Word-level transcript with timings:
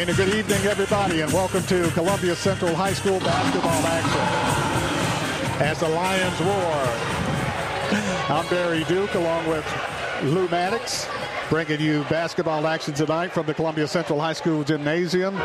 And 0.00 0.08
a 0.08 0.14
good 0.14 0.34
evening, 0.34 0.64
everybody, 0.64 1.20
and 1.20 1.30
welcome 1.30 1.62
to 1.64 1.90
Columbia 1.90 2.34
Central 2.34 2.74
High 2.74 2.94
School 2.94 3.20
basketball 3.20 3.84
action. 3.84 5.60
As 5.60 5.78
the 5.80 5.90
Lions 5.90 6.40
roar, 6.40 6.88
I'm 8.34 8.48
Barry 8.48 8.82
Duke 8.84 9.14
along 9.14 9.46
with 9.46 9.62
Lou 10.22 10.48
Maddox, 10.48 11.06
bringing 11.50 11.80
you 11.80 12.04
basketball 12.04 12.66
action 12.66 12.94
tonight 12.94 13.30
from 13.30 13.44
the 13.44 13.52
Columbia 13.52 13.86
Central 13.86 14.18
High 14.18 14.32
School 14.32 14.64
Gymnasium. 14.64 15.36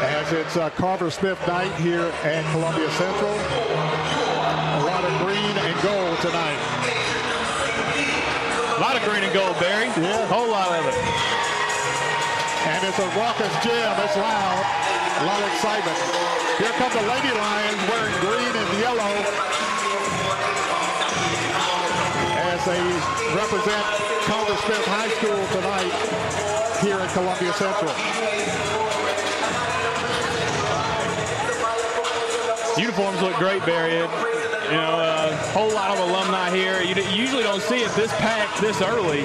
As 0.00 0.32
it's 0.32 0.56
uh, 0.56 0.70
Carver 0.70 1.10
Smith 1.10 1.38
night 1.46 1.74
here 1.74 2.10
at 2.24 2.50
Columbia 2.52 2.90
Central. 2.92 3.34
A 3.34 4.84
lot 4.86 5.04
of 5.04 5.20
green 5.20 5.36
and 5.36 5.82
gold 5.82 6.18
tonight. 6.20 6.56
A 8.78 8.80
lot 8.80 8.96
of 8.96 9.02
green 9.02 9.22
and 9.22 9.34
gold, 9.34 9.54
Barry. 9.60 9.84
Yeah. 9.84 10.22
A 10.22 10.26
whole 10.28 10.48
lot 10.50 10.70
of 10.70 10.86
it. 10.86 11.37
It's 12.88 12.98
a 12.98 13.08
raucous 13.20 13.52
gym. 13.62 13.92
It's 14.00 14.16
loud. 14.16 14.64
A 15.20 15.24
lot 15.26 15.38
of 15.42 15.52
excitement. 15.52 15.98
Here 16.56 16.72
come 16.80 16.90
the 16.90 17.04
Lady 17.04 17.28
Lions 17.36 17.82
wearing 17.84 18.16
green 18.24 18.48
and 18.48 18.78
yellow 18.80 19.12
as 22.48 22.64
they 22.64 22.80
represent 23.36 23.84
Carver 24.24 24.56
Smith 24.64 24.86
High 24.88 25.12
School 25.20 25.36
tonight 25.52 25.92
here 26.80 26.98
at 26.98 27.12
Columbia 27.12 27.52
Central. 27.52 27.92
Uniforms 32.80 33.20
look 33.20 33.36
great, 33.36 33.66
Barry. 33.66 34.47
You 34.68 34.76
know, 34.76 35.00
a 35.00 35.34
whole 35.52 35.72
lot 35.72 35.96
of 35.96 35.98
alumni 35.98 36.50
here. 36.50 36.82
You, 36.82 36.94
you 36.94 37.22
usually 37.22 37.42
don't 37.42 37.62
see 37.62 37.80
it 37.80 37.90
this 37.92 38.12
packed 38.16 38.60
this 38.60 38.82
early, 38.82 39.24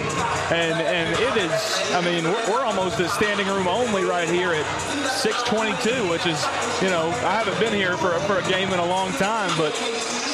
and 0.55 0.79
and 0.79 1.13
it 1.19 1.35
is. 1.35 1.51
I 1.91 1.99
mean, 1.99 2.23
we're, 2.23 2.49
we're 2.49 2.63
almost 2.63 2.97
at 3.01 3.09
standing 3.09 3.47
room 3.47 3.67
only 3.67 4.05
right 4.05 4.29
here 4.29 4.53
at 4.53 4.65
6:22, 5.19 6.09
which 6.09 6.25
is, 6.25 6.41
you 6.81 6.89
know, 6.89 7.09
I 7.27 7.35
haven't 7.35 7.59
been 7.59 7.73
here 7.73 7.97
for 7.97 8.11
for 8.21 8.39
a 8.39 8.43
game 8.49 8.71
in 8.71 8.79
a 8.79 8.85
long 8.85 9.11
time, 9.13 9.51
but 9.57 9.73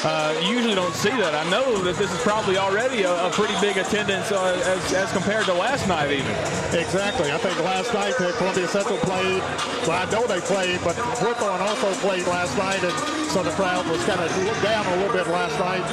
uh, 0.03 0.39
you 0.41 0.55
usually 0.55 0.75
don't 0.75 0.95
see 0.95 1.09
that. 1.09 1.35
I 1.35 1.49
know 1.49 1.77
that 1.83 1.95
this 1.97 2.11
is 2.11 2.19
probably 2.21 2.57
already 2.57 3.03
a, 3.03 3.27
a 3.27 3.29
pretty 3.31 3.53
big 3.59 3.77
attendance 3.77 4.31
uh, 4.31 4.55
as, 4.65 4.93
as 4.93 5.11
compared 5.11 5.45
to 5.45 5.53
last 5.53 5.87
night, 5.87 6.11
even. 6.11 6.31
Exactly. 6.71 7.31
I 7.31 7.37
think 7.37 7.59
last 7.63 7.93
night 7.93 8.15
Columbia 8.15 8.67
Central 8.67 8.97
played, 8.99 9.41
well, 9.83 9.99
I 9.99 10.09
know 10.11 10.25
they 10.25 10.39
played, 10.39 10.79
but 10.83 10.95
Hawthorne 10.95 11.61
also 11.61 11.91
played 11.99 12.25
last 12.27 12.57
night, 12.57 12.83
and 12.83 12.93
so 13.29 13.43
the 13.43 13.51
crowd 13.51 13.87
was 13.87 14.03
kind 14.05 14.21
of 14.21 14.29
down 14.63 14.85
a 14.85 14.95
little 14.97 15.13
bit 15.13 15.27
last 15.27 15.59
night. 15.59 15.83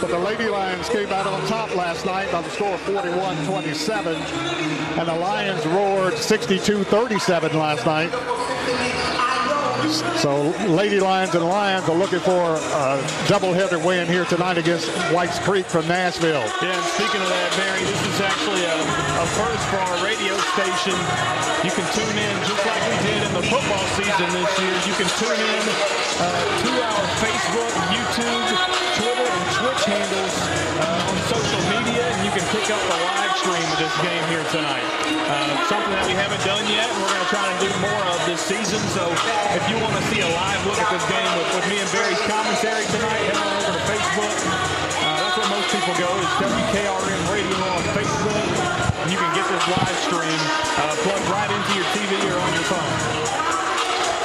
But 0.00 0.10
the 0.10 0.18
Lady 0.18 0.48
Lions 0.48 0.88
came 0.88 1.08
out 1.08 1.26
on 1.26 1.44
top 1.46 1.74
last 1.74 2.06
night 2.06 2.32
on 2.34 2.44
the 2.44 2.50
score 2.50 2.74
of 2.74 2.80
41-27, 2.82 4.14
and 4.98 5.08
the 5.08 5.14
Lions 5.14 5.66
roared 5.66 6.14
62-37 6.14 7.54
last 7.54 7.84
night. 7.84 8.95
So 9.86 10.50
Lady 10.66 10.98
Lions 10.98 11.34
and 11.34 11.46
Lions 11.46 11.88
are 11.88 11.94
looking 11.94 12.18
for 12.18 12.58
a 12.58 12.98
doubleheader 13.30 13.78
win 13.78 14.08
here 14.08 14.24
tonight 14.24 14.58
against 14.58 14.90
Whites 15.14 15.38
Creek 15.38 15.64
from 15.66 15.86
Nashville. 15.86 16.42
Yeah, 16.58 16.74
and 16.74 16.86
speaking 16.98 17.22
of 17.22 17.30
that, 17.30 17.50
Barry, 17.54 17.86
this 17.86 18.02
is 18.02 18.18
actually 18.18 18.66
a, 18.66 18.76
a 19.22 19.26
first 19.38 19.62
for 19.70 19.78
our 19.78 19.98
radio 20.02 20.34
station. 20.58 20.96
You 21.62 21.70
can 21.70 21.86
tune 21.94 22.18
in 22.18 22.34
just 22.50 22.62
like 22.66 22.82
we 22.82 22.98
did 23.06 23.20
in 23.30 23.32
the 23.38 23.46
football 23.46 23.86
season 23.94 24.26
this 24.34 24.50
year. 24.58 24.74
You 24.90 24.94
can 24.98 25.10
tune 25.22 25.38
in 25.38 25.62
uh, 26.18 26.34
to 26.34 26.70
our 26.82 27.04
Facebook, 27.22 27.72
YouTube, 27.94 28.46
Twitter, 28.98 29.22
and 29.22 29.46
Twitch 29.54 29.82
handles 29.86 30.25
up 32.66 32.82
the 32.82 32.98
live 32.98 33.30
stream 33.38 33.62
of 33.62 33.78
this 33.78 33.94
game 34.02 34.24
here 34.26 34.42
tonight. 34.50 34.82
Uh, 35.06 35.54
something 35.70 35.94
that 35.94 36.02
we 36.02 36.18
haven't 36.18 36.42
done 36.42 36.66
yet, 36.66 36.90
and 36.90 36.98
we're 36.98 37.14
going 37.14 37.22
to 37.22 37.30
try 37.30 37.46
and 37.46 37.58
do 37.62 37.70
more 37.78 38.04
of 38.10 38.18
this 38.26 38.42
season. 38.42 38.82
So 38.90 39.06
if 39.54 39.62
you 39.70 39.78
want 39.78 39.94
to 39.94 40.02
see 40.10 40.18
a 40.18 40.30
live 40.34 40.58
look 40.66 40.74
at 40.74 40.90
this 40.90 41.06
game 41.06 41.30
with, 41.38 41.46
with 41.54 41.66
me 41.70 41.78
and 41.78 41.86
Barry's 41.94 42.18
commentary 42.26 42.82
tonight, 42.90 43.22
head 43.22 43.38
on 43.38 43.50
over 43.54 43.70
to 43.70 43.82
Facebook. 43.86 44.34
Uh, 44.98 45.14
that's 45.14 45.36
where 45.38 45.50
most 45.54 45.68
people 45.70 45.94
go 45.94 46.10
is 46.10 46.30
WKRM 46.42 47.22
Radio 47.30 47.54
on 47.70 47.82
Facebook. 47.94 48.42
And 48.98 49.08
you 49.14 49.18
can 49.20 49.30
get 49.38 49.46
this 49.46 49.66
live 49.70 49.98
stream 50.02 50.40
uh, 50.82 50.94
plugged 51.06 51.28
right 51.30 51.50
into 51.54 51.70
your 51.78 51.86
TV 51.94 52.18
or 52.18 52.34
on 52.34 52.50
your 52.50 52.66
phone. 52.66 52.94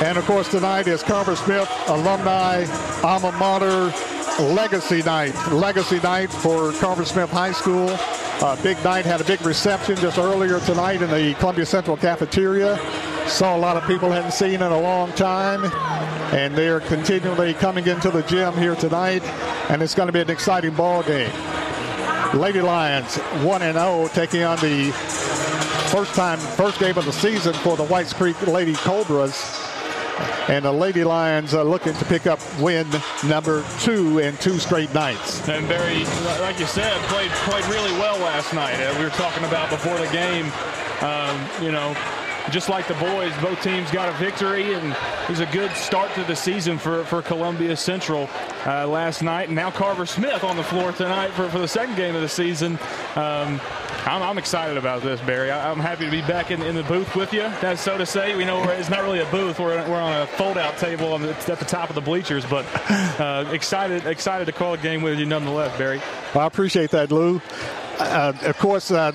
And 0.02 0.18
of 0.18 0.26
course, 0.26 0.50
tonight 0.50 0.90
is 0.90 1.06
Carver 1.06 1.38
Smith 1.38 1.70
Alumni 1.94 2.66
Alma 3.06 3.38
Mater 3.38 3.94
Legacy 4.42 5.06
Night. 5.06 5.38
Legacy 5.54 6.00
Night 6.02 6.34
for 6.34 6.74
Carver 6.82 7.06
Smith 7.06 7.30
High 7.30 7.52
School. 7.52 7.94
Uh, 8.42 8.60
big 8.64 8.84
night, 8.84 9.06
had 9.06 9.22
a 9.22 9.24
big 9.24 9.40
reception 9.44 9.96
just 9.98 10.18
earlier 10.18 10.60
tonight 10.62 11.00
in 11.04 11.12
the 11.12 11.36
Columbia 11.36 11.64
Central 11.64 11.96
cafeteria. 11.96 12.76
Saw 13.28 13.56
a 13.56 13.60
lot 13.60 13.78
of 13.78 13.86
people 13.86 14.10
hadn't 14.10 14.32
seen 14.32 14.56
in 14.56 14.64
a 14.64 14.80
long 14.80 15.12
time. 15.12 15.64
And 16.34 16.56
they're 16.56 16.80
continually 16.80 17.54
coming 17.54 17.86
into 17.86 18.10
the 18.10 18.24
gym 18.24 18.56
here 18.56 18.74
tonight. 18.74 19.22
And 19.70 19.84
it's 19.84 19.94
going 19.94 20.08
to 20.08 20.14
be 20.14 20.22
an 20.22 20.32
exciting 20.32 20.74
ball 20.74 21.04
game. 21.04 21.32
Lady 22.34 22.62
Lions 22.62 23.18
1-0 23.44 24.14
taking 24.14 24.42
on 24.42 24.58
the 24.58 24.92
first 25.92 26.16
time, 26.16 26.40
first 26.40 26.80
game 26.80 26.98
of 26.98 27.06
the 27.06 27.14
season 27.14 27.54
for 27.54 27.78
the 27.78 27.86
Whites 27.86 28.12
Creek 28.12 28.42
Lady 28.48 28.74
Cobras. 28.74 29.61
And 30.50 30.66
the 30.66 30.72
Lady 30.72 31.04
Lions 31.04 31.54
are 31.54 31.64
looking 31.64 31.94
to 31.94 32.06
pick 32.06 32.28
up 32.28 32.40
win 32.60 32.88
number 33.26 33.64
two 33.80 34.20
in 34.20 34.38
two 34.38 34.60
straight 34.60 34.94
nights. 34.94 35.48
And 35.48 35.68
Barry, 35.68 36.04
like 36.42 36.60
you 36.60 36.66
said, 36.66 37.00
played 37.04 37.32
played 37.32 37.66
really 37.66 37.92
well 37.94 38.18
last 38.20 38.54
night. 38.54 38.76
Uh, 38.76 38.96
we 38.98 39.04
were 39.04 39.12
talking 39.12 39.44
about 39.46 39.70
before 39.70 39.98
the 39.98 40.12
game, 40.12 40.52
um, 41.02 41.64
you 41.64 41.72
know, 41.72 41.96
just 42.52 42.70
like 42.70 42.88
the 42.88 42.94
boys, 42.96 43.34
both 43.42 43.62
teams 43.62 43.90
got 43.92 44.10
a 44.10 44.18
victory, 44.18 44.74
and 44.74 44.92
it 44.92 45.30
was 45.30 45.40
a 45.40 45.46
good 45.48 45.72
start 45.72 46.14
to 46.16 46.24
the 46.26 46.36
season 46.36 46.78
for, 46.78 47.04
for 47.06 47.22
Columbia 47.22 47.76
Central 47.76 48.30
uh, 48.66 48.88
last 48.88 49.22
night. 49.22 49.48
And 49.48 49.56
now 49.56 49.72
Carver 49.72 50.06
Smith 50.06 50.44
on 50.44 50.58
the 50.58 50.64
floor 50.64 50.92
tonight 50.92 51.30
for, 51.32 51.50
for 51.50 51.60
the 51.60 51.68
second 51.68 51.96
game 51.96 52.16
of 52.16 52.22
the 52.22 52.30
season. 52.30 52.74
Um, 53.16 53.60
I'm, 54.06 54.24
I'm, 54.24 54.38
excited 54.38 54.78
about 54.78 55.04
this, 55.04 55.22
Barry. 55.22 55.52
I, 55.52 55.72
am 55.72 55.80
happy 55.80 56.06
to 56.06 56.12
be 56.12 56.22
back 56.22 56.50
in, 56.50 56.62
in 56.64 56.76
the 56.76 56.84
booth 56.84 57.16
with 57.16 57.34
you. 57.34 57.44
That's 57.62 57.82
so 57.82 57.98
to 57.98 58.06
say. 58.06 58.36
We 58.36 58.46
know 58.46 58.64
it's 58.64 58.90
not 58.90 59.04
really 59.04 59.20
a 59.20 59.30
booth. 59.32 59.60
We're, 59.60 59.88
we're 59.88 60.02
on 60.02 60.22
a 60.22 60.28
fold-out 60.28 60.78
table 60.78 61.18
the, 61.18 61.30
at 61.30 61.60
the 61.60 61.66
top 61.66 61.90
of 61.90 61.96
the 61.96 62.02
bleachers, 62.02 62.46
but 62.46 62.66
uh, 62.90 63.48
excited 63.52 64.06
excited 64.08 64.46
to 64.46 64.52
call 64.52 64.74
a 64.74 64.78
game 64.78 65.02
with 65.02 65.20
you 65.20 65.26
nonetheless, 65.26 65.78
Barry. 65.78 66.02
Well, 66.34 66.44
I 66.44 66.48
appreciate 66.48 66.92
that, 66.92 67.12
Lou. 67.12 67.42
Uh, 68.00 68.34
of 68.42 68.58
course, 68.58 68.90
uh, 68.90 69.12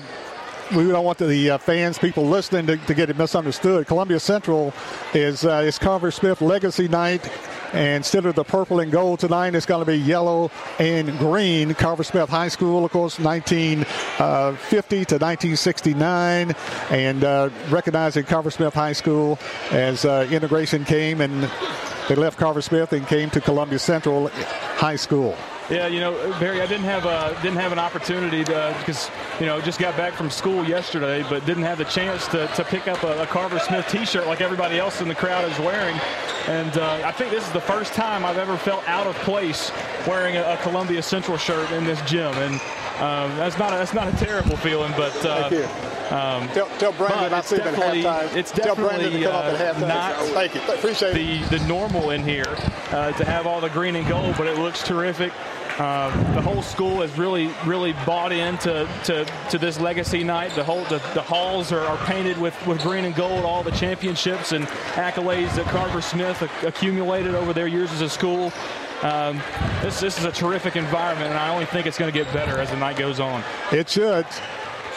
we 0.75 0.87
don't 0.87 1.05
want 1.05 1.17
the 1.17 1.51
uh, 1.51 1.57
fans, 1.57 1.97
people 1.97 2.25
listening, 2.25 2.67
to, 2.67 2.77
to, 2.77 2.93
get 2.93 3.09
it 3.09 3.17
misunderstood. 3.17 3.87
Columbia 3.87 4.19
Central 4.19 4.73
is 5.13 5.45
uh, 5.45 5.63
is 5.65 5.77
Carver 5.77 6.11
Smith 6.11 6.41
Legacy 6.41 6.87
Night. 6.87 7.29
And 7.73 7.97
instead 7.97 8.25
of 8.25 8.35
the 8.35 8.45
purple 8.45 8.79
and 8.79 8.91
gold 8.91 9.19
tonight, 9.19 9.53
it's 9.53 9.65
going 9.65 9.83
to 9.83 9.91
be 9.91 9.97
yellow 9.97 10.51
and 10.79 11.17
green. 11.19 11.73
Carver 11.73 12.03
Smith 12.03 12.29
High 12.29 12.47
School, 12.47 12.85
of 12.85 12.91
course, 12.91 13.19
1950 13.19 14.95
to 14.95 15.15
1969, 15.15 16.55
and 16.89 17.23
uh, 17.25 17.49
recognizing 17.69 18.23
Carver 18.23 18.51
Smith 18.51 18.73
High 18.73 18.93
School 18.93 19.37
as 19.71 20.05
uh, 20.05 20.27
integration 20.31 20.85
came 20.85 21.19
and 21.19 21.51
they 22.07 22.15
left 22.15 22.37
Carver 22.37 22.61
Smith 22.61 22.93
and 22.93 23.05
came 23.05 23.29
to 23.31 23.41
Columbia 23.41 23.79
Central 23.79 24.29
High 24.29 24.95
School. 24.95 25.35
Yeah, 25.69 25.87
you 25.87 25.99
know, 25.99 26.13
Barry, 26.39 26.61
I 26.61 26.65
didn't 26.65 26.85
have 26.85 27.05
a 27.05 27.37
didn't 27.41 27.57
have 27.57 27.73
an 27.73 27.79
opportunity 27.79 28.43
to 28.45 28.75
because 28.79 29.09
you 29.39 29.45
know 29.45 29.59
just 29.59 29.79
got 29.79 29.97
back 29.97 30.13
from 30.13 30.29
school 30.29 30.63
yesterday, 30.63 31.25
but 31.29 31.45
didn't 31.45 31.63
have 31.63 31.77
the 31.77 31.83
chance 31.85 32.25
to, 32.29 32.47
to 32.47 32.63
pick 32.63 32.87
up 32.87 33.03
a, 33.03 33.23
a 33.23 33.27
Carver 33.27 33.59
Smith 33.59 33.85
T-shirt 33.89 34.27
like 34.27 34.39
everybody 34.39 34.79
else 34.79 35.01
in 35.01 35.09
the 35.09 35.15
crowd 35.15 35.49
is 35.49 35.59
wearing. 35.59 35.99
And 36.47 36.77
uh, 36.77 37.01
I 37.03 37.11
think 37.11 37.31
this 37.31 37.45
is 37.45 37.51
the 37.51 37.59
first 37.59 37.93
time 37.93 38.23
I've 38.23 38.37
ever 38.37 38.55
felt 38.55 38.87
out 38.87 39.07
of 39.07 39.15
place 39.17 39.71
wearing 40.07 40.37
a, 40.37 40.53
a 40.53 40.57
Columbia 40.57 41.01
Central 41.01 41.37
shirt 41.37 41.69
in 41.71 41.83
this 41.83 42.01
gym, 42.09 42.33
and 42.35 42.53
um, 43.01 43.35
that's 43.37 43.57
not 43.57 43.73
a, 43.73 43.75
that's 43.77 43.93
not 43.93 44.07
a 44.07 44.17
terrible 44.17 44.55
feeling, 44.57 44.93
but. 44.95 45.13
Uh, 45.25 45.49
Thank 45.49 45.63
you. 45.63 45.97
Um, 46.07 46.47
tell, 46.49 46.69
tell 46.79 46.93
Brandon 46.93 47.33
I 47.33 47.41
see 47.41 47.57
him 47.57 47.67
at 47.67 47.73
halftime. 47.73 48.33
It's 48.33 48.51
tell 48.51 48.75
definitely 48.75 49.09
Brandon 49.09 49.11
to 49.11 49.25
come 49.25 49.35
uh, 49.35 49.39
up 49.39 49.59
at 49.59 49.75
halftime. 49.75 49.87
not 49.89 50.15
Thank 50.27 50.55
you. 50.55 50.61
Appreciate 50.61 51.13
the, 51.13 51.43
it. 51.43 51.59
the 51.59 51.67
normal 51.67 52.11
in 52.11 52.23
here 52.23 52.55
uh, 52.91 53.11
to 53.11 53.25
have 53.25 53.45
all 53.45 53.59
the 53.59 53.69
green 53.69 53.97
and 53.97 54.07
gold, 54.07 54.35
but 54.37 54.47
it 54.47 54.57
looks 54.57 54.81
terrific. 54.83 55.33
Uh, 55.77 56.09
the 56.33 56.41
whole 56.41 56.63
school 56.63 57.01
has 57.01 57.15
really, 57.19 57.53
really 57.65 57.93
bought 58.05 58.31
into 58.31 58.89
to, 59.03 59.25
to 59.49 59.57
this 59.59 59.79
legacy 59.79 60.23
night. 60.23 60.51
The 60.55 60.63
whole 60.63 60.83
the, 60.85 60.97
the 61.13 61.21
halls 61.21 61.71
are, 61.71 61.81
are, 61.81 61.97
painted 62.05 62.37
with, 62.39 62.55
with 62.65 62.81
green 62.81 63.05
and 63.05 63.15
gold. 63.15 63.45
All 63.45 63.61
the 63.61 63.71
championships 63.71 64.53
and 64.53 64.65
accolades 64.95 65.55
that 65.55 65.65
Carver 65.65 66.01
Smith 66.01 66.41
accumulated 66.63 67.35
over 67.35 67.53
their 67.53 67.67
years 67.67 67.91
as 67.91 68.01
a 68.01 68.09
school. 68.09 68.51
Um, 69.03 69.37
this 69.83 69.99
this 69.99 70.17
is 70.17 70.25
a 70.25 70.31
terrific 70.31 70.75
environment, 70.75 71.29
and 71.29 71.37
I 71.37 71.49
only 71.49 71.65
think 71.65 71.85
it's 71.85 71.99
going 71.99 72.11
to 72.11 72.17
get 72.23 72.31
better 72.33 72.57
as 72.59 72.71
the 72.71 72.77
night 72.77 72.97
goes 72.97 73.19
on. 73.19 73.43
It 73.71 73.87
should 73.87 74.25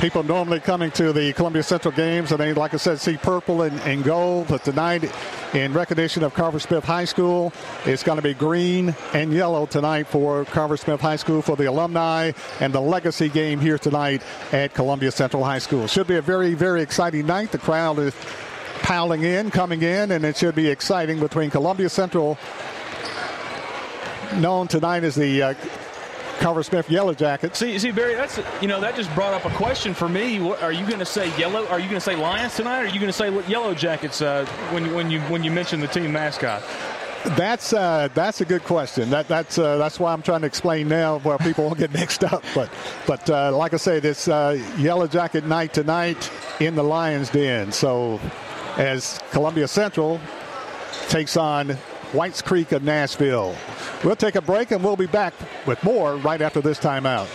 people 0.00 0.23
normally 0.23 0.61
coming 0.61 0.91
to 0.93 1.12
the 1.12 1.31
Columbia 1.35 1.62
Central 1.62 1.93
games 1.93 2.32
and 2.32 2.41
they, 2.41 2.55
like 2.55 2.73
I 2.73 2.79
said, 2.79 2.99
see 2.99 3.19
purple 3.19 3.62
and, 3.62 3.79
and 3.81 4.02
gold. 4.02 4.49
But 4.49 4.64
tonight 4.64 5.12
in 5.52 5.75
recognition 5.75 6.23
of 6.23 6.32
Carver 6.32 6.58
Smith 6.58 6.85
High 6.85 7.05
School. 7.05 7.52
It's 7.85 8.02
going 8.02 8.17
to 8.17 8.23
be 8.23 8.32
green 8.32 8.94
and 9.12 9.32
yellow 9.32 9.67
tonight 9.67 10.06
for 10.06 10.47
Carver 10.47 10.79
Smith 10.79 11.00
High 11.00 11.17
School 11.17 11.43
for 11.43 11.55
the 11.55 11.67
alumni 11.67 12.32
and 12.61 12.73
the 12.73 12.81
legacy 12.81 13.29
game 13.29 13.61
here 13.61 13.76
tonight 13.76 14.23
at 14.52 14.73
Columbia 14.73 15.11
Central 15.11 15.44
High 15.44 15.58
School. 15.58 15.87
Should 15.87 16.06
be 16.06 16.17
a 16.17 16.23
very, 16.23 16.55
very 16.55 16.81
exciting 16.81 17.26
night. 17.26 17.52
The 17.52 17.58
crowd 17.58 17.99
is 17.99 18.14
piling 18.82 19.25
in, 19.25 19.50
coming 19.50 19.82
in, 19.82 20.12
and 20.12 20.25
it 20.25 20.37
should 20.37 20.55
be 20.55 20.69
exciting 20.69 21.20
between 21.20 21.50
Columbia 21.50 21.91
Central, 21.91 22.38
known 24.37 24.67
tonight 24.67 25.05
as 25.05 25.14
the 25.14 25.43
uh, 25.43 25.55
Carver 26.40 26.62
Smith 26.62 26.90
Yellow 26.90 27.14
Jackets. 27.14 27.58
See, 27.58 27.78
see, 27.78 27.90
Barry, 27.90 28.14
that's 28.14 28.40
you 28.60 28.69
know 28.69 28.81
that 28.81 28.96
just 28.96 29.14
brought 29.14 29.34
up 29.34 29.44
a 29.44 29.54
question 29.56 29.92
for 29.94 30.08
me. 30.08 30.40
What, 30.40 30.62
are 30.62 30.72
you 30.72 30.87
going 30.87 30.98
to 30.98 31.04
say 31.04 31.37
yellow? 31.38 31.66
Are 31.69 31.78
you 31.78 31.84
going 31.84 31.98
to 31.98 32.00
say 32.00 32.16
Lions 32.16 32.56
tonight? 32.56 32.81
Or 32.81 32.87
are 32.87 32.88
you 32.88 32.98
going 32.98 33.12
to 33.12 33.12
say 33.12 33.31
Yellow 33.46 33.75
Jackets 33.75 34.22
uh, 34.22 34.46
when 34.72 34.92
when 34.94 35.10
you 35.10 35.20
when 35.22 35.44
you 35.44 35.50
mention 35.50 35.81
the 35.81 35.87
team 35.87 36.12
mascot? 36.12 36.62
That's 37.37 37.75
uh, 37.75 38.08
that's 38.14 38.40
a 38.40 38.46
good 38.46 38.64
question. 38.64 39.10
That 39.10 39.28
that's 39.28 39.58
uh, 39.58 39.76
that's 39.76 40.00
why 40.00 40.14
I'm 40.14 40.22
trying 40.22 40.40
to 40.40 40.46
explain 40.46 40.88
now, 40.88 41.19
where 41.19 41.37
people 41.37 41.66
won't 41.66 41.78
get 41.78 41.92
mixed 42.00 42.25
up. 42.25 42.42
But 42.54 42.70
but 43.06 43.28
uh, 43.28 43.54
like 43.54 43.75
I 43.75 43.76
say, 43.76 44.00
this 44.00 44.26
uh, 44.26 44.58
Yellow 44.78 45.06
Jacket 45.06 45.44
night 45.44 45.75
tonight 45.75 46.31
in 46.58 46.75
the 46.75 46.82
Lions 46.82 47.28
Den. 47.28 47.70
So 47.70 48.19
as 48.78 49.20
Columbia 49.31 49.69
Central 49.69 50.19
takes 51.08 51.37
on 51.37 51.76
Whites 52.12 52.43
Creek 52.43 52.73
of 52.73 52.83
Nashville. 52.83 53.55
We'll 54.03 54.17
take 54.17 54.35
a 54.35 54.41
break 54.41 54.73
and 54.73 54.83
we'll 54.83 54.97
be 54.97 55.07
back 55.07 55.33
with 55.65 55.81
more 55.85 56.17
right 56.17 56.41
after 56.41 56.61
this 56.61 56.81
timeout. 56.81 57.29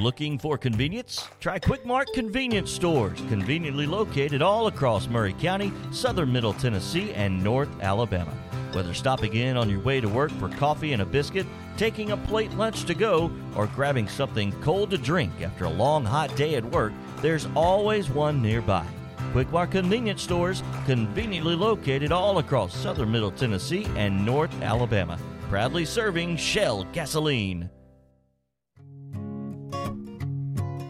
Looking 0.00 0.38
for 0.38 0.56
convenience? 0.56 1.28
Try 1.40 1.58
Quick 1.58 1.84
Mart 1.84 2.08
convenience 2.14 2.70
stores, 2.70 3.20
conveniently 3.28 3.86
located 3.86 4.42
all 4.42 4.68
across 4.68 5.08
Maury 5.08 5.32
County, 5.34 5.72
southern 5.90 6.32
Middle 6.32 6.52
Tennessee, 6.52 7.12
and 7.14 7.42
North 7.42 7.68
Alabama. 7.80 8.32
Whether 8.72 8.94
stopping 8.94 9.34
in 9.34 9.56
on 9.56 9.68
your 9.68 9.80
way 9.80 10.00
to 10.00 10.08
work 10.08 10.30
for 10.32 10.48
coffee 10.48 10.92
and 10.92 11.02
a 11.02 11.06
biscuit, 11.06 11.46
taking 11.76 12.12
a 12.12 12.16
plate 12.16 12.52
lunch 12.52 12.84
to 12.84 12.94
go, 12.94 13.30
or 13.56 13.66
grabbing 13.66 14.06
something 14.06 14.52
cold 14.62 14.90
to 14.90 14.98
drink 14.98 15.32
after 15.42 15.64
a 15.64 15.70
long 15.70 16.04
hot 16.04 16.34
day 16.36 16.54
at 16.54 16.64
work, 16.64 16.92
there's 17.22 17.48
always 17.56 18.08
one 18.08 18.40
nearby. 18.40 18.86
Quick 19.32 19.48
convenience 19.70 20.20
stores, 20.22 20.62
conveniently 20.84 21.56
located 21.56 22.12
all 22.12 22.36
across 22.36 22.76
southern 22.76 23.10
Middle 23.10 23.30
Tennessee 23.30 23.86
and 23.96 24.26
North 24.26 24.52
Alabama. 24.60 25.18
Proudly 25.48 25.86
serving 25.86 26.36
Shell 26.36 26.84
gasoline. 26.92 27.70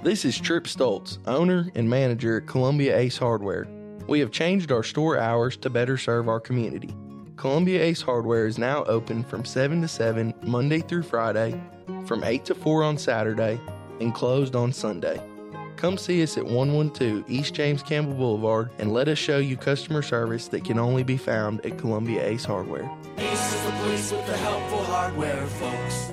This 0.03 0.25
is 0.25 0.41
Trip 0.41 0.65
Stoltz, 0.65 1.19
owner 1.29 1.71
and 1.77 1.89
manager 1.89 2.39
at 2.39 2.49
Columbia 2.49 2.99
Ace 2.99 3.17
Hardware. 3.17 3.69
We 4.09 4.19
have 4.19 4.33
changed 4.33 4.73
our 4.73 4.83
store 4.83 5.19
hours 5.19 5.57
to 5.59 5.71
better 5.71 5.97
serve 5.97 6.29
our 6.29 6.41
community. 6.41 6.93
Columbia 7.37 7.81
Ace 7.81 8.03
Hardware 8.03 8.49
is 8.49 8.59
now 8.59 8.83
open 8.87 9.23
from 9.23 9.45
7 9.45 9.81
to 9.83 9.87
7 9.87 10.35
Monday 10.43 10.81
through 10.81 11.05
Friday, 11.05 11.61
from 12.07 12.25
8 12.25 12.45
to 12.47 12.57
4 12.57 12.83
on 12.83 12.99
Saturday, 12.99 13.61
and 14.01 14.13
closed 14.13 14.57
on 14.57 14.73
Sunday. 14.73 15.23
Come 15.83 15.99
see 15.99 16.23
us 16.23 16.39
at 16.39 16.45
112 16.45 17.29
East 17.29 17.55
James 17.55 17.83
Campbell 17.83 18.15
Boulevard 18.15 18.71
and 18.79 18.93
let 18.93 19.09
us 19.09 19.19
show 19.19 19.39
you 19.39 19.57
customer 19.57 20.01
service 20.01 20.47
that 20.47 20.65
can 20.65 20.79
only 20.79 21.03
be 21.03 21.17
found 21.17 21.67
at 21.67 21.77
Columbia 21.77 22.25
Ace 22.25 22.45
Hardware. 22.45 22.89
Ace 23.19 23.53
is 23.53 23.65
the 23.65 23.73
place 23.73 24.13
with 24.13 24.25
the 24.29 24.37
helpful 24.37 24.85
hardware, 24.85 25.45
folks. 25.45 26.13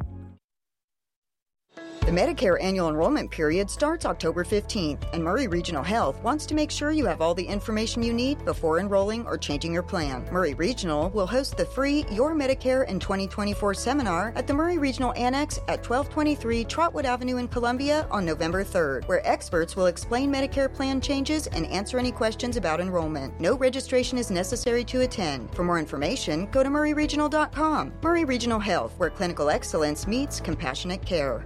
The 2.11 2.17
Medicare 2.17 2.61
annual 2.61 2.89
enrollment 2.89 3.31
period 3.31 3.69
starts 3.69 4.05
October 4.05 4.43
15th, 4.43 5.01
and 5.13 5.23
Maury 5.23 5.47
Regional 5.47 5.81
Health 5.81 6.21
wants 6.23 6.45
to 6.47 6.53
make 6.53 6.69
sure 6.69 6.91
you 6.91 7.05
have 7.05 7.21
all 7.21 7.33
the 7.33 7.41
information 7.41 8.03
you 8.03 8.11
need 8.11 8.43
before 8.43 8.79
enrolling 8.79 9.25
or 9.25 9.37
changing 9.37 9.71
your 9.71 9.81
plan. 9.81 10.27
Maury 10.29 10.53
Regional 10.53 11.09
will 11.11 11.25
host 11.25 11.55
the 11.55 11.63
free 11.63 12.03
Your 12.11 12.35
Medicare 12.35 12.85
in 12.89 12.99
2024 12.99 13.73
seminar 13.75 14.33
at 14.35 14.45
the 14.45 14.53
Maury 14.53 14.77
Regional 14.77 15.13
Annex 15.13 15.59
at 15.69 15.87
1223 15.87 16.65
Trotwood 16.65 17.05
Avenue 17.05 17.37
in 17.37 17.47
Columbia 17.47 18.05
on 18.11 18.25
November 18.25 18.65
3rd, 18.65 19.07
where 19.07 19.25
experts 19.25 19.77
will 19.77 19.85
explain 19.85 20.29
Medicare 20.29 20.73
plan 20.73 20.99
changes 20.99 21.47
and 21.47 21.65
answer 21.67 21.97
any 21.97 22.11
questions 22.11 22.57
about 22.57 22.81
enrollment. 22.81 23.39
No 23.39 23.55
registration 23.55 24.17
is 24.17 24.29
necessary 24.29 24.83
to 24.83 25.03
attend. 25.03 25.55
For 25.55 25.63
more 25.63 25.79
information, 25.79 26.49
go 26.51 26.61
to 26.61 26.67
mauryregional.com. 26.67 27.93
Maury 28.03 28.25
Regional 28.25 28.59
Health, 28.59 28.95
where 28.97 29.09
clinical 29.09 29.49
excellence 29.49 30.07
meets 30.07 30.41
compassionate 30.41 31.05
care. 31.05 31.45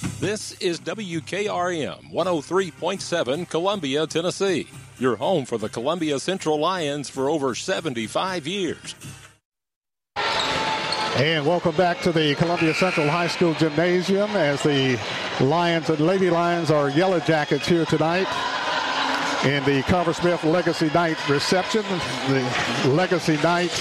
This 0.00 0.52
is 0.60 0.80
WKRM 0.80 2.10
103.7 2.10 3.48
Columbia, 3.50 4.06
Tennessee, 4.06 4.66
your 4.98 5.16
home 5.16 5.44
for 5.44 5.58
the 5.58 5.68
Columbia 5.68 6.18
Central 6.18 6.58
Lions 6.58 7.10
for 7.10 7.28
over 7.28 7.54
75 7.54 8.46
years. 8.46 8.94
And 10.16 11.44
welcome 11.44 11.76
back 11.76 12.00
to 12.02 12.12
the 12.12 12.34
Columbia 12.36 12.72
Central 12.72 13.10
High 13.10 13.26
School 13.26 13.52
Gymnasium 13.54 14.30
as 14.30 14.62
the 14.62 14.98
Lions 15.38 15.90
and 15.90 16.00
Lady 16.00 16.30
Lions 16.30 16.70
are 16.70 16.88
Yellow 16.88 17.20
Jackets 17.20 17.68
here 17.68 17.84
tonight 17.84 18.28
in 19.44 19.62
the 19.64 19.82
Carver 19.82 20.14
Smith 20.14 20.42
Legacy 20.44 20.90
Night 20.94 21.28
reception. 21.28 21.82
The 22.28 22.88
Legacy 22.88 23.36
Night 23.42 23.72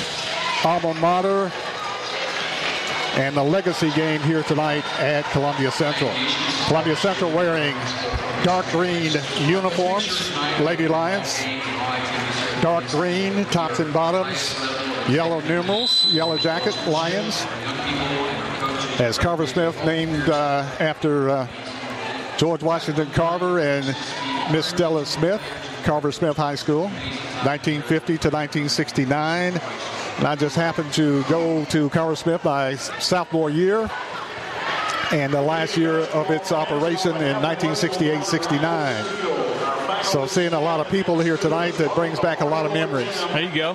alma 0.65 0.93
mater 0.95 1.49
and 3.15 3.35
the 3.35 3.43
legacy 3.43 3.91
game 3.91 4.21
here 4.21 4.43
tonight 4.43 4.83
at 4.99 5.25
Columbia 5.31 5.71
Central. 5.71 6.11
Columbia 6.67 6.95
Central 6.95 7.31
wearing 7.31 7.75
dark 8.43 8.65
green 8.67 9.11
uniforms, 9.41 10.31
Lady 10.59 10.87
Lions. 10.87 11.43
Dark 12.61 12.85
green 12.89 13.45
tops 13.45 13.79
and 13.79 13.93
bottoms, 13.93 14.53
yellow 15.09 15.39
numerals, 15.41 16.05
yellow 16.13 16.37
jacket, 16.37 16.75
Lions. 16.87 17.45
As 18.99 19.17
Carver 19.17 19.47
Smith 19.47 19.77
named 19.85 20.29
uh, 20.29 20.69
after 20.79 21.29
uh, 21.29 21.47
George 22.37 22.61
Washington 22.61 23.09
Carver 23.11 23.59
and 23.59 23.85
Miss 24.51 24.65
Stella 24.65 25.05
Smith, 25.05 25.41
Carver 25.83 26.11
Smith 26.11 26.37
High 26.37 26.55
School, 26.55 26.83
1950 27.43 28.17
to 28.17 28.29
1969. 28.29 29.61
And 30.19 30.27
I 30.27 30.35
just 30.35 30.55
happened 30.57 30.91
to 30.93 31.23
go 31.23 31.65
to 31.65 31.89
Carver 31.89 32.15
Smith 32.15 32.43
my 32.43 32.75
sophomore 32.75 33.49
year. 33.49 33.89
and 35.11 35.33
the 35.33 35.41
last 35.41 35.75
year 35.75 35.99
of 35.99 36.29
its 36.29 36.51
operation 36.51 37.15
in 37.17 37.35
1968-69. 37.37 40.03
So 40.03 40.27
seeing 40.27 40.53
a 40.53 40.59
lot 40.59 40.79
of 40.79 40.87
people 40.89 41.19
here 41.19 41.37
tonight 41.37 41.73
that 41.75 41.93
brings 41.95 42.19
back 42.19 42.41
a 42.41 42.45
lot 42.45 42.65
of 42.65 42.73
memories. 42.73 43.19
There 43.33 43.41
you 43.41 43.55
go. 43.55 43.73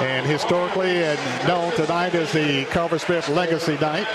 And 0.00 0.26
historically 0.26 1.04
and 1.04 1.18
known 1.46 1.72
tonight 1.74 2.14
as 2.14 2.32
the 2.32 2.64
Carver 2.66 2.98
Smith 2.98 3.28
Legacy 3.28 3.76
Night. 3.78 4.06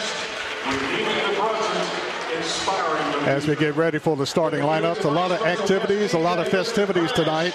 As 3.28 3.48
we 3.48 3.56
get 3.56 3.76
ready 3.76 3.98
for 4.00 4.16
the 4.16 4.26
starting 4.26 4.62
lineups, 4.62 5.06
a 5.06 5.10
lot 5.10 5.32
of 5.32 5.42
activities, 5.42 6.14
a 6.14 6.20
lot 6.20 6.40
of 6.40 6.48
festivities 6.48 7.12
tonight. 7.12 7.54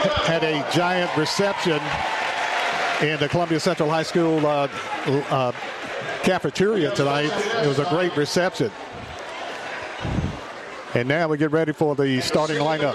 Had 0.00 0.44
a 0.44 0.66
giant 0.72 1.14
reception 1.16 1.80
in 3.02 3.18
the 3.20 3.28
Columbia 3.28 3.60
Central 3.60 3.90
High 3.90 4.02
School 4.02 4.46
uh, 4.46 4.68
uh, 5.06 5.52
cafeteria 6.22 6.94
tonight. 6.94 7.30
It 7.62 7.66
was 7.66 7.78
a 7.78 7.84
great 7.86 8.16
reception. 8.16 8.70
And 10.94 11.06
now 11.08 11.28
we 11.28 11.36
get 11.38 11.52
ready 11.52 11.72
for 11.72 11.94
the 11.94 12.20
starting 12.20 12.56
lineups. 12.56 12.94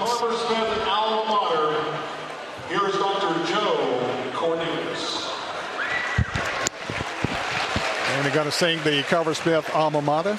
Here's 2.70 2.94
Dr. 2.94 3.46
Joe. 3.48 3.86
And 8.16 8.26
we're 8.26 8.34
going 8.34 8.46
to 8.46 8.52
sing 8.52 8.82
the 8.84 9.04
Carver 9.04 9.34
Smith 9.34 9.70
alma 9.74 10.02
mater. 10.02 10.38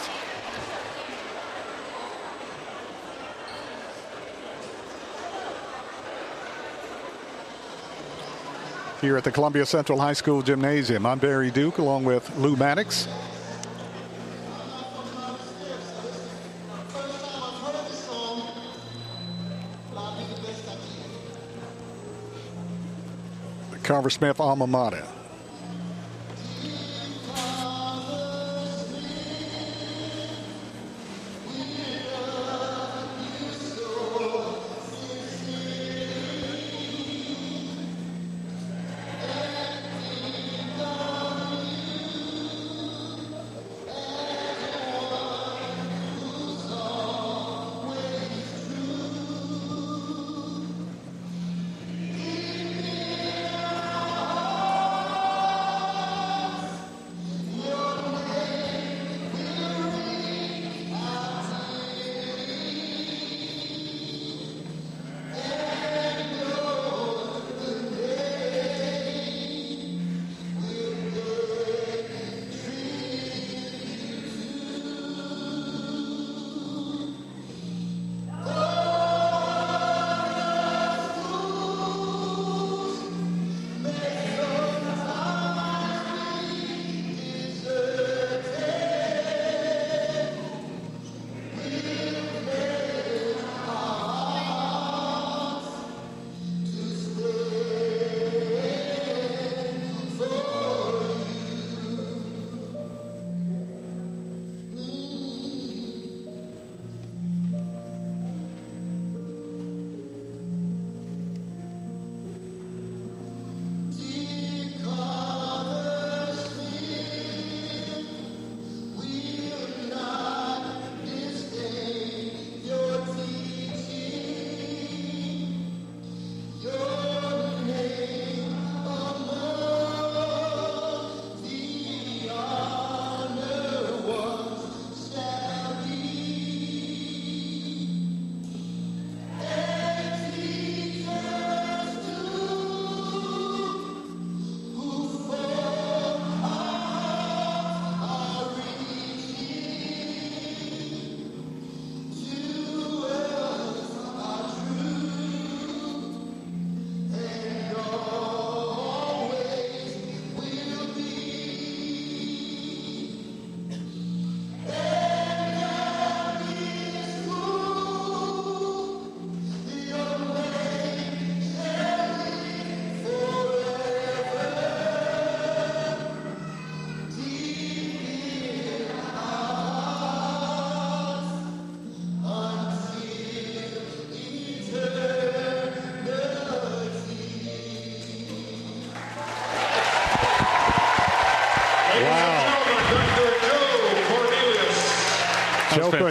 Here 9.02 9.18
at 9.18 9.24
the 9.24 9.30
Columbia 9.30 9.66
Central 9.66 10.00
High 10.00 10.14
School 10.14 10.40
Gymnasium. 10.40 11.04
I'm 11.04 11.18
Barry 11.18 11.50
Duke 11.50 11.76
along 11.76 12.04
with 12.04 12.34
Lou 12.38 12.56
Maddox. 12.56 13.06
Carver 23.82 24.10
Smith 24.10 24.40
alma 24.40 24.66
mater. 24.66 25.04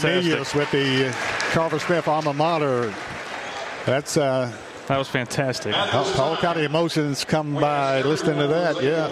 Cornelius 0.01 0.53
with 0.53 0.69
the 0.71 1.15
Carver 1.51 1.79
Smith 1.79 2.07
alma 2.07 2.33
mater. 2.33 2.93
That's 3.85 4.17
uh, 4.17 4.51
that 4.87 4.97
was 4.97 5.07
fantastic. 5.07 5.73
All 5.93 6.35
kind 6.37 6.59
of 6.59 6.65
emotions 6.65 7.23
come 7.23 7.55
by 7.55 8.01
listening 8.01 8.37
to 8.39 8.47
that. 8.47 8.83
Yeah, 8.83 9.07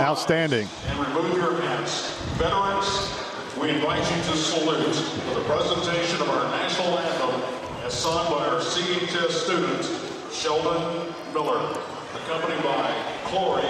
outstanding. 0.00 0.68
And 0.88 0.98
remove 0.98 1.36
your 1.36 1.60
hats. 1.62 2.18
Veterans, 2.38 3.14
we 3.60 3.70
invite 3.70 4.02
you 4.10 4.22
to 4.32 4.36
salute 4.36 4.94
for 4.94 5.34
the 5.34 5.44
presentation 5.44 6.20
of 6.20 6.28
our 6.30 6.44
national 6.50 6.98
anthem 6.98 7.42
as 7.84 7.94
sung 7.94 8.26
by 8.26 8.46
our 8.46 8.60
CHS 8.60 9.30
student, 9.30 10.32
Sheldon 10.32 11.14
Miller, 11.32 11.78
accompanied 12.14 12.62
by 12.64 12.92
Chloe, 13.24 13.62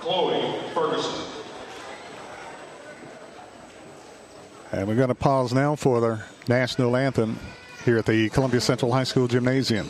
Chloe 0.00 0.35
And 4.76 4.86
we're 4.86 4.94
going 4.94 5.08
to 5.08 5.14
pause 5.14 5.54
now 5.54 5.74
for 5.74 6.02
the 6.02 6.20
national 6.48 6.96
anthem 6.96 7.38
here 7.86 7.96
at 7.96 8.04
the 8.04 8.28
Columbia 8.28 8.60
Central 8.60 8.92
High 8.92 9.04
School 9.04 9.26
Gymnasium. 9.26 9.88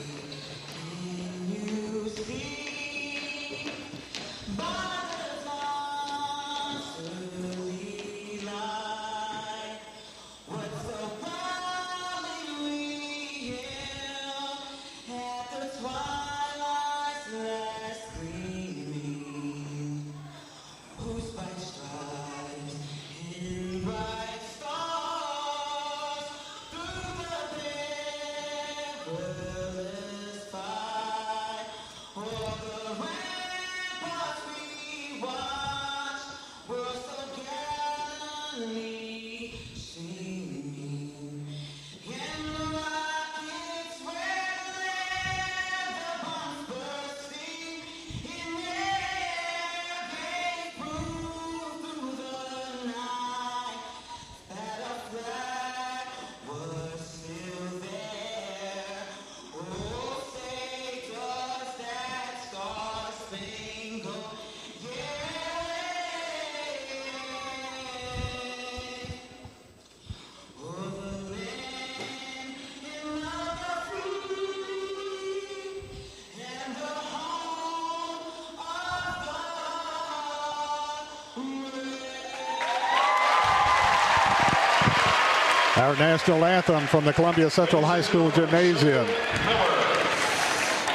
National 85.98 86.44
anthem 86.44 86.86
from 86.86 87.04
the 87.04 87.12
Columbia 87.12 87.48
Central 87.48 87.82
High 87.82 88.02
School 88.02 88.30
Gymnasium. 88.30 89.06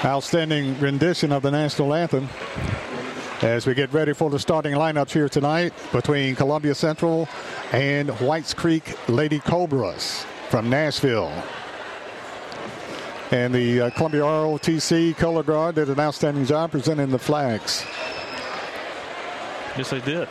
Outstanding 0.05 0.79
rendition 0.79 1.31
of 1.31 1.41
the 1.41 1.51
national 1.51 1.93
anthem 1.93 2.29
as 3.41 3.65
we 3.65 3.73
get 3.73 3.91
ready 3.93 4.13
for 4.13 4.29
the 4.29 4.37
starting 4.37 4.73
lineups 4.73 5.11
here 5.11 5.27
tonight 5.27 5.73
between 5.91 6.35
Columbia 6.35 6.75
Central 6.75 7.27
and 7.71 8.09
Whites 8.19 8.53
Creek 8.53 8.95
Lady 9.09 9.39
Cobras 9.39 10.25
from 10.49 10.69
Nashville. 10.69 11.31
And 13.31 13.55
the 13.55 13.81
uh, 13.81 13.89
Columbia 13.91 14.21
ROTC 14.21 15.15
Color 15.17 15.43
Guard 15.43 15.75
did 15.75 15.89
an 15.89 15.99
outstanding 15.99 16.45
job 16.45 16.71
presenting 16.71 17.09
the 17.09 17.19
flags. 17.19 17.85
Yes, 19.77 19.89
they 19.89 20.01
did. 20.01 20.27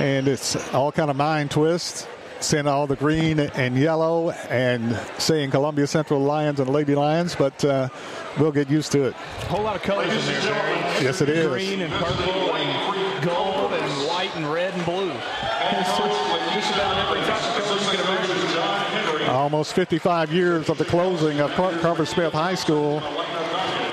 And 0.00 0.28
it's 0.28 0.56
all 0.72 0.90
kind 0.92 1.10
of 1.10 1.16
mind 1.16 1.50
twists. 1.50 2.06
Seeing 2.40 2.66
all 2.66 2.86
the 2.86 2.96
green 2.96 3.38
and 3.38 3.76
yellow 3.76 4.30
and 4.48 4.98
saying 5.18 5.50
Columbia 5.50 5.86
Central 5.86 6.20
Lions 6.20 6.58
and 6.58 6.70
Lady 6.70 6.94
Lions, 6.94 7.36
but 7.36 7.62
uh, 7.66 7.90
we'll 8.38 8.50
get 8.50 8.70
used 8.70 8.92
to 8.92 9.04
it. 9.04 9.14
A 9.14 9.44
whole 9.44 9.62
lot 9.62 9.76
of 9.76 9.82
colors 9.82 10.10
in 10.10 10.24
there, 10.24 10.40
Barry. 10.40 11.04
Yes, 11.04 11.20
it 11.20 11.28
is. 11.28 11.48
Green 11.48 11.82
and 11.82 11.92
purple 11.92 12.54
and 12.54 13.22
gold 13.22 13.74
and 13.74 14.08
white 14.08 14.34
and 14.36 14.50
red 14.50 14.72
and 14.72 14.84
blue. 14.86 15.12
Just 15.12 16.74
about 16.74 16.96
every 16.96 17.20
type 17.20 17.58
of 17.58 17.62
color 17.62 17.78
you 17.78 17.98
can 17.98 18.00
imagine. 18.00 19.28
Almost 19.28 19.74
55 19.74 20.32
years 20.32 20.70
of 20.70 20.78
the 20.78 20.86
closing 20.86 21.40
of 21.40 21.50
Carver 21.52 22.06
Smith 22.06 22.32
High 22.32 22.54
School, 22.54 23.00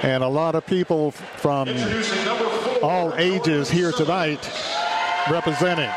and 0.03 0.23
a 0.23 0.29
lot 0.29 0.55
of 0.55 0.65
people 0.65 1.11
from 1.11 1.67
all 2.81 3.13
ages 3.15 3.69
here 3.69 3.91
tonight 3.91 4.49
representing. 5.29 5.91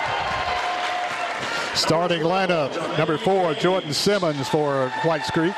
Starting 1.75 2.23
lineup, 2.23 2.77
number 2.99 3.17
four, 3.17 3.55
Jordan 3.55 3.93
Simmons 3.93 4.49
for 4.49 4.89
Whites 5.05 5.31
Creek. 5.31 5.55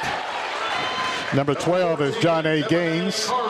Number 1.35 1.55
12 1.55 2.03
is 2.03 2.17
John 2.19 2.45
A. 2.47 2.61
Gaines. 2.69 3.29
Number 3.29 3.49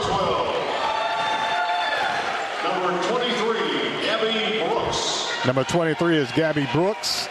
23, 3.08 3.58
Gabby 4.02 4.64
Brooks. 4.64 5.28
Number 5.44 5.64
23 5.64 6.16
is 6.16 6.30
Gabby 6.32 6.68
Brooks. 6.72 7.28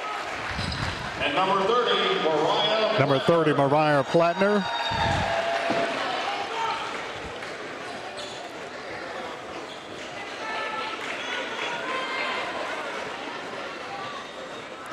And 1.22 1.34
number 1.36 1.63
30, 1.66 2.24
Mariah. 2.24 3.00
Number 3.00 3.20
30, 3.20 3.54
Mariah 3.54 4.04
Plattner. 4.04 4.66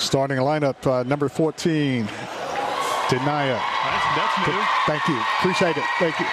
Starting 0.09 0.39
lineup, 0.39 0.87
uh, 0.87 1.03
number 1.03 1.29
14, 1.29 2.07
Denaya. 2.07 3.61
That's, 3.61 4.07
that's 4.17 4.49
new. 4.49 4.65
Thank 4.87 5.07
you. 5.07 5.21
Appreciate 5.39 5.77
it. 5.77 5.85
Thank 5.99 6.19
you. 6.19 6.25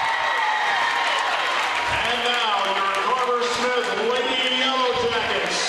And 1.92 2.24
now 2.24 2.72
your 2.72 2.96
Carver 3.04 3.44
Smith 3.44 3.88
Lady 4.14 4.40
Yellow 4.60 4.94
Jackets. 5.12 5.60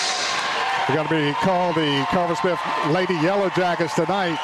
They're 0.87 0.97
going 0.97 1.09
to 1.09 1.14
be 1.14 1.33
called 1.45 1.75
the 1.75 2.07
Carver 2.11 2.37
Smith 2.37 2.61
Lady 2.90 3.14
Yellow 3.14 3.51
Jackets 3.51 3.97
tonight, 3.97 4.38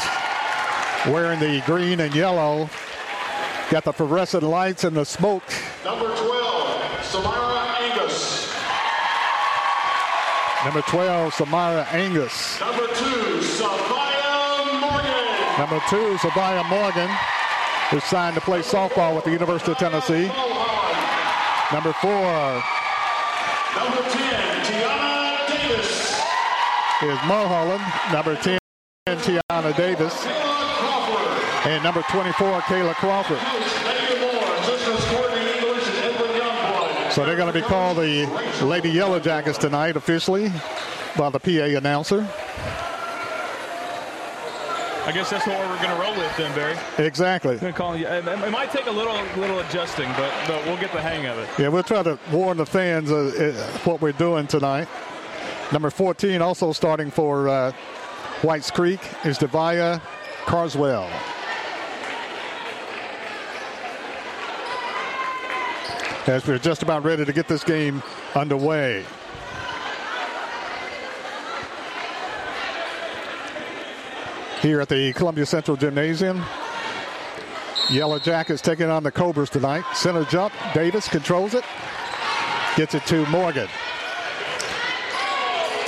wearing 1.07 1.39
the 1.39 1.63
green 1.65 2.01
and 2.01 2.13
yellow. 2.17 2.69
Got 3.71 3.85
the 3.85 3.93
fluorescent 3.93 4.43
lights 4.43 4.83
and 4.83 4.97
the 4.97 5.05
smoke. 5.05 5.45
Number 5.85 6.13
12, 6.17 7.05
Samara 7.05 7.77
Angus. 7.79 8.53
Number 10.65 10.83
12, 10.83 11.35
Samara 11.35 11.87
Angus. 11.93 12.59
Number 12.59 12.89
2, 12.89 12.95
Sabaya 12.95 13.03
Morgan. 13.03 13.12
Number 15.59 15.81
two, 15.89 16.17
Sabaya 16.19 16.67
Morgan, 16.69 17.09
who's 17.91 18.05
signed 18.05 18.35
to 18.35 18.41
play 18.41 18.61
softball 18.61 19.15
with 19.15 19.25
the 19.25 19.31
University 19.31 19.73
of 19.73 19.79
Tennessee. 19.79 20.27
Number 21.73 21.93
four 21.95 22.63
Number 23.77 24.03
10, 24.03 24.65
Tiana 24.65 25.49
Davis. 25.49 26.21
is 27.03 27.19
Mulholland. 27.27 27.83
Number 28.13 28.35
10, 28.37 28.59
Tiana 29.09 29.77
Davis. 29.77 30.27
And 31.67 31.83
number 31.85 32.03
24, 32.03 32.61
Kayla 32.63 32.95
Crawford. 32.95 33.39
Megan 33.39 34.21
Moore, 34.21 34.55
assistants 34.57 35.05
Courtney 35.11 35.41
English 35.59 35.87
and 35.89 36.15
Edwin 36.15 36.31
Youngblood. 36.41 37.13
So 37.13 37.25
they're 37.25 37.37
going 37.37 37.53
to 37.53 37.59
be 37.59 37.65
called 37.67 37.99
the 37.99 38.27
Lady 38.65 38.91
Yellow 38.91 39.21
Jackets 39.21 39.59
tonight 39.59 39.97
officially 39.97 40.51
by 41.17 41.31
the 41.31 41.39
PA 41.39 41.77
announcer. 41.79 42.27
I 45.05 45.11
guess 45.11 45.31
that's 45.31 45.47
what 45.49 45.59
we're 45.59 45.83
going 45.83 45.97
to 45.97 46.01
roll 46.01 46.15
with 46.17 46.37
then, 46.37 46.55
Barry. 46.55 46.79
Exactly. 47.05 47.59
Call 47.73 47.97
you. 47.97 48.07
It 48.07 48.53
might 48.53 48.71
take 48.71 48.87
a 48.87 48.91
little, 48.91 49.21
little 49.37 49.59
adjusting, 49.59 50.09
but, 50.13 50.33
but 50.47 50.65
we'll 50.65 50.77
get 50.77 50.93
the 50.93 51.01
hang 51.01 51.27
of 51.27 51.39
it. 51.39 51.49
Yeah, 51.59 51.69
we'll 51.69 51.83
try 51.83 52.05
to 52.05 52.17
warn 52.31 52.57
the 52.57 52.67
fans 52.67 53.11
uh, 53.11 53.17
uh, 53.17 53.79
what 53.81 54.01
we're 54.01 54.13
doing 54.13 54.47
tonight. 54.47 54.87
Number 55.73 55.91
14, 55.91 56.41
also 56.41 56.71
starting 56.73 57.11
for 57.11 57.49
uh, 57.49 57.73
Whites 58.43 58.71
Creek, 58.71 59.01
is 59.25 59.39
Devaya 59.39 60.01
Carswell. 60.47 61.11
As 66.29 66.47
we're 66.47 66.59
just 66.59 66.85
about 66.85 67.03
ready 67.03 67.25
to 67.25 67.33
get 67.33 67.49
this 67.49 67.65
game 67.65 68.05
underway. 68.37 69.05
Here 74.63 74.81
at 74.81 74.89
the 74.89 75.13
Columbia 75.15 75.45
Central 75.45 75.77
Gymnasium, 75.77 76.41
Yellow 77.91 78.21
Jackets 78.21 78.63
taking 78.63 78.89
on 78.89 79.03
the 79.03 79.11
Cobras 79.11 79.51
tonight. 79.51 79.85
Center 79.93 80.25
jump. 80.25 80.55
Davis 80.73 81.09
controls 81.09 81.55
it. 81.55 81.65
Gets 82.77 82.95
it 82.95 83.05
to 83.07 83.27
Morgan. 83.27 83.67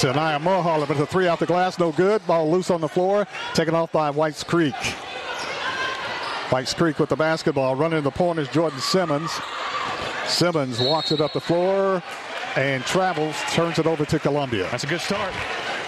To 0.00 0.12
Nia 0.12 0.40
Mulholland, 0.40 0.88
but 0.88 0.98
the 0.98 1.06
three 1.06 1.28
out 1.28 1.38
the 1.38 1.46
glass, 1.46 1.78
no 1.78 1.92
good. 1.92 2.26
Ball 2.26 2.50
loose 2.50 2.68
on 2.68 2.80
the 2.80 2.88
floor. 2.88 3.28
Taken 3.52 3.76
off 3.76 3.92
by 3.92 4.10
Whites 4.10 4.42
Creek. 4.42 4.74
Whites 6.50 6.74
Creek 6.74 6.98
with 6.98 7.10
the 7.10 7.16
basketball. 7.16 7.76
Running 7.76 8.02
the 8.02 8.10
point 8.10 8.40
is 8.40 8.48
Jordan 8.48 8.80
Simmons. 8.80 9.30
Simmons 10.26 10.80
walks 10.80 11.12
it 11.12 11.20
up 11.20 11.32
the 11.32 11.40
floor 11.40 12.02
and 12.56 12.84
travels, 12.84 13.37
turns 13.52 13.78
it 13.78 13.87
over 13.87 14.04
to 14.04 14.18
Columbia. 14.18 14.66
That's 14.72 14.82
a 14.82 14.88
good 14.88 15.00
start. 15.00 15.32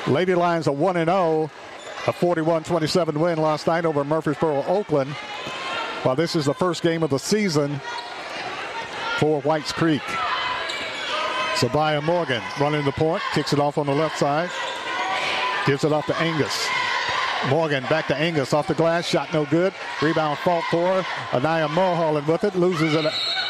Lady 0.07 0.37
Lions 0.37 0.69
are 0.69 0.75
1 0.75 0.95
0, 0.95 1.51
a 2.07 2.13
41 2.13 2.63
27 2.65 3.19
win 3.19 3.39
last 3.39 3.67
night 3.67 3.85
over 3.85 4.05
Murfreesboro, 4.05 4.65
Oakland. 4.65 5.11
While 6.03 6.15
this 6.15 6.37
is 6.37 6.45
the 6.45 6.55
first 6.55 6.83
game 6.83 7.03
of 7.03 7.11
the 7.11 7.19
season 7.19 7.81
for 9.19 9.41
Whites 9.41 9.73
Creek. 9.73 10.03
Sabaya 11.57 12.03
Morgan 12.03 12.43
running 12.61 12.85
the 12.85 12.93
point, 12.93 13.23
kicks 13.33 13.53
it 13.53 13.59
off 13.59 13.79
on 13.79 13.87
the 13.87 13.95
left 13.95 14.19
side, 14.19 14.51
gives 15.67 15.85
it 15.85 15.93
off 15.93 16.07
to 16.07 16.17
Angus. 16.19 16.69
Morgan 17.49 17.83
back 17.85 18.07
to 18.09 18.17
Angus 18.17 18.53
off 18.53 18.69
the 18.69 18.75
glass, 18.75 19.07
shot 19.07 19.33
no 19.33 19.45
good. 19.47 19.73
Rebound 20.03 20.39
fault 20.39 20.65
for 20.71 21.05
Anaya 21.33 21.69
Mulholland 21.69 22.27
with 22.27 22.45
it, 22.45 22.55
loses 22.55 22.95
it, 22.95 23.07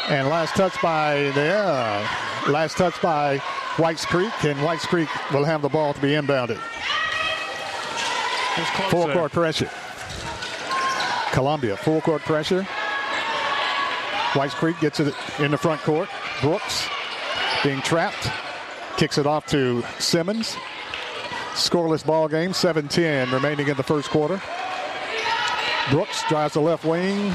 and 0.09 0.29
last 0.29 0.55
touch 0.55 0.81
by 0.81 1.31
there. 1.35 2.07
Last 2.47 2.77
touch 2.77 2.99
by 3.01 3.37
Whites 3.77 4.05
Creek, 4.05 4.31
and 4.43 4.61
Whites 4.63 4.85
Creek 4.85 5.09
will 5.33 5.43
have 5.43 5.61
the 5.61 5.69
ball 5.69 5.93
to 5.93 6.01
be 6.01 6.09
inbounded. 6.11 6.59
Full 8.89 9.11
court 9.11 9.31
pressure. 9.31 9.69
Columbia, 11.31 11.77
full 11.77 12.01
court 12.01 12.21
pressure. 12.23 12.63
Whites 14.33 14.53
Creek 14.53 14.79
gets 14.79 14.99
it 14.99 15.13
in 15.39 15.51
the 15.51 15.57
front 15.57 15.81
court. 15.81 16.09
Brooks 16.41 16.87
being 17.63 17.81
trapped. 17.81 18.29
Kicks 18.97 19.17
it 19.17 19.27
off 19.27 19.45
to 19.47 19.83
Simmons. 19.99 20.55
Scoreless 21.53 22.05
ball 22.05 22.27
game, 22.27 22.51
7-10 22.51 23.31
remaining 23.31 23.67
in 23.67 23.77
the 23.77 23.83
first 23.83 24.09
quarter. 24.09 24.41
Brooks 25.89 26.23
drives 26.29 26.53
the 26.53 26.61
left 26.61 26.85
wing. 26.85 27.33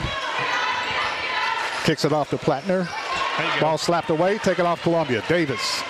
Kicks 1.85 2.05
it 2.05 2.13
off 2.13 2.31
to 2.31 2.39
Plattner. 2.39 2.89
Ball 3.61 3.79
slapped 3.79 4.11
away, 4.11 4.39
taken 4.39 4.67
off 4.67 4.83
Columbia. 4.83 5.23
Davis 5.29 5.83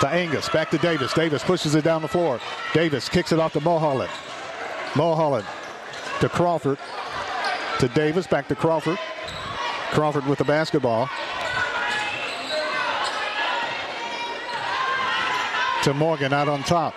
to 0.00 0.08
Angus, 0.08 0.48
back 0.48 0.70
to 0.70 0.78
Davis. 0.78 1.12
Davis 1.12 1.44
pushes 1.44 1.74
it 1.74 1.84
down 1.84 2.02
the 2.02 2.08
floor. 2.08 2.40
Davis 2.74 3.08
kicks 3.08 3.32
it 3.32 3.38
off 3.38 3.52
to 3.52 3.60
Mulholland. 3.60 4.10
Mulholland 4.96 5.46
to 6.20 6.28
Crawford. 6.28 6.78
To 7.80 7.88
Davis, 7.88 8.26
back 8.26 8.48
to 8.48 8.54
Crawford. 8.54 8.98
Crawford 9.90 10.26
with 10.26 10.38
the 10.38 10.44
basketball. 10.44 11.08
To 15.82 15.92
Morgan 15.92 16.32
out 16.32 16.48
on 16.48 16.62
top. 16.62 16.94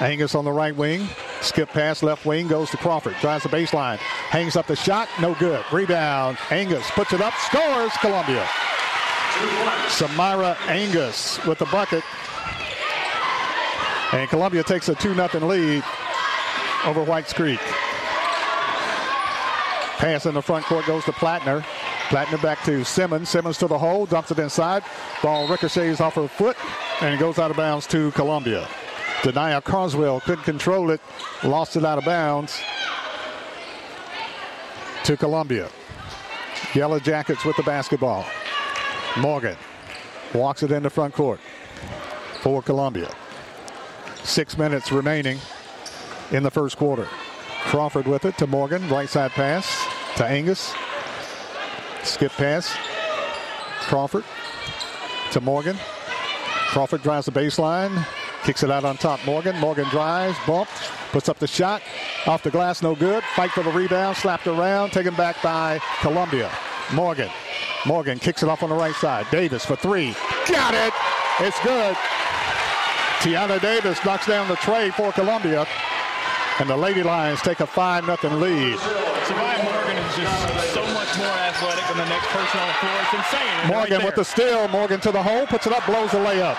Angus 0.00 0.36
on 0.36 0.44
the 0.44 0.52
right 0.52 0.74
wing. 0.74 1.08
Skip 1.40 1.68
pass 1.70 2.04
left 2.04 2.24
wing 2.24 2.46
goes 2.46 2.70
to 2.70 2.76
Crawford. 2.76 3.16
Drives 3.20 3.42
the 3.42 3.48
baseline. 3.48 3.96
Hangs 3.96 4.54
up 4.54 4.68
the 4.68 4.76
shot. 4.76 5.08
No 5.20 5.34
good. 5.34 5.64
Rebound. 5.72 6.38
Angus 6.50 6.88
puts 6.92 7.12
it 7.12 7.20
up. 7.20 7.34
Scores 7.34 7.92
Columbia. 8.00 8.46
Samira 9.88 10.56
Angus 10.68 11.44
with 11.44 11.58
the 11.58 11.66
bucket. 11.66 12.04
And 14.12 14.28
Columbia 14.30 14.62
takes 14.62 14.88
a 14.88 14.94
2 14.94 15.14
0 15.14 15.28
lead 15.46 15.82
over 16.84 17.02
Whites 17.02 17.32
Creek. 17.32 17.60
Pass 19.98 20.26
in 20.26 20.34
the 20.34 20.42
front 20.42 20.64
court 20.64 20.84
goes 20.86 21.04
to 21.04 21.12
Plattner. 21.12 21.64
Plattner 22.08 22.38
back 22.38 22.62
to 22.64 22.84
Simmons. 22.84 23.28
Simmons 23.28 23.56
to 23.58 23.68
the 23.68 23.78
hole, 23.78 24.04
dumps 24.04 24.30
it 24.32 24.38
inside. 24.38 24.82
Ball 25.22 25.48
ricochets 25.48 26.00
off 26.00 26.14
her 26.14 26.26
foot 26.26 26.56
and 27.00 27.18
goes 27.20 27.38
out 27.38 27.50
of 27.50 27.56
bounds 27.56 27.86
to 27.88 28.10
Columbia. 28.12 28.66
Denia 29.22 29.60
Carswell 29.62 30.20
couldn't 30.20 30.42
control 30.42 30.90
it, 30.90 31.00
lost 31.44 31.76
it 31.76 31.84
out 31.84 31.98
of 31.98 32.04
bounds 32.04 32.60
to 35.04 35.16
Columbia. 35.16 35.68
Yellow 36.74 36.98
Jackets 36.98 37.44
with 37.44 37.56
the 37.56 37.62
basketball. 37.62 38.24
Morgan 39.18 39.56
walks 40.34 40.62
it 40.62 40.72
into 40.72 40.90
front 40.90 41.14
court 41.14 41.38
for 42.40 42.62
Columbia. 42.62 43.14
Six 44.24 44.58
minutes 44.58 44.90
remaining 44.90 45.38
in 46.32 46.42
the 46.42 46.50
first 46.50 46.76
quarter. 46.76 47.06
Crawford 47.64 48.06
with 48.06 48.24
it 48.24 48.36
to 48.38 48.46
Morgan. 48.46 48.88
Right 48.88 49.08
side 49.08 49.30
pass 49.32 49.66
to 50.16 50.24
Angus. 50.24 50.74
Skip 52.02 52.32
pass. 52.32 52.74
Crawford 53.82 54.24
to 55.30 55.40
Morgan. 55.40 55.76
Crawford 56.68 57.02
drives 57.02 57.26
the 57.26 57.32
baseline. 57.32 58.06
Kicks 58.44 58.62
it 58.62 58.70
out 58.70 58.84
on 58.84 58.96
top. 58.96 59.24
Morgan. 59.24 59.56
Morgan 59.58 59.88
drives. 59.90 60.36
Bump. 60.46 60.68
Puts 61.12 61.28
up 61.28 61.38
the 61.38 61.46
shot. 61.46 61.82
Off 62.26 62.42
the 62.42 62.50
glass. 62.50 62.82
No 62.82 62.94
good. 62.94 63.22
Fight 63.36 63.50
for 63.50 63.62
the 63.62 63.70
rebound. 63.70 64.16
Slapped 64.16 64.46
around. 64.46 64.90
Taken 64.90 65.14
back 65.14 65.40
by 65.42 65.80
Columbia. 66.00 66.50
Morgan. 66.92 67.30
Morgan 67.86 68.18
kicks 68.18 68.42
it 68.42 68.48
off 68.48 68.62
on 68.62 68.70
the 68.70 68.74
right 68.74 68.94
side. 68.96 69.26
Davis 69.30 69.64
for 69.64 69.76
three. 69.76 70.14
Got 70.48 70.74
it. 70.74 70.92
It's 71.40 71.60
good. 71.62 71.96
Tiana 73.20 73.60
Davis 73.60 74.04
knocks 74.04 74.26
down 74.26 74.48
the 74.48 74.56
trey 74.56 74.90
for 74.90 75.12
Columbia. 75.12 75.66
And 76.60 76.68
the 76.68 76.76
Lady 76.76 77.02
Lions 77.02 77.40
take 77.40 77.60
a 77.60 77.66
5 77.66 78.04
0 78.04 78.36
lead. 78.36 78.76
Savia 78.76 79.64
Morgan 79.64 79.96
is 79.96 80.16
just 80.16 80.74
so 80.74 80.82
much 80.92 81.16
more 81.18 81.26
athletic 81.26 81.84
than 81.88 81.96
the 81.98 82.08
next 82.08 82.26
person 82.28 82.60
on 82.60 82.68
the 82.68 82.74
floor. 82.74 82.92
It's 83.02 83.14
insane. 83.14 83.68
Morgan 83.68 83.96
right 83.98 84.04
with 84.04 84.14
the 84.14 84.24
steal. 84.24 84.68
Morgan 84.68 85.00
to 85.00 85.12
the 85.12 85.22
hole. 85.22 85.46
Puts 85.46 85.66
it 85.66 85.72
up. 85.72 85.84
Blows 85.86 86.10
the 86.10 86.18
layup. 86.18 86.56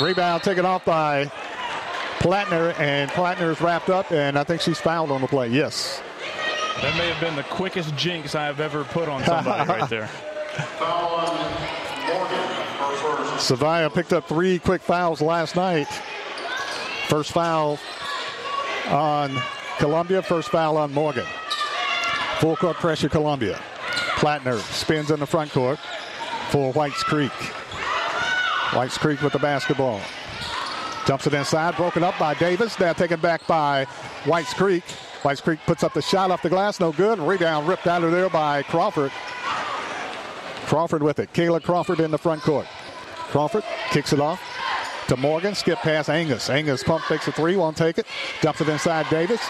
Rebound 0.00 0.42
taken 0.42 0.66
off 0.66 0.84
by 0.84 1.26
Plattner. 2.20 2.74
And 2.78 3.10
Plattner 3.10 3.50
is 3.52 3.60
wrapped 3.60 3.88
up. 3.88 4.10
And 4.12 4.38
I 4.38 4.44
think 4.44 4.60
she's 4.60 4.80
fouled 4.80 5.10
on 5.10 5.20
the 5.20 5.28
play. 5.28 5.48
Yes. 5.48 6.02
That 6.80 6.96
may 6.96 7.08
have 7.08 7.20
been 7.20 7.36
the 7.36 7.44
quickest 7.44 7.94
jinx 7.96 8.34
I 8.34 8.46
have 8.46 8.58
ever 8.58 8.84
put 8.84 9.08
on 9.08 9.22
somebody 9.24 9.68
right 9.68 9.88
there. 9.88 10.10
Savia 13.38 13.92
picked 13.92 14.12
up 14.12 14.28
three 14.28 14.58
quick 14.58 14.82
fouls 14.82 15.20
last 15.20 15.56
night. 15.56 15.88
First 17.08 17.32
foul 17.32 17.78
on 18.92 19.40
Columbia, 19.78 20.22
first 20.22 20.50
foul 20.50 20.76
on 20.76 20.92
Morgan. 20.92 21.26
Full 22.38 22.56
court 22.56 22.76
pressure, 22.76 23.08
Columbia. 23.08 23.60
Plattner 24.16 24.58
spins 24.58 25.10
in 25.10 25.18
the 25.18 25.26
front 25.26 25.50
court 25.50 25.78
for 26.50 26.72
Whites 26.72 27.02
Creek. 27.02 27.32
Whites 28.74 28.98
Creek 28.98 29.22
with 29.22 29.32
the 29.32 29.38
basketball. 29.38 30.00
Dumps 31.06 31.26
it 31.26 31.34
inside, 31.34 31.76
broken 31.76 32.04
up 32.04 32.16
by 32.18 32.34
Davis. 32.34 32.78
Now 32.78 32.92
taken 32.92 33.18
back 33.20 33.46
by 33.46 33.86
Whites 34.24 34.54
Creek. 34.54 34.84
Whites 35.22 35.40
Creek 35.40 35.58
puts 35.66 35.82
up 35.82 35.94
the 35.94 36.02
shot 36.02 36.30
off 36.30 36.42
the 36.42 36.48
glass, 36.48 36.78
no 36.78 36.92
good. 36.92 37.18
Rebound 37.18 37.66
ripped 37.66 37.86
out 37.86 38.04
of 38.04 38.12
there 38.12 38.28
by 38.28 38.62
Crawford. 38.62 39.10
Crawford 40.66 41.02
with 41.02 41.18
it. 41.18 41.32
Kayla 41.32 41.62
Crawford 41.62 42.00
in 42.00 42.10
the 42.10 42.18
front 42.18 42.42
court. 42.42 42.66
Crawford 43.30 43.64
kicks 43.90 44.12
it 44.12 44.20
off 44.20 44.40
to 45.14 45.20
Morgan. 45.20 45.54
Skip 45.54 45.78
past 45.80 46.08
Angus. 46.08 46.48
Angus 46.48 46.82
pump 46.82 47.04
fakes 47.04 47.28
a 47.28 47.32
three, 47.32 47.56
won't 47.56 47.76
take 47.76 47.98
it. 47.98 48.06
Dumps 48.40 48.62
it 48.62 48.68
inside 48.68 49.06
Davis. 49.10 49.40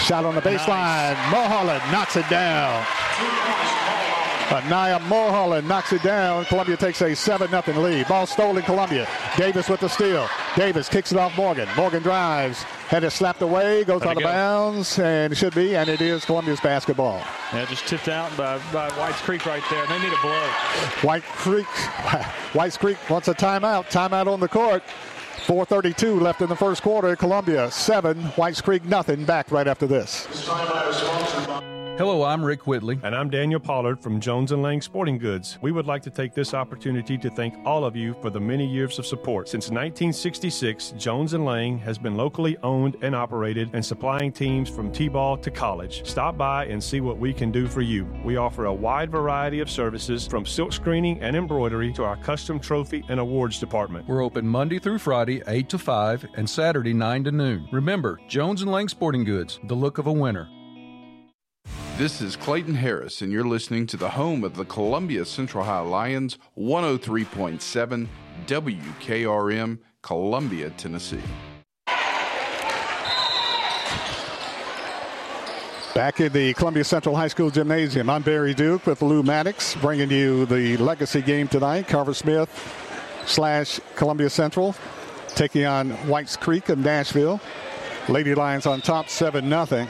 Shot 0.00 0.24
on 0.26 0.34
the 0.34 0.42
baseline. 0.42 1.14
Nice. 1.14 1.32
Mulholland 1.32 1.82
knocks 1.90 2.16
it 2.16 2.28
down. 2.28 2.84
Uh, 4.48 4.62
Anaya 4.64 5.00
Mulholland 5.00 5.66
knocks 5.66 5.92
it 5.92 6.02
down. 6.02 6.44
Columbia 6.44 6.76
takes 6.76 7.02
a 7.02 7.14
7 7.14 7.48
0 7.48 7.80
lead. 7.80 8.06
Ball 8.06 8.26
stolen, 8.26 8.62
Columbia. 8.62 9.08
Davis 9.36 9.68
with 9.68 9.80
the 9.80 9.88
steal. 9.88 10.28
Davis 10.54 10.88
kicks 10.88 11.10
it 11.10 11.18
off 11.18 11.36
Morgan. 11.36 11.68
Morgan 11.76 12.02
drives. 12.02 12.62
Had 12.86 13.02
it 13.02 13.10
slapped 13.10 13.42
away, 13.42 13.82
goes 13.82 14.02
out 14.02 14.16
of 14.16 14.22
bounds, 14.22 15.00
and 15.00 15.32
it 15.32 15.36
should 15.36 15.56
be, 15.56 15.74
and 15.74 15.88
it 15.88 16.00
is 16.00 16.24
Columbia's 16.24 16.60
basketball. 16.60 17.20
Yeah, 17.52 17.64
just 17.64 17.84
tipped 17.88 18.06
out 18.06 18.34
by, 18.36 18.58
by 18.72 18.88
Whites 18.90 19.20
Creek 19.22 19.44
right 19.44 19.62
there. 19.70 19.84
They 19.88 19.98
need 19.98 20.12
a 20.12 20.20
blow. 20.22 20.46
White 21.02 21.24
Creek, 21.24 21.66
Whites 22.54 22.76
Creek 22.76 22.96
wants 23.10 23.26
a 23.26 23.34
timeout. 23.34 23.90
Timeout 23.90 24.28
on 24.32 24.38
the 24.38 24.46
court. 24.46 24.84
4.32 25.44 26.20
left 26.20 26.42
in 26.42 26.48
the 26.48 26.56
first 26.56 26.82
quarter. 26.82 27.14
Columbia 27.16 27.70
7, 27.70 28.16
Whites 28.36 28.60
Creek 28.60 28.84
nothing. 28.84 29.24
Back 29.24 29.50
right 29.50 29.68
after 29.68 29.86
this. 29.86 30.26
Hello, 31.98 32.24
I'm 32.24 32.44
Rick 32.44 32.66
Whitley. 32.66 33.00
And 33.04 33.16
I'm 33.16 33.30
Daniel 33.30 33.58
Pollard 33.58 33.98
from 33.98 34.20
Jones 34.20 34.52
and 34.52 34.62
Lang 34.62 34.82
Sporting 34.82 35.16
Goods. 35.16 35.56
We 35.62 35.72
would 35.72 35.86
like 35.86 36.02
to 36.02 36.10
take 36.10 36.34
this 36.34 36.52
opportunity 36.52 37.16
to 37.16 37.30
thank 37.30 37.54
all 37.64 37.86
of 37.86 37.96
you 37.96 38.14
for 38.20 38.28
the 38.28 38.38
many 38.38 38.66
years 38.66 38.98
of 38.98 39.06
support. 39.06 39.48
Since 39.48 39.70
1966, 39.70 40.90
Jones 40.98 41.32
and 41.32 41.46
Lang 41.46 41.78
has 41.78 41.96
been 41.96 42.14
locally 42.14 42.58
owned 42.62 42.98
and 43.00 43.14
operated 43.14 43.70
and 43.72 43.82
supplying 43.82 44.30
teams 44.30 44.68
from 44.68 44.92
T-ball 44.92 45.38
to 45.38 45.50
college. 45.50 46.06
Stop 46.06 46.36
by 46.36 46.66
and 46.66 46.84
see 46.84 47.00
what 47.00 47.16
we 47.16 47.32
can 47.32 47.50
do 47.50 47.66
for 47.66 47.80
you. 47.80 48.06
We 48.22 48.36
offer 48.36 48.66
a 48.66 48.74
wide 48.74 49.10
variety 49.10 49.60
of 49.60 49.70
services 49.70 50.26
from 50.26 50.44
silk 50.44 50.74
screening 50.74 51.22
and 51.22 51.34
embroidery 51.34 51.94
to 51.94 52.04
our 52.04 52.16
custom 52.16 52.60
trophy 52.60 53.06
and 53.08 53.18
awards 53.20 53.58
department. 53.58 54.06
We're 54.06 54.22
open 54.22 54.46
Monday 54.46 54.78
through 54.78 54.98
Friday, 54.98 55.25
8 55.28 55.68
to 55.68 55.78
5, 55.78 56.26
and 56.36 56.48
Saturday, 56.48 56.92
9 56.92 57.24
to 57.24 57.32
noon. 57.32 57.68
Remember, 57.72 58.18
Jones 58.28 58.62
and 58.62 58.70
Lang 58.70 58.88
Sporting 58.88 59.24
Goods, 59.24 59.58
the 59.64 59.74
look 59.74 59.98
of 59.98 60.06
a 60.06 60.12
winner. 60.12 60.48
This 61.98 62.20
is 62.20 62.36
Clayton 62.36 62.74
Harris, 62.74 63.22
and 63.22 63.32
you're 63.32 63.46
listening 63.46 63.86
to 63.88 63.96
the 63.96 64.10
home 64.10 64.44
of 64.44 64.54
the 64.54 64.64
Columbia 64.64 65.24
Central 65.24 65.64
High 65.64 65.80
Lions, 65.80 66.38
103.7 66.58 68.06
WKRM, 68.46 69.78
Columbia, 70.02 70.70
Tennessee. 70.70 71.22
Back 75.94 76.20
in 76.20 76.30
the 76.34 76.52
Columbia 76.52 76.84
Central 76.84 77.16
High 77.16 77.28
School 77.28 77.48
Gymnasium, 77.48 78.10
I'm 78.10 78.20
Barry 78.20 78.52
Duke 78.52 78.84
with 78.84 79.00
Lou 79.00 79.22
Maddox, 79.22 79.74
bringing 79.76 80.10
you 80.10 80.44
the 80.44 80.76
legacy 80.76 81.22
game 81.22 81.48
tonight. 81.48 81.88
Carver 81.88 82.12
Smith 82.12 82.50
slash 83.24 83.80
Columbia 83.94 84.28
Central 84.28 84.74
taking 85.36 85.66
on 85.66 85.90
Whites 86.08 86.36
Creek 86.36 86.70
of 86.70 86.78
Nashville. 86.78 87.40
Lady 88.08 88.34
Lions 88.34 88.66
on 88.66 88.80
top, 88.80 89.08
7 89.08 89.48
0. 89.48 89.86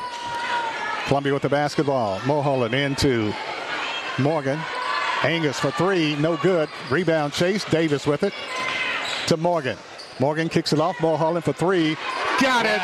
Columbia 1.07 1.33
with 1.33 1.43
the 1.43 1.49
basketball. 1.49 2.21
Mulholland 2.27 2.75
into 2.75 3.33
Morgan. 4.19 4.59
Angus 5.23 5.59
for 5.59 5.71
three, 5.71 6.17
no 6.17 6.37
good. 6.39 6.69
Rebound 6.91 7.33
chase. 7.33 7.65
Davis 7.65 8.07
with 8.07 8.23
it 8.25 8.35
to 9.29 9.37
Morgan. 9.37 9.79
Morgan 10.19 10.49
kicks 10.49 10.73
it 10.73 10.81
off. 10.81 11.01
Mulholland 11.01 11.45
for 11.45 11.53
three. 11.53 11.97
Got 12.41 12.67
it. 12.67 12.81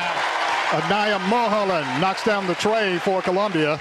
Anaya 0.73 1.19
Mulholland 1.29 2.01
knocks 2.01 2.25
down 2.25 2.47
the 2.47 2.55
trey 2.55 2.99
for 2.99 3.21
Columbia 3.23 3.79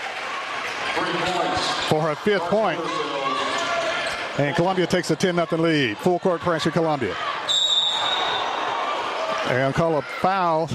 for 1.88 2.02
her 2.02 2.16
fifth 2.16 2.44
point. 2.44 2.80
And 4.40 4.56
Columbia 4.56 4.88
takes 4.88 5.12
a 5.12 5.16
10 5.16 5.36
0 5.36 5.62
lead. 5.62 5.98
Full 6.00 6.20
court 6.20 6.42
pressure, 6.42 6.72
Columbia. 6.72 7.16
They're 9.52 9.60
going 9.60 9.74
to 9.74 9.78
call 9.78 9.98
a 9.98 10.02
foul. 10.02 10.70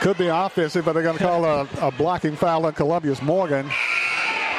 Could 0.00 0.16
be 0.16 0.28
offensive, 0.28 0.84
but 0.84 0.92
they're 0.92 1.02
going 1.02 1.18
to 1.18 1.24
call 1.24 1.44
a, 1.44 1.66
a, 1.80 1.90
blocking 1.90 2.36
foul 2.36 2.64
on 2.64 2.72
Columbia's 2.72 3.20
Morgan. 3.20 3.68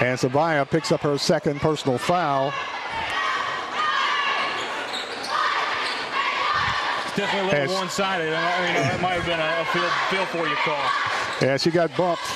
And 0.02 0.20
Savia 0.20 0.70
picks 0.70 0.92
up 0.92 1.00
her 1.00 1.18
second 1.18 1.62
personal 1.62 1.98
foul. 1.98 2.48
It's 7.06 7.16
definitely 7.16 7.58
a 7.58 7.62
little 7.62 7.76
one-sided. 7.76 8.34
I 8.34 8.66
mean, 8.66 8.74
that 8.74 9.00
might 9.02 9.14
have 9.14 9.26
been 9.26 9.40
a, 9.40 9.64
field, 9.72 9.94
field 10.10 10.28
for 10.28 10.46
you 10.46 10.56
call. 10.58 10.92
Yeah, 11.42 11.56
she 11.56 11.72
got 11.72 11.96
bumped. 11.96 12.30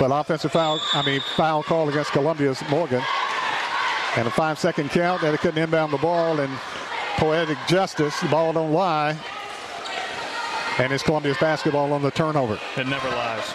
But 0.00 0.10
offensive 0.10 0.50
foul, 0.50 0.80
I 0.94 1.06
mean, 1.06 1.20
foul 1.36 1.62
call 1.62 1.88
against 1.88 2.10
Columbia's 2.10 2.60
Morgan. 2.68 3.04
And 4.16 4.26
a 4.26 4.32
five-second 4.32 4.90
count, 4.90 5.22
and 5.22 5.32
it 5.32 5.38
couldn't 5.38 5.62
inbound 5.62 5.92
the 5.92 5.98
ball. 5.98 6.40
And 6.40 6.52
poetic 7.18 7.58
justice, 7.68 8.18
the 8.18 8.26
ball 8.26 8.52
don't 8.52 8.72
lie. 8.72 9.16
And 10.78 10.92
it's 10.92 11.02
Columbia's 11.02 11.38
basketball 11.38 11.92
on 11.92 12.02
the 12.02 12.10
turnover. 12.10 12.58
It 12.76 12.86
never 12.86 13.08
lies. 13.08 13.54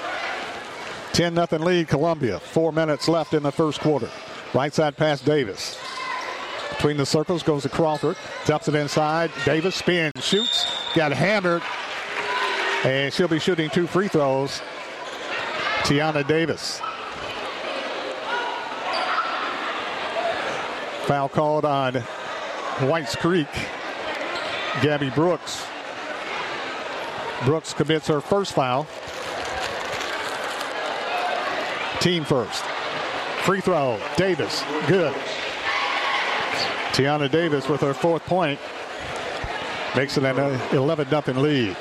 10 1.13 1.35
0 1.35 1.47
lead, 1.63 1.87
Columbia. 1.87 2.39
Four 2.39 2.73
minutes 2.73 3.07
left 3.07 3.33
in 3.33 3.43
the 3.43 3.51
first 3.51 3.79
quarter. 3.79 4.09
Right 4.53 4.73
side 4.73 4.97
pass, 4.97 5.21
Davis. 5.21 5.79
Between 6.69 6.97
the 6.97 7.05
circles 7.05 7.43
goes 7.43 7.63
to 7.63 7.69
Crawford. 7.69 8.17
Dumps 8.45 8.67
it 8.67 8.75
inside. 8.75 9.31
Davis 9.45 9.75
spins, 9.75 10.11
shoots. 10.19 10.65
Got 10.95 11.13
hammered. 11.13 11.61
And 12.83 13.13
she'll 13.13 13.29
be 13.29 13.39
shooting 13.39 13.69
two 13.69 13.87
free 13.87 14.09
throws. 14.09 14.61
Tiana 15.83 16.27
Davis. 16.27 16.81
Foul 21.05 21.29
called 21.29 21.63
on 21.63 21.95
Whites 22.81 23.15
Creek. 23.15 23.47
Gabby 24.81 25.09
Brooks. 25.11 25.65
Brooks 27.45 27.73
commits 27.73 28.07
her 28.07 28.21
first 28.21 28.53
foul. 28.53 28.87
Team 31.99 32.23
first. 32.23 32.63
Free 33.43 33.61
throw, 33.61 33.99
Davis, 34.15 34.63
good. 34.87 35.13
Tiana 36.93 37.29
Davis 37.29 37.67
with 37.67 37.81
her 37.81 37.93
fourth 37.93 38.23
point 38.25 38.59
makes 39.95 40.17
it 40.17 40.23
an 40.23 40.39
uh, 40.39 40.59
11 40.71 41.09
0 41.09 41.39
lead. 41.39 41.75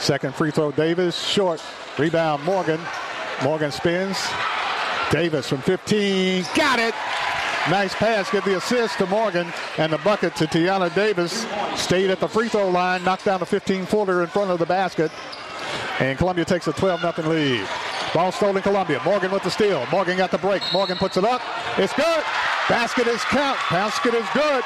Second 0.00 0.34
free 0.34 0.50
throw, 0.50 0.72
Davis, 0.72 1.18
short. 1.18 1.62
Rebound, 1.98 2.42
Morgan. 2.44 2.80
Morgan 3.42 3.70
spins. 3.70 4.18
Davis 5.10 5.48
from 5.48 5.60
15, 5.62 6.44
got 6.54 6.78
it. 6.78 6.94
Nice 7.70 7.94
pass. 7.94 8.30
Give 8.30 8.44
the 8.44 8.58
assist 8.58 8.98
to 8.98 9.06
Morgan 9.06 9.50
and 9.78 9.90
the 9.90 9.98
bucket 9.98 10.36
to 10.36 10.44
Tiana 10.44 10.94
Davis. 10.94 11.46
Stayed 11.76 12.10
at 12.10 12.20
the 12.20 12.28
free 12.28 12.48
throw 12.48 12.68
line. 12.68 13.02
Knocked 13.04 13.24
down 13.24 13.40
a 13.40 13.46
15 13.46 13.86
footer 13.86 14.22
in 14.22 14.28
front 14.28 14.50
of 14.50 14.58
the 14.58 14.66
basket. 14.66 15.10
And 15.98 16.18
Columbia 16.18 16.44
takes 16.44 16.68
a 16.68 16.72
12 16.72 17.00
0 17.00 17.28
lead. 17.28 17.66
Ball 18.12 18.32
stolen 18.32 18.62
Columbia. 18.62 19.00
Morgan 19.02 19.30
with 19.30 19.42
the 19.44 19.50
steal. 19.50 19.86
Morgan 19.90 20.18
got 20.18 20.30
the 20.30 20.38
break. 20.38 20.62
Morgan 20.72 20.98
puts 20.98 21.16
it 21.16 21.24
up. 21.24 21.40
It's 21.78 21.94
good. 21.94 22.22
Basket 22.68 23.06
is 23.06 23.22
count. 23.22 23.58
Basket 23.70 24.12
is 24.12 24.26
good. 24.34 24.62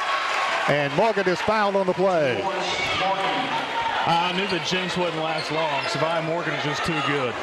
And 0.68 0.92
Morgan 0.94 1.28
is 1.28 1.40
fouled 1.40 1.76
on 1.76 1.86
the 1.86 1.94
play. 1.94 2.42
I 2.44 4.32
knew 4.36 4.46
the 4.48 4.62
jinx 4.64 4.96
wouldn't 4.96 5.22
last 5.22 5.52
long. 5.52 5.82
Savia 5.84 6.24
Morgan 6.24 6.52
is 6.54 6.64
just 6.64 6.84
too 6.84 7.00
good. 7.06 7.34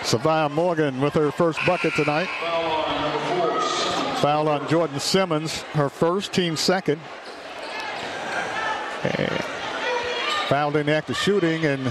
Savia 0.00 0.50
Morgan 0.50 1.00
with 1.00 1.14
her 1.14 1.30
first 1.30 1.58
bucket 1.66 1.94
tonight. 1.94 2.28
Foul 4.20 4.48
on 4.48 4.68
Jordan 4.68 4.98
Simmons, 5.00 5.62
her 5.74 5.88
first, 5.88 6.32
team 6.32 6.56
second. 6.56 7.00
And 9.02 9.40
fouled 10.48 10.76
in 10.76 10.86
the 10.86 10.92
act 10.92 11.10
of 11.10 11.16
shooting, 11.16 11.64
and 11.64 11.84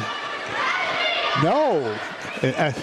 no. 1.44 1.98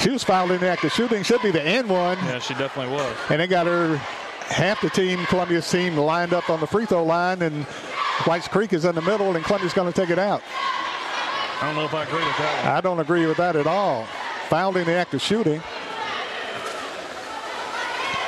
She 0.00 0.08
was 0.08 0.24
fouled 0.24 0.50
in 0.50 0.60
the 0.60 0.68
act 0.68 0.82
of 0.84 0.92
shooting. 0.92 1.22
Should 1.22 1.42
be 1.42 1.50
the 1.50 1.62
end 1.62 1.90
one. 1.90 2.16
Yeah, 2.18 2.38
she 2.38 2.54
definitely 2.54 2.94
was. 2.94 3.14
And 3.28 3.38
they 3.38 3.46
got 3.46 3.66
her 3.66 3.96
half 4.46 4.80
the 4.80 4.88
team, 4.88 5.26
Columbia's 5.26 5.70
team, 5.70 5.94
lined 5.94 6.32
up 6.32 6.48
on 6.48 6.58
the 6.58 6.66
free 6.66 6.86
throw 6.86 7.04
line, 7.04 7.42
and 7.42 7.64
Whites 8.24 8.48
Creek 8.48 8.72
is 8.72 8.86
in 8.86 8.94
the 8.94 9.02
middle, 9.02 9.36
and 9.36 9.44
Columbia's 9.44 9.74
going 9.74 9.92
to 9.92 10.00
take 10.00 10.08
it 10.08 10.18
out. 10.18 10.42
I 11.60 11.66
don't 11.66 11.74
know 11.74 11.84
if 11.84 11.92
I 11.92 12.04
agree 12.04 12.24
with 12.24 12.38
that. 12.38 12.64
One. 12.64 12.74
I 12.74 12.80
don't 12.80 13.00
agree 13.00 13.26
with 13.26 13.36
that 13.36 13.56
at 13.56 13.66
all. 13.66 14.06
Fouled 14.48 14.78
in 14.78 14.86
the 14.86 14.94
act 14.94 15.12
of 15.12 15.20
shooting. 15.20 15.60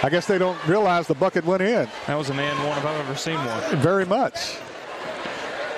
I 0.04 0.08
guess 0.10 0.26
they 0.26 0.38
don't 0.38 0.58
realize 0.66 1.06
the 1.06 1.14
bucket 1.14 1.44
went 1.44 1.62
in. 1.62 1.88
That 2.08 2.18
was 2.18 2.28
an 2.28 2.40
and 2.40 2.58
one 2.68 2.76
if 2.76 2.84
I've 2.84 3.00
ever 3.00 3.14
seen 3.14 3.36
one. 3.36 3.76
Very 3.76 4.04
much. 4.04 4.56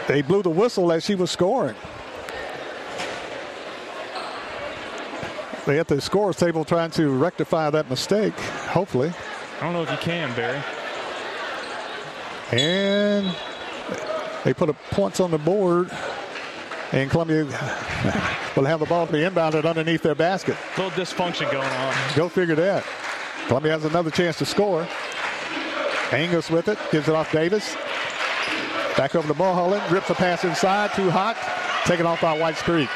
They 0.09 0.23
blew 0.23 0.43
the 0.43 0.51
whistle 0.51 0.91
as 0.93 1.05
she 1.05 1.15
was 1.15 1.31
scoring. 1.31 1.75
They 5.67 5.79
at 5.79 5.89
the 5.89 6.01
scores 6.01 6.37
table 6.37 6.65
trying 6.65 6.91
to 6.93 7.11
rectify 7.11 7.71
that 7.71 7.89
mistake, 7.91 8.35
hopefully. 8.39 9.13
I 9.61 9.65
don't 9.65 9.73
know 9.75 9.83
if 9.83 9.91
you 9.91 9.97
can, 9.99 10.35
Barry. 10.35 10.63
And 12.53 13.35
they 14.45 14.55
put 14.55 14.69
a 14.69 14.75
points 14.91 15.21
on 15.21 15.31
the 15.31 15.39
board. 15.39 15.91
And 16.93 17.11
Columbia 17.11 17.45
will 18.57 18.65
have 18.65 18.81
the 18.81 18.87
ball 18.87 19.07
to 19.07 19.13
be 19.13 19.21
inbounded 19.21 19.65
underneath 19.65 20.03
their 20.03 20.15
basket. 20.15 20.57
A 20.77 20.83
little 20.83 21.05
dysfunction 21.05 21.51
going 21.51 21.67
on. 21.67 21.95
Go 22.15 22.29
figure 22.29 22.55
that. 22.55 22.85
Columbia 23.47 23.73
has 23.73 23.85
another 23.85 24.11
chance 24.11 24.39
to 24.39 24.47
score. 24.47 24.87
Angus 26.13 26.51
with 26.51 26.69
it, 26.69 26.79
gives 26.91 27.09
it 27.09 27.15
off 27.15 27.31
Davis. 27.33 27.77
Back 28.97 29.15
over 29.15 29.27
to 29.27 29.35
Mulholland, 29.35 29.83
rips 29.91 30.09
a 30.11 30.15
pass 30.15 30.45
inside, 30.45 30.93
too 30.95 31.11
hot. 31.11 31.37
Taken 31.85 32.07
off 32.07 32.21
by 32.21 32.39
Whites 32.39 32.63
Creek. 32.63 32.89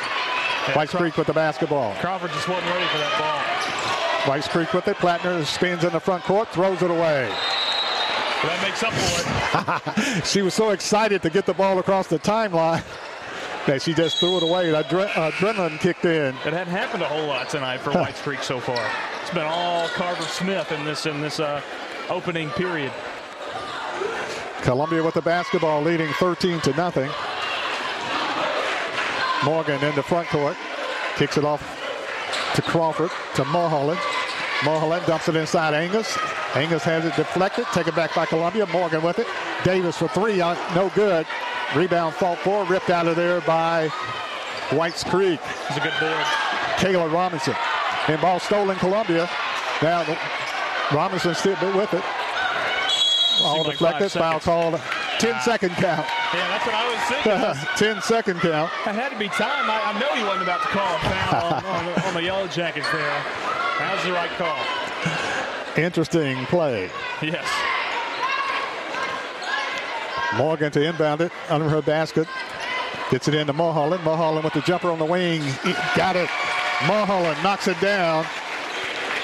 Yeah, 0.69 0.77
Whites 0.77 0.95
Creek 0.95 1.17
with 1.17 1.27
the 1.27 1.33
basketball. 1.33 1.95
Crawford 1.97 2.31
just 2.31 2.49
wasn't 2.49 2.71
ready 2.71 2.87
for 2.87 2.99
that 2.99 3.19
ball. 3.19 4.33
Whites 4.33 4.49
Creek 4.49 4.73
with 4.73 4.87
it. 4.89 4.97
Plattner 4.99 5.45
spins 5.45 5.85
in 5.85 5.93
the 5.93 6.01
front 6.01 6.23
court, 6.25 6.49
throws 6.49 6.83
it 6.83 6.91
away. 6.91 7.29
Well, 7.29 8.53
that 8.53 8.63
makes 8.63 8.83
up 8.83 8.93
for 8.93 10.21
it. 10.21 10.25
she 10.27 10.43
was 10.43 10.55
so 10.55 10.71
excited 10.71 11.23
to 11.23 11.31
get 11.31 11.45
the 11.45 11.55
ball 11.55 11.79
across 11.79 12.07
the 12.07 12.19
timeline 12.19 12.85
that 13.69 13.83
she 13.83 13.93
just 13.93 14.17
threw 14.17 14.39
it 14.39 14.43
away. 14.43 14.73
Adre- 14.73 15.09
adrenaline 15.09 15.79
kicked 15.79 16.07
in. 16.07 16.35
It 16.35 16.55
hadn't 16.55 16.73
happened 16.73 17.03
a 17.03 17.07
whole 17.07 17.27
lot 17.27 17.51
tonight 17.51 17.79
for 17.79 17.93
Whites 17.93 18.21
Creek 18.23 18.43
so 18.43 18.61
far. 18.61 18.81
It's 19.21 19.31
been 19.31 19.45
all 19.45 19.87
Carver 19.89 20.23
Smith 20.23 20.73
in 20.73 20.87
this 20.87 21.05
in 21.05 21.21
this 21.21 21.39
uh, 21.39 21.61
opening 22.09 22.49
period. 22.51 22.91
Columbia 24.63 25.03
with 25.03 25.15
the 25.15 25.23
basketball 25.23 25.83
leading 25.83 26.11
13 26.15 26.61
to 26.63 26.73
nothing. 26.73 27.11
Morgan 29.45 29.83
in 29.85 29.95
the 29.95 30.03
front 30.03 30.29
court. 30.29 30.57
Kicks 31.17 31.37
it 31.37 31.45
off 31.45 31.63
to 32.55 32.63
Crawford, 32.63 33.11
to 33.35 33.45
Mulholland. 33.45 34.01
Mulholland 34.65 35.07
dumps 35.07 35.29
it 35.29 35.37
inside 35.37 35.73
Angus. 35.73 36.19
Angus 36.55 36.83
has 36.83 37.05
it 37.05 37.15
deflected. 37.15 37.65
Taken 37.67 37.95
back 37.95 38.15
by 38.15 38.27
Columbia. 38.27 38.67
Morgan 38.67 39.03
with 39.03 39.19
it. 39.19 39.27
Davis 39.65 39.97
for 39.97 40.09
three. 40.09 40.41
Uh, 40.41 40.57
no 40.75 40.91
good. 40.91 41.27
Rebound 41.77 42.15
fault 42.15 42.39
four. 42.41 42.65
Ripped 42.65 42.91
out 42.91 43.07
of 43.07 43.15
there 43.15 43.41
by 43.43 43.89
Whites 44.73 45.05
Creek. 45.05 45.41
It's 45.69 45.77
a 45.77 45.81
good 45.81 45.95
board. 46.01 46.25
Kayla 46.77 47.13
Robinson. 47.13 47.55
And 48.09 48.21
ball 48.21 48.41
stolen 48.41 48.77
Columbia. 48.79 49.29
Now 49.81 50.05
Robinson 50.93 51.35
still 51.35 51.55
with 51.77 51.95
it. 51.95 52.03
All 53.43 53.63
deflected. 53.63 54.11
Foul 54.11 54.41
called. 54.41 54.81
10 55.21 55.35
ah. 55.35 55.41
second 55.41 55.71
count. 55.71 56.07
Yeah, 56.33 56.47
that's 56.49 56.67
what 56.67 56.75
I 56.75 56.85
was 56.87 57.55
thinking. 57.59 57.93
10 57.95 58.03
second 58.03 58.41
count. 58.41 58.71
It 58.87 58.95
had 58.95 59.11
to 59.11 59.19
be 59.19 59.29
time. 59.29 59.71
I, 59.71 59.93
I 59.95 59.99
know 59.99 60.15
he 60.15 60.23
wasn't 60.23 60.43
about 60.43 60.63
to 60.63 60.69
call 60.69 60.95
a 60.95 60.99
foul 60.99 61.55
on, 61.55 61.87
on, 61.87 62.03
on 62.03 62.15
the 62.15 62.23
Yellow 62.23 62.47
Jackets 62.47 62.91
there. 62.93 63.58
That 63.79 63.95
was 63.95 64.05
the 64.05 64.13
right 64.13 64.31
call. 64.31 65.83
Interesting 65.83 66.45
play. 66.47 66.91
Yes. 67.23 67.47
Morgan 70.37 70.71
to 70.73 70.85
inbound 70.85 71.21
it 71.21 71.33
under 71.49 71.69
her 71.69 71.81
basket. 71.81 72.27
Gets 73.11 73.29
it 73.29 73.35
into 73.35 73.53
Mulholland. 73.53 74.03
Mulholland 74.05 74.45
with 74.45 74.55
the 74.55 74.61
jumper 74.63 74.91
on 74.91 74.99
the 74.99 75.05
wing. 75.05 75.43
Got 75.97 76.17
it. 76.17 76.29
Mulholland 76.87 77.43
knocks 77.43 77.69
it 77.69 77.81
down 77.81 78.25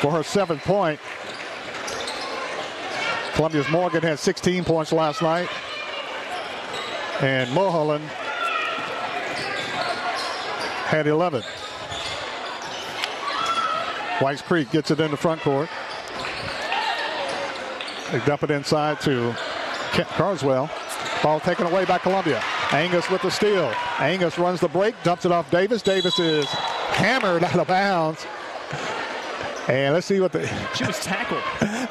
for 0.00 0.12
her 0.12 0.22
seventh 0.22 0.62
point. 0.62 1.00
Columbia's 3.34 3.68
Morgan 3.68 4.02
had 4.02 4.18
16 4.18 4.64
points 4.64 4.92
last 4.92 5.20
night. 5.20 5.48
And 7.20 7.52
Mulholland 7.52 8.04
had 10.86 11.06
11. 11.06 11.42
Whites 14.20 14.42
Creek 14.42 14.70
gets 14.70 14.90
it 14.90 15.00
in 15.00 15.10
the 15.10 15.16
front 15.16 15.40
court. 15.40 15.68
They 18.12 18.20
dump 18.20 18.44
it 18.44 18.50
inside 18.50 19.00
to 19.02 19.34
Kent 19.92 20.08
Carswell. 20.08 20.70
Ball 21.22 21.40
taken 21.40 21.66
away 21.66 21.84
by 21.84 21.98
Columbia. 21.98 22.42
Angus 22.70 23.10
with 23.10 23.22
the 23.22 23.30
steal. 23.30 23.72
Angus 23.98 24.38
runs 24.38 24.60
the 24.60 24.68
break, 24.68 24.94
dumps 25.02 25.24
it 25.24 25.32
off 25.32 25.50
Davis. 25.50 25.82
Davis 25.82 26.18
is 26.18 26.46
hammered 26.46 27.42
out 27.42 27.56
of 27.56 27.66
bounds. 27.66 28.26
And 29.68 29.94
let's 29.94 30.06
see 30.06 30.20
what 30.20 30.32
the. 30.32 30.46
She 30.74 30.84
was 30.84 31.00
tackled. 31.00 31.42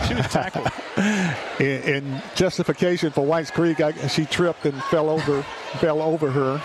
She 0.07 0.13
was 0.13 0.27
tackled. 0.27 0.67
in, 1.59 1.81
in, 1.83 2.21
justification 2.36 3.12
for 3.12 3.25
Whites 3.25 3.49
Creek, 3.49 3.81
I, 3.81 3.93
she 4.07 4.25
tripped 4.25 4.65
and 4.65 4.81
fell 4.83 5.09
over, 5.09 5.41
fell 5.79 6.01
over 6.01 6.29
her. 6.29 6.62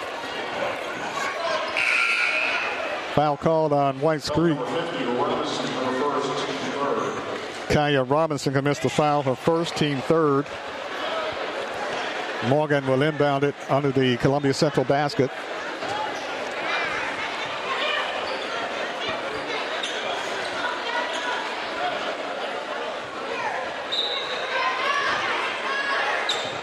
Foul 3.18 3.36
called 3.36 3.72
on 3.72 4.00
Whites 4.00 4.30
Creek. 4.30 4.56
Kaya 7.68 8.04
Robinson 8.04 8.52
commits 8.52 8.78
the 8.78 8.88
foul, 8.88 9.24
her 9.24 9.34
first, 9.34 9.74
team 9.74 9.98
third. 10.02 10.46
Morgan 12.46 12.86
will 12.86 13.02
inbound 13.02 13.42
it 13.42 13.56
under 13.68 13.90
the 13.90 14.18
Columbia 14.18 14.54
Central 14.54 14.84
basket. 14.84 15.32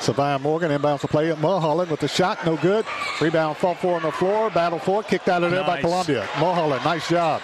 Savannah 0.06 0.38
Morgan 0.38 0.70
inbounds 0.70 1.02
to 1.02 1.08
play 1.08 1.32
at 1.32 1.40
Mulholland 1.40 1.90
with 1.90 2.00
the 2.00 2.08
shot, 2.08 2.46
no 2.46 2.56
good. 2.58 2.86
Rebound, 3.20 3.58
fall 3.58 3.74
four 3.74 3.96
on 3.96 4.04
the 4.04 4.12
floor, 4.12 4.52
battle 4.52 4.78
for 4.78 5.02
it, 5.02 5.08
kicked 5.08 5.28
out 5.28 5.42
of 5.42 5.50
there 5.50 5.62
nice. 5.62 5.68
by 5.68 5.82
Columbia. 5.82 6.30
Mulholland, 6.40 6.84
nice 6.86 7.10
job. 7.10 7.42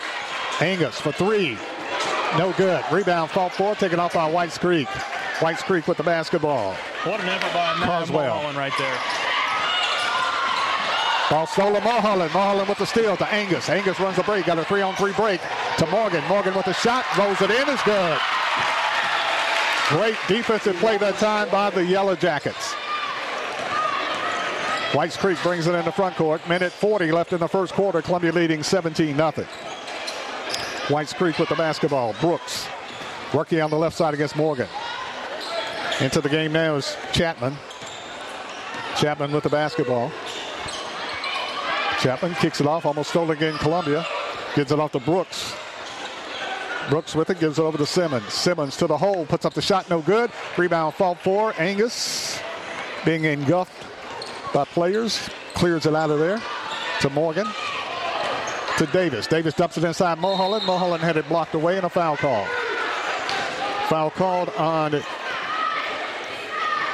Angus 0.59 1.01
for 1.01 1.11
three, 1.11 1.57
no 2.37 2.53
good. 2.57 2.83
Rebound, 2.91 3.31
fall 3.31 3.49
four, 3.49 3.73
taken 3.73 3.99
off 3.99 4.13
by 4.13 4.29
Whites 4.29 4.59
Creek. 4.59 4.87
Whites 5.41 5.63
Creek 5.63 5.87
with 5.87 5.97
the 5.97 6.03
basketball. 6.03 6.75
What 7.03 7.19
an 7.19 7.29
effort 7.29 7.51
by 7.51 7.73
Carswell. 7.83 8.35
Mulholland 8.35 8.57
right 8.59 8.73
there. 8.77 8.97
Ball 11.31 11.47
stolen 11.47 11.83
Mulholland. 11.83 12.31
Mulholland 12.31 12.69
with 12.69 12.77
the 12.77 12.85
steal 12.85 13.17
to 13.17 13.27
Angus. 13.33 13.69
Angus 13.69 13.99
runs 13.99 14.17
the 14.17 14.23
break. 14.23 14.45
Got 14.45 14.59
a 14.59 14.65
three-on-three 14.65 15.13
break 15.13 15.41
to 15.79 15.87
Morgan. 15.87 16.23
Morgan 16.25 16.53
with 16.53 16.65
the 16.65 16.73
shot. 16.73 17.05
Rolls 17.17 17.41
it 17.41 17.49
in. 17.49 17.69
Is 17.69 17.81
good. 17.81 18.19
Great 19.91 20.15
defensive 20.29 20.77
play 20.77 20.97
that 20.99 21.15
time 21.15 21.49
by 21.49 21.69
the 21.69 21.83
Yellow 21.83 22.15
Jackets. 22.15 22.73
Whites 24.95 25.17
Creek 25.17 25.37
brings 25.43 25.67
it 25.67 25.75
in 25.75 25.83
the 25.83 25.91
front 25.91 26.15
court. 26.15 26.47
Minute 26.47 26.71
40 26.71 27.11
left 27.11 27.33
in 27.33 27.39
the 27.39 27.47
first 27.47 27.73
quarter. 27.73 28.01
Columbia 28.01 28.31
leading 28.31 28.63
17 28.63 29.17
0. 29.17 29.31
Whites 30.89 31.11
Creek 31.11 31.37
with 31.37 31.49
the 31.49 31.55
basketball. 31.55 32.15
Brooks 32.21 32.69
working 33.33 33.59
on 33.59 33.69
the 33.69 33.75
left 33.75 33.97
side 33.97 34.13
against 34.13 34.37
Morgan. 34.37 34.69
Into 35.99 36.21
the 36.21 36.29
game 36.29 36.53
now 36.53 36.75
is 36.75 36.95
Chapman. 37.11 37.57
Chapman 38.95 39.33
with 39.33 39.43
the 39.43 39.49
basketball. 39.49 40.09
Chapman 41.99 42.33
kicks 42.35 42.61
it 42.61 42.65
off, 42.65 42.85
almost 42.85 43.09
stolen 43.09 43.31
again. 43.31 43.57
Columbia 43.57 44.05
gives 44.55 44.71
it 44.71 44.79
off 44.79 44.93
to 44.93 45.01
Brooks. 45.01 45.53
Brooks 46.91 47.15
with 47.15 47.29
it, 47.29 47.39
gives 47.39 47.57
it 47.57 47.61
over 47.61 47.77
to 47.77 47.85
Simmons. 47.85 48.33
Simmons 48.33 48.75
to 48.75 48.85
the 48.85 48.97
hole, 48.97 49.25
puts 49.25 49.45
up 49.45 49.53
the 49.53 49.61
shot, 49.61 49.89
no 49.89 50.01
good. 50.01 50.29
Rebound, 50.57 50.93
fault 50.93 51.19
for 51.19 51.53
Angus, 51.57 52.37
being 53.05 53.23
engulfed 53.23 53.87
by 54.53 54.65
players, 54.65 55.29
clears 55.53 55.85
it 55.85 55.95
out 55.95 56.09
of 56.09 56.19
there 56.19 56.41
to 56.99 57.09
Morgan. 57.11 57.47
To 58.77 58.85
Davis. 58.87 59.25
Davis 59.25 59.53
dumps 59.53 59.77
it 59.77 59.85
inside 59.85 60.19
Mulholland. 60.19 60.65
Mulholland 60.65 61.01
had 61.01 61.15
it 61.15 61.29
blocked 61.29 61.53
away 61.53 61.77
and 61.77 61.85
a 61.85 61.89
foul 61.89 62.17
call. 62.17 62.45
Foul 63.87 64.09
called 64.11 64.49
on 64.57 65.01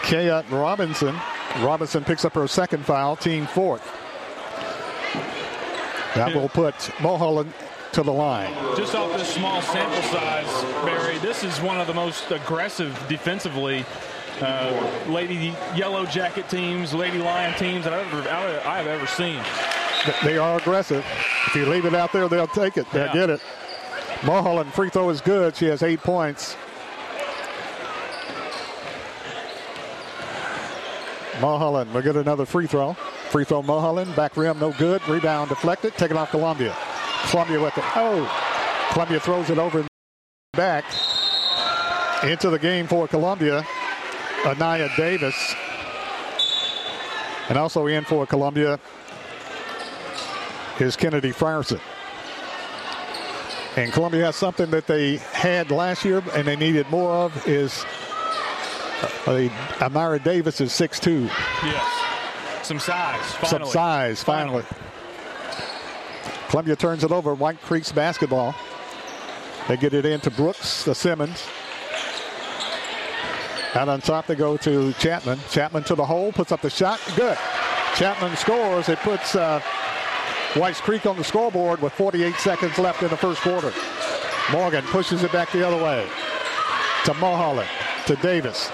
Kaya 0.03 0.45
Robinson. 0.51 1.15
Robinson 1.61 2.03
picks 2.03 2.23
up 2.23 2.33
her 2.33 2.47
second 2.47 2.85
foul, 2.85 3.15
team 3.15 3.47
fourth. 3.47 3.81
That 6.13 6.35
will 6.35 6.49
put 6.49 6.91
Mulholland 7.01 7.51
to 7.97 8.03
the 8.03 8.13
line. 8.13 8.53
Just 8.77 8.93
off 8.93 9.11
this 9.17 9.27
small 9.27 9.59
sample 9.59 10.03
size, 10.03 10.63
Barry, 10.85 11.17
this 11.17 11.43
is 11.43 11.59
one 11.59 11.81
of 11.81 11.87
the 11.87 11.93
most 11.95 12.29
aggressive 12.29 12.95
defensively 13.09 13.83
uh, 14.39 15.03
Lady 15.07 15.51
Yellow 15.75 16.05
Jacket 16.05 16.47
teams, 16.47 16.93
Lady 16.93 17.17
Lion 17.17 17.57
teams 17.57 17.85
that 17.85 17.93
I've 17.93 18.05
ever, 18.13 18.29
I 18.29 18.77
have 18.77 18.85
ever 18.85 19.07
seen. 19.07 19.41
They 20.23 20.37
are 20.37 20.59
aggressive. 20.59 21.03
If 21.47 21.55
you 21.55 21.65
leave 21.65 21.85
it 21.85 21.95
out 21.95 22.13
there, 22.13 22.29
they'll 22.29 22.45
take 22.45 22.77
it. 22.77 22.85
They'll 22.91 23.07
yeah. 23.07 23.13
get 23.13 23.29
it. 23.31 23.41
Mulholland 24.23 24.71
free 24.73 24.91
throw 24.91 25.09
is 25.09 25.19
good. 25.19 25.55
She 25.55 25.65
has 25.65 25.81
eight 25.81 26.01
points. 26.01 26.55
Mulholland 31.41 31.91
will 31.95 32.03
get 32.03 32.15
another 32.15 32.45
free 32.45 32.67
throw. 32.67 32.93
Free 32.93 33.43
throw 33.43 33.63
Mulholland. 33.63 34.15
Back 34.15 34.37
rim, 34.37 34.59
no 34.59 34.71
good. 34.73 35.01
Rebound 35.07 35.49
deflected. 35.49 35.95
Taken 35.95 36.15
off 36.15 36.29
Columbia. 36.29 36.75
Columbia 37.29 37.59
with 37.59 37.77
it. 37.77 37.83
Oh. 37.95 38.89
Columbia 38.91 39.19
throws 39.19 39.49
it 39.49 39.57
over 39.57 39.85
back 40.53 40.85
into 42.23 42.49
the 42.49 42.59
game 42.59 42.87
for 42.87 43.07
Columbia. 43.07 43.65
Anaya 44.45 44.89
Davis. 44.95 45.55
And 47.49 47.57
also 47.57 47.87
in 47.87 48.03
for 48.03 48.25
Columbia 48.25 48.79
is 50.79 50.95
Kennedy 50.95 51.31
Frierson. 51.31 51.79
And 53.75 53.91
Columbia 53.93 54.25
has 54.25 54.35
something 54.35 54.71
that 54.71 54.87
they 54.87 55.17
had 55.17 55.69
last 55.69 56.03
year 56.03 56.23
and 56.33 56.47
they 56.47 56.55
needed 56.55 56.89
more 56.89 57.11
of 57.11 57.47
is 57.47 57.85
uh, 59.27 59.49
Amira 59.79 60.23
Davis 60.23 60.59
is 60.59 60.71
6'2". 60.71 61.27
Yes. 61.27 62.65
Some 62.65 62.79
size, 62.79 63.21
finally. 63.33 63.65
Some 63.65 63.71
size, 63.71 64.23
finally. 64.23 64.63
finally. 64.63 64.86
Columbia 66.49 66.75
turns 66.75 67.03
it 67.03 67.11
over. 67.11 67.33
White 67.33 67.61
Creek's 67.61 67.91
basketball. 67.91 68.55
They 69.67 69.75
get 69.75 69.93
it 69.93 70.05
into 70.05 70.31
Brooks, 70.31 70.83
the 70.83 70.95
Simmons. 70.95 71.45
Out 73.73 73.89
on 73.89 73.99
top, 74.01 74.27
they 74.27 74.35
go 74.35 74.55
to 74.57 74.93
Chapman. 74.93 75.39
Chapman 75.49 75.83
to 75.83 75.95
the 75.95 76.05
hole, 76.05 76.31
puts 76.31 76.51
up 76.51 76.61
the 76.61 76.69
shot. 76.69 76.99
Good. 77.15 77.37
Chapman 77.95 78.35
scores. 78.37 78.89
It 78.89 78.99
puts 78.99 79.35
uh, 79.35 79.61
Whites 80.55 80.79
Creek 80.79 81.05
on 81.05 81.17
the 81.17 81.23
scoreboard 81.23 81.81
with 81.81 81.93
48 81.93 82.35
seconds 82.35 82.77
left 82.79 83.03
in 83.03 83.09
the 83.09 83.17
first 83.17 83.41
quarter. 83.41 83.73
Morgan 84.51 84.83
pushes 84.85 85.23
it 85.23 85.31
back 85.33 85.51
the 85.51 85.67
other 85.67 85.83
way 85.83 86.07
to 87.03 87.13
Mulholland, 87.15 87.69
to 88.05 88.15
Davis. 88.17 88.71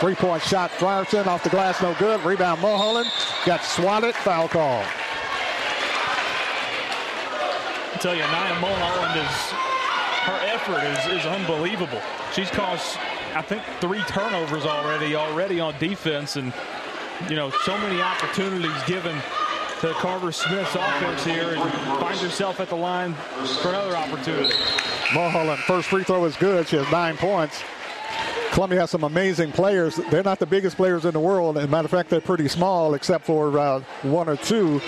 Three-point 0.00 0.42
shot, 0.42 0.70
Frierson 0.72 1.26
off 1.26 1.42
the 1.42 1.50
glass, 1.50 1.80
no 1.80 1.94
good. 1.98 2.20
Rebound, 2.24 2.60
Mulholland. 2.60 3.10
Got 3.46 3.62
swatted, 3.62 4.14
foul 4.14 4.48
call. 4.48 4.84
I 7.92 7.96
tell 7.98 8.14
you, 8.14 8.22
Nia 8.22 8.58
Mulholland 8.60 9.18
is, 9.18 9.36
her 10.28 10.38
effort 10.52 10.82
is, 10.84 11.20
is 11.20 11.26
unbelievable. 11.26 12.00
She's 12.32 12.50
caused 12.50 12.98
I 13.34 13.42
think 13.42 13.62
three 13.80 14.00
turnovers 14.08 14.64
already 14.64 15.14
already 15.14 15.60
on 15.60 15.78
defense, 15.78 16.36
and 16.36 16.52
you 17.28 17.36
know 17.36 17.50
so 17.64 17.76
many 17.78 18.00
opportunities 18.00 18.82
given 18.86 19.14
to 19.80 19.92
Carver 19.94 20.32
Smith's 20.32 20.74
offense 20.74 21.24
here, 21.24 21.50
and 21.50 21.60
finds 22.00 22.20
herself 22.20 22.58
at 22.58 22.68
the 22.68 22.76
line 22.76 23.14
for 23.62 23.68
another 23.68 23.96
opportunity. 23.96 24.54
Mulholland 25.14 25.60
first 25.60 25.88
free 25.88 26.04
throw 26.04 26.24
is 26.24 26.36
good. 26.36 26.66
She 26.68 26.76
has 26.76 26.90
nine 26.90 27.16
points. 27.16 27.62
Columbia 28.52 28.80
has 28.80 28.90
some 28.90 29.04
amazing 29.04 29.52
players. 29.52 29.96
They're 30.10 30.22
not 30.22 30.38
the 30.38 30.46
biggest 30.46 30.76
players 30.76 31.04
in 31.04 31.12
the 31.12 31.20
world. 31.20 31.58
As 31.58 31.64
a 31.64 31.68
matter 31.68 31.84
of 31.84 31.90
fact, 31.90 32.10
they're 32.10 32.20
pretty 32.20 32.48
small, 32.48 32.94
except 32.94 33.24
for 33.24 33.58
uh, 33.58 33.82
one 34.02 34.28
or 34.28 34.36
two. 34.36 34.80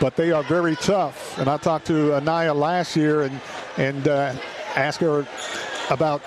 But 0.00 0.14
they 0.14 0.30
are 0.30 0.42
very 0.44 0.76
tough. 0.76 1.36
And 1.38 1.48
I 1.48 1.56
talked 1.56 1.86
to 1.88 2.14
Anaya 2.14 2.54
last 2.54 2.94
year 2.94 3.22
and 3.22 3.40
and 3.76 4.08
uh, 4.08 4.34
asked 4.76 5.00
her 5.00 5.26
about 5.90 6.22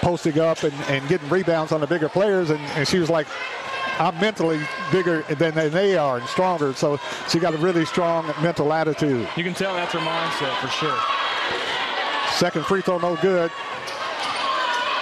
posting 0.00 0.38
up 0.38 0.62
and, 0.64 0.74
and 0.88 1.08
getting 1.08 1.28
rebounds 1.28 1.72
on 1.72 1.80
the 1.80 1.86
bigger 1.86 2.08
players. 2.08 2.50
And, 2.50 2.60
and 2.76 2.86
she 2.86 2.98
was 2.98 3.08
like, 3.08 3.26
I'm 3.98 4.18
mentally 4.20 4.60
bigger 4.90 5.22
than 5.22 5.54
they 5.54 5.96
are 5.96 6.18
and 6.18 6.26
stronger. 6.28 6.72
So 6.74 6.98
she 7.28 7.38
got 7.38 7.54
a 7.54 7.58
really 7.58 7.84
strong 7.84 8.26
mental 8.42 8.72
attitude. 8.72 9.28
You 9.36 9.44
can 9.44 9.54
tell 9.54 9.74
that's 9.74 9.92
her 9.92 10.00
mindset 10.00 10.54
for 10.60 10.68
sure. 10.68 10.98
Second 12.32 12.66
free 12.66 12.80
throw, 12.80 12.98
no 12.98 13.16
good. 13.16 13.50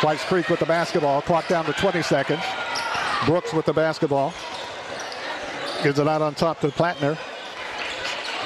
Whites 0.02 0.24
Creek 0.24 0.48
with 0.48 0.60
the 0.60 0.66
basketball. 0.66 1.20
Clock 1.20 1.46
down 1.48 1.66
to 1.66 1.72
20 1.74 2.00
seconds. 2.02 2.42
Brooks 3.26 3.52
with 3.52 3.66
the 3.66 3.72
basketball. 3.72 4.32
Gives 5.82 5.98
it 5.98 6.08
out 6.08 6.22
on 6.22 6.34
top 6.34 6.60
to 6.60 6.68
Plattner. 6.68 7.18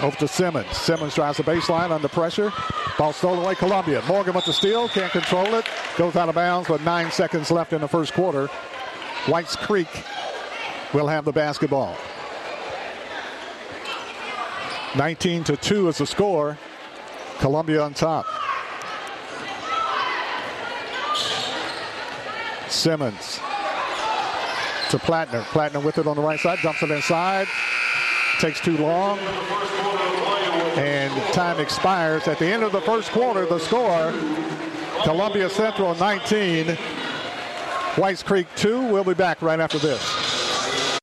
Over 0.03 0.17
to 0.17 0.27
Simmons. 0.27 0.77
Simmons 0.77 1.15
drives 1.15 1.37
the 1.37 1.45
baseline 1.45 1.93
under 1.93 2.09
pressure. 2.09 2.53
Ball 2.99 3.13
stolen 3.13 3.39
away, 3.45 3.55
Columbia. 3.55 4.03
Morgan 4.09 4.35
with 4.35 4.45
the 4.45 4.53
steal, 4.53 4.89
can't 4.89 5.13
control 5.13 5.55
it. 5.55 5.67
Goes 5.97 6.17
out 6.17 6.29
of 6.29 6.35
bounds 6.35 6.69
with 6.69 6.83
nine 6.83 7.13
seconds 7.13 7.53
left 7.53 7.73
in 7.73 7.81
the 7.81 7.89
first 7.89 8.15
quarter. 8.15 8.49
Whites 9.29 9.55
Creek 9.55 9.89
will 10.93 11.07
have 11.07 11.25
the 11.25 11.33
basketball. 11.33 11.97
19 14.97 15.45
to 15.45 15.57
2 15.57 15.89
is 15.89 15.99
the 15.99 16.07
score. 16.07 16.59
Columbia 17.39 17.83
on 17.83 17.95
top. 17.95 18.27
Simmons 22.69 23.41
to 24.91 24.99
Plattner. 24.99 25.43
Plattner 25.45 25.81
with 25.81 25.99
it 25.99 26.07
on 26.07 26.17
the 26.17 26.23
right 26.23 26.41
side, 26.41 26.59
dumps 26.63 26.83
it 26.83 26.91
inside. 26.91 27.49
Takes 28.41 28.61
too 28.61 28.77
long 28.77 29.19
and 30.77 31.13
time 31.33 31.61
expires. 31.61 32.29
At 32.29 32.39
the 32.39 32.47
end 32.47 32.63
of 32.63 32.73
the 32.73 32.81
first 32.81 33.11
quarter, 33.11 33.47
the 33.47 33.59
score, 33.59 34.13
Columbia 35.05 35.49
Central 35.49 35.95
19, 35.95 36.77
Whites 37.97 38.23
Creek 38.23 38.47
2. 38.57 38.89
We'll 38.89 39.05
be 39.05 39.15
back 39.15 39.41
right 39.43 39.61
after 39.61 39.79
this. 39.79 41.01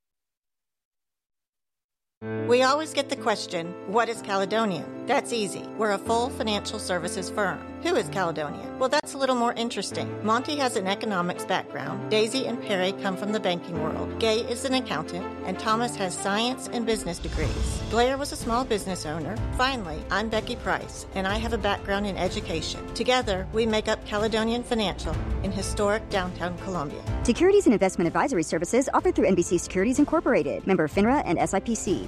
We 2.47 2.64
always 2.64 2.93
get 2.93 3.09
the 3.09 3.16
question, 3.16 3.74
what 3.88 4.09
is 4.09 4.22
Caledonian? 4.22 5.01
That's 5.12 5.34
easy. 5.34 5.68
We're 5.78 5.91
a 5.91 5.97
full 5.97 6.30
financial 6.30 6.80
services 6.80 7.30
firm. 7.30 7.59
Who 7.84 7.97
is 7.97 8.07
Caledonia? 8.07 8.66
Well, 8.80 8.88
that's 8.88 9.14
a 9.14 9.18
little 9.18 9.36
more 9.36 9.51
interesting. 9.51 10.07
Monty 10.24 10.55
has 10.55 10.78
an 10.78 10.88
economics 10.88 11.43
background. 11.43 12.09
Daisy 12.09 12.47
and 12.47 12.62
Perry 12.62 12.93
come 12.93 13.18
from 13.18 13.34
the 13.34 13.39
banking 13.41 13.84
world. 13.84 14.18
Gay 14.20 14.38
is 14.38 14.64
an 14.64 14.74
accountant, 14.74 15.26
and 15.45 15.59
Thomas 15.59 15.97
has 15.97 16.18
science 16.18 16.70
and 16.72 16.86
business 16.86 17.20
degrees. 17.20 17.82
Blair 17.89 18.18
was 18.18 18.32
a 18.32 18.38
small 18.38 18.64
business 18.64 19.05
owner. 19.05 19.36
Finally, 19.57 20.01
I'm 20.09 20.30
Becky 20.30 20.55
Price, 20.55 21.05
and 21.14 21.28
I 21.28 21.39
have 21.39 21.51
a 21.51 21.57
background 21.57 22.07
in 22.07 22.16
education. 22.16 22.82
Together, 22.93 23.45
we 23.51 23.66
make 23.66 23.89
up 23.89 24.05
Caledonian 24.05 24.64
Financial 24.64 25.14
in 25.43 25.51
historic 25.51 26.09
downtown 26.09 26.57
Columbia. 26.59 27.03
Securities 27.24 27.66
and 27.66 27.74
investment 27.74 28.07
advisory 28.07 28.43
services 28.43 28.88
offered 28.93 29.14
through 29.14 29.28
NBC 29.28 29.59
Securities 29.59 29.99
Incorporated, 29.99 30.66
member 30.66 30.88
FINRA 30.88 31.22
and 31.26 31.38
SIPC. 31.38 32.07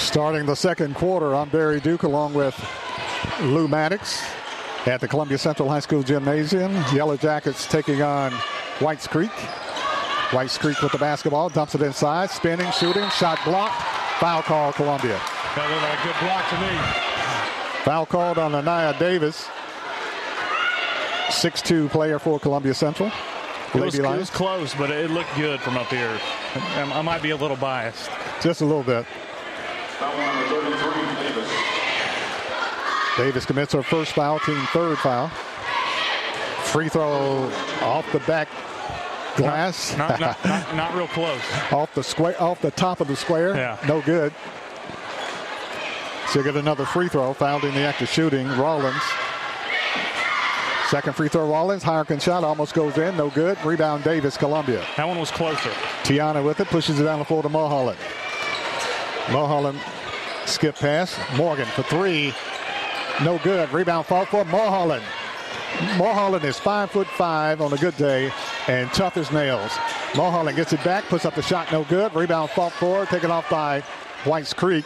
Starting 0.00 0.44
the 0.44 0.56
second 0.56 0.96
quarter, 0.96 1.36
I'm 1.36 1.50
Barry 1.50 1.78
Duke 1.78 2.02
along 2.02 2.34
with 2.34 2.56
Lou 3.42 3.68
Maddox 3.68 4.20
at 4.86 5.00
the 5.00 5.06
Columbia 5.06 5.38
Central 5.38 5.68
High 5.68 5.78
School 5.78 6.02
Gymnasium. 6.02 6.72
Yellow 6.92 7.16
Jackets 7.16 7.66
taking 7.68 8.02
on 8.02 8.32
Whites 8.80 9.06
Creek. 9.06 9.30
Whites 10.32 10.58
Creek 10.58 10.80
with 10.82 10.90
the 10.90 10.98
basketball, 10.98 11.48
dumps 11.48 11.76
it 11.76 11.82
inside, 11.82 12.30
spinning, 12.30 12.68
shooting, 12.72 13.08
shot 13.10 13.38
blocked, 13.44 13.80
foul 14.18 14.42
call 14.42 14.72
Columbia. 14.72 15.20
That 15.54 15.70
looked 15.70 15.82
like 15.82 16.00
a 16.00 16.02
good 16.02 16.18
block 16.24 16.48
to 16.48 16.60
me. 16.60 17.84
Foul 17.84 18.06
called 18.06 18.38
on 18.38 18.54
Anaya 18.54 18.98
Davis. 18.98 19.48
6-2 21.28 21.88
player 21.90 22.18
for 22.18 22.40
Columbia 22.40 22.74
Central. 22.74 23.12
It 23.74 23.80
was, 23.80 23.94
it 23.96 24.02
was, 24.02 24.30
close, 24.30 24.74
but 24.74 24.90
it 24.90 25.10
looked 25.10 25.34
good 25.36 25.60
from 25.60 25.76
up 25.76 25.86
here. 25.86 26.18
I, 26.54 26.90
I 26.94 27.02
might 27.02 27.22
be 27.22 27.30
a 27.30 27.36
little 27.36 27.56
biased. 27.56 28.10
Just 28.40 28.62
a 28.62 28.64
little 28.64 28.82
bit. 28.82 29.06
Davis 33.16 33.44
commits 33.44 33.72
her 33.74 33.82
first 33.82 34.12
foul, 34.12 34.38
team 34.40 34.58
third 34.72 34.98
foul. 34.98 35.28
Free 36.64 36.88
throw 36.88 37.50
off 37.82 38.10
the 38.12 38.20
back 38.20 38.48
glass. 39.36 39.96
Not, 39.96 40.20
not, 40.20 40.44
not, 40.44 40.74
not 40.74 40.94
real 40.94 41.08
close. 41.08 41.40
off 41.72 41.92
the 41.94 42.02
square, 42.02 42.40
off 42.40 42.60
the 42.60 42.70
top 42.70 43.00
of 43.00 43.08
the 43.08 43.16
square. 43.16 43.54
Yeah. 43.56 43.78
No 43.86 44.00
good. 44.00 44.32
She'll 46.32 46.44
get 46.44 46.56
another 46.56 46.84
free 46.86 47.08
throw. 47.08 47.32
Fouled 47.34 47.64
in 47.64 47.74
the 47.74 47.80
act 47.80 48.00
of 48.02 48.08
shooting. 48.08 48.46
Rollins. 48.46 49.02
Second 50.88 51.14
free 51.14 51.28
throw, 51.28 51.48
Rollins. 51.48 51.82
Hierkin 51.82 52.20
shot 52.20 52.42
almost 52.42 52.72
goes 52.72 52.96
in. 52.98 53.16
No 53.16 53.30
good. 53.30 53.62
Rebound, 53.64 54.02
Davis, 54.04 54.36
Columbia. 54.36 54.84
That 54.96 55.06
one 55.06 55.18
was 55.18 55.30
closer. 55.30 55.70
Tiana 56.04 56.42
with 56.44 56.60
it. 56.60 56.68
Pushes 56.68 57.00
it 57.00 57.04
down 57.04 57.18
the 57.18 57.24
floor 57.24 57.42
to 57.42 57.48
Mulholland. 57.48 57.98
Mulholland 59.32 59.80
skip 60.46 60.76
pass. 60.76 61.18
Morgan 61.36 61.66
for 61.66 61.82
three. 61.84 62.34
No 63.22 63.38
good. 63.38 63.72
Rebound 63.72 64.06
fall 64.06 64.24
for 64.24 64.44
Mulholland. 64.44 65.04
Mulholland 65.96 66.44
is 66.44 66.58
five 66.58 66.90
foot 66.90 67.06
five 67.06 67.60
on 67.60 67.72
a 67.72 67.76
good 67.76 67.96
day 67.96 68.32
and 68.68 68.92
tough 68.92 69.16
as 69.16 69.30
nails. 69.30 69.72
Mulholland 70.16 70.56
gets 70.56 70.72
it 70.72 70.82
back, 70.82 71.04
puts 71.04 71.24
up 71.24 71.34
the 71.34 71.42
shot, 71.42 71.70
no 71.70 71.84
good. 71.84 72.14
Rebound 72.14 72.50
fought 72.50 72.72
for, 72.72 73.06
taken 73.06 73.30
off 73.30 73.48
by 73.48 73.80
Whites 74.24 74.52
Creek. 74.52 74.84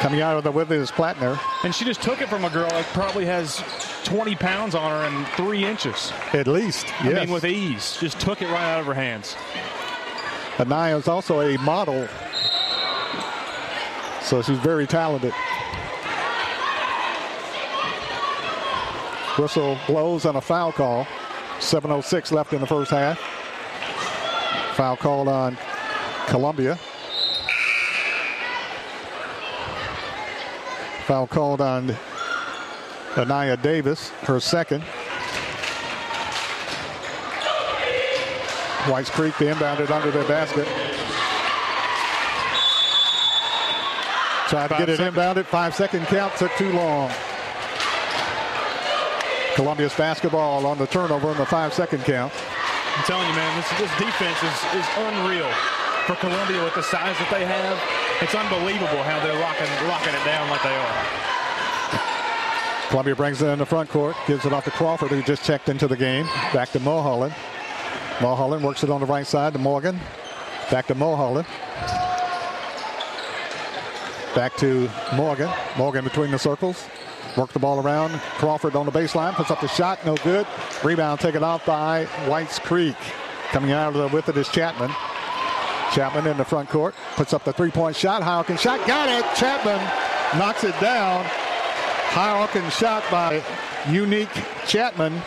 Coming 0.00 0.20
out 0.20 0.36
of 0.36 0.42
the 0.42 0.50
with 0.50 0.72
is 0.72 0.90
Plattner. 0.90 1.38
And 1.62 1.74
she 1.74 1.84
just 1.84 2.02
took 2.02 2.20
it 2.20 2.28
from 2.28 2.44
a 2.44 2.50
girl 2.50 2.68
that 2.70 2.84
probably 2.86 3.24
has 3.26 3.62
20 4.04 4.34
pounds 4.36 4.74
on 4.74 4.90
her 4.90 5.06
and 5.06 5.26
three 5.36 5.64
inches. 5.64 6.12
At 6.32 6.48
least, 6.48 6.86
I 7.04 7.12
mean, 7.12 7.30
with 7.30 7.44
ease. 7.44 7.96
Just 8.00 8.18
took 8.18 8.42
it 8.42 8.46
right 8.46 8.64
out 8.64 8.80
of 8.80 8.86
her 8.86 8.94
hands. 8.94 9.36
Anaya 10.58 10.96
is 10.96 11.06
also 11.06 11.40
a 11.40 11.56
model, 11.58 12.08
so 14.22 14.42
she's 14.42 14.58
very 14.58 14.86
talented. 14.86 15.32
Whistle 19.38 19.78
blows 19.86 20.26
on 20.26 20.36
a 20.36 20.40
foul 20.40 20.72
call. 20.72 21.06
7.06 21.58 22.32
left 22.32 22.52
in 22.52 22.60
the 22.60 22.66
first 22.66 22.90
half. 22.90 23.18
Foul 24.74 24.96
called 24.96 25.28
on 25.28 25.56
Columbia. 26.26 26.76
Foul 31.06 31.26
called 31.26 31.60
on 31.60 31.96
Anaya 33.16 33.56
Davis, 33.56 34.10
her 34.22 34.40
second. 34.40 34.82
Whites 38.88 39.10
Creek, 39.10 39.36
they 39.38 39.46
inbounded 39.46 39.90
under 39.90 40.10
their 40.10 40.26
basket. 40.26 40.66
Tried 44.52 44.68
to 44.68 44.76
get 44.76 44.88
it 44.90 44.98
seconds. 44.98 45.16
inbounded. 45.16 45.46
Five 45.46 45.74
second 45.74 46.04
count 46.12 46.36
took 46.36 46.52
too 46.56 46.70
long. 46.72 47.10
Columbia's 49.54 49.94
basketball 49.94 50.66
on 50.66 50.76
the 50.76 50.86
turnover 50.86 51.32
in 51.32 51.38
the 51.38 51.46
five 51.46 51.72
second 51.72 52.04
count. 52.04 52.30
I'm 52.98 53.04
telling 53.04 53.26
you, 53.26 53.34
man, 53.34 53.56
this, 53.56 53.66
this 53.80 53.90
defense 53.96 54.36
is, 54.44 54.52
is 54.76 54.84
unreal 55.08 55.50
for 56.04 56.16
Columbia 56.16 56.62
with 56.62 56.74
the 56.74 56.82
size 56.82 57.16
that 57.16 57.30
they 57.30 57.46
have. 57.46 57.80
It's 58.20 58.34
unbelievable 58.34 59.02
how 59.04 59.24
they're 59.24 59.40
locking, 59.40 59.72
locking 59.88 60.12
it 60.12 60.22
down 60.26 60.50
like 60.50 60.62
they 60.62 60.76
are. 60.76 61.04
Columbia 62.90 63.16
brings 63.16 63.40
it 63.40 63.48
in 63.48 63.58
the 63.58 63.64
front 63.64 63.88
court, 63.88 64.14
gives 64.26 64.44
it 64.44 64.52
off 64.52 64.64
to 64.64 64.70
Crawford, 64.70 65.08
who 65.08 65.22
just 65.22 65.46
checked 65.46 65.70
into 65.70 65.88
the 65.88 65.96
game. 65.96 66.26
Back 66.52 66.68
to 66.72 66.80
Mulholland. 66.80 67.34
Mulholland 68.20 68.62
works 68.62 68.84
it 68.84 68.90
on 68.90 69.00
the 69.00 69.06
right 69.06 69.26
side 69.26 69.54
to 69.54 69.58
Morgan. 69.58 69.98
Back 70.70 70.88
to 70.88 70.94
Mulholland. 70.94 71.46
Back 74.34 74.56
to 74.56 74.88
Morgan. 75.14 75.50
Morgan 75.76 76.04
between 76.04 76.30
the 76.30 76.38
circles. 76.38 76.88
Work 77.36 77.52
the 77.52 77.58
ball 77.58 77.80
around. 77.80 78.12
Crawford 78.38 78.76
on 78.76 78.86
the 78.86 78.92
baseline. 78.92 79.34
Puts 79.34 79.50
up 79.50 79.60
the 79.60 79.68
shot. 79.68 80.04
No 80.06 80.16
good. 80.16 80.46
Rebound 80.82 81.20
taken 81.20 81.44
off 81.44 81.66
by 81.66 82.04
Whites 82.26 82.58
Creek. 82.58 82.96
Coming 83.50 83.72
out 83.72 83.88
of 83.88 83.94
the 83.94 84.08
with 84.08 84.28
it 84.28 84.36
is 84.36 84.48
Chapman. 84.48 84.90
Chapman 85.92 86.26
in 86.26 86.38
the 86.38 86.44
front 86.44 86.70
court. 86.70 86.94
Puts 87.16 87.34
up 87.34 87.44
the 87.44 87.52
three-point 87.52 87.94
shot. 87.94 88.22
Hawkins 88.22 88.60
shot. 88.60 88.86
Got 88.86 89.08
it. 89.10 89.24
Chapman 89.36 89.78
knocks 90.38 90.64
it 90.64 90.78
down. 90.80 91.24
Hawkins 92.12 92.74
shot 92.74 93.04
by 93.10 93.42
Unique 93.90 94.32
Chapman. 94.66 95.20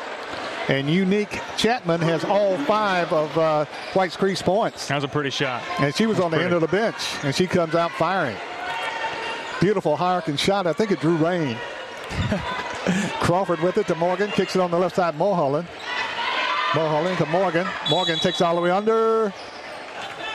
And 0.68 0.90
Unique 0.90 1.40
Chapman 1.58 2.02
has 2.02 2.24
all 2.24 2.58
five 2.66 3.14
of 3.14 3.38
uh, 3.38 3.66
Whites 3.94 4.18
Creek's 4.18 4.42
points. 4.42 4.88
That 4.88 4.96
was 4.96 5.04
a 5.04 5.08
pretty 5.08 5.30
shot. 5.30 5.62
And 5.80 5.94
she 5.94 6.08
was 6.08 6.20
on 6.20 6.32
the 6.32 6.42
end 6.42 6.54
of 6.54 6.62
the 6.62 6.68
bench. 6.68 6.96
And 7.24 7.36
she 7.36 7.46
comes 7.46 7.76
out 7.76 7.92
firing. 7.92 8.38
Beautiful 9.60 9.96
Harkin 9.96 10.38
shot. 10.38 10.68
I 10.68 10.74
think 10.74 10.92
it 10.92 11.00
drew 11.00 11.16
rain. 11.16 11.58
Crawford 13.22 13.62
with 13.62 13.78
it 13.78 13.88
to 13.88 13.96
Morgan. 13.96 14.30
Kicks 14.32 14.56
it 14.56 14.62
on 14.62 14.72
the 14.72 14.78
left 14.78 14.96
side. 14.96 15.18
Mulholland. 15.18 15.68
Mulholland 16.76 17.18
to 17.20 17.26
Morgan. 17.28 17.68
Morgan 17.90 18.18
takes 18.18 18.42
all 18.42 18.56
the 18.56 18.62
way 18.62 18.70
under. 18.70 19.34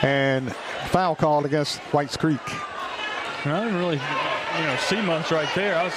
And 0.01 0.53
foul 0.87 1.15
called 1.15 1.45
against 1.45 1.79
Whites 1.93 2.17
Creek. 2.17 2.39
I 3.45 3.63
didn't 3.63 3.79
really, 3.79 4.01
you 4.57 4.63
know, 4.65 4.75
see 4.77 5.01
much 5.01 5.31
right 5.31 5.49
there. 5.55 5.77
I 5.77 5.83
was 5.83 5.93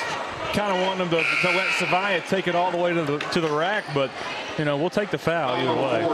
kind 0.55 0.72
of 0.72 0.81
wanting 0.81 0.99
them 0.99 1.11
to, 1.11 1.16
to 1.16 1.49
let 1.57 1.66
Savia 1.68 2.27
take 2.29 2.49
it 2.49 2.55
all 2.55 2.70
the 2.70 2.79
way 2.79 2.95
to 2.95 3.03
the 3.03 3.18
to 3.18 3.41
the 3.41 3.51
rack, 3.51 3.85
but 3.93 4.11
you 4.57 4.64
know, 4.64 4.77
we'll 4.77 4.91
take 4.91 5.11
the 5.11 5.18
foul 5.18 5.57
either 5.57 5.75
way. 5.75 6.07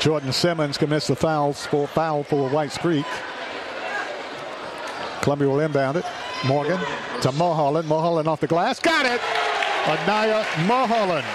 Jordan 0.00 0.32
Simmons 0.32 0.76
commits 0.76 1.06
the 1.06 1.14
fouls 1.16 1.64
for 1.66 1.86
foul 1.86 2.24
for 2.24 2.48
Whites 2.50 2.76
Creek. 2.76 3.06
Columbia 5.24 5.48
will 5.48 5.60
inbound 5.60 5.96
it. 5.96 6.04
Morgan 6.44 6.78
to 7.22 7.32
Mulholland. 7.32 7.88
Mulholland 7.88 8.28
off 8.28 8.40
the 8.40 8.46
glass. 8.46 8.78
Got 8.78 9.06
it! 9.06 9.22
Anaya 9.88 10.46
Mulholland 10.66 11.26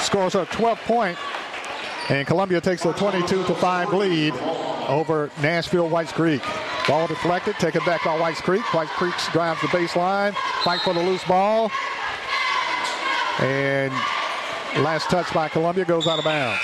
scores 0.00 0.34
her 0.34 0.44
12th 0.44 0.84
point, 0.84 1.18
and 2.10 2.26
Columbia 2.26 2.60
takes 2.60 2.84
a 2.84 2.92
22 2.92 3.44
to 3.44 3.54
5 3.54 3.94
lead 3.94 4.34
over 4.88 5.30
Nashville 5.40 5.88
Whites 5.88 6.12
Creek. 6.12 6.42
Ball 6.86 7.06
deflected, 7.06 7.54
taken 7.56 7.82
back 7.86 8.04
by 8.04 8.18
Whites 8.18 8.42
Creek. 8.42 8.62
Whites 8.74 8.92
Creek 8.92 9.14
drives 9.32 9.60
the 9.62 9.68
baseline, 9.68 10.34
fight 10.62 10.82
for 10.82 10.92
the 10.92 11.02
loose 11.02 11.24
ball. 11.24 11.70
And 13.40 13.92
last 14.82 15.08
touch 15.08 15.32
by 15.32 15.48
Columbia 15.48 15.86
goes 15.86 16.06
out 16.06 16.18
of 16.18 16.24
bounds. 16.26 16.60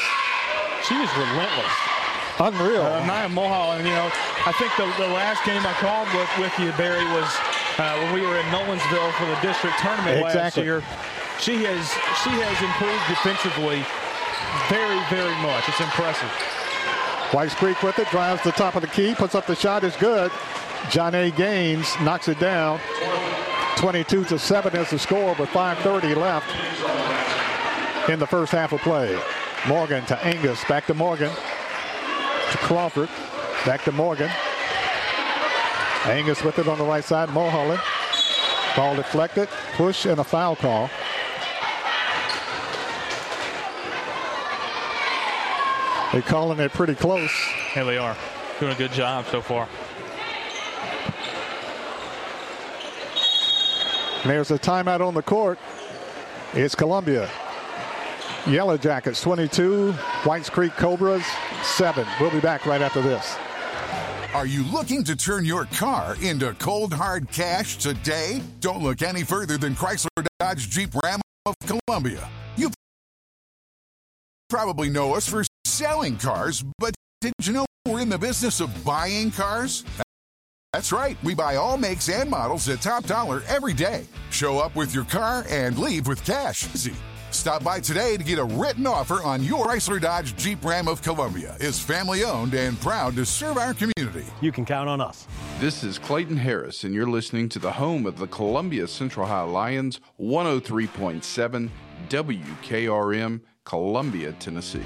She 0.86 0.94
is 0.94 1.08
relentless. 1.16 1.87
Unreal. 2.40 2.82
Uh, 2.86 3.04
Nia 3.04 3.28
Mulholland, 3.28 3.84
you 3.84 3.92
know, 3.92 4.10
I 4.46 4.52
think 4.58 4.70
the, 4.78 4.86
the 5.02 5.10
last 5.10 5.44
game 5.44 5.60
I 5.66 5.72
called 5.82 6.06
with, 6.14 6.30
with 6.38 6.54
you, 6.62 6.70
Barry, 6.78 7.04
was 7.10 7.26
uh, 7.78 7.98
when 7.98 8.14
we 8.14 8.22
were 8.22 8.36
in 8.38 8.46
Nolensville 8.46 9.10
for 9.18 9.26
the 9.26 9.38
district 9.42 9.78
tournament 9.80 10.22
last 10.22 10.34
Exactly. 10.34 10.64
year. 10.64 10.82
She 11.40 11.62
has 11.64 11.86
she 12.22 12.30
has 12.30 12.56
improved 12.62 13.04
defensively 13.10 13.82
very, 14.70 14.98
very 15.10 15.34
much. 15.42 15.68
It's 15.68 15.80
impressive. 15.80 16.30
Whites 17.34 17.54
Creek 17.54 17.82
with 17.82 17.98
it, 17.98 18.08
drives 18.08 18.42
the 18.42 18.52
top 18.52 18.74
of 18.74 18.82
the 18.82 18.88
key, 18.88 19.14
puts 19.14 19.34
up 19.34 19.46
the 19.46 19.54
shot, 19.54 19.84
is 19.84 19.94
good. 19.96 20.30
John 20.90 21.14
A. 21.14 21.30
Gaines 21.30 21.94
knocks 22.00 22.28
it 22.28 22.38
down. 22.40 22.80
22 23.76 24.24
to 24.24 24.38
7 24.38 24.74
is 24.76 24.90
the 24.90 24.98
score 24.98 25.34
with 25.38 25.48
5.30 25.50 26.16
left 26.16 26.48
in 28.08 28.18
the 28.18 28.26
first 28.26 28.50
half 28.52 28.72
of 28.72 28.80
play. 28.80 29.16
Morgan 29.68 30.04
to 30.06 30.18
Angus, 30.24 30.64
back 30.64 30.86
to 30.86 30.94
Morgan. 30.94 31.30
To 32.52 32.58
Crawford, 32.58 33.08
back 33.66 33.84
to 33.84 33.92
Morgan. 33.92 34.30
Angus 36.04 36.42
with 36.42 36.58
it 36.58 36.68
on 36.68 36.78
the 36.78 36.84
right 36.84 37.04
side, 37.04 37.28
Mulholland. 37.30 37.80
Ball 38.74 38.96
deflected, 38.96 39.48
push, 39.76 40.06
and 40.06 40.20
a 40.20 40.24
foul 40.24 40.56
call. 40.56 40.88
They're 46.12 46.22
calling 46.22 46.58
it 46.58 46.72
pretty 46.72 46.94
close. 46.94 47.30
Here 47.74 47.84
they 47.84 47.98
are. 47.98 48.16
Doing 48.60 48.72
a 48.72 48.76
good 48.76 48.92
job 48.92 49.26
so 49.30 49.42
far. 49.42 49.68
And 54.22 54.30
there's 54.30 54.50
a 54.50 54.58
timeout 54.58 55.06
on 55.06 55.14
the 55.14 55.22
court. 55.22 55.58
It's 56.54 56.74
Columbia. 56.74 57.28
Yellow 58.46 58.78
Jackets 58.78 59.20
22, 59.20 59.94
Whites 60.24 60.50
Creek 60.50 60.72
Cobras 60.72 61.24
7. 61.62 62.06
We'll 62.20 62.30
be 62.30 62.40
back 62.40 62.66
right 62.66 62.82
after 62.82 63.00
this. 63.00 63.36
Are 64.34 64.46
you 64.46 64.64
looking 64.64 65.04
to 65.04 65.14
turn 65.14 65.44
your 65.44 65.64
car 65.66 66.16
into 66.20 66.52
cold 66.54 66.92
hard 66.92 67.30
cash 67.30 67.76
today? 67.76 68.42
Don't 68.60 68.82
look 68.82 69.00
any 69.00 69.22
further 69.22 69.56
than 69.56 69.74
Chrysler 69.74 70.26
Dodge 70.40 70.68
Jeep 70.68 70.90
Ram 71.02 71.20
of 71.46 71.54
Columbia. 71.66 72.28
You 72.56 72.70
probably 74.48 74.90
know 74.90 75.14
us 75.14 75.28
for 75.28 75.44
selling 75.64 76.16
cars, 76.16 76.64
but 76.78 76.94
did 77.20 77.32
you 77.42 77.52
know 77.52 77.66
we're 77.86 78.00
in 78.00 78.08
the 78.08 78.18
business 78.18 78.60
of 78.60 78.84
buying 78.84 79.30
cars? 79.30 79.84
That's 80.72 80.92
right, 80.92 81.16
we 81.22 81.34
buy 81.34 81.56
all 81.56 81.78
makes 81.78 82.08
and 82.08 82.28
models 82.28 82.68
at 82.68 82.82
top 82.82 83.04
dollar 83.04 83.42
every 83.46 83.72
day. 83.72 84.04
Show 84.30 84.58
up 84.58 84.74
with 84.74 84.94
your 84.94 85.04
car 85.04 85.46
and 85.48 85.78
leave 85.78 86.06
with 86.06 86.24
cash. 86.24 86.66
Easy. 86.74 86.92
Stop 87.30 87.62
by 87.62 87.78
today 87.78 88.16
to 88.16 88.24
get 88.24 88.38
a 88.38 88.44
written 88.44 88.86
offer 88.86 89.22
on 89.22 89.42
your 89.44 89.66
Chrysler 89.66 90.00
Dodge 90.00 90.34
Jeep 90.36 90.64
Ram 90.64 90.88
of 90.88 91.02
Columbia. 91.02 91.56
Is 91.60 91.78
family 91.78 92.24
owned 92.24 92.54
and 92.54 92.80
proud 92.80 93.14
to 93.16 93.26
serve 93.26 93.58
our 93.58 93.74
community. 93.74 94.24
You 94.40 94.50
can 94.50 94.64
count 94.64 94.88
on 94.88 95.00
us. 95.00 95.26
This 95.60 95.84
is 95.84 95.98
Clayton 95.98 96.38
Harris, 96.38 96.84
and 96.84 96.94
you're 96.94 97.08
listening 97.08 97.48
to 97.50 97.58
the 97.58 97.72
home 97.72 98.06
of 98.06 98.18
the 98.18 98.26
Columbia 98.26 98.88
Central 98.88 99.26
High 99.26 99.42
Lions, 99.42 100.00
103.7 100.18 101.68
WKRM, 102.08 103.40
Columbia, 103.64 104.32
Tennessee. 104.32 104.84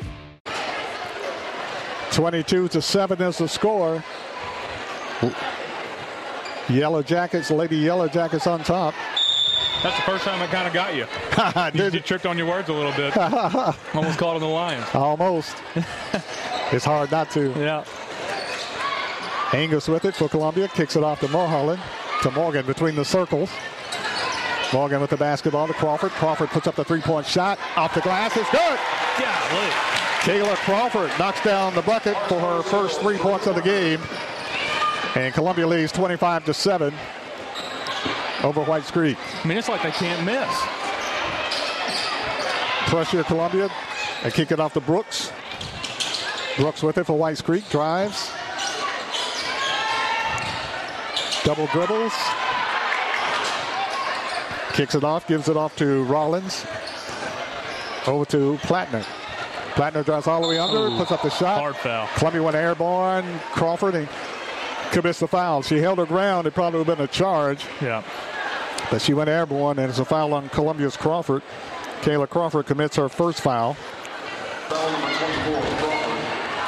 22 2.10 2.68
to 2.68 2.82
7 2.82 3.22
is 3.22 3.38
the 3.38 3.48
score. 3.48 4.02
Yellow 6.68 7.02
Jackets, 7.02 7.50
Lady 7.50 7.76
Yellow 7.76 8.08
Jackets 8.08 8.46
on 8.46 8.64
top. 8.64 8.94
That's 9.82 9.96
the 9.96 10.02
first 10.02 10.24
time 10.24 10.40
I 10.40 10.46
kind 10.46 10.68
of 10.68 10.72
got 10.72 10.94
you. 10.94 11.06
you. 11.84 11.90
You 11.90 12.00
tricked 12.00 12.24
on 12.24 12.38
your 12.38 12.46
words 12.46 12.68
a 12.68 12.72
little 12.72 12.92
bit. 12.92 13.16
Almost 13.94 14.18
called 14.18 14.36
on 14.36 14.40
the 14.40 14.46
Lions. 14.46 14.86
Almost. 14.94 15.56
it's 16.72 16.84
hard 16.84 17.10
not 17.10 17.30
to. 17.32 17.50
Yeah. 17.58 17.84
Angus 19.52 19.88
with 19.88 20.04
it 20.04 20.14
for 20.14 20.28
Columbia. 20.28 20.68
Kicks 20.68 20.94
it 20.94 21.02
off 21.02 21.18
to 21.20 21.28
Mulholland. 21.28 21.82
To 22.22 22.30
Morgan 22.30 22.64
between 22.64 22.94
the 22.94 23.04
circles. 23.04 23.50
Morgan 24.72 25.00
with 25.00 25.10
the 25.10 25.16
basketball 25.16 25.66
to 25.66 25.74
Crawford. 25.74 26.12
Crawford 26.12 26.50
puts 26.50 26.68
up 26.68 26.76
the 26.76 26.84
three-point 26.84 27.26
shot. 27.26 27.58
Off 27.76 27.92
the 27.92 28.00
glass. 28.02 28.36
It's 28.36 28.50
good. 28.50 28.78
Golly. 29.18 29.70
Kayla 30.22 30.54
Crawford 30.58 31.10
knocks 31.18 31.42
down 31.42 31.74
the 31.74 31.82
bucket 31.82 32.16
for 32.28 32.38
her 32.38 32.62
first 32.62 33.00
three 33.00 33.18
points 33.18 33.48
of 33.48 33.56
the 33.56 33.62
game. 33.62 34.00
And 35.16 35.34
Columbia 35.34 35.66
leads 35.66 35.90
25 35.90 36.44
to 36.44 36.54
7 36.54 36.94
over 38.42 38.62
Whites 38.62 38.90
Creek. 38.90 39.16
I 39.44 39.48
mean, 39.48 39.58
it's 39.58 39.68
like 39.68 39.82
they 39.82 39.90
can't 39.90 40.24
miss. 40.24 40.48
Pressure 42.88 43.22
Columbia. 43.24 43.70
They 44.22 44.30
kick 44.30 44.52
it 44.52 44.60
off 44.60 44.74
to 44.74 44.80
Brooks. 44.80 45.32
Brooks 46.56 46.82
with 46.82 46.98
it 46.98 47.04
for 47.04 47.16
Whites 47.16 47.40
Creek. 47.40 47.68
Drives. 47.70 48.30
Double 51.44 51.66
dribbles. 51.68 52.12
Kicks 54.74 54.94
it 54.94 55.04
off. 55.04 55.26
Gives 55.26 55.48
it 55.48 55.56
off 55.56 55.76
to 55.76 56.04
Rollins. 56.04 56.66
Over 58.06 58.24
to 58.26 58.58
Plattner. 58.62 59.04
Plattner 59.74 60.02
drives 60.02 60.26
all 60.26 60.42
the 60.42 60.48
way 60.48 60.58
under. 60.58 60.88
Ooh, 60.88 60.96
puts 60.98 61.10
up 61.12 61.22
the 61.22 61.30
shot. 61.30 61.58
Hard 61.58 61.76
foul. 61.76 62.06
Columbia 62.16 62.42
went 62.42 62.56
airborne. 62.56 63.24
Crawford 63.52 63.94
and 63.94 64.08
commits 64.90 65.20
the 65.20 65.28
foul. 65.28 65.62
She 65.62 65.78
held 65.78 65.98
her 65.98 66.06
ground. 66.06 66.46
It 66.46 66.52
probably 66.54 66.78
would 66.78 66.88
have 66.88 66.98
been 66.98 67.04
a 67.04 67.08
charge. 67.08 67.64
Yeah. 67.80 68.02
But 68.92 69.00
she 69.00 69.14
went 69.14 69.30
airborne, 69.30 69.78
and 69.78 69.88
it's 69.88 70.00
a 70.00 70.04
foul 70.04 70.34
on 70.34 70.50
Columbia's 70.50 70.98
Crawford. 70.98 71.42
Kayla 72.02 72.28
Crawford 72.28 72.66
commits 72.66 72.94
her 72.96 73.08
first 73.08 73.40
foul. 73.40 73.74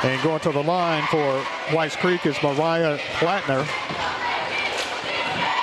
And 0.02 0.22
going 0.22 0.40
to 0.40 0.50
the 0.50 0.62
line 0.62 1.02
for 1.10 1.38
Whites 1.74 1.96
Creek 1.96 2.24
is 2.24 2.34
Mariah 2.42 2.96
Plattner. 3.18 3.62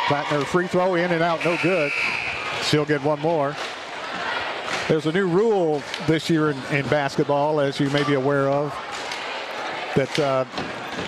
Plattner 0.05 0.45
free 0.45 0.68
throw 0.68 0.93
in 0.93 1.12
and 1.12 1.24
out, 1.24 1.43
no 1.43 1.57
good. 1.64 1.91
She'll 2.66 2.86
get 2.86 3.01
one 3.01 3.20
more. 3.22 3.55
There's 4.88 5.07
a 5.07 5.12
new 5.12 5.28
rule 5.28 5.82
this 6.05 6.30
year 6.30 6.51
in, 6.51 6.57
in 6.72 6.88
basketball, 6.89 7.59
as 7.59 7.80
you 7.80 7.89
may 7.89 8.03
be 8.03 8.14
aware 8.14 8.49
of, 8.49 8.72
that 9.95 10.20
uh, 10.20 10.45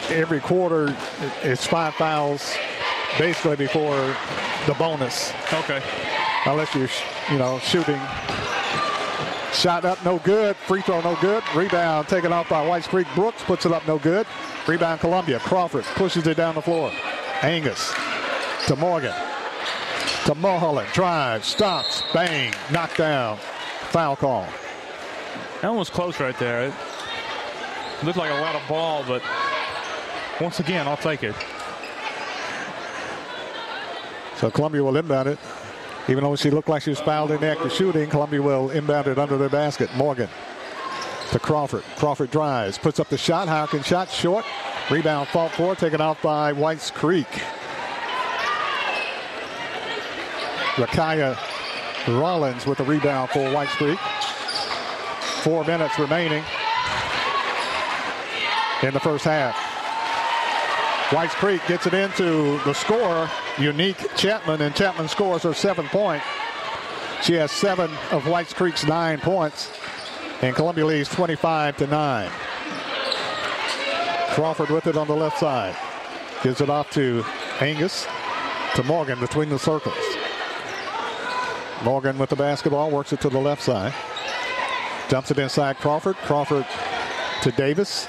every 0.10 0.40
quarter 0.40 0.98
it's 1.44 1.64
five 1.64 1.94
fouls 1.94 2.56
basically 3.18 3.56
before 3.56 3.96
the 4.66 4.74
bonus. 4.78 5.34
Okay. 5.54 5.82
Unless 6.46 6.76
you're, 6.76 6.90
you 7.32 7.38
know, 7.38 7.60
shooting. 7.60 8.00
Shot 9.54 9.86
up, 9.86 10.04
no 10.04 10.18
good. 10.20 10.56
Free 10.56 10.82
throw, 10.82 11.00
no 11.02 11.16
good. 11.22 11.44
Rebound 11.56 12.08
taken 12.08 12.34
off 12.34 12.50
by 12.50 12.66
Whites 12.66 12.88
Creek. 12.88 13.08
Brooks 13.16 13.44
puts 13.44 13.66
it 13.66 13.72
up, 13.72 13.88
no 13.88 14.00
good. 14.00 14.26
Rebound, 14.68 15.00
Columbia. 15.00 15.40
Crawford 15.40 15.84
pushes 15.96 16.26
it 16.28 16.36
down 16.38 16.56
the 16.56 16.62
floor. 16.62 16.92
Angus 17.42 17.94
to 18.68 18.76
Morgan. 18.76 19.14
To 20.26 20.36
Mulholland. 20.36 20.90
Drives, 20.94 21.48
stops, 21.48 22.04
bang, 22.14 22.54
knocked 22.72 22.98
down. 22.98 23.38
Foul 23.90 24.16
call. 24.16 24.48
That 25.62 25.70
one 25.70 25.78
was 25.78 25.90
close 25.90 26.20
right 26.20 26.38
there. 26.40 26.64
It 26.68 26.74
looked 28.04 28.18
like 28.18 28.32
a 28.32 28.42
lot 28.42 28.56
of 28.56 28.68
ball, 28.68 29.04
but 29.08 29.22
once 30.42 30.60
again, 30.60 30.88
I'll 30.88 30.98
take 30.98 31.24
it. 31.24 31.36
So 34.44 34.52
Columbia 34.52 34.84
will 34.84 34.98
inbound 34.98 35.30
it. 35.30 35.40
Even 36.10 36.26
though 36.26 36.36
she 36.36 36.50
looked 36.50 36.68
like 36.68 36.82
she 36.82 36.90
was 36.90 37.00
fouled 37.00 37.32
in 37.32 37.40
the 37.40 37.50
act 37.50 37.62
of 37.62 37.72
shooting, 37.72 38.10
Columbia 38.10 38.42
will 38.42 38.72
inbound 38.72 39.08
it 39.08 39.18
under 39.18 39.38
their 39.38 39.48
basket. 39.48 39.90
Morgan 39.96 40.28
to 41.32 41.40
Crawford. 41.40 41.82
Crawford 41.96 42.30
drives, 42.30 42.78
puts 42.78 43.00
up 43.00 43.08
the 43.08 43.18
shot. 43.18 43.48
Hawkins 43.48 43.88
shot 43.88 44.10
short. 44.12 44.44
Rebound 44.92 45.30
fault 45.30 45.54
for, 45.54 45.78
taken 45.78 46.02
off 46.02 46.22
by 46.22 46.52
Whites 46.52 46.92
Creek. 46.92 47.30
Rakaya 50.76 51.38
Rollins 52.20 52.66
with 52.66 52.80
the 52.80 52.84
rebound 52.84 53.30
for 53.30 53.50
Whites 53.54 53.72
Creek. 53.76 54.00
Four 55.42 55.64
minutes 55.64 55.98
remaining 55.98 56.44
in 58.82 58.94
the 58.94 59.00
first 59.00 59.24
half. 59.24 59.73
Whites 61.14 61.36
Creek 61.36 61.62
gets 61.68 61.86
it 61.86 61.94
into 61.94 62.58
the 62.64 62.74
scorer, 62.74 63.30
Unique 63.60 64.16
Chapman, 64.16 64.62
and 64.64 64.74
Chapman 64.76 65.08
scores 65.08 65.44
her 65.44 65.54
seventh 65.54 65.90
point. 65.90 66.24
She 67.22 67.34
has 67.34 67.52
seven 67.52 67.92
of 68.10 68.28
Whites 68.28 68.52
Creek's 68.52 68.84
nine 68.84 69.20
points, 69.20 69.72
and 70.42 70.56
Columbia 70.56 70.88
leads 70.88 71.10
25 71.10 71.78
to 71.78 71.88
9. 71.88 72.32
Crawford 74.32 74.72
with 74.72 74.88
it 74.88 74.98
on 74.98 75.06
the 75.06 75.16
left 75.16 75.38
side. 75.38 75.76
Gives 76.42 76.62
it 76.62 76.72
off 76.72 76.90
to 76.92 77.24
Angus, 77.60 78.08
to 78.76 78.82
Morgan 78.82 79.20
between 79.20 79.50
the 79.50 79.60
circles. 79.60 79.96
Morgan 81.84 82.18
with 82.18 82.32
the 82.32 82.36
basketball, 82.36 82.90
works 82.90 83.14
it 83.14 83.22
to 83.22 83.30
the 83.30 83.40
left 83.40 83.62
side. 83.62 83.94
Dumps 85.10 85.30
it 85.30 85.38
inside 85.38 85.78
Crawford. 85.78 86.16
Crawford 86.16 86.66
to 87.44 87.52
Davis. 87.52 88.08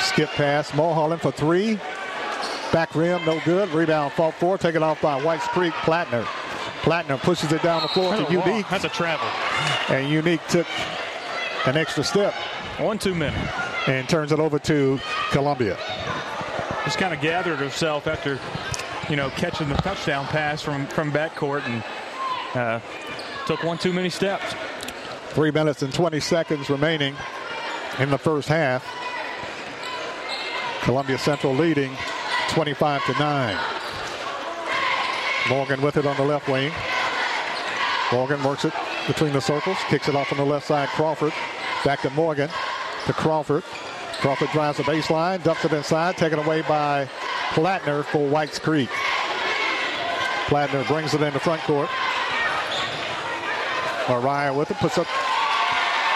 Skip 0.00 0.28
pass. 0.28 0.74
Mulholland 0.74 1.22
for 1.22 1.32
three. 1.32 1.80
Back 2.74 2.96
rim, 2.96 3.24
no 3.24 3.40
good. 3.44 3.68
Rebound, 3.68 4.12
fault 4.14 4.34
four. 4.34 4.58
Taken 4.58 4.82
off 4.82 5.00
by 5.00 5.22
Whites 5.22 5.46
Creek. 5.46 5.72
Plattner. 5.84 6.24
Plattner 6.82 7.18
pushes 7.18 7.52
it 7.52 7.62
down 7.62 7.82
the 7.82 7.88
floor 7.88 8.16
That's 8.16 8.28
to 8.28 8.34
a 8.34 8.36
walk. 8.36 8.48
Unique. 8.48 8.68
That's 8.68 8.82
a 8.82 8.88
travel. 8.88 9.28
And 9.94 10.10
Unique 10.10 10.44
took 10.48 10.66
an 11.66 11.76
extra 11.76 12.02
step. 12.02 12.34
One, 12.80 12.98
two 12.98 13.14
minutes. 13.14 13.38
And 13.86 14.08
turns 14.08 14.32
it 14.32 14.40
over 14.40 14.58
to 14.58 14.98
Columbia. 15.30 15.78
Just 16.82 16.98
kind 16.98 17.14
of 17.14 17.20
gathered 17.20 17.60
herself 17.60 18.08
after, 18.08 18.40
you 19.08 19.14
know, 19.14 19.30
catching 19.30 19.68
the 19.68 19.76
touchdown 19.76 20.26
pass 20.26 20.60
from, 20.60 20.88
from 20.88 21.12
backcourt 21.12 21.62
and 21.68 21.84
uh, 22.56 22.80
took 23.46 23.62
one 23.62 23.78
too 23.78 23.92
many 23.92 24.10
steps. 24.10 24.52
Three 25.28 25.52
minutes 25.52 25.82
and 25.82 25.94
20 25.94 26.18
seconds 26.18 26.68
remaining 26.68 27.14
in 28.00 28.10
the 28.10 28.18
first 28.18 28.48
half. 28.48 28.84
Columbia 30.82 31.18
Central 31.18 31.54
leading 31.54 31.96
25 32.50 33.04
to 33.06 33.12
9. 33.12 33.58
Morgan 35.48 35.82
with 35.82 35.96
it 35.96 36.06
on 36.06 36.16
the 36.16 36.24
left 36.24 36.48
wing. 36.48 36.72
Morgan 38.12 38.42
works 38.42 38.64
it 38.64 38.72
between 39.06 39.32
the 39.32 39.40
circles, 39.40 39.76
kicks 39.88 40.08
it 40.08 40.14
off 40.14 40.32
on 40.32 40.38
the 40.38 40.44
left 40.44 40.66
side. 40.66 40.88
Crawford 40.90 41.32
back 41.84 42.00
to 42.02 42.10
Morgan 42.10 42.48
to 43.06 43.12
Crawford. 43.12 43.62
Crawford 44.20 44.48
drives 44.50 44.78
the 44.78 44.84
baseline, 44.84 45.42
dumps 45.42 45.64
it 45.64 45.72
inside, 45.72 46.16
taken 46.16 46.38
away 46.38 46.62
by 46.62 47.06
Plattner 47.50 48.02
for 48.04 48.26
Whites 48.26 48.58
Creek. 48.58 48.88
Plattner 50.46 50.84
brings 50.84 51.12
it 51.14 51.20
into 51.20 51.38
front 51.38 51.60
court. 51.62 51.90
Mariah 54.08 54.54
with 54.54 54.70
it, 54.70 54.76
puts 54.78 54.98
up 54.98 55.06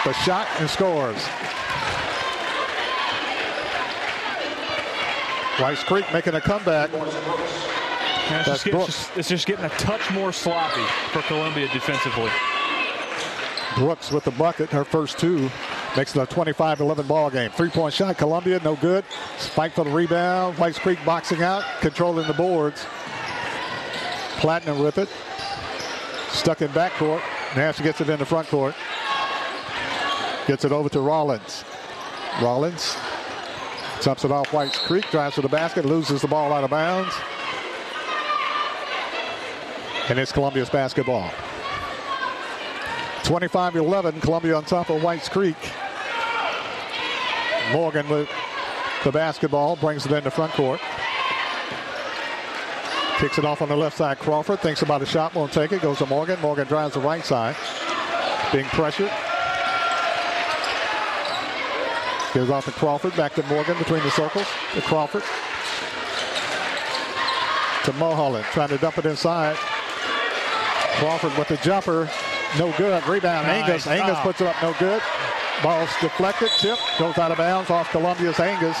the 0.05 0.13
shot 0.13 0.47
and 0.59 0.69
scores. 0.69 1.23
Whites 5.59 5.83
Creek 5.83 6.05
making 6.13 6.35
a 6.35 6.41
comeback. 6.41 6.89
it's, 6.93 8.45
just 8.45 8.67
it's, 8.67 8.85
just, 8.85 9.17
it's 9.17 9.29
just 9.29 9.45
getting 9.45 9.65
a 9.65 9.69
touch 9.69 10.09
more 10.11 10.31
sloppy 10.31 10.83
for 11.11 11.21
Columbia 11.23 11.67
defensively. 11.73 12.31
Brooks 13.75 14.09
with 14.09 14.23
the 14.23 14.31
bucket, 14.31 14.69
her 14.69 14.85
first 14.85 15.19
two. 15.19 15.49
Makes 15.97 16.15
it 16.15 16.21
a 16.21 16.25
25-11 16.25 17.07
ball 17.07 17.29
game. 17.29 17.51
Three-point 17.51 17.93
shot, 17.93 18.17
Columbia, 18.17 18.61
no 18.63 18.77
good. 18.77 19.03
Spike 19.37 19.73
for 19.73 19.83
the 19.83 19.91
rebound. 19.91 20.57
Whites 20.57 20.79
Creek 20.79 20.99
boxing 21.05 21.43
out, 21.43 21.63
controlling 21.81 22.27
the 22.27 22.33
boards. 22.33 22.85
Plattner 24.37 24.75
with 24.75 24.97
it. 24.97 25.09
Stuck 26.29 26.61
in 26.61 26.69
backcourt. 26.69 27.21
Now 27.57 27.73
she 27.73 27.83
gets 27.83 27.99
it 27.99 28.09
in 28.09 28.19
the 28.19 28.25
front 28.25 28.47
court. 28.47 28.75
Gets 30.47 30.63
it 30.63 30.71
over 30.71 30.87
to 30.89 31.01
Rollins. 31.01 31.65
Rollins 32.41 32.95
dumps 34.03 34.23
it 34.23 34.31
off 34.31 34.53
Whites 34.53 34.77
Creek, 34.79 35.09
drives 35.11 35.35
to 35.35 35.41
the 35.41 35.49
basket, 35.49 35.85
loses 35.85 36.21
the 36.21 36.27
ball 36.27 36.53
out 36.53 36.63
of 36.63 36.69
bounds. 36.69 37.13
And 40.09 40.17
it's 40.17 40.31
Columbia's 40.31 40.69
basketball. 40.69 41.29
25-11, 43.23 44.21
Columbia 44.21 44.55
on 44.55 44.63
top 44.65 44.89
of 44.89 45.03
Whites 45.03 45.29
Creek. 45.29 45.57
Morgan 47.71 48.07
with 48.09 48.29
the 49.03 49.11
basketball, 49.11 49.75
brings 49.75 50.05
it 50.05 50.11
into 50.11 50.31
front 50.31 50.51
court. 50.53 50.79
Kicks 53.19 53.37
it 53.37 53.45
off 53.45 53.61
on 53.61 53.69
the 53.69 53.75
left 53.75 53.97
side. 53.97 54.17
Crawford 54.17 54.61
thinks 54.61 54.81
about 54.81 55.01
a 55.01 55.05
shot, 55.05 55.35
won't 55.35 55.51
take 55.51 55.73
it. 55.73 55.81
Goes 55.81 55.97
to 55.97 56.05
Morgan. 56.05 56.39
Morgan 56.39 56.65
drives 56.67 56.93
the 56.93 57.01
right 57.01 57.23
side. 57.23 57.55
Being 58.51 58.65
pressured. 58.65 59.11
Gives 62.33 62.49
off 62.49 62.65
to 62.65 62.71
Crawford. 62.71 63.15
Back 63.15 63.33
to 63.35 63.43
Morgan 63.43 63.77
between 63.77 64.03
the 64.03 64.11
circles. 64.11 64.45
To 64.73 64.81
Crawford. 64.81 65.23
To 67.85 67.93
Mulholland. 67.93 68.45
Trying 68.51 68.69
to 68.69 68.77
dump 68.77 68.97
it 68.99 69.05
inside. 69.05 69.55
Crawford 70.99 71.35
with 71.37 71.47
the 71.47 71.57
jumper. 71.57 72.09
No 72.57 72.71
good. 72.77 73.05
Rebound. 73.07 73.47
Nice. 73.47 73.87
Angus. 73.87 73.87
Angus 73.87 74.19
puts 74.19 74.41
it 74.41 74.47
up. 74.47 74.55
No 74.61 74.75
good. 74.79 75.01
Ball's 75.63 75.89
deflected. 76.01 76.49
Tip. 76.59 76.77
Goes 76.99 77.17
out 77.17 77.31
of 77.31 77.37
bounds 77.37 77.69
off 77.69 77.89
Columbia's 77.91 78.39
Angus 78.39 78.77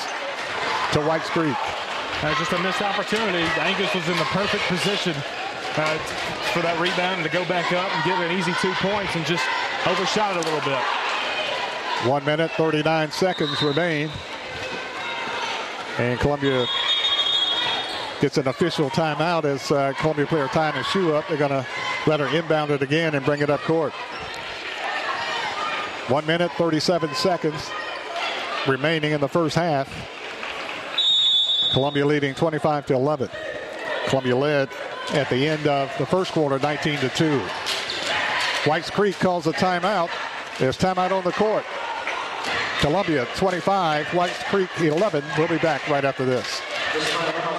to 0.93 1.01
Whites 1.01 1.29
Creek. 1.29 1.55
Uh, 2.21 2.35
just 2.37 2.51
a 2.51 2.59
missed 2.59 2.81
opportunity. 2.81 3.43
Angus 3.57 3.93
was 3.95 4.07
in 4.09 4.17
the 4.17 4.29
perfect 4.35 4.63
position 4.67 5.15
uh, 5.77 5.97
for 6.53 6.61
that 6.61 6.77
rebound 6.79 7.23
to 7.23 7.29
go 7.29 7.45
back 7.47 7.71
up 7.71 7.89
and 7.95 8.03
get 8.03 8.19
an 8.19 8.37
easy 8.37 8.53
two 8.61 8.73
points 8.83 9.15
and 9.15 9.25
just 9.25 9.45
overshot 9.87 10.35
it 10.35 10.43
a 10.43 10.45
little 10.45 10.65
bit. 10.67 10.98
One 12.05 12.23
minute, 12.23 12.49
39 12.51 13.11
seconds 13.11 13.61
remain. 13.61 14.09
And 15.97 16.17
Columbia 16.21 16.65
gets 18.21 18.37
an 18.37 18.47
official 18.47 18.89
timeout 18.89 19.43
as 19.43 19.69
uh, 19.69 19.91
Columbia 19.97 20.25
player 20.25 20.47
tying 20.47 20.75
his 20.75 20.85
shoe 20.87 21.13
up. 21.13 21.27
They're 21.27 21.37
going 21.37 21.51
to 21.51 21.67
let 22.07 22.21
her 22.21 22.27
inbound 22.27 22.71
it 22.71 22.81
again 22.81 23.15
and 23.15 23.25
bring 23.25 23.41
it 23.41 23.49
up 23.49 23.59
court. 23.61 23.91
One 26.07 26.25
minute, 26.25 26.53
37 26.53 27.13
seconds 27.15 27.69
remaining 28.65 29.11
in 29.11 29.19
the 29.19 29.27
first 29.27 29.57
half. 29.57 29.93
Columbia 31.73 32.05
leading 32.05 32.33
25 32.33 32.85
to 32.85 32.93
11. 32.93 33.29
Columbia 34.07 34.37
led 34.37 34.69
at 35.11 35.29
the 35.29 35.47
end 35.47 35.67
of 35.67 35.91
the 35.97 36.05
first 36.05 36.31
quarter, 36.31 36.59
19 36.59 36.97
to 36.99 37.09
2. 37.09 37.39
Whites 38.69 38.89
Creek 38.89 39.15
calls 39.19 39.47
a 39.47 39.51
timeout. 39.51 40.09
There's 40.59 40.77
timeout 40.77 41.11
on 41.11 41.25
the 41.25 41.33
court. 41.33 41.65
Columbia 42.79 43.27
25, 43.35 44.13
White 44.13 44.31
Creek 44.49 44.69
11. 44.79 45.23
We'll 45.37 45.47
be 45.47 45.57
back 45.57 45.87
right 45.89 46.05
after 46.05 46.25
this. 46.25 47.58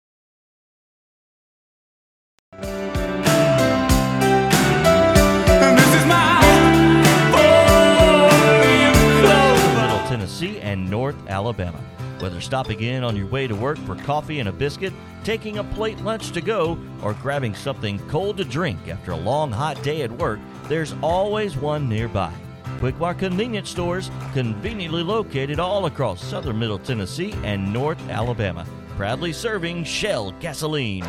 Tennessee 10.41 10.59
and 10.61 10.89
North 10.89 11.15
Alabama. 11.27 11.77
Whether 12.19 12.41
stopping 12.41 12.81
in 12.81 13.03
on 13.03 13.15
your 13.15 13.27
way 13.27 13.45
to 13.45 13.53
work 13.55 13.77
for 13.79 13.95
coffee 13.95 14.39
and 14.39 14.49
a 14.49 14.51
biscuit, 14.51 14.91
taking 15.23 15.59
a 15.59 15.63
plate 15.63 15.99
lunch 15.99 16.31
to 16.31 16.41
go, 16.41 16.79
or 17.03 17.13
grabbing 17.13 17.53
something 17.53 17.99
cold 18.07 18.37
to 18.37 18.43
drink 18.43 18.87
after 18.87 19.11
a 19.11 19.17
long 19.17 19.51
hot 19.51 19.81
day 19.83 20.01
at 20.01 20.11
work, 20.11 20.39
there's 20.63 20.95
always 21.03 21.55
one 21.55 21.87
nearby. 21.87 22.33
Quick 22.79 22.97
Mart 22.97 23.19
convenience 23.19 23.69
stores, 23.69 24.09
conveniently 24.33 25.03
located 25.03 25.59
all 25.59 25.85
across 25.85 26.23
southern 26.23 26.57
Middle 26.57 26.79
Tennessee 26.79 27.35
and 27.43 27.71
North 27.71 28.01
Alabama, 28.09 28.65
proudly 28.97 29.33
serving 29.33 29.83
Shell 29.83 30.31
gasoline. 30.39 31.05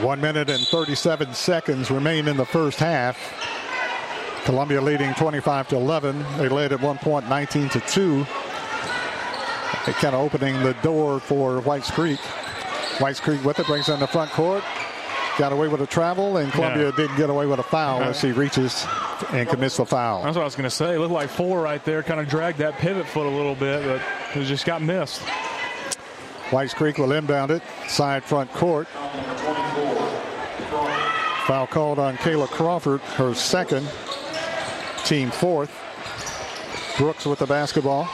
One 0.00 0.20
minute 0.20 0.50
and 0.50 0.66
37 0.66 1.32
seconds 1.32 1.90
remain 1.90 2.28
in 2.28 2.36
the 2.36 2.44
first 2.44 2.78
half. 2.78 3.16
Columbia 4.44 4.80
leading 4.80 5.12
25 5.14 5.68
to 5.68 5.76
11. 5.76 6.24
They 6.38 6.48
led 6.48 6.72
at 6.72 6.80
one 6.80 6.98
point 6.98 7.28
19 7.28 7.68
to 7.70 7.80
2. 7.80 8.18
They 9.86 9.92
kind 9.94 10.14
of 10.14 10.20
opening 10.20 10.62
the 10.62 10.74
door 10.82 11.20
for 11.20 11.60
Whites 11.60 11.90
Creek. 11.90 12.18
Whites 13.00 13.20
Creek 13.20 13.44
with 13.44 13.58
it 13.58 13.66
brings 13.66 13.88
in 13.88 14.00
the 14.00 14.06
front 14.06 14.30
court. 14.32 14.64
Got 15.38 15.52
away 15.52 15.68
with 15.68 15.80
a 15.82 15.86
travel, 15.86 16.38
and 16.38 16.50
Columbia 16.52 16.86
Yeah. 16.86 16.96
didn't 16.96 17.16
get 17.16 17.30
away 17.30 17.46
with 17.46 17.60
a 17.60 17.62
foul 17.62 18.02
as 18.02 18.18
she 18.18 18.32
reaches 18.32 18.84
and 19.30 19.48
commits 19.48 19.76
the 19.76 19.86
foul. 19.86 20.22
That's 20.24 20.34
what 20.36 20.42
I 20.42 20.44
was 20.46 20.56
going 20.56 20.64
to 20.64 20.70
say. 20.74 20.94
It 20.94 20.98
looked 20.98 21.12
like 21.12 21.28
four 21.30 21.60
right 21.60 21.84
there, 21.84 22.02
kind 22.02 22.18
of 22.18 22.28
dragged 22.28 22.58
that 22.58 22.76
pivot 22.78 23.06
foot 23.06 23.26
a 23.26 23.30
little 23.30 23.54
bit, 23.54 23.84
but 23.84 24.02
it 24.40 24.44
just 24.46 24.64
got 24.66 24.82
missed. 24.82 25.20
Whites 26.50 26.74
Creek 26.74 26.98
will 26.98 27.12
inbound 27.12 27.50
it, 27.52 27.62
side 27.86 28.24
front 28.24 28.52
court. 28.52 28.88
Foul 31.46 31.66
called 31.68 31.98
on 31.98 32.16
Kayla 32.18 32.48
Crawford, 32.48 33.00
her 33.16 33.32
second, 33.34 33.86
team 35.08 35.30
fourth. 35.30 35.72
Brooks 36.98 37.24
with 37.24 37.38
the 37.38 37.46
basketball. 37.46 38.06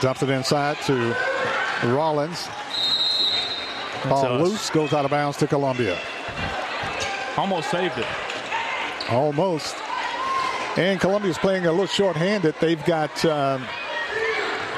Dumps 0.00 0.22
it 0.22 0.30
inside 0.30 0.76
to 0.82 1.16
Rollins. 1.82 2.46
Ball 4.04 4.38
loose, 4.38 4.70
goes 4.70 4.92
out 4.92 5.04
of 5.04 5.10
bounds 5.10 5.36
to 5.38 5.48
Columbia. 5.48 5.98
Almost 7.36 7.70
saved 7.72 7.98
it. 7.98 8.06
Almost. 9.10 9.74
And 10.76 11.00
Columbia's 11.00 11.38
playing 11.38 11.66
a 11.66 11.72
little 11.72 11.86
short-handed. 11.86 12.54
They've 12.60 12.84
got 12.84 13.24
um, 13.24 13.66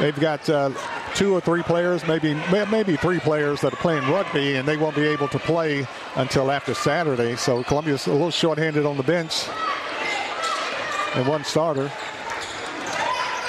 they've 0.01 0.19
got 0.19 0.49
uh, 0.49 0.71
two 1.15 1.35
or 1.35 1.43
three 1.43 1.63
players, 1.63 2.07
maybe 2.07 2.41
maybe 2.71 2.97
three 2.97 3.19
players 3.19 3.61
that 3.61 3.75
are 3.75 3.77
playing 3.77 4.09
rugby, 4.11 4.57
and 4.57 4.67
they 4.67 4.79
won't 4.79 4.97
be 4.97 5.07
able 5.07 5.29
to 5.29 5.39
play 5.39 5.87
until 6.15 6.51
after 6.51 6.73
Saturday. 6.73 7.37
So 7.37 7.63
Columbia's 7.65 8.07
a 8.07 8.13
little 8.13 8.31
short-handed 8.31 8.87
on 8.87 8.97
the 8.97 9.03
bench. 9.03 9.45
And 11.19 11.27
one 11.27 11.43
starter. 11.43 11.91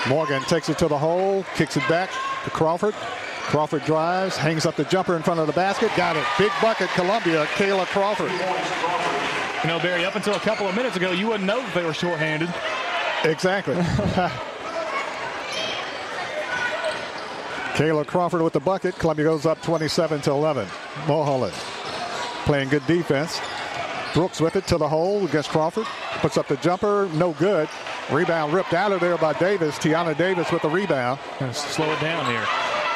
Morgan 0.08 0.42
takes 0.44 0.70
it 0.70 0.80
to 0.80 0.88
the 0.88 0.98
hole, 0.98 1.46
kicks 1.56 1.78
it 1.78 1.88
back 1.88 2.10
to 2.44 2.50
Crawford. 2.50 2.96
Crawford 2.96 3.86
drives, 3.86 4.36
hangs 4.36 4.66
up 4.66 4.76
the 4.76 4.86
jumper 4.86 5.16
in 5.16 5.22
front 5.22 5.40
of 5.40 5.46
the 5.46 5.54
basket. 5.54 5.92
Got 5.96 6.16
it. 6.18 6.26
Big 6.38 6.52
bucket, 6.62 6.90
Columbia. 6.90 7.46
Kayla 7.56 7.86
Crawford. 7.86 8.32
You 9.64 9.70
know, 9.70 9.80
Barry, 9.80 10.04
up 10.04 10.16
until 10.16 10.34
a 10.34 10.40
couple 10.40 10.68
of 10.68 10.76
minutes 10.76 10.96
ago, 10.98 11.12
you 11.12 11.28
wouldn't 11.28 11.46
know 11.46 11.60
that 11.60 11.76
they 11.76 11.86
were 11.86 11.94
shorthanded. 11.94 12.52
Exactly. 13.24 13.76
Kayla 17.76 18.08
Crawford 18.08 18.42
with 18.42 18.54
the 18.54 18.60
bucket. 18.60 18.96
Columbia 18.98 19.26
goes 19.26 19.46
up 19.46 19.62
27 19.62 20.22
to 20.22 20.32
11. 20.32 20.68
Mulholland 21.08 21.54
playing 22.46 22.70
good 22.70 22.86
defense. 22.88 23.40
Brooks 24.14 24.42
with 24.42 24.56
it 24.56 24.66
to 24.68 24.78
the 24.78 24.88
hole 24.88 25.26
against 25.26 25.50
Crawford. 25.50 25.86
Puts 26.22 26.38
up 26.38 26.48
the 26.48 26.58
jumper. 26.58 27.08
No 27.14 27.34
good. 27.34 27.70
Rebound 28.12 28.54
ripped 28.54 28.74
out 28.74 28.92
of 28.92 29.00
there 29.00 29.18
by 29.18 29.34
Davis. 29.34 29.78
Tiana 29.78 30.18
Davis 30.18 30.52
with 30.52 30.62
the 30.62 30.70
rebound. 30.70 31.20
Slow 31.54 31.92
it 31.92 32.00
down 32.02 32.26
here. 32.26 32.44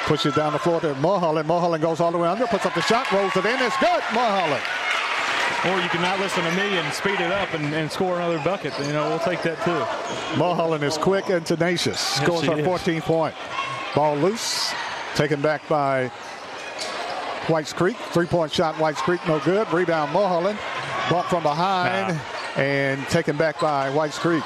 Pushes 0.05 0.35
down 0.35 0.53
the 0.53 0.59
floor 0.59 0.81
to 0.81 0.95
Mulholland. 0.95 1.47
Mulholland 1.47 1.81
goes 1.81 1.99
all 1.99 2.11
the 2.11 2.17
way 2.17 2.27
under. 2.27 2.47
Puts 2.47 2.65
up 2.65 2.73
the 2.73 2.81
shot. 2.81 3.11
Rolls 3.11 3.35
it 3.35 3.45
in. 3.45 3.61
It's 3.61 3.77
good. 3.77 4.01
Mulholland. 4.13 4.63
Or 5.65 5.79
you 5.79 5.87
can 5.89 6.01
not 6.01 6.19
listen 6.19 6.43
to 6.43 6.51
me 6.51 6.77
and 6.77 6.93
speed 6.93 7.21
it 7.21 7.31
up 7.31 7.53
and, 7.53 7.73
and 7.73 7.89
score 7.89 8.17
another 8.17 8.39
bucket. 8.43 8.73
You 8.79 8.91
know, 8.91 9.07
we'll 9.07 9.19
take 9.19 9.41
that 9.43 9.63
too. 9.63 10.37
Mulholland 10.37 10.83
is 10.83 10.97
quick 10.97 11.29
and 11.29 11.45
tenacious. 11.45 11.99
Scores 11.99 12.45
her 12.45 12.59
is. 12.59 12.65
14 12.65 13.01
point. 13.01 13.35
Ball 13.95 14.17
loose. 14.17 14.73
Taken 15.15 15.41
back 15.41 15.65
by 15.69 16.11
Whites 17.47 17.71
Creek. 17.71 17.95
Three 17.95 18.25
point 18.25 18.51
shot, 18.51 18.77
Whites 18.79 18.99
Creek, 19.01 19.25
no 19.27 19.39
good. 19.39 19.71
Rebound, 19.71 20.11
Mulholland. 20.11 20.59
Bump 21.09 21.27
from 21.27 21.43
behind 21.43 22.19
and 22.55 23.05
taken 23.09 23.35
back 23.37 23.59
by 23.59 23.89
Whites 23.89 24.17
Creek. 24.17 24.43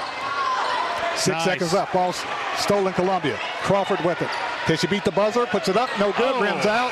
Six 1.16 1.28
Nice. 1.28 1.44
seconds 1.46 1.74
left. 1.74 1.94
Ball 1.94 2.14
stolen 2.58 2.94
Columbia. 2.94 3.38
Crawford 3.62 4.00
with 4.04 4.22
it. 4.22 4.30
Can 4.66 4.78
she 4.78 4.88
beat 4.88 5.04
the 5.04 5.12
buzzer? 5.12 5.46
Puts 5.46 5.70
it 5.70 5.78
up. 5.78 5.90
No 6.00 6.12
good. 6.14 6.34
Oh. 6.36 6.42
Rims 6.42 6.66
out. 6.66 6.92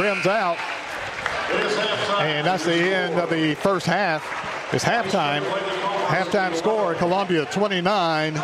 Rims 0.00 0.26
out. 0.26 0.56
And 2.20 2.46
that's 2.46 2.64
the 2.64 2.74
end 2.74 3.18
of 3.18 3.28
the 3.30 3.54
first 3.56 3.86
half. 3.86 4.24
It's 4.72 4.84
halftime. 4.84 5.42
Halftime 6.06 6.54
score 6.54 6.94
Columbia 6.94 7.44
29. 7.46 8.36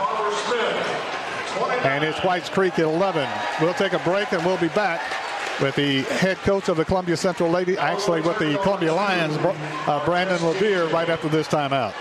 And 1.83 2.05
it's 2.05 2.23
Whites 2.25 2.49
Creek 2.49 2.75
at 2.75 2.85
11. 2.85 3.29
We'll 3.61 3.75
take 3.75 3.93
a 3.93 3.99
break 4.01 4.33
and 4.33 4.45
we'll 4.45 4.59
be 4.59 4.69
back 4.69 5.01
with 5.61 5.77
the 5.77 6.03
head 6.03 6.37
coach 6.39 6.69
of 6.69 6.77
the 6.77 6.85
Columbia 6.85 7.17
Central 7.17 7.51
Lady, 7.51 7.77
actually 7.77 8.21
with 8.21 8.39
the 8.39 8.59
Columbia 8.63 8.95
Lions, 8.95 9.37
uh, 9.37 10.05
Brandon 10.05 10.43
Levere, 10.45 10.87
right 10.89 11.09
after 11.09 11.29
this 11.29 11.49
timeout. 11.49 11.95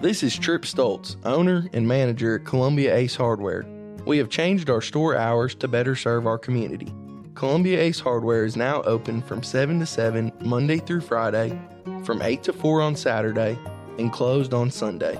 This 0.00 0.22
is 0.22 0.36
Trip 0.36 0.62
Stoltz, 0.62 1.16
owner 1.24 1.68
and 1.72 1.88
manager 1.88 2.36
at 2.36 2.44
Columbia 2.44 2.94
Ace 2.94 3.16
Hardware. 3.16 3.64
We 4.04 4.18
have 4.18 4.28
changed 4.28 4.68
our 4.68 4.82
store 4.82 5.16
hours 5.16 5.54
to 5.56 5.68
better 5.68 5.96
serve 5.96 6.26
our 6.26 6.38
community. 6.38 6.92
Columbia 7.34 7.80
Ace 7.80 8.00
Hardware 8.00 8.44
is 8.44 8.56
now 8.56 8.82
open 8.82 9.22
from 9.22 9.42
7 9.42 9.80
to 9.80 9.86
7 9.86 10.30
Monday 10.40 10.78
through 10.78 11.00
Friday, 11.00 11.58
from 12.04 12.20
8 12.20 12.42
to 12.42 12.52
4 12.52 12.82
on 12.82 12.96
Saturday, 12.96 13.58
and 13.98 14.12
closed 14.12 14.52
on 14.52 14.70
Sunday. 14.70 15.18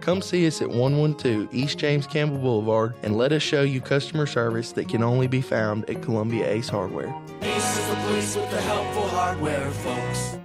Come 0.00 0.22
see 0.22 0.46
us 0.46 0.62
at 0.62 0.68
112 0.68 1.54
East 1.54 1.78
James 1.78 2.06
Campbell 2.06 2.38
Boulevard 2.38 2.94
and 3.02 3.16
let 3.18 3.32
us 3.32 3.42
show 3.42 3.62
you 3.62 3.82
customer 3.82 4.26
service 4.26 4.72
that 4.72 4.88
can 4.88 5.02
only 5.02 5.26
be 5.26 5.42
found 5.42 5.88
at 5.90 6.02
Columbia 6.02 6.50
Ace 6.50 6.70
Hardware. 6.70 7.14
Ace 7.42 7.78
is 7.78 7.88
the 7.88 7.94
place 7.96 8.36
with 8.36 8.50
the 8.50 8.60
helpful 8.62 9.08
hardware, 9.08 9.70
folks. 9.70 10.38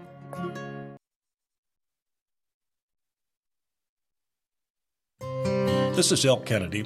This 5.96 6.12
is 6.12 6.26
Elk 6.26 6.46
Kennedy. 6.46 6.86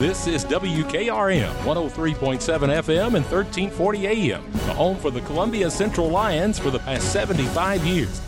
This 0.00 0.28
is 0.28 0.44
WKRM 0.44 1.52
103.7 1.64 2.38
FM 2.38 3.16
and 3.16 3.26
1340 3.26 4.06
AM, 4.06 4.52
the 4.52 4.72
home 4.72 4.96
for 4.96 5.10
the 5.10 5.20
Columbia 5.22 5.68
Central 5.72 6.08
Lions 6.08 6.56
for 6.56 6.70
the 6.70 6.78
past 6.78 7.12
75 7.12 7.84
years. 7.84 8.27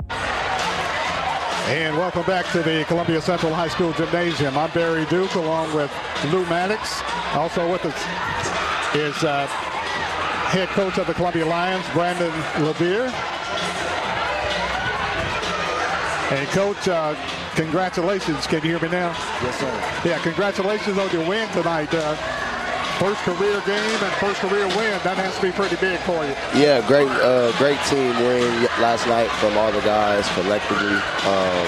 And 1.67 1.95
welcome 1.97 2.23
back 2.23 2.51
to 2.51 2.61
the 2.61 2.83
Columbia 2.87 3.21
Central 3.21 3.53
High 3.53 3.69
School 3.69 3.93
Gymnasium. 3.93 4.57
I'm 4.57 4.71
Barry 4.71 5.05
Duke 5.05 5.35
along 5.35 5.73
with 5.73 5.91
Lou 6.25 6.43
Maddox. 6.47 7.01
Also 7.33 7.71
with 7.71 7.85
us 7.85 8.95
is 8.95 9.23
uh, 9.23 9.45
head 10.49 10.67
coach 10.69 10.97
of 10.97 11.07
the 11.07 11.13
Columbia 11.13 11.45
Lions, 11.45 11.85
Brandon 11.93 12.31
Levere. 12.65 13.05
And 16.31 16.47
coach, 16.49 16.87
uh, 16.87 17.15
congratulations. 17.55 18.47
Can 18.47 18.63
you 18.63 18.71
hear 18.71 18.79
me 18.79 18.89
now? 18.89 19.09
Yes, 19.41 19.59
sir. 19.59 20.09
Yeah, 20.09 20.19
congratulations 20.19 20.97
on 20.97 21.09
your 21.11 21.27
win 21.27 21.47
tonight. 21.49 21.93
Uh, 21.93 22.17
first 23.01 23.21
career 23.25 23.57
game 23.65 23.97
and 24.05 24.13
first 24.21 24.37
career 24.45 24.69
win. 24.77 24.93
That 25.01 25.17
has 25.17 25.33
to 25.41 25.41
be 25.41 25.49
pretty 25.49 25.73
big 25.81 25.97
for 26.05 26.21
you. 26.21 26.37
Yeah, 26.53 26.85
great, 26.85 27.09
uh, 27.09 27.49
great 27.57 27.81
team 27.89 28.13
win 28.21 28.45
last 28.77 29.09
night 29.09 29.25
from 29.41 29.57
all 29.57 29.73
the 29.73 29.81
guys 29.81 30.29
collectively. 30.37 31.01
Um, 31.25 31.65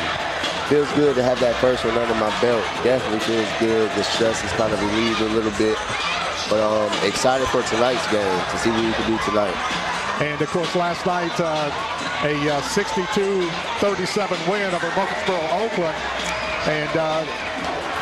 feels 0.70 0.86
good 0.94 1.18
to 1.18 1.26
have 1.26 1.42
that 1.42 1.58
first 1.58 1.82
one 1.82 1.98
under 1.98 2.14
my 2.22 2.30
belt. 2.38 2.62
Definitely 2.86 3.26
feels 3.26 3.50
good. 3.58 3.90
The 3.98 4.06
stress 4.06 4.46
is 4.46 4.54
kind 4.62 4.70
of 4.70 4.78
relieved 4.78 5.26
a 5.26 5.32
little 5.34 5.50
bit, 5.58 5.74
but 6.54 6.62
um, 6.62 6.94
excited 7.02 7.50
for 7.50 7.66
tonight's 7.66 8.06
game 8.14 8.38
to 8.54 8.56
see 8.62 8.70
what 8.70 8.86
we 8.86 8.94
can 8.94 9.10
do 9.10 9.18
tonight. 9.26 9.58
And 10.22 10.38
of 10.38 10.54
course, 10.54 10.70
last 10.78 11.02
night, 11.10 11.34
uh, 11.42 11.74
a 12.30 12.38
uh, 12.46 12.62
62-37 12.78 14.38
win 14.46 14.70
over 14.70 14.86
Murfreesboro, 14.94 15.42
Oakland. 15.66 15.98
And 16.70 16.94
uh, 16.94 17.26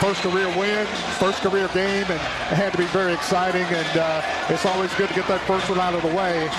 first 0.01 0.21
career 0.21 0.47
win, 0.57 0.85
first 1.21 1.41
career 1.41 1.67
game, 1.75 2.05
and 2.09 2.19
it 2.49 2.57
had 2.57 2.71
to 2.71 2.77
be 2.77 2.85
very 2.85 3.13
exciting. 3.13 3.63
And 3.63 3.97
uh, 3.97 4.21
it's 4.49 4.65
always 4.65 4.91
good 4.95 5.09
to 5.09 5.13
get 5.13 5.27
that 5.27 5.41
first 5.41 5.69
one 5.69 5.79
out 5.79 5.93
of 5.93 6.01
the 6.01 6.13
way. 6.13 6.49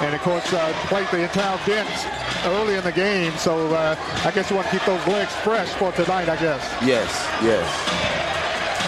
And 0.00 0.14
of 0.14 0.20
course, 0.22 0.46
uh, 0.52 0.72
played 0.86 1.08
the 1.08 1.22
entire 1.24 1.58
dent 1.66 1.90
early 2.46 2.76
in 2.76 2.84
the 2.84 2.92
game. 2.92 3.32
So 3.32 3.74
uh, 3.74 3.96
I 4.24 4.30
guess 4.30 4.50
you 4.50 4.56
want 4.56 4.68
to 4.68 4.78
keep 4.78 4.86
those 4.86 5.04
legs 5.08 5.34
fresh 5.42 5.68
for 5.70 5.90
tonight, 5.92 6.28
I 6.28 6.36
guess. 6.36 6.62
Yes, 6.86 7.10
yes. 7.42 7.66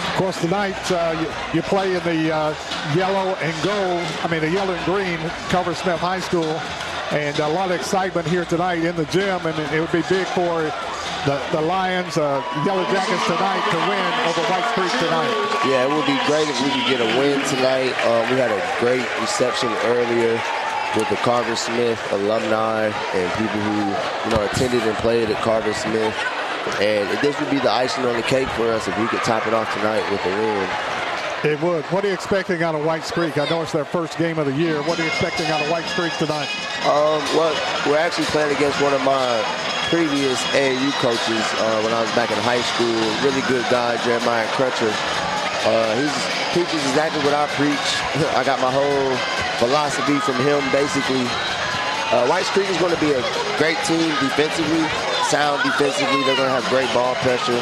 Of 0.09 0.15
course, 0.15 0.39
tonight 0.39 0.79
uh, 0.91 1.11
you, 1.19 1.59
you 1.59 1.61
play 1.63 1.93
in 1.93 2.03
the 2.03 2.33
uh, 2.33 2.55
yellow 2.95 3.35
and 3.35 3.53
gold, 3.65 4.01
I 4.23 4.29
mean 4.31 4.39
the 4.39 4.49
yellow 4.49 4.73
and 4.73 4.85
green, 4.85 5.19
Culver 5.49 5.75
Smith 5.75 5.99
High 5.99 6.21
School. 6.21 6.55
And 7.11 7.37
a 7.39 7.49
lot 7.49 7.69
of 7.69 7.79
excitement 7.79 8.25
here 8.27 8.45
tonight 8.45 8.83
in 8.83 8.95
the 8.95 9.05
gym, 9.05 9.45
and 9.45 9.73
it 9.73 9.79
would 9.79 9.91
be 9.91 10.01
big 10.09 10.25
for 10.27 10.71
the, 11.25 11.41
the 11.51 11.61
Lions, 11.61 12.17
uh, 12.17 12.37
Yellow 12.65 12.85
Jackets 12.93 13.25
tonight 13.25 13.63
to 13.73 13.77
win 13.89 14.09
over 14.29 14.45
White 14.45 14.69
Creek 14.77 14.93
tonight. 15.01 15.33
Yeah, 15.65 15.85
it 15.85 15.89
would 15.89 16.05
be 16.05 16.17
great 16.29 16.45
if 16.45 16.57
we 16.61 16.69
could 16.69 16.85
get 16.85 17.01
a 17.01 17.09
win 17.17 17.41
tonight. 17.49 17.89
Uh, 18.05 18.21
we 18.29 18.37
had 18.37 18.53
a 18.53 18.61
great 18.79 19.05
reception 19.19 19.69
earlier 19.89 20.39
with 20.95 21.09
the 21.09 21.17
Carver 21.25 21.55
Smith 21.55 21.99
alumni 22.11 22.93
and 23.17 23.25
people 23.41 23.59
who 23.59 24.29
you 24.29 24.37
know 24.37 24.45
attended 24.45 24.83
and 24.83 24.95
played 24.97 25.29
at 25.29 25.41
Carver 25.41 25.73
Smith. 25.73 26.15
And 26.79 27.09
this 27.19 27.39
would 27.39 27.49
be 27.49 27.59
the 27.59 27.71
icing 27.71 28.05
on 28.05 28.15
the 28.15 28.23
cake 28.23 28.47
for 28.49 28.69
us 28.71 28.87
if 28.87 28.97
we 28.99 29.07
could 29.07 29.21
top 29.21 29.47
it 29.47 29.53
off 29.53 29.73
tonight 29.73 30.05
with 30.11 30.23
a 30.25 30.29
win. 30.29 30.94
It 31.45 31.61
would. 31.61 31.85
What 31.93 32.01
are 32.01 32.07
you 32.07 32.13
expecting 32.17 32.63
out 32.63 32.73
of 32.73 32.83
White 32.83 33.05
Creek? 33.05 33.37
I 33.37 33.45
know 33.45 33.61
it's 33.61 33.71
their 33.71 33.85
first 33.85 34.17
game 34.17 34.41
of 34.41 34.49
the 34.49 34.57
year. 34.57 34.81
What 34.81 34.97
are 34.97 35.05
you 35.05 35.13
expecting 35.13 35.45
out 35.53 35.61
of 35.61 35.69
White 35.69 35.85
Creek 35.93 36.09
tonight? 36.17 36.49
Um, 36.89 37.21
well, 37.37 37.53
we're 37.85 38.01
actually 38.01 38.25
playing 38.33 38.49
against 38.57 38.81
one 38.81 38.97
of 38.97 39.05
my 39.05 39.45
previous 39.93 40.41
AAU 40.57 40.89
coaches 41.05 41.45
uh, 41.61 41.85
when 41.85 41.93
I 41.93 42.01
was 42.01 42.09
back 42.17 42.33
in 42.33 42.37
high 42.41 42.65
school. 42.73 42.97
Really 43.21 43.45
good 43.45 43.61
guy, 43.69 43.93
Jeremiah 44.01 44.49
Crutcher. 44.57 44.89
Uh, 45.69 45.93
he 46.01 46.09
teaches 46.57 46.81
exactly 46.89 47.21
what 47.21 47.37
I 47.37 47.45
preach. 47.53 47.89
I 48.33 48.41
got 48.41 48.57
my 48.57 48.73
whole 48.73 49.13
philosophy 49.61 50.17
from 50.25 50.41
him, 50.41 50.65
basically. 50.73 51.29
Uh, 52.09 52.25
White 52.25 52.49
Creek 52.57 52.73
is 52.73 52.77
going 52.81 52.97
to 52.97 53.01
be 53.05 53.13
a 53.13 53.21
great 53.61 53.77
team 53.85 54.09
defensively, 54.17 54.81
sound 55.29 55.61
defensively. 55.61 56.25
They're 56.25 56.41
going 56.41 56.49
to 56.49 56.57
have 56.57 56.65
great 56.73 56.89
ball 56.89 57.13
pressure, 57.21 57.61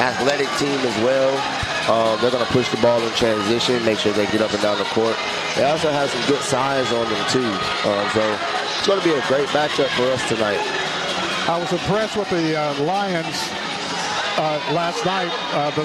athletic 0.00 0.48
team 0.56 0.80
as 0.88 0.96
well. 1.04 1.59
Um, 1.90 2.20
they're 2.20 2.30
going 2.30 2.46
to 2.46 2.52
push 2.52 2.70
the 2.70 2.80
ball 2.80 3.02
in 3.02 3.12
transition, 3.14 3.84
make 3.84 3.98
sure 3.98 4.12
they 4.12 4.30
get 4.30 4.40
up 4.40 4.52
and 4.52 4.62
down 4.62 4.78
the 4.78 4.84
court. 4.94 5.16
They 5.56 5.64
also 5.64 5.90
have 5.90 6.08
some 6.08 6.22
good 6.30 6.40
size 6.42 6.86
on 6.92 7.02
them 7.10 7.24
too. 7.28 7.50
Um, 7.82 8.06
so 8.14 8.22
it's 8.78 8.86
going 8.86 9.00
to 9.00 9.04
be 9.04 9.12
a 9.12 9.26
great 9.26 9.48
matchup 9.48 9.90
for 9.98 10.06
us 10.14 10.22
tonight. 10.28 10.62
I 11.50 11.58
was 11.58 11.72
impressed 11.72 12.16
with 12.16 12.30
the 12.30 12.54
uh, 12.54 12.78
Lions 12.84 13.34
uh, 14.38 14.62
last 14.70 15.04
night. 15.04 15.34
Uh, 15.50 15.70
the 15.74 15.82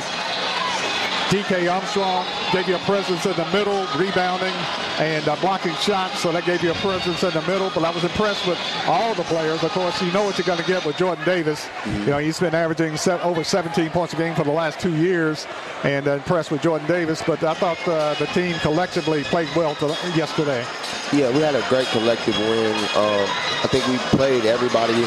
DK 1.30 1.72
Armstrong 1.74 2.24
gave 2.52 2.68
you 2.68 2.76
a 2.76 2.80
presence 2.80 3.26
in 3.26 3.36
the 3.36 3.46
middle, 3.52 3.88
rebounding 3.98 4.54
and 5.00 5.28
uh, 5.28 5.36
blocking 5.38 5.74
shots, 5.76 6.20
so 6.20 6.32
that 6.32 6.46
gave 6.46 6.62
you 6.62 6.70
a 6.70 6.76
presence 6.76 7.24
in 7.24 7.32
the 7.32 7.42
middle. 7.42 7.72
But 7.74 7.84
I 7.84 7.90
was 7.90 8.04
impressed 8.04 8.46
with 8.46 8.60
all 8.86 9.16
the 9.16 9.24
players. 9.24 9.64
Of 9.64 9.72
course, 9.72 10.00
you 10.04 10.12
know 10.12 10.24
what 10.24 10.38
you're 10.38 10.46
going 10.46 10.60
to 10.60 10.66
get 10.66 10.86
with 10.86 10.98
Jordan 10.98 11.26
Davis. 11.26 11.66
Mm-hmm. 11.66 12.00
You 12.02 12.06
know, 12.06 12.18
he's 12.20 12.40
been 12.40 12.54
averaging 12.54 12.98
over 13.24 13.44
17 13.44 13.90
points 13.90 14.14
a 14.14 14.18
game 14.18 14.36
for 14.36 14.44
the 14.44 14.52
last 14.52 14.80
two 14.80 14.96
years, 14.96 15.48
and 15.84 16.08
uh, 16.08 16.12
impressed 16.12 16.52
with 16.52 16.62
Jordan 16.62 16.88
Davis. 16.88 17.24
But 17.26 17.44
I 17.44 17.56
thought 17.56 17.88
uh, 17.88 18.14
the 18.14 18.28
team 18.28 18.56
collectively 18.60 19.24
played 19.24 19.50
well 19.56 19.74
to, 19.76 19.88
yesterday. 20.16 20.64
Yeah, 21.12 21.32
we 21.32 21.40
had 21.40 21.56
a 21.56 21.68
great 21.70 21.88
collective 21.88 22.38
win. 22.38 22.76
Um, 22.76 23.26
I 23.64 23.68
think 23.72 23.88
we 23.88 23.98
played 24.16 24.46
everybody 24.46 25.04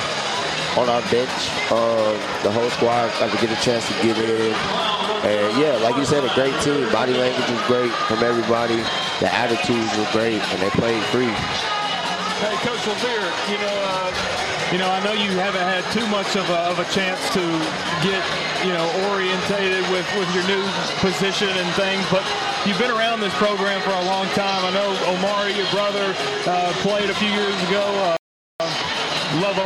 on 0.76 0.88
our 0.88 1.02
bench. 1.12 1.30
Um, 1.70 2.18
the 2.42 2.50
whole 2.50 2.70
squad 2.70 3.08
got 3.20 3.30
to 3.30 3.46
get 3.46 3.56
a 3.56 3.62
chance 3.62 3.86
to 3.86 3.94
get 4.02 4.18
in. 4.18 4.97
And 5.24 5.58
yeah, 5.58 5.76
like 5.82 5.96
you 5.96 6.04
said, 6.04 6.24
a 6.24 6.32
great 6.34 6.54
team. 6.62 6.90
Body 6.92 7.12
language 7.12 7.50
was 7.50 7.62
great 7.66 7.92
from 8.06 8.22
everybody. 8.22 8.76
The 9.20 9.32
attitudes 9.32 9.90
were 9.98 10.08
great, 10.12 10.38
and 10.38 10.62
they 10.62 10.70
played 10.70 11.02
free. 11.10 11.34
Hey, 12.38 12.54
Coach 12.62 12.86
Levere, 12.86 13.26
you 13.50 13.58
know, 13.58 13.76
uh, 13.82 14.38
you 14.70 14.78
know, 14.78 14.90
I 14.90 15.02
know 15.02 15.12
you 15.12 15.30
haven't 15.32 15.66
had 15.66 15.82
too 15.90 16.06
much 16.06 16.36
of 16.36 16.48
a, 16.50 16.70
of 16.70 16.78
a 16.78 16.84
chance 16.94 17.18
to 17.34 17.42
get, 18.04 18.22
you 18.62 18.70
know, 18.70 18.86
orientated 19.10 19.82
with, 19.90 20.06
with 20.14 20.28
your 20.36 20.46
new 20.46 20.62
position 21.00 21.48
and 21.48 21.68
things, 21.74 22.04
but 22.12 22.22
you've 22.66 22.78
been 22.78 22.92
around 22.92 23.20
this 23.20 23.34
program 23.34 23.80
for 23.80 23.90
a 23.90 24.04
long 24.04 24.26
time. 24.38 24.62
I 24.64 24.70
know 24.70 24.92
Omari, 25.18 25.54
your 25.56 25.70
brother, 25.72 26.14
uh, 26.46 26.72
played 26.84 27.10
a 27.10 27.14
few 27.14 27.28
years 27.28 27.56
ago. 27.66 28.16
Uh, 28.60 28.66
love 29.40 29.58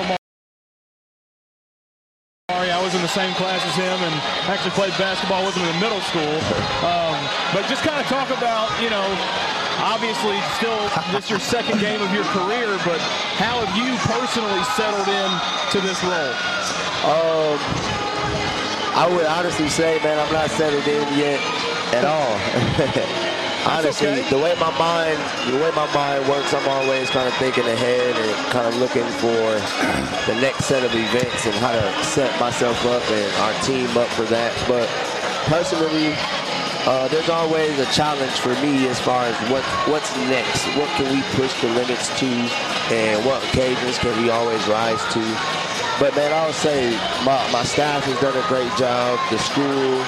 Omar. 2.53 2.65
I 2.69 2.83
was 2.83 2.95
in 2.95 3.03
the 3.03 3.09
same 3.09 3.35
class 3.35 3.65
as 3.65 3.75
him 3.77 3.99
and 4.05 4.15
actually 4.49 4.73
played 4.73 4.93
basketball 4.99 5.45
with 5.45 5.55
him 5.55 5.65
in 5.65 5.73
the 5.75 5.81
middle 5.81 6.01
school. 6.01 6.37
Um, 6.85 7.17
but 7.53 7.65
just 7.69 7.83
kind 7.83 8.01
of 8.01 8.07
talk 8.07 8.29
about, 8.29 8.69
you 8.83 8.91
know, 8.91 9.05
obviously 9.81 10.37
still 10.61 10.79
this 11.13 11.31
your 11.31 11.41
second 11.41 11.81
game 11.81 12.01
of 12.03 12.13
your 12.13 12.25
career, 12.37 12.77
but 12.85 13.01
how 13.41 13.65
have 13.65 13.73
you 13.77 13.97
personally 14.05 14.63
settled 14.77 15.09
in 15.09 15.31
to 15.73 15.81
this 15.81 16.03
role? 16.05 16.37
Um, 17.09 17.59
I 18.95 19.09
would 19.09 19.27
honestly 19.27 19.69
say, 19.69 19.99
man, 20.03 20.19
I'm 20.19 20.33
not 20.33 20.51
settled 20.51 20.87
in 20.87 21.03
yet 21.17 21.41
at 21.97 22.05
all. 22.05 23.29
honestly, 23.67 24.09
okay. 24.09 24.31
the 24.31 24.39
way 24.39 24.55
my 24.59 24.71
mind, 24.79 25.19
the 25.51 25.59
way 25.59 25.71
my 25.75 25.87
mind 25.95 26.29
works, 26.29 26.53
I'm 26.55 26.69
always 26.69 27.11
kind 27.11 27.29
of 27.29 27.35
thinking 27.35 27.65
ahead 27.65 28.17
and 28.17 28.53
kind 28.53 28.67
of 28.67 28.77
looking 28.77 29.07
for 29.23 29.59
the 30.27 30.39
next 30.41 30.67
set 30.67 30.85
of 30.85 30.95
events 30.95 31.47
and 31.47 31.55
how 31.57 31.73
to 31.73 32.05
set 32.05 32.29
myself 32.41 32.85
up 32.87 33.03
and 33.11 33.33
our 33.43 33.55
team 33.63 33.89
up 33.97 34.09
for 34.09 34.25
that. 34.25 34.53
But 34.67 34.89
personally, 35.47 36.15
uh, 36.85 37.07
there's 37.09 37.31
always 37.31 37.79
a 37.79 37.87
challenge 37.93 38.33
for 38.41 38.55
me 38.61 38.89
as 38.89 38.99
far 39.01 39.25
as 39.25 39.37
what 39.51 39.63
what's 39.87 40.15
next. 40.27 40.67
What 40.77 40.89
can 40.99 41.15
we 41.15 41.23
push 41.39 41.55
the 41.63 41.69
limits 41.69 42.09
to, 42.19 42.27
and 42.91 43.25
what 43.25 43.43
occasions 43.45 43.99
can 43.99 44.21
we 44.21 44.31
always 44.31 44.67
rise 44.67 45.03
to? 45.15 45.72
But 46.01 46.17
man, 46.17 46.33
I 46.33 46.47
would 46.47 46.55
say 46.55 46.91
my, 47.25 47.39
my 47.53 47.63
staff 47.63 48.05
has 48.05 48.19
done 48.21 48.37
a 48.37 48.47
great 48.49 48.71
job. 48.77 49.19
The 49.31 49.39
school 49.39 50.01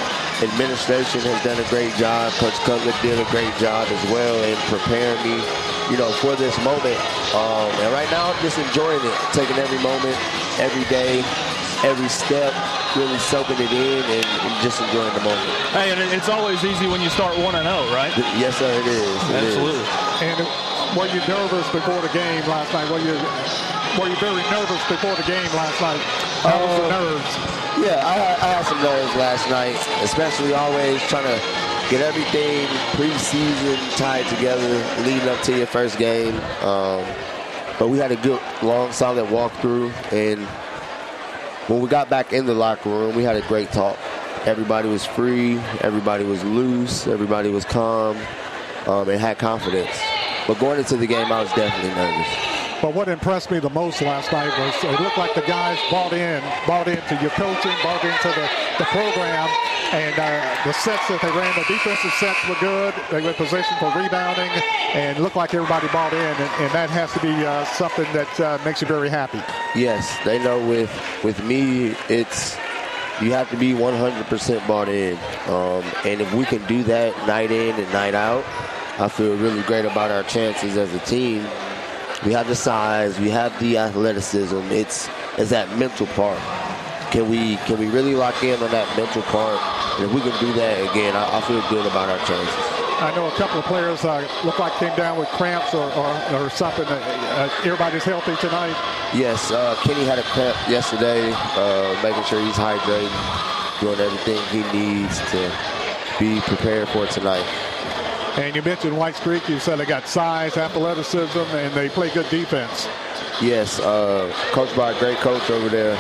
administration 0.42 1.20
has 1.22 1.38
done 1.44 1.60
a 1.60 1.68
great 1.68 1.94
job. 1.94 2.32
Coach 2.40 2.56
Cutler 2.66 2.92
did 3.02 3.20
a 3.20 3.28
great 3.30 3.52
job 3.56 3.86
as 3.88 4.02
well 4.10 4.34
in 4.42 4.56
preparing 4.72 5.20
me, 5.22 5.38
you 5.92 5.96
know, 5.96 6.10
for 6.18 6.34
this 6.34 6.56
moment. 6.64 6.98
Um, 7.36 7.70
and 7.84 7.92
right 7.92 8.10
now, 8.10 8.32
I'm 8.32 8.40
just 8.42 8.58
enjoying 8.58 9.00
it, 9.04 9.16
taking 9.36 9.56
every 9.60 9.78
moment, 9.78 10.16
every 10.58 10.84
day, 10.90 11.22
every 11.86 12.08
step, 12.08 12.50
really 12.96 13.18
soaking 13.18 13.60
it 13.60 13.70
in 13.70 14.02
and, 14.02 14.26
and 14.26 14.54
just 14.64 14.80
enjoying 14.80 15.12
the 15.14 15.22
moment. 15.22 15.46
Hey, 15.76 15.92
and 15.92 16.00
it's 16.00 16.28
always 16.28 16.64
easy 16.64 16.88
when 16.88 17.00
you 17.00 17.10
start 17.10 17.36
1 17.38 17.54
and 17.54 17.68
0, 17.68 17.94
right? 17.94 18.12
Yes, 18.34 18.56
sir, 18.58 18.72
it 18.72 18.86
is. 18.86 19.20
It 19.30 19.46
Absolutely. 19.46 19.80
Is. 19.80 20.73
Were 20.96 21.06
you 21.08 21.18
nervous 21.26 21.68
before 21.70 22.00
the 22.02 22.08
game 22.14 22.46
last 22.46 22.72
night? 22.72 22.88
Were 22.88 23.00
you 23.00 23.18
were 23.98 24.08
you 24.08 24.14
very 24.22 24.42
nervous 24.50 24.78
before 24.86 25.16
the 25.16 25.24
game 25.26 25.50
last 25.50 25.80
night? 25.80 25.98
How 26.46 26.64
was 26.64 26.78
the 26.78 26.86
uh, 26.86 26.88
nerves? 26.88 27.34
Yeah, 27.82 28.00
I, 28.06 28.14
I 28.40 28.48
had 28.54 28.64
some 28.64 28.80
nerves 28.80 29.14
last 29.16 29.50
night, 29.50 29.74
especially 30.04 30.54
always 30.54 31.02
trying 31.08 31.24
to 31.24 31.42
get 31.90 32.00
everything 32.00 32.68
preseason 32.94 33.96
tied 33.96 34.24
together 34.26 34.68
leading 35.02 35.28
up 35.28 35.42
to 35.42 35.56
your 35.56 35.66
first 35.66 35.98
game. 35.98 36.34
Um, 36.62 37.04
but 37.80 37.88
we 37.88 37.98
had 37.98 38.12
a 38.12 38.16
good, 38.16 38.40
long, 38.62 38.92
solid 38.92 39.26
walkthrough. 39.26 39.90
And 40.12 40.46
when 41.68 41.80
we 41.80 41.88
got 41.88 42.08
back 42.08 42.32
in 42.32 42.46
the 42.46 42.54
locker 42.54 42.88
room, 42.88 43.16
we 43.16 43.24
had 43.24 43.34
a 43.34 43.42
great 43.48 43.72
talk. 43.72 43.98
Everybody 44.46 44.88
was 44.88 45.04
free. 45.04 45.58
Everybody 45.80 46.22
was 46.22 46.44
loose. 46.44 47.08
Everybody 47.08 47.50
was 47.50 47.64
calm 47.64 48.16
um, 48.86 49.08
and 49.08 49.20
had 49.20 49.38
confidence. 49.38 50.13
But 50.46 50.58
going 50.58 50.78
into 50.78 50.96
the 50.96 51.06
game, 51.06 51.32
I 51.32 51.42
was 51.42 51.52
definitely 51.52 51.94
nervous. 51.94 52.54
But 52.82 52.92
what 52.92 53.08
impressed 53.08 53.50
me 53.50 53.60
the 53.60 53.70
most 53.70 54.02
last 54.02 54.30
night 54.30 54.52
was 54.58 54.74
it 54.84 55.00
looked 55.00 55.16
like 55.16 55.34
the 55.34 55.40
guys 55.42 55.78
bought 55.90 56.12
in, 56.12 56.42
bought 56.66 56.86
into 56.86 57.14
your 57.22 57.30
coaching, 57.30 57.72
bought 57.82 58.04
into 58.04 58.28
the, 58.28 58.46
the 58.76 58.84
program, 58.92 59.48
and 59.92 60.12
uh, 60.18 60.64
the 60.66 60.72
sets 60.72 61.08
that 61.08 61.22
they 61.22 61.30
ran, 61.30 61.48
the 61.56 61.64
defensive 61.64 62.12
sets 62.20 62.36
were 62.46 62.60
good. 62.60 62.92
They 63.10 63.22
were 63.22 63.30
in 63.30 63.34
position 63.36 63.72
for 63.78 63.86
rebounding, 63.96 64.50
and 64.92 65.18
looked 65.18 65.36
like 65.36 65.54
everybody 65.54 65.88
bought 65.88 66.12
in, 66.12 66.20
and, 66.20 66.50
and 66.60 66.70
that 66.72 66.90
has 66.90 67.10
to 67.14 67.20
be 67.20 67.32
uh, 67.32 67.64
something 67.64 68.10
that 68.12 68.40
uh, 68.40 68.58
makes 68.66 68.82
you 68.82 68.86
very 68.86 69.08
happy. 69.08 69.40
Yes, 69.74 70.14
they 70.26 70.42
know 70.44 70.60
with 70.68 70.92
with 71.24 71.42
me, 71.42 71.96
it's 72.10 72.56
you 73.22 73.32
have 73.32 73.48
to 73.48 73.56
be 73.56 73.72
100% 73.72 74.68
bought 74.68 74.88
in, 74.90 75.16
um, 75.46 75.84
and 76.04 76.20
if 76.20 76.34
we 76.34 76.44
can 76.44 76.66
do 76.66 76.82
that 76.82 77.16
night 77.26 77.50
in 77.50 77.74
and 77.76 77.92
night 77.92 78.14
out, 78.14 78.44
I 78.98 79.08
feel 79.08 79.36
really 79.36 79.62
great 79.62 79.84
about 79.84 80.10
our 80.10 80.22
chances 80.22 80.76
as 80.76 80.94
a 80.94 81.00
team 81.00 81.46
we 82.24 82.32
have 82.32 82.46
the 82.46 82.56
size. 82.56 83.18
We 83.20 83.28
have 83.30 83.58
the 83.60 83.78
athleticism. 83.78 84.56
It's 84.70 85.08
it's 85.36 85.50
that 85.50 85.76
mental 85.78 86.06
part. 86.08 86.38
Can 87.10 87.28
we 87.28 87.56
can 87.68 87.78
we 87.78 87.88
really 87.88 88.14
lock 88.14 88.42
in 88.42 88.60
on 88.62 88.70
that 88.70 88.88
mental 88.96 89.22
part? 89.22 89.60
And 90.00 90.08
if 90.08 90.12
we 90.14 90.20
can 90.20 90.38
do 90.40 90.52
that 90.54 90.90
again, 90.90 91.14
I, 91.14 91.38
I 91.38 91.40
feel 91.42 91.60
good 91.68 91.86
about 91.86 92.08
our 92.08 92.18
chances. 92.26 92.54
I 92.96 93.14
know 93.14 93.26
a 93.26 93.32
couple 93.32 93.58
of 93.58 93.64
players 93.66 94.04
uh, 94.04 94.26
look 94.44 94.58
like 94.58 94.72
they 94.78 94.88
came 94.88 94.96
down 94.96 95.18
with 95.18 95.28
cramps 95.30 95.74
or, 95.74 95.92
or, 95.92 96.34
or 96.34 96.48
something. 96.48 96.86
Uh, 96.86 97.50
everybody's 97.64 98.04
healthy 98.04 98.36
tonight. 98.36 98.74
Yes, 99.12 99.50
uh, 99.50 99.74
Kenny 99.82 100.04
had 100.04 100.18
a 100.18 100.22
cramp 100.22 100.56
yesterday, 100.68 101.32
uh, 101.34 102.00
making 102.02 102.22
sure 102.24 102.40
he's 102.40 102.54
hydrated, 102.54 103.10
doing 103.80 103.98
everything 103.98 104.40
he 104.48 104.62
needs 104.78 105.18
to 105.32 105.52
be 106.18 106.40
prepared 106.42 106.88
for 106.88 107.06
tonight. 107.08 107.44
And 108.36 108.56
you 108.56 108.62
mentioned 108.62 108.98
White 108.98 109.14
Creek. 109.14 109.48
You 109.48 109.60
said 109.60 109.76
they 109.76 109.86
got 109.86 110.08
size, 110.08 110.56
athleticism, 110.56 111.38
and 111.38 111.72
they 111.72 111.88
play 111.88 112.10
good 112.12 112.28
defense. 112.30 112.88
Yes, 113.40 113.78
uh, 113.78 114.32
coached 114.50 114.76
by 114.76 114.92
a 114.92 114.98
great 114.98 115.18
coach 115.18 115.48
over 115.50 115.68
there. 115.68 115.92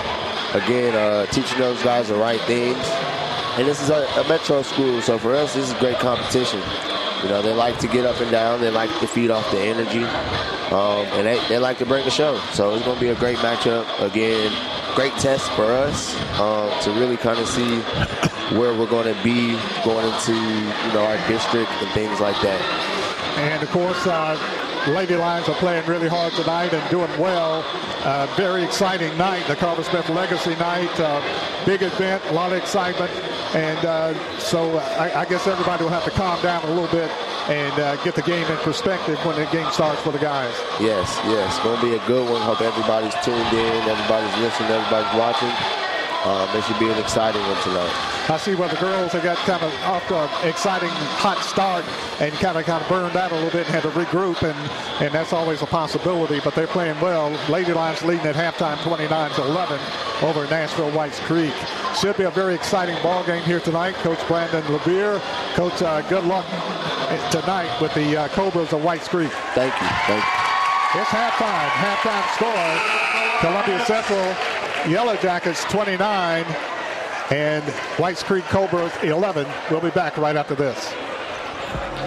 Again, 0.54 0.94
uh, 0.94 1.26
teaching 1.26 1.58
those 1.58 1.82
guys 1.82 2.08
the 2.08 2.16
right 2.16 2.40
things. 2.42 2.78
And 3.56 3.68
this 3.68 3.80
is 3.80 3.90
a, 3.90 4.04
a, 4.16 4.28
metro 4.28 4.62
school, 4.62 5.00
so 5.00 5.16
for 5.16 5.32
us, 5.32 5.54
this 5.54 5.68
is 5.68 5.74
great 5.74 5.98
competition. 5.98 6.60
You 7.24 7.30
know, 7.30 7.40
they 7.40 7.54
like 7.54 7.78
to 7.78 7.88
get 7.88 8.04
up 8.04 8.20
and 8.20 8.30
down. 8.30 8.60
They 8.60 8.70
like 8.70 8.90
to 9.00 9.06
feed 9.06 9.30
off 9.30 9.50
the 9.50 9.58
energy. 9.58 10.04
Um, 10.74 11.06
and 11.16 11.26
they, 11.26 11.48
they 11.48 11.58
like 11.58 11.78
to 11.78 11.86
bring 11.86 12.04
the 12.04 12.10
show. 12.10 12.38
So 12.52 12.74
it's 12.74 12.84
going 12.84 12.96
to 12.96 13.00
be 13.00 13.08
a 13.08 13.14
great 13.14 13.38
matchup. 13.38 13.86
Again, 14.04 14.52
great 14.94 15.14
test 15.14 15.50
for 15.52 15.64
us 15.64 16.14
um, 16.38 16.70
to 16.82 16.90
really 16.90 17.16
kind 17.16 17.38
of 17.38 17.48
see 17.48 17.80
where 18.58 18.74
we're 18.74 18.86
going 18.86 19.12
to 19.12 19.22
be 19.24 19.56
going 19.84 20.06
into 20.06 20.34
you 20.34 20.92
know 20.92 21.06
our 21.06 21.16
district 21.28 21.70
and 21.80 21.90
things 21.92 22.20
like 22.20 22.38
that. 22.42 22.60
And 23.38 23.62
of 23.62 23.70
course, 23.70 24.06
uh, 24.06 24.38
Lady 24.88 25.16
Lions 25.16 25.48
are 25.48 25.54
playing 25.54 25.86
really 25.86 26.08
hard 26.08 26.34
tonight 26.34 26.74
and 26.74 26.90
doing 26.90 27.10
well. 27.18 27.64
Uh, 28.04 28.26
very 28.36 28.62
exciting 28.62 29.16
night, 29.16 29.46
the 29.48 29.56
Carver 29.56 29.82
Smith 29.82 30.10
Legacy 30.10 30.54
Night. 30.56 31.00
Uh, 31.00 31.22
big 31.64 31.80
event, 31.80 32.22
a 32.26 32.32
lot 32.32 32.52
of 32.52 32.58
excitement. 32.58 33.10
And 33.54 33.78
uh, 33.86 34.38
so 34.38 34.78
I, 34.78 35.20
I, 35.20 35.24
guess 35.26 35.46
everybody 35.46 35.84
will 35.84 35.90
have 35.90 36.04
to 36.04 36.10
calm 36.10 36.42
down 36.42 36.64
a 36.64 36.70
little 36.70 36.90
bit 36.90 37.08
and 37.48 37.72
uh, 37.78 37.94
get 38.02 38.16
the 38.16 38.22
game 38.22 38.44
in 38.50 38.56
perspective 38.58 39.16
when 39.24 39.36
the 39.36 39.46
game 39.46 39.70
starts 39.70 40.00
for 40.02 40.10
the 40.10 40.18
guys. 40.18 40.52
Yes, 40.80 41.20
yes. 41.26 41.58
Going 41.60 41.78
to 41.78 41.86
be 41.86 41.94
a 41.94 42.06
good 42.06 42.28
one. 42.28 42.42
Hope 42.42 42.60
everybody's 42.60 43.14
tuned 43.24 43.52
in, 43.52 43.82
everybody's 43.88 44.36
listening, 44.42 44.70
everybody's 44.70 45.14
watching. 45.14 45.54
Um, 46.24 46.48
it 46.56 46.64
should 46.64 46.80
be 46.80 46.90
an 46.90 46.98
exciting 46.98 47.42
one 47.42 47.62
tonight. 47.62 48.13
I 48.26 48.38
see 48.38 48.54
where 48.54 48.68
the 48.68 48.76
girls 48.76 49.12
have 49.12 49.22
got 49.22 49.36
kind 49.38 49.62
of 49.62 49.72
off 49.82 50.08
to 50.08 50.16
an 50.16 50.48
exciting 50.48 50.88
hot 51.20 51.38
start 51.44 51.84
and 52.20 52.32
kind 52.40 52.56
of 52.56 52.64
kind 52.64 52.82
of 52.82 52.88
burned 52.88 53.16
out 53.16 53.32
a 53.32 53.34
little 53.34 53.50
bit 53.50 53.66
and 53.66 53.74
had 53.74 53.82
to 53.82 53.90
regroup, 53.90 54.40
and, 54.40 54.56
and 55.02 55.12
that's 55.12 55.34
always 55.34 55.60
a 55.60 55.66
possibility. 55.66 56.40
But 56.40 56.54
they're 56.54 56.66
playing 56.66 56.98
well. 57.00 57.30
Lady 57.50 57.74
Lions 57.74 58.02
leading 58.02 58.24
at 58.24 58.34
halftime, 58.34 58.82
29 58.82 59.30
to 59.32 59.42
11 59.42 59.78
over 60.22 60.44
Nashville 60.46 60.90
Whites 60.92 61.20
Creek. 61.20 61.52
Should 62.00 62.16
be 62.16 62.24
a 62.24 62.30
very 62.30 62.54
exciting 62.54 62.96
ball 63.02 63.24
game 63.24 63.42
here 63.42 63.60
tonight. 63.60 63.94
Coach 63.96 64.26
Brandon 64.26 64.64
Levere. 64.72 65.20
Coach, 65.52 65.82
uh, 65.82 66.00
good 66.08 66.24
luck 66.24 66.46
tonight 67.30 67.70
with 67.82 67.92
the 67.92 68.16
uh, 68.16 68.28
Cobras 68.28 68.72
of 68.72 68.82
Whites 68.82 69.06
Creek. 69.06 69.30
Thank 69.54 69.74
you. 69.74 69.88
Thank 70.08 70.24
you. 70.24 71.00
It's 71.00 71.10
halftime. 71.10 71.68
Halftime 71.76 72.24
score. 72.36 73.04
Columbia 73.40 73.84
Central 73.84 74.34
Yellow 74.88 75.16
Jackets 75.16 75.64
29, 75.64 76.44
and 77.30 77.64
Whites 77.98 78.22
Creek 78.22 78.44
Cobras 78.44 78.92
11. 79.02 79.46
We'll 79.70 79.80
be 79.80 79.90
back 79.90 80.16
right 80.18 80.36
after 80.36 80.54
this. 80.54 80.92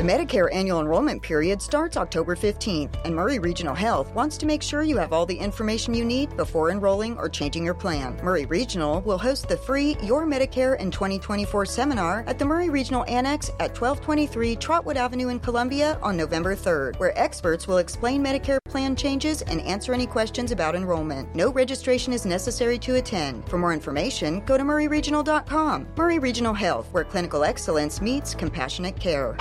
The 0.00 0.06
Medicare 0.06 0.48
annual 0.50 0.80
enrollment 0.80 1.20
period 1.20 1.60
starts 1.60 1.98
October 1.98 2.34
15th, 2.34 3.04
and 3.04 3.14
Maury 3.14 3.38
Regional 3.38 3.74
Health 3.74 4.10
wants 4.14 4.38
to 4.38 4.46
make 4.46 4.62
sure 4.62 4.82
you 4.82 4.96
have 4.96 5.12
all 5.12 5.26
the 5.26 5.36
information 5.36 5.92
you 5.92 6.06
need 6.06 6.34
before 6.38 6.70
enrolling 6.70 7.18
or 7.18 7.28
changing 7.28 7.66
your 7.66 7.74
plan. 7.74 8.18
Maury 8.22 8.46
Regional 8.46 9.02
will 9.02 9.18
host 9.18 9.46
the 9.46 9.58
free 9.58 9.98
Your 10.02 10.24
Medicare 10.24 10.80
in 10.80 10.90
2024 10.90 11.66
seminar 11.66 12.24
at 12.26 12.38
the 12.38 12.46
Maury 12.46 12.70
Regional 12.70 13.04
Annex 13.08 13.50
at 13.60 13.78
1223 13.78 14.56
Trotwood 14.56 14.96
Avenue 14.96 15.28
in 15.28 15.38
Columbia 15.38 15.98
on 16.02 16.16
November 16.16 16.56
3rd, 16.56 16.98
where 16.98 17.12
experts 17.18 17.68
will 17.68 17.76
explain 17.76 18.24
Medicare 18.24 18.56
plan 18.70 18.96
changes 18.96 19.42
and 19.42 19.60
answer 19.60 19.92
any 19.92 20.06
questions 20.06 20.50
about 20.50 20.74
enrollment. 20.74 21.28
No 21.34 21.52
registration 21.52 22.14
is 22.14 22.24
necessary 22.24 22.78
to 22.78 22.96
attend. 22.96 23.46
For 23.50 23.58
more 23.58 23.74
information, 23.74 24.40
go 24.46 24.56
to 24.56 24.64
mauryregional.com. 24.64 25.88
Maury 25.94 26.18
Regional 26.18 26.54
Health, 26.54 26.88
where 26.92 27.04
clinical 27.04 27.44
excellence 27.44 28.00
meets 28.00 28.34
compassionate 28.34 28.98
care. 28.98 29.36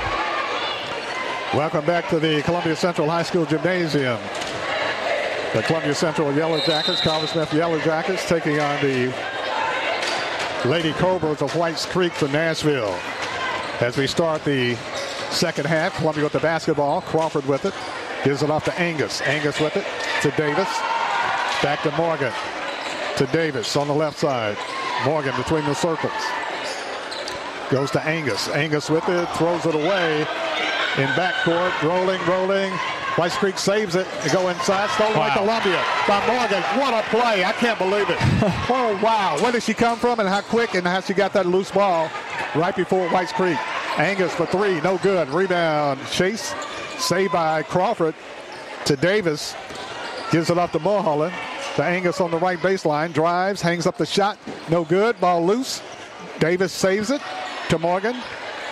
Welcome 1.55 1.83
back 1.83 2.07
to 2.09 2.19
the 2.19 2.43
Columbia 2.43 2.75
Central 2.75 3.09
High 3.09 3.23
School 3.23 3.43
Gymnasium. 3.43 4.19
The 5.55 5.63
Columbia 5.63 5.95
Central 5.95 6.31
Yellow 6.31 6.59
Jackets, 6.59 7.01
Carver 7.01 7.25
Smith 7.25 7.51
Yellow 7.51 7.79
Jackets, 7.79 8.29
taking 8.29 8.59
on 8.59 8.79
the 8.83 9.11
Lady 10.63 10.93
Cobras 10.93 11.41
of 11.41 11.55
Whites 11.55 11.87
Creek 11.87 12.13
from 12.13 12.33
Nashville. 12.33 12.95
As 13.81 13.97
we 13.97 14.05
start 14.05 14.43
the 14.45 14.75
second 15.31 15.65
half, 15.65 15.95
Columbia 15.97 16.25
with 16.25 16.33
the 16.33 16.39
basketball, 16.39 17.01
Crawford 17.01 17.47
with 17.47 17.65
it, 17.65 17.73
gives 18.23 18.43
it 18.43 18.51
off 18.51 18.63
to 18.65 18.79
Angus. 18.79 19.19
Angus 19.21 19.59
with 19.59 19.75
it 19.75 19.87
to 20.21 20.29
Davis. 20.37 20.69
Back 21.63 21.81
to 21.81 21.91
Morgan. 21.97 22.31
To 23.17 23.25
Davis 23.25 23.75
on 23.75 23.87
the 23.87 23.95
left 23.95 24.19
side. 24.19 24.55
Morgan 25.03 25.35
between 25.35 25.65
the 25.65 25.73
circles. 25.73 26.13
Goes 27.71 27.89
to 27.91 28.01
Angus. 28.03 28.49
Angus 28.49 28.87
with 28.87 29.09
it, 29.09 29.27
throws 29.29 29.65
it 29.65 29.73
away 29.73 30.27
in 30.99 31.07
backcourt, 31.15 31.81
rolling, 31.81 32.19
rolling. 32.27 32.71
Whites 33.17 33.35
Creek 33.37 33.57
saves 33.57 33.95
it. 33.95 34.05
They 34.21 34.29
go 34.29 34.49
inside, 34.49 34.89
stolen 34.91 35.17
wow. 35.17 35.29
by 35.29 35.33
Columbia 35.33 35.83
by 36.07 36.27
Morgan. 36.27 36.61
What 36.77 36.93
a 36.93 37.07
play! 37.07 37.43
I 37.43 37.53
can't 37.53 37.79
believe 37.79 38.09
it. 38.09 38.17
oh 38.69 38.99
wow! 39.01 39.37
Where 39.41 39.51
did 39.51 39.63
she 39.63 39.73
come 39.73 39.97
from, 39.97 40.19
and 40.19 40.27
how 40.27 40.41
quick, 40.41 40.75
and 40.75 40.85
how 40.85 40.99
she 40.99 41.13
got 41.13 41.31
that 41.33 41.45
loose 41.45 41.71
ball 41.71 42.09
right 42.53 42.75
before 42.75 43.07
Whites 43.09 43.31
Creek. 43.31 43.57
Angus 43.97 44.33
for 44.33 44.45
three, 44.45 44.81
no 44.81 44.97
good. 44.97 45.29
Rebound, 45.29 45.99
Chase, 46.11 46.53
saved 46.97 47.31
by 47.31 47.63
Crawford 47.63 48.15
to 48.85 48.95
Davis. 48.97 49.55
Gives 50.31 50.49
it 50.49 50.57
up 50.57 50.71
to 50.73 50.79
Mulholland. 50.79 51.33
To 51.75 51.83
Angus 51.83 52.19
on 52.19 52.29
the 52.29 52.37
right 52.37 52.59
baseline, 52.59 53.13
drives, 53.13 53.61
hangs 53.61 53.87
up 53.87 53.97
the 53.97 54.05
shot, 54.05 54.37
no 54.69 54.83
good. 54.83 55.19
Ball 55.21 55.45
loose. 55.45 55.81
Davis 56.39 56.73
saves 56.73 57.09
it 57.09 57.21
to 57.69 57.77
Morgan 57.77 58.15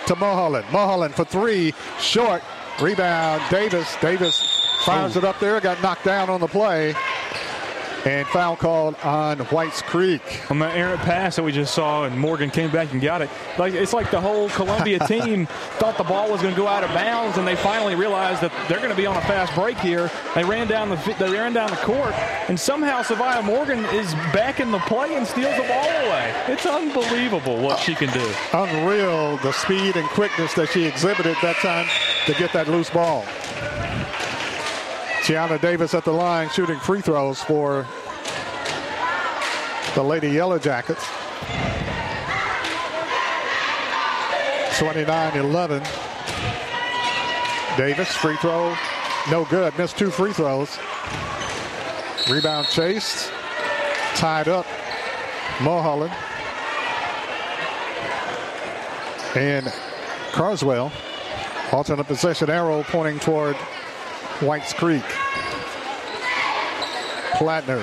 to 0.08 0.16
Mulholland. 0.16 0.64
Mulholland 0.72 1.14
for 1.14 1.24
three, 1.24 1.74
short. 2.00 2.42
Rebound, 2.80 3.42
Davis. 3.50 3.94
Davis 4.00 4.40
fires 4.84 5.16
oh. 5.16 5.18
it 5.18 5.24
up 5.24 5.38
there, 5.38 5.60
got 5.60 5.82
knocked 5.82 6.04
down 6.04 6.30
on 6.30 6.40
the 6.40 6.46
play. 6.46 6.94
And 8.04 8.26
foul 8.28 8.56
called 8.56 8.94
on 9.02 9.38
Whites 9.46 9.82
Creek. 9.82 10.22
On 10.50 10.58
the 10.58 10.70
errant 10.70 11.00
pass 11.00 11.36
that 11.36 11.42
we 11.42 11.52
just 11.52 11.74
saw, 11.74 12.04
and 12.04 12.18
Morgan 12.18 12.50
came 12.50 12.70
back 12.70 12.92
and 12.92 13.00
got 13.00 13.22
it. 13.22 13.30
Like 13.58 13.74
it's 13.74 13.92
like 13.92 14.10
the 14.10 14.20
whole 14.20 14.48
Columbia 14.50 14.98
team 15.06 15.46
thought 15.78 15.98
the 15.98 16.04
ball 16.04 16.30
was 16.30 16.40
going 16.40 16.54
to 16.54 16.60
go 16.60 16.66
out 16.66 16.84
of 16.84 16.90
bounds, 16.90 17.38
and 17.38 17.46
they 17.46 17.56
finally 17.56 17.94
realized 17.94 18.40
that 18.42 18.52
they're 18.68 18.78
going 18.78 18.90
to 18.90 18.96
be 18.96 19.06
on 19.06 19.16
a 19.16 19.20
fast 19.22 19.54
break 19.54 19.78
here. 19.78 20.10
They 20.34 20.44
ran 20.44 20.68
down 20.68 20.88
the 20.90 21.16
they 21.18 21.30
ran 21.30 21.52
down 21.52 21.70
the 21.70 21.76
court, 21.76 22.12
and 22.48 22.58
somehow 22.58 23.02
Savia 23.02 23.42
Morgan 23.44 23.84
is 23.86 24.14
back 24.32 24.60
in 24.60 24.70
the 24.70 24.78
play 24.80 25.16
and 25.16 25.26
steals 25.26 25.56
the 25.56 25.62
ball 25.62 25.88
away. 26.06 26.34
It's 26.46 26.66
unbelievable 26.66 27.58
what 27.60 27.78
she 27.80 27.94
can 27.94 28.12
do. 28.12 28.32
Unreal 28.52 29.36
the 29.38 29.52
speed 29.52 29.96
and 29.96 30.08
quickness 30.10 30.54
that 30.54 30.68
she 30.70 30.84
exhibited 30.84 31.36
that 31.42 31.56
time 31.56 31.86
to 32.26 32.34
get 32.34 32.52
that 32.52 32.68
loose 32.68 32.90
ball. 32.90 33.24
Tiana 35.28 35.60
Davis 35.60 35.92
at 35.92 36.06
the 36.06 36.10
line 36.10 36.48
shooting 36.48 36.78
free 36.78 37.02
throws 37.02 37.42
for 37.42 37.86
the 39.94 40.02
Lady 40.02 40.30
Yellow 40.30 40.58
Jackets. 40.58 41.04
29-11. 44.78 45.84
Davis, 47.76 48.08
free 48.16 48.38
throw, 48.38 48.74
no 49.30 49.44
good. 49.50 49.76
Missed 49.76 49.98
two 49.98 50.10
free 50.10 50.32
throws. 50.32 50.78
Rebound 52.30 52.66
chase, 52.68 53.30
tied 54.14 54.48
up. 54.48 54.64
Mulholland. 55.60 56.14
And 59.36 59.70
Carswell, 60.32 60.90
alternate 61.70 62.06
possession 62.06 62.48
arrow 62.48 62.82
pointing 62.84 63.18
toward 63.18 63.58
Whites 64.40 64.72
Creek. 64.72 65.02
Plattner 67.34 67.82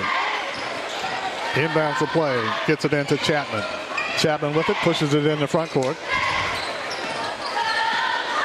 inbounds 1.52 1.98
the 1.98 2.06
play, 2.06 2.42
gets 2.66 2.84
it 2.86 2.94
into 2.94 3.18
Chapman. 3.18 3.62
Chapman 4.18 4.54
with 4.54 4.68
it, 4.70 4.76
pushes 4.76 5.12
it 5.12 5.26
in 5.26 5.38
the 5.38 5.46
front 5.46 5.70
court. 5.70 5.96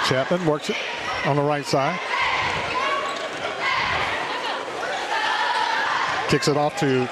Chapman 0.07 0.45
works 0.45 0.70
it 0.70 0.76
on 1.26 1.38
the 1.38 1.41
right 1.41 1.66
side. 1.66 1.97
Kicks 6.30 6.49
it 6.49 6.57
off 6.57 6.78
to 6.80 7.07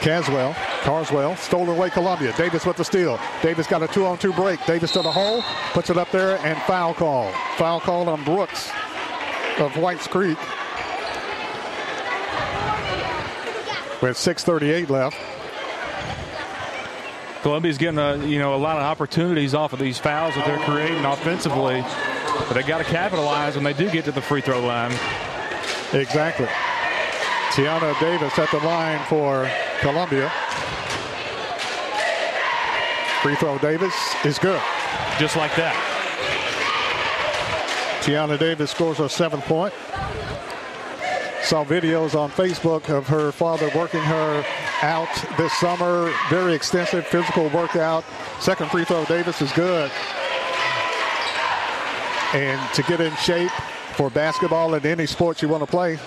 Carswell. 0.00 0.56
Carswell, 0.86 1.34
stolen 1.34 1.70
away 1.70 1.90
Columbia. 1.90 2.32
Davis 2.36 2.64
with 2.64 2.76
the 2.76 2.84
steal. 2.84 3.18
Davis 3.42 3.66
got 3.66 3.82
a 3.82 3.88
two-on-two 3.88 4.32
break. 4.34 4.64
Davis 4.66 4.92
to 4.92 5.02
the 5.02 5.10
hole, 5.10 5.42
puts 5.72 5.90
it 5.90 5.96
up 5.96 6.08
there, 6.12 6.38
and 6.46 6.56
foul 6.62 6.94
call. 6.94 7.32
Foul 7.56 7.80
call 7.80 8.08
on 8.08 8.22
Brooks 8.22 8.70
of 9.58 9.76
Whites 9.76 10.06
Creek. 10.06 10.38
With 14.00 14.16
6:38 14.16 14.88
left. 14.88 15.16
Columbia's 17.42 17.78
getting 17.78 17.98
a 17.98 18.24
you 18.24 18.38
know 18.38 18.54
a 18.54 18.56
lot 18.56 18.76
of 18.76 18.84
opportunities 18.84 19.54
off 19.54 19.72
of 19.72 19.80
these 19.80 19.98
fouls 19.98 20.36
that 20.36 20.46
they're 20.46 20.56
creating 20.58 21.04
offensively, 21.04 21.84
but 22.46 22.54
they 22.54 22.62
got 22.62 22.78
to 22.78 22.84
capitalize 22.84 23.56
when 23.56 23.64
they 23.64 23.72
do 23.72 23.90
get 23.90 24.04
to 24.04 24.12
the 24.12 24.22
free 24.22 24.40
throw 24.40 24.64
line. 24.64 24.92
Exactly. 25.92 26.46
Tiana 27.50 27.98
Davis 27.98 28.38
at 28.38 28.50
the 28.52 28.58
line 28.58 29.00
for 29.08 29.50
Columbia. 29.80 30.30
Free 33.22 33.34
throw 33.36 33.58
Davis 33.58 33.94
is 34.24 34.38
good. 34.38 34.60
Just 35.18 35.36
like 35.36 35.54
that. 35.56 35.74
Tiana 38.02 38.38
Davis 38.38 38.70
scores 38.70 38.98
her 38.98 39.08
seventh 39.08 39.44
point. 39.44 39.74
Saw 41.42 41.64
videos 41.64 42.14
on 42.14 42.30
Facebook 42.30 42.88
of 42.88 43.06
her 43.06 43.32
father 43.32 43.70
working 43.74 44.00
her 44.00 44.44
out 44.82 45.08
this 45.36 45.52
summer. 45.54 46.12
Very 46.28 46.54
extensive 46.54 47.06
physical 47.06 47.48
workout. 47.50 48.04
Second 48.40 48.70
free 48.70 48.84
throw 48.84 49.04
Davis 49.06 49.40
is 49.40 49.52
good. 49.52 49.90
And 52.34 52.60
to 52.74 52.82
get 52.82 53.00
in 53.00 53.14
shape 53.16 53.50
for 53.94 54.10
basketball 54.10 54.74
and 54.74 54.84
any 54.84 55.06
sports 55.06 55.40
you 55.40 55.48
want 55.48 55.62
to 55.62 55.70
play. 55.70 55.98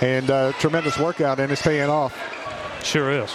And 0.00 0.30
uh, 0.30 0.52
tremendous 0.52 0.98
workout, 0.98 1.40
and 1.40 1.52
it's 1.52 1.62
paying 1.62 1.90
off. 1.90 2.16
Sure 2.82 3.10
is. 3.10 3.34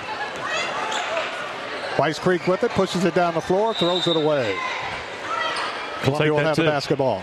Whites 1.97 2.17
Creek 2.17 2.47
with 2.47 2.63
it, 2.63 2.71
pushes 2.71 3.05
it 3.05 3.13
down 3.13 3.35
the 3.35 3.41
floor, 3.41 3.73
throws 3.73 4.07
it 4.07 4.15
away. 4.15 4.57
Columbia 6.01 6.33
will 6.33 6.39
have 6.39 6.55
the 6.55 6.63
basketball. 6.63 7.21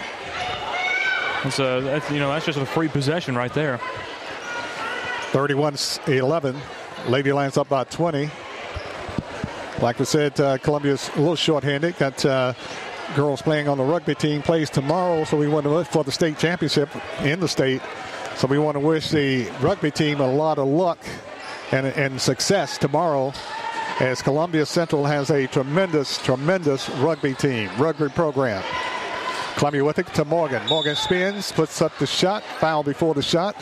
That's, 1.43 1.59
a, 1.59 1.81
that's, 1.83 2.11
you 2.11 2.21
know, 2.21 2.31
that's 2.31 2.47
just 2.47 2.59
a 2.59 2.67
free 2.67 2.89
possession 2.89 3.35
right 3.35 3.53
there. 3.53 3.81
31-11. 5.33 6.57
Lady 7.09 7.33
Lions 7.33 7.57
up 7.57 7.69
by 7.69 7.85
20. 7.85 8.31
Like 9.81 9.99
we 9.99 10.05
said, 10.05 10.39
uh, 10.39 10.59
Columbia's 10.59 11.11
a 11.15 11.19
little 11.19 11.37
short-handed. 11.37 11.97
Got 11.97 12.25
uh, 12.25 12.53
girls 13.17 13.43
playing 13.43 13.67
on 13.67 13.79
the 13.79 13.85
rugby 13.85 14.15
team. 14.15 14.41
Plays 14.41 14.71
tomorrow, 14.71 15.25
so 15.25 15.37
we 15.37 15.49
want 15.49 15.65
to 15.65 15.71
look 15.71 15.89
for 15.89 16.05
the 16.05 16.13
state 16.13 16.39
championship 16.39 16.91
in 17.23 17.41
the 17.41 17.49
state. 17.49 17.83
So 18.37 18.47
we 18.47 18.59
want 18.59 18.77
to 18.77 18.81
wish 18.81 19.11
the 19.11 19.49
rugby 19.61 19.91
team 19.91 20.21
a 20.21 20.31
lot 20.31 20.59
of 20.59 20.69
luck 20.69 20.99
and, 21.73 21.87
and 21.87 22.21
success 22.21 22.79
tomorrow 22.79 23.33
as 24.01 24.23
Columbia 24.23 24.65
Central 24.65 25.05
has 25.05 25.31
a 25.31 25.47
tremendous, 25.47 26.17
tremendous 26.19 26.89
rugby 26.89 27.35
team, 27.35 27.71
rugby 27.79 28.09
program. 28.09 28.65
Columbia 29.57 29.85
with 29.85 29.99
it 29.99 30.07
to 30.15 30.25
Morgan. 30.25 30.67
Morgan 30.69 30.97
spins, 30.97 31.53
puts 31.53 31.83
up 31.83 31.97
the 31.99 32.07
shot, 32.07 32.43
foul 32.43 32.83
before 32.83 33.13
the 33.13 33.23
shot. 33.23 33.55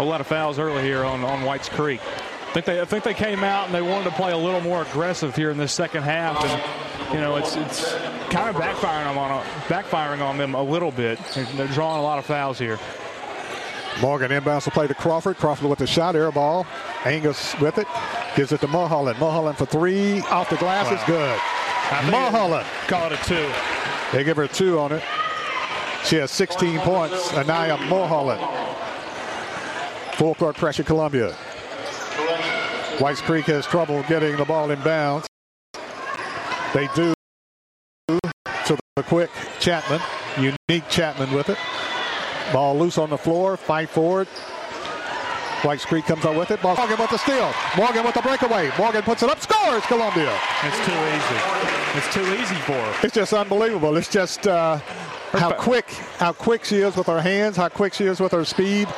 A 0.00 0.04
lot 0.04 0.20
of 0.20 0.26
fouls 0.26 0.58
early 0.58 0.82
here 0.82 1.04
on, 1.04 1.22
on 1.22 1.42
White's 1.42 1.68
Creek. 1.68 2.00
I 2.02 2.52
think 2.52 2.66
they 2.66 2.80
I 2.80 2.84
think 2.84 3.04
they 3.04 3.14
came 3.14 3.44
out 3.44 3.66
and 3.66 3.74
they 3.74 3.82
wanted 3.82 4.04
to 4.04 4.16
play 4.16 4.32
a 4.32 4.36
little 4.36 4.60
more 4.60 4.82
aggressive 4.82 5.36
here 5.36 5.50
in 5.50 5.58
this 5.58 5.72
second 5.72 6.02
half, 6.02 6.42
and 6.42 7.14
you 7.14 7.20
know 7.20 7.36
it's 7.36 7.56
it's 7.56 7.94
kind 8.30 8.48
of 8.48 8.56
backfiring 8.56 9.16
on 9.16 9.44
backfiring 9.68 10.22
on 10.22 10.38
them 10.38 10.54
a 10.54 10.62
little 10.62 10.90
bit. 10.90 11.18
They're 11.54 11.68
drawing 11.68 11.98
a 11.98 12.02
lot 12.02 12.18
of 12.18 12.24
fouls 12.24 12.58
here. 12.58 12.78
Morgan 14.00 14.30
inbounds 14.30 14.64
to 14.64 14.70
play 14.70 14.86
to 14.86 14.94
Crawford. 14.94 15.36
Crawford 15.36 15.68
with 15.68 15.80
the 15.80 15.86
shot, 15.86 16.14
air 16.14 16.30
ball. 16.30 16.66
Angus 17.04 17.58
with 17.60 17.78
it. 17.78 17.86
Gives 18.36 18.52
it 18.52 18.60
to 18.60 18.68
Mulholland. 18.68 19.18
Mulholland 19.18 19.58
for 19.58 19.66
three. 19.66 20.20
Off 20.22 20.48
the 20.50 20.56
glass. 20.56 20.86
Wow. 20.86 20.94
It's 20.94 21.04
good. 21.04 22.10
Mulholland. 22.10 22.66
Call 22.86 23.10
it 23.10 23.20
a 23.20 23.24
two. 23.24 23.50
They 24.12 24.24
give 24.24 24.36
her 24.36 24.44
a 24.44 24.48
two 24.48 24.78
on 24.78 24.92
it. 24.92 25.02
She 26.04 26.16
has 26.16 26.30
16 26.30 26.78
points. 26.80 27.32
Anaya 27.34 27.76
Mulholland. 27.88 28.40
Full 30.14 30.34
court 30.34 30.56
pressure, 30.56 30.84
Columbia. 30.84 31.32
Whites 33.00 33.20
Creek 33.20 33.46
has 33.46 33.66
trouble 33.66 34.02
getting 34.08 34.36
the 34.36 34.44
ball 34.44 34.70
in 34.70 34.80
bounds. 34.82 35.26
They 36.74 36.88
do 36.94 37.14
to 38.08 38.76
the 38.96 39.02
quick 39.02 39.30
Chapman. 39.60 40.00
Unique 40.36 40.88
Chapman 40.88 41.32
with 41.32 41.48
it. 41.48 41.58
Ball 42.52 42.78
loose 42.78 42.98
on 42.98 43.10
the 43.10 43.18
floor. 43.18 43.56
Fight 43.56 43.88
forward. 43.88 44.28
Whites 45.64 45.84
Creek 45.84 46.04
comes 46.04 46.24
out 46.24 46.36
with 46.36 46.50
it. 46.50 46.62
Morgan 46.62 46.98
with 46.98 47.10
the 47.10 47.18
steal. 47.18 47.52
Morgan 47.76 48.04
with 48.04 48.14
the 48.14 48.22
breakaway. 48.22 48.70
Morgan 48.78 49.02
puts 49.02 49.22
it 49.22 49.30
up. 49.30 49.40
Scores 49.40 49.84
Columbia. 49.86 50.32
It's 50.62 50.86
too 50.86 50.92
easy. 50.92 51.98
It's 51.98 52.14
too 52.14 52.34
easy 52.40 52.54
for 52.62 52.72
her. 52.72 53.06
It's 53.06 53.14
just 53.14 53.32
unbelievable. 53.32 53.96
It's 53.96 54.08
just 54.08 54.46
uh, 54.46 54.76
how 55.32 55.52
quick, 55.52 55.90
how 56.18 56.32
quick 56.32 56.64
she 56.64 56.76
is 56.76 56.96
with 56.96 57.08
her 57.08 57.20
hands, 57.20 57.56
how 57.56 57.68
quick 57.68 57.92
she 57.92 58.04
is 58.04 58.20
with 58.20 58.32
her 58.32 58.44
speed. 58.44 58.88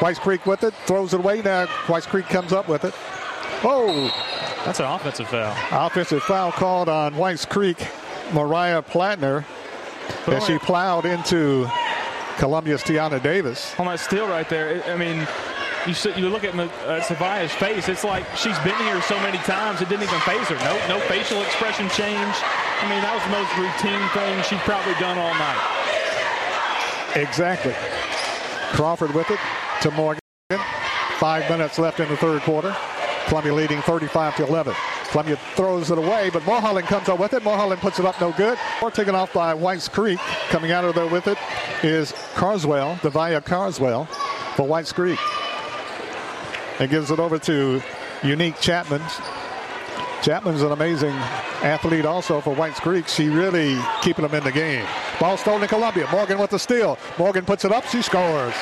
Whites 0.00 0.18
Creek 0.18 0.46
with 0.46 0.62
it, 0.62 0.72
throws 0.86 1.14
it 1.14 1.20
away. 1.20 1.42
Now 1.42 1.66
Whites 1.88 2.06
Creek 2.06 2.26
comes 2.26 2.52
up 2.52 2.68
with 2.68 2.84
it. 2.84 2.94
Oh, 3.64 4.10
that's 4.64 4.78
an 4.78 4.86
offensive 4.86 5.28
foul. 5.28 5.86
Offensive 5.86 6.22
foul 6.22 6.52
called 6.52 6.88
on 6.88 7.16
Whites 7.16 7.44
Creek. 7.44 7.78
Mariah 8.32 8.82
Plattner 8.82 9.44
as 10.26 10.44
she 10.44 10.58
plowed 10.58 11.06
into 11.06 11.68
Columbia's 12.38 12.82
Tiana 12.82 13.22
Davis. 13.22 13.74
On 13.78 13.86
that 13.86 14.00
steal 14.00 14.28
right 14.28 14.48
there, 14.48 14.82
I 14.84 14.96
mean, 14.96 15.26
you 15.86 15.94
you 16.16 16.28
look 16.28 16.44
at 16.44 16.54
uh, 16.58 17.00
Savaya's 17.00 17.52
face. 17.52 17.88
It's 17.88 18.04
like 18.04 18.24
she's 18.36 18.58
been 18.60 18.76
here 18.84 19.00
so 19.02 19.18
many 19.20 19.38
times 19.38 19.80
it 19.80 19.88
didn't 19.88 20.04
even 20.04 20.20
phase 20.20 20.48
her. 20.48 20.58
No, 20.64 20.76
no 20.88 21.00
facial 21.06 21.40
expression 21.42 21.88
change. 21.90 22.34
I 22.80 22.88
mean, 22.90 23.00
that 23.00 23.14
was 23.14 23.24
the 23.24 23.32
most 23.32 23.52
routine 23.56 24.04
thing 24.12 24.42
she'd 24.44 24.64
probably 24.68 24.94
done 25.00 25.16
all 25.16 25.34
night. 25.34 25.76
Exactly. 27.16 27.74
Crawford 28.76 29.14
with 29.14 29.30
it 29.30 29.40
to 29.82 29.90
Morgan. 29.92 30.20
Five 31.18 31.48
minutes 31.48 31.78
left 31.78 32.00
in 32.00 32.08
the 32.08 32.16
third 32.16 32.42
quarter. 32.42 32.76
Columbia 33.28 33.54
leading 33.54 33.80
35 33.82 34.36
to 34.36 34.46
11. 34.46 34.74
Columbia 35.10 35.36
throws 35.54 35.90
it 35.90 35.98
away, 35.98 36.30
but 36.30 36.44
Mulholland 36.44 36.86
comes 36.86 37.08
up 37.08 37.18
with 37.18 37.32
it. 37.32 37.42
Mulholland 37.42 37.80
puts 37.80 37.98
it 37.98 38.04
up 38.04 38.20
no 38.20 38.32
good. 38.32 38.58
Or 38.82 38.90
taken 38.90 39.14
off 39.14 39.32
by 39.32 39.54
Whites 39.54 39.88
Creek. 39.88 40.18
Coming 40.48 40.72
out 40.72 40.84
of 40.84 40.94
there 40.94 41.06
with 41.06 41.26
it 41.26 41.38
is 41.82 42.12
Carswell, 42.34 42.96
Devaya 42.96 43.44
Carswell 43.44 44.06
for 44.56 44.66
Whites 44.66 44.92
Creek. 44.92 45.18
And 46.78 46.90
gives 46.90 47.10
it 47.10 47.18
over 47.18 47.38
to 47.40 47.82
Unique 48.22 48.60
Chapman. 48.60 49.02
Chapman's 50.22 50.62
an 50.62 50.72
amazing 50.72 51.14
athlete 51.62 52.04
also 52.04 52.40
for 52.40 52.54
Whites 52.54 52.80
Creek. 52.80 53.06
She 53.08 53.28
really 53.28 53.78
keeping 54.02 54.26
them 54.26 54.34
in 54.34 54.44
the 54.44 54.52
game. 54.52 54.86
Ball 55.20 55.36
stolen 55.36 55.60
to 55.60 55.68
Columbia. 55.68 56.08
Morgan 56.10 56.38
with 56.38 56.50
the 56.50 56.58
steal. 56.58 56.98
Morgan 57.18 57.44
puts 57.44 57.64
it 57.64 57.72
up. 57.72 57.86
She 57.86 58.02
scores. 58.02 58.54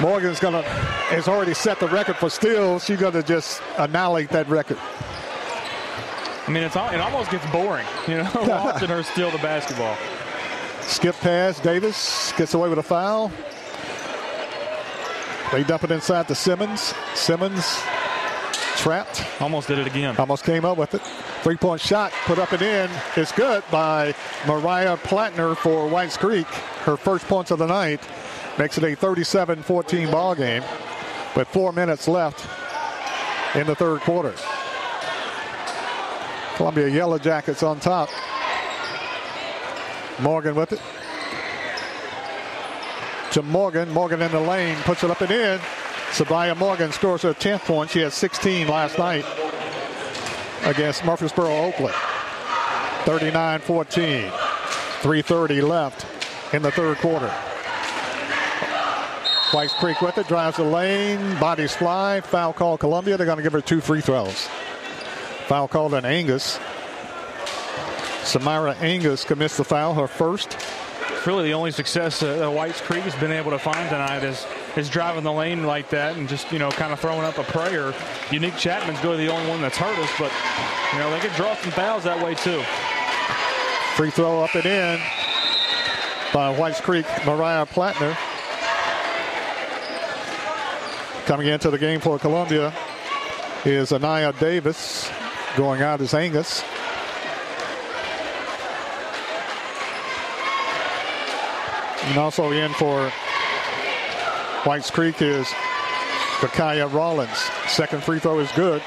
Morgan's 0.00 0.40
gonna 0.40 0.62
has 0.62 1.28
already 1.28 1.54
set 1.54 1.78
the 1.78 1.88
record 1.88 2.16
for 2.16 2.30
steals. 2.30 2.84
She's 2.84 2.98
gonna 2.98 3.22
just 3.22 3.62
annihilate 3.76 4.30
that 4.30 4.48
record. 4.48 4.78
I 6.46 6.50
mean, 6.50 6.62
it's 6.62 6.74
all, 6.74 6.88
it 6.90 7.00
almost 7.00 7.30
gets 7.30 7.48
boring, 7.50 7.86
you 8.08 8.16
know, 8.16 8.30
watching 8.34 8.88
her 8.88 9.02
steal 9.02 9.30
the 9.30 9.38
basketball. 9.38 9.96
Skip 10.80 11.14
pass. 11.16 11.60
Davis 11.60 12.32
gets 12.36 12.54
away 12.54 12.68
with 12.68 12.78
a 12.78 12.82
foul. 12.82 13.30
They 15.52 15.64
dump 15.64 15.84
it 15.84 15.90
inside 15.90 16.28
to 16.28 16.34
Simmons. 16.34 16.94
Simmons 17.14 17.80
trapped. 18.76 19.24
Almost 19.40 19.68
did 19.68 19.78
it 19.78 19.86
again. 19.86 20.16
Almost 20.16 20.44
came 20.44 20.64
up 20.64 20.78
with 20.78 20.94
it. 20.94 21.02
Three 21.42 21.56
point 21.56 21.80
shot 21.80 22.12
put 22.24 22.38
up 22.38 22.52
and 22.52 22.62
in. 22.62 22.90
It's 23.16 23.32
good 23.32 23.62
by 23.70 24.14
Mariah 24.46 24.96
Plattner 24.96 25.54
for 25.54 25.88
Whites 25.88 26.16
Creek. 26.16 26.46
Her 26.84 26.96
first 26.96 27.26
points 27.26 27.50
of 27.50 27.58
the 27.58 27.66
night. 27.66 28.00
Makes 28.60 28.76
it 28.76 28.84
a 28.84 28.94
37 28.94 29.62
14 29.62 30.10
ball 30.10 30.34
game 30.34 30.62
with 31.34 31.48
four 31.48 31.72
minutes 31.72 32.06
left 32.06 32.46
in 33.56 33.66
the 33.66 33.74
third 33.74 34.02
quarter. 34.02 34.34
Columbia 36.56 36.88
Yellow 36.88 37.16
Jackets 37.16 37.62
on 37.62 37.80
top. 37.80 38.10
Morgan 40.18 40.54
with 40.54 40.72
it. 40.72 40.82
To 43.32 43.40
Morgan. 43.40 43.88
Morgan 43.94 44.20
in 44.20 44.30
the 44.30 44.40
lane. 44.40 44.76
Puts 44.82 45.04
it 45.04 45.10
up 45.10 45.22
and 45.22 45.30
in. 45.30 45.58
Sabaya 46.10 46.54
Morgan 46.54 46.92
scores 46.92 47.22
her 47.22 47.32
10th 47.32 47.60
point. 47.60 47.88
She 47.88 48.00
had 48.00 48.12
16 48.12 48.68
last 48.68 48.98
night 48.98 49.24
against 50.64 51.02
Murfreesboro 51.06 51.48
Oakland. 51.50 51.94
39 53.06 53.60
14. 53.60 54.30
3.30 54.30 55.66
left 55.66 56.54
in 56.54 56.60
the 56.60 56.70
third 56.70 56.98
quarter. 56.98 57.34
Whites 59.52 59.72
Creek 59.74 60.00
with 60.00 60.16
it, 60.16 60.28
drives 60.28 60.58
the 60.58 60.62
lane, 60.64 61.38
bodies 61.40 61.74
fly, 61.74 62.20
foul 62.20 62.52
call 62.52 62.78
Columbia. 62.78 63.16
They're 63.16 63.26
going 63.26 63.38
to 63.38 63.42
give 63.42 63.52
her 63.52 63.60
two 63.60 63.80
free 63.80 64.00
throws. 64.00 64.48
Foul 65.48 65.66
called 65.66 65.92
on 65.92 66.04
Angus. 66.04 66.58
Samira 68.22 68.80
Angus 68.80 69.24
commits 69.24 69.56
the 69.56 69.64
foul, 69.64 69.94
her 69.94 70.06
first. 70.06 70.56
really 71.26 71.48
the 71.48 71.54
only 71.54 71.72
success 71.72 72.22
uh, 72.22 72.48
Whites 72.48 72.80
Creek 72.80 73.02
has 73.02 73.14
been 73.16 73.32
able 73.32 73.50
to 73.50 73.58
find 73.58 73.88
tonight 73.90 74.22
is 74.22 74.46
is 74.76 74.88
driving 74.88 75.24
the 75.24 75.32
lane 75.32 75.64
like 75.64 75.90
that 75.90 76.16
and 76.16 76.28
just, 76.28 76.52
you 76.52 76.60
know, 76.60 76.70
kind 76.70 76.92
of 76.92 77.00
throwing 77.00 77.24
up 77.24 77.38
a 77.38 77.42
prayer. 77.42 77.92
Unique 78.30 78.56
Chapman's 78.56 79.02
really 79.02 79.26
the 79.26 79.32
only 79.32 79.50
one 79.50 79.60
that's 79.60 79.76
hurt 79.76 79.98
us, 79.98 80.10
but, 80.16 80.30
you 80.92 81.00
know, 81.00 81.10
they 81.10 81.18
could 81.18 81.34
draw 81.34 81.56
some 81.56 81.72
fouls 81.72 82.04
that 82.04 82.24
way 82.24 82.34
too. 82.36 82.62
Free 83.96 84.10
throw 84.10 84.44
up 84.44 84.54
and 84.54 84.64
in 84.64 85.00
by 86.32 86.56
Whites 86.56 86.80
Creek, 86.80 87.04
Mariah 87.26 87.66
Plattner. 87.66 88.16
Coming 91.30 91.46
into 91.46 91.70
the 91.70 91.78
game 91.78 92.00
for 92.00 92.18
Columbia 92.18 92.74
is 93.64 93.92
Anaya 93.92 94.32
Davis. 94.32 95.08
Going 95.56 95.80
out 95.80 96.00
is 96.00 96.12
Angus. 96.12 96.64
And 102.02 102.18
also 102.18 102.50
in 102.50 102.72
for 102.72 103.12
Whites 104.64 104.90
Creek 104.90 105.22
is 105.22 105.46
Bakaya 106.40 106.92
Rollins. 106.92 107.38
Second 107.68 108.02
free 108.02 108.18
throw 108.18 108.40
is 108.40 108.50
good. 108.50 108.82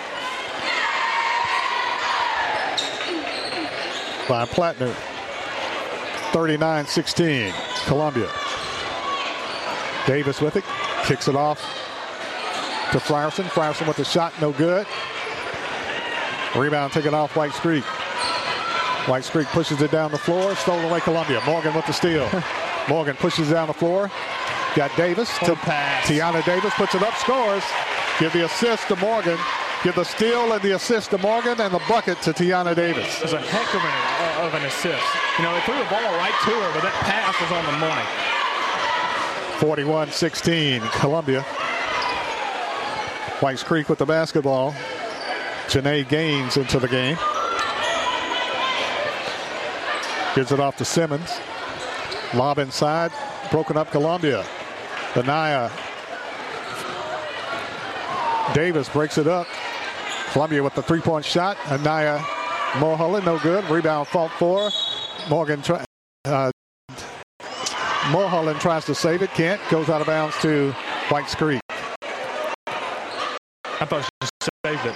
By 4.28 4.46
Plattner. 4.48 4.94
39-16, 6.34 7.86
Columbia. 7.86 8.30
Davis 10.06 10.42
with 10.42 10.58
it. 10.58 10.66
Kicks 11.06 11.30
it 11.30 11.38
off 11.38 11.84
to 12.92 13.00
Frierson. 13.00 13.46
Frierson 13.46 13.88
with 13.88 13.98
the 13.98 14.06
shot, 14.06 14.34
no 14.42 14.52
good. 14.52 14.86
Rebound 16.56 16.94
taken 16.94 17.14
off 17.14 17.36
White 17.36 17.52
Creek. 17.52 17.84
White 19.08 19.24
Creek 19.26 19.48
pushes 19.48 19.82
it 19.82 19.92
down 19.92 20.12
the 20.12 20.18
floor. 20.18 20.56
Stolen 20.56 20.86
away 20.86 21.00
Columbia. 21.00 21.42
Morgan 21.46 21.74
with 21.74 21.86
the 21.86 21.94
steal. 21.94 22.30
Morgan 22.88 23.16
pushes 23.16 23.50
down 23.50 23.68
the 23.68 23.74
floor. 23.74 24.12
Got 24.76 24.96
Davis 24.96 25.30
to 25.40 25.56
pass. 25.56 26.08
Tiana 26.08 26.44
Davis 26.46 26.74
puts 26.76 26.96
it 26.96 27.04
up, 27.04 27.16
scores. 27.16 27.64
Give 28.20 28.32
the 28.34 28.46
assist 28.46 28.88
to 28.88 28.96
Morgan. 28.96 29.38
Give 29.84 29.94
the 29.96 30.06
steal 30.06 30.54
and 30.54 30.62
the 30.62 30.76
assist 30.76 31.12
to 31.12 31.18
Morgan 31.18 31.60
and 31.60 31.74
the 31.74 31.82
bucket 31.90 32.22
to 32.22 32.32
Tiana 32.32 32.74
Davis. 32.74 33.18
It 33.18 33.24
was 33.24 33.34
a 33.34 33.42
heck 33.42 33.68
of 33.76 33.82
an, 33.82 33.92
uh, 33.92 34.48
of 34.48 34.54
an 34.54 34.66
assist. 34.66 35.04
You 35.38 35.44
know, 35.44 35.54
they 35.54 35.62
threw 35.62 35.78
the 35.78 35.90
ball 35.90 36.02
right 36.18 36.32
to 36.32 36.52
her, 36.52 36.74
but 36.74 36.84
that 36.84 36.96
pass 37.04 37.36
was 37.42 37.52
on 37.52 37.66
the 37.66 37.78
money. 37.84 38.08
41-16, 39.60 40.90
Columbia. 41.02 41.46
Whites 43.40 43.64
Creek 43.64 43.90
with 43.90 44.00
the 44.00 44.06
basketball. 44.06 44.74
Janae 45.68 46.08
Gaines 46.08 46.58
into 46.58 46.80
the 46.80 46.88
game. 46.88 47.18
Gives 50.36 50.52
it 50.52 50.60
off 50.60 50.78
to 50.78 50.86
Simmons. 50.86 51.40
Lob 52.34 52.58
inside. 52.60 53.12
Broken 53.52 53.78
up 53.78 53.92
Columbia. 53.92 54.46
Anaya 55.16 55.72
Davis 58.54 58.90
breaks 58.90 59.18
it 59.18 59.28
up. 59.28 59.48
Columbia 60.32 60.62
with 60.62 60.76
the 60.76 60.82
three 60.82 61.02
point 61.02 61.26
shot. 61.26 61.58
Anaya 61.72 62.24
Mulholland, 62.80 63.26
no 63.26 63.40
good. 63.40 63.64
Rebound 63.66 64.08
fault 64.08 64.32
for 64.38 64.70
Morgan. 65.30 65.64
Uh, 66.26 66.52
Mulholland 68.12 68.60
tries 68.60 68.86
to 68.86 68.96
save 68.96 69.22
it, 69.22 69.30
can't. 69.32 69.62
Goes 69.70 69.90
out 69.90 70.02
of 70.02 70.08
bounds 70.08 70.36
to 70.42 70.72
Whites 71.10 71.36
Creek. 71.36 71.62
I 73.80 73.86
thought 73.86 74.04
she 74.22 74.28
saved 74.66 74.86
it. 74.86 74.96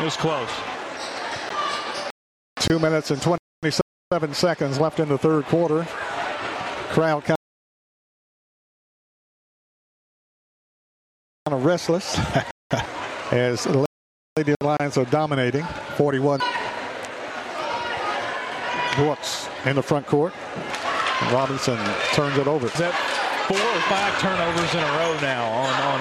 It 0.00 0.04
was 0.04 0.16
close. 0.16 0.50
Two 2.60 2.78
minutes 2.78 3.10
and 3.10 3.20
27 3.22 4.34
seconds 4.34 4.78
left 4.78 5.00
in 5.00 5.08
the 5.08 5.18
third 5.18 5.44
quarter. 5.46 5.84
Crowd 6.90 7.24
kind 7.24 7.36
of 11.46 11.64
restless 11.64 12.18
as 13.32 13.64
the 13.64 13.86
Lady 14.36 14.54
Lions 14.62 14.96
are 14.96 15.04
dominating 15.06 15.64
41. 15.96 16.40
Brooks 18.96 19.48
in 19.66 19.76
the 19.76 19.82
front 19.82 20.06
court. 20.06 20.32
Robinson 21.30 21.78
turns 22.12 22.36
it 22.38 22.46
over. 22.46 22.66
Is 22.66 22.72
that 22.74 23.11
four 23.48 23.58
or 23.58 23.80
five 23.88 24.18
turnovers 24.20 24.74
in 24.74 24.80
a 24.80 24.92
row 24.98 25.18
now 25.20 25.50
on, 25.50 25.74
on 25.82 26.00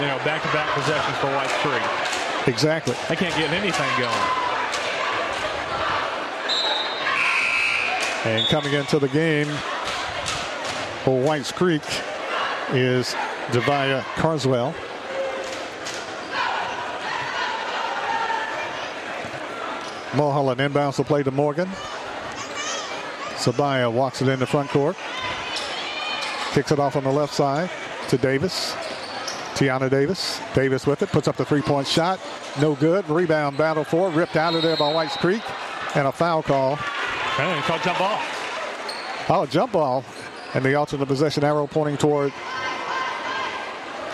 you 0.00 0.06
know 0.06 0.18
back-to-back 0.24 0.68
possessions 0.74 1.16
for 1.18 1.26
White 1.28 1.50
Creek? 1.60 2.48
Exactly. 2.48 2.94
They 3.08 3.16
can't 3.16 3.34
get 3.36 3.50
anything 3.50 3.90
going. 3.98 4.42
And 8.24 8.46
coming 8.48 8.72
into 8.74 8.98
the 8.98 9.08
game 9.08 9.48
for 11.04 11.20
Whites 11.20 11.50
Creek 11.50 11.82
is 12.70 13.14
Javia 13.50 14.02
Carswell. 14.14 14.74
Mulholland 20.14 20.60
inbounds 20.60 20.96
the 20.96 21.04
play 21.04 21.22
to 21.22 21.30
Morgan. 21.30 21.68
Sabaya 23.36 23.90
walks 23.90 24.22
it 24.22 24.28
in 24.28 24.38
the 24.38 24.46
front 24.46 24.68
court. 24.70 24.96
Kicks 26.52 26.70
it 26.70 26.78
off 26.78 26.96
on 26.96 27.04
the 27.04 27.10
left 27.10 27.32
side 27.32 27.70
to 28.08 28.18
Davis. 28.18 28.74
Tiana 29.54 29.88
Davis. 29.88 30.40
Davis 30.54 30.86
with 30.86 31.02
it. 31.02 31.08
Puts 31.10 31.28
up 31.28 31.36
the 31.36 31.44
three-point 31.44 31.86
shot. 31.86 32.20
No 32.60 32.74
good. 32.74 33.08
Rebound 33.08 33.56
battle 33.56 33.84
for. 33.84 34.10
Ripped 34.10 34.36
out 34.36 34.54
of 34.54 34.62
there 34.62 34.76
by 34.76 34.92
Whites 34.92 35.16
Creek. 35.16 35.42
And 35.94 36.06
a 36.06 36.12
foul 36.12 36.42
call. 36.42 36.72
And 36.72 36.78
Hey, 37.38 37.60
called 37.62 37.82
jump 37.82 37.98
ball. 37.98 38.20
Oh, 39.28 39.46
jump 39.46 39.72
ball. 39.72 40.04
And 40.54 40.64
the 40.64 40.74
alternate 40.74 41.06
possession 41.06 41.44
arrow 41.44 41.66
pointing 41.66 41.96
toward 41.96 42.32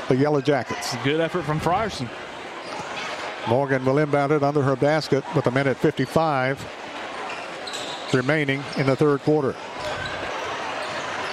the 0.09 0.17
Yellow 0.17 0.41
Jackets. 0.41 0.97
Good 1.03 1.21
effort 1.21 1.43
from 1.43 1.59
Frierson. 1.61 2.09
Morgan 3.49 3.85
will 3.85 3.99
inbound 3.99 4.31
it 4.31 4.43
under 4.43 4.63
her 4.63 4.77
basket 4.77 5.25
with 5.35 5.47
a 5.47 5.51
minute 5.51 5.77
55 5.77 6.65
remaining 8.13 8.63
in 8.77 8.87
the 8.87 8.95
third 8.95 9.21
quarter. 9.23 9.55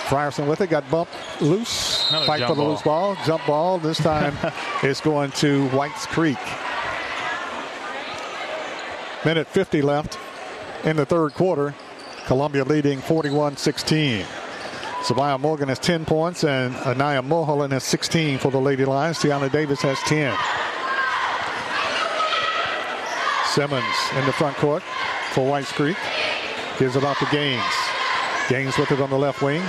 Frierson 0.05 0.47
with 0.47 0.61
it, 0.61 0.69
got 0.69 0.89
bumped 0.91 1.13
loose. 1.41 2.07
Another 2.09 2.25
Fight 2.27 2.41
for 2.43 2.49
the 2.49 2.61
ball. 2.61 2.69
loose 2.71 2.81
ball. 2.83 3.17
Jump 3.25 3.45
ball. 3.47 3.79
This 3.79 3.97
time 3.97 4.37
it's 4.83 5.01
going 5.01 5.31
to 5.31 5.67
Whites 5.69 6.05
Creek. 6.05 6.37
Minute 9.25 9.47
50 9.47 9.81
left 9.81 10.19
in 10.83 10.95
the 10.97 11.05
third 11.05 11.33
quarter. 11.33 11.73
Columbia 12.27 12.63
leading 12.63 12.99
41 13.01 13.57
16. 13.57 14.25
Sabaya 15.01 15.39
Morgan 15.39 15.69
has 15.69 15.79
10 15.79 16.05
points 16.05 16.43
and 16.43 16.75
Anaya 16.77 17.21
Mulholland 17.21 17.73
has 17.73 17.83
16 17.83 18.37
for 18.39 18.51
the 18.51 18.59
Lady 18.59 18.85
Lions. 18.85 19.17
Tiana 19.19 19.51
Davis 19.51 19.81
has 19.81 19.99
10. 20.01 20.35
Simmons 23.45 23.95
in 24.17 24.25
the 24.25 24.33
front 24.33 24.55
court 24.57 24.83
for 25.31 25.47
Whites 25.47 25.71
Creek. 25.71 25.97
Gives 26.77 26.95
it 26.95 27.03
off 27.03 27.17
to 27.19 27.25
Gaines. 27.31 27.63
Gaines 28.49 28.77
with 28.77 28.91
it 28.91 28.99
on 28.99 29.09
the 29.09 29.17
left 29.17 29.41
wing. 29.41 29.63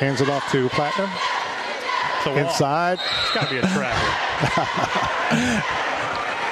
Hands 0.00 0.20
it 0.20 0.28
off 0.30 0.50
to 0.50 0.68
Plattner. 0.70 1.08
Inside. 2.40 2.98
It's 3.00 3.34
got 3.34 3.44
to 3.48 3.50
be 3.50 3.58
a 3.58 3.62
trap. 3.62 3.94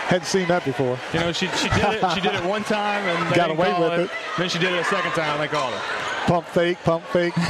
Hadn't 0.09 0.27
seen 0.27 0.49
that 0.49 0.65
before. 0.65 0.99
You 1.15 1.21
know, 1.21 1.33
she, 1.33 1.47
she 1.49 1.69
did 1.71 1.95
it. 1.95 2.11
She 2.15 2.21
did 2.21 2.35
it 2.35 2.45
one 2.45 2.63
time 2.65 3.05
and 3.05 3.31
they 3.33 3.37
Got 3.37 3.51
away 3.51 3.73
with 3.79 3.93
it. 4.01 4.05
it. 4.05 4.11
Then 4.37 4.49
she 4.51 4.59
did 4.59 4.73
it 4.75 4.81
a 4.81 4.85
second 4.85 5.13
time. 5.13 5.41
and 5.41 5.43
They 5.43 5.49
called 5.49 5.73
it. 5.75 5.81
Pump 6.27 6.47
fake, 6.49 6.79
pump 6.85 7.05
fake. 7.07 7.33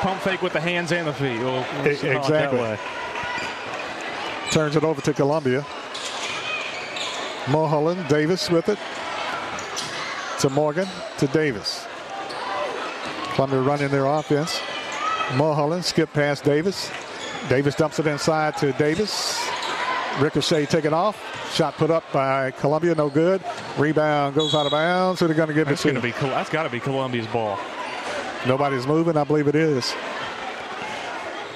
Pump 0.00 0.20
fake 0.20 0.42
with 0.42 0.52
the 0.52 0.60
hands 0.60 0.92
and 0.92 1.06
the 1.06 1.14
feet. 1.14 1.38
We'll, 1.38 1.52
we'll 1.52 1.86
it 1.86 2.04
exactly. 2.04 2.60
way. 2.60 2.78
Turns 4.50 4.76
it 4.76 4.84
over 4.84 5.00
to 5.00 5.14
Columbia. 5.14 5.64
Mulholland, 7.50 8.06
Davis 8.08 8.50
with 8.50 8.68
it. 8.68 8.78
To 10.40 10.50
Morgan, 10.50 10.86
to 11.18 11.26
Davis. 11.28 11.86
Columbia 13.34 13.60
running 13.60 13.88
their 13.88 14.06
offense. 14.06 14.60
Mulholland 15.34 15.84
skip 15.84 16.12
past 16.12 16.44
Davis. 16.44 16.90
Davis 17.48 17.74
dumps 17.74 17.98
it 17.98 18.06
inside 18.06 18.56
to 18.58 18.72
Davis. 18.72 19.38
Ricochet 20.20 20.66
taken 20.66 20.94
off. 20.94 21.18
Shot 21.54 21.74
put 21.76 21.90
up 21.90 22.04
by 22.12 22.50
Columbia, 22.52 22.94
no 22.94 23.08
good. 23.10 23.42
Rebound 23.76 24.34
goes 24.34 24.54
out 24.54 24.66
of 24.66 24.72
bounds. 24.72 25.20
Who 25.20 25.26
are 25.26 25.28
they 25.28 25.34
going 25.34 25.48
to 25.48 25.54
give 25.54 25.68
That's 25.68 25.84
it 25.84 25.92
to? 25.94 26.00
be. 26.00 26.12
That's 26.12 26.50
got 26.50 26.62
to 26.64 26.70
be 26.70 26.80
Columbia's 26.80 27.26
ball. 27.26 27.58
Nobody's 28.46 28.86
moving. 28.86 29.16
I 29.16 29.24
believe 29.24 29.48
it 29.48 29.54
is. 29.54 29.92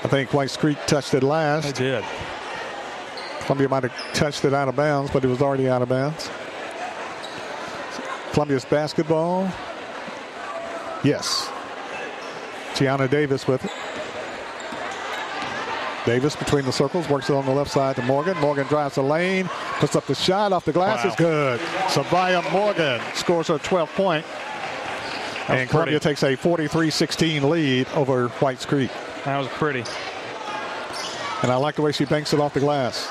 I 0.04 0.08
think 0.08 0.32
White 0.32 0.56
Creek 0.58 0.78
touched 0.86 1.14
it 1.14 1.22
last. 1.22 1.64
They 1.76 1.84
did. 1.84 2.04
Columbia 3.40 3.68
might 3.68 3.82
have 3.84 4.14
touched 4.14 4.44
it 4.44 4.52
out 4.54 4.68
of 4.68 4.76
bounds, 4.76 5.10
but 5.10 5.24
it 5.24 5.28
was 5.28 5.40
already 5.42 5.68
out 5.68 5.82
of 5.82 5.88
bounds. 5.88 6.30
Columbia's 8.32 8.64
basketball. 8.64 9.50
Yes. 11.02 11.50
Tiana 12.78 13.10
Davis 13.10 13.46
with 13.48 13.64
it. 13.64 13.70
Davis 16.06 16.36
between 16.36 16.64
the 16.64 16.72
circles, 16.72 17.08
works 17.08 17.28
it 17.28 17.34
on 17.34 17.44
the 17.44 17.50
left 17.52 17.70
side 17.70 17.96
to 17.96 18.02
Morgan. 18.02 18.38
Morgan 18.38 18.66
drives 18.68 18.94
the 18.94 19.02
lane, 19.02 19.46
puts 19.80 19.96
up 19.96 20.06
the 20.06 20.14
shot 20.14 20.52
off 20.52 20.64
the 20.64 20.72
glass. 20.72 21.04
Wow. 21.04 21.08
It's 21.10 21.16
good. 21.16 21.60
Sabaya 21.88 22.52
Morgan 22.52 23.00
scores 23.14 23.48
her 23.48 23.58
12th 23.58 23.88
point. 23.88 24.24
That 25.48 25.58
And 25.58 25.68
Columbia 25.70 25.98
pretty. 26.00 26.14
takes 26.16 26.22
a 26.22 26.36
43-16 26.36 27.42
lead 27.50 27.88
over 27.94 28.28
Whites 28.28 28.64
Creek. 28.64 28.90
That 29.24 29.38
was 29.38 29.48
pretty. 29.48 29.84
And 31.42 31.50
I 31.52 31.56
like 31.56 31.74
the 31.74 31.82
way 31.82 31.92
she 31.92 32.04
banks 32.04 32.32
it 32.32 32.40
off 32.40 32.54
the 32.54 32.60
glass. 32.60 33.06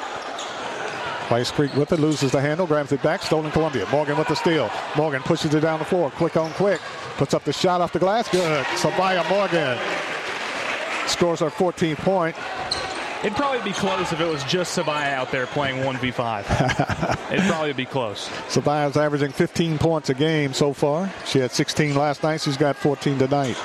Whites 1.30 1.52
Creek 1.52 1.76
with 1.76 1.92
it, 1.92 2.00
loses 2.00 2.32
the 2.32 2.40
handle, 2.40 2.66
grabs 2.66 2.94
it 2.94 3.04
back, 3.04 3.22
stolen 3.22 3.52
Columbia. 3.52 3.86
Morgan 3.92 4.18
with 4.18 4.30
the 4.30 4.36
steal. 4.36 4.72
Morgan 4.96 5.22
pushes 5.24 5.54
it 5.54 5.60
down 5.60 5.80
the 5.80 5.86
floor, 5.86 6.10
quick 6.12 6.38
on 6.38 6.52
quick. 6.54 6.80
Puts 7.18 7.34
up 7.34 7.44
the 7.44 7.54
shot 7.54 7.82
off 7.82 7.94
the 7.94 8.00
glass, 8.00 8.30
good. 8.30 8.66
Sabaya 8.78 9.28
Morgan 9.30 9.78
scores 11.08 11.40
her 11.40 11.50
14th 11.50 11.98
point. 11.98 12.36
It'd 13.24 13.36
probably 13.36 13.62
be 13.64 13.74
close 13.74 14.12
if 14.12 14.22
it 14.22 14.28
was 14.28 14.44
just 14.44 14.78
Sabaya 14.78 15.14
out 15.14 15.32
there 15.32 15.48
playing 15.48 15.78
1v5. 15.84 17.32
It'd 17.34 17.46
probably 17.48 17.74
be 17.74 17.86
close. 17.86 18.30
Sabaya's 18.48 18.96
averaging 18.96 19.32
15 19.32 19.80
points 19.80 20.10
a 20.12 20.14
game 20.14 20.54
so 20.54 20.74
far. 20.74 21.12
She 21.26 21.40
had 21.40 21.52
16 21.52 21.96
last 21.96 22.22
night, 22.22 22.42
she's 22.42 22.58
got 22.58 22.76
14 22.76 23.18
tonight. 23.18 23.58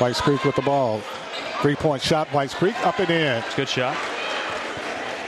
Whites 0.00 0.20
Creek 0.22 0.44
with 0.44 0.56
the 0.56 0.62
ball. 0.62 1.00
Three-point 1.60 2.00
shot, 2.02 2.28
Whites 2.28 2.54
Creek 2.54 2.76
up 2.86 2.98
and 2.98 3.10
in. 3.10 3.44
Good 3.54 3.68
shot. 3.68 3.96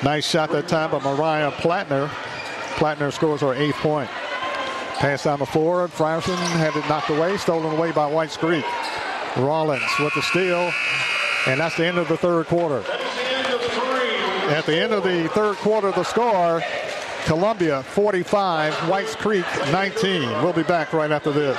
Nice 0.03 0.27
shot 0.27 0.51
that 0.53 0.69
time 0.69 0.91
by 0.91 1.01
Mariah 1.01 1.51
Plattner. 1.53 2.09
Plattner 2.77 3.11
scores 3.11 3.41
her 3.43 3.53
eighth 3.53 3.77
point. 3.77 4.09
Pass 4.99 5.23
down 5.25 5.39
the 5.39 5.47
floor. 5.47 5.87
Frierson 5.87 6.37
had 6.57 6.75
it 6.75 6.89
knocked 6.89 7.11
away, 7.11 7.37
stolen 7.37 7.77
away 7.77 7.93
by 7.93 8.07
Whites 8.07 8.37
Creek. 8.37 8.65
Rollins 9.37 9.83
with 10.01 10.13
the 10.15 10.23
steal. 10.23 10.73
And 11.47 11.61
that's 11.61 11.77
the 11.77 11.87
end 11.87 11.99
of 11.99 12.09
the 12.09 12.17
third 12.17 12.47
quarter. 12.47 12.85
At 14.51 14.67
the 14.67 14.77
end 14.77 14.93
of 14.93 15.05
the 15.05 15.29
third 15.29 15.57
quarter, 15.57 15.93
the 15.93 16.03
score 16.03 16.63
Columbia 17.27 17.83
45, 17.83 18.75
Whites 18.89 19.15
Creek 19.15 19.45
19. 19.71 20.23
We'll 20.43 20.53
be 20.53 20.63
back 20.65 20.93
right 20.93 21.13
after 21.13 21.31
this. 21.31 21.59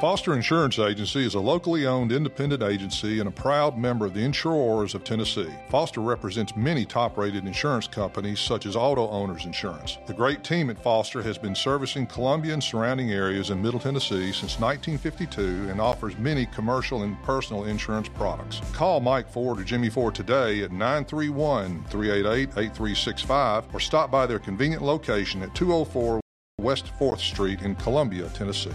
Foster 0.00 0.34
Insurance 0.34 0.78
Agency 0.78 1.24
is 1.24 1.34
a 1.36 1.40
locally 1.40 1.86
owned 1.86 2.12
independent 2.12 2.62
agency 2.62 3.18
and 3.18 3.28
a 3.28 3.32
proud 3.32 3.78
member 3.78 4.04
of 4.04 4.12
the 4.12 4.22
Insurers 4.22 4.94
of 4.94 5.04
Tennessee. 5.04 5.48
Foster 5.70 6.02
represents 6.02 6.54
many 6.54 6.84
top 6.84 7.16
rated 7.16 7.46
insurance 7.46 7.86
companies 7.86 8.38
such 8.38 8.66
as 8.66 8.76
Auto 8.76 9.08
Owners 9.08 9.46
Insurance. 9.46 9.96
The 10.06 10.12
great 10.12 10.44
team 10.44 10.68
at 10.68 10.82
Foster 10.82 11.22
has 11.22 11.38
been 11.38 11.54
servicing 11.54 12.06
Columbia 12.06 12.52
and 12.52 12.62
surrounding 12.62 13.10
areas 13.10 13.48
in 13.48 13.62
Middle 13.62 13.80
Tennessee 13.80 14.32
since 14.32 14.60
1952 14.60 15.70
and 15.70 15.80
offers 15.80 16.18
many 16.18 16.44
commercial 16.44 17.02
and 17.02 17.20
personal 17.22 17.64
insurance 17.64 18.10
products. 18.10 18.60
Call 18.74 19.00
Mike 19.00 19.30
Ford 19.30 19.58
or 19.58 19.64
Jimmy 19.64 19.88
Ford 19.88 20.14
today 20.14 20.62
at 20.62 20.72
931 20.72 21.84
388 21.88 22.48
8365 22.50 23.64
or 23.74 23.80
stop 23.80 24.10
by 24.10 24.26
their 24.26 24.38
convenient 24.38 24.82
location 24.82 25.40
at 25.40 25.54
204 25.54 26.20
West 26.60 26.92
4th 26.98 27.20
Street 27.20 27.62
in 27.62 27.74
Columbia, 27.76 28.28
Tennessee. 28.34 28.70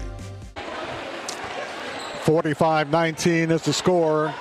45-19 2.23 3.49
is 3.52 3.64
the 3.64 3.73
score. 3.73 4.34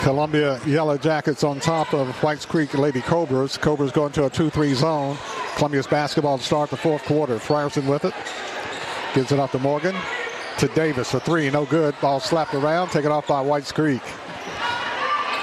Columbia 0.00 0.60
Yellow 0.66 0.96
Jackets 0.96 1.44
on 1.44 1.60
top 1.60 1.92
of 1.92 2.08
Whites 2.22 2.46
Creek 2.46 2.74
Lady 2.74 3.00
Cobras. 3.00 3.58
Cobras 3.58 3.92
going 3.92 4.12
to 4.12 4.24
a 4.24 4.30
2-3 4.30 4.74
zone. 4.74 5.16
Columbia's 5.56 5.86
basketball 5.86 6.38
to 6.38 6.44
start 6.44 6.70
the 6.70 6.76
fourth 6.76 7.02
quarter. 7.04 7.36
Frierson 7.36 7.86
with 7.86 8.04
it. 8.04 8.14
Gives 9.14 9.32
it 9.32 9.38
off 9.38 9.52
to 9.52 9.58
Morgan. 9.58 9.94
To 10.58 10.68
Davis 10.68 11.10
for 11.10 11.20
three. 11.20 11.50
No 11.50 11.66
good. 11.66 11.94
Ball 12.00 12.20
slapped 12.20 12.54
around. 12.54 12.88
Taken 12.90 13.10
off 13.10 13.26
by 13.26 13.40
Whites 13.40 13.72
Creek. 13.72 14.02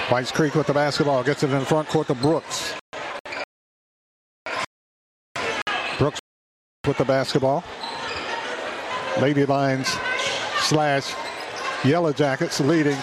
Whites 0.09 0.31
Creek 0.31 0.55
with 0.55 0.67
the 0.67 0.73
basketball. 0.73 1.23
Gets 1.23 1.43
it 1.43 1.51
in 1.51 1.59
the 1.59 1.65
front 1.65 1.87
court 1.87 2.07
to 2.07 2.15
Brooks. 2.15 2.75
Brooks 5.97 6.19
with 6.85 6.97
the 6.97 7.05
basketball. 7.05 7.63
Lady 9.19 9.45
Lions 9.45 9.95
slash 10.59 11.13
Yellow 11.85 12.13
Jackets 12.13 12.59
leading 12.61 12.95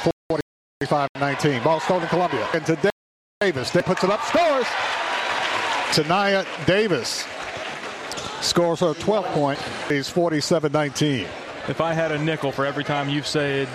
45-19. 0.82 1.62
Ball 1.62 1.80
stolen 1.80 2.08
Columbia. 2.08 2.48
And 2.54 2.64
to 2.66 2.90
Davis. 3.40 3.70
They 3.70 3.82
puts 3.82 4.04
it 4.04 4.10
up, 4.10 4.22
scores. 4.24 4.66
Tanaya 5.92 6.46
Davis 6.66 7.26
scores 8.40 8.80
her 8.80 8.94
12th 8.94 9.32
point. 9.32 9.58
He's 9.88 10.10
47-19. 10.10 11.26
If 11.68 11.80
I 11.80 11.92
had 11.92 12.12
a 12.12 12.18
nickel 12.18 12.52
for 12.52 12.64
every 12.64 12.84
time 12.84 13.08
you've 13.08 13.26
said 13.26 13.68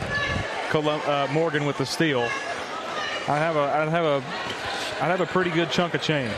Colum- 0.70 1.02
uh, 1.06 1.28
Morgan 1.32 1.66
with 1.66 1.78
the 1.78 1.86
steal, 1.86 2.22
I 3.28 3.38
have 3.38 3.56
a 3.56 3.62
I'd 3.62 3.90
have 3.90 4.06
a 4.06 4.24
I'd 5.02 5.08
have 5.08 5.22
a 5.22 5.26
pretty 5.26 5.52
good 5.52 5.70
chunk 5.72 5.94
of 5.94 6.02
change. 6.02 6.34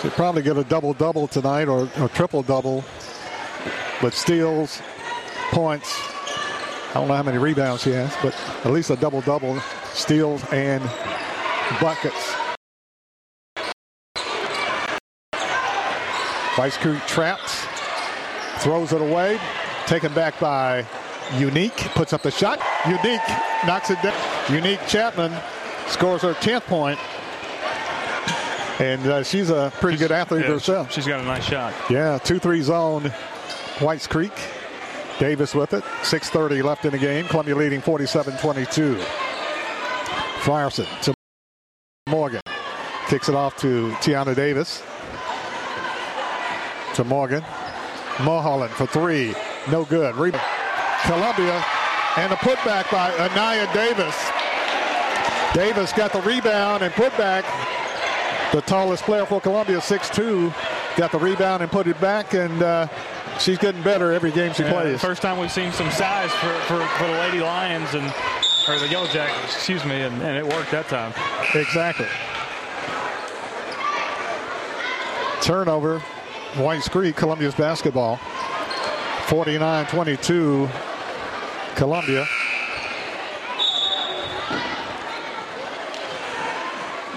She'll 0.00 0.10
probably 0.12 0.42
get 0.42 0.56
a 0.56 0.64
double 0.64 0.92
double 0.94 1.28
tonight 1.28 1.68
or 1.68 1.88
a 1.96 2.08
triple 2.08 2.42
double. 2.42 2.84
But 4.02 4.14
steals, 4.14 4.82
points. 5.50 6.13
I 6.94 6.98
don't 6.98 7.08
know 7.08 7.14
how 7.14 7.24
many 7.24 7.38
rebounds 7.38 7.82
she 7.82 7.90
has, 7.90 8.14
but 8.22 8.32
at 8.64 8.70
least 8.70 8.88
a 8.90 8.96
double 8.96 9.20
double, 9.22 9.58
steals 9.92 10.44
and 10.52 10.80
buckets. 11.80 12.34
Whites 16.56 16.76
Creek 16.76 17.04
traps, 17.08 17.66
throws 18.62 18.92
it 18.92 19.00
away, 19.00 19.40
taken 19.86 20.14
back 20.14 20.38
by 20.38 20.86
Unique, 21.36 21.74
puts 21.96 22.12
up 22.12 22.22
the 22.22 22.30
shot. 22.30 22.60
Unique 22.86 23.20
knocks 23.66 23.90
it 23.90 24.00
down. 24.00 24.14
Unique 24.52 24.78
Chapman 24.86 25.32
scores 25.88 26.22
her 26.22 26.34
10th 26.34 26.62
point. 26.66 26.98
And 28.80 29.04
uh, 29.06 29.22
she's 29.24 29.50
a 29.50 29.72
pretty 29.80 29.98
good 29.98 30.12
athlete 30.12 30.42
Yeah, 30.42 30.52
herself. 30.52 30.92
She's 30.92 31.06
got 31.06 31.18
a 31.18 31.24
nice 31.24 31.44
shot. 31.44 31.74
Yeah, 31.90 32.18
2-3 32.22 32.62
zone, 32.62 33.02
Whites 33.80 34.06
Creek. 34.06 34.32
Davis 35.18 35.54
with 35.54 35.72
it. 35.74 35.84
6.30 36.02 36.62
left 36.62 36.84
in 36.84 36.92
the 36.92 36.98
game. 36.98 37.26
Columbia 37.26 37.54
leading 37.54 37.80
47-22. 37.80 38.96
Frierson 40.40 40.86
to 41.02 41.14
Morgan. 42.08 42.40
Kicks 43.08 43.28
it 43.28 43.34
off 43.34 43.56
to 43.58 43.90
Tiana 44.00 44.34
Davis. 44.34 44.82
To 46.94 47.04
Morgan. 47.04 47.42
Mulholland 48.22 48.72
for 48.72 48.86
three. 48.86 49.34
No 49.70 49.84
good. 49.84 50.14
Rebound. 50.16 50.44
Columbia 51.02 51.64
and 52.16 52.32
a 52.32 52.36
putback 52.36 52.90
by 52.90 53.12
Anaya 53.18 53.68
Davis. 53.74 54.14
Davis 55.52 55.92
got 55.92 56.12
the 56.12 56.20
rebound 56.22 56.82
and 56.82 56.92
putback. 56.94 57.44
The 58.52 58.60
tallest 58.62 59.04
player 59.04 59.26
for 59.26 59.40
Columbia, 59.40 59.78
6'2", 59.78 60.54
got 60.96 61.10
the 61.10 61.18
rebound 61.18 61.62
and 61.62 61.70
put 61.70 61.86
it 61.88 62.00
back, 62.00 62.34
and 62.34 62.62
uh, 62.62 62.86
she's 63.38 63.58
getting 63.58 63.82
better 63.82 64.12
every 64.12 64.30
game 64.32 64.52
she 64.54 64.62
Yeah, 64.62 64.72
plays. 64.72 65.00
First 65.00 65.22
time 65.22 65.38
we've 65.38 65.52
seen 65.52 65.72
some 65.72 65.90
size 65.90 66.30
for, 66.32 66.52
for, 66.66 66.86
for 66.98 67.06
the 67.06 67.12
Lady 67.18 67.40
Lions 67.40 67.94
and 67.94 68.12
or 68.68 68.78
the 68.78 68.88
Yellow 68.88 69.06
Jackets, 69.08 69.54
excuse 69.54 69.84
me, 69.84 70.00
and, 70.02 70.22
and 70.22 70.38
it 70.38 70.46
worked 70.46 70.70
that 70.70 70.88
time. 70.88 71.12
Exactly. 71.54 72.06
Turnover, 75.42 75.98
Whites 76.56 76.88
Creek, 76.88 77.14
Columbia's 77.16 77.54
basketball. 77.54 78.16
49-22, 79.26 80.70
Columbia. 81.76 82.26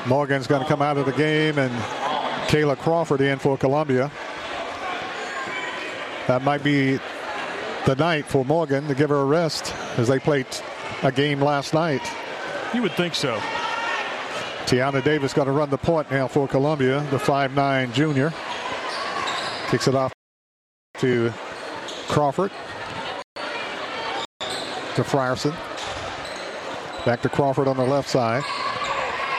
Morgan's 0.08 0.48
going 0.48 0.62
to 0.62 0.68
come 0.68 0.82
out 0.82 0.98
of 0.98 1.06
the 1.06 1.12
game 1.14 1.58
and 1.60 1.72
Kayla 2.50 2.78
Crawford 2.78 3.22
in 3.22 3.40
for 3.40 3.58
Columbia. 3.58 4.12
That 6.28 6.42
might 6.44 6.62
be 6.62 7.00
the 7.86 7.96
night 7.96 8.26
for 8.26 8.44
Morgan 8.44 8.88
to 8.90 8.96
give 8.96 9.10
her 9.10 9.22
a 9.22 9.26
rest 9.26 9.74
as 9.98 10.10
they 10.10 10.20
played 10.20 10.46
a 11.04 11.12
game 11.12 11.40
last 11.40 11.74
night. 11.74 12.02
You 12.74 12.82
would 12.82 12.92
think 12.92 13.16
so. 13.16 13.40
Tiana 14.66 15.02
Davis 15.02 15.32
going 15.32 15.46
to 15.46 15.54
run 15.54 15.70
the 15.70 15.78
point 15.78 16.12
now 16.12 16.28
for 16.28 16.46
Columbia, 16.46 17.00
the 17.12 17.18
5'9 17.18 17.94
junior. 17.94 18.34
Kicks 19.70 19.88
it 19.88 19.96
off 19.96 20.12
to 20.98 21.32
Crawford. 22.10 22.52
To 24.96 25.04
Frierson. 25.04 25.56
Back 27.06 27.22
to 27.22 27.30
Crawford 27.30 27.70
on 27.70 27.78
the 27.78 27.86
left 27.86 28.10
side. 28.10 28.44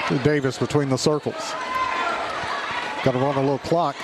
To 0.08 0.18
Davis 0.20 0.56
between 0.56 0.88
the 0.88 0.96
circles. 0.96 1.52
Got 3.04 3.12
to 3.12 3.18
run 3.18 3.36
a 3.36 3.40
little 3.40 3.58
clock. 3.58 3.96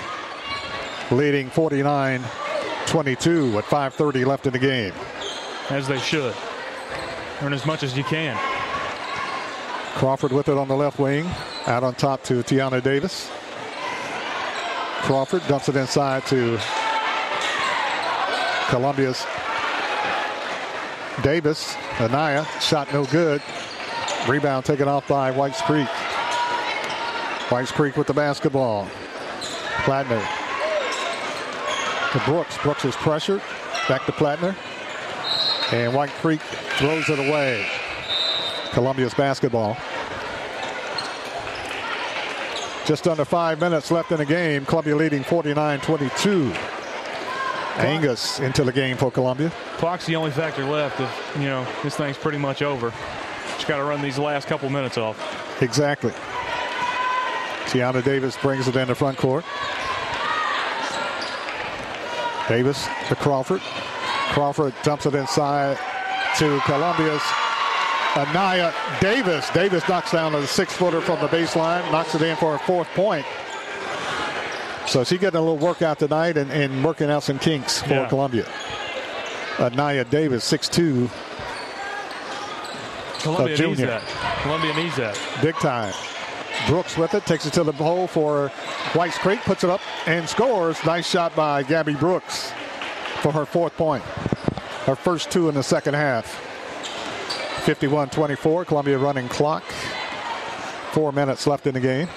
Leading 1.11 1.49
49 1.49 2.23
22 2.87 3.59
at 3.59 3.65
5.30 3.65 4.27
left 4.27 4.47
in 4.47 4.53
the 4.53 4.59
game. 4.59 4.93
As 5.71 5.89
they 5.89 5.99
should. 5.99 6.35
Earn 7.43 7.53
as 7.53 7.67
much 7.67 7.83
as 7.83 7.97
you 7.97 8.05
can. 8.05 8.37
Crawford 9.95 10.33
with 10.33 10.49
it 10.49 10.57
on 10.57 10.69
the 10.69 10.77
left 10.77 10.99
wing. 10.99 11.27
Out 11.67 11.83
on 11.83 11.95
top 11.95 12.23
to 12.25 12.43
Tiana 12.43 12.83
Davis. 12.83 13.31
Crawford 15.03 15.43
dumps 15.49 15.69
it 15.69 15.77
inside 15.77 16.27
to 16.27 16.59
Columbia's 18.69 19.27
Davis. 21.23 21.77
Anaya 22.01 22.47
shot 22.61 22.93
no 22.93 23.05
good. 23.07 23.43
Rebound 24.29 24.65
taken 24.65 24.89
off 24.89 25.07
by 25.07 25.31
Whites 25.31 25.61
Creek. 25.63 25.89
Whites 27.51 27.71
Creek 27.71 27.97
with 27.97 28.07
the 28.07 28.15
basketball. 28.15 28.89
Plattner 29.85 30.44
to 32.15 32.25
Brooks. 32.25 32.57
Brooks 32.59 32.85
is 32.85 32.95
pressured. 32.97 33.43
Back 33.89 34.07
to 34.07 34.13
Plattner. 34.13 34.57
And 35.73 35.93
White 35.93 36.11
Creek 36.11 36.41
throws 36.79 37.09
it 37.09 37.19
away. 37.19 37.67
Columbia's 38.71 39.15
basketball. 39.15 39.77
Just 42.87 43.09
under 43.09 43.25
five 43.25 43.59
minutes 43.61 43.91
left 43.91 44.13
in 44.13 44.19
the 44.19 44.27
game. 44.27 44.65
Columbia 44.65 44.95
leading 44.95 45.25
49-22. 45.25 46.55
Angus 47.79 48.39
into 48.39 48.63
the 48.63 48.73
game 48.73 48.97
for 48.97 49.11
Columbia. 49.11 49.51
Clock's 49.79 50.07
the 50.07 50.15
only 50.15 50.31
factor 50.31 50.65
left. 50.65 51.01
If 51.01 51.37
you 51.37 51.47
know 51.47 51.67
this 51.83 51.97
thing's 51.97 52.17
pretty 52.17 52.39
much 52.39 52.63
over. 52.63 52.91
Just 53.55 53.67
got 53.67 53.79
to 53.79 53.85
run 53.85 54.01
these 54.01 54.19
last 54.19 54.47
couple 54.47 54.71
minutes 54.71 54.99
off. 54.99 55.63
Exactly. 55.63 56.13
Tiana 57.67 58.05
Davis 58.05 58.37
brings 58.37 58.69
it 58.69 58.77
in 58.77 58.87
the 58.87 58.95
front 58.95 59.19
court. 59.19 59.45
Davis 62.49 62.87
to 63.09 63.15
Crawford. 63.17 63.61
Crawford 64.33 64.75
dumps 64.83 65.07
it 65.07 65.15
inside 65.15 65.79
to 66.39 66.59
Columbia's 66.65 67.23
Anaya 68.17 68.73
Davis. 69.01 69.49
Davis 69.51 69.87
knocks 69.89 70.13
down 70.13 70.35
a 70.35 70.47
six 70.47 70.73
footer 70.73 71.01
from 71.01 71.21
the 71.21 71.29
baseline, 71.29 71.91
knocks 71.91 72.15
it 72.15 72.23
in 72.23 72.37
for 72.37 72.55
a 72.55 72.59
fourth 72.61 72.89
point. 72.89 73.25
So 74.87 75.03
she's 75.05 75.19
getting 75.19 75.39
a 75.39 75.43
little 75.43 75.57
workout 75.59 75.99
tonight 75.99 76.37
and, 76.37 76.51
and 76.51 76.85
working 76.85 77.11
out 77.11 77.23
some 77.23 77.39
kinks 77.39 77.81
for 77.83 77.89
Yeah. 77.95 78.09
Columbia. 78.09 78.47
Anaya 79.59 80.05
Davis, 80.05 80.51
6'2, 80.51 81.09
Columbia 83.23 83.57
needs 83.57 83.81
that. 83.81 84.03
Columbia 84.43 84.75
needs 84.75 84.97
that. 84.97 85.19
Big 85.41 85.55
time. 85.57 85.95
Brooks 86.67 86.97
with 86.99 87.15
it, 87.15 87.25
takes 87.25 87.47
it 87.47 87.53
to 87.55 87.65
the 87.65 87.73
hole 87.73 88.07
for 88.07 88.53
Whites 88.95 89.19
Creek, 89.19 89.41
puts 89.41 89.65
it 89.65 89.71
up 89.71 89.81
and 90.07 90.29
scores. 90.29 90.83
Nice 90.85 91.09
shot 91.09 91.35
by 91.35 91.65
Gabby 91.65 91.95
Brooks 91.95 92.53
for 93.23 93.33
her 93.33 93.45
fourth 93.45 93.77
point. 93.77 94.05
her 94.85 94.95
first 94.95 95.33
two 95.33 95.49
in 95.49 95.55
the 95.57 95.63
second 95.63 95.95
half. 95.95 96.27
51 97.65 98.11
24, 98.11 98.67
Columbia 98.67 98.99
running 98.99 99.29
clock. 99.29 99.65
Four 100.93 101.11
minutes 101.11 101.47
left 101.47 101.67
in 101.67 101.75
the 101.75 101.81
game. 101.81 102.09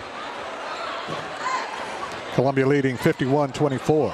Columbia 2.35 2.67
leading 2.67 2.95
51 2.95 3.53
24. 3.53 4.13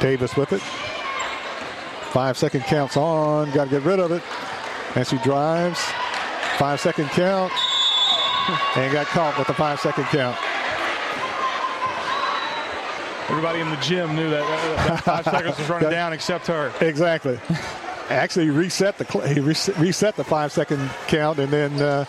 Davis 0.00 0.36
with 0.36 0.52
it. 0.52 0.60
Five 2.12 2.36
second 2.36 2.62
counts 2.62 2.96
on. 2.96 3.50
Got 3.50 3.64
to 3.64 3.70
get 3.70 3.82
rid 3.82 3.98
of 3.98 4.12
it. 4.12 4.22
And 4.94 5.04
she 5.04 5.18
drives. 5.18 5.80
Five 6.58 6.80
second 6.80 7.08
count. 7.08 7.52
And 8.76 8.92
got 8.92 9.06
caught 9.06 9.36
with 9.38 9.46
the 9.46 9.54
five 9.54 9.80
second 9.80 10.04
count. 10.04 10.36
Everybody 13.30 13.60
in 13.60 13.70
the 13.70 13.76
gym 13.76 14.16
knew 14.16 14.28
that, 14.30 14.40
that, 14.42 14.86
that 14.86 15.04
five 15.04 15.24
seconds 15.36 15.58
was 15.58 15.68
running 15.68 15.90
down 15.90 16.12
except 16.12 16.46
her. 16.48 16.72
Exactly. 16.80 17.38
Actually, 18.08 18.50
reset 18.50 18.98
the 18.98 19.04
he 19.28 19.38
reset 19.38 20.16
the 20.16 20.24
five 20.24 20.50
second 20.50 20.90
count, 21.06 21.38
and 21.38 21.52
then 21.52 21.80
uh, 21.80 22.04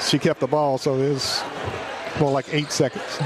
she 0.00 0.18
kept 0.18 0.40
the 0.40 0.46
ball, 0.46 0.78
so 0.78 0.94
it 0.94 1.10
was 1.10 1.42
more 2.18 2.30
like 2.30 2.46
eight 2.54 2.72
seconds. 2.72 3.18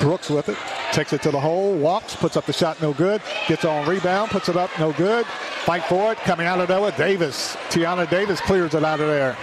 Brooks 0.00 0.30
with 0.30 0.48
it, 0.48 0.56
takes 0.92 1.12
it 1.12 1.20
to 1.22 1.32
the 1.32 1.40
hole, 1.40 1.74
walks, 1.74 2.14
puts 2.14 2.36
up 2.36 2.46
the 2.46 2.52
shot, 2.52 2.80
no 2.80 2.92
good. 2.92 3.20
Gets 3.48 3.64
on 3.64 3.88
rebound, 3.88 4.30
puts 4.30 4.48
it 4.48 4.56
up, 4.56 4.70
no 4.78 4.92
good. 4.92 5.26
Fight 5.26 5.82
for 5.84 6.12
it, 6.12 6.18
coming 6.18 6.46
out 6.46 6.60
of 6.60 6.68
there 6.68 6.90
Davis. 6.92 7.56
Tiana 7.70 8.08
Davis 8.08 8.40
clears 8.40 8.74
it 8.74 8.84
out 8.84 9.00
of 9.00 9.08
there. 9.08 9.36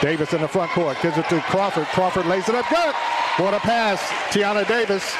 Davis 0.00 0.32
in 0.32 0.40
the 0.40 0.48
front 0.48 0.70
court, 0.72 0.96
gives 1.02 1.16
it 1.16 1.28
to 1.28 1.40
Crawford. 1.42 1.86
Crawford 1.86 2.26
lays 2.26 2.48
it 2.48 2.54
up, 2.54 2.68
good. 2.68 2.94
What 3.42 3.54
a 3.54 3.60
pass, 3.60 4.00
Tiana 4.32 4.66
Davis 4.66 5.14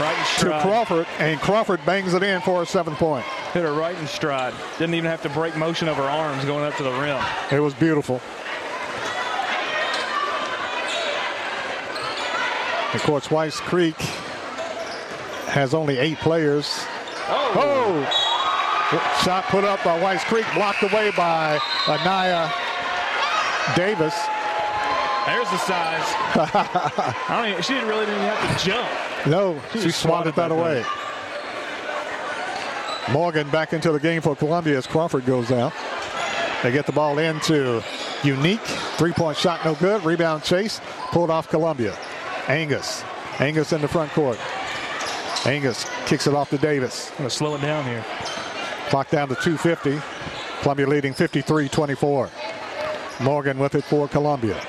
right 0.00 0.26
to 0.38 0.60
Crawford, 0.60 1.06
and 1.18 1.38
Crawford 1.40 1.84
bangs 1.84 2.14
it 2.14 2.22
in 2.22 2.40
for 2.40 2.62
a 2.62 2.66
seven 2.66 2.94
point. 2.96 3.24
Hit 3.52 3.62
her 3.62 3.72
right 3.72 3.96
in 3.96 4.06
stride. 4.06 4.54
Didn't 4.78 4.94
even 4.94 5.10
have 5.10 5.22
to 5.22 5.28
break 5.28 5.56
motion 5.56 5.88
of 5.88 5.96
her 5.96 6.02
arms 6.02 6.44
going 6.44 6.64
up 6.64 6.76
to 6.76 6.82
the 6.82 6.92
rim. 6.92 7.22
It 7.50 7.60
was 7.60 7.74
beautiful. 7.74 8.16
Of 12.94 13.02
course, 13.02 13.30
Whites 13.30 13.60
Creek 13.60 13.96
has 15.46 15.74
only 15.74 15.98
eight 15.98 16.18
players. 16.18 16.84
Oh! 17.28 17.52
oh. 17.56 18.26
Shot 19.22 19.44
put 19.44 19.62
up 19.62 19.84
by 19.84 20.00
Whites 20.00 20.24
Creek, 20.24 20.44
blocked 20.54 20.82
away 20.82 21.12
by 21.16 21.60
Anaya 21.86 22.50
Davis. 23.76 24.14
There's 25.26 25.50
the 25.50 25.58
size. 25.58 26.02
I 26.34 27.24
don't 27.28 27.50
even, 27.50 27.62
she 27.62 27.74
didn't 27.74 27.88
really 27.88 28.02
even 28.02 28.18
have 28.18 28.58
to 28.58 28.64
jump. 28.64 28.88
No, 29.26 29.60
she, 29.72 29.80
she 29.80 29.90
swatted, 29.90 30.34
swatted 30.34 30.34
that 30.36 30.50
away. 30.50 30.84
Morgan 33.12 33.48
back 33.50 33.72
into 33.72 33.92
the 33.92 34.00
game 34.00 34.22
for 34.22 34.34
Columbia 34.36 34.78
as 34.78 34.86
Crawford 34.86 35.26
goes 35.26 35.50
out. 35.50 35.72
They 36.62 36.72
get 36.72 36.86
the 36.86 36.92
ball 36.92 37.18
into 37.18 37.82
Unique. 38.22 38.60
Three-point 38.60 39.36
shot, 39.36 39.64
no 39.64 39.74
good. 39.74 40.04
Rebound 40.04 40.42
chase, 40.42 40.80
pulled 41.10 41.30
off 41.30 41.48
Columbia. 41.48 41.96
Angus. 42.48 43.02
Angus 43.38 43.72
in 43.72 43.80
the 43.80 43.88
front 43.88 44.10
court. 44.12 44.38
Angus 45.46 45.86
kicks 46.06 46.26
it 46.26 46.34
off 46.34 46.50
to 46.50 46.58
Davis. 46.58 47.10
I'm 47.12 47.18
going 47.18 47.30
to 47.30 47.34
slow 47.34 47.54
it 47.54 47.62
down 47.62 47.84
here. 47.84 48.04
Clock 48.88 49.08
down 49.08 49.28
to 49.28 49.34
250. 49.36 50.00
Columbia 50.60 50.86
leading 50.86 51.14
53-24. 51.14 52.28
Morgan 53.20 53.58
with 53.58 53.74
it 53.74 53.84
for 53.84 54.08
Columbia. 54.08 54.60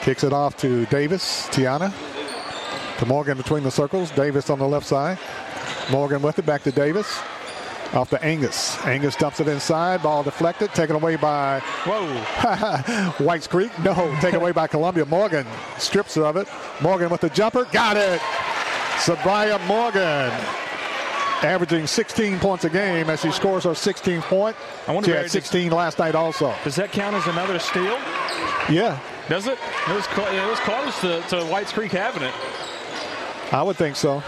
Kicks 0.00 0.24
it 0.24 0.32
off 0.32 0.56
to 0.58 0.86
Davis. 0.86 1.46
Tiana. 1.48 1.92
To 2.98 3.06
Morgan 3.06 3.36
between 3.36 3.62
the 3.62 3.70
circles. 3.70 4.10
Davis 4.10 4.50
on 4.50 4.58
the 4.58 4.66
left 4.66 4.86
side. 4.86 5.18
Morgan 5.90 6.20
with 6.20 6.38
it 6.38 6.46
back 6.46 6.62
to 6.64 6.72
Davis. 6.72 7.20
Off 7.92 8.10
to 8.10 8.22
Angus. 8.24 8.84
Angus 8.84 9.14
dumps 9.14 9.38
it 9.38 9.46
inside. 9.46 10.02
Ball 10.02 10.24
deflected. 10.24 10.74
Taken 10.74 10.96
away 10.96 11.14
by. 11.16 11.60
Whoa. 11.86 13.24
Whites 13.24 13.46
Creek. 13.46 13.70
No. 13.84 13.94
Taken 14.20 14.40
away 14.40 14.50
by 14.52 14.66
Columbia. 14.66 15.06
Morgan 15.06 15.46
strips 15.78 16.16
her 16.16 16.24
of 16.24 16.36
it. 16.36 16.48
Morgan 16.80 17.08
with 17.08 17.20
the 17.20 17.30
jumper. 17.30 17.64
Got 17.66 17.96
it. 17.96 18.20
Sabria 18.98 19.64
Morgan 19.66 20.32
averaging 21.42 21.86
16 21.86 22.38
points 22.38 22.64
a 22.64 22.70
game 22.70 23.10
as 23.10 23.20
she 23.20 23.30
scores 23.30 23.64
her 23.64 23.70
16th 23.70 24.22
point. 24.22 24.56
I 24.86 24.92
wonder 24.92 25.10
she 25.10 25.16
had 25.16 25.30
16 25.30 25.72
last 25.72 25.98
night 25.98 26.14
also. 26.14 26.54
Does 26.64 26.76
that 26.76 26.92
count 26.92 27.16
as 27.16 27.26
another 27.26 27.58
steal? 27.58 27.98
Yeah. 28.70 28.98
Does 29.28 29.46
it? 29.46 29.58
It 29.88 29.94
was, 29.94 30.06
it 30.06 30.48
was 30.48 30.60
close 30.60 31.00
to, 31.00 31.20
to 31.36 31.44
Whites 31.46 31.72
Creek 31.72 31.92
having 31.92 32.22
it. 32.22 32.34
I 33.52 33.62
would 33.62 33.76
think 33.76 33.96
so. 33.96 34.22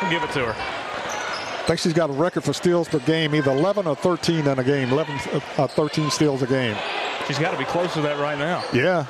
We'll 0.00 0.10
give 0.10 0.22
it 0.22 0.32
to 0.32 0.52
her. 0.52 0.54
I 0.56 1.64
think 1.66 1.78
she's 1.78 1.92
got 1.92 2.10
a 2.10 2.12
record 2.12 2.42
for 2.42 2.52
steals 2.52 2.88
per 2.88 2.98
game, 3.00 3.34
either 3.34 3.52
11 3.52 3.86
or 3.86 3.94
13 3.94 4.46
in 4.46 4.58
a 4.58 4.64
game. 4.64 4.88
11, 4.90 5.14
uh, 5.58 5.66
13 5.68 6.10
steals 6.10 6.42
a 6.42 6.46
game. 6.46 6.76
She's 7.28 7.38
got 7.38 7.52
to 7.52 7.58
be 7.58 7.64
close 7.64 7.92
to 7.94 8.00
that 8.02 8.18
right 8.18 8.36
now. 8.36 8.64
Yeah. 8.72 9.04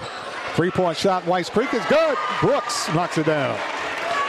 Three-point 0.54 0.98
shot, 0.98 1.24
Whites 1.26 1.48
Creek 1.48 1.72
is 1.72 1.84
good. 1.86 2.18
Brooks 2.40 2.88
knocks 2.94 3.16
it 3.16 3.24
down. 3.24 3.58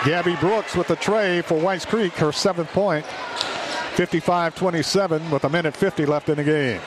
Gabby 0.05 0.35
Brooks 0.35 0.75
with 0.75 0.87
the 0.87 0.97
trey 0.97 1.41
for 1.41 1.57
Whites 1.57 1.85
Creek, 1.85 2.13
her 2.13 2.31
seventh 2.33 2.69
point. 2.69 3.05
55-27 3.95 5.31
with 5.31 5.43
a 5.43 5.49
minute 5.49 5.75
50 5.77 6.05
left 6.05 6.27
in 6.27 6.35
the 6.35 6.43
game. 6.43 6.81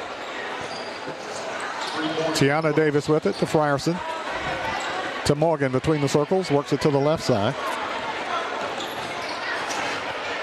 Tiana 2.35 2.75
Davis 2.75 3.09
with 3.09 3.25
it 3.27 3.37
to 3.37 3.47
Frierson. 3.47 3.99
To 5.27 5.35
Morgan 5.35 5.73
between 5.73 6.01
the 6.01 6.09
circles. 6.09 6.51
Works 6.51 6.73
it 6.73 6.81
to 6.83 6.91
the 6.91 6.99
left 6.99 7.23
side. 7.23 7.55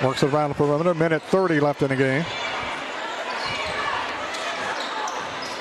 Works 0.04 0.24
it 0.24 0.34
around 0.34 0.50
the 0.50 0.56
perimeter. 0.56 0.94
Minute 0.94 1.22
30 1.22 1.60
left 1.60 1.82
in 1.84 1.90
the 1.90 1.96
game. 1.96 2.26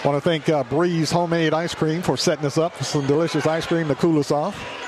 Want 0.05 0.17
to 0.17 0.21
thank 0.21 0.49
uh, 0.49 0.65
Breeze 0.65 1.11
Homemade 1.11 1.53
Ice 1.53 1.75
Cream 1.75 2.01
for 2.01 2.17
setting 2.17 2.47
us 2.47 2.59
up. 2.59 2.81
Some 2.83 3.07
delicious 3.07 3.47
ice 3.47 3.67
cream 3.67 3.89
to 3.89 3.95
cool 3.95 4.19
us 4.19 4.31
off. 4.31 4.82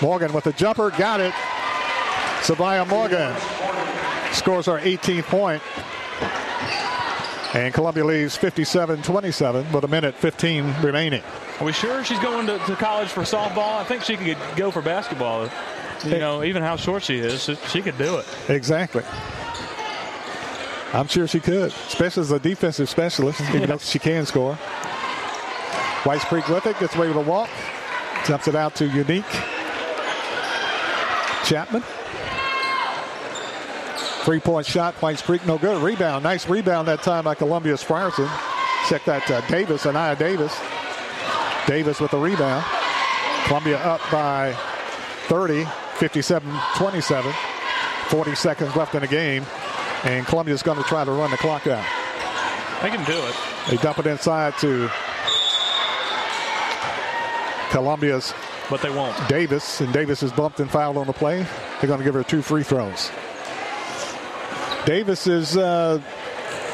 Morgan 0.00 0.32
with 0.32 0.44
the 0.44 0.52
jumper. 0.52 0.90
Got 0.90 1.20
it. 1.20 1.32
Sabaya 2.40 2.86
Morgan 2.86 3.34
scores 4.32 4.68
our 4.68 4.80
18th 4.80 5.24
point. 5.24 5.62
And 7.54 7.72
Columbia 7.72 8.04
leads 8.04 8.36
57-27 8.36 9.72
with 9.72 9.84
a 9.84 9.88
minute 9.88 10.14
15 10.14 10.82
remaining. 10.82 11.22
Are 11.60 11.64
we 11.64 11.72
sure 11.72 12.04
she's 12.04 12.18
going 12.20 12.46
to, 12.46 12.58
to 12.58 12.76
college 12.76 13.08
for 13.08 13.22
softball? 13.22 13.78
I 13.78 13.84
think 13.84 14.02
she 14.02 14.16
could 14.16 14.36
go 14.56 14.70
for 14.70 14.82
basketball. 14.82 15.48
You 16.04 16.18
know, 16.18 16.44
even 16.44 16.62
how 16.62 16.76
short 16.76 17.02
she 17.02 17.18
is, 17.18 17.50
she 17.68 17.82
could 17.82 17.98
do 17.98 18.18
it. 18.18 18.26
Exactly. 18.48 19.02
I'm 20.92 21.08
sure 21.08 21.26
she 21.26 21.40
could, 21.40 21.70
especially 21.70 22.20
as 22.22 22.30
a 22.30 22.38
defensive 22.38 22.88
specialist, 22.88 23.40
even 23.40 23.60
yes. 23.60 23.68
though 23.68 23.78
she 23.78 23.98
can 23.98 24.24
score. 24.24 24.54
Whites 26.04 26.24
Creek 26.24 26.48
with 26.48 26.66
it, 26.66 26.78
gets 26.78 26.94
away 26.94 27.08
with 27.08 27.16
a 27.16 27.28
walk, 27.28 27.50
jumps 28.24 28.46
it 28.46 28.54
out 28.54 28.74
to 28.76 28.86
Unique. 28.86 29.24
Chapman 31.44 31.82
Three 34.28 34.40
point 34.40 34.66
shot, 34.66 34.94
Whites 34.96 35.22
Creek, 35.22 35.46
no 35.46 35.56
good. 35.56 35.82
Rebound, 35.82 36.22
nice 36.22 36.46
rebound 36.50 36.86
that 36.88 37.02
time 37.02 37.24
by 37.24 37.34
Columbia's 37.34 37.82
Frierson. 37.82 38.28
Check 38.86 39.06
that 39.06 39.30
uh, 39.30 39.40
Davis, 39.48 39.86
Anaya 39.86 40.16
Davis. 40.16 40.54
Davis 41.66 41.98
with 41.98 42.10
the 42.10 42.18
rebound. 42.18 42.62
Columbia 43.46 43.78
up 43.78 44.02
by 44.12 44.52
30, 45.28 45.64
57 45.94 46.52
27. 46.76 47.32
40 48.08 48.34
seconds 48.34 48.76
left 48.76 48.94
in 48.94 49.00
the 49.00 49.06
game. 49.08 49.46
And 50.04 50.26
Columbia's 50.26 50.62
going 50.62 50.76
to 50.76 50.84
try 50.84 51.06
to 51.06 51.10
run 51.10 51.30
the 51.30 51.38
clock 51.38 51.66
out. 51.66 51.84
They 52.82 52.90
can 52.90 53.04
do 53.06 53.18
it. 53.18 53.34
They 53.70 53.76
dump 53.78 53.98
it 53.98 54.06
inside 54.06 54.58
to 54.58 54.90
Columbia's. 57.70 58.34
But 58.70 58.82
they 58.82 58.90
won't. 58.90 59.16
Davis, 59.28 59.80
and 59.80 59.92
Davis 59.92 60.22
is 60.22 60.32
bumped 60.32 60.60
and 60.60 60.70
fouled 60.70 60.96
on 60.96 61.06
the 61.06 61.12
play. 61.12 61.46
They're 61.80 61.88
going 61.88 61.98
to 61.98 62.04
give 62.04 62.14
her 62.14 62.22
two 62.22 62.42
free 62.42 62.62
throws. 62.62 63.10
Davis 64.84 65.26
is 65.26 65.56
uh, 65.56 66.00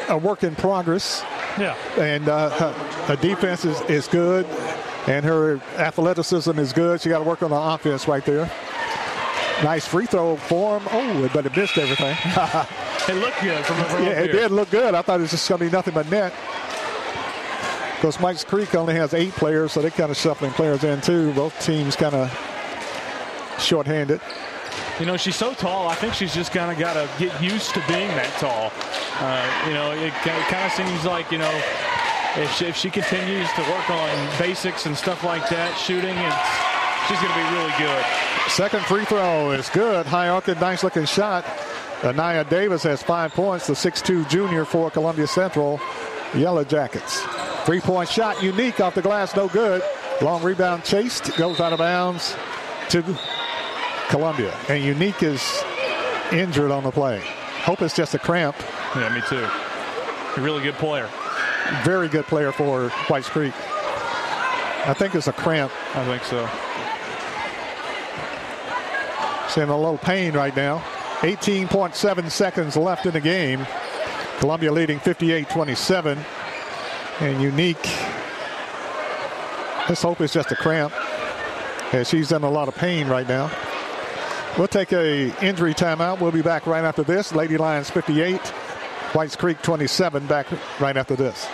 a 0.08 0.18
work 0.18 0.42
in 0.42 0.54
progress. 0.54 1.22
Yeah. 1.58 1.76
And 1.98 2.28
uh, 2.28 2.50
her, 2.50 2.72
her, 3.06 3.16
defense 3.16 3.64
is, 3.64 3.80
is 3.82 4.08
good, 4.08 4.46
and 5.06 5.24
her 5.24 5.60
athleticism 5.76 6.58
is 6.58 6.72
good. 6.72 7.00
She 7.00 7.08
got 7.08 7.18
to 7.18 7.24
work 7.24 7.42
on 7.42 7.50
the 7.50 7.60
offense 7.60 8.08
right 8.08 8.24
there. 8.24 8.50
Nice 9.62 9.86
free 9.86 10.06
throw 10.06 10.36
for 10.36 10.80
him. 10.80 10.88
Oh, 10.90 11.30
but 11.32 11.46
it 11.46 11.56
missed 11.56 11.78
everything. 11.78 12.16
it 13.08 13.20
looked 13.20 13.40
good 13.40 13.64
from, 13.64 13.84
from 13.84 14.02
Yeah, 14.04 14.20
it 14.20 14.32
did 14.32 14.50
look 14.50 14.70
good. 14.70 14.94
I 14.94 15.02
thought 15.02 15.20
it 15.20 15.22
was 15.22 15.30
just 15.30 15.48
going 15.48 15.60
to 15.60 15.66
be 15.66 15.70
nothing 15.70 15.94
but 15.94 16.10
net. 16.10 16.32
Because 18.04 18.20
Whites 18.20 18.44
Creek 18.44 18.74
only 18.74 18.92
has 18.96 19.14
eight 19.14 19.32
players, 19.32 19.72
so 19.72 19.80
they're 19.80 19.90
kind 19.90 20.10
of 20.10 20.16
shuffling 20.18 20.50
players 20.50 20.84
in 20.84 21.00
too. 21.00 21.32
Both 21.32 21.58
teams 21.64 21.96
kind 21.96 22.14
of 22.14 22.28
shorthanded. 23.58 24.20
You 25.00 25.06
know, 25.06 25.16
she's 25.16 25.36
so 25.36 25.54
tall. 25.54 25.88
I 25.88 25.94
think 25.94 26.12
she's 26.12 26.34
just 26.34 26.52
kind 26.52 26.70
of 26.70 26.78
got 26.78 26.92
to 26.92 27.08
get 27.18 27.42
used 27.42 27.72
to 27.72 27.82
being 27.88 28.08
that 28.08 28.30
tall. 28.36 28.70
Uh, 29.24 29.66
you 29.66 29.72
know, 29.72 29.92
it, 29.92 30.12
it 30.12 30.46
kind 30.52 30.66
of 30.66 30.72
seems 30.72 31.06
like, 31.06 31.32
you 31.32 31.38
know, 31.38 31.62
if 32.36 32.52
she, 32.56 32.66
if 32.66 32.76
she 32.76 32.90
continues 32.90 33.50
to 33.54 33.62
work 33.62 33.88
on 33.88 34.38
basics 34.38 34.84
and 34.84 34.94
stuff 34.94 35.24
like 35.24 35.48
that, 35.48 35.72
shooting, 35.78 36.12
and 36.12 36.34
she's 37.08 37.18
going 37.24 37.32
to 37.32 37.40
be 37.40 37.56
really 37.56 37.72
good. 37.78 38.04
Second 38.50 38.84
free 38.84 39.06
throw 39.06 39.52
is 39.52 39.70
good. 39.70 40.04
High 40.04 40.28
arcing, 40.28 40.60
nice 40.60 40.84
looking 40.84 41.06
shot. 41.06 41.46
Anaya 42.04 42.44
Davis 42.44 42.82
has 42.82 43.02
five 43.02 43.32
points, 43.32 43.66
the 43.66 43.72
6'2 43.72 44.28
junior 44.28 44.66
for 44.66 44.90
Columbia 44.90 45.26
Central 45.26 45.80
Yellow 46.34 46.64
Jackets. 46.64 47.24
Three 47.64 47.80
point 47.80 48.08
shot, 48.08 48.42
unique 48.42 48.80
off 48.80 48.94
the 48.94 49.02
glass, 49.02 49.34
no 49.34 49.48
good. 49.48 49.82
Long 50.20 50.42
rebound 50.42 50.84
chased, 50.84 51.36
goes 51.36 51.60
out 51.60 51.72
of 51.72 51.78
bounds 51.78 52.36
to 52.90 53.02
Columbia. 54.08 54.54
And 54.68 54.84
Unique 54.84 55.22
is 55.22 55.64
injured 56.30 56.70
on 56.70 56.84
the 56.84 56.90
play. 56.90 57.20
Hope 57.62 57.82
it's 57.82 57.96
just 57.96 58.14
a 58.14 58.18
cramp. 58.18 58.54
Yeah, 58.94 59.14
me 59.14 59.22
too. 59.28 59.46
A 60.40 60.44
really 60.44 60.62
good 60.62 60.74
player. 60.74 61.08
Very 61.82 62.08
good 62.08 62.26
player 62.26 62.52
for 62.52 62.90
Whites 63.08 63.28
Creek. 63.28 63.54
I 64.86 64.94
think 64.96 65.14
it's 65.14 65.28
a 65.28 65.32
cramp. 65.32 65.72
I 65.94 66.04
think 66.04 66.22
so. 66.24 66.46
She's 69.48 69.62
in 69.62 69.70
a 69.70 69.76
little 69.76 69.98
pain 69.98 70.34
right 70.34 70.54
now. 70.54 70.78
18.7 71.20 72.30
seconds 72.30 72.76
left 72.76 73.06
in 73.06 73.12
the 73.12 73.20
game. 73.20 73.66
Columbia 74.38 74.70
leading 74.70 75.00
58-27. 75.00 76.22
And 77.20 77.40
Unique, 77.40 77.84
let's 79.88 80.02
hope 80.02 80.20
it's 80.20 80.32
just 80.32 80.50
a 80.50 80.56
cramp. 80.56 80.92
As 81.92 82.08
she's 82.08 82.32
in 82.32 82.42
a 82.42 82.50
lot 82.50 82.66
of 82.66 82.74
pain 82.74 83.06
right 83.06 83.28
now. 83.28 83.50
We'll 84.58 84.68
take 84.68 84.92
a 84.92 85.32
injury 85.44 85.74
timeout. 85.74 86.20
We'll 86.20 86.32
be 86.32 86.42
back 86.42 86.66
right 86.66 86.84
after 86.84 87.02
this. 87.02 87.32
Lady 87.32 87.56
Lions 87.56 87.90
58, 87.90 88.40
Whites 89.14 89.36
Creek 89.36 89.62
27. 89.62 90.26
Back 90.26 90.46
right 90.80 90.96
after 90.96 91.14
this. 91.14 91.46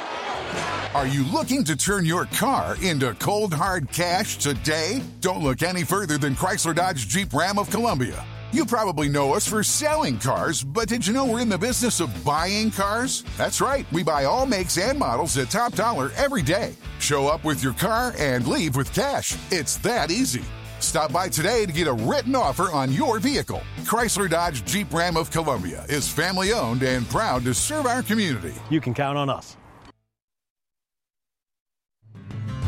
Are 0.95 1.07
you 1.07 1.25
looking 1.25 1.63
to 1.65 1.77
turn 1.77 2.05
your 2.05 2.25
car 2.25 2.77
into 2.83 3.15
cold 3.15 3.55
hard 3.55 3.91
cash 3.93 4.39
today? 4.39 5.03
Don't 5.21 5.43
look 5.43 5.63
any 5.63 5.85
further 5.85 6.19
than 6.19 6.35
Chrysler 6.35 6.75
Dodge 6.75 7.07
Jeep 7.07 7.33
Ram 7.33 7.59
of 7.59 7.71
Columbia. 7.71 8.25
You 8.53 8.65
probably 8.65 9.09
know 9.09 9.35
us 9.35 9.47
for 9.47 9.63
selling 9.63 10.19
cars, 10.19 10.65
but 10.65 10.89
did 10.89 11.07
you 11.07 11.13
know 11.13 11.25
we're 11.25 11.41
in 11.41 11.49
the 11.49 11.57
business 11.57 12.01
of 12.01 12.25
buying 12.25 12.73
cars? 12.73 13.23
That's 13.37 13.61
right, 13.61 13.87
we 13.93 14.03
buy 14.03 14.25
all 14.25 14.45
makes 14.45 14.77
and 14.77 14.99
models 14.99 15.39
at 15.39 15.51
top 15.51 15.75
dollar 15.75 16.11
every 16.17 16.43
day. 16.43 16.75
Show 16.99 17.29
up 17.29 17.45
with 17.45 17.63
your 17.63 17.75
car 17.75 18.13
and 18.19 18.49
leave 18.49 18.75
with 18.75 18.93
cash. 18.93 19.37
It's 19.53 19.77
that 19.79 20.11
easy. 20.11 20.43
Stop 20.81 21.13
by 21.13 21.29
today 21.29 21.65
to 21.65 21.73
get 21.73 21.87
a 21.87 21.93
written 21.93 22.35
offer 22.35 22.73
on 22.73 22.93
your 22.93 23.21
vehicle. 23.21 23.63
Chrysler 23.83 24.29
Dodge 24.29 24.65
Jeep 24.65 24.93
Ram 24.93 25.17
of 25.17 25.31
Columbia 25.31 25.87
is 25.89 26.09
family 26.09 26.53
owned 26.53 26.83
and 26.83 27.09
proud 27.09 27.45
to 27.45 27.55
serve 27.55 27.87
our 27.87 28.03
community. 28.03 28.55
You 28.69 28.81
can 28.81 28.95
count 28.95 29.17
on 29.17 29.31
us. 29.31 29.57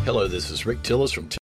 Hello, 0.05 0.29
this 0.29 0.49
is 0.49 0.65
Rick 0.65 0.83
Tillis 0.83 1.13
from 1.13 1.25
Tillis 1.25 1.42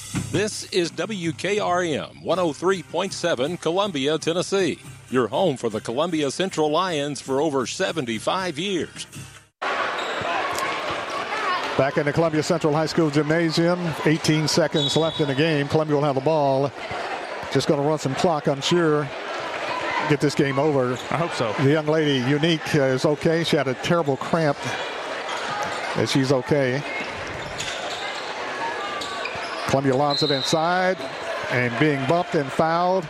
This 0.11 0.65
is 0.71 0.91
WKRM 0.91 2.23
103.7 2.25 3.61
Columbia, 3.61 4.17
Tennessee. 4.17 4.79
Your 5.09 5.29
home 5.29 5.55
for 5.55 5.69
the 5.69 5.79
Columbia 5.79 6.31
Central 6.31 6.69
Lions 6.69 7.21
for 7.21 7.39
over 7.39 7.65
75 7.65 8.59
years. 8.59 9.07
Back 11.77 11.97
in 11.97 12.05
the 12.05 12.11
Columbia 12.11 12.43
Central 12.43 12.73
High 12.73 12.87
School 12.87 13.09
Gymnasium, 13.09 13.79
18 14.05 14.49
seconds 14.49 14.97
left 14.97 15.21
in 15.21 15.27
the 15.27 15.35
game. 15.35 15.69
Columbia 15.69 15.95
will 15.95 16.03
have 16.03 16.15
the 16.15 16.21
ball. 16.21 16.71
Just 17.53 17.69
going 17.69 17.81
to 17.81 17.87
run 17.87 17.97
some 17.97 18.15
clock, 18.15 18.47
I'm 18.49 18.61
sure. 18.61 19.09
Get 20.09 20.19
this 20.19 20.35
game 20.35 20.59
over. 20.59 20.93
I 21.09 21.17
hope 21.17 21.31
so. 21.33 21.53
The 21.63 21.71
young 21.71 21.87
lady, 21.87 22.17
Unique, 22.29 22.75
uh, 22.75 22.81
is 22.81 23.05
okay. 23.05 23.45
She 23.45 23.55
had 23.55 23.69
a 23.69 23.75
terrible 23.75 24.17
cramp. 24.17 24.57
And 25.95 26.09
she's 26.09 26.33
okay. 26.33 26.83
Columbia 29.71 29.95
lobs 29.95 30.21
it 30.21 30.31
inside, 30.31 30.97
and 31.51 31.73
being 31.79 32.05
bumped 32.05 32.35
and 32.35 32.51
fouled 32.51 33.07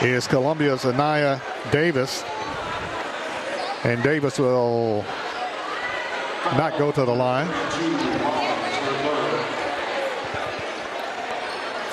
is 0.00 0.28
Columbia's 0.28 0.84
Anaya 0.84 1.42
Davis. 1.72 2.22
And 3.82 4.00
Davis 4.04 4.38
will 4.38 5.04
not 6.52 6.78
go 6.78 6.92
to 6.92 7.04
the 7.04 7.12
line. 7.12 7.48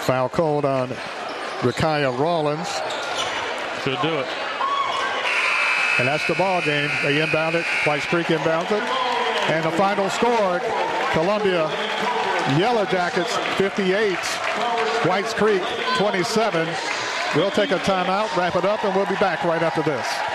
Foul 0.02 0.30
called 0.30 0.66
on 0.66 0.90
Rakaya 1.62 2.16
Rollins. 2.20 2.70
Should 3.84 4.00
do 4.04 4.20
it. 4.20 4.28
And 5.98 6.08
that's 6.08 6.28
the 6.28 6.36
ball 6.36 6.62
game. 6.62 6.92
They 7.02 7.20
inbound 7.20 7.56
it. 7.56 7.66
Whites 7.88 8.06
Creek 8.06 8.28
inbounds 8.28 8.72
it. 8.72 8.84
And 9.50 9.66
the 9.66 9.72
final 9.72 10.08
score, 10.12 10.60
Columbia 11.14 11.68
Yellow 12.54 12.86
Jackets 12.86 13.36
58, 13.58 14.16
Whites 15.08 15.34
Creek 15.34 15.64
27. 15.98 16.68
We'll 17.36 17.50
take 17.50 17.72
a 17.72 17.80
timeout, 17.80 18.36
wrap 18.38 18.56
it 18.56 18.64
up, 18.64 18.86
and 18.86 18.96
we'll 18.96 19.08
be 19.08 19.16
back 19.16 19.44
right 19.44 19.64
after 19.64 19.82
this. 19.82 20.35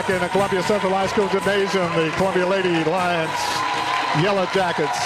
Back 0.00 0.08
in 0.08 0.20
the 0.22 0.28
Columbia 0.28 0.62
Central 0.62 0.92
High 0.92 1.08
School 1.08 1.28
Gymnasium, 1.28 1.92
the 1.94 2.10
Columbia 2.16 2.46
Lady 2.46 2.72
Lions 2.84 4.24
Yellow 4.24 4.46
Jackets 4.46 4.98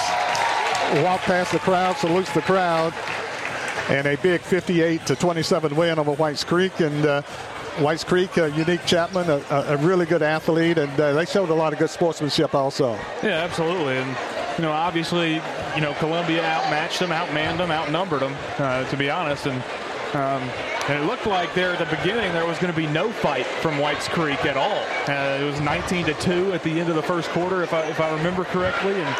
walk 1.03 1.19
past 1.19 1.51
the 1.51 1.59
crowd, 1.59 1.97
salutes 1.97 2.33
the 2.33 2.41
crowd, 2.41 2.93
and 3.89 4.07
a 4.07 4.15
big 4.15 4.39
58 4.39 5.05
to 5.07 5.17
27 5.17 5.75
win 5.75 5.99
over 5.99 6.13
Whites 6.13 6.45
Creek. 6.45 6.79
And 6.79 7.05
uh, 7.05 7.23
Whites 7.79 8.05
Creek, 8.05 8.37
uh, 8.37 8.45
Unique 8.45 8.85
Chapman, 8.85 9.29
a, 9.29 9.43
a, 9.49 9.75
really 9.75 10.05
good 10.05 10.21
athlete, 10.21 10.77
and 10.77 10.97
uh, 10.97 11.11
they 11.11 11.25
showed 11.25 11.49
a 11.49 11.53
lot 11.53 11.73
of 11.73 11.79
good 11.79 11.89
sportsmanship 11.89 12.55
also. 12.55 12.93
Yeah, 13.21 13.43
absolutely. 13.43 13.97
And 13.97 14.15
you 14.57 14.61
know, 14.61 14.71
obviously, 14.71 15.41
you 15.75 15.81
know, 15.81 15.93
Columbia 15.95 16.41
outmatched 16.41 16.99
them, 16.99 17.09
outmanned 17.09 17.57
them, 17.57 17.69
outnumbered 17.69 18.21
them, 18.21 18.33
uh, 18.59 18.85
to 18.85 18.95
be 18.95 19.09
honest. 19.09 19.45
And 19.45 19.61
um, 20.15 20.41
and 20.87 21.03
it 21.03 21.05
looked 21.05 21.27
like 21.27 21.51
there 21.53 21.75
at 21.75 21.79
the 21.83 21.91
beginning 21.91 22.31
there 22.31 22.47
was 22.47 22.55
going 22.55 22.71
to 22.71 22.77
be 22.77 22.87
no 22.87 23.11
fight 23.11 23.43
from 23.59 23.75
Whites 23.75 24.07
Creek 24.07 24.45
at 24.47 24.55
all. 24.55 24.79
Uh, 25.11 25.43
it 25.43 25.43
was 25.43 25.59
19 25.59 26.07
to 26.07 26.15
two 26.23 26.53
at 26.55 26.63
the 26.63 26.71
end 26.71 26.87
of 26.87 26.95
the 26.95 27.03
first 27.03 27.27
quarter, 27.35 27.67
if 27.67 27.73
I 27.73 27.83
if 27.91 27.99
I 27.99 28.15
remember 28.15 28.47
correctly. 28.47 28.95
And 28.95 29.11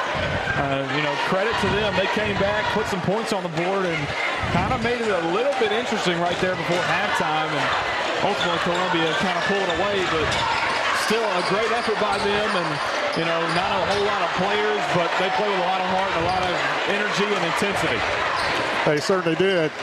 uh, 0.56 0.88
you 0.96 1.04
know, 1.04 1.12
credit 1.28 1.52
to 1.52 1.68
them, 1.76 1.92
they 2.00 2.08
came 2.16 2.40
back, 2.40 2.64
put 2.72 2.88
some 2.88 3.02
points 3.04 3.34
on 3.36 3.44
the 3.44 3.52
board, 3.60 3.84
and 3.84 4.00
kind 4.56 4.72
of 4.72 4.80
made 4.88 5.04
it 5.04 5.12
a 5.12 5.26
little 5.36 5.52
bit 5.60 5.76
interesting 5.76 6.16
right 6.24 6.38
there 6.40 6.56
before 6.56 6.80
halftime. 6.88 7.52
And 7.52 7.68
ultimately, 8.24 8.62
Columbia 8.64 9.12
kind 9.20 9.36
of 9.36 9.44
pulled 9.52 9.70
away, 9.76 10.00
but 10.16 10.28
still 11.04 11.28
a 11.28 11.44
great 11.52 11.72
effort 11.76 12.00
by 12.00 12.16
them. 12.24 12.50
And 12.56 12.72
you 13.20 13.28
know, 13.28 13.42
not 13.52 13.68
a 13.68 13.84
whole 13.84 14.06
lot 14.08 14.22
of 14.24 14.32
players, 14.40 14.84
but 14.96 15.12
they 15.20 15.28
played 15.36 15.52
with 15.52 15.60
a 15.60 15.68
lot 15.68 15.84
of 15.84 15.92
heart 15.92 16.12
and 16.16 16.24
a 16.24 16.28
lot 16.32 16.44
of 16.48 16.56
energy 16.88 17.28
and 17.28 17.44
intensity. 17.52 18.00
They 18.88 19.04
certainly 19.04 19.36
did. 19.36 19.74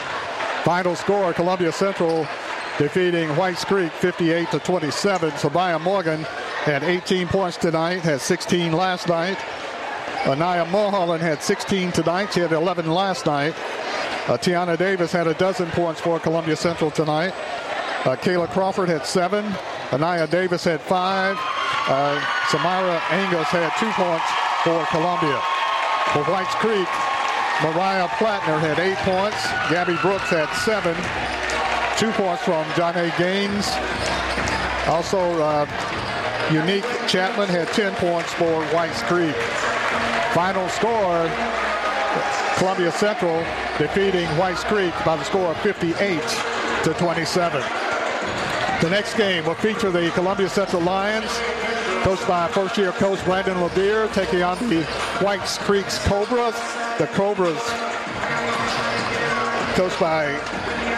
Final 0.63 0.95
score, 0.95 1.33
Columbia 1.33 1.71
Central 1.71 2.25
defeating 2.77 3.29
Whites 3.35 3.65
Creek 3.65 3.91
58 3.91 4.49
to 4.51 4.59
27. 4.59 5.31
Sabaya 5.31 5.79
Morgan 5.79 6.21
had 6.63 6.83
18 6.83 7.27
points 7.27 7.57
tonight, 7.57 7.99
had 7.99 8.21
16 8.21 8.71
last 8.71 9.07
night. 9.07 9.37
Anaya 10.25 10.65
Mulholland 10.65 11.21
had 11.21 11.43
16 11.43 11.91
tonight. 11.91 12.33
She 12.33 12.39
had 12.39 12.53
11 12.53 12.89
last 12.89 13.25
night. 13.25 13.53
Uh, 14.27 14.37
Tiana 14.37 14.77
Davis 14.77 15.11
had 15.11 15.27
a 15.27 15.33
dozen 15.33 15.69
points 15.71 15.99
for 15.99 16.17
Columbia 16.17 16.55
Central 16.55 16.89
tonight. 16.89 17.33
Uh, 18.05 18.15
Kayla 18.15 18.47
Crawford 18.49 18.87
had 18.87 19.05
seven. 19.05 19.45
Anaya 19.91 20.27
Davis 20.27 20.63
had 20.63 20.79
five. 20.79 21.37
Uh, 21.87 22.15
Samara 22.47 23.01
Angus 23.09 23.47
had 23.49 23.69
two 23.77 23.91
points 23.91 24.25
for 24.63 24.85
Columbia. 24.95 25.41
For 26.13 26.23
Whites 26.31 26.55
Creek, 26.55 26.87
Mariah 27.61 28.07
Plattner 28.17 28.57
had 28.59 28.79
eight 28.79 28.97
points. 28.97 29.37
Gabby 29.69 29.95
Brooks 30.01 30.29
had 30.29 30.49
seven. 30.65 30.95
Two 31.97 32.11
points 32.13 32.43
from 32.43 32.65
Johnny 32.75 33.11
Gaines. 33.17 33.67
Also, 34.87 35.19
uh, 35.39 35.65
Unique 36.51 36.85
Chapman 37.07 37.47
had 37.47 37.67
10 37.69 37.93
points 37.95 38.33
for 38.33 38.63
Whites 38.75 39.01
Creek. 39.03 39.35
Final 40.33 40.67
score, 40.69 41.29
Columbia 42.57 42.91
Central 42.91 43.45
defeating 43.77 44.27
Whites 44.37 44.63
Creek 44.63 44.93
by 45.05 45.15
the 45.15 45.23
score 45.23 45.51
of 45.51 45.57
58 45.61 46.21
to 46.83 46.93
27. 46.93 47.61
The 48.81 48.89
next 48.89 49.15
game 49.15 49.45
will 49.45 49.55
feature 49.55 49.91
the 49.91 50.11
Columbia 50.11 50.49
Central 50.49 50.81
Lions, 50.81 51.31
coached 52.03 52.27
by 52.27 52.47
first-year 52.49 52.91
coach 52.93 53.23
Brandon 53.23 53.55
LeBeer, 53.55 54.13
taking 54.13 54.43
on 54.43 54.57
the 54.69 54.83
Whites 55.23 55.57
Creek's 55.59 55.97
Cobras. 56.05 56.55
The 56.99 57.07
Cobras, 57.15 57.63
coached 59.79 59.99
by 59.99 60.35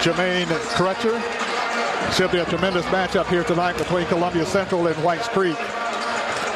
Jermaine 0.01 0.49
Crutcher. 0.73 1.21
Should 2.13 2.31
be 2.31 2.39
a 2.39 2.45
tremendous 2.45 2.85
matchup 2.87 3.27
here 3.27 3.43
tonight 3.43 3.77
between 3.77 4.05
Columbia 4.07 4.45
Central 4.45 4.87
and 4.87 4.97
Whites 5.03 5.27
Creek. 5.29 5.57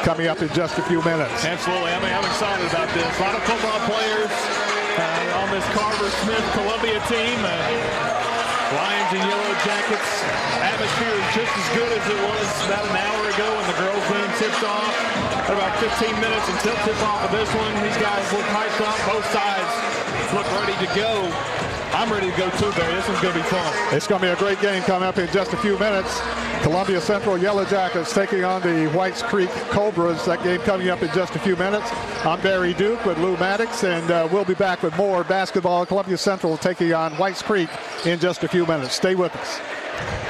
Coming 0.02 0.26
up 0.26 0.42
in 0.42 0.48
just 0.50 0.78
a 0.78 0.82
few 0.82 1.02
minutes. 1.04 1.44
Absolutely. 1.44 1.92
I 1.92 2.00
mean, 2.02 2.12
I'm 2.12 2.24
excited 2.24 2.66
about 2.70 2.88
this. 2.94 3.06
A 3.06 3.22
lot 3.22 3.34
of 3.36 3.42
football 3.44 3.78
players 3.86 4.32
uh, 4.98 5.40
on 5.44 5.50
this 5.54 5.64
Carver 5.76 6.10
Smith 6.26 6.46
Columbia 6.58 6.98
team. 7.06 7.38
Uh, 7.38 8.20
Lions 8.70 9.10
and 9.18 9.24
Yellow 9.26 9.54
Jackets. 9.66 10.10
Atmosphere 10.62 11.10
is 11.10 11.28
just 11.34 11.50
as 11.50 11.68
good 11.74 11.90
as 11.90 12.04
it 12.06 12.20
was 12.22 12.48
about 12.70 12.86
an 12.86 12.96
hour 13.02 13.22
ago 13.26 13.46
when 13.50 13.66
the 13.66 13.78
girls' 13.82 13.89
tipped 14.40 14.64
off. 14.64 14.96
About 15.52 15.76
15 15.78 16.16
minutes 16.16 16.48
until 16.48 16.72
tip-off 16.88 17.24
of 17.24 17.30
this 17.30 17.52
one. 17.52 17.74
These 17.84 18.00
guys 18.00 18.24
look 18.32 18.46
hyped 18.56 18.80
up. 18.80 18.96
Both 19.04 19.26
sides 19.36 19.68
look 20.32 20.48
ready 20.56 20.72
to 20.80 20.88
go. 20.96 21.28
I'm 21.92 22.10
ready 22.10 22.30
to 22.30 22.36
go 22.38 22.48
too, 22.56 22.70
Barry. 22.78 22.94
This 22.94 23.06
one's 23.06 23.20
going 23.20 23.34
to 23.34 23.40
be 23.40 23.46
fun. 23.48 23.94
It's 23.94 24.06
going 24.06 24.22
to 24.22 24.28
be 24.28 24.32
a 24.32 24.36
great 24.36 24.58
game 24.60 24.82
coming 24.84 25.06
up 25.06 25.18
in 25.18 25.30
just 25.30 25.52
a 25.52 25.58
few 25.58 25.78
minutes. 25.78 26.22
Columbia 26.62 27.00
Central 27.02 27.36
Yellow 27.36 27.66
Jackets 27.66 28.14
taking 28.14 28.44
on 28.44 28.62
the 28.62 28.86
Whites 28.96 29.22
Creek 29.22 29.50
Cobras. 29.70 30.24
That 30.24 30.42
game 30.42 30.60
coming 30.60 30.88
up 30.88 31.02
in 31.02 31.12
just 31.12 31.34
a 31.34 31.38
few 31.40 31.56
minutes. 31.56 31.90
I'm 32.24 32.40
Barry 32.40 32.72
Duke 32.72 33.04
with 33.04 33.18
Lou 33.18 33.36
Maddox, 33.36 33.84
and 33.84 34.10
uh, 34.10 34.28
we'll 34.32 34.46
be 34.46 34.54
back 34.54 34.82
with 34.82 34.96
more 34.96 35.22
basketball. 35.24 35.84
Columbia 35.84 36.16
Central 36.16 36.56
taking 36.56 36.94
on 36.94 37.12
Whites 37.14 37.42
Creek 37.42 37.68
in 38.06 38.18
just 38.18 38.42
a 38.42 38.48
few 38.48 38.64
minutes. 38.64 38.94
Stay 38.94 39.14
with 39.14 39.34
us. 39.36 40.29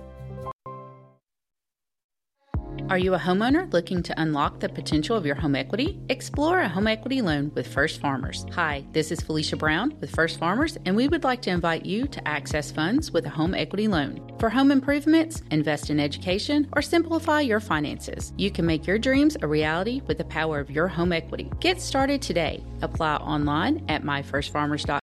Are 2.91 2.97
you 2.97 3.13
a 3.13 3.17
homeowner 3.17 3.71
looking 3.71 4.03
to 4.03 4.21
unlock 4.21 4.59
the 4.59 4.67
potential 4.67 5.15
of 5.15 5.25
your 5.25 5.35
home 5.35 5.55
equity? 5.55 5.97
Explore 6.09 6.59
a 6.59 6.67
home 6.67 6.87
equity 6.87 7.21
loan 7.21 7.49
with 7.55 7.65
First 7.65 8.01
Farmers. 8.01 8.45
Hi, 8.51 8.85
this 8.91 9.13
is 9.13 9.21
Felicia 9.21 9.55
Brown 9.55 9.97
with 10.01 10.13
First 10.13 10.37
Farmers, 10.37 10.77
and 10.83 10.93
we 10.93 11.07
would 11.07 11.23
like 11.23 11.41
to 11.43 11.51
invite 11.51 11.85
you 11.85 12.05
to 12.07 12.27
access 12.27 12.69
funds 12.69 13.09
with 13.09 13.25
a 13.25 13.29
home 13.29 13.55
equity 13.55 13.87
loan. 13.87 14.19
For 14.39 14.49
home 14.49 14.73
improvements, 14.73 15.41
invest 15.51 15.89
in 15.89 16.01
education, 16.01 16.67
or 16.73 16.81
simplify 16.81 17.39
your 17.39 17.61
finances, 17.61 18.33
you 18.35 18.51
can 18.51 18.65
make 18.65 18.85
your 18.85 18.99
dreams 18.99 19.37
a 19.41 19.47
reality 19.47 20.01
with 20.07 20.17
the 20.17 20.25
power 20.25 20.59
of 20.59 20.69
your 20.69 20.89
home 20.89 21.13
equity. 21.13 21.49
Get 21.61 21.79
started 21.79 22.21
today. 22.21 22.61
Apply 22.81 23.15
online 23.15 23.85
at 23.87 24.03
myfirstfarmers.com 24.03 25.00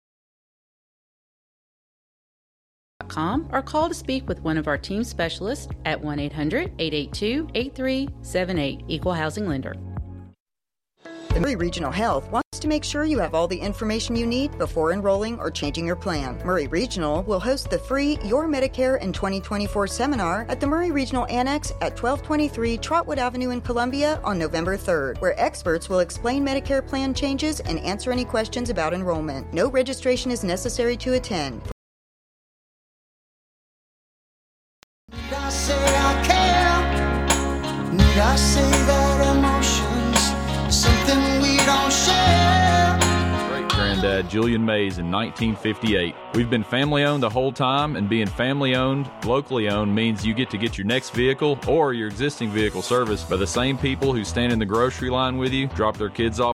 or 3.52 3.62
call 3.62 3.88
to 3.88 3.94
speak 3.94 4.28
with 4.28 4.40
one 4.40 4.58
of 4.58 4.68
our 4.68 4.78
team 4.78 5.04
specialists 5.04 5.68
at 5.84 6.00
1 6.00 6.18
800 6.18 6.72
882 6.78 7.48
8378. 7.54 8.84
Equal 8.88 9.14
Housing 9.14 9.48
Lender. 9.48 9.74
Maury 11.40 11.54
Regional 11.56 11.92
Health 11.92 12.30
wants 12.30 12.58
to 12.58 12.66
make 12.66 12.82
sure 12.82 13.04
you 13.04 13.18
have 13.18 13.34
all 13.34 13.46
the 13.46 13.58
information 13.58 14.16
you 14.16 14.26
need 14.26 14.56
before 14.56 14.92
enrolling 14.92 15.38
or 15.38 15.50
changing 15.50 15.86
your 15.86 15.94
plan. 15.94 16.40
Maury 16.44 16.66
Regional 16.66 17.22
will 17.24 17.38
host 17.38 17.68
the 17.68 17.78
free 17.78 18.18
Your 18.24 18.48
Medicare 18.48 19.00
in 19.00 19.12
2024 19.12 19.86
seminar 19.86 20.46
at 20.48 20.60
the 20.60 20.66
Maury 20.66 20.90
Regional 20.90 21.26
Annex 21.26 21.72
at 21.82 21.92
1223 21.92 22.78
Trotwood 22.78 23.18
Avenue 23.18 23.50
in 23.50 23.60
Columbia 23.60 24.18
on 24.24 24.38
November 24.38 24.78
3rd, 24.78 25.20
where 25.20 25.38
experts 25.38 25.90
will 25.90 26.00
explain 26.00 26.44
Medicare 26.44 26.84
plan 26.84 27.12
changes 27.12 27.60
and 27.60 27.78
answer 27.80 28.10
any 28.10 28.24
questions 28.24 28.70
about 28.70 28.94
enrollment. 28.94 29.52
No 29.52 29.70
registration 29.70 30.30
is 30.30 30.42
necessary 30.42 30.96
to 30.96 31.14
attend. 31.14 31.70
Granddad 44.16 44.32
Julian 44.32 44.64
Mays 44.64 44.96
in 44.96 45.10
1958. 45.10 46.14
We've 46.32 46.48
been 46.48 46.64
family 46.64 47.04
owned 47.04 47.22
the 47.22 47.28
whole 47.28 47.52
time, 47.52 47.96
and 47.96 48.08
being 48.08 48.26
family 48.26 48.74
owned, 48.74 49.10
locally 49.26 49.68
owned 49.68 49.94
means 49.94 50.24
you 50.24 50.32
get 50.32 50.48
to 50.50 50.56
get 50.56 50.78
your 50.78 50.86
next 50.86 51.10
vehicle 51.10 51.58
or 51.68 51.92
your 51.92 52.08
existing 52.08 52.48
vehicle 52.48 52.80
serviced 52.80 53.28
by 53.28 53.36
the 53.36 53.46
same 53.46 53.76
people 53.76 54.14
who 54.14 54.24
stand 54.24 54.54
in 54.54 54.58
the 54.58 54.64
grocery 54.64 55.10
line 55.10 55.36
with 55.36 55.52
you, 55.52 55.66
drop 55.68 55.98
their 55.98 56.08
kids 56.08 56.40
off. 56.40 56.54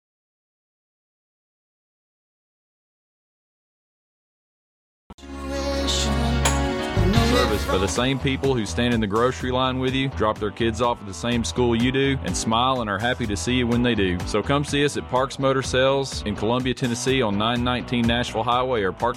Service 7.60 7.72
by 7.72 7.78
the 7.78 7.88
same 7.88 8.18
people 8.18 8.54
who 8.54 8.64
stand 8.66 8.94
in 8.94 9.00
the 9.00 9.06
grocery 9.06 9.50
line 9.50 9.78
with 9.78 9.94
you, 9.94 10.08
drop 10.10 10.38
their 10.38 10.50
kids 10.50 10.80
off 10.80 11.00
at 11.00 11.06
the 11.06 11.14
same 11.14 11.44
school 11.44 11.74
you 11.74 11.92
do, 11.92 12.18
and 12.24 12.36
smile 12.36 12.80
and 12.80 12.90
are 12.90 12.98
happy 12.98 13.26
to 13.26 13.36
see 13.36 13.54
you 13.54 13.66
when 13.66 13.82
they 13.82 13.94
do. 13.94 14.18
So 14.26 14.42
come 14.42 14.64
see 14.64 14.84
us 14.84 14.96
at 14.96 15.08
Parks 15.08 15.38
Motor 15.38 15.62
Sales 15.62 16.22
in 16.22 16.36
Columbia, 16.36 16.74
Tennessee 16.74 17.22
on 17.22 17.38
919 17.38 18.06
Nashville 18.06 18.42
Highway 18.42 18.82
or 18.82 18.92
Park. 18.92 19.16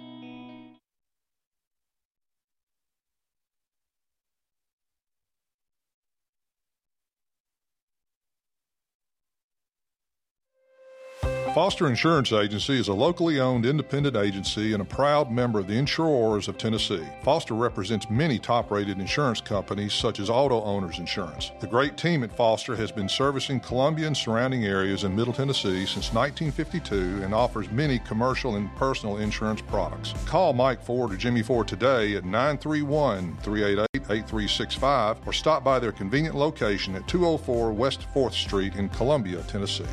Foster 11.53 11.89
Insurance 11.89 12.31
Agency 12.31 12.79
is 12.79 12.87
a 12.87 12.93
locally 12.93 13.41
owned 13.41 13.65
independent 13.65 14.15
agency 14.15 14.71
and 14.71 14.81
a 14.81 14.85
proud 14.85 15.29
member 15.29 15.59
of 15.59 15.67
the 15.67 15.77
Insurers 15.77 16.47
of 16.47 16.57
Tennessee. 16.57 17.05
Foster 17.23 17.55
represents 17.55 18.09
many 18.09 18.39
top 18.39 18.71
rated 18.71 18.99
insurance 18.99 19.41
companies 19.41 19.91
such 19.91 20.21
as 20.21 20.29
Auto 20.29 20.61
Owners 20.63 20.99
Insurance. 20.99 21.51
The 21.59 21.67
great 21.67 21.97
team 21.97 22.23
at 22.23 22.31
Foster 22.37 22.73
has 22.77 22.89
been 22.89 23.09
servicing 23.09 23.59
Columbia 23.59 24.07
and 24.07 24.15
surrounding 24.15 24.63
areas 24.63 25.03
in 25.03 25.13
Middle 25.13 25.33
Tennessee 25.33 25.85
since 25.85 26.13
1952 26.13 27.21
and 27.21 27.33
offers 27.33 27.69
many 27.69 27.99
commercial 27.99 28.55
and 28.55 28.73
personal 28.77 29.17
insurance 29.17 29.61
products. 29.61 30.13
Call 30.25 30.53
Mike 30.53 30.81
Ford 30.81 31.11
or 31.11 31.17
Jimmy 31.17 31.43
Ford 31.43 31.67
today 31.67 32.15
at 32.15 32.23
931 32.23 33.35
388 33.41 33.87
8365 34.09 35.17
or 35.27 35.33
stop 35.33 35.65
by 35.65 35.79
their 35.79 35.91
convenient 35.91 36.35
location 36.35 36.95
at 36.95 37.05
204 37.09 37.73
West 37.73 38.07
4th 38.15 38.31
Street 38.33 38.75
in 38.75 38.87
Columbia, 38.87 39.43
Tennessee. 39.49 39.83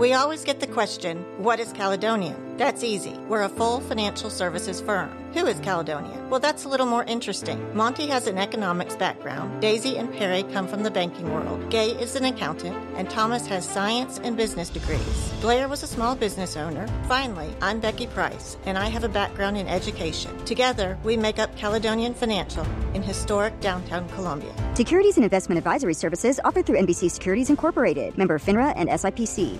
We 0.00 0.14
always 0.14 0.42
get 0.42 0.58
the 0.58 0.66
question, 0.66 1.24
what 1.38 1.60
is 1.60 1.72
Caledonian? 1.72 2.56
That's 2.56 2.82
easy. 2.82 3.16
We're 3.28 3.42
a 3.42 3.48
full 3.48 3.80
financial 3.80 4.28
services 4.28 4.80
firm. 4.80 5.10
Who 5.32 5.46
is 5.46 5.60
Caledonian? 5.60 6.28
Well, 6.28 6.40
that's 6.40 6.64
a 6.64 6.68
little 6.68 6.86
more 6.86 7.04
interesting. 7.04 7.76
Monty 7.76 8.08
has 8.08 8.26
an 8.26 8.36
economics 8.36 8.96
background. 8.96 9.62
Daisy 9.62 9.96
and 9.96 10.12
Perry 10.12 10.42
come 10.42 10.66
from 10.66 10.82
the 10.82 10.90
banking 10.90 11.32
world. 11.32 11.70
Gay 11.70 11.90
is 11.90 12.16
an 12.16 12.24
accountant, 12.24 12.76
and 12.96 13.08
Thomas 13.08 13.46
has 13.46 13.64
science 13.64 14.18
and 14.24 14.36
business 14.36 14.70
degrees. 14.70 15.32
Blair 15.40 15.68
was 15.68 15.84
a 15.84 15.86
small 15.86 16.16
business 16.16 16.56
owner. 16.56 16.88
Finally, 17.06 17.54
I'm 17.62 17.78
Becky 17.78 18.08
Price, 18.08 18.56
and 18.66 18.76
I 18.76 18.88
have 18.88 19.04
a 19.04 19.08
background 19.08 19.56
in 19.56 19.68
education. 19.68 20.36
Together, 20.46 20.98
we 21.04 21.16
make 21.16 21.38
up 21.38 21.56
Caledonian 21.56 22.12
Financial 22.12 22.66
in 22.94 23.02
historic 23.04 23.60
downtown 23.60 24.08
Columbia. 24.08 24.52
Securities 24.74 25.16
and 25.16 25.24
investment 25.24 25.58
advisory 25.58 25.94
services 25.94 26.40
offered 26.44 26.66
through 26.66 26.78
NBC 26.78 27.08
Securities 27.08 27.50
Incorporated, 27.50 28.18
member 28.18 28.40
FINRA 28.40 28.72
and 28.74 28.88
SIPC. 28.88 29.59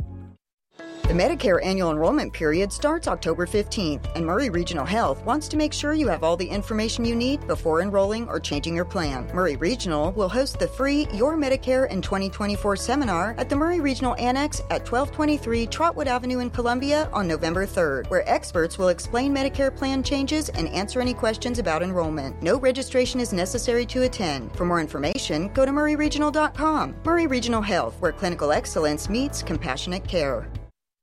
The 1.03 1.17
Medicare 1.17 1.59
annual 1.61 1.91
enrollment 1.91 2.31
period 2.31 2.71
starts 2.71 3.05
October 3.05 3.45
15th, 3.45 4.15
and 4.15 4.25
Maury 4.25 4.49
Regional 4.49 4.85
Health 4.85 5.21
wants 5.25 5.49
to 5.49 5.57
make 5.57 5.73
sure 5.73 5.93
you 5.93 6.07
have 6.07 6.23
all 6.23 6.37
the 6.37 6.47
information 6.47 7.03
you 7.03 7.15
need 7.15 7.45
before 7.47 7.81
enrolling 7.81 8.29
or 8.29 8.39
changing 8.39 8.75
your 8.77 8.85
plan. 8.85 9.29
Maury 9.33 9.57
Regional 9.57 10.13
will 10.13 10.29
host 10.29 10.57
the 10.57 10.69
free 10.69 11.07
Your 11.11 11.35
Medicare 11.35 11.89
in 11.89 12.01
2024 12.01 12.77
seminar 12.77 13.35
at 13.37 13.49
the 13.49 13.55
Maury 13.57 13.81
Regional 13.81 14.15
Annex 14.15 14.61
at 14.69 14.89
1223 14.89 15.67
Trotwood 15.67 16.07
Avenue 16.07 16.39
in 16.39 16.49
Columbia 16.49 17.09
on 17.11 17.27
November 17.27 17.65
3rd, 17.65 18.09
where 18.09 18.29
experts 18.29 18.77
will 18.77 18.89
explain 18.89 19.35
Medicare 19.35 19.75
plan 19.75 20.03
changes 20.03 20.47
and 20.47 20.69
answer 20.69 21.01
any 21.01 21.13
questions 21.13 21.59
about 21.59 21.83
enrollment. 21.83 22.41
No 22.41 22.57
registration 22.57 23.19
is 23.19 23.33
necessary 23.33 23.85
to 23.87 24.03
attend. 24.03 24.55
For 24.55 24.63
more 24.63 24.79
information, 24.79 25.49
go 25.49 25.65
to 25.65 25.71
mauryregional.com. 25.71 26.95
Maury 27.03 27.27
Regional 27.27 27.61
Health, 27.61 27.99
where 27.99 28.13
clinical 28.13 28.53
excellence 28.53 29.09
meets 29.09 29.43
compassionate 29.43 30.07
care. 30.07 30.47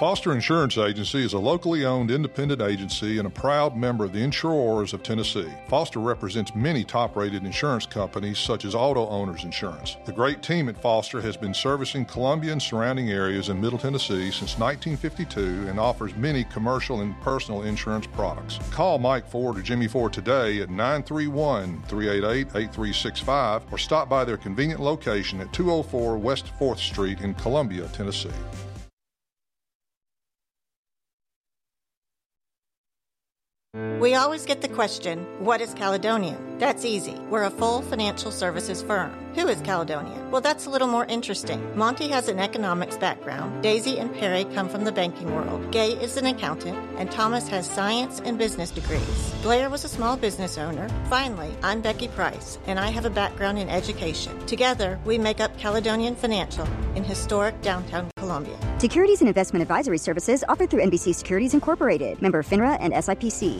Foster 0.00 0.32
Insurance 0.32 0.78
Agency 0.78 1.22
is 1.22 1.34
a 1.34 1.38
locally 1.38 1.84
owned 1.84 2.10
independent 2.10 2.62
agency 2.62 3.18
and 3.18 3.26
a 3.26 3.30
proud 3.30 3.76
member 3.76 4.02
of 4.02 4.14
the 4.14 4.22
Insurers 4.22 4.94
of 4.94 5.02
Tennessee. 5.02 5.52
Foster 5.68 5.98
represents 5.98 6.54
many 6.54 6.84
top 6.84 7.16
rated 7.16 7.44
insurance 7.44 7.84
companies 7.84 8.38
such 8.38 8.64
as 8.64 8.74
Auto 8.74 9.06
Owners 9.08 9.44
Insurance. 9.44 9.98
The 10.06 10.12
great 10.12 10.42
team 10.42 10.70
at 10.70 10.80
Foster 10.80 11.20
has 11.20 11.36
been 11.36 11.52
servicing 11.52 12.06
Columbia 12.06 12.52
and 12.52 12.62
surrounding 12.62 13.10
areas 13.10 13.50
in 13.50 13.60
Middle 13.60 13.78
Tennessee 13.78 14.30
since 14.30 14.58
1952 14.58 15.68
and 15.68 15.78
offers 15.78 16.16
many 16.16 16.44
commercial 16.44 17.02
and 17.02 17.14
personal 17.20 17.64
insurance 17.64 18.06
products. 18.06 18.58
Call 18.70 18.98
Mike 18.98 19.28
Ford 19.28 19.58
or 19.58 19.62
Jimmy 19.62 19.86
Ford 19.86 20.14
today 20.14 20.62
at 20.62 20.70
931 20.70 21.82
388 21.88 22.46
8365 22.56 23.70
or 23.70 23.76
stop 23.76 24.08
by 24.08 24.24
their 24.24 24.38
convenient 24.38 24.80
location 24.80 25.42
at 25.42 25.52
204 25.52 26.16
West 26.16 26.46
4th 26.58 26.78
Street 26.78 27.20
in 27.20 27.34
Columbia, 27.34 27.86
Tennessee. 27.88 28.30
We 34.00 34.14
always 34.14 34.46
get 34.46 34.62
the 34.62 34.68
question, 34.68 35.26
what 35.40 35.60
is 35.60 35.74
Caledonian? 35.74 36.58
That's 36.58 36.86
easy. 36.86 37.18
We're 37.28 37.44
a 37.44 37.50
full 37.50 37.82
financial 37.82 38.30
services 38.30 38.82
firm. 38.82 39.12
Who 39.34 39.46
is 39.46 39.60
Caledonian? 39.60 40.30
Well, 40.30 40.40
that's 40.40 40.66
a 40.66 40.70
little 40.70 40.88
more 40.88 41.04
interesting. 41.04 41.60
Monty 41.76 42.08
has 42.08 42.28
an 42.28 42.38
economics 42.38 42.96
background. 42.96 43.62
Daisy 43.62 43.98
and 43.98 44.12
Perry 44.14 44.44
come 44.54 44.70
from 44.70 44.84
the 44.84 44.90
banking 44.90 45.34
world. 45.34 45.70
Gay 45.70 45.92
is 45.92 46.16
an 46.16 46.26
accountant, 46.26 46.78
and 46.96 47.10
Thomas 47.10 47.46
has 47.48 47.68
science 47.68 48.20
and 48.24 48.38
business 48.38 48.70
degrees. 48.70 49.34
Blair 49.42 49.68
was 49.68 49.84
a 49.84 49.88
small 49.88 50.16
business 50.16 50.56
owner. 50.56 50.88
Finally, 51.10 51.54
I'm 51.62 51.82
Becky 51.82 52.08
Price, 52.08 52.58
and 52.66 52.80
I 52.80 52.88
have 52.88 53.04
a 53.04 53.10
background 53.10 53.58
in 53.58 53.68
education. 53.68 54.46
Together, 54.46 54.98
we 55.04 55.18
make 55.18 55.40
up 55.40 55.56
Caledonian 55.58 56.16
Financial 56.16 56.66
in 56.96 57.04
historic 57.04 57.60
downtown 57.60 58.10
Columbia. 58.16 58.56
Securities 58.78 59.20
and 59.20 59.28
investment 59.28 59.62
advisory 59.62 59.98
services 59.98 60.42
offered 60.48 60.70
through 60.70 60.82
NBC 60.82 61.14
Securities 61.14 61.52
Incorporated, 61.52 62.20
member 62.22 62.42
FINRA 62.42 62.78
and 62.80 62.94
SIPC. 62.94 63.59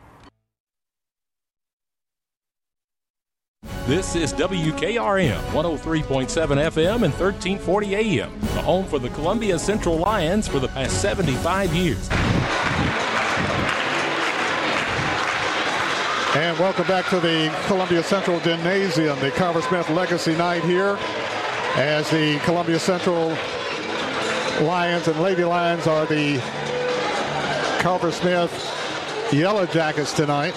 This 3.91 4.15
is 4.15 4.33
WKRM 4.33 5.37
103.7 5.51 6.03
FM 6.05 7.03
and 7.03 7.13
1340 7.13 7.95
AM, 7.95 8.39
the 8.39 8.61
home 8.61 8.85
for 8.85 8.99
the 8.99 9.09
Columbia 9.09 9.59
Central 9.59 9.97
Lions 9.97 10.47
for 10.47 10.59
the 10.59 10.67
past 10.69 11.01
75 11.01 11.75
years. 11.75 12.09
And 16.37 16.57
welcome 16.57 16.87
back 16.87 17.09
to 17.09 17.19
the 17.19 17.53
Columbia 17.67 18.01
Central 18.01 18.39
Gymnasium, 18.39 19.19
the 19.19 19.29
Carver 19.31 19.61
Smith 19.61 19.89
Legacy 19.89 20.35
Night 20.35 20.63
here, 20.63 20.97
as 21.75 22.09
the 22.11 22.39
Columbia 22.45 22.79
Central 22.79 23.29
Lions 24.65 25.07
and 25.07 25.19
Lady 25.19 25.43
Lions 25.43 25.85
are 25.85 26.05
the 26.05 26.37
Carver 27.81 28.11
Smith 28.11 29.29
Yellow 29.33 29.65
Jackets 29.65 30.13
tonight, 30.13 30.55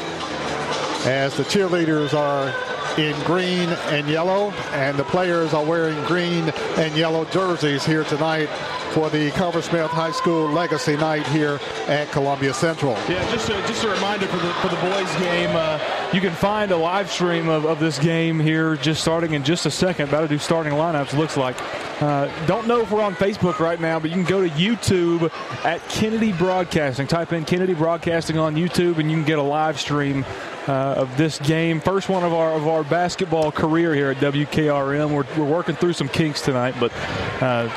as 1.05 1.36
the 1.36 1.43
cheerleaders 1.43 2.14
are 2.14 2.55
in 2.99 3.19
green 3.25 3.69
and 3.91 4.09
yellow, 4.09 4.51
and 4.73 4.97
the 4.97 5.05
players 5.05 5.53
are 5.55 5.65
wearing 5.65 6.03
green 6.05 6.49
and 6.77 6.97
yellow 6.97 7.25
jerseys 7.27 7.85
here 7.85 8.05
tonight 8.05 8.49
for 8.93 9.11
the 9.11 9.31
Carver 9.33 9.62
Smith 9.62 9.91
High 9.91 10.12
School 10.12 10.49
Legacy 10.49 10.97
Night 10.97 11.27
here 11.29 11.59
at 11.87 12.11
Columbia 12.12 12.55
Central. 12.55 12.93
Yeah, 13.09 13.29
just 13.33 13.49
a, 13.49 13.55
just 13.66 13.85
a 13.85 13.89
reminder 13.89 14.27
for 14.27 14.37
the 14.37 14.53
for 14.55 14.69
the 14.69 14.77
boys 14.77 15.16
game. 15.16 15.51
Uh, 15.55 15.79
you 16.12 16.20
can 16.20 16.32
find 16.32 16.70
a 16.70 16.76
live 16.76 17.10
stream 17.10 17.48
of, 17.48 17.64
of 17.64 17.81
this 17.81 17.98
game 17.98 18.39
here 18.39 18.76
just 18.76 19.01
starting 19.01 19.35
in 19.35 19.44
just 19.44 19.66
a 19.66 19.70
second. 19.70 20.09
About 20.09 20.22
to 20.22 20.28
do 20.28 20.39
starting 20.39 20.72
lineups, 20.72 21.16
looks 21.16 21.36
like. 21.36 21.56
Uh, 22.02 22.28
don't 22.47 22.66
know 22.66 22.81
if 22.81 22.90
we're 22.90 23.02
on 23.02 23.14
Facebook 23.14 23.59
right 23.59 23.81
now, 23.81 23.98
but 23.98 24.10
you 24.10 24.16
can 24.16 24.24
go 24.24 24.40
to 24.40 24.48
YouTube 24.51 25.32
at 25.64 25.86
Kennedy 25.89 26.32
Broadcasting. 26.32 27.06
Type 27.06 27.32
in 27.32 27.44
Kennedy 27.44 27.74
Broadcasting 27.74 28.39
on 28.39 28.55
YouTube, 28.55 28.98
and 28.98 29.10
you 29.10 29.16
can 29.16 29.24
get 29.24 29.39
a 29.39 29.43
live 29.43 29.81
stream 29.81 30.24
uh, 30.66 30.94
of 30.97 31.16
this 31.16 31.39
game. 31.40 31.81
First 31.81 32.09
one 32.09 32.24
of 32.24 32.32
our 32.32 32.52
of 32.52 32.66
our 32.66 32.85
basketball 32.85 33.52
career 33.52 33.94
here 33.94 34.10
at 34.10 34.18
WKRM. 34.18 35.10
We're, 35.10 35.24
we're 35.36 35.51
working 35.51 35.76
through 35.76 35.93
some 35.93 36.09
kinks 36.09 36.40
tonight, 36.40 36.74
but 36.81 36.93
uh, 37.40 37.68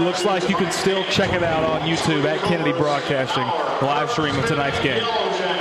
looks 0.00 0.24
like 0.24 0.48
you 0.48 0.56
can 0.56 0.70
still 0.72 1.04
check 1.04 1.32
it 1.32 1.42
out 1.42 1.64
on 1.64 1.88
YouTube 1.88 2.24
at 2.24 2.40
Kennedy 2.44 2.72
Broadcasting 2.72 3.44
live 3.86 4.10
stream 4.10 4.36
of 4.36 4.46
tonight's 4.46 4.80
game. 4.80 5.59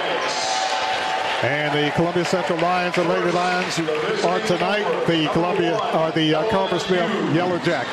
And 1.41 1.73
the 1.73 1.89
Columbia 1.95 2.25
Central 2.25 2.59
Lions 2.59 2.97
and 2.97 3.07
Lady 3.07 3.31
Lions 3.31 3.79
are 4.25 4.41
tonight 4.41 5.05
the 5.07 5.29
Columbia 5.31 5.77
are 5.77 6.11
the 6.11 6.35
uh, 6.35 6.49
Carver 6.49 6.79
Smith 6.79 7.09
Yellow 7.33 7.57
Jack 7.59 7.87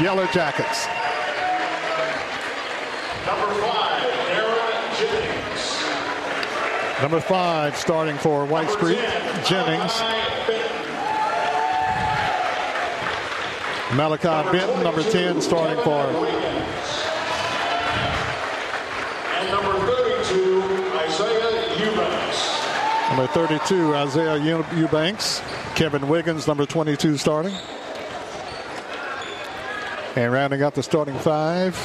Yellow 0.00 0.26
Jackets. 0.28 0.86
Number 3.26 3.54
five, 3.60 4.04
Aaron 4.30 4.96
Jennings. 4.98 5.82
Number 7.02 7.20
five, 7.20 7.76
starting 7.76 8.16
for 8.18 8.44
Whites 8.44 8.76
Creek, 8.76 8.98
Jennings. 9.44 10.00
Malachi 13.96 14.56
Benton, 14.56 14.82
number 14.82 15.02
10, 15.02 15.40
starting 15.42 15.82
for. 15.84 16.61
Number 23.12 23.26
32, 23.26 23.94
Isaiah 23.94 24.64
Eubanks. 24.74 25.42
Kevin 25.74 26.08
Wiggins, 26.08 26.48
number 26.48 26.64
22, 26.64 27.18
starting. 27.18 27.54
And 30.16 30.32
rounding 30.32 30.62
out 30.62 30.74
the 30.74 30.82
starting 30.82 31.18
five. 31.18 31.76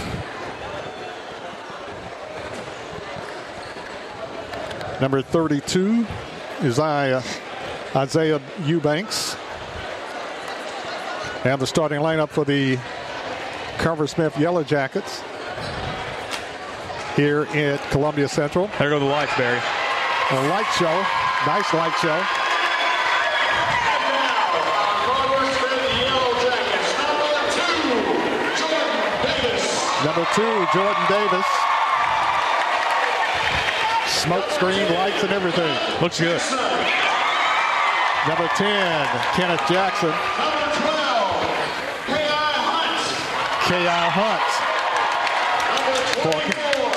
Number 5.02 5.22
32, 5.22 6.08
Isaiah, 6.62 7.22
Isaiah 7.94 8.42
Eubanks. 8.64 9.36
And 11.44 11.60
the 11.60 11.68
starting 11.68 12.00
lineup 12.00 12.30
for 12.30 12.46
the 12.46 12.80
Carver 13.80 14.08
Smith 14.08 14.40
Yellow 14.40 14.64
Jackets 14.64 15.22
here 17.18 17.42
at 17.54 17.82
Columbia 17.92 18.30
Central. 18.30 18.70
There 18.80 18.92
go 18.92 19.00
the 19.00 19.06
lights, 19.06 19.36
Barry. 19.36 19.60
A 20.30 20.36
light 20.50 20.68
show. 20.76 20.92
Nice 21.48 21.74
light 21.74 21.96
show. 22.02 22.12
And 22.12 22.26
now 24.12 24.60
Covers 25.08 25.56
the 25.64 25.72
yellow 26.04 26.36
jackets. 26.44 26.92
Number 30.04 30.28
two, 30.36 30.68
Jordan 30.76 31.06
Davis. 31.08 31.48
Smoke 34.08 34.50
screen, 34.52 34.92
lights, 34.96 35.24
and 35.24 35.32
everything. 35.32 35.72
Looks 36.02 36.20
good. 36.20 36.42
Number 38.28 38.50
10, 38.50 39.08
Kenneth 39.32 39.64
Jackson. 39.70 40.10
Number 40.10 40.68
12, 40.76 41.48
K.I. 43.64 44.10
Hunt. 44.12 44.44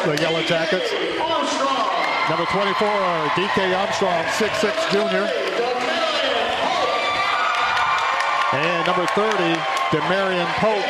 For 0.03 0.17
the 0.17 0.21
Yellow 0.21 0.43
Jackets. 0.43 1.20
Number 2.31 2.45
24, 2.45 3.33
D.K. 3.35 3.75
Armstrong, 3.75 4.23
6'6 4.23 4.93
junior. 4.93 5.29
And 8.53 8.87
number 8.87 9.05
30, 9.07 9.35
Demarion 9.91 10.47
Pope. 10.61 10.85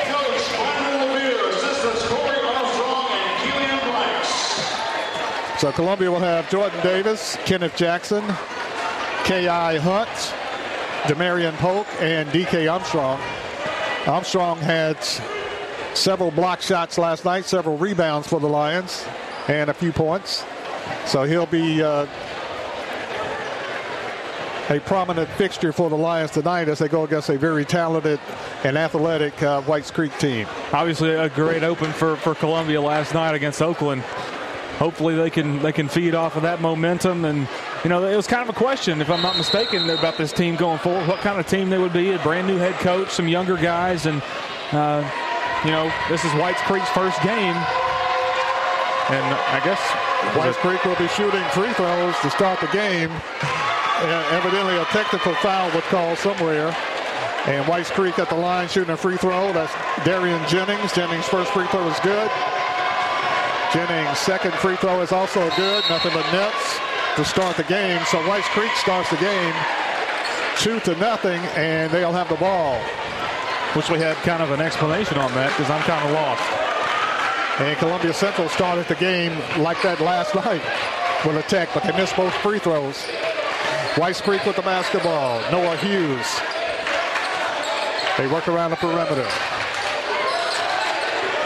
So 5.58 5.72
Columbia 5.72 6.10
will 6.10 6.20
have 6.20 6.50
Jordan 6.50 6.78
Davis, 6.82 7.38
Kenneth 7.46 7.74
Jackson, 7.74 8.22
K.I. 9.24 9.78
Hunt, 9.78 10.10
Demarion 11.04 11.54
Polk, 11.56 11.86
and 12.00 12.30
D.K. 12.32 12.66
Armstrong. 12.66 13.18
Armstrong 14.06 14.58
had 14.58 15.02
several 15.94 16.30
block 16.32 16.60
shots 16.60 16.98
last 16.98 17.24
night, 17.24 17.46
several 17.46 17.78
rebounds 17.78 18.26
for 18.26 18.40
the 18.40 18.48
Lions, 18.48 19.06
and 19.48 19.70
a 19.70 19.74
few 19.74 19.90
points. 19.90 20.44
So 21.10 21.24
he'll 21.24 21.44
be 21.44 21.82
uh, 21.82 22.06
a 24.68 24.78
prominent 24.78 25.28
fixture 25.30 25.72
for 25.72 25.90
the 25.90 25.96
Lions 25.96 26.30
tonight 26.30 26.68
as 26.68 26.78
they 26.78 26.86
go 26.86 27.02
against 27.02 27.30
a 27.30 27.36
very 27.36 27.64
talented 27.64 28.20
and 28.62 28.78
athletic 28.78 29.42
uh, 29.42 29.60
Whites 29.62 29.90
Creek 29.90 30.16
team. 30.18 30.46
Obviously, 30.72 31.10
a 31.10 31.28
great 31.28 31.64
open 31.64 31.92
for, 31.92 32.14
for 32.14 32.36
Columbia 32.36 32.80
last 32.80 33.12
night 33.12 33.34
against 33.34 33.60
Oakland. 33.60 34.02
Hopefully, 34.78 35.16
they 35.16 35.30
can 35.30 35.60
they 35.60 35.72
can 35.72 35.88
feed 35.88 36.14
off 36.14 36.36
of 36.36 36.42
that 36.42 36.60
momentum. 36.60 37.24
And 37.24 37.48
you 37.82 37.90
know, 37.90 38.06
it 38.06 38.14
was 38.14 38.28
kind 38.28 38.48
of 38.48 38.54
a 38.54 38.56
question, 38.56 39.00
if 39.00 39.10
I'm 39.10 39.20
not 39.20 39.36
mistaken, 39.36 39.90
about 39.90 40.16
this 40.16 40.32
team 40.32 40.54
going 40.54 40.78
forward. 40.78 41.08
What 41.08 41.18
kind 41.18 41.40
of 41.40 41.46
team 41.48 41.70
they 41.70 41.78
would 41.78 41.92
be? 41.92 42.12
A 42.12 42.20
brand 42.20 42.46
new 42.46 42.56
head 42.56 42.74
coach, 42.74 43.10
some 43.10 43.26
younger 43.26 43.56
guys, 43.56 44.06
and 44.06 44.22
uh, 44.70 45.02
you 45.64 45.72
know, 45.72 45.92
this 46.08 46.24
is 46.24 46.32
Whites 46.34 46.60
Creek's 46.60 46.88
first 46.90 47.20
game. 47.24 47.56
And 49.10 49.26
I 49.26 49.60
guess 49.64 49.80
Whites 50.36 50.56
Creek 50.58 50.84
will 50.84 50.96
be 50.96 51.08
shooting 51.08 51.42
free 51.50 51.72
throws 51.74 52.14
to 52.22 52.30
start 52.30 52.60
the 52.60 52.68
game. 52.68 53.10
Uh, 53.12 54.38
evidently, 54.38 54.76
a 54.76 54.84
technical 54.86 55.34
foul 55.36 55.70
was 55.74 55.84
called 55.84 56.16
somewhere. 56.18 56.74
And 57.46 57.66
Whites 57.66 57.90
Creek 57.90 58.18
at 58.18 58.28
the 58.28 58.36
line 58.36 58.68
shooting 58.68 58.94
a 58.94 58.96
free 58.96 59.16
throw. 59.16 59.52
That's 59.52 59.72
Darian 60.04 60.40
Jennings. 60.46 60.92
Jennings' 60.92 61.26
first 61.26 61.50
free 61.52 61.66
throw 61.68 61.86
is 61.88 61.98
good. 62.00 62.30
Jennings' 63.72 64.18
second 64.18 64.54
free 64.54 64.76
throw 64.76 65.00
is 65.02 65.12
also 65.12 65.40
good. 65.56 65.82
Nothing 65.90 66.12
but 66.14 66.24
nets 66.32 66.78
to 67.16 67.24
start 67.24 67.56
the 67.56 67.64
game. 67.64 68.00
So 68.06 68.18
Whites 68.28 68.46
Creek 68.48 68.70
starts 68.76 69.10
the 69.10 69.16
game 69.16 69.54
two 70.60 70.78
to 70.80 70.94
nothing, 70.96 71.40
and 71.56 71.90
they'll 71.90 72.12
have 72.12 72.28
the 72.28 72.36
ball. 72.36 72.78
Wish 73.74 73.88
we 73.88 73.98
had 73.98 74.14
kind 74.28 74.42
of 74.42 74.50
an 74.50 74.60
explanation 74.60 75.16
on 75.16 75.32
that 75.32 75.48
because 75.56 75.70
I'm 75.70 75.80
kind 75.82 76.04
of 76.04 76.12
lost. 76.12 76.69
And 77.60 77.76
Columbia 77.76 78.14
Central 78.14 78.48
started 78.48 78.88
the 78.88 78.94
game 78.94 79.38
like 79.62 79.82
that 79.82 80.00
last 80.00 80.34
night 80.46 80.62
with 81.26 81.36
a 81.36 81.42
tech, 81.46 81.68
but 81.74 81.82
they 81.82 81.92
missed 81.92 82.16
both 82.16 82.32
free 82.36 82.58
throws. 82.58 83.04
Whites 83.98 84.22
Creek 84.22 84.46
with 84.46 84.56
the 84.56 84.62
basketball. 84.62 85.40
Noah 85.52 85.76
Hughes. 85.76 86.40
They 88.16 88.32
work 88.32 88.48
around 88.48 88.70
the 88.70 88.76
perimeter. 88.76 89.28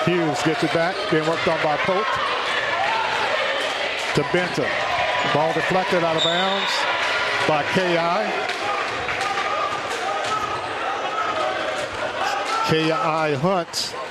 Hughes 0.06 0.40
gets 0.44 0.62
it 0.62 0.72
back, 0.72 0.94
being 1.10 1.26
worked 1.26 1.48
on 1.48 1.60
by 1.64 1.76
Pope. 1.78 2.06
To 4.14 4.22
Benton. 4.32 4.70
Ball 5.34 5.52
deflected 5.52 6.04
out 6.04 6.16
of 6.16 6.22
bounds 6.22 6.70
by 7.48 7.64
K.I. 7.74 8.30
K.I. 12.70 13.34
Hunt. 13.34 14.03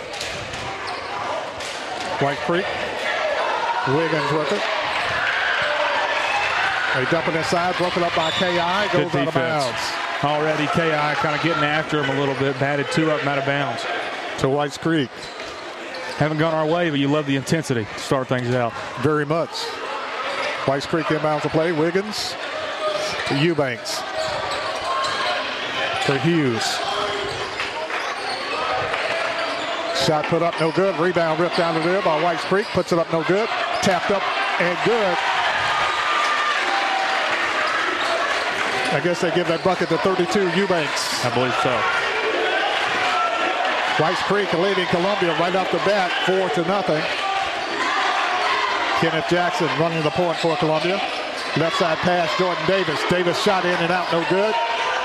White 2.20 2.38
Creek. 2.40 2.66
Wiggins 3.88 4.32
with 4.32 4.52
it. 4.52 4.62
They 6.96 7.06
dump 7.10 7.28
it 7.28 7.36
inside, 7.36 7.76
broken 7.78 8.04
up 8.04 8.16
by 8.16 8.30
K.I. 8.32 8.94
Goes 8.94 9.12
Good 9.12 9.22
out 9.22 9.28
of 9.30 9.34
bounds. 9.34 9.80
Already, 10.24 10.68
Ki 10.68 10.90
kind 11.22 11.36
of 11.36 11.42
getting 11.42 11.64
after 11.64 12.04
him 12.04 12.16
a 12.16 12.20
little 12.20 12.36
bit, 12.36 12.58
batted 12.60 12.86
two 12.92 13.12
up 13.12 13.20
and 13.20 13.30
out 13.30 13.40
of 13.40 13.46
bounds. 13.46 13.84
To 14.40 14.48
Whites 14.48 14.78
Creek. 14.78 15.10
Haven't 16.18 16.38
gone 16.38 16.54
our 16.54 16.66
way, 16.66 16.92
but 16.92 17.00
you 17.00 17.08
love 17.08 17.26
the 17.26 17.36
intensity 17.36 17.86
to 17.86 18.00
start 18.00 18.28
things 18.28 18.54
out. 18.54 18.74
Very 19.02 19.26
much. 19.26 19.50
Whites 20.66 20.86
Creek 20.86 21.08
inbounds 21.08 21.42
to 21.42 21.50
play. 21.50 21.72
Wiggins 21.72 22.36
to 23.28 23.36
Eubanks. 23.38 23.98
To 26.06 26.18
Hughes. 26.20 26.78
Shot 30.06 30.26
put 30.26 30.42
up, 30.42 30.60
no 30.60 30.70
good. 30.74 31.00
Rebound 31.00 31.40
ripped 31.40 31.56
down 31.56 31.76
the 31.76 31.80
there 31.80 32.02
by 32.02 32.22
Whites 32.22 32.44
Creek. 32.44 32.68
Puts 32.68 32.92
it 32.92 33.00
up, 33.00 33.10
no 33.14 33.24
good. 33.24 33.48
Tapped 33.82 34.12
up 34.12 34.22
and 34.60 34.78
good. 34.84 35.18
I 38.92 39.00
guess 39.00 39.22
they 39.22 39.32
give 39.32 39.48
that 39.48 39.64
bucket 39.64 39.88
to 39.90 39.98
32 40.00 40.60
Eubanks. 40.60 41.24
I 41.24 41.32
believe 41.32 41.56
so. 41.64 41.72
Whites 44.04 44.20
Creek 44.28 44.52
leading 44.60 44.86
Columbia 44.92 45.40
right 45.40 45.56
off 45.56 45.72
the 45.72 45.80
bat, 45.88 46.12
four 46.28 46.52
to 46.52 46.68
nothing. 46.68 47.02
Kenneth 49.00 49.30
Jackson 49.32 49.72
running 49.80 50.04
the 50.04 50.12
point 50.12 50.36
for 50.44 50.58
Columbia. 50.58 51.00
Left 51.56 51.80
side 51.80 51.98
pass, 52.04 52.28
Jordan 52.38 52.60
Davis. 52.68 53.00
Davis 53.10 53.42
shot 53.42 53.64
in 53.64 53.80
and 53.80 53.92
out, 53.92 54.12
no 54.12 54.20
good. 54.28 54.54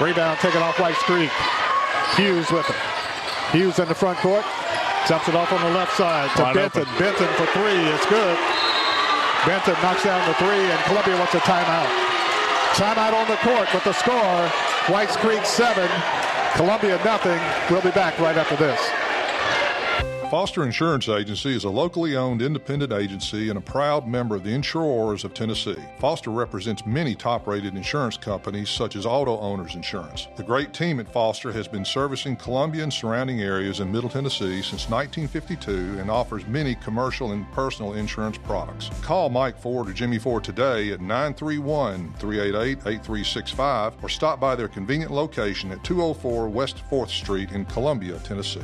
Rebound 0.03 0.41
taken 0.41 0.61
off 0.61 0.81
Whites 0.81 0.99
Creek. 1.07 1.31
Hughes 2.19 2.51
with 2.51 2.69
it. 2.69 2.77
Hughes 3.55 3.79
in 3.79 3.87
the 3.87 3.95
front 3.95 4.19
court. 4.19 4.45
Jumps 5.09 5.27
it 5.27 5.35
off 5.35 5.51
on 5.53 5.63
the 5.65 5.73
left 5.73 5.97
side 5.97 6.29
to 6.37 6.43
Wide 6.43 6.55
Benton. 6.55 6.83
open. 6.83 6.99
Benton 7.01 7.29
for 7.41 7.47
three. 7.57 7.81
It's 7.97 8.05
good. 8.13 8.37
Benton 9.49 9.73
knocks 9.81 10.05
down 10.05 10.21
the 10.29 10.35
three, 10.37 10.61
and 10.69 10.79
Columbia 10.85 11.17
wants 11.17 11.33
a 11.33 11.41
timeout. 11.49 11.89
Timeout 12.77 13.17
on 13.17 13.27
the 13.27 13.41
court 13.41 13.73
with 13.73 13.85
the 13.85 13.95
score. 13.97 14.45
Whites 14.93 15.17
Creek 15.17 15.45
seven, 15.47 15.89
Columbia 16.57 17.01
nothing. 17.05 17.41
We'll 17.71 17.81
be 17.81 17.91
back 17.91 18.19
right 18.19 18.37
after 18.37 18.57
this. 18.57 18.79
Foster 20.31 20.63
Insurance 20.63 21.09
Agency 21.09 21.57
is 21.57 21.65
a 21.65 21.71
locally 21.71 22.15
owned 22.15 22.43
independent 22.43 22.93
agency 22.93 23.49
and 23.49 23.57
a 23.57 23.63
proud 23.63 24.07
member 24.07 24.37
of 24.37 24.45
the 24.45 24.53
Insurers 24.53 25.25
of 25.25 25.33
Tennessee. 25.33 25.83
Foster 26.01 26.29
represents 26.29 26.85
many 26.85 27.15
top 27.15 27.47
rated 27.47 27.75
insurance 27.75 28.19
companies 28.19 28.69
such 28.69 28.95
as 28.95 29.07
Auto 29.07 29.39
Owners 29.39 29.75
Insurance. 29.75 30.29
The 30.37 30.43
great 30.43 30.75
team 30.75 31.01
at 31.01 31.11
Foster 31.11 31.51
has 31.53 31.67
been 31.67 31.83
servicing 31.83 32.37
Columbia 32.37 32.83
and 32.83 32.93
surrounding 32.93 33.41
areas 33.41 33.81
in 33.81 33.91
Middle 33.91 34.11
Tennessee 34.11 34.61
since 34.61 34.91
1952 34.91 35.99
and 35.99 36.11
offers 36.11 36.47
many 36.47 36.75
commercial 36.75 37.33
and 37.33 37.51
personal 37.53 37.95
insurance 37.95 38.37
products. 38.37 38.91
Call 39.01 39.31
Mike 39.31 39.59
Ford 39.59 39.89
or 39.89 39.95
Jimmy 39.95 40.19
Ford 40.19 40.45
today 40.45 40.93
at 40.93 41.01
931 41.01 42.13
388 42.19 42.79
8365 42.81 43.95
or 44.03 44.11
stop 44.11 44.39
by 44.39 44.55
their 44.55 44.69
convenient 44.69 45.11
location 45.11 45.73
at 45.73 45.83
204 45.85 46.51
West 46.51 46.83
4th 46.91 47.09
Street 47.09 47.53
in 47.53 47.65
Columbia, 47.65 48.19
Tennessee. 48.25 48.61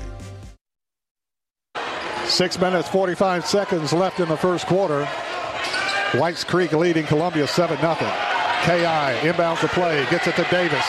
Six 2.35 2.59
minutes, 2.59 2.89
45 2.89 3.47
seconds 3.47 3.93
left 3.93 4.19
in 4.19 4.28
the 4.28 4.36
first 4.36 4.66
quarter. 4.66 5.06
Whites 6.19 6.43
Creek 6.43 6.73
leading 6.73 7.06
Columbia 7.06 7.47
7 7.47 7.78
0. 7.78 7.94
KI 7.94 9.15
inbounds 9.23 9.61
the 9.61 9.69
play, 9.69 10.05
gets 10.11 10.27
it 10.27 10.35
to 10.35 10.43
Davis. 10.51 10.85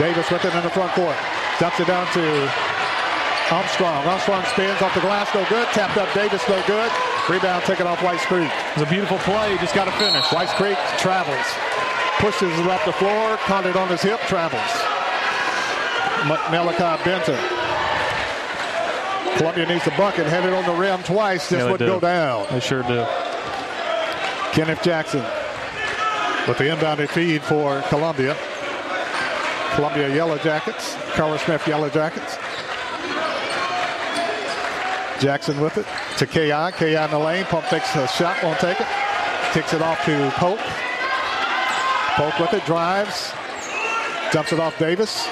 Davis 0.00 0.28
with 0.28 0.44
it 0.44 0.52
in 0.52 0.62
the 0.64 0.70
front 0.70 0.90
court. 0.98 1.14
Dumps 1.60 1.78
it 1.78 1.86
down 1.86 2.04
to 2.14 2.50
Armstrong. 3.54 4.08
Armstrong 4.08 4.44
spins 4.46 4.82
off 4.82 4.92
the 4.92 5.00
glass, 5.00 5.32
no 5.36 5.46
good. 5.48 5.68
Tapped 5.68 5.96
up 5.98 6.12
Davis, 6.14 6.42
no 6.48 6.60
good. 6.66 6.90
Rebound 7.30 7.62
taken 7.62 7.86
off 7.86 8.02
Whites 8.02 8.26
Creek. 8.26 8.50
It's 8.74 8.82
a 8.82 8.90
beautiful 8.90 9.18
play, 9.18 9.56
just 9.58 9.76
got 9.76 9.84
to 9.84 9.92
finish. 10.02 10.26
Whites 10.32 10.52
Creek 10.54 10.78
travels. 10.98 11.46
Pushes 12.18 12.58
it 12.58 12.66
up 12.66 12.84
the 12.84 12.92
floor, 12.94 13.36
caught 13.46 13.66
it 13.66 13.76
on 13.76 13.86
his 13.86 14.02
hip, 14.02 14.18
travels. 14.26 14.74
Malachi 16.26 17.04
Benton. 17.04 17.57
Columbia 19.36 19.66
needs 19.66 19.86
a 19.86 19.90
bucket, 19.90 20.26
had 20.26 20.44
it 20.44 20.52
on 20.52 20.64
the 20.64 20.72
rim 20.72 21.02
twice, 21.04 21.50
Yeah, 21.52 21.64
wouldn't 21.64 21.78
do. 21.80 21.86
go 21.86 22.00
down. 22.00 22.46
They 22.50 22.60
sure 22.60 22.82
do. 22.82 23.06
Kenneth 24.52 24.82
Jackson 24.82 25.22
with 26.48 26.58
the 26.58 26.64
inbounded 26.64 27.08
feed 27.10 27.42
for 27.42 27.80
Columbia. 27.82 28.36
Columbia 29.74 30.12
Yellow 30.12 30.38
Jackets, 30.38 30.96
Carver 31.12 31.38
Smith 31.38 31.66
Yellow 31.68 31.88
Jackets. 31.88 32.36
Jackson 35.20 35.60
with 35.60 35.76
it 35.78 35.86
to 36.18 36.26
KI. 36.26 36.72
KI 36.76 36.94
in 36.96 37.10
the 37.10 37.18
lane. 37.18 37.44
Pump 37.46 37.66
takes 37.66 37.94
a 37.96 38.06
shot, 38.08 38.42
won't 38.42 38.58
take 38.60 38.80
it. 38.80 38.86
Kicks 39.52 39.72
it 39.74 39.82
off 39.82 40.04
to 40.04 40.30
Polk. 40.36 40.58
Polk 42.16 42.38
with 42.38 42.54
it, 42.54 42.64
drives. 42.66 43.32
Dumps 44.32 44.52
it 44.52 44.60
off 44.60 44.78
Davis 44.78 45.26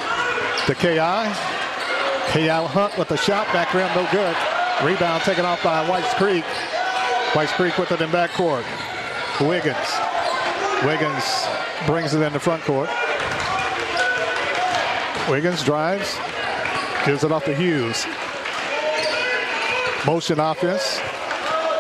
to 0.67 0.75
KI. 0.75 1.56
KI 2.33 2.49
Hunt 2.49 2.97
with 2.99 3.09
the 3.09 3.17
shot, 3.17 3.47
back 3.53 3.73
rim, 3.75 3.89
no 3.95 4.07
good. 4.11 4.37
Rebound 4.85 5.23
taken 5.23 5.45
off 5.45 5.63
by 5.63 5.89
Whites 5.89 6.13
Creek. 6.15 6.45
Whites 7.35 7.53
Creek 7.53 7.77
with 7.79 7.93
it 7.93 8.01
in 8.01 8.11
backcourt. 8.11 8.65
Wiggins. 9.41 9.77
Wiggins 10.85 11.47
brings 11.87 12.15
it 12.15 12.23
in 12.23 12.33
the 12.33 12.41
front 12.41 12.63
court. 12.63 12.91
Wiggins 15.31 15.63
drives, 15.65 16.17
gives 17.05 17.25
it 17.25 17.33
off 17.33 17.45
to 17.45 17.55
Hughes. 17.55 18.07
Motion 20.07 20.39
offense. 20.39 21.01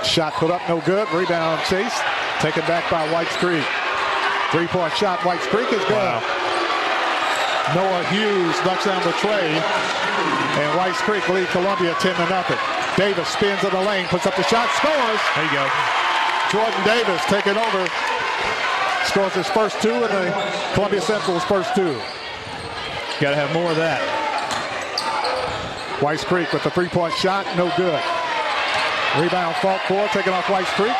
Shot 0.04 0.32
put 0.34 0.50
up, 0.50 0.60
no 0.68 0.80
good. 0.80 1.08
Rebound 1.12 1.60
chase. 1.64 2.00
Taken 2.40 2.62
back 2.66 2.90
by 2.90 3.10
Whites 3.12 3.36
Creek. 3.36 3.64
Three 4.50 4.66
point 4.66 4.92
shot, 4.94 5.24
Whites 5.24 5.46
Creek 5.46 5.72
is 5.72 5.84
good. 5.84 6.22
Noah 7.74 8.04
Hughes 8.10 8.54
knocks 8.64 8.84
down 8.84 9.02
the 9.04 9.12
trey. 9.12 10.05
And 10.60 10.76
Whites 10.78 11.00
Creek 11.02 11.28
lead 11.28 11.48
Columbia 11.48 11.94
10 12.00 12.14
to 12.14 12.26
nothing. 12.30 12.58
Davis 12.96 13.28
spins 13.28 13.62
in 13.62 13.70
the 13.70 13.80
lane, 13.80 14.06
puts 14.08 14.26
up 14.26 14.34
the 14.36 14.42
shot, 14.44 14.68
scores. 14.80 15.20
There 15.36 15.44
you 15.44 15.52
go. 15.52 15.66
Jordan 16.50 16.82
Davis 16.84 17.20
taking 17.26 17.56
over. 17.56 17.86
Scores 19.04 19.34
his 19.34 19.48
first 19.48 19.80
two 19.82 19.92
and 19.92 20.12
the 20.12 20.32
Columbia 20.74 21.00
Central's 21.00 21.44
first 21.44 21.74
two. 21.74 21.94
Got 23.20 23.30
to 23.30 23.36
have 23.36 23.52
more 23.52 23.70
of 23.70 23.76
that. 23.76 24.00
Whites 26.02 26.24
Creek 26.24 26.52
with 26.52 26.62
the 26.62 26.70
three-point 26.70 27.14
shot, 27.14 27.46
no 27.56 27.72
good. 27.76 28.00
Rebound 29.16 29.56
fought 29.64 29.80
for, 29.88 30.06
taken 30.12 30.32
off 30.32 30.48
Whites 30.50 30.68
Creek. 30.76 30.96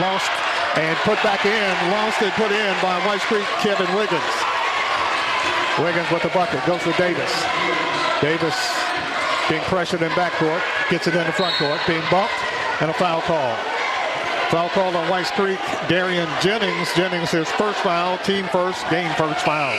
Lost 0.00 0.30
and 0.76 0.96
put 1.04 1.16
back 1.22 1.44
in. 1.44 1.90
Lost 1.92 2.20
and 2.22 2.32
put 2.32 2.52
in 2.52 2.72
by 2.82 3.00
Whites 3.06 3.24
Creek, 3.24 3.46
Kevin 3.60 3.88
Wiggins. 3.96 4.34
Wiggins 5.78 6.10
with 6.10 6.22
the 6.22 6.28
bucket, 6.30 6.64
goes 6.66 6.82
to 6.84 6.92
Davis. 7.00 7.32
Davis 8.22 8.54
being 9.50 9.62
pressured 9.62 10.00
in 10.00 10.10
backcourt, 10.10 10.62
gets 10.88 11.06
it 11.08 11.14
in 11.14 11.26
the 11.26 11.32
front 11.32 11.54
court, 11.56 11.80
being 11.86 12.02
bumped, 12.08 12.32
and 12.80 12.88
a 12.90 12.94
foul 12.94 13.20
call. 13.22 13.56
Foul 14.48 14.68
call 14.70 14.96
on 14.96 15.08
Whites 15.10 15.30
Creek, 15.32 15.58
Darian 15.88 16.28
Jennings. 16.40 16.94
Jennings 16.94 17.30
his 17.30 17.50
first 17.52 17.80
foul, 17.80 18.18
team 18.18 18.46
first, 18.48 18.88
game 18.90 19.12
first 19.16 19.44
foul. 19.44 19.76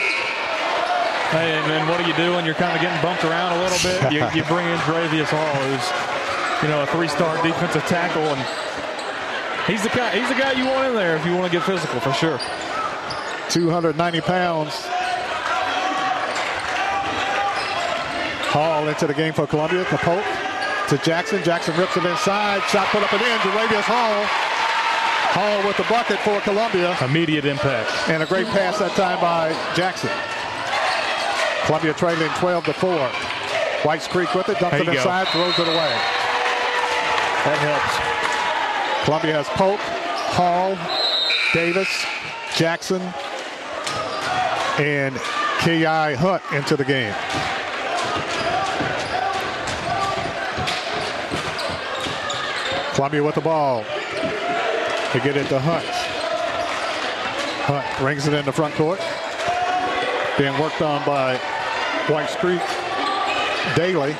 Hey, 1.30 1.56
and 1.56 1.70
then 1.70 1.88
what 1.88 1.98
do 1.98 2.06
you 2.06 2.14
do 2.16 2.34
when 2.34 2.44
you're 2.44 2.54
kind 2.54 2.76
of 2.76 2.82
getting 2.82 3.00
bumped 3.02 3.24
around 3.24 3.58
a 3.58 3.62
little 3.62 3.78
bit? 3.82 4.12
You, 4.12 4.20
you 4.36 4.44
bring 4.46 4.68
in 4.68 4.78
Dravius 4.84 5.30
Hall, 5.30 5.54
who's, 5.64 6.62
you 6.62 6.68
know, 6.68 6.82
a 6.82 6.86
three-star 6.86 7.42
defensive 7.42 7.82
tackle, 7.86 8.22
and 8.22 8.40
he's 9.66 9.82
the 9.82 9.88
guy. 9.88 10.10
He's 10.10 10.28
the 10.28 10.34
guy 10.34 10.52
you 10.52 10.66
want 10.66 10.88
in 10.88 10.94
there 10.94 11.16
if 11.16 11.24
you 11.24 11.34
want 11.34 11.50
to 11.50 11.58
get 11.58 11.64
physical, 11.64 11.98
for 12.00 12.12
sure. 12.12 12.38
290 13.50 14.20
pounds. 14.20 14.86
Hall 18.54 18.86
into 18.86 19.08
the 19.08 19.14
game 19.14 19.32
for 19.32 19.48
Columbia. 19.48 19.84
Polk. 19.84 20.22
To 20.88 20.96
Jackson. 20.98 21.42
Jackson 21.42 21.76
rips 21.76 21.96
it 21.96 22.04
inside. 22.04 22.62
Shot 22.70 22.86
put 22.94 23.02
up 23.02 23.12
and 23.12 23.20
in. 23.20 23.38
Jaravius 23.42 23.82
Hall. 23.82 24.22
Hall 25.34 25.66
with 25.66 25.76
the 25.76 25.82
bucket 25.90 26.20
for 26.20 26.40
Columbia. 26.42 26.96
Immediate 27.02 27.46
impact. 27.46 27.90
And 28.08 28.22
a 28.22 28.26
great 28.26 28.46
pass 28.46 28.78
that 28.78 28.92
time 28.92 29.20
by 29.20 29.50
Jackson. 29.74 30.08
Columbia 31.66 31.94
trailing 31.94 32.30
12 32.38 32.64
to 32.66 32.72
4. 32.74 33.08
Whites 33.82 34.06
Creek 34.06 34.32
with 34.36 34.48
it. 34.48 34.60
Dumps 34.60 34.76
it 34.76 34.86
you 34.86 34.92
go. 34.92 34.92
inside. 34.92 35.26
Throws 35.34 35.58
it 35.58 35.66
away. 35.66 35.90
That 37.42 37.58
helps. 37.58 39.04
Columbia 39.04 39.32
has 39.32 39.48
Polk, 39.58 39.80
Hall, 40.30 40.78
Davis, 41.52 41.90
Jackson, 42.54 43.02
and 44.78 45.16
K.I. 45.58 46.14
Hunt 46.14 46.42
into 46.52 46.76
the 46.76 46.84
game. 46.84 47.12
Columbia 53.04 53.22
with 53.22 53.34
the 53.34 53.40
ball. 53.42 53.84
They 55.12 55.20
get 55.20 55.36
it 55.36 55.46
to 55.48 55.60
Hunt. 55.60 55.84
Hunt 57.66 57.98
brings 57.98 58.26
it 58.26 58.32
in 58.32 58.46
the 58.46 58.52
front 58.52 58.74
court. 58.76 58.98
Being 60.38 60.58
worked 60.58 60.80
on 60.80 61.04
by 61.04 61.36
White 62.06 62.30
Creek. 62.38 62.62
Daly. 63.76 64.12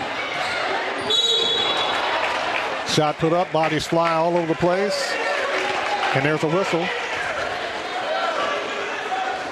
Shot 2.86 3.16
put 3.16 3.32
up, 3.32 3.50
bodies 3.52 3.86
fly 3.86 4.12
all 4.12 4.36
over 4.36 4.48
the 4.48 4.54
place. 4.54 5.14
And 6.14 6.22
there's 6.22 6.42
a 6.42 6.48
whistle. 6.48 6.86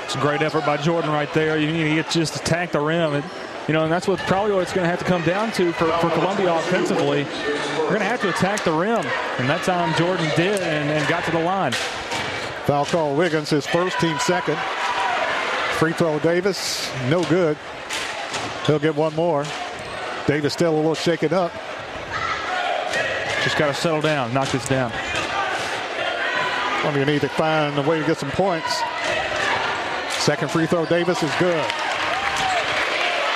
It's 0.05 0.15
a 0.15 0.21
great 0.21 0.43
effort 0.43 0.67
by 0.67 0.77
Jordan 0.77 1.11
right 1.11 1.33
there. 1.33 1.59
You 1.59 1.73
need 1.73 1.85
to 1.85 1.95
get 1.95 2.11
just 2.11 2.37
attack 2.37 2.73
the 2.73 2.81
rim. 2.81 3.15
And, 3.15 3.25
you 3.69 3.75
know, 3.75 3.85
and 3.85 3.93
that's 3.93 4.09
what 4.09 4.19
probably 4.21 4.53
what 4.53 4.63
it's 4.63 4.73
going 4.73 4.85
to 4.85 4.91
have 4.91 4.99
to 4.99 5.05
come 5.05 5.23
down 5.23 5.53
to 5.53 5.73
for, 5.73 5.87
for 5.99 6.11
Columbia 6.11 6.53
offensively. 6.53 7.25
We're 7.79 7.89
going 7.89 8.01
to 8.01 8.07
have 8.07 8.21
to 8.23 8.31
attack 8.31 8.65
the 8.65 8.73
rim. 8.73 9.07
And 9.39 9.49
that 9.49 9.63
time 9.63 9.95
Jordan 9.97 10.29
did 10.37 10.61
and, 10.61 10.91
and 10.91 11.09
got 11.09 11.25
to 11.25 11.31
the 11.31 11.39
line. 11.39 11.73
Foul 12.67 12.85
call 12.87 13.15
Wiggins, 13.15 13.51
his 13.51 13.67
first, 13.67 14.01
team 14.01 14.19
second. 14.19 14.59
Free 15.79 15.93
throw 15.93 16.19
Davis, 16.19 16.91
no 17.09 17.23
good. 17.25 17.57
He'll 18.67 18.79
get 18.79 18.95
one 18.95 19.15
more. 19.15 19.45
Davis 20.27 20.53
still 20.53 20.75
a 20.75 20.77
little 20.77 20.95
shaken 20.95 21.33
up. 21.33 21.53
Just 23.43 23.59
got 23.59 23.67
to 23.67 23.75
settle 23.75 24.01
down, 24.01 24.33
knock 24.33 24.51
this 24.51 24.69
down. 24.69 24.93
Columbia 26.81 27.05
need 27.05 27.21
to 27.21 27.29
find 27.29 27.79
a 27.79 27.83
way 27.83 28.01
to 28.01 28.07
get 28.07 28.19
some 28.19 28.31
points. 28.31 28.81
Second 30.11 30.51
free 30.51 30.67
throw, 30.67 30.87
Davis 30.87 31.23
is 31.23 31.33
good. 31.39 31.65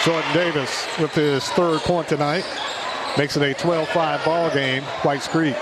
Jordan 0.07 0.33
Davis 0.35 0.87
with 1.01 1.13
his 1.17 1.49
third 1.49 1.81
point 1.81 2.07
tonight. 2.07 2.45
Makes 3.19 3.37
it 3.37 3.43
a 3.43 3.61
12-5 3.61 4.25
ball 4.25 4.49
game. 4.55 4.85
Whites 5.03 5.27
Creek. 5.27 5.57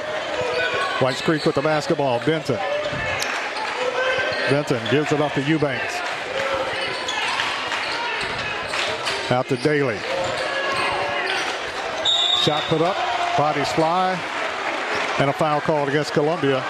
Whites 1.01 1.23
Creek 1.23 1.47
with 1.47 1.55
the 1.55 1.63
basketball. 1.63 2.19
Benton. 2.27 2.59
Benton 4.51 4.83
gives 4.91 5.13
it 5.13 5.23
off 5.23 5.33
to 5.33 5.43
Eubanks. 5.45 5.95
Out 9.31 9.49
to 9.49 9.57
Daly. 9.57 9.97
Shot 12.43 12.63
put 12.65 12.83
up. 12.83 12.97
Bodies 13.39 13.73
fly. 13.73 14.13
And 15.21 15.31
a 15.31 15.33
foul 15.33 15.63
called 15.63 15.89
against 15.89 16.13
Columbia. 16.13 16.63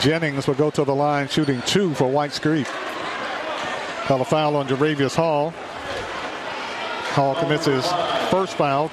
Jennings 0.00 0.48
will 0.48 0.54
go 0.54 0.70
to 0.70 0.82
the 0.82 0.94
line 0.96 1.28
shooting 1.28 1.62
two 1.62 1.94
for 1.94 2.08
Whites 2.08 2.40
Creek. 2.40 2.66
Call 4.06 4.20
a 4.20 4.24
foul 4.24 4.56
on 4.56 4.66
Jaravius 4.66 5.14
Hall. 5.14 5.54
Hall 7.12 7.34
commits 7.34 7.66
his 7.66 7.86
first 8.30 8.54
foul, 8.54 8.88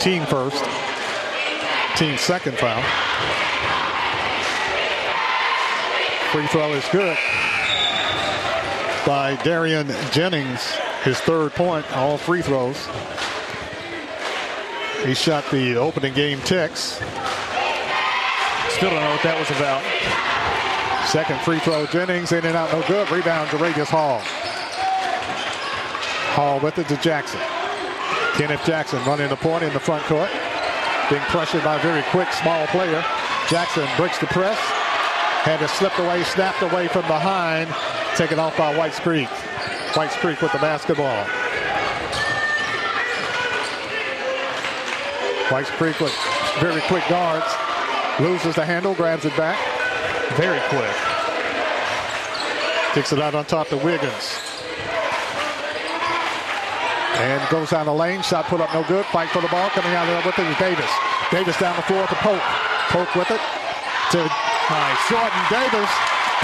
team 0.00 0.24
first, 0.26 0.64
team 1.96 2.16
second 2.16 2.56
foul. 2.56 2.80
Free 6.30 6.46
throw 6.46 6.72
is 6.72 6.84
good 6.92 7.18
by 9.04 9.36
Darian 9.42 9.88
Jennings, 10.12 10.72
his 11.02 11.18
third 11.18 11.52
point, 11.52 11.84
all 11.96 12.16
free 12.16 12.42
throws. 12.42 12.76
He 15.04 15.14
shot 15.14 15.44
the 15.50 15.76
opening 15.76 16.14
game 16.14 16.38
ticks. 16.42 17.02
Still 18.70 18.90
don't 18.90 19.00
know 19.00 19.10
what 19.10 19.22
that 19.24 19.36
was 19.36 19.50
about. 19.50 19.82
Second 21.08 21.40
free 21.40 21.58
throw, 21.58 21.86
Jennings 21.86 22.30
in 22.30 22.44
and 22.46 22.56
out, 22.56 22.72
no 22.72 22.86
good. 22.86 23.10
Rebound 23.10 23.50
to 23.50 23.56
Radius 23.56 23.88
Hall. 23.88 24.20
Hall 26.34 26.60
with 26.60 26.78
it 26.78 26.88
to 26.88 26.96
Jackson. 26.98 27.40
Kenneth 28.34 28.64
Jackson 28.66 28.98
running 29.04 29.28
the 29.28 29.36
point 29.36 29.62
in 29.62 29.72
the 29.72 29.78
front 29.78 30.02
court. 30.04 30.28
Being 31.08 31.22
pressured 31.22 31.62
by 31.62 31.76
a 31.76 31.82
very 31.82 32.02
quick, 32.10 32.32
small 32.32 32.66
player. 32.68 33.04
Jackson 33.48 33.86
breaks 33.96 34.18
the 34.18 34.26
press. 34.26 34.58
Had 35.44 35.62
it 35.62 35.70
slipped 35.70 36.00
away, 36.00 36.24
snapped 36.24 36.62
away 36.62 36.88
from 36.88 37.02
behind. 37.02 37.72
Taken 38.16 38.40
off 38.40 38.56
by 38.58 38.76
Whites 38.76 38.98
Creek. 38.98 39.28
Whites 39.94 40.16
Creek 40.16 40.40
with 40.42 40.50
the 40.50 40.58
basketball. 40.58 41.24
Whites 45.52 45.70
Creek 45.70 46.00
with 46.00 46.12
very 46.58 46.80
quick 46.88 47.06
guards. 47.08 47.46
Loses 48.18 48.56
the 48.56 48.64
handle, 48.64 48.94
grabs 48.94 49.24
it 49.24 49.36
back. 49.36 49.58
Very 50.36 50.60
quick. 50.70 50.96
Kicks 52.94 53.12
it 53.12 53.20
out 53.20 53.36
on 53.36 53.44
top 53.44 53.68
to 53.68 53.76
Wiggins. 53.76 54.53
And 57.24 57.40
goes 57.48 57.70
down 57.70 57.86
the 57.86 57.94
lane. 57.94 58.20
Shot 58.20 58.44
put 58.52 58.60
up 58.60 58.68
no 58.74 58.84
good. 58.84 59.06
Fight 59.06 59.30
for 59.30 59.40
the 59.40 59.48
ball. 59.48 59.70
Coming 59.70 59.96
out 59.96 60.04
of 60.04 60.12
there 60.12 60.26
with 60.28 60.38
it 60.38 60.44
is 60.44 60.58
Davis. 60.60 60.90
Davis 61.32 61.56
down 61.56 61.74
the 61.76 61.82
floor 61.88 62.06
to 62.06 62.14
Polk. 62.20 62.42
Polk 62.92 63.08
with 63.16 63.30
it 63.30 63.40
to 64.12 64.20
nice. 64.68 65.00
Jordan 65.08 65.44
Davis. 65.48 65.88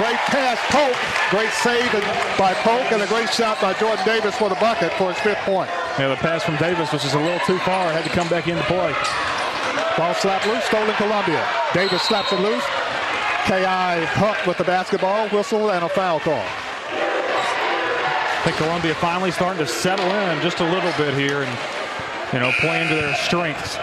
Great 0.01 0.17
pass, 0.33 0.57
Polk. 0.73 0.97
Great 1.29 1.53
save 1.61 1.93
by 2.39 2.55
Polk 2.65 2.91
and 2.93 3.03
a 3.03 3.07
great 3.09 3.29
shot 3.29 3.61
by 3.61 3.75
Jordan 3.75 4.05
Davis 4.07 4.35
for 4.37 4.49
the 4.49 4.55
bucket 4.57 4.91
for 4.95 5.13
his 5.13 5.21
fifth 5.21 5.45
point. 5.45 5.69
Yeah, 5.99 6.09
the 6.09 6.17
pass 6.17 6.45
from 6.45 6.57
Davis 6.57 6.91
was 6.93 7.03
just 7.03 7.15
a 7.15 7.21
little 7.21 7.45
too 7.45 7.59
far. 7.59 7.93
Had 7.93 8.05
to 8.05 8.11
come 8.11 8.29
back 8.29 8.49
into 8.49 8.63
play. 8.65 8.97
Ball 9.99 10.15
slapped 10.15 10.47
loose, 10.47 10.65
stolen 10.65 10.95
Columbia. 10.97 11.45
Davis 11.75 12.01
slaps 12.03 12.33
it 12.33 12.41
loose. 12.41 12.65
K.I. 13.45 14.05
Hunt 14.17 14.47
with 14.47 14.57
the 14.57 14.65
basketball, 14.65 15.29
whistle, 15.29 15.71
and 15.73 15.85
a 15.85 15.89
foul 15.91 16.21
call. 16.21 16.70
I 18.41 18.43
think 18.45 18.57
Columbia 18.57 18.95
finally 18.95 19.31
starting 19.33 19.59
to 19.59 19.71
settle 19.71 20.07
in 20.07 20.41
just 20.41 20.61
a 20.61 20.65
little 20.65 20.91
bit 20.97 21.13
here 21.13 21.43
and, 21.43 21.59
you 22.33 22.39
know, 22.39 22.51
playing 22.53 22.89
to 22.89 22.95
their 22.95 23.15
strengths. 23.17 23.77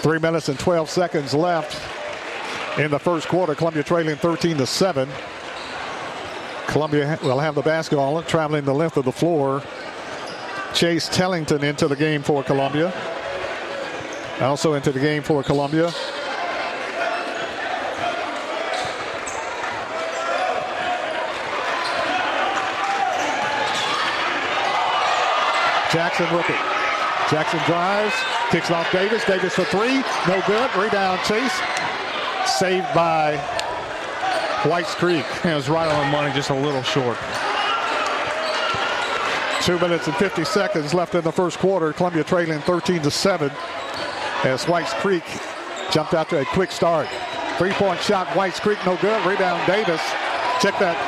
Three 0.00 0.18
minutes 0.18 0.48
and 0.48 0.58
12 0.58 0.88
seconds 0.88 1.34
left 1.34 1.74
in 2.78 2.90
the 2.90 2.98
first 2.98 3.28
quarter. 3.28 3.54
Columbia 3.54 3.82
trailing 3.82 4.16
13 4.16 4.56
to 4.56 4.66
7. 4.66 5.06
Columbia 6.66 7.18
will 7.22 7.38
have 7.38 7.54
the 7.54 7.60
basketball 7.60 8.22
traveling 8.22 8.64
the 8.64 8.72
length 8.72 8.96
of 8.96 9.04
the 9.04 9.12
floor. 9.12 9.62
Chase 10.72 11.06
Tellington 11.10 11.62
into 11.62 11.86
the 11.88 11.96
game 11.96 12.22
for 12.22 12.42
Columbia. 12.42 12.90
Also 14.40 14.72
into 14.72 14.92
the 14.92 15.00
game 15.00 15.22
for 15.22 15.42
Columbia. 15.42 15.92
Jackson 25.94 26.26
it. 26.26 26.60
Jackson 27.30 27.60
drives, 27.66 28.12
kicks 28.50 28.68
off 28.72 28.90
Davis. 28.90 29.24
Davis 29.26 29.54
for 29.54 29.64
three, 29.66 30.02
no 30.26 30.42
good. 30.44 30.68
Rebound 30.74 31.20
chase, 31.22 31.54
saved 32.58 32.92
by 32.92 33.36
Whites 34.66 34.92
Creek. 34.96 35.24
It 35.44 35.54
was 35.54 35.68
right 35.68 35.86
on 35.86 36.04
the 36.04 36.10
money, 36.10 36.34
just 36.34 36.50
a 36.50 36.54
little 36.54 36.82
short. 36.82 37.16
Two 39.62 39.78
minutes 39.78 40.08
and 40.08 40.16
50 40.16 40.44
seconds 40.44 40.94
left 40.94 41.14
in 41.14 41.22
the 41.22 41.30
first 41.30 41.58
quarter. 41.58 41.92
Columbia 41.92 42.24
trailing 42.24 42.58
13 42.62 43.00
to 43.02 43.10
7 43.10 43.52
as 44.42 44.66
Whites 44.66 44.92
Creek 44.94 45.22
jumped 45.92 46.12
out 46.12 46.28
to 46.30 46.40
a 46.40 46.44
quick 46.44 46.72
start. 46.72 47.06
Three-point 47.56 48.00
shot, 48.00 48.26
Whites 48.34 48.58
Creek, 48.58 48.78
no 48.84 48.96
good. 48.96 49.24
Rebound, 49.24 49.64
Davis. 49.68 50.00
Check 50.60 50.76
that 50.80 50.98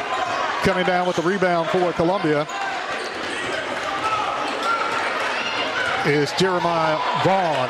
coming 0.63 0.87
down 0.87 1.09
with 1.09 1.17
the 1.17 1.23
rebound 1.23 1.69
for 1.71 1.93
Columbia. 1.93 2.47
Is 6.07 6.31
Jeremiah 6.39 6.99
Vaughn. 7.25 7.69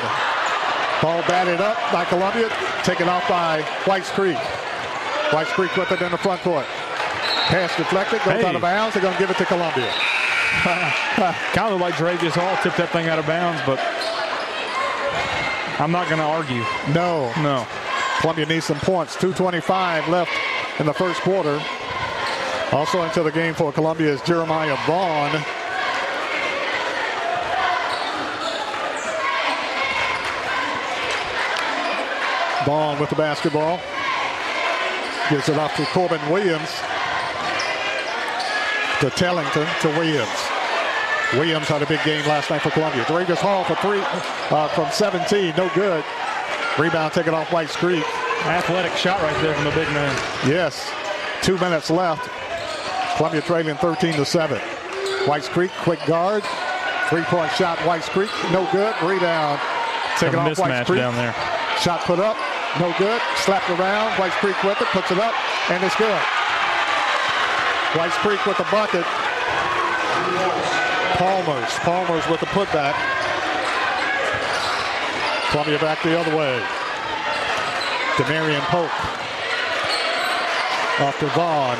Ball 1.01 1.21
batted 1.27 1.59
up 1.59 1.75
by 1.91 2.05
Columbia, 2.05 2.49
taken 2.83 3.09
off 3.09 3.27
by 3.27 3.61
Whites 3.85 4.11
Creek. 4.11 4.37
Whites 5.33 5.49
Creek 5.51 5.75
with 5.75 5.91
it 5.91 6.01
in 6.03 6.11
the 6.11 6.17
front 6.19 6.41
court. 6.41 6.65
Pass 7.49 7.75
deflected, 7.77 8.19
goes 8.23 8.33
Hey. 8.41 8.45
out 8.45 8.55
of 8.55 8.61
bounds. 8.61 8.93
They're 8.93 9.01
going 9.01 9.15
to 9.15 9.19
give 9.19 9.31
it 9.31 9.37
to 9.37 9.45
Columbia. 9.45 9.89
kind 11.53 11.73
of 11.73 11.81
like 11.81 11.95
Dravius 11.95 12.33
Hall 12.33 12.55
tipped 12.61 12.77
that 12.77 12.89
thing 12.91 13.07
out 13.09 13.17
of 13.17 13.25
bounds, 13.25 13.59
but 13.65 13.79
I'm 15.81 15.91
not 15.91 16.07
going 16.07 16.19
to 16.21 16.27
argue. 16.27 16.63
No. 16.93 17.33
No. 17.41 17.65
Columbia 18.21 18.45
needs 18.45 18.65
some 18.65 18.79
points. 18.79 19.15
2.25 19.15 20.07
left 20.09 20.31
in 20.79 20.85
the 20.85 20.93
first 20.93 21.21
quarter. 21.21 21.59
Also 22.71 23.01
into 23.01 23.23
the 23.23 23.31
game 23.31 23.55
for 23.55 23.71
Columbia 23.71 24.11
is 24.13 24.21
Jeremiah 24.21 24.77
Vaughn. 24.85 25.43
Vaughn 32.67 32.99
with 32.99 33.09
the 33.09 33.15
basketball. 33.15 33.79
Gives 35.29 35.47
it 35.47 35.57
off 35.57 35.73
to 35.77 35.85
Corbin 35.85 36.19
Williams. 36.29 36.69
To 38.99 39.09
Tellington 39.15 39.65
to 39.81 39.87
Williams. 39.97 40.27
Williams 41.33 41.67
had 41.69 41.81
a 41.81 41.85
big 41.85 42.03
game 42.03 42.27
last 42.27 42.49
night 42.49 42.61
for 42.61 42.69
Columbia. 42.71 43.05
Dorigus 43.05 43.37
Hall 43.37 43.63
for 43.63 43.75
three 43.75 44.01
uh, 44.51 44.67
from 44.69 44.91
17. 44.91 45.55
No 45.55 45.69
good. 45.75 46.03
Rebound 46.77 47.13
taken 47.13 47.33
off 47.33 47.53
Whites 47.53 47.73
Creek. 47.77 48.03
Athletic 48.45 48.91
shot 48.97 49.21
right 49.21 49.41
there 49.41 49.53
from 49.55 49.63
the 49.63 49.71
big 49.71 49.87
man. 49.89 50.13
Yes. 50.45 50.91
Two 51.41 51.57
minutes 51.59 51.89
left. 51.89 52.29
Columbia 53.15 53.41
trailing 53.41 53.75
13 53.77 54.13
to 54.15 54.25
7. 54.25 54.59
Whites 55.25 55.47
Creek, 55.47 55.71
quick 55.83 56.05
guard. 56.05 56.43
Three 57.09 57.23
point 57.23 57.51
shot, 57.53 57.79
Whites 57.87 58.09
Creek, 58.09 58.29
no 58.51 58.69
good. 58.73 58.93
Rebound. 59.01 59.57
Taken 60.19 60.39
off 60.39 60.47
Whites 60.47 60.59
mismatch 60.59 60.85
Creek. 60.87 60.99
down 60.99 61.15
there. 61.15 61.33
Shot 61.79 62.01
put 62.01 62.19
up, 62.19 62.35
no 62.79 62.93
good. 62.97 63.21
Slapped 63.37 63.69
around. 63.69 64.11
Whites 64.19 64.35
Creek 64.35 64.61
with 64.63 64.81
it, 64.81 64.87
puts 64.89 65.11
it 65.11 65.19
up, 65.19 65.33
and 65.69 65.83
it's 65.83 65.95
good. 65.95 66.21
Whites 67.95 68.17
Creek 68.17 68.45
with 68.45 68.57
the 68.57 68.67
bucket. 68.69 69.05
Palmer's. 71.17 71.73
Palmer's 71.79 72.27
with 72.29 72.39
the 72.39 72.45
putback. 72.47 72.93
Columbia 75.49 75.79
back 75.79 76.03
the 76.03 76.19
other 76.19 76.35
way. 76.35 76.61
Demarion 78.17 78.61
Polk. 78.69 78.91
Off 80.99 81.17
to 81.19 81.27
Vaughn. 81.27 81.77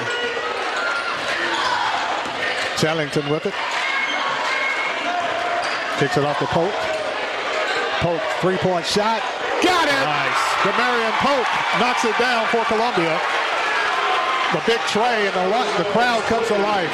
Tellington 2.78 3.30
with 3.30 3.46
it. 3.46 3.54
Kicks 6.00 6.18
it 6.18 6.24
off 6.24 6.40
to 6.40 6.46
Polk. 6.46 6.74
Polk, 8.00 8.22
three-point 8.40 8.86
shot. 8.86 9.22
Got 9.64 9.88
it! 9.90 10.02
Nice. 10.06 10.42
Demarion 10.62 11.14
Polk 11.24 11.48
knocks 11.80 12.06
it 12.06 12.18
down 12.18 12.46
for 12.48 12.64
Columbia. 12.66 13.20
The 14.54 14.62
big 14.66 14.80
trey 14.88 15.28
and 15.28 15.36
the, 15.36 15.84
the 15.84 15.90
crowd 15.92 16.24
comes 16.24 16.48
to 16.48 16.58
life. 16.60 16.92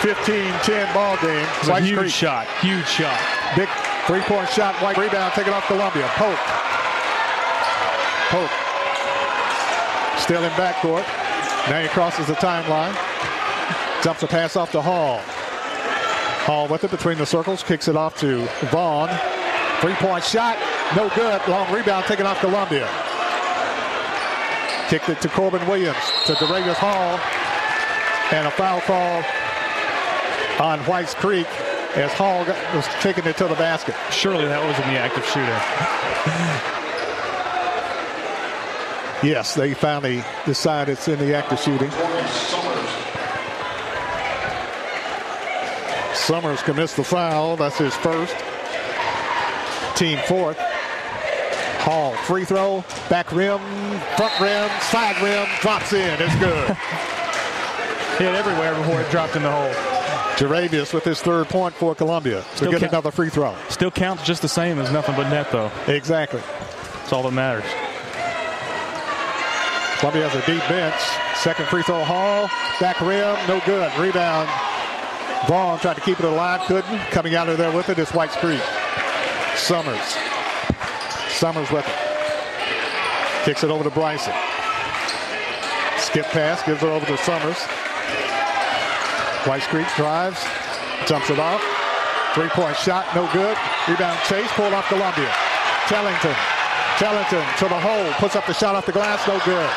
15-10 0.00 0.94
ball 0.94 1.16
game. 1.18 1.46
It's 1.58 1.68
a 1.68 1.80
huge 1.80 1.98
Creek. 1.98 2.12
shot. 2.12 2.46
Huge 2.62 2.86
shot. 2.86 3.20
Big 3.54 3.68
three-point 4.06 4.48
shot. 4.48 4.74
White 4.82 4.96
rebound 4.96 5.34
taken 5.34 5.52
off 5.52 5.66
Columbia. 5.66 6.08
Pope. 6.14 6.38
Pope. 8.30 8.50
Still 10.18 10.42
in 10.42 10.50
backcourt. 10.52 11.04
Now 11.68 11.82
he 11.82 11.88
crosses 11.88 12.26
the 12.26 12.34
timeline. 12.34 12.94
Dumps 14.02 14.22
a 14.22 14.26
pass 14.26 14.56
off 14.56 14.72
to 14.72 14.80
Hall. 14.80 15.20
Hall 16.46 16.66
with 16.66 16.84
it 16.84 16.90
between 16.90 17.18
the 17.18 17.26
circles. 17.26 17.62
Kicks 17.62 17.88
it 17.88 17.96
off 17.96 18.18
to 18.20 18.46
Vaughn. 18.70 19.10
Three-point 19.82 20.24
shot. 20.24 20.56
No 20.96 21.08
good. 21.14 21.40
Long 21.48 21.72
rebound 21.72 22.04
taken 22.06 22.26
off 22.26 22.40
Columbia. 22.40 22.88
Kicked 24.88 25.08
it 25.08 25.20
to 25.20 25.28
Corbin 25.28 25.66
Williams. 25.68 25.96
To 26.26 26.34
DeRagus 26.34 26.74
Hall. 26.74 27.18
And 28.32 28.46
a 28.46 28.50
foul 28.50 28.80
call 28.80 29.22
on 30.60 30.80
Whites 30.80 31.14
Creek. 31.14 31.46
as 31.94 32.12
Hall 32.12 32.44
got, 32.44 32.74
was 32.74 32.86
taking 33.00 33.24
it 33.26 33.36
to 33.36 33.48
the 33.48 33.54
basket. 33.54 33.94
Surely 34.10 34.44
that 34.46 34.64
was 34.64 34.76
in 34.78 34.92
the 34.92 34.98
act 34.98 35.16
of 35.16 35.24
shooting. 35.26 35.48
Yes, 39.22 39.54
they 39.54 39.74
finally 39.74 40.24
decide 40.46 40.88
it's 40.88 41.06
in 41.06 41.18
the 41.18 41.34
act 41.34 41.52
of 41.52 41.60
shooting. 41.60 41.90
Summers 46.14 46.62
commits 46.62 46.94
the 46.94 47.04
foul. 47.04 47.56
That's 47.56 47.78
his 47.78 47.94
first. 47.96 48.34
Team 49.96 50.18
fourth. 50.26 50.58
Hall, 51.90 52.14
free 52.22 52.44
throw, 52.44 52.84
back 53.08 53.32
rim, 53.32 53.58
front 54.16 54.38
rim, 54.38 54.70
side 54.80 55.20
rim, 55.20 55.44
drops 55.60 55.92
in. 55.92 56.22
It's 56.22 56.36
good. 56.36 56.68
Hit 58.18 58.32
everywhere 58.32 58.76
before 58.76 59.00
it 59.00 59.10
dropped 59.10 59.34
in 59.34 59.42
the 59.42 59.50
hole. 59.50 59.72
Jaravius 60.36 60.94
with 60.94 61.02
his 61.02 61.20
third 61.20 61.48
point 61.48 61.74
for 61.74 61.96
Columbia. 61.96 62.44
Still 62.54 62.68
we 62.68 62.74
get 62.74 62.80
count- 62.82 62.92
another 62.92 63.10
free 63.10 63.28
throw. 63.28 63.56
Still 63.70 63.90
counts 63.90 64.22
just 64.22 64.40
the 64.40 64.48
same 64.48 64.78
as 64.78 64.92
nothing 64.92 65.16
but 65.16 65.28
net, 65.30 65.50
though. 65.50 65.72
Exactly. 65.88 66.40
That's 66.40 67.12
all 67.12 67.24
that 67.24 67.32
matters. 67.32 67.64
Columbia 69.98 70.28
has 70.28 70.40
a 70.40 70.46
deep 70.46 70.62
bench. 70.68 70.94
Second 71.42 71.66
free 71.66 71.82
throw, 71.82 72.04
Hall. 72.04 72.48
Back 72.78 73.00
rim, 73.00 73.36
no 73.48 73.60
good. 73.66 73.90
Rebound. 73.98 74.48
Vaughn 75.48 75.80
tried 75.80 75.94
to 75.94 76.02
keep 76.02 76.20
it 76.20 76.24
alive, 76.24 76.60
couldn't. 76.68 76.98
Coming 77.10 77.34
out 77.34 77.48
of 77.48 77.58
there 77.58 77.72
with 77.72 77.88
it 77.88 77.98
is 77.98 78.10
Whites 78.10 78.36
Creek. 78.36 78.62
Summers. 79.56 80.29
Summers 81.40 81.72
with 81.72 81.88
it. 81.88 81.98
Kicks 83.48 83.64
it 83.64 83.70
over 83.72 83.80
to 83.80 83.88
Bryson. 83.88 84.36
Skip 85.96 86.28
pass, 86.36 86.60
gives 86.68 86.84
it 86.84 86.92
over 86.92 87.06
to 87.06 87.16
Summers. 87.24 87.56
White 89.48 89.64
Creek 89.72 89.88
drives, 89.96 90.36
jumps 91.08 91.32
it 91.32 91.40
off. 91.40 91.64
Three-point 92.36 92.76
shot, 92.76 93.08
no 93.16 93.24
good. 93.32 93.56
Rebound 93.88 94.20
chase, 94.28 94.52
pulled 94.52 94.76
off 94.76 94.84
Columbia. 94.92 95.32
Tellington. 95.88 96.36
Tellington 97.00 97.40
to 97.56 97.72
the 97.72 97.80
hole, 97.80 98.12
puts 98.20 98.36
up 98.36 98.44
the 98.44 98.52
shot 98.52 98.74
off 98.76 98.84
the 98.84 98.92
glass, 98.92 99.24
no 99.24 99.40
good. 99.48 99.70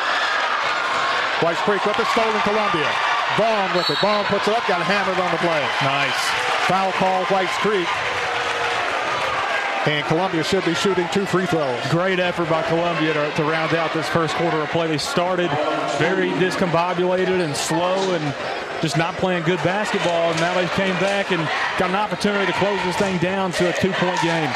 White 1.40 1.56
Creek 1.64 1.80
with 1.88 1.96
it, 1.98 2.06
stolen 2.12 2.44
Columbia. 2.44 2.92
Vaughn 3.40 3.72
with 3.72 3.88
it. 3.88 3.96
Vaughn 4.04 4.28
puts 4.28 4.46
it 4.48 4.52
up, 4.52 4.68
got 4.68 4.84
hammered 4.84 5.16
on 5.16 5.32
the 5.32 5.40
play. 5.40 5.64
Nice. 5.80 6.20
Foul 6.68 6.92
call, 7.00 7.24
White 7.32 7.48
Creek. 7.64 7.88
And 9.86 10.04
Columbia 10.06 10.42
should 10.42 10.64
be 10.64 10.74
shooting 10.74 11.06
two 11.12 11.26
free 11.26 11.44
throws. 11.44 11.78
Great 11.90 12.18
effort 12.18 12.48
by 12.48 12.62
Columbia 12.62 13.12
to, 13.12 13.30
to 13.36 13.44
round 13.44 13.74
out 13.74 13.92
this 13.92 14.08
first 14.08 14.34
quarter 14.36 14.56
of 14.56 14.70
play. 14.70 14.88
They 14.88 14.96
started 14.96 15.50
very 15.98 16.30
discombobulated 16.30 17.44
and 17.44 17.54
slow 17.54 18.14
and 18.14 18.34
just 18.80 18.96
not 18.96 19.14
playing 19.16 19.44
good 19.44 19.62
basketball. 19.62 20.30
And 20.30 20.40
now 20.40 20.54
they 20.54 20.66
came 20.68 20.94
back 21.00 21.32
and 21.32 21.40
got 21.78 21.90
an 21.90 21.96
opportunity 21.96 22.46
to 22.46 22.58
close 22.58 22.82
this 22.84 22.96
thing 22.96 23.18
down 23.18 23.52
to 23.52 23.68
a 23.68 23.72
two-point 23.74 24.20
game. 24.22 24.50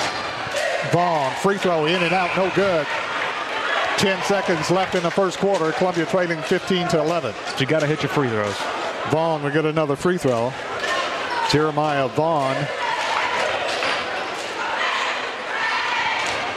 Vaughn, 0.93 1.31
free 1.43 1.59
throw 1.59 1.85
in 1.85 2.03
and 2.03 2.15
out, 2.15 2.35
no 2.35 2.51
good. 2.55 2.87
10 3.99 4.23
seconds 4.23 4.71
left 4.71 4.95
in 4.95 5.03
the 5.03 5.11
first 5.11 5.39
quarter. 5.39 5.73
Columbia 5.73 6.07
trailing 6.07 6.41
15 6.41 6.89
to 6.89 7.01
11. 7.01 7.35
But 7.45 7.61
you 7.61 7.67
got 7.67 7.81
to 7.81 7.87
hit 7.87 8.03
your 8.03 8.11
free 8.11 8.29
throws. 8.29 8.57
Vaughn 9.11 9.43
will 9.43 9.51
get 9.51 9.67
another 9.67 9.97
free 9.97 10.17
throw. 10.17 10.55
Jeremiah 11.51 12.09
Vaughn. 12.09 12.57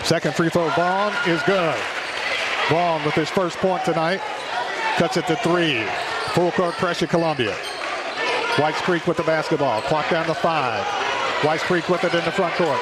Second 0.03 0.35
free 0.35 0.49
throw, 0.49 0.69
Vaughn 0.69 1.13
is 1.27 1.41
good. 1.43 1.75
Vaughn 2.69 3.03
with 3.05 3.13
his 3.13 3.29
first 3.29 3.57
point 3.57 3.83
tonight. 3.85 4.21
Cuts 4.97 5.17
it 5.17 5.27
to 5.27 5.35
three. 5.37 5.83
Full 6.33 6.51
court 6.51 6.75
pressure, 6.75 7.07
Columbia. 7.07 7.55
Whites 8.57 8.81
Creek 8.81 9.07
with 9.07 9.17
the 9.17 9.23
basketball. 9.23 9.81
Clock 9.81 10.09
down 10.09 10.25
to 10.25 10.33
five. 10.33 10.85
Whites 11.43 11.63
Creek 11.63 11.87
with 11.89 12.03
it 12.03 12.13
in 12.13 12.23
the 12.25 12.31
front 12.31 12.53
court. 12.55 12.79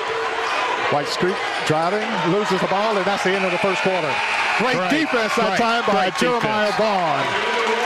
Whites 0.91 1.15
Creek 1.17 1.35
driving, 1.67 2.01
loses 2.33 2.59
the 2.61 2.67
ball, 2.67 2.97
and 2.97 3.05
that's 3.05 3.23
the 3.23 3.31
end 3.31 3.45
of 3.45 3.51
the 3.51 3.59
first 3.59 3.81
quarter. 3.83 4.11
Great, 4.57 4.89
defense 4.89 5.35
that 5.35 5.57
time 5.57 5.85
by 5.85 6.09
Jeremiah 6.17 6.67
defense. 6.67 6.75
Vaughn. 6.75 7.78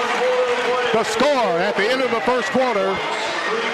The 0.94 1.04
score 1.06 1.28
at 1.28 1.76
the 1.76 1.90
end 1.90 2.04
of 2.04 2.12
the 2.12 2.22
first 2.22 2.52
quarter, 2.52 2.96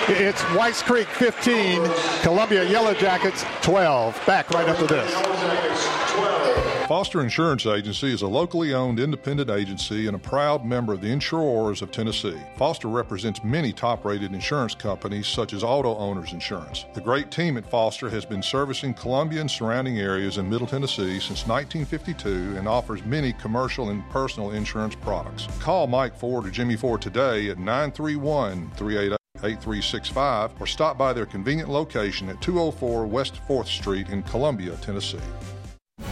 it's 0.07 0.41
Whites 0.55 0.81
Creek 0.81 1.09
15, 1.09 1.85
Columbia 2.21 2.63
Yellow 2.63 2.93
Jackets 2.93 3.43
12. 3.61 4.25
Back 4.25 4.49
right 4.51 4.69
after 4.69 4.87
this. 4.87 6.78
Foster 6.89 7.21
Insurance 7.21 7.67
Agency 7.67 8.11
is 8.11 8.23
a 8.23 8.27
locally 8.27 8.73
owned 8.73 8.99
independent 8.99 9.51
agency 9.51 10.07
and 10.07 10.15
a 10.15 10.19
proud 10.19 10.65
member 10.65 10.91
of 10.91 11.01
the 11.01 11.11
Insurers 11.11 11.83
of 11.83 11.91
Tennessee. 11.91 12.41
Foster 12.57 12.87
represents 12.87 13.43
many 13.43 13.71
top 13.71 14.03
rated 14.03 14.33
insurance 14.33 14.73
companies 14.73 15.27
such 15.27 15.53
as 15.53 15.63
Auto 15.63 15.95
Owners 15.97 16.33
Insurance. 16.33 16.85
The 16.95 17.01
great 17.01 17.29
team 17.29 17.59
at 17.59 17.69
Foster 17.69 18.09
has 18.09 18.25
been 18.25 18.41
servicing 18.41 18.95
Columbia 18.95 19.41
and 19.41 19.51
surrounding 19.51 19.99
areas 19.99 20.39
in 20.39 20.49
Middle 20.49 20.65
Tennessee 20.65 21.19
since 21.19 21.45
1952 21.45 22.57
and 22.57 22.67
offers 22.67 23.05
many 23.05 23.33
commercial 23.33 23.91
and 23.91 24.01
personal 24.09 24.49
insurance 24.49 24.95
products. 24.95 25.47
Call 25.59 25.85
Mike 25.85 26.17
Ford 26.17 26.47
or 26.47 26.49
Jimmy 26.49 26.75
Ford 26.75 27.03
today 27.03 27.51
at 27.51 27.59
931 27.59 28.71
388 28.71 29.19
8365 29.43 30.59
or 30.59 30.65
stop 30.65 30.97
by 30.97 31.13
their 31.13 31.27
convenient 31.27 31.69
location 31.69 32.29
at 32.29 32.41
204 32.41 33.05
West 33.05 33.39
4th 33.47 33.67
Street 33.67 34.09
in 34.09 34.23
Columbia, 34.23 34.75
Tennessee. 34.77 35.19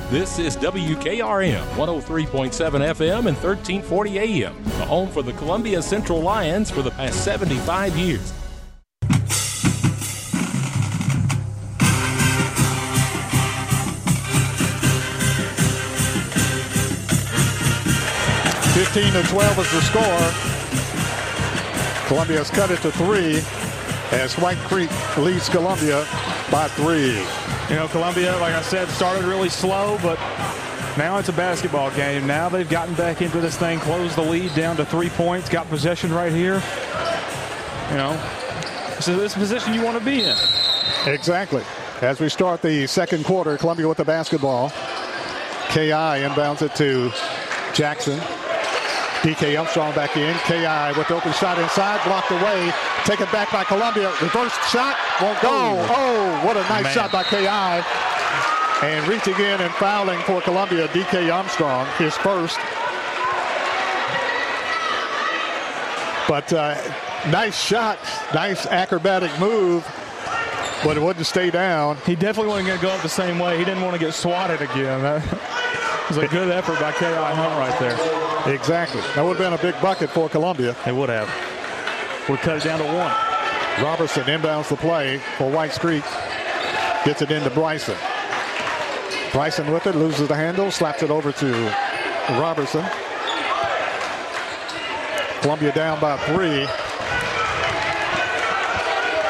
This 0.10 0.38
is 0.38 0.58
WKRM 0.58 1.66
103.7 1.76 2.52
FM 2.56 3.28
and 3.28 3.38
1340 3.38 4.20
AM, 4.20 4.64
the 4.64 4.86
home 4.86 5.10
for 5.10 5.22
the 5.22 5.32
Columbia 5.34 5.82
Central 5.82 6.22
Lions 6.22 6.70
for 6.70 6.82
the 6.82 6.92
past 6.92 7.24
75 7.24 7.98
years. 7.98 8.34
Fifteen 18.74 19.14
to 19.14 19.24
12 19.24 19.60
is 19.60 19.72
the 19.72 19.82
score. 19.82 20.58
Columbia 22.08 22.38
has 22.38 22.50
cut 22.50 22.72
it 22.72 22.80
to 22.82 22.92
three 22.92 23.38
as 24.12 24.38
White 24.38 24.58
Creek 24.60 24.90
leads 25.18 25.50
Columbia 25.50 26.06
by 26.52 26.68
three. 26.70 27.47
You 27.69 27.76
know, 27.76 27.88
Columbia, 27.89 28.31
like 28.38 28.53
I 28.53 28.61
said, 28.61 28.88
started 28.88 29.26
really 29.26 29.49
slow, 29.49 29.99
but 30.02 30.18
now 30.98 31.18
it's 31.18 31.27
a 31.27 31.34
basketball 31.34 31.91
game. 31.91 32.26
Now 32.26 32.48
they've 32.48 32.69
gotten 32.69 32.95
back 32.95 33.22
into 33.22 33.41
this 33.41 33.57
thing, 33.57 33.80
closed 33.80 34.15
the 34.15 34.22
lead 34.22 34.56
down 34.56 34.77
to 34.77 34.85
three 34.85 35.10
points, 35.10 35.49
got 35.49 35.68
possession 35.68 36.14
right 36.14 36.31
here. 36.31 36.64
You 37.91 37.98
know, 37.98 38.14
this 38.95 39.10
is 39.10 39.18
this 39.18 39.34
position 39.34 39.73
you 39.73 39.81
want 39.81 39.99
to 39.99 40.06
be 40.06 40.23
in. 40.23 40.38
Exactly. 41.07 41.61
As 41.99 42.22
we 42.22 42.30
start 42.30 42.61
the 42.61 42.88
second 42.88 43.26
quarter, 43.26 43.57
Columbia 43.57 43.88
with 43.88 43.98
the 43.98 44.06
basketball. 44.06 44.69
KI 45.69 46.23
inbounds 46.23 46.61
it 46.61 46.73
to 46.76 47.11
Jackson. 47.73 48.18
DK 49.22 49.60
Armstrong 49.60 49.94
back 49.94 50.15
in. 50.15 50.34
KI 50.45 50.98
with 50.98 51.10
the 51.10 51.15
open 51.15 51.34
shot 51.34 51.60
inside, 51.60 52.02
blocked 52.06 52.31
away. 52.31 52.72
Taken 53.08 53.32
back 53.32 53.50
by 53.54 53.64
Columbia. 53.64 54.10
Reverse 54.22 54.52
shot, 54.70 54.98
won't 55.22 55.42
go. 55.42 55.50
Oh, 55.50 56.42
what 56.46 56.58
a 56.58 56.60
nice 56.64 56.84
Man. 56.84 56.94
shot 56.94 57.10
by 57.10 57.24
KI. 57.24 57.48
And 58.86 59.08
reaching 59.08 59.34
in 59.36 59.62
and 59.62 59.72
fouling 59.76 60.20
for 60.24 60.42
Columbia, 60.42 60.90
DK 60.90 61.34
Armstrong, 61.34 61.88
his 61.98 62.18
first. 62.18 62.60
But 66.28 66.52
uh, 66.52 66.76
nice 67.32 67.58
shot, 67.58 67.98
nice 68.34 68.66
acrobatic 68.66 69.32
move, 69.40 69.88
but 70.84 70.98
it 70.98 71.00
wouldn't 71.02 71.26
stay 71.26 71.50
down. 71.50 71.96
He 72.06 72.14
definitely 72.14 72.50
wasn't 72.50 72.68
going 72.68 72.80
to 72.82 72.86
go 72.86 72.92
up 72.92 73.02
the 73.04 73.08
same 73.08 73.40
way. 73.40 73.58
He 73.58 73.64
didn't 73.64 73.84
want 73.84 73.94
to 73.94 74.00
get 74.00 74.14
swatted 74.14 74.62
again. 74.62 75.24
That 76.08 76.16
was 76.16 76.24
a 76.24 76.28
good 76.30 76.50
effort 76.52 76.80
by 76.80 76.94
K.I. 76.94 77.36
Hunt 77.36 77.60
right 77.60 77.80
there. 77.82 78.54
Exactly. 78.56 79.02
That 79.16 79.26
would 79.26 79.36
have 79.36 79.40
been 79.40 79.52
a 79.52 79.58
big 79.74 79.82
bucket 79.82 80.10
for 80.10 80.30
Columbia. 80.30 80.74
It 80.86 80.96
would 80.96 81.10
have. 81.10 81.28
Would 82.30 82.40
cut 82.40 82.58
it 82.58 82.64
down 82.64 82.80
to 82.80 82.86
one. 82.86 83.16
Robertson 83.82 84.24
inbounds 84.24 84.68
the 84.68 84.76
play 84.76 85.20
for 85.38 85.49
Whites 85.49 85.78
Creek. 85.78 86.04
Gets 87.06 87.22
it 87.22 87.32
into 87.32 87.49
Bryson. 87.52 87.95
Bryson 89.32 89.72
with 89.72 89.88
it, 89.88 89.95
loses 89.95 90.28
the 90.28 90.36
handle, 90.36 90.70
slaps 90.70 91.04
it 91.04 91.10
over 91.10 91.32
to 91.32 91.74
Robertson. 92.32 92.84
Columbia 95.41 95.72
down 95.72 96.02
by 96.02 96.18
three. 96.26 96.68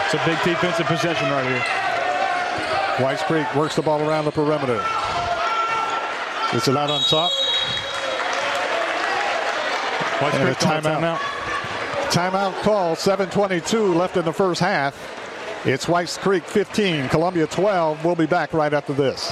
It's 0.05 0.13
a 0.15 0.25
big 0.25 0.41
defensive 0.43 0.87
possession 0.87 1.29
right 1.29 1.45
here. 1.45 3.05
Whites 3.05 3.21
Creek 3.23 3.53
works 3.55 3.75
the 3.75 3.83
ball 3.83 4.01
around 4.01 4.25
the 4.25 4.31
perimeter. 4.31 4.83
It's 6.53 6.67
it 6.67 6.75
out 6.75 6.89
on 6.89 7.01
top. 7.01 7.31
White 10.19 10.33
And 10.33 10.43
a 10.43 10.45
Creek 10.45 10.59
calling 10.59 10.81
timeout. 10.81 11.17
Timeout 11.19 11.36
call, 12.17 12.95
7.22 12.95 13.95
left 13.95 14.17
in 14.17 14.25
the 14.25 14.33
first 14.33 14.59
half. 14.59 14.95
It's 15.67 15.87
Whites 15.87 16.17
Creek 16.17 16.43
15, 16.43 17.09
Columbia 17.09 17.45
12. 17.45 18.03
We'll 18.03 18.15
be 18.15 18.25
back 18.25 18.53
right 18.53 18.73
after 18.73 18.93
this. 18.93 19.31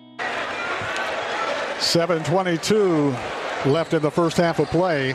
7.22 1.81 3.65
left 3.65 3.93
in 3.95 4.03
the 4.03 4.11
first 4.11 4.37
half 4.37 4.59
of 4.59 4.67
play. 4.69 5.13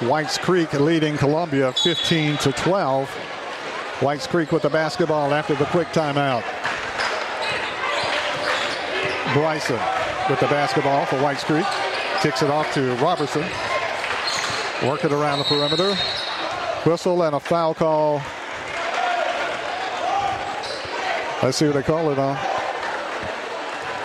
Whites 0.00 0.38
Creek 0.38 0.72
leading 0.74 1.18
Columbia 1.18 1.72
15 1.72 2.36
to 2.38 2.52
12. 2.52 3.10
Whites 4.00 4.28
Creek 4.28 4.52
with 4.52 4.62
the 4.62 4.70
basketball 4.70 5.34
after 5.34 5.56
the 5.56 5.64
quick 5.66 5.88
timeout. 5.88 6.44
Bryson 9.34 9.80
with 10.30 10.38
the 10.38 10.46
basketball 10.46 11.04
for 11.06 11.20
Whites 11.20 11.42
Creek. 11.42 11.66
Kicks 12.22 12.42
it 12.42 12.50
off 12.50 12.72
to 12.74 12.94
Robertson. 12.94 13.44
Working 14.86 15.12
around 15.12 15.40
the 15.40 15.44
perimeter. 15.46 15.96
Whistle 16.88 17.24
and 17.24 17.34
a 17.34 17.40
foul 17.40 17.74
call. 17.74 18.22
Let's 21.42 21.58
see 21.58 21.66
what 21.66 21.74
they 21.74 21.82
call 21.82 22.12
it 22.12 22.20
on. 22.20 22.57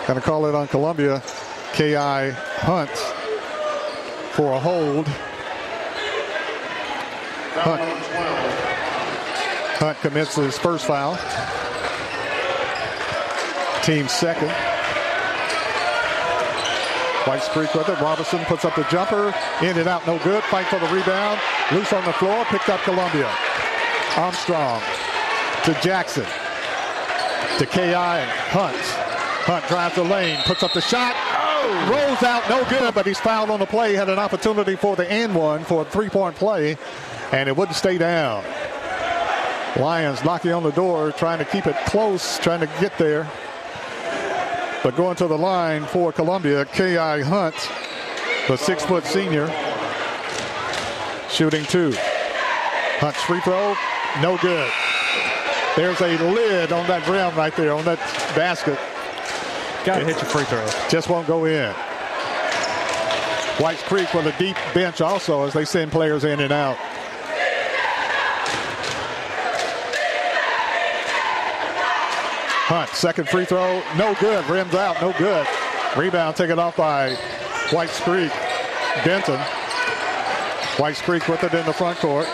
Going 0.07 0.19
to 0.19 0.25
call 0.25 0.45
it 0.47 0.53
on 0.53 0.67
Columbia. 0.67 1.23
K.I. 1.71 2.31
Hunt 2.31 2.91
for 4.33 4.51
a 4.51 4.59
hold. 4.59 5.07
Hunt, 7.55 7.81
Hunt 9.79 9.97
commits 9.99 10.35
his 10.35 10.57
first 10.57 10.85
foul. 10.85 11.15
Team 13.83 14.09
second. 14.09 14.51
White 17.25 17.41
Creek 17.53 17.73
with 17.73 17.87
it. 17.87 17.99
Robinson 18.01 18.43
puts 18.45 18.65
up 18.65 18.75
the 18.75 18.83
jumper. 18.91 19.33
In 19.61 19.77
and 19.77 19.87
out, 19.87 20.05
no 20.05 20.19
good. 20.19 20.43
Fight 20.45 20.65
for 20.65 20.79
the 20.79 20.93
rebound. 20.93 21.39
Loose 21.71 21.93
on 21.93 22.03
the 22.03 22.13
floor. 22.13 22.43
Picked 22.45 22.67
up 22.67 22.81
Columbia. 22.81 23.31
Armstrong 24.17 24.81
to 25.63 25.73
Jackson. 25.81 26.25
To 27.57 27.65
K.I. 27.65 28.25
Hunt. 28.49 29.12
Hunt 29.45 29.67
drives 29.67 29.95
the 29.95 30.03
lane, 30.03 30.39
puts 30.45 30.63
up 30.63 30.71
the 30.71 30.79
shot, 30.79 31.13
oh. 31.17 31.89
rolls 31.91 32.23
out, 32.23 32.49
no 32.49 32.63
good, 32.69 32.93
but 32.93 33.05
he's 33.05 33.19
fouled 33.19 33.49
on 33.49 33.59
the 33.59 33.65
play. 33.65 33.93
Had 33.93 34.07
an 34.07 34.17
opportunity 34.17 34.77
for 34.77 34.95
the 34.95 35.09
and 35.11 35.35
one 35.35 35.65
for 35.65 35.81
a 35.81 35.85
three-point 35.85 36.37
play, 36.37 36.77
and 37.33 37.49
it 37.49 37.57
wouldn't 37.57 37.75
stay 37.75 37.97
down. 37.97 38.41
Lions 39.75 40.23
knocking 40.23 40.53
on 40.53 40.63
the 40.63 40.71
door, 40.71 41.11
trying 41.11 41.39
to 41.39 41.45
keep 41.45 41.67
it 41.67 41.75
close, 41.85 42.39
trying 42.39 42.61
to 42.61 42.67
get 42.79 42.97
there. 42.97 43.29
But 44.81 44.95
going 44.95 45.17
to 45.17 45.27
the 45.27 45.37
line 45.37 45.85
for 45.87 46.13
Columbia, 46.13 46.63
K.I. 46.63 47.21
Hunt, 47.23 47.55
the 48.47 48.55
six-foot 48.55 49.03
senior, 49.03 49.47
shooting 51.29 51.65
two. 51.65 51.93
Hunt's 52.99 53.21
free 53.23 53.41
throw, 53.41 53.75
no 54.21 54.37
good. 54.37 54.71
There's 55.75 55.99
a 55.99 56.17
lid 56.31 56.71
on 56.71 56.87
that 56.87 57.05
rim 57.09 57.35
right 57.35 57.53
there, 57.57 57.73
on 57.73 57.83
that 57.83 57.99
basket. 58.37 58.79
Got 59.85 59.99
to 59.99 60.05
hit 60.05 60.15
your 60.15 60.25
free 60.25 60.45
throw. 60.45 60.65
Just 60.89 61.09
won't 61.09 61.27
go 61.27 61.43
in. 61.45 61.73
Whites 63.59 63.83
Creek 63.83 64.13
with 64.13 64.25
a 64.25 64.37
deep 64.39 64.55
bench 64.73 65.01
also 65.01 65.43
as 65.43 65.53
they 65.53 65.65
send 65.65 65.91
players 65.91 66.23
in 66.23 66.39
and 66.39 66.53
out. 66.53 66.77
Hunt, 72.65 72.89
second 72.91 73.27
free 73.27 73.45
throw, 73.45 73.83
no 73.97 74.15
good. 74.21 74.47
Rims 74.49 74.73
out, 74.73 75.01
no 75.01 75.11
good. 75.19 75.45
Rebound 75.97 76.35
taken 76.37 76.57
off 76.57 76.77
by 76.77 77.13
Whites 77.71 77.99
Creek. 77.99 78.31
Denton. 79.03 79.39
Whites 80.79 81.01
Creek 81.01 81.27
with 81.27 81.43
it 81.43 81.53
in 81.53 81.65
the 81.65 81.73
front 81.73 81.99
court. 81.99 82.27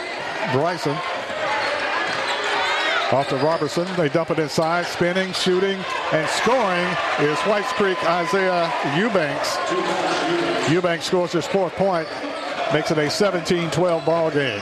Bryson. 0.53 0.95
Off 3.11 3.27
to 3.29 3.37
Robertson. 3.37 3.87
They 3.95 4.07
dump 4.07 4.29
it 4.29 4.37
inside. 4.37 4.85
Spinning, 4.85 5.33
shooting, 5.33 5.79
and 6.13 6.29
scoring 6.29 6.87
is 7.19 7.39
Whites 7.39 7.71
Creek 7.73 7.97
Isaiah 8.05 8.71
Eubanks. 8.95 9.57
Eubanks 10.71 11.05
scores 11.05 11.31
his 11.31 11.47
fourth 11.47 11.73
point. 11.73 12.07
Makes 12.71 12.91
it 12.91 12.99
a 12.99 13.07
17-12 13.07 14.05
ball 14.05 14.29
game. 14.29 14.61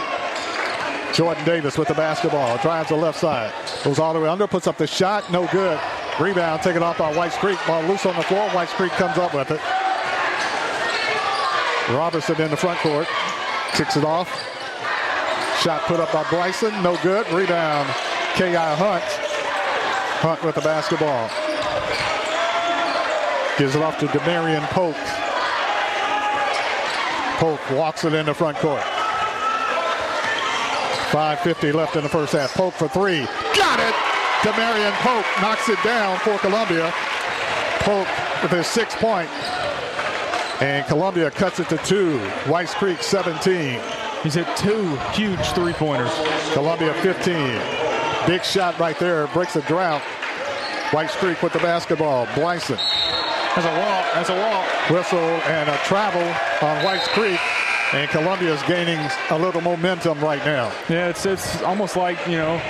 Jordan 1.14 1.44
Davis 1.44 1.78
with 1.78 1.90
the 1.90 1.94
basketball. 1.94 2.57
Drives 2.60 2.88
the 2.88 2.95
left 2.95 3.19
side. 3.19 3.52
Goes 3.84 3.99
all 3.99 4.14
the 4.14 4.22
way 4.22 4.30
under. 4.30 4.48
Puts 4.48 4.65
up 4.65 4.78
the 4.78 4.88
shot. 4.88 5.30
No 5.30 5.45
good. 5.48 5.78
Rebound 6.18 6.61
taken 6.61 6.82
off 6.82 6.99
by 6.99 7.14
Whites 7.14 7.36
Creek. 7.36 7.60
Ball 7.68 7.84
loose 7.84 8.06
on 8.06 8.15
the 8.15 8.24
floor. 8.24 8.49
Whites 8.52 8.72
Creek 8.74 8.94
comes 8.94 9.18
up 9.18 9.34
with 9.34 9.52
it. 9.52 9.60
Robertson 11.94 12.40
in 12.40 12.49
the 12.49 12.56
front 12.56 12.80
court. 12.80 13.07
Kicks 13.74 13.98
it 13.98 14.06
off. 14.06 14.30
Shot 15.61 15.82
put 15.82 15.99
up 15.99 16.14
by 16.14 16.24
Bryson. 16.30 16.72
No 16.82 16.98
good. 17.03 17.30
Rebound. 17.34 17.90
K.I. 18.38 18.76
Hunt. 18.76 19.03
Hunt 20.22 20.43
with 20.43 20.53
the 20.53 20.61
basketball. 20.61 21.27
Gives 23.57 23.73
it 23.76 23.81
off 23.81 23.97
to 23.97 24.05
Demarion 24.05 24.61
Polk. 24.69 24.95
Polk 27.39 27.59
walks 27.72 28.05
it 28.05 28.14
in 28.14 28.27
the 28.27 28.35
front 28.35 28.57
court. 28.57 28.84
5.50 31.09 31.73
left 31.73 31.95
in 31.95 32.03
the 32.03 32.09
first 32.09 32.34
half. 32.34 32.53
Polk 32.53 32.76
for 32.76 32.88
three. 32.88 33.26
Got 33.55 33.80
it! 33.80 33.95
Demarion 34.45 34.91
Polk 35.01 35.26
knocks 35.41 35.68
it 35.68 35.81
down 35.84 36.19
for 36.19 36.38
Columbia. 36.38 36.93
Polk 37.80 38.07
with 38.43 38.51
his 38.51 38.68
six 38.68 38.93
point. 38.93 39.31
And 40.61 40.85
Columbia 40.85 41.31
cuts 41.31 41.59
it 41.59 41.69
to 41.69 41.77
two. 41.77 42.19
Whites 42.45 42.76
Creek 42.76 43.01
17. 43.01 43.81
He's 44.22 44.35
hit 44.35 44.47
two 44.57 44.95
huge 45.14 45.43
three-pointers. 45.53 46.14
Columbia 46.53 46.93
15. 47.01 47.77
Big 48.28 48.44
shot 48.44 48.78
right 48.78 48.99
there. 48.99 49.26
Breaks 49.28 49.54
the 49.54 49.62
drought. 49.62 50.02
Whites 50.91 51.16
Creek 51.16 51.41
with 51.41 51.54
the 51.54 51.60
basketball. 51.60 52.28
Bryson. 52.36 52.78
That's 53.56 53.66
a 53.66 53.80
walk. 53.80 54.06
That's 54.14 54.30
a 54.30 54.38
walk. 54.38 54.90
Whistle 54.91 55.18
and 55.20 55.70
a 55.70 55.78
travel 55.86 56.22
on 56.68 56.84
Whites 56.84 57.08
Creek. 57.08 57.40
And 57.94 58.10
Columbia 58.10 58.54
is 58.54 58.62
gaining 58.64 58.99
a 59.30 59.38
little 59.40 59.62
momentum 59.62 60.20
right 60.20 60.44
now. 60.45 60.74
Yeah, 60.90 61.08
it's 61.08 61.26
it's 61.26 61.62
almost 61.62 61.95
like, 61.95 62.18
you 62.28 62.36
know, 62.36 62.62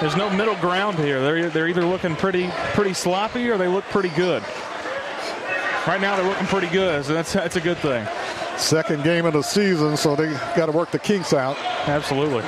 there's 0.00 0.16
no 0.16 0.28
middle 0.28 0.56
ground 0.56 0.98
here. 0.98 1.22
They're, 1.22 1.48
they're 1.48 1.68
either 1.68 1.84
looking 1.84 2.14
pretty 2.14 2.50
pretty 2.74 2.92
sloppy 2.92 3.48
or 3.48 3.56
they 3.56 3.68
look 3.68 3.84
pretty 3.84 4.10
good. 4.10 4.42
Right 5.86 6.00
now 6.00 6.16
they're 6.16 6.26
looking 6.26 6.46
pretty 6.46 6.68
good, 6.68 7.04
so 7.06 7.14
that's 7.14 7.32
that's 7.32 7.56
a 7.56 7.60
good 7.60 7.78
thing. 7.78 8.06
Second 8.58 9.02
game 9.02 9.24
of 9.24 9.32
the 9.32 9.42
season, 9.42 9.96
so 9.96 10.14
they 10.14 10.30
got 10.56 10.66
to 10.66 10.72
work 10.72 10.90
the 10.90 10.98
kinks 10.98 11.32
out. 11.32 11.56
Absolutely. 11.88 12.42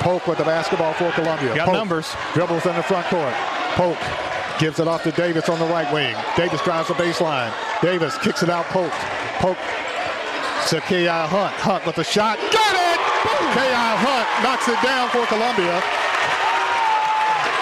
Polk 0.00 0.26
with 0.26 0.38
the 0.38 0.44
basketball 0.44 0.92
for 0.94 1.10
Columbia. 1.12 1.54
Got 1.54 1.66
Polk 1.66 1.76
numbers. 1.76 2.14
Dribbles 2.34 2.66
in 2.66 2.74
the 2.76 2.82
front 2.82 3.06
court. 3.06 3.34
Polk 3.74 3.98
gives 4.58 4.80
it 4.80 4.88
off 4.88 5.02
to 5.04 5.12
Davis 5.12 5.48
on 5.48 5.58
the 5.58 5.66
right 5.66 5.90
wing. 5.92 6.16
Davis 6.36 6.62
drives 6.62 6.88
the 6.88 6.94
baseline. 6.94 7.52
Davis 7.82 8.16
kicks 8.18 8.42
it 8.42 8.50
out. 8.50 8.64
Polk. 8.66 8.92
Polk 9.38 9.58
to 10.68 10.80
K.I. 10.82 11.26
Hunt. 11.26 11.54
Hunt 11.54 11.86
with 11.86 11.96
the 11.96 12.04
shot. 12.04 12.38
Got 12.52 12.74
it! 12.76 13.00
K.I. 13.56 13.88
Hunt 14.04 14.28
knocks 14.44 14.68
it 14.68 14.76
down 14.84 15.08
for 15.08 15.24
Columbia. 15.26 15.80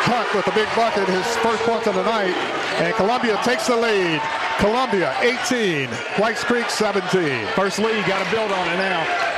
Hunt 0.06 0.28
with 0.34 0.46
a 0.46 0.54
big 0.54 0.68
bucket, 0.74 1.06
his 1.08 1.26
first 1.38 1.62
point 1.62 1.86
of 1.86 1.94
the 1.94 2.04
night. 2.04 2.34
And 2.82 2.94
Columbia 2.94 3.38
takes 3.42 3.66
the 3.66 3.76
lead. 3.76 4.20
Columbia 4.58 5.14
18, 5.20 5.88
Whites 6.18 6.42
Creek 6.44 6.70
17. 6.70 7.46
First 7.54 7.78
lead, 7.78 8.06
got 8.06 8.24
to 8.24 8.30
build 8.30 8.50
on 8.50 8.68
it 8.68 8.78
now. 8.78 9.35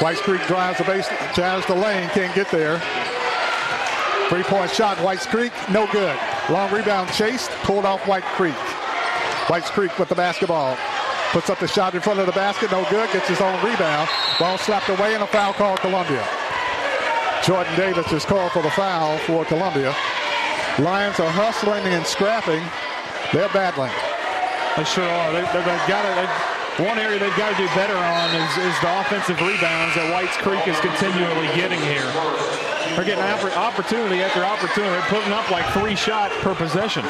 Whites 0.00 0.20
Creek 0.20 0.44
drives 0.46 0.78
the 0.78 0.84
base, 0.84 1.08
drives 1.34 1.66
the 1.66 1.74
lane, 1.74 2.08
can't 2.10 2.34
get 2.34 2.50
there. 2.50 2.82
Three-point 4.28 4.70
shot, 4.70 4.98
White 5.00 5.20
Creek, 5.20 5.52
no 5.70 5.86
good. 5.92 6.18
Long 6.50 6.72
rebound 6.72 7.10
chased, 7.12 7.50
pulled 7.62 7.84
off 7.84 8.06
White 8.06 8.24
Creek. 8.24 8.54
White 9.48 9.64
Creek 9.64 9.96
with 9.98 10.08
the 10.08 10.14
basketball. 10.14 10.76
Puts 11.30 11.50
up 11.50 11.58
the 11.58 11.68
shot 11.68 11.94
in 11.94 12.00
front 12.00 12.20
of 12.20 12.26
the 12.26 12.32
basket, 12.32 12.70
no 12.70 12.84
good, 12.90 13.10
gets 13.12 13.28
his 13.28 13.40
own 13.40 13.54
rebound. 13.64 14.08
Ball 14.38 14.58
slapped 14.58 14.88
away 14.88 15.14
and 15.14 15.22
a 15.22 15.26
foul 15.26 15.52
call 15.52 15.76
Columbia. 15.76 16.26
Jordan 17.44 17.74
Davis 17.76 18.10
is 18.12 18.24
called 18.24 18.52
for 18.52 18.62
the 18.62 18.70
foul 18.70 19.18
for 19.18 19.44
Columbia. 19.44 19.94
Lions 20.78 21.20
are 21.20 21.30
hustling 21.30 21.84
and 21.84 22.06
scrapping. 22.06 22.62
They're 23.32 23.48
battling. 23.50 23.92
They 24.76 24.84
sure 24.84 25.04
are. 25.04 25.32
They, 25.32 25.44
have 25.44 25.88
got 25.88 26.02
to. 26.02 26.53
One 26.82 26.98
area 26.98 27.20
they've 27.20 27.36
got 27.36 27.54
to 27.54 27.56
do 27.56 27.66
better 27.78 27.94
on 27.94 28.34
is, 28.34 28.50
is 28.58 28.74
the 28.82 28.90
offensive 29.00 29.38
rebounds 29.38 29.94
that 29.94 30.10
Whites 30.10 30.34
Creek 30.42 30.66
is 30.66 30.74
continually 30.82 31.46
getting 31.54 31.78
here. 31.78 32.02
They're 32.98 33.06
getting 33.06 33.22
opportunity 33.54 34.22
after 34.22 34.42
opportunity. 34.42 34.90
They're 34.90 35.06
putting 35.06 35.30
up 35.30 35.48
like 35.54 35.62
three 35.70 35.94
shots 35.94 36.34
per 36.42 36.52
possession. 36.52 37.04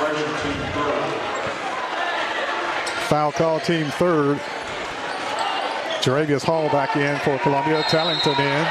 Foul 3.09 3.33
call, 3.33 3.59
team 3.61 3.87
third. 3.97 4.37
Jaravius 6.05 6.45
Hall 6.45 6.69
back 6.69 6.97
in 6.97 7.17
for 7.21 7.39
Columbia. 7.39 7.83
Tellington 7.89 8.37
in. 8.37 8.67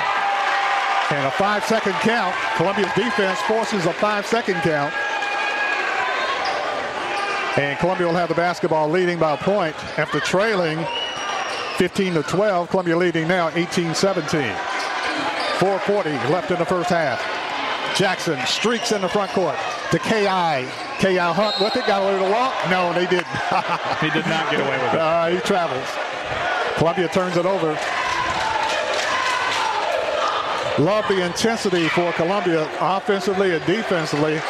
And 1.10 1.26
a 1.26 1.32
five 1.32 1.65
second 1.65 1.94
count. 2.06 2.36
Columbia's 2.56 2.94
defense 2.94 3.41
forces 3.49 3.88
a 3.88 3.94
five 3.94 4.28
second 4.28 4.61
count. 4.61 4.94
And 7.58 7.78
Columbia 7.78 8.08
will 8.08 8.16
have 8.16 8.30
the 8.30 8.36
basketball 8.36 8.90
leading 8.90 9.20
by 9.20 9.34
a 9.34 9.38
point 9.38 9.76
after 10.00 10.20
trailing 10.20 10.84
15 11.78 12.16
to 12.16 12.24
12. 12.24 12.70
Columbia 12.70 12.98
leading 12.98 13.28
now 13.28 13.50
18 13.50 13.94
17. 13.94 14.42
440 15.60 16.10
left 16.32 16.50
in 16.50 16.58
the 16.58 16.66
first 16.66 16.90
half. 16.90 17.22
Jackson 17.96 18.40
streaks 18.48 18.92
in 18.92 19.02
the 19.02 19.08
front 19.08 19.32
court 19.32 19.56
to 19.92 20.00
K.I. 20.00 20.68
K.I. 21.00 21.34
Hunt 21.34 21.60
with 21.60 21.76
it. 21.76 21.86
Got 21.86 22.02
a 22.02 22.06
little 22.12 22.32
walk. 22.32 22.54
No, 22.72 22.92
they 22.92 23.06
didn't. 23.06 23.28
he 24.02 24.10
did 24.10 24.26
not 24.26 24.50
get 24.50 24.60
away 24.60 24.78
with 24.82 24.94
it. 24.94 25.00
Uh, 25.00 25.28
he 25.28 25.40
travels. 25.42 25.88
Columbia 26.78 27.08
turns 27.08 27.38
it 27.38 27.46
over. 27.46 27.78
Love 30.82 31.08
the 31.08 31.24
intensity 31.24 31.88
for 31.90 32.12
Columbia 32.14 32.68
offensively 32.80 33.54
and 33.54 33.64
defensively. 33.68 34.42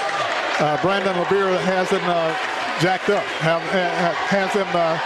Uh, 0.59 0.81
Brandon 0.81 1.13
LeBeer 1.15 1.59
has 1.59 1.89
them 1.89 2.01
uh, 2.05 2.33
jacked 2.81 3.09
up, 3.09 3.23
have, 3.43 3.61
has 3.61 4.53
them 4.53 4.67
uh, 4.73 4.97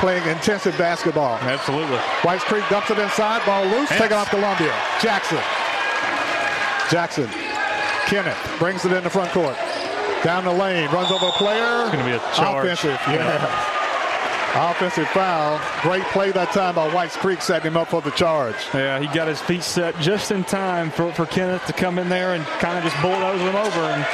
playing 0.00 0.26
intensive 0.28 0.76
basketball. 0.76 1.36
Absolutely. 1.38 1.98
Whites 2.22 2.44
Creek 2.44 2.64
dumps 2.68 2.90
it 2.90 2.98
inside, 2.98 3.44
ball 3.46 3.64
loose, 3.64 3.90
Yes. 3.90 3.98
taken 4.00 4.16
off 4.16 4.28
Columbia. 4.30 4.72
Jackson. 5.00 5.38
Jackson. 6.90 7.28
Kenneth 8.06 8.36
brings 8.58 8.84
it 8.84 8.92
in 8.92 9.02
the 9.02 9.10
front 9.10 9.30
court. 9.32 9.56
Down 10.22 10.44
the 10.44 10.52
lane, 10.52 10.90
runs 10.90 11.10
over 11.10 11.26
a 11.26 11.32
player. 11.32 11.82
It's 11.84 11.90
gonna 11.92 12.04
be 12.04 12.12
a 12.12 12.18
charge. 12.34 12.66
Offensive, 12.66 13.00
yeah. 13.08 13.70
Offensive 14.70 15.08
foul. 15.08 15.60
Great 15.82 16.04
play 16.12 16.30
that 16.30 16.52
time 16.52 16.74
by 16.76 16.86
Whites 16.92 17.16
Creek 17.16 17.42
setting 17.42 17.72
him 17.72 17.76
up 17.76 17.88
for 17.88 18.00
the 18.00 18.10
charge. 18.12 18.54
Yeah, 18.72 19.00
he 19.00 19.06
got 19.08 19.26
his 19.26 19.40
feet 19.40 19.62
set 19.62 19.98
just 20.00 20.30
in 20.30 20.44
time 20.44 20.90
for, 20.90 21.12
for 21.12 21.26
Kenneth 21.26 21.66
to 21.66 21.72
come 21.72 21.98
in 21.98 22.08
there 22.08 22.34
and 22.34 22.44
kind 22.60 22.78
of 22.78 22.84
just 22.84 23.00
bulldoze 23.02 23.40
him 23.40 23.56
over. 23.56 23.80
And 23.80 24.06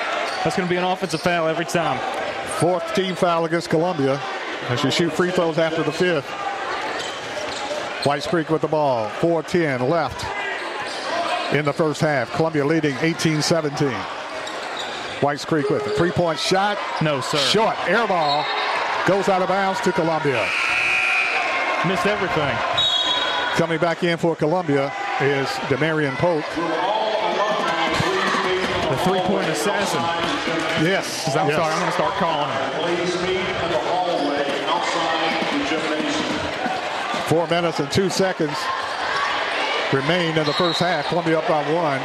that's 0.42 0.56
going 0.56 0.68
to 0.68 0.72
be 0.72 0.78
an 0.78 0.84
offensive 0.84 1.20
foul 1.20 1.46
every 1.46 1.64
time. 1.64 1.98
Fourth 2.58 2.94
team 2.94 3.14
foul 3.14 3.44
against 3.44 3.70
Columbia 3.70 4.20
as 4.68 4.82
you 4.84 4.90
shoot 4.90 5.12
free 5.12 5.30
throws 5.30 5.58
after 5.58 5.82
the 5.82 5.92
fifth. 5.92 6.26
Whites 8.06 8.26
Creek 8.26 8.48
with 8.48 8.62
the 8.62 8.68
ball. 8.68 9.08
4-10 9.20 9.88
left 9.88 10.24
in 11.54 11.64
the 11.64 11.72
first 11.72 12.00
half. 12.00 12.32
Columbia 12.32 12.64
leading 12.64 12.94
18-17. 12.96 13.92
Whites 15.22 15.44
Creek 15.44 15.68
with 15.68 15.86
a 15.86 15.90
three-point 15.90 16.38
shot. 16.38 16.78
No, 17.02 17.20
sir. 17.20 17.36
Short. 17.38 17.76
Air 17.88 18.06
ball. 18.06 18.44
Goes 19.06 19.28
out 19.28 19.42
of 19.42 19.48
bounds 19.48 19.80
to 19.80 19.92
Columbia. 19.92 20.48
Missed 21.86 22.06
everything. 22.06 22.56
Coming 23.56 23.78
back 23.78 24.02
in 24.02 24.16
for 24.16 24.34
Columbia 24.36 24.92
is 25.20 25.48
Demarion 25.68 26.14
Polk. 26.16 26.44
The 28.90 28.96
three-point 29.04 29.46
assassin. 29.46 30.00
Yes. 30.84 31.36
I'm 31.36 31.46
yes. 31.46 31.56
sorry, 31.56 31.72
I'm 31.72 31.78
going 31.78 31.92
to 31.92 31.96
start 31.96 32.14
calling 32.14 32.50
him. 32.50 32.58
Please 32.82 33.14
meet 33.22 33.38
in 33.38 33.70
the 33.70 33.78
hallway 33.86 34.42
outside 34.66 35.30
the 35.52 35.62
gymnasium. 35.70 37.26
Four 37.28 37.46
minutes 37.46 37.78
and 37.78 37.88
two 37.92 38.10
seconds 38.10 38.58
remain 39.92 40.36
in 40.36 40.44
the 40.44 40.52
first 40.54 40.80
half. 40.80 41.06
Columbia 41.06 41.38
up 41.38 41.46
by 41.46 41.62
one. 41.72 42.00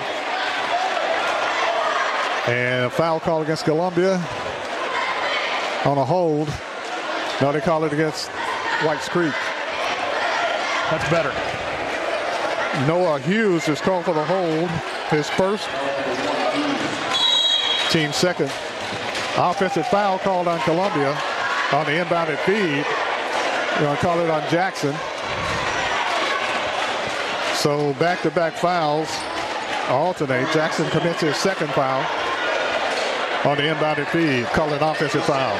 And 2.53 2.85
a 2.85 2.89
foul 2.91 3.19
call 3.19 3.41
against 3.41 3.65
Columbia 3.65 4.17
on 5.85 5.97
a 5.97 6.05
hold. 6.05 6.53
No, 7.41 7.51
they 7.51 7.61
call 7.61 7.83
it 7.85 7.93
against 7.93 8.29
Whites 8.85 9.09
Creek. 9.09 9.33
That's 10.91 11.09
better. 11.09 11.33
Noah 12.85 13.19
Hughes 13.21 13.67
is 13.69 13.81
called 13.81 14.05
for 14.05 14.13
the 14.13 14.23
hold. 14.23 14.69
His 15.09 15.27
first. 15.31 15.67
Team 17.95 18.11
second. 18.11 18.51
Offensive 19.37 19.87
foul 19.87 20.19
called 20.19 20.49
on 20.49 20.59
Columbia 20.63 21.11
on 21.71 21.85
the 21.85 21.93
inbounded 21.93 22.37
feed. 22.39 22.83
They're 22.83 23.85
going 23.85 23.95
to 23.95 24.01
call 24.01 24.19
it 24.19 24.29
on 24.29 24.41
Jackson. 24.51 24.93
So 27.55 27.93
back-to-back 27.93 28.55
fouls 28.55 29.07
alternate. 29.87 30.51
Jackson 30.51 30.89
commits 30.89 31.21
his 31.21 31.37
second 31.37 31.69
foul 31.69 32.01
on 33.49 33.55
the 33.55 33.63
inbounded 33.63 34.07
feed. 34.07 34.45
Call 34.47 34.73
it 34.73 34.81
offensive 34.81 35.23
foul. 35.23 35.55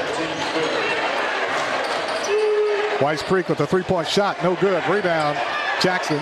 Whites 2.99 3.23
Creek 3.23 3.47
with 3.47 3.61
a 3.61 3.65
three-point 3.65 4.09
shot. 4.09 4.43
No 4.43 4.55
good. 4.55 4.85
Rebound. 4.89 5.37
Jackson. 5.81 6.19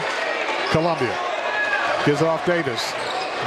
Columbia. 0.70 1.18
Gives 2.06 2.22
it 2.22 2.28
off 2.28 2.46
Davis. 2.46 2.94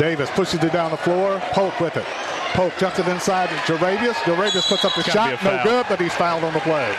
Davis 0.01 0.29
pushes 0.31 0.65
it 0.65 0.73
down 0.73 0.91
the 0.91 0.97
floor. 0.97 1.39
Polk 1.53 1.79
with 1.79 1.97
it. 1.97 2.26
Polk 2.57 2.73
jumps 2.79 2.99
it 2.99 3.07
inside 3.09 3.51
to 3.51 3.55
Jaravius. 3.71 4.15
Jaravius 4.25 4.67
puts 4.67 4.83
up 4.87 4.95
the 4.95 5.03
shot. 5.03 5.39
gotta 5.39 5.45
be 5.45 5.49
a 5.49 5.57
No 5.59 5.63
good, 5.63 5.87
but 5.91 6.01
he's 6.01 6.15
fouled 6.15 6.43
on 6.43 6.55
the 6.55 6.61
play. 6.61 6.91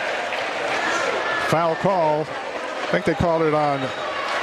Foul 1.48 1.74
call. 1.74 2.20
I 2.20 2.88
think 2.92 3.04
they 3.04 3.14
called 3.14 3.42
it 3.42 3.52
on 3.52 3.80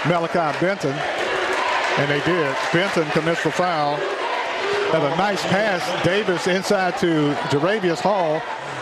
Malachi 0.09 0.59
Benton. 0.59 0.91
And 0.91 2.11
they 2.11 2.19
did. 2.25 2.53
Benton 2.73 3.05
commits 3.11 3.41
the 3.45 3.51
foul. 3.51 3.95
Had 3.95 5.03
a 5.03 5.15
nice 5.15 5.41
pass. 5.43 6.03
Davis 6.03 6.47
inside 6.47 6.97
to 6.97 7.33
Jaravius 7.47 8.01
Hall. 8.01 8.41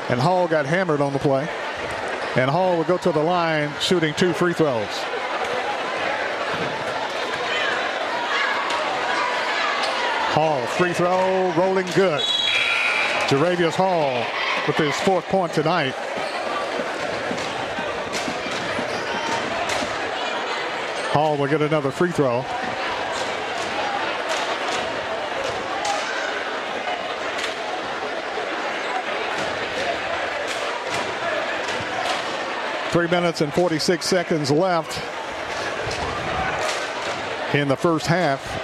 And 0.09 0.19
Hall 0.19 0.47
got 0.47 0.65
hammered 0.65 1.01
on 1.01 1.13
the 1.13 1.19
play. 1.19 1.47
And 2.35 2.49
Hall 2.49 2.77
will 2.77 2.83
go 2.83 2.97
to 2.97 3.11
the 3.11 3.21
line 3.21 3.71
shooting 3.79 4.15
two 4.15 4.33
free 4.33 4.53
throws. 4.53 4.89
Hall, 10.33 10.65
free 10.65 10.93
throw, 10.93 11.53
rolling 11.53 11.85
good. 11.93 12.19
Jaravius 13.29 13.75
Hall 13.75 14.25
with 14.65 14.75
his 14.77 14.99
fourth 15.01 15.25
point 15.25 15.53
tonight. 15.53 15.93
Hall 21.11 21.37
will 21.37 21.45
get 21.45 21.61
another 21.61 21.91
free 21.91 22.11
throw. 22.11 22.41
Three 32.89 33.07
minutes 33.07 33.41
and 33.41 33.53
46 33.53 34.03
seconds 34.03 34.49
left 34.49 34.97
in 37.53 37.67
the 37.67 37.77
first 37.77 38.07
half. 38.07 38.62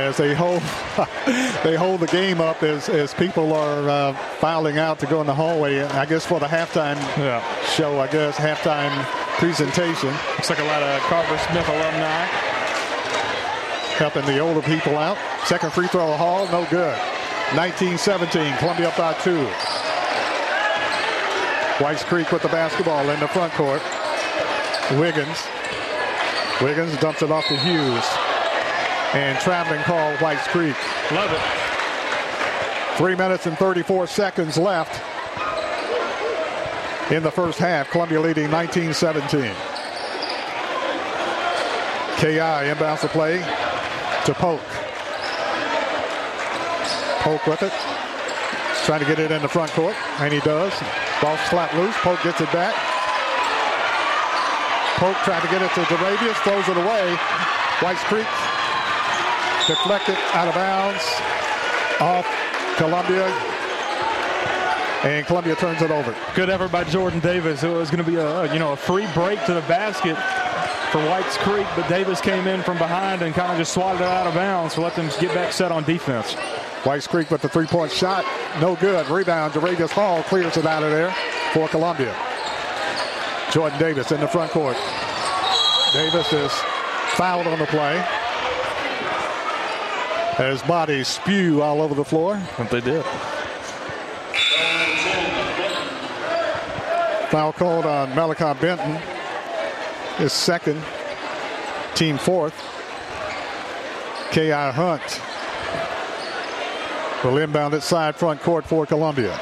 As 0.00 0.16
they 0.16 0.34
hold, 0.34 0.62
they 1.62 1.76
hold 1.76 2.00
the 2.00 2.08
game 2.10 2.40
up 2.40 2.62
as, 2.62 2.88
as 2.88 3.12
people 3.12 3.52
are 3.52 3.88
uh, 3.88 4.12
filing 4.38 4.78
out 4.78 4.98
to 5.00 5.06
go 5.06 5.20
in 5.20 5.26
the 5.26 5.34
hallway. 5.34 5.82
I 5.82 6.06
guess 6.06 6.24
for 6.24 6.40
the 6.40 6.46
halftime 6.46 6.96
show. 7.76 8.00
I 8.00 8.06
guess 8.06 8.36
halftime 8.36 8.90
presentation. 9.38 10.08
Looks 10.08 10.48
like 10.48 10.58
a 10.58 10.64
lot 10.64 10.82
of 10.82 11.00
Carver 11.02 11.38
Smith 11.50 11.68
alumni. 11.68 12.24
Helping 14.00 14.24
the 14.24 14.38
older 14.38 14.62
people 14.62 14.96
out. 14.96 15.18
Second 15.44 15.72
free 15.72 15.86
throw, 15.88 16.16
Hall, 16.16 16.46
no 16.46 16.66
good. 16.70 16.96
19-17, 17.50 18.58
Columbia 18.58 18.88
up 18.88 18.96
by 18.96 19.12
two. 19.20 19.44
Whites 21.84 22.04
Creek 22.04 22.32
with 22.32 22.42
the 22.42 22.48
basketball 22.48 23.08
in 23.10 23.20
the 23.20 23.28
front 23.28 23.52
court. 23.52 23.82
Wiggins. 24.98 25.46
Wiggins 26.62 26.96
dumps 27.00 27.22
it 27.22 27.30
off 27.30 27.46
to 27.48 27.56
Hughes. 27.58 28.04
And 29.12 29.36
traveling 29.40 29.82
call, 29.82 30.16
Whites 30.18 30.46
Creek. 30.48 30.76
Love 31.10 31.32
it. 31.32 31.40
Three 32.96 33.16
minutes 33.16 33.46
and 33.46 33.58
34 33.58 34.06
seconds 34.06 34.56
left 34.56 34.94
in 37.10 37.24
the 37.24 37.30
first 37.30 37.58
half. 37.58 37.90
Columbia 37.90 38.20
leading 38.20 38.48
19-17. 38.48 39.52
KI 42.18 42.38
inbounds 42.70 43.00
the 43.00 43.08
play 43.08 43.38
to 44.26 44.34
Polk. 44.34 44.60
Polk 47.20 47.44
with 47.48 47.62
it. 47.62 47.72
Trying 48.86 49.00
to 49.00 49.06
get 49.06 49.18
it 49.18 49.32
in 49.32 49.42
the 49.42 49.48
front 49.48 49.72
court, 49.72 49.96
and 50.20 50.32
he 50.32 50.38
does. 50.40 50.72
Ball 51.20 51.36
slapped 51.48 51.74
loose. 51.74 51.96
Polk 51.98 52.22
gets 52.22 52.40
it 52.40 52.52
back. 52.52 52.74
Polk 54.98 55.16
trying 55.24 55.42
to 55.42 55.48
get 55.48 55.62
it 55.62 55.70
to 55.74 55.80
Daravius, 55.80 56.36
throws 56.44 56.68
it 56.68 56.76
away. 56.76 57.16
Whites 57.82 58.04
Creek 58.04 58.26
deflected 59.70 60.16
out 60.32 60.48
of 60.48 60.54
bounds 60.54 61.04
off 62.00 62.26
Columbia. 62.76 63.24
And 65.04 65.24
Columbia 65.24 65.54
turns 65.54 65.80
it 65.80 65.92
over. 65.92 66.12
Good 66.34 66.50
effort 66.50 66.72
by 66.72 66.82
Jordan 66.82 67.20
Davis. 67.20 67.62
It 67.62 67.68
was 67.68 67.88
going 67.88 68.04
to 68.04 68.10
be 68.10 68.16
a 68.16 68.52
you 68.52 68.58
know 68.58 68.72
a 68.72 68.76
free 68.76 69.06
break 69.14 69.42
to 69.44 69.54
the 69.54 69.60
basket 69.62 70.16
for 70.90 70.98
Whites 71.06 71.36
Creek, 71.38 71.68
but 71.76 71.88
Davis 71.88 72.20
came 72.20 72.48
in 72.48 72.62
from 72.62 72.78
behind 72.78 73.22
and 73.22 73.32
kind 73.32 73.52
of 73.52 73.58
just 73.58 73.72
swatted 73.72 74.00
it 74.00 74.08
out 74.08 74.26
of 74.26 74.34
bounds 74.34 74.74
to 74.74 74.80
let 74.80 74.96
them 74.96 75.08
get 75.20 75.32
back 75.34 75.52
set 75.52 75.70
on 75.70 75.84
defense. 75.84 76.34
Whites 76.84 77.06
Creek 77.06 77.30
with 77.30 77.40
the 77.40 77.48
three-point 77.48 77.92
shot. 77.92 78.24
No 78.60 78.74
good. 78.74 79.08
Rebound. 79.08 79.52
Jaravius 79.52 79.90
Hall 79.90 80.24
clears 80.24 80.56
it 80.56 80.66
out 80.66 80.82
of 80.82 80.90
there 80.90 81.14
for 81.52 81.68
Columbia. 81.68 82.12
Jordan 83.52 83.78
Davis 83.78 84.10
in 84.10 84.20
the 84.20 84.26
front 84.26 84.50
court. 84.50 84.76
Davis 85.92 86.32
is 86.32 86.52
fouled 87.14 87.46
on 87.46 87.58
the 87.60 87.66
play. 87.66 88.04
As 90.40 90.62
bodies 90.62 91.06
spew 91.06 91.60
all 91.60 91.82
over 91.82 91.94
the 91.94 92.02
floor. 92.02 92.36
What 92.36 92.70
they 92.70 92.80
did. 92.80 93.04
Foul 97.30 97.52
called 97.52 97.84
on 97.84 98.08
Malachi 98.14 98.58
Benton. 98.58 98.98
His 100.16 100.32
second. 100.32 100.82
Team 101.94 102.16
fourth. 102.16 102.54
K.I. 104.30 104.70
Hunt 104.70 105.20
will 107.22 107.36
inbound 107.36 107.74
it 107.74 107.82
side 107.82 108.16
front 108.16 108.40
court 108.40 108.64
for 108.64 108.86
Columbia. 108.86 109.38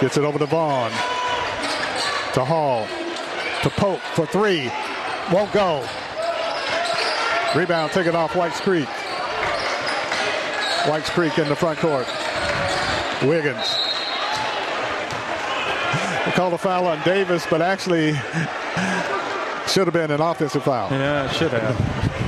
Gets 0.00 0.16
it 0.16 0.22
over 0.22 0.38
to 0.38 0.46
Vaughn. 0.46 0.92
To 2.34 2.44
Hall. 2.44 2.86
To 3.64 3.70
Pope 3.70 4.00
for 4.14 4.24
three. 4.24 4.70
Won't 5.32 5.50
go. 5.52 5.84
Rebound 7.56 7.92
taken 7.92 8.14
off 8.14 8.36
Whites 8.36 8.60
Creek. 8.60 8.88
Whites 10.86 11.10
Creek 11.10 11.38
in 11.38 11.48
the 11.48 11.56
front 11.56 11.78
court. 11.78 12.06
Wiggins. 13.22 13.76
They 16.24 16.32
called 16.34 16.52
a 16.52 16.58
foul 16.58 16.86
on 16.86 17.02
Davis, 17.04 17.46
but 17.48 17.62
actually 17.62 18.12
should 19.66 19.86
have 19.86 19.92
been 19.92 20.10
an 20.10 20.20
offensive 20.20 20.62
foul. 20.62 20.90
Yeah, 20.90 21.30
it 21.30 21.34
should 21.34 21.52
have. 21.52 22.04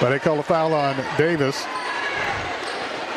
But 0.00 0.10
they 0.10 0.18
called 0.18 0.40
a 0.40 0.42
foul 0.42 0.74
on 0.74 0.96
Davis. 1.16 1.64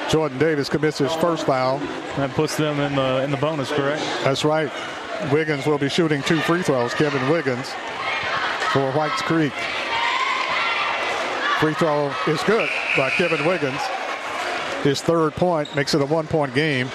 Jordan 0.08 0.38
Davis 0.38 0.70
commits 0.70 1.00
his 1.00 1.12
first 1.16 1.48
foul. 1.48 1.80
That 2.16 2.30
puts 2.36 2.58
them 2.58 2.80
in 2.80 2.94
the 2.94 3.24
in 3.24 3.32
the 3.32 3.38
bonus, 3.38 3.72
correct? 3.72 4.04
That's 4.24 4.46
right. 4.46 4.72
Wiggins 5.32 5.66
will 5.66 5.80
be 5.80 5.90
shooting 5.90 6.22
two 6.22 6.40
free 6.42 6.62
throws. 6.62 6.94
Kevin 6.94 7.28
Wiggins 7.28 7.72
for 8.72 8.92
Whites 8.92 9.20
Creek. 9.24 9.54
Free 11.60 11.74
throw 11.74 12.14
is 12.28 12.44
good 12.44 12.70
by 12.98 13.10
Kevin 13.12 13.46
Wiggins. 13.46 13.82
His 14.84 15.02
third 15.02 15.34
point 15.34 15.74
makes 15.76 15.94
it 15.94 16.02
a 16.02 16.06
one-point 16.06 16.54
game. 16.54 16.88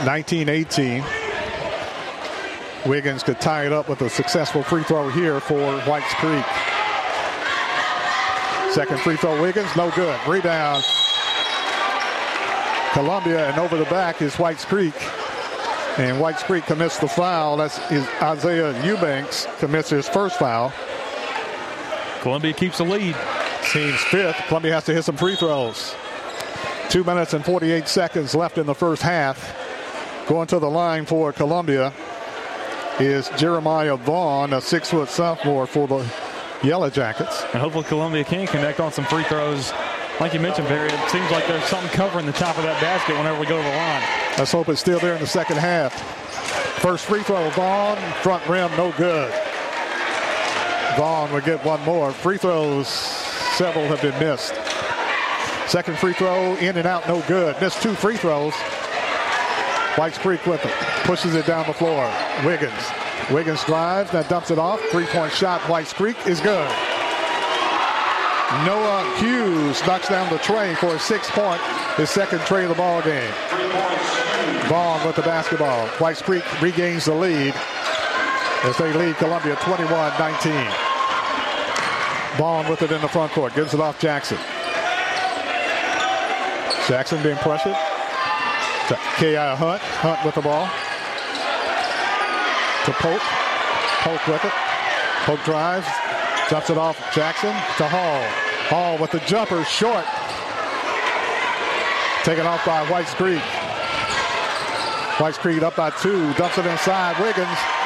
19-18. 0.00 1.04
Wiggins 2.86 3.22
could 3.22 3.40
tie 3.40 3.66
it 3.66 3.72
up 3.72 3.88
with 3.88 4.00
a 4.02 4.10
successful 4.10 4.62
free 4.62 4.82
throw 4.82 5.08
here 5.10 5.38
for 5.40 5.78
Whites 5.82 6.12
Creek. 6.14 6.44
Second 8.72 9.00
free 9.00 9.16
throw, 9.16 9.40
Wiggins, 9.40 9.74
no 9.76 9.90
good. 9.92 10.18
Rebound. 10.26 10.84
Columbia, 12.92 13.48
and 13.48 13.58
over 13.60 13.76
the 13.76 13.84
back 13.84 14.20
is 14.22 14.36
Whites 14.38 14.64
Creek. 14.64 14.94
And 15.98 16.20
Whites 16.20 16.42
Creek 16.42 16.64
commits 16.64 16.98
the 16.98 17.08
foul. 17.08 17.56
That's 17.56 17.78
Isaiah 18.20 18.84
Eubanks 18.84 19.46
commits 19.58 19.90
his 19.90 20.08
first 20.08 20.38
foul. 20.38 20.72
Columbia 22.20 22.52
keeps 22.52 22.78
the 22.78 22.84
lead. 22.84 23.16
Team's 23.72 24.00
fifth. 24.04 24.36
Columbia 24.48 24.72
has 24.74 24.84
to 24.84 24.94
hit 24.94 25.04
some 25.04 25.16
free 25.16 25.36
throws. 25.36 25.94
Two 26.88 27.04
minutes 27.04 27.34
and 27.34 27.44
48 27.44 27.86
seconds 27.86 28.34
left 28.34 28.58
in 28.58 28.66
the 28.66 28.74
first 28.74 29.02
half. 29.02 29.54
Going 30.26 30.46
to 30.48 30.58
the 30.58 30.70
line 30.70 31.06
for 31.06 31.32
Columbia 31.32 31.92
is 32.98 33.28
Jeremiah 33.36 33.96
Vaughn, 33.96 34.52
a 34.52 34.60
six 34.60 34.90
foot 34.90 35.08
sophomore 35.08 35.66
for 35.66 35.86
the 35.86 36.10
Yellow 36.62 36.90
Jackets. 36.90 37.42
And 37.52 37.62
hopefully 37.62 37.84
Columbia 37.84 38.24
can 38.24 38.46
connect 38.46 38.80
on 38.80 38.92
some 38.92 39.04
free 39.04 39.24
throws. 39.24 39.72
Like 40.20 40.34
you 40.34 40.40
mentioned, 40.40 40.66
Barry, 40.68 40.88
it 40.90 41.10
seems 41.10 41.30
like 41.30 41.46
there's 41.46 41.64
something 41.64 41.90
covering 41.90 42.26
the 42.26 42.32
top 42.32 42.56
of 42.58 42.64
that 42.64 42.80
basket 42.80 43.16
whenever 43.16 43.38
we 43.38 43.46
go 43.46 43.56
to 43.56 43.62
the 43.62 43.76
line. 43.76 44.02
Let's 44.36 44.50
hope 44.50 44.68
it's 44.68 44.80
still 44.80 44.98
there 44.98 45.14
in 45.14 45.20
the 45.20 45.26
second 45.26 45.58
half. 45.58 45.92
First 46.80 47.06
free 47.06 47.22
throw, 47.22 47.48
Vaughn, 47.50 47.96
front 48.22 48.46
rim, 48.48 48.70
no 48.76 48.92
good. 48.92 49.32
Vaughn 50.96 51.32
would 51.32 51.44
get 51.44 51.64
one 51.64 51.80
more. 51.82 52.12
Free 52.12 52.38
throws, 52.38 52.88
several 52.88 53.86
have 53.86 54.02
been 54.02 54.18
missed. 54.18 54.54
Second 55.70 55.98
free 55.98 56.14
throw, 56.14 56.56
in 56.56 56.76
and 56.76 56.86
out, 56.86 57.06
no 57.06 57.20
good. 57.28 57.60
Missed 57.60 57.82
two 57.82 57.94
free 57.94 58.16
throws. 58.16 58.54
Whites 59.96 60.16
Creek 60.16 60.46
with 60.46 60.64
it. 60.64 60.72
Pushes 61.04 61.34
it 61.34 61.46
down 61.46 61.66
the 61.66 61.72
floor. 61.72 62.10
Wiggins. 62.44 62.72
Wiggins 63.30 63.62
drives, 63.64 64.10
that 64.12 64.28
dumps 64.28 64.50
it 64.50 64.58
off. 64.58 64.80
Three-point 64.90 65.32
shot, 65.32 65.60
Whites 65.68 65.92
Creek 65.92 66.16
is 66.26 66.40
good. 66.40 66.68
Noah 68.64 69.04
Hughes 69.18 69.84
knocks 69.86 70.08
down 70.08 70.32
the 70.32 70.38
trey 70.38 70.74
for 70.76 70.94
a 70.94 70.98
six-point, 70.98 71.60
his 71.96 72.08
second 72.08 72.40
trey 72.40 72.62
of 72.62 72.70
the 72.70 72.74
ball 72.74 73.02
game. 73.02 73.30
Vaughn 74.68 75.06
with 75.06 75.16
the 75.16 75.22
basketball. 75.22 75.86
Whites 75.98 76.22
Creek 76.22 76.44
regains 76.62 77.04
the 77.04 77.14
lead 77.14 77.54
as 78.64 78.76
they 78.76 78.92
lead 78.92 79.16
Columbia 79.16 79.54
21-19. 79.56 80.88
Vaughn 82.36 82.68
with 82.68 82.82
it 82.82 82.90
in 82.90 83.00
the 83.00 83.08
front 83.08 83.32
court. 83.32 83.54
Gives 83.54 83.74
it 83.74 83.80
off 83.80 84.00
Jackson. 84.00 84.38
Jackson 86.88 87.22
being 87.22 87.36
pressured. 87.36 87.76
To 88.88 88.98
K.I. 89.16 89.54
Hunt. 89.56 89.80
Hunt 89.82 90.24
with 90.24 90.34
the 90.34 90.40
ball. 90.40 90.66
To 92.86 92.92
Pope. 93.02 93.22
Pope 94.02 94.28
with 94.28 94.44
it. 94.44 94.52
Pope 95.24 95.44
drives. 95.44 95.86
Dumps 96.48 96.70
it 96.70 96.78
off 96.78 96.96
Jackson 97.14 97.52
to 97.76 97.88
Hall. 97.88 98.22
Hall 98.70 98.98
with 98.98 99.10
the 99.10 99.20
jumper 99.20 99.62
short. 99.64 100.04
Taken 102.24 102.46
off 102.46 102.64
by 102.64 102.84
Whites 102.90 103.14
Creek. 103.14 103.42
Whites 105.20 105.38
Creek 105.38 105.62
up 105.62 105.76
by 105.76 105.90
two. 105.90 106.32
Dumps 106.34 106.58
it 106.58 106.66
inside. 106.66 107.20
Wiggins 107.22 107.77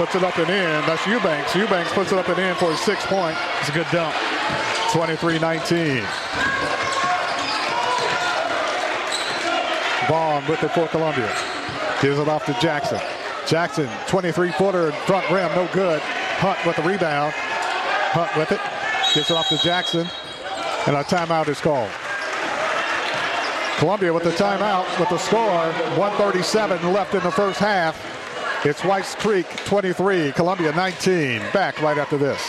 puts 0.00 0.14
it 0.14 0.24
up 0.24 0.38
and 0.38 0.48
in. 0.48 0.86
That's 0.86 1.06
Eubanks. 1.06 1.54
Eubanks 1.54 1.92
puts 1.92 2.10
it 2.10 2.18
up 2.18 2.26
and 2.30 2.38
in 2.38 2.54
for 2.54 2.70
his 2.70 2.80
six 2.80 3.04
point. 3.04 3.36
It's 3.60 3.68
a 3.68 3.72
good 3.72 3.86
dump. 3.92 4.14
23-19. 4.92 6.00
Vaughn 10.08 10.46
with 10.48 10.62
it 10.62 10.70
for 10.70 10.88
Columbia. 10.88 11.30
Gives 12.00 12.18
it 12.18 12.28
off 12.28 12.46
to 12.46 12.54
Jackson. 12.62 12.98
Jackson, 13.46 13.88
23-footer, 14.06 14.92
front 14.92 15.30
rim, 15.30 15.54
no 15.54 15.68
good. 15.74 16.00
Hunt 16.00 16.64
with 16.64 16.76
the 16.76 16.82
rebound. 16.82 17.34
Hunt 17.34 18.34
with 18.38 18.52
it. 18.52 18.60
Gives 19.14 19.30
it 19.30 19.36
off 19.36 19.50
to 19.50 19.58
Jackson. 19.58 20.08
And 20.86 20.96
a 20.96 21.04
timeout 21.04 21.48
is 21.48 21.60
called. 21.60 21.90
Columbia 23.76 24.14
with 24.14 24.24
the 24.24 24.30
timeout 24.30 24.98
with 24.98 25.10
the 25.10 25.18
score. 25.18 25.70
137 25.98 26.90
left 26.90 27.12
in 27.14 27.22
the 27.22 27.30
first 27.30 27.58
half. 27.58 28.19
It's 28.62 28.84
Whites 28.84 29.14
Creek 29.14 29.46
23, 29.64 30.32
Columbia 30.32 30.72
19. 30.72 31.38
Back 31.50 31.80
right 31.80 31.96
after 31.96 32.18
this. 32.18 32.46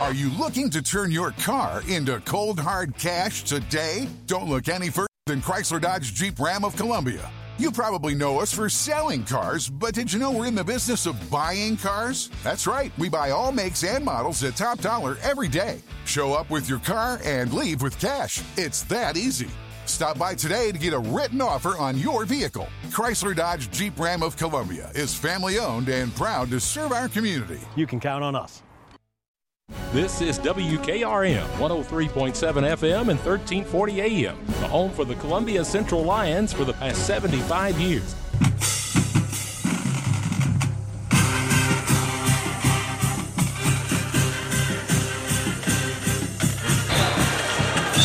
Are 0.00 0.14
you 0.14 0.30
looking 0.30 0.70
to 0.70 0.80
turn 0.80 1.10
your 1.10 1.32
car 1.32 1.82
into 1.86 2.20
cold 2.20 2.58
hard 2.58 2.96
cash 2.96 3.42
today? 3.42 4.08
Don't 4.26 4.48
look 4.48 4.68
any 4.68 4.88
further 4.88 5.08
than 5.26 5.42
Chrysler 5.42 5.78
Dodge 5.78 6.14
Jeep 6.14 6.40
Ram 6.40 6.64
of 6.64 6.74
Columbia. 6.74 7.30
You 7.58 7.70
probably 7.70 8.14
know 8.14 8.40
us 8.40 8.50
for 8.50 8.70
selling 8.70 9.24
cars, 9.24 9.68
but 9.68 9.92
did 9.92 10.10
you 10.10 10.18
know 10.18 10.30
we're 10.30 10.46
in 10.46 10.54
the 10.54 10.64
business 10.64 11.04
of 11.04 11.30
buying 11.30 11.76
cars? 11.76 12.30
That's 12.42 12.66
right, 12.66 12.90
we 12.96 13.10
buy 13.10 13.28
all 13.28 13.52
makes 13.52 13.84
and 13.84 14.02
models 14.02 14.42
at 14.42 14.56
top 14.56 14.78
dollar 14.78 15.18
every 15.22 15.48
day. 15.48 15.82
Show 16.06 16.32
up 16.32 16.48
with 16.48 16.66
your 16.66 16.78
car 16.78 17.20
and 17.22 17.52
leave 17.52 17.82
with 17.82 18.00
cash. 18.00 18.42
It's 18.56 18.84
that 18.84 19.18
easy. 19.18 19.50
Stop 19.86 20.18
by 20.18 20.34
today 20.34 20.72
to 20.72 20.78
get 20.78 20.92
a 20.92 20.98
written 20.98 21.40
offer 21.40 21.76
on 21.76 21.96
your 21.96 22.24
vehicle. 22.24 22.68
Chrysler 22.88 23.34
Dodge 23.34 23.70
Jeep 23.70 23.98
Ram 23.98 24.22
of 24.22 24.36
Columbia 24.36 24.90
is 24.94 25.14
family 25.14 25.58
owned 25.58 25.88
and 25.88 26.14
proud 26.14 26.50
to 26.50 26.60
serve 26.60 26.92
our 26.92 27.08
community. 27.08 27.60
You 27.76 27.86
can 27.86 28.00
count 28.00 28.24
on 28.24 28.34
us. 28.34 28.62
This 29.92 30.20
is 30.20 30.38
WKRM 30.40 31.46
103.7 31.58 32.08
FM 32.08 33.08
and 33.08 33.18
1340 33.18 34.00
AM, 34.00 34.46
the 34.46 34.68
home 34.68 34.90
for 34.92 35.04
the 35.04 35.14
Columbia 35.16 35.64
Central 35.64 36.02
Lions 36.02 36.52
for 36.52 36.64
the 36.64 36.72
past 36.74 37.06
75 37.06 37.80
years. 37.80 38.14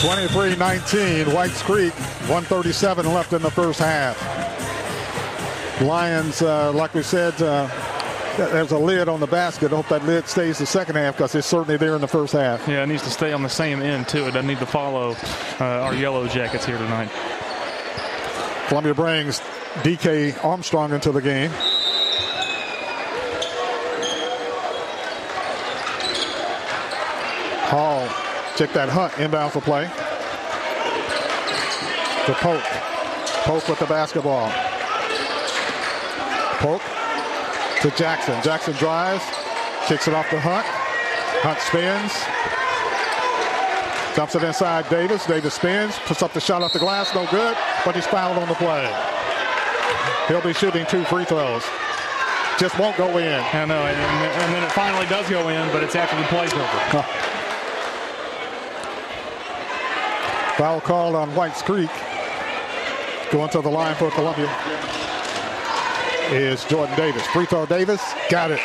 Twenty-three 0.01 0.55
nineteen, 0.55 1.31
Whites 1.31 1.61
Creek, 1.61 1.93
137 1.93 3.05
left 3.13 3.33
in 3.33 3.41
the 3.43 3.51
first 3.51 3.77
half. 3.79 4.19
Lions, 5.79 6.41
uh, 6.41 6.71
like 6.73 6.95
we 6.95 7.03
said, 7.03 7.39
uh, 7.39 7.67
there's 8.35 8.71
a 8.71 8.77
lid 8.79 9.07
on 9.07 9.19
the 9.19 9.27
basket. 9.27 9.71
I 9.71 9.75
hope 9.75 9.89
that 9.89 10.03
lid 10.05 10.27
stays 10.27 10.57
the 10.57 10.65
second 10.65 10.95
half 10.95 11.17
because 11.17 11.35
it's 11.35 11.45
certainly 11.45 11.77
there 11.77 11.93
in 11.93 12.01
the 12.01 12.07
first 12.07 12.33
half. 12.33 12.67
Yeah, 12.67 12.81
it 12.81 12.87
needs 12.87 13.03
to 13.03 13.11
stay 13.11 13.31
on 13.31 13.43
the 13.43 13.49
same 13.49 13.79
end, 13.79 14.07
too. 14.07 14.25
It 14.25 14.31
doesn't 14.31 14.47
need 14.47 14.57
to 14.57 14.65
follow 14.65 15.15
uh, 15.59 15.63
our 15.63 15.93
yellow 15.93 16.27
jackets 16.27 16.65
here 16.65 16.79
tonight. 16.79 17.11
Columbia 18.69 18.95
brings 18.95 19.39
DK 19.83 20.43
Armstrong 20.43 20.93
into 20.93 21.11
the 21.11 21.21
game. 21.21 21.51
Hall 27.69 28.07
Check 28.61 28.73
that 28.73 28.89
Hunt 28.89 29.17
inbound 29.17 29.53
for 29.53 29.59
play. 29.59 29.89
To 32.29 32.33
Polk. 32.45 32.61
Polk 33.41 33.67
with 33.67 33.79
the 33.79 33.87
basketball. 33.87 34.53
Polk 36.61 36.83
to 37.81 37.89
Jackson. 37.97 38.37
Jackson 38.43 38.75
drives, 38.77 39.25
kicks 39.87 40.07
it 40.07 40.13
off 40.13 40.29
to 40.29 40.39
Hunt. 40.39 40.61
Hunt 41.41 41.57
spins. 41.57 42.13
Dumps 44.15 44.35
it 44.35 44.43
inside 44.43 44.87
Davis. 44.91 45.25
Davis 45.25 45.55
spins, 45.55 45.97
puts 46.05 46.21
up 46.21 46.31
the 46.33 46.39
shot 46.39 46.61
off 46.61 46.71
the 46.71 46.77
glass, 46.77 47.15
no 47.15 47.25
good, 47.31 47.57
but 47.83 47.95
he's 47.95 48.05
fouled 48.05 48.37
on 48.37 48.47
the 48.47 48.53
play. 48.53 48.85
He'll 50.27 50.39
be 50.39 50.53
shooting 50.53 50.85
two 50.85 51.03
free 51.05 51.25
throws. 51.25 51.65
Just 52.59 52.77
won't 52.77 52.95
go 52.95 53.17
in. 53.17 53.41
I 53.41 53.65
know, 53.65 53.81
and, 53.81 53.97
and 53.97 54.53
then 54.53 54.61
it 54.61 54.71
finally 54.71 55.07
does 55.07 55.27
go 55.27 55.49
in, 55.49 55.67
but 55.73 55.81
it's 55.81 55.95
after 55.95 56.15
the 56.15 56.29
play's 56.29 56.53
over. 56.53 57.40
Foul 60.61 60.79
called 60.79 61.15
on 61.15 61.33
Whites 61.33 61.63
Creek. 61.63 61.89
Going 63.31 63.49
to 63.49 63.61
the 63.61 63.69
line 63.69 63.95
for 63.95 64.11
Columbia 64.11 64.45
is 66.29 66.63
Jordan 66.65 66.95
Davis. 66.95 67.25
Free 67.25 67.47
throw 67.47 67.65
Davis. 67.65 67.99
Got 68.29 68.51
it. 68.51 68.59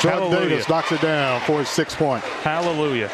Jordan 0.00 0.22
Hallelujah. 0.22 0.48
Davis 0.48 0.68
knocks 0.70 0.90
it 0.90 1.02
down 1.02 1.42
for 1.42 1.58
his 1.58 1.68
six 1.68 1.94
point. 1.94 2.24
Hallelujah. 2.24 3.10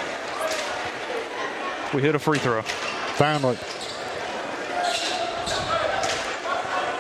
We 1.92 2.00
hit 2.00 2.14
a 2.14 2.18
free 2.20 2.38
throw. 2.38 2.62
Finally. 2.62 3.58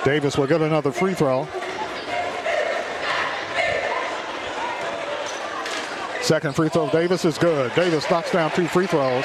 Davis 0.04 0.36
will 0.36 0.48
get 0.48 0.60
another 0.60 0.90
free 0.90 1.14
throw. 1.14 1.46
Second 6.20 6.56
free 6.56 6.68
throw, 6.68 6.90
Davis 6.90 7.24
is 7.24 7.38
good. 7.38 7.72
Davis 7.76 8.10
knocks 8.10 8.32
down 8.32 8.50
two 8.50 8.66
free 8.66 8.88
throws. 8.88 9.24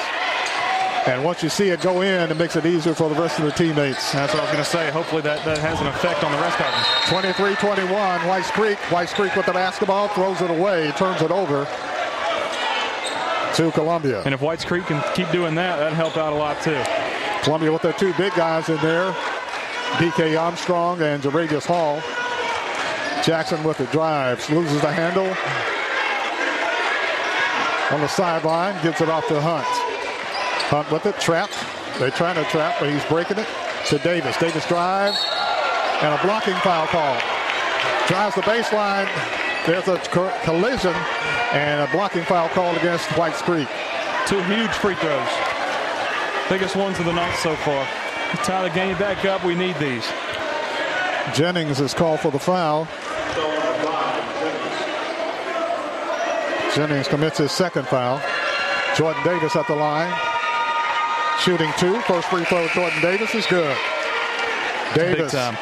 And 1.06 1.24
once 1.24 1.42
you 1.42 1.48
see 1.48 1.70
it 1.70 1.80
go 1.80 2.02
in, 2.02 2.30
it 2.30 2.36
makes 2.36 2.56
it 2.56 2.66
easier 2.66 2.94
for 2.94 3.08
the 3.08 3.14
rest 3.14 3.38
of 3.38 3.46
the 3.46 3.52
teammates. 3.52 4.12
That's 4.12 4.34
what 4.34 4.40
I 4.40 4.44
was 4.44 4.52
going 4.52 4.64
to 4.64 4.70
say. 4.70 4.90
Hopefully 4.90 5.22
that, 5.22 5.42
that 5.46 5.58
has 5.58 5.80
an 5.80 5.86
effect 5.86 6.22
on 6.22 6.30
the 6.30 6.38
rest 6.38 6.60
of 6.60 6.66
them. 6.66 7.56
23-21, 7.56 8.28
Whites 8.28 8.50
Creek. 8.50 8.78
Whites 8.92 9.14
Creek 9.14 9.34
with 9.34 9.46
the 9.46 9.52
basketball, 9.52 10.08
throws 10.08 10.42
it 10.42 10.50
away, 10.50 10.92
turns 10.92 11.22
it 11.22 11.30
over 11.30 11.64
to 13.54 13.70
Columbia. 13.72 14.22
And 14.24 14.34
if 14.34 14.42
Whites 14.42 14.64
Creek 14.64 14.84
can 14.84 15.02
keep 15.14 15.30
doing 15.30 15.54
that, 15.54 15.78
that'd 15.78 15.94
help 15.94 16.18
out 16.18 16.34
a 16.34 16.36
lot 16.36 16.60
too. 16.62 16.80
Columbia 17.42 17.72
with 17.72 17.82
their 17.82 17.94
two 17.94 18.12
big 18.14 18.34
guys 18.34 18.68
in 18.68 18.76
there, 18.76 19.10
DK 19.96 20.38
Armstrong 20.38 21.00
and 21.00 21.22
Jaravius 21.22 21.64
Hall. 21.64 22.02
Jackson 23.24 23.64
with 23.64 23.78
the 23.78 23.86
drives, 23.86 24.48
loses 24.50 24.80
the 24.82 24.92
handle. 24.92 25.28
On 27.94 28.00
the 28.00 28.08
sideline, 28.08 28.80
gives 28.82 29.00
it 29.00 29.08
off 29.08 29.26
to 29.28 29.40
Hunt. 29.40 29.89
Hunt 30.70 30.88
with 30.92 31.04
it, 31.06 31.18
trap. 31.18 31.50
They're 31.98 32.12
trying 32.12 32.36
to 32.36 32.44
trap, 32.44 32.76
but 32.78 32.88
he's 32.88 33.04
breaking 33.06 33.38
it 33.38 33.48
to 33.88 33.98
Davis. 33.98 34.36
Davis 34.36 34.64
drives, 34.68 35.18
and 36.00 36.14
a 36.14 36.22
blocking 36.22 36.54
foul 36.62 36.86
call. 36.86 37.18
Drives 38.06 38.36
the 38.36 38.42
baseline. 38.42 39.10
There's 39.66 39.88
a 39.88 39.98
co- 40.14 40.32
collision, 40.44 40.94
and 41.50 41.82
a 41.82 41.90
blocking 41.90 42.22
foul 42.22 42.48
called 42.50 42.76
against 42.76 43.10
Whites 43.18 43.42
Creek. 43.42 43.66
Two 44.28 44.40
huge 44.44 44.70
free 44.70 44.94
throws. 44.94 45.28
Biggest 46.48 46.76
ones 46.76 47.00
of 47.00 47.04
the 47.04 47.12
night 47.12 47.34
so 47.42 47.56
far. 47.56 47.84
Tie 48.44 48.68
the 48.68 48.72
game 48.72 48.96
back 48.96 49.24
up. 49.24 49.44
We 49.44 49.56
need 49.56 49.76
these. 49.78 50.06
Jennings 51.34 51.80
is 51.80 51.94
called 51.94 52.20
for 52.20 52.30
the 52.30 52.38
foul. 52.38 52.86
Jennings 56.76 57.08
commits 57.08 57.38
his 57.38 57.50
second 57.50 57.88
foul. 57.88 58.22
Jordan 58.96 59.24
Davis 59.24 59.56
at 59.56 59.66
the 59.66 59.74
line. 59.74 60.29
Shooting 61.44 61.72
two. 61.78 61.98
First 62.02 62.28
free 62.28 62.44
throw, 62.44 62.68
Jordan 62.68 63.00
Davis 63.00 63.34
is 63.34 63.46
good. 63.46 63.76
Davis, 64.94 65.32
time. 65.32 65.56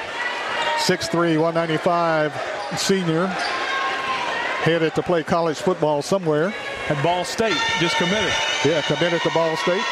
6'3", 0.78 1.38
195 1.38 2.32
senior. 2.76 3.26
Headed 4.64 4.94
to 4.96 5.02
play 5.02 5.22
college 5.22 5.58
football 5.58 6.02
somewhere. 6.02 6.52
At 6.88 7.00
Ball 7.02 7.24
State, 7.24 7.56
just 7.78 7.96
committed. 7.96 8.32
Yeah, 8.64 8.82
committed 8.82 9.20
to 9.22 9.30
Ball 9.30 9.56
State. 9.58 9.84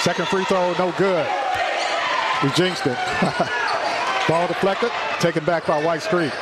Second 0.00 0.28
free 0.28 0.44
throw, 0.44 0.74
no 0.74 0.92
good. 0.98 1.26
We 2.42 2.50
jinxed 2.50 2.86
it. 2.86 2.98
Ball 4.28 4.48
deflected, 4.48 4.90
taken 5.18 5.44
back 5.46 5.66
by 5.66 5.82
Whites 5.82 6.06
Creek. 6.06 6.32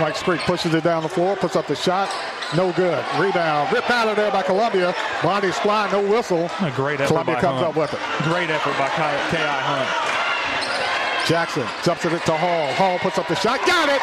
Whites 0.00 0.22
Creek 0.22 0.40
pushes 0.42 0.74
it 0.74 0.84
down 0.84 1.02
the 1.02 1.08
floor, 1.08 1.34
puts 1.36 1.56
up 1.56 1.66
the 1.66 1.74
shot, 1.74 2.10
no 2.54 2.72
good. 2.72 3.02
Rebound, 3.18 3.72
ripped 3.72 3.90
out 3.90 4.08
of 4.08 4.16
there 4.16 4.30
by 4.30 4.42
Columbia. 4.42 4.94
Body's 5.22 5.56
flying, 5.58 5.90
no 5.92 6.00
whistle. 6.00 6.50
A 6.60 6.70
great 6.74 7.00
effort 7.00 7.08
Columbia 7.08 7.40
comes 7.40 7.60
Hunt. 7.60 7.70
up 7.70 7.76
with 7.76 7.92
it. 7.92 8.00
Great 8.22 8.50
effort 8.50 8.76
by 8.78 8.88
Ki-. 8.88 9.36
Hunt. 9.36 11.26
Jackson 11.26 11.66
jumps 11.82 12.04
it 12.04 12.10
to 12.10 12.36
Hall. 12.36 12.72
Hall 12.74 12.98
puts 13.00 13.18
up 13.18 13.26
the 13.26 13.34
shot, 13.34 13.58
got 13.66 13.88
it. 13.88 14.00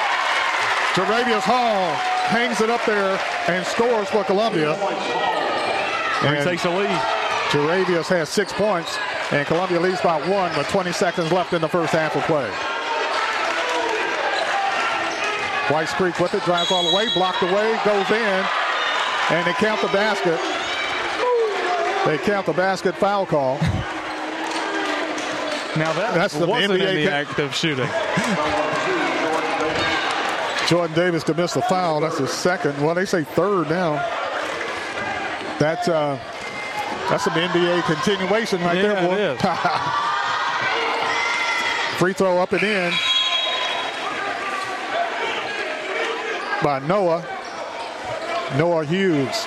Jaravius 0.93 1.41
Hall 1.41 1.95
hangs 2.27 2.59
it 2.61 2.69
up 2.69 2.83
there 2.85 3.19
and 3.47 3.65
scores 3.65 4.09
for 4.09 4.23
Columbia. 4.23 4.73
And 6.23 6.43
takes 6.43 6.63
the 6.63 6.69
lead. 6.69 6.89
Jaravius 7.49 8.07
has 8.07 8.29
six 8.29 8.51
points, 8.53 8.97
and 9.31 9.45
Columbia 9.47 9.79
leads 9.79 10.01
by 10.01 10.17
one 10.29 10.55
with 10.57 10.67
20 10.69 10.91
seconds 10.91 11.31
left 11.31 11.53
in 11.53 11.61
the 11.61 11.67
first 11.69 11.93
half 11.93 12.15
of 12.15 12.23
play. 12.23 12.49
Whites 15.69 15.93
Creek 15.93 16.19
with 16.19 16.33
it, 16.33 16.43
drives 16.43 16.71
all 16.71 16.83
the 16.89 16.95
way, 16.95 17.07
blocked 17.13 17.41
away, 17.41 17.79
goes 17.85 18.09
in, 18.11 18.45
and 19.31 19.45
they 19.47 19.53
count 19.53 19.81
the 19.81 19.87
basket. 19.87 20.37
They 22.05 22.17
count 22.25 22.45
the 22.45 22.53
basket 22.53 22.95
foul 22.95 23.25
call. 23.25 23.59
Now 25.75 25.91
that 25.93 26.13
That's 26.13 26.37
the 26.37 26.45
wasn't 26.45 26.73
NBA 26.73 26.87
in 26.87 26.95
the 26.97 27.05
ca- 27.07 27.11
act 27.11 27.39
of 27.39 27.55
shooting. 27.55 27.87
Jordan 30.69 30.95
Davis 30.95 31.23
commits 31.23 31.55
the 31.55 31.63
foul. 31.63 31.99
That's 32.01 32.19
his 32.19 32.29
second. 32.29 32.79
Well, 32.79 32.93
they 32.93 33.05
say 33.05 33.23
third 33.23 33.71
now. 33.71 33.93
That's 35.59 35.87
uh, 35.87 36.19
that's 37.09 37.23
some 37.23 37.33
NBA 37.33 37.81
continuation 37.85 38.61
right 38.61 38.77
Yeah, 38.77 38.93
there, 38.93 39.01
boy. 39.07 39.13
it 39.15 39.19
is. 39.19 39.41
Free 41.97 42.13
throw 42.13 42.37
up 42.37 42.51
and 42.53 42.61
in 42.61 42.93
by 46.63 46.79
Noah. 46.79 47.23
Noah 48.57 48.85
Hughes. 48.85 49.45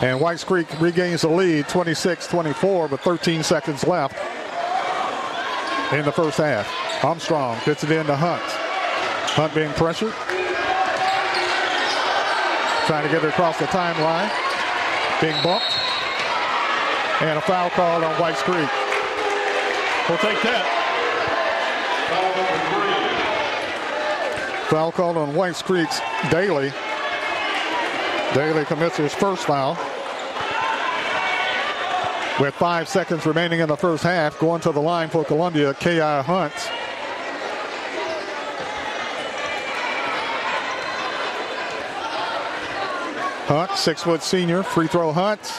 And 0.00 0.20
Whites 0.20 0.44
Creek 0.44 0.68
regains 0.80 1.22
the 1.22 1.28
lead 1.28 1.64
26-24 1.66 2.90
with 2.90 3.00
13 3.00 3.42
seconds 3.42 3.86
left 3.86 4.14
in 5.92 6.04
the 6.04 6.12
first 6.12 6.38
half. 6.38 6.68
Armstrong 7.04 7.58
gets 7.64 7.82
it 7.82 7.90
into 7.90 8.14
Hunt. 8.14 8.42
Hunt 9.34 9.54
being 9.54 9.72
pressured. 9.72 10.12
Trying 12.86 13.04
to 13.04 13.12
get 13.12 13.24
it 13.24 13.28
across 13.28 13.58
the 13.58 13.66
timeline. 13.66 14.30
Being 15.20 15.40
bumped. 15.42 15.72
And 17.22 17.38
a 17.38 17.42
foul 17.42 17.70
called 17.70 18.04
on 18.04 18.20
Whites 18.20 18.42
Creek. 18.42 18.68
We'll 20.08 20.18
take 20.18 20.42
that. 20.42 20.81
Foul 24.72 24.90
called 24.90 25.18
on 25.18 25.34
Whites 25.34 25.60
Creek's 25.60 26.00
Daly. 26.30 26.72
Daly 28.32 28.64
commits 28.64 28.96
his 28.96 29.12
first 29.12 29.44
foul. 29.44 29.74
With 32.40 32.54
five 32.54 32.88
seconds 32.88 33.26
remaining 33.26 33.60
in 33.60 33.68
the 33.68 33.76
first 33.76 34.02
half, 34.02 34.38
going 34.38 34.62
to 34.62 34.72
the 34.72 34.80
line 34.80 35.10
for 35.10 35.26
Columbia, 35.26 35.74
K.I. 35.74 36.22
Hunt. 36.22 36.54
Hunt, 43.44 43.72
six 43.72 44.02
foot 44.02 44.22
senior, 44.22 44.62
free 44.62 44.86
throw 44.86 45.12
Hunt. 45.12 45.52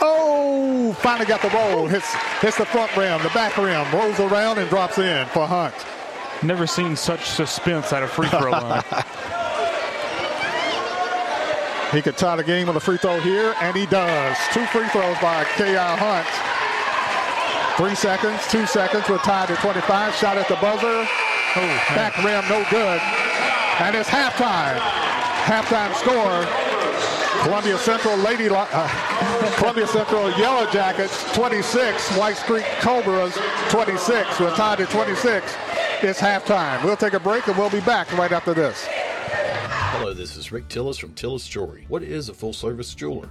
Oh, 0.00 0.96
finally 1.00 1.26
got 1.26 1.42
the 1.42 1.50
roll. 1.50 1.86
Hits, 1.86 2.10
hits 2.40 2.56
the 2.56 2.64
front 2.64 2.96
rim, 2.96 3.22
the 3.22 3.28
back 3.28 3.58
rim, 3.58 3.84
rolls 3.92 4.18
around 4.20 4.56
and 4.56 4.70
drops 4.70 4.96
in 4.96 5.26
for 5.26 5.46
Hunt. 5.46 5.74
Never 6.44 6.66
seen 6.66 6.94
such 6.94 7.24
suspense 7.30 7.92
at 7.92 8.02
a 8.02 8.06
free 8.06 8.28
throw 8.28 8.50
line. 8.50 8.82
He 11.94 12.02
could 12.02 12.16
tie 12.16 12.34
the 12.34 12.42
game 12.42 12.66
with 12.66 12.74
a 12.74 12.80
free 12.80 12.98
throw 12.98 13.20
here, 13.20 13.54
and 13.60 13.76
he 13.76 13.86
does. 13.86 14.36
Two 14.52 14.66
free 14.66 14.88
throws 14.88 15.16
by 15.22 15.44
K.I. 15.54 15.94
Hunt. 15.94 16.26
Three 17.78 17.94
seconds, 17.94 18.40
two 18.50 18.66
seconds. 18.66 19.08
We're 19.08 19.18
tied 19.18 19.52
at 19.52 19.58
25. 19.60 20.12
Shot 20.16 20.36
at 20.36 20.48
the 20.48 20.56
buzzer. 20.56 21.06
Back 21.94 22.18
rim, 22.18 22.42
no 22.50 22.66
good. 22.68 23.00
And 23.78 23.94
it's 23.94 24.08
halftime. 24.10 24.74
Halftime 25.46 25.94
score. 25.94 26.42
Columbia 27.44 27.78
Central 27.78 28.16
Lady, 28.16 28.48
uh, 28.48 29.54
Columbia 29.58 29.86
Central 29.86 30.30
Yellow 30.38 30.68
Jackets 30.72 31.32
26, 31.34 32.16
Whites 32.16 32.42
Creek 32.42 32.64
Cobras 32.80 33.38
26. 33.68 34.40
We're 34.40 34.56
tied 34.56 34.80
at 34.80 34.90
26. 34.90 35.54
It's 36.06 36.20
halftime. 36.20 36.84
We'll 36.84 36.98
take 36.98 37.14
a 37.14 37.18
break 37.18 37.48
and 37.48 37.56
we'll 37.56 37.70
be 37.70 37.80
back 37.80 38.12
right 38.18 38.30
after 38.30 38.52
this. 38.52 38.86
Hello, 38.90 40.12
this 40.12 40.36
is 40.36 40.52
Rick 40.52 40.68
Tillis 40.68 41.00
from 41.00 41.14
Tillis 41.14 41.48
Jewelry. 41.48 41.86
What 41.88 42.02
is 42.02 42.28
a 42.28 42.34
full 42.34 42.52
service 42.52 42.94
jeweler? 42.94 43.30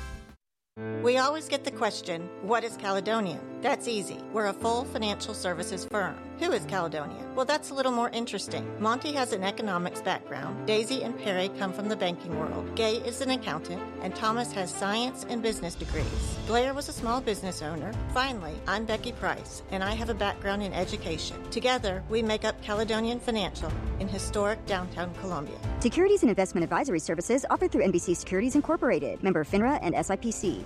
We 1.03 1.17
always 1.17 1.47
get 1.47 1.63
the 1.63 1.71
question, 1.71 2.29
what 2.41 2.63
is 2.63 2.75
Caledonian? 2.77 3.39
That's 3.61 3.87
easy. 3.87 4.17
We're 4.33 4.47
a 4.47 4.53
full 4.53 4.85
financial 4.85 5.33
services 5.33 5.85
firm. 5.91 6.15
Who 6.41 6.53
is 6.53 6.65
Caledonia? 6.65 7.23
Well, 7.35 7.45
that's 7.45 7.69
a 7.69 7.75
little 7.75 7.91
more 7.91 8.09
interesting. 8.09 8.65
Monty 8.79 9.11
has 9.13 9.31
an 9.31 9.43
economics 9.43 10.01
background. 10.01 10.65
Daisy 10.65 11.03
and 11.03 11.15
Perry 11.19 11.49
come 11.59 11.71
from 11.71 11.87
the 11.87 11.95
banking 11.95 12.35
world. 12.39 12.75
Gay 12.75 12.95
is 12.95 13.21
an 13.21 13.29
accountant, 13.29 13.79
and 14.01 14.15
Thomas 14.15 14.51
has 14.53 14.73
science 14.73 15.23
and 15.29 15.43
business 15.43 15.75
degrees. 15.75 16.37
Blair 16.47 16.73
was 16.73 16.89
a 16.89 16.93
small 16.93 17.21
business 17.21 17.61
owner. 17.61 17.93
Finally, 18.11 18.55
I'm 18.67 18.85
Becky 18.85 19.11
Price, 19.11 19.61
and 19.69 19.83
I 19.83 19.93
have 19.93 20.09
a 20.09 20.15
background 20.15 20.63
in 20.63 20.73
education. 20.73 21.37
Together, 21.51 22.03
we 22.09 22.23
make 22.23 22.43
up 22.43 22.59
Caledonian 22.63 23.19
Financial 23.19 23.71
in 23.99 24.07
historic 24.07 24.65
downtown 24.65 25.13
Columbia. 25.21 25.59
Securities 25.79 26.23
and 26.23 26.31
investment 26.31 26.63
advisory 26.63 26.99
services 26.99 27.45
offered 27.51 27.71
through 27.71 27.83
NBC 27.83 28.17
Securities 28.17 28.55
Incorporated, 28.55 29.21
member 29.21 29.43
FINRA 29.43 29.77
and 29.83 29.93
SIPC. 29.93 30.65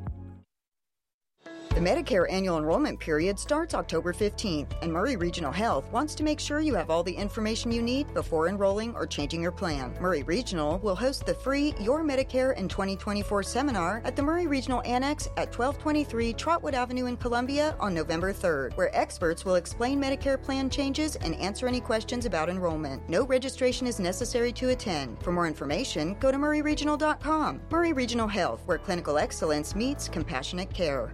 The 1.73 1.79
Medicare 1.79 2.29
annual 2.29 2.57
enrollment 2.57 2.99
period 2.99 3.39
starts 3.39 3.73
October 3.73 4.11
15th, 4.11 4.73
and 4.81 4.91
Maury 4.91 5.15
Regional 5.15 5.53
Health 5.53 5.89
wants 5.89 6.13
to 6.15 6.23
make 6.23 6.37
sure 6.37 6.59
you 6.59 6.75
have 6.75 6.89
all 6.89 7.01
the 7.01 7.13
information 7.13 7.71
you 7.71 7.81
need 7.81 8.13
before 8.13 8.49
enrolling 8.49 8.93
or 8.93 9.07
changing 9.07 9.41
your 9.41 9.53
plan. 9.53 9.95
Maury 10.01 10.23
Regional 10.23 10.79
will 10.79 10.97
host 10.97 11.25
the 11.25 11.33
free 11.33 11.73
Your 11.79 12.03
Medicare 12.03 12.57
in 12.57 12.67
2024 12.67 13.41
seminar 13.43 14.01
at 14.03 14.17
the 14.17 14.21
Maury 14.21 14.47
Regional 14.47 14.81
Annex 14.81 15.27
at 15.37 15.57
1223 15.57 16.33
Trotwood 16.33 16.75
Avenue 16.75 17.05
in 17.05 17.15
Columbia 17.15 17.73
on 17.79 17.93
November 17.93 18.33
3rd, 18.33 18.75
where 18.75 18.93
experts 18.93 19.45
will 19.45 19.55
explain 19.55 19.99
Medicare 19.99 20.39
plan 20.39 20.69
changes 20.69 21.15
and 21.15 21.35
answer 21.35 21.69
any 21.69 21.79
questions 21.79 22.25
about 22.25 22.49
enrollment. 22.49 23.07
No 23.07 23.25
registration 23.25 23.87
is 23.87 23.97
necessary 23.97 24.51
to 24.51 24.71
attend. 24.71 25.23
For 25.23 25.31
more 25.31 25.47
information, 25.47 26.17
go 26.19 26.33
to 26.33 26.37
mauryregional.com. 26.37 27.61
Maury 27.71 27.93
Regional 27.93 28.27
Health, 28.27 28.61
where 28.65 28.77
clinical 28.77 29.17
excellence 29.17 29.73
meets 29.73 30.09
compassionate 30.09 30.73
care. 30.73 31.13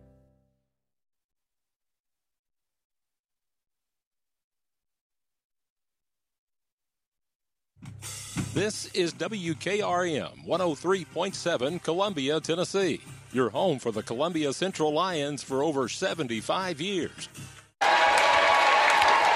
This 8.53 8.85
is 8.93 9.13
WKRM 9.13 10.45
103.7 10.47 11.83
Columbia, 11.83 12.39
Tennessee. 12.39 13.01
Your 13.33 13.49
home 13.49 13.77
for 13.77 13.91
the 13.91 14.03
Columbia 14.03 14.53
Central 14.53 14.93
Lions 14.93 15.43
for 15.43 15.61
over 15.63 15.89
75 15.89 16.79
years. 16.79 17.27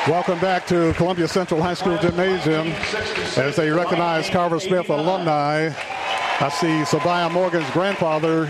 Welcome 0.08 0.40
back 0.40 0.66
to 0.68 0.94
Columbia 0.94 1.28
Central 1.28 1.62
High 1.62 1.74
School 1.74 1.98
Gymnasium 1.98 2.68
as 3.38 3.58
they 3.58 3.70
recognize 3.70 4.30
Carver 4.30 4.60
Smith 4.62 4.90
alumni. 4.90 5.72
I 6.40 6.50
see 6.50 6.68
Sabiah 6.84 7.32
Morgan's 7.32 7.70
grandfather, 7.72 8.50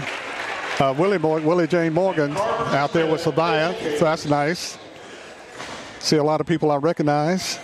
uh, 0.79 0.93
Willie, 0.97 1.17
Mor- 1.17 1.39
Willie 1.39 1.67
Jane 1.67 1.93
Morgan, 1.93 2.35
out 2.37 2.93
there 2.93 3.09
with 3.09 3.23
Sabiah, 3.23 3.97
so 3.97 4.05
that's 4.05 4.25
nice. 4.25 4.77
See 5.99 6.17
a 6.17 6.23
lot 6.23 6.39
of 6.39 6.45
people 6.45 6.69
I 6.69 6.75
recognize 6.77 7.57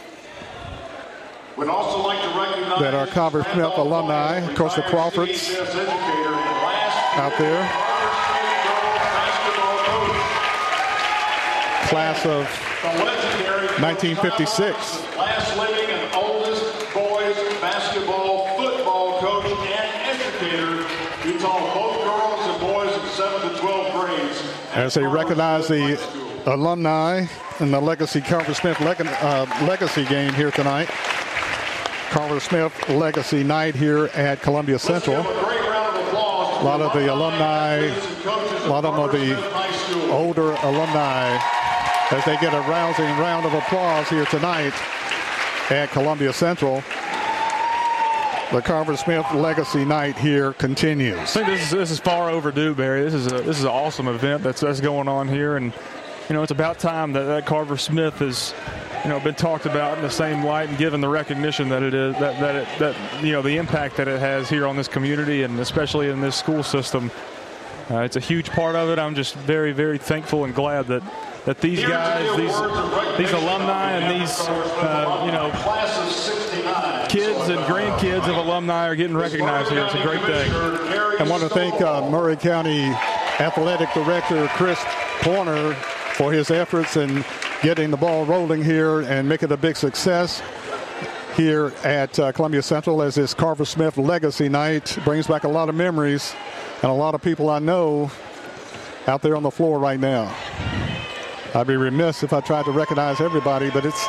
We'd 1.62 1.70
also 1.70 2.02
like 2.02 2.20
to 2.24 2.30
recognize 2.30 2.80
that 2.80 2.96
our 2.96 3.06
Carver 3.06 3.44
Smith 3.54 3.74
alumni. 3.78 4.38
Of 4.38 4.56
course, 4.56 4.74
the 4.76 4.82
Crawfords 4.82 5.48
out 7.14 7.38
there. 7.38 7.62
Class 11.88 12.26
of 12.26 12.48
1956. 13.80 14.74
last 15.18 15.56
living 15.58 15.90
and 15.92 16.16
oldest 16.16 16.64
boys 16.96 17.36
basketball 17.62 18.48
football 18.58 19.20
coach 19.20 19.46
and 19.46 20.20
educator. 20.20 20.84
He 21.22 21.38
taught 21.38 21.74
both 21.76 22.02
girls 22.04 22.42
and 22.48 22.60
boys 22.60 22.92
in 22.92 23.02
7th 23.24 23.54
to 23.54 23.60
12 23.60 23.94
grades. 24.02 24.44
As 24.74 24.96
they 24.96 25.04
recognize 25.06 25.68
the 25.68 26.00
alumni 26.48 27.28
in 27.60 27.70
the 27.70 27.80
Legacy 27.80 28.20
Carver 28.22 28.56
Smith 28.56 28.80
leg- 28.80 29.00
uh, 29.06 29.46
Legacy 29.68 30.06
game 30.06 30.34
here 30.34 30.50
tonight. 30.50 30.90
Carver 32.12 32.42
Smith 32.42 32.90
Legacy 32.90 33.42
night 33.42 33.74
here 33.74 34.08
at 34.08 34.42
Columbia 34.42 34.78
Central. 34.78 35.24
Great 35.24 35.62
round 35.62 35.96
of 35.96 36.08
applause 36.08 36.58
to 36.58 36.62
A 36.62 36.66
lot 36.66 36.82
of 36.82 36.92
the 36.92 37.14
alumni, 37.14 37.76
a 37.78 38.68
lot 38.68 38.84
of 38.84 39.12
the 39.14 40.12
older 40.12 40.52
alumni 40.52 41.40
as 42.12 42.26
they 42.26 42.36
get 42.42 42.54
a 42.54 42.60
rousing 42.70 43.06
round 43.18 43.46
of 43.46 43.54
applause 43.54 44.10
here 44.10 44.26
tonight 44.26 44.74
at 45.72 45.90
Columbia 45.92 46.34
Central. 46.34 46.84
The 48.52 48.62
Carver 48.62 48.98
Smith 48.98 49.26
Legacy 49.34 49.86
Night 49.86 50.18
here 50.18 50.52
continues. 50.52 51.18
I 51.18 51.26
think 51.26 51.48
this 51.48 51.62
is 51.62 51.72
this 51.72 51.92
is 51.92 52.00
far 52.02 52.30
overdue, 52.30 52.76
Barry. 52.76 53.04
This 53.06 53.14
is 53.14 53.28
a 53.28 53.42
this 53.42 53.58
is 53.58 53.64
an 53.64 53.70
awesome 53.70 54.10
event 54.10 54.44
that's 54.44 54.60
that's 54.60 54.82
going 54.82 55.08
on 55.08 55.30
here, 55.30 55.56
and 55.56 55.72
you 56.28 56.36
know 56.36 56.44
it's 56.44 56.52
about 56.52 56.78
time 56.78 57.14
that, 57.14 57.24
that 57.24 57.46
Carver 57.46 57.78
Smith 57.78 58.16
has 58.16 58.54
you 59.04 59.10
know 59.10 59.20
been 59.20 59.36
talked 59.36 59.66
about 59.66 59.98
in 59.98 60.04
the 60.04 60.10
same 60.10 60.44
light 60.44 60.70
and 60.70 60.78
given 60.78 61.02
the 61.02 61.10
recognition 61.10 61.70
that 61.70 61.84
it 61.84 61.94
is 61.94 62.14
that 62.20 62.40
that 62.40 62.56
it, 62.56 62.80
that 62.80 63.24
you 63.24 63.32
know 63.32 63.42
the 63.42 63.58
impact 63.58 63.98
that 63.98 64.08
it 64.08 64.20
has 64.20 64.50
here 64.50 64.68
on 64.68 64.76
this 64.76 64.88
community 64.88 65.44
and 65.44 65.60
especially 65.60 66.10
in 66.10 66.22
this 66.22 66.36
school 66.36 66.64
system. 66.64 67.12
Uh, 67.90 68.02
it's 68.02 68.16
a 68.16 68.22
huge 68.22 68.50
part 68.52 68.76
of 68.76 68.90
it. 68.90 69.00
I'm 69.00 69.16
just 69.16 69.36
very 69.36 69.74
very 69.74 69.98
thankful 69.98 70.46
and 70.46 70.56
glad 70.56 70.88
that 70.88 71.04
that 71.46 71.60
these 71.60 71.82
guys, 71.82 72.38
these 72.38 72.56
these 73.18 73.32
alumni, 73.34 73.92
and 73.94 74.22
these 74.22 74.40
uh, 74.48 75.24
you 75.26 75.32
know 75.32 75.50
kids 77.10 77.50
and 77.50 77.60
grandkids 77.62 78.30
of 78.30 78.38
alumni 78.38 78.88
are 78.88 78.96
getting 78.96 79.18
recognized 79.18 79.72
here. 79.72 79.84
It's 79.84 79.96
a 79.96 80.02
great 80.04 80.22
thing. 80.22 80.52
I 80.52 81.24
want 81.28 81.44
to 81.44 81.50
thank 81.50 81.82
uh, 81.82 82.08
Maury 82.10 82.38
County 82.38 82.84
Athletic 83.40 83.92
Director 83.94 84.48
Chris 84.50 84.80
Corner 85.22 85.74
for 86.14 86.32
his 86.32 86.52
efforts 86.52 86.96
in 86.96 87.26
getting 87.62 87.92
the 87.92 87.98
ball 87.98 88.26
rolling 88.26 88.64
here 88.64 89.02
and 89.02 89.30
make 89.30 89.44
it 89.44 89.52
a 89.52 89.58
big 89.58 89.76
success 89.76 90.42
here 91.36 91.72
at 91.84 92.18
uh, 92.20 92.32
Columbia 92.32 92.62
Central 92.62 93.02
as 93.02 93.16
this 93.16 93.34
Carver 93.34 93.66
Smith 93.66 93.98
Legacy 93.98 94.50
Night 94.50 94.98
brings 95.06 95.28
back 95.28 95.44
a 95.44 95.48
lot 95.48 95.70
of 95.70 95.76
memories 95.76 96.36
and 96.82 96.92
a 96.92 96.94
lot 96.94 97.14
of 97.14 97.22
people 97.22 97.50
I 97.50 97.60
know 97.60 98.12
out 99.08 99.22
there 99.22 99.36
on 99.36 99.44
the 99.44 99.52
floor 99.52 99.80
right 99.80 100.00
now. 100.00 100.36
I'd 101.54 101.68
be 101.68 101.76
remiss 101.76 102.24
if 102.24 102.34
I 102.34 102.40
tried 102.42 102.66
to 102.66 102.72
recognize 102.72 103.22
everybody, 103.22 103.70
but 103.70 103.86
it's 103.86 104.06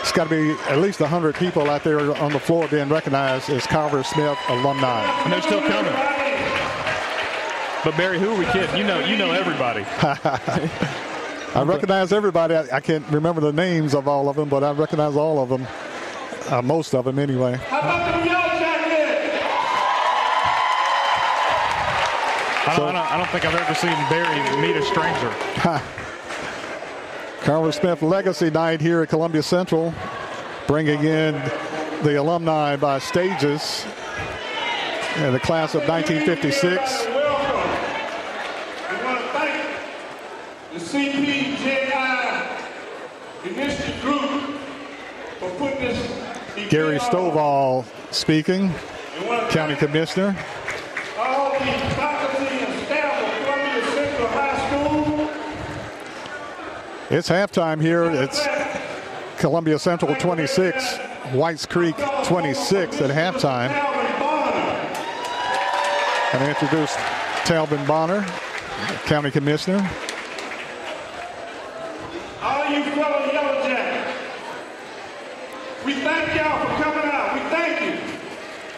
it's 0.00 0.12
got 0.12 0.28
to 0.28 0.30
be 0.30 0.50
at 0.70 0.78
least 0.78 1.00
100 1.00 1.34
people 1.34 1.70
out 1.70 1.82
there 1.82 2.14
on 2.16 2.32
the 2.32 2.38
floor 2.38 2.68
being 2.68 2.90
recognized 2.90 3.48
as 3.48 3.66
Carver 3.66 4.02
Smith 4.02 4.38
alumni. 4.48 5.02
And 5.22 5.32
they're 5.32 5.40
still 5.40 5.62
coming. 5.62 5.94
But 7.84 7.96
Barry, 7.96 8.18
who 8.18 8.30
are 8.30 8.38
we 8.38 8.44
kidding? 8.46 8.76
You 8.76 8.84
know, 8.84 9.00
you 9.00 9.16
know 9.16 9.32
everybody. 9.32 9.84
I 11.54 11.62
recognize 11.62 12.12
everybody. 12.12 12.54
I, 12.54 12.76
I, 12.76 12.80
can't 12.80 13.06
remember 13.08 13.40
the 13.40 13.52
names 13.52 13.94
of 13.94 14.08
all 14.08 14.28
of 14.28 14.36
them, 14.36 14.48
but 14.48 14.64
I 14.64 14.72
recognize 14.72 15.14
all 15.14 15.40
of 15.40 15.48
them, 15.48 15.66
uh, 16.50 16.60
most 16.62 16.94
of 16.94 17.04
them 17.04 17.18
anyway. 17.18 17.60
I 22.66 22.76
don't, 22.76 22.88
I, 22.88 22.92
don't, 22.92 23.12
I 23.12 23.16
don't 23.18 23.28
think 23.28 23.44
I've 23.44 23.54
ever 23.54 23.74
seen 23.74 23.92
Barry 24.08 24.60
meet 24.60 24.74
a 24.76 24.82
stranger. 24.84 25.30
Carver 27.44 27.72
Smith 27.72 28.00
Legacy 28.00 28.50
Night 28.50 28.80
here 28.80 29.02
at 29.02 29.10
Columbia 29.10 29.42
Central, 29.42 29.92
bringing 30.66 31.04
in 31.04 31.34
the 32.02 32.18
alumni 32.18 32.74
by 32.74 32.98
stages 32.98 33.84
and 35.16 35.34
the 35.34 35.40
class 35.40 35.74
of 35.74 35.86
1956. 35.86 37.04
The 40.72 40.80
CPJI 40.80 42.48
Initiative 43.44 44.00
Group 44.00 44.58
for 45.38 45.50
putting 45.50 45.80
this 45.80 46.00
Gary 46.74 46.98
Stovall 46.98 47.84
speaking, 48.12 48.74
County 49.50 49.76
Commissioner. 49.76 50.36
It's 57.10 57.28
halftime 57.28 57.80
here. 57.80 58.10
It's 58.10 58.44
Columbia 59.38 59.78
Central 59.78 60.16
26, 60.16 60.98
Whites 61.34 61.64
Creek 61.64 61.94
26 62.24 63.02
at 63.02 63.10
halftime. 63.10 63.70
And 66.32 66.42
I 66.42 66.46
Talbin 67.44 67.86
Bonner, 67.86 68.26
County 69.06 69.30
Commissioner. 69.30 69.78
All 72.42 72.68
you 72.68 72.82
fellow 72.82 73.32
Yellow 73.32 73.62
Jackets, 73.62 74.10
we 75.84 75.94
thank 75.94 76.34
y'all 76.34 76.58
for 76.60 76.82
coming 76.82 77.10
out. 77.10 77.34
We 77.34 77.40
thank 77.50 77.80
you. 77.82 78.00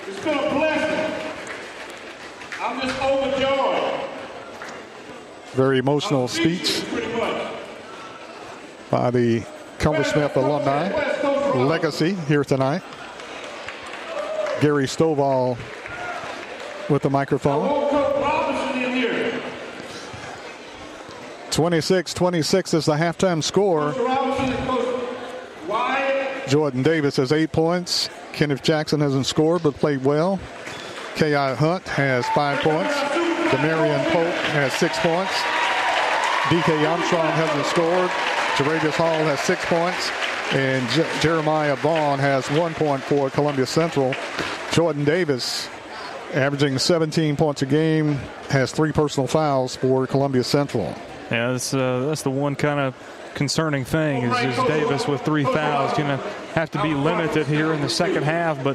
It's 0.09 0.25
been 0.25 0.39
a 0.39 0.51
blessing. 0.53 1.15
I'm 2.61 2.81
just 2.81 3.01
overjoyed. 3.01 4.01
Very 5.53 5.79
emotional 5.79 6.29
speech 6.29 6.85
by 8.91 9.11
the 9.11 9.45
Carver 9.79 10.05
Smith 10.05 10.37
alumni 10.37 10.91
legacy 11.55 12.15
here 12.29 12.45
tonight. 12.45 12.83
Gary 14.61 14.87
Stovall 14.87 15.57
with 16.89 17.03
the 17.03 17.11
microphone. 17.11 17.87
26-26 21.51 22.75
is 22.75 22.85
the 22.85 22.93
halftime 22.93 23.43
score. 23.43 23.95
Jordan 26.49 26.83
Davis 26.83 27.17
has 27.17 27.33
eight 27.33 27.53
points. 27.53 28.09
Kenneth 28.33 28.63
Jackson 28.63 29.01
hasn't 29.01 29.27
scored 29.27 29.63
but 29.63 29.75
played 29.75 30.05
well. 30.05 30.39
K.I. 31.17 31.55
Hunt 31.55 31.83
has 31.89 32.27
five 32.29 32.61
points. 32.61 32.95
Demarion 33.51 34.05
Pope 34.11 34.35
has 34.53 34.73
six 34.75 34.99
points. 34.99 35.33
D.K. 36.51 36.85
Armstrong 36.87 37.27
hasn't 37.33 37.67
scored. 37.67 38.11
Gerardus 38.57 38.95
Hall 38.95 39.19
has 39.25 39.41
six 39.41 39.65
points, 39.67 40.11
and 40.53 40.89
J- 40.91 41.07
Jeremiah 41.21 41.77
Vaughn 41.77 42.19
has 42.19 42.49
one 42.53 42.73
point 42.75 43.03
for 43.03 43.29
Columbia 43.31 43.67
Central. 43.67 44.15
Jordan 44.73 45.05
Davis, 45.05 45.69
averaging 46.33 46.79
17 46.79 47.37
points 47.37 47.63
a 47.63 47.67
game, 47.67 48.15
has 48.49 48.73
three 48.73 48.93
personal 48.93 49.27
fouls 49.27 49.75
for 49.77 50.07
Columbia 50.07 50.45
Central. 50.45 50.95
Yeah, 51.31 51.53
that's 51.53 51.75
uh, 51.75 52.07
that's 52.07 52.23
the 52.23 52.31
one 52.31 52.55
kind 52.55 52.79
of 52.79 52.95
concerning 53.37 53.85
thing 53.85 54.23
is, 54.23 54.57
is 54.59 54.65
Davis 54.65 55.07
with 55.07 55.21
three 55.21 55.45
fouls 55.45 55.93
going 55.93 56.09
to 56.09 56.17
have 56.55 56.71
to 56.71 56.83
be 56.83 56.95
limited 56.95 57.47
here 57.47 57.73
in 57.75 57.83
the 57.83 57.89
second 57.89 58.25
half, 58.25 58.65
but 58.65 58.75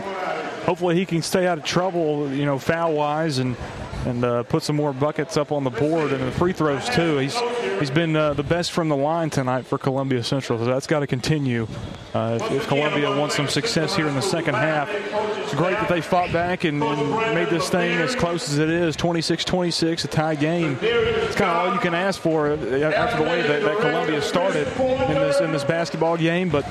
hopefully 0.66 0.96
he 0.96 1.06
can 1.06 1.24
stay 1.24 1.48
out 1.48 1.58
of 1.58 1.66
trouble, 1.66 2.32
you 2.32 2.46
know, 2.46 2.60
foul 2.60 2.94
wise 2.94 3.40
and 3.40 3.58
and 4.06 4.24
uh, 4.24 4.44
put 4.44 4.64
some 4.64 4.76
more 4.76 4.94
buckets 4.94 5.38
up 5.38 5.52
on 5.52 5.64
the 5.64 5.70
board 5.70 6.12
and 6.12 6.24
the 6.24 6.32
free 6.32 6.54
throws 6.54 6.88
too. 6.90 7.18
He's 7.18 7.38
he's 7.80 7.92
been 7.92 8.16
uh, 8.16 8.34
the 8.34 8.44
best 8.44 8.72
from 8.72 8.90
the 8.90 8.96
line 8.96 9.30
tonight 9.30 9.66
for 9.66 9.78
Columbia 9.78 10.24
Central, 10.24 10.60
so 10.60 10.66
that's 10.66 10.88
got 10.88 11.02
to 11.02 11.08
continue. 11.08 11.68
Uh, 12.14 12.38
if, 12.42 12.52
if, 12.52 12.68
Columbia 12.68 13.16
wants 13.18 13.36
some 13.36 13.48
success 13.48 13.96
here 13.96 14.08
in 14.08 14.16
the 14.16 14.22
second 14.22 14.56
half, 14.56 14.90
it's 14.92 15.54
great 15.54 15.74
that 15.74 15.88
they 15.88 16.02
fought 16.02 16.32
back 16.34 16.66
and, 16.66 16.84
and 16.84 17.36
made 17.36 17.50
this 17.50 17.70
thing 17.70 18.00
as 18.00 18.16
close 18.16 18.50
as 18.50 18.58
it 18.58 18.70
is, 18.70 18.98
26-26, 18.98 20.04
a 20.04 20.08
tie 20.10 20.36
game. 20.36 20.78
It's 20.82 21.36
kind 21.36 21.52
of 21.52 21.58
all 21.58 21.74
you 21.74 21.80
can 21.80 21.94
ask 21.94 22.20
for 22.20 22.52
uh, 22.52 22.56
after 22.56 23.24
the 23.24 23.30
way 23.30 23.42
that, 23.42 23.62
that 23.62 23.80
Columbia 23.80 24.22
started 24.22 24.68
in 24.78 25.16
this 25.16 25.40
in 25.40 25.52
this 25.52 25.64
basketball 25.64 26.18
game, 26.18 26.50
but. 26.50 26.66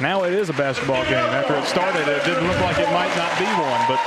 Now 0.00 0.24
it 0.24 0.32
is 0.32 0.48
a 0.48 0.54
basketball 0.54 1.04
game. 1.04 1.14
After 1.14 1.54
it 1.54 1.64
started, 1.66 2.08
it 2.08 2.24
didn't 2.24 2.48
look 2.48 2.58
like 2.60 2.76
it 2.78 2.90
might 2.90 3.14
not 3.14 3.38
be 3.38 3.44
one, 3.44 3.86
but 3.86 4.00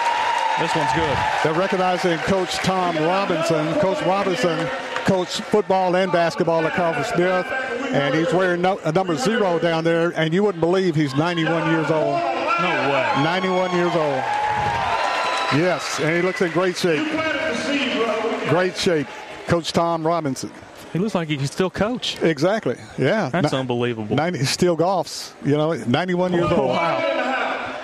this 0.59 0.75
one's 0.75 0.93
good. 0.93 1.17
They're 1.43 1.53
recognizing 1.53 2.17
Coach 2.19 2.55
Tom 2.55 2.95
Robinson. 2.97 3.73
Coach 3.79 4.01
Robinson 4.03 4.67
coached 5.05 5.41
football 5.41 5.95
and 5.95 6.11
basketball 6.11 6.65
at 6.65 6.73
Carver 6.73 7.03
Smith, 7.03 7.45
and 7.93 8.15
he's 8.15 8.33
wearing 8.33 8.61
no, 8.61 8.79
number 8.93 9.15
zero 9.15 9.59
down 9.59 9.83
there, 9.83 10.11
and 10.15 10.33
you 10.33 10.43
wouldn't 10.43 10.61
believe 10.61 10.95
he's 10.95 11.13
91 11.15 11.71
years 11.71 11.91
old. 11.91 12.19
No 12.61 12.89
way. 12.91 13.23
91 13.23 13.75
years 13.75 13.95
old. 13.95 14.23
Yes, 15.53 15.99
and 15.99 16.15
he 16.15 16.21
looks 16.21 16.41
in 16.41 16.51
great 16.51 16.75
shape. 16.75 17.05
Great 18.49 18.75
shape. 18.77 19.07
Coach 19.47 19.73
Tom 19.73 20.05
Robinson. 20.05 20.51
He 20.91 20.99
looks 20.99 21.13
like 21.13 21.27
he 21.27 21.37
can 21.37 21.47
still 21.47 21.69
coach. 21.69 22.21
Exactly. 22.23 22.77
Yeah. 22.97 23.29
That's 23.29 23.53
unbelievable. 23.53 24.15
90, 24.15 24.45
still 24.45 24.77
golfs. 24.77 25.33
You 25.45 25.57
know, 25.57 25.73
91 25.73 26.33
years 26.33 26.45
oh, 26.49 26.55
old. 26.55 26.69
Wow. 26.69 27.75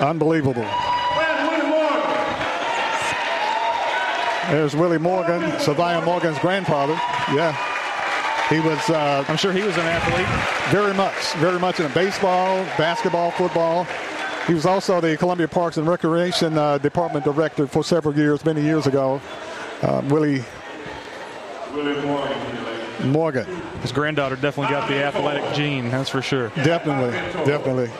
Unbelievable. 0.00 0.66
There's 4.50 4.76
Willie 4.76 4.98
Morgan, 4.98 5.42
Savia 5.58 6.04
Morgan's 6.04 6.38
grandfather. 6.38 6.94
Yeah. 7.34 7.56
He 8.48 8.60
was. 8.60 8.78
Uh, 8.90 9.24
I'm 9.26 9.36
sure 9.38 9.52
he 9.52 9.62
was 9.62 9.74
an 9.76 9.86
athlete. 9.86 10.70
Very 10.70 10.92
much, 10.94 11.32
very 11.34 11.58
much 11.58 11.80
in 11.80 11.90
baseball, 11.92 12.62
basketball, 12.76 13.30
football. 13.30 13.86
He 14.46 14.52
was 14.52 14.66
also 14.66 15.00
the 15.00 15.16
Columbia 15.16 15.48
Parks 15.48 15.78
and 15.78 15.86
Recreation 15.88 16.58
uh, 16.58 16.76
Department 16.76 17.24
director 17.24 17.66
for 17.66 17.82
several 17.82 18.14
years, 18.14 18.44
many 18.44 18.60
years 18.60 18.86
ago. 18.86 19.20
Uh, 19.80 20.02
Willie. 20.08 20.44
Willie 21.72 22.02
Morgan. 22.04 23.10
Morgan. 23.10 23.46
His 23.80 23.92
granddaughter 23.92 24.36
definitely 24.36 24.74
got 24.74 24.88
the 24.88 25.02
athletic 25.02 25.54
gene, 25.54 25.90
that's 25.90 26.10
for 26.10 26.20
sure. 26.20 26.50
Definitely, 26.50 27.12
definitely. 27.46 27.90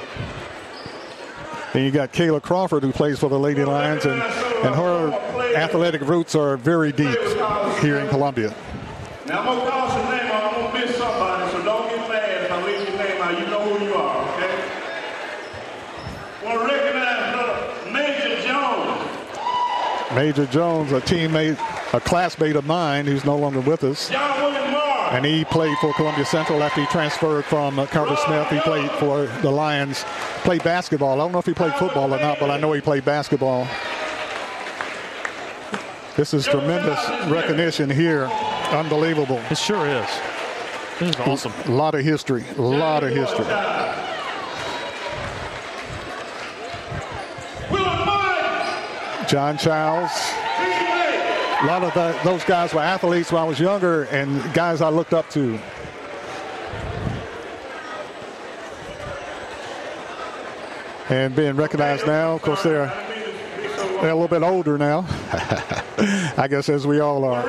And 1.72 1.84
you 1.84 1.90
got 1.90 2.12
Kayla 2.12 2.42
Crawford, 2.42 2.82
who 2.82 2.92
plays 2.92 3.18
for 3.18 3.28
the 3.28 3.38
Lady 3.38 3.64
Lions, 3.64 4.04
and 4.04 4.22
And 4.64 4.74
her 4.74 5.10
athletic 5.56 6.02
roots 6.02 6.34
are 6.34 6.56
very 6.56 6.92
deep 6.92 7.18
here 7.80 7.98
in 7.98 8.08
Columbia. 8.08 8.54
Now 9.26 9.40
I'm 9.40 9.46
gonna 9.46 9.70
call 9.70 9.88
some 9.90 10.10
name. 10.10 10.30
I'm 10.32 10.54
gonna 10.54 10.72
miss 10.78 10.96
somebody, 10.96 11.50
so 11.52 11.62
don't 11.64 11.88
get 11.88 12.08
mad 12.08 12.44
if 12.44 12.52
I 12.52 12.62
leave 12.64 12.88
your 12.88 12.98
name 12.98 13.22
out. 13.22 13.38
You 13.38 13.46
know 13.46 13.60
who 13.60 13.84
you 13.84 13.94
are, 13.94 14.28
okay? 14.34 14.54
Want 16.44 16.60
to 16.60 16.66
recognize 16.74 17.32
brother 17.34 17.92
Major 17.92 18.42
Jones. 18.42 19.10
Major 20.14 20.46
Jones, 20.46 20.92
a 20.92 21.00
teammate, 21.00 21.58
a 21.94 22.00
classmate 22.00 22.56
of 22.56 22.66
mine 22.66 23.06
who's 23.06 23.24
no 23.24 23.36
longer 23.36 23.60
with 23.60 23.82
us. 23.84 24.10
John 24.10 24.40
William 24.42 24.70
Moore. 24.72 24.80
And 25.10 25.24
he 25.24 25.44
played 25.44 25.76
for 25.78 25.92
Columbia 25.94 26.24
Central 26.24 26.62
after 26.62 26.80
he 26.80 26.86
transferred 26.88 27.44
from 27.44 27.78
uh, 27.78 27.86
Carver 27.86 28.16
Smith. 28.16 28.48
He 28.50 28.58
played 28.60 28.90
for 28.92 29.26
the 29.42 29.50
Lions, 29.50 30.04
played 30.42 30.62
basketball. 30.64 31.14
I 31.14 31.24
don't 31.24 31.32
know 31.32 31.38
if 31.38 31.46
he 31.46 31.54
played 31.54 31.74
football 31.74 32.12
or 32.12 32.18
not, 32.18 32.40
but 32.40 32.50
I 32.50 32.58
know 32.58 32.72
he 32.72 32.80
played 32.80 33.04
basketball. 33.04 33.66
This 36.16 36.32
is 36.32 36.46
tremendous 36.46 37.00
recognition 37.28 37.90
here. 37.90 38.26
Unbelievable. 38.70 39.42
It 39.50 39.58
sure 39.58 39.84
is. 39.84 40.06
This 41.00 41.10
is 41.10 41.16
awesome. 41.16 41.52
A 41.64 41.70
lot 41.72 41.96
of 41.96 42.04
history. 42.04 42.44
A 42.56 42.62
lot 42.62 43.02
of 43.02 43.10
history. 43.10 43.44
John 49.28 49.58
Childs. 49.58 50.12
A 51.62 51.66
lot 51.66 51.82
of 51.82 51.92
the, 51.94 52.16
those 52.22 52.44
guys 52.44 52.72
were 52.72 52.80
athletes 52.80 53.32
when 53.32 53.42
I 53.42 53.44
was 53.44 53.58
younger 53.58 54.04
and 54.04 54.40
guys 54.54 54.80
I 54.80 54.90
looked 54.90 55.14
up 55.14 55.28
to. 55.30 55.58
And 61.08 61.34
being 61.34 61.56
recognized 61.56 62.06
now, 62.06 62.34
of 62.34 62.42
course, 62.42 62.62
they're, 62.62 62.86
they're 64.04 64.12
a 64.12 64.14
little 64.14 64.28
bit 64.28 64.42
older 64.42 64.76
now. 64.76 64.98
I 66.36 66.46
guess 66.46 66.68
as 66.68 66.86
we 66.86 67.00
all 67.00 67.24
are. 67.24 67.48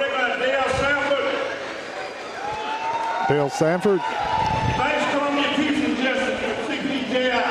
Dale 3.27 3.50
Sanford. 3.50 4.00
Thanks, 4.00 5.11
Columbia 5.11 5.51
Peace 5.58 6.00
Justice, 6.00 6.40
CPJI. 6.69 7.42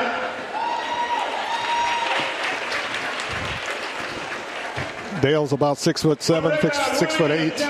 Dale's 5.21 5.53
about 5.53 5.77
six 5.77 6.01
foot 6.01 6.23
seven, 6.23 6.59
six, 6.59 6.75
six 6.97 7.15
foot 7.15 7.29
eight. 7.29 7.61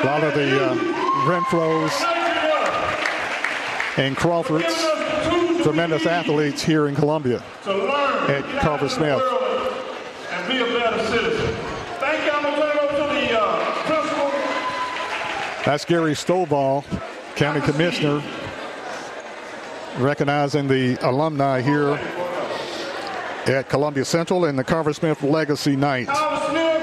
A 0.00 0.06
lot 0.06 0.24
of 0.24 0.32
the 0.32 0.64
uh, 0.64 0.74
Renfros 1.26 2.23
and 3.96 4.16
Crawfords, 4.16 4.74
tremendous 5.62 6.06
athletes 6.06 6.62
here 6.62 6.88
in 6.88 6.94
Columbia 6.94 7.42
at 7.66 8.44
Carver 8.60 8.88
Smith. 8.88 9.20
And 10.30 10.48
be 10.48 10.58
a 10.58 10.64
better 10.78 11.06
citizen. 11.06 11.54
Thank 12.00 12.24
you. 12.24 12.32
I'm 12.32 12.42
going 12.42 12.56
to 12.56 12.80
over 12.80 12.92
to 12.92 13.14
the 13.14 13.40
uh, 13.40 13.82
principal. 13.84 14.30
That's 15.64 15.84
Gary 15.84 16.14
Stovall, 16.14 16.84
County 17.36 17.60
Commissioner, 17.60 18.22
recognizing 19.98 20.66
the 20.66 20.98
alumni 21.06 21.60
here 21.60 22.00
at 23.46 23.68
Columbia 23.68 24.04
Central 24.04 24.46
in 24.46 24.56
the 24.56 24.64
Carver 24.64 24.92
Smith 24.92 25.22
Legacy 25.22 25.76
Night. 25.76 26.08
Carver 26.08 26.50
Smith, 26.50 26.82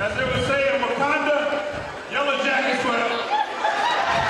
as 0.00 0.16
they 0.16 0.24
would 0.24 0.46
say 0.46 0.74
in 0.74 0.82
Wakanda, 0.82 2.10
yellow 2.10 2.42
jackets 2.42 2.82
forever. 2.82 3.20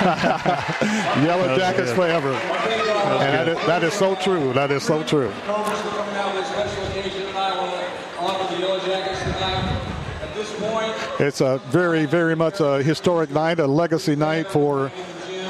Yellow 1.25 1.57
Jackets 1.57 1.91
forever. 1.93 2.31
And 2.31 3.33
that 3.33 3.47
is, 3.47 3.57
that 3.65 3.83
is 3.83 3.93
so 3.93 4.13
true. 4.15 4.53
That 4.53 4.69
is 4.69 4.83
so 4.83 5.03
true. 5.03 5.31
Culver's 5.45 5.81
for 5.81 5.89
coming 5.89 6.15
out 6.15 6.35
with 6.35 6.43
a 6.43 6.47
special 6.47 6.83
occasion 6.85 7.21
tonight. 7.27 7.53
I 7.53 7.57
want 7.57 8.37
to 8.37 8.43
honor 8.43 8.55
the 8.55 8.59
Yellow 8.61 8.79
Jackets 8.85 9.19
tonight. 9.23 9.81
At 10.21 10.35
this 10.35 10.53
point, 10.59 11.19
It's 11.19 11.41
a 11.41 11.57
very, 11.69 12.05
very 12.05 12.35
much 12.35 12.59
a 12.59 12.83
historic 12.83 13.31
night, 13.31 13.59
a 13.59 13.65
legacy 13.65 14.15
night 14.15 14.47
for 14.47 14.91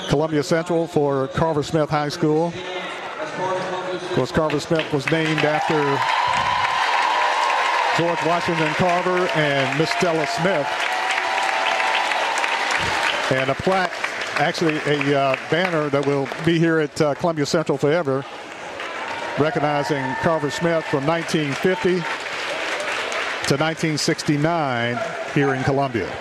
Columbia 0.08 0.42
Central, 0.44 0.88
for 0.88 1.28
Carver 1.30 1.64
Smith 1.64 1.90
High 1.90 2.10
School. 2.10 2.54
Of 2.56 4.12
course, 4.14 4.32
Carver 4.32 4.62
Smith 4.62 4.90
was 4.94 5.10
named 5.12 5.44
after 5.44 5.76
George 7.98 8.24
Washington 8.26 8.74
Carver 8.76 9.28
and 9.36 9.78
Miss 9.80 9.90
Stella 9.90 10.26
Smith. 10.28 10.68
And 13.32 13.50
a 13.50 13.56
plaque, 13.56 13.92
actually 14.38 14.78
a 14.86 15.20
uh, 15.20 15.36
banner 15.50 15.90
that 15.90 16.06
will 16.06 16.28
be 16.46 16.60
here 16.60 16.80
at 16.80 17.00
uh, 17.02 17.14
Columbia 17.16 17.46
Central 17.46 17.78
forever, 17.78 18.26
recognizing 19.40 20.04
Carver 20.16 20.50
Smith 20.52 20.84
from 20.86 21.06
1950 21.06 21.90
to 23.48 23.58
1969 23.58 24.98
here 25.34 25.54
in 25.54 25.64
Columbia. 25.64 26.12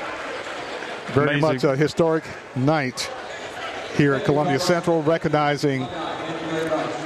Very 1.09 1.39
Amazing. 1.39 1.41
much 1.41 1.65
a 1.65 1.77
historic 1.77 2.25
night 2.57 3.11
here 3.97 4.15
at 4.15 4.25
Columbia 4.25 4.59
Central, 4.59 5.03
recognizing 5.03 5.87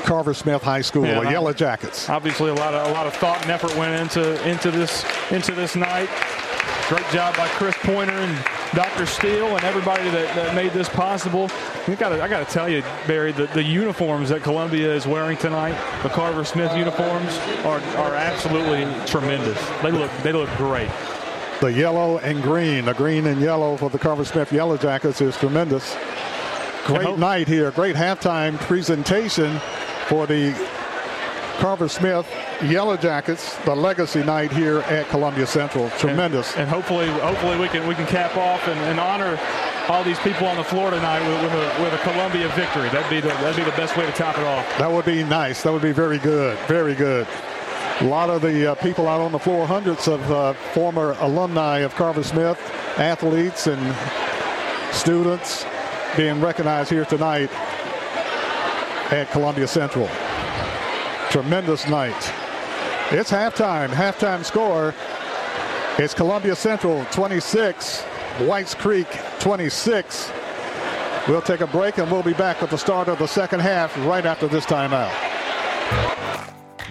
Carver 0.05 0.35
Smith 0.35 0.63
High 0.63 0.81
School, 0.81 1.05
Yeah, 1.05 1.21
the 1.21 1.31
Yellow 1.31 1.53
Jackets. 1.53 2.09
Obviously, 2.09 2.51
a 2.51 2.55
lot 2.55 2.75
of 2.75 2.89
a 2.89 2.93
lot 2.93 3.07
of 3.07 3.15
thought 3.15 3.43
and 3.43 3.51
effort 3.51 3.77
went 3.77 4.01
into 4.01 4.49
into 4.49 4.71
this 4.71 5.05
into 5.31 5.53
this 5.53 5.77
night. 5.77 6.09
Great 6.89 7.05
job 7.11 7.37
by 7.37 7.47
Chris 7.49 7.77
Pointer 7.83 8.15
and 8.15 8.45
Dr. 8.75 9.05
Steele 9.05 9.55
and 9.55 9.63
everybody 9.63 10.05
that, 10.09 10.35
that 10.35 10.55
made 10.55 10.73
this 10.73 10.89
possible. 10.89 11.51
You 11.87 11.97
gotta, 11.97 12.23
I 12.23 12.29
got 12.29 12.49
to 12.49 12.51
tell 12.51 12.67
you, 12.67 12.81
Barry, 13.07 13.31
the, 13.31 13.45
the 13.49 13.63
uniforms 13.63 14.31
that 14.31 14.43
Columbia 14.43 14.95
is 14.95 15.07
wearing 15.07 15.37
tonight, 15.37 15.77
the 16.03 16.09
Carver 16.09 16.47
Smith 16.47 16.75
uniforms, 16.75 17.37
are, 17.67 17.81
are 17.99 18.15
absolutely 18.15 18.87
tremendous. 19.05 19.63
They 19.83 19.91
look 19.91 20.11
they 20.23 20.33
look 20.33 20.49
great. 20.57 20.89
The 21.61 21.71
yellow 21.71 22.21
and 22.21 22.43
green, 22.43 22.87
the 22.87 22.95
green 22.95 23.27
and 23.27 23.39
yellow 23.39 23.77
for 23.77 23.91
the 23.91 23.99
Carver 23.99 24.25
Smith 24.25 24.51
Yellow 24.51 24.79
Jackets 24.79 25.21
is 25.21 25.37
tremendous. 25.37 25.95
Great 26.87 27.19
night 27.19 27.49
here, 27.49 27.71
great 27.71 27.97
halftime 27.97 28.57
presentation 28.61 29.61
for 30.07 30.27
the 30.27 30.55
Carver 31.59 31.89
Smith 31.89 32.27
Yellow 32.63 32.97
Jackets, 32.97 33.57
the 33.65 33.75
legacy 33.75 34.23
night 34.23 34.53
here 34.53 34.79
at 34.81 35.09
Columbia 35.09 35.47
Central. 35.47 35.91
Tremendous. 35.91 36.53
And, 36.53 36.63
and 36.63 36.71
hopefully, 36.71 37.09
hopefully 37.09 37.59
we 37.59 37.69
can 37.69 37.87
we 37.87 37.95
can 37.95 38.07
cap 38.07 38.37
off 38.37 38.67
and, 38.69 38.79
and 38.81 38.99
honor 39.01 39.39
all 39.89 40.05
these 40.05 40.19
people 40.21 40.47
on 40.47 40.57
the 40.57 40.65
floor 40.65 40.91
tonight 40.91 41.21
with, 41.27 41.43
with, 41.43 41.53
a, 41.53 41.83
with 41.83 41.93
a 41.95 41.99
Columbia 41.99 42.49
victory. 42.51 42.89
That'd 42.91 43.11
be 43.11 43.21
the 43.21 43.29
that'd 43.29 43.57
be 43.57 43.69
the 43.69 43.77
best 43.77 43.97
way 43.97 44.07
to 44.07 44.13
top 44.13 44.39
it 44.39 44.45
off. 44.45 44.65
That 44.79 44.91
would 44.91 45.05
be 45.05 45.25
nice. 45.25 45.63
That 45.63 45.73
would 45.73 45.83
be 45.83 45.93
very 45.93 46.19
good. 46.19 46.59
Very 46.69 46.95
good. 46.95 47.27
A 48.01 48.05
lot 48.05 48.31
of 48.31 48.43
the 48.43 48.73
uh, 48.73 48.75
people 48.77 49.09
out 49.09 49.21
on 49.21 49.33
the 49.33 49.41
floor, 49.41 49.67
hundreds 49.67 50.07
of 50.07 50.31
uh, 50.31 50.53
former 50.73 51.17
alumni 51.19 51.79
of 51.79 51.95
Carver 51.97 52.23
Smith, 52.23 52.59
athletes 52.97 53.67
and 53.67 53.97
students 54.95 55.67
being 56.17 56.41
recognized 56.41 56.91
here 56.91 57.05
tonight 57.05 57.51
at 59.11 59.29
Columbia 59.33 59.67
Central. 59.67 60.09
Tremendous 61.31 61.87
night. 61.87 62.17
It's 63.11 63.31
halftime. 63.31 63.91
Halftime 63.91 64.43
score. 64.43 64.95
It's 65.99 66.15
Columbia 66.15 66.57
Central 66.57 67.05
26, 67.07 68.03
Whites 68.47 68.75
Creek 68.75 69.09
26. 69.39 70.33
We'll 71.29 71.43
take 71.43 71.61
a 71.61 71.67
break 71.67 71.99
and 71.99 72.11
we'll 72.11 72.23
be 72.23 72.33
back 72.33 72.63
with 72.63 72.71
the 72.71 72.79
start 72.79 73.09
of 73.09 73.19
the 73.19 73.27
second 73.27 73.61
half 73.61 73.95
right 74.07 74.25
after 74.25 74.49
this 74.49 74.65
timeout. 74.65 75.13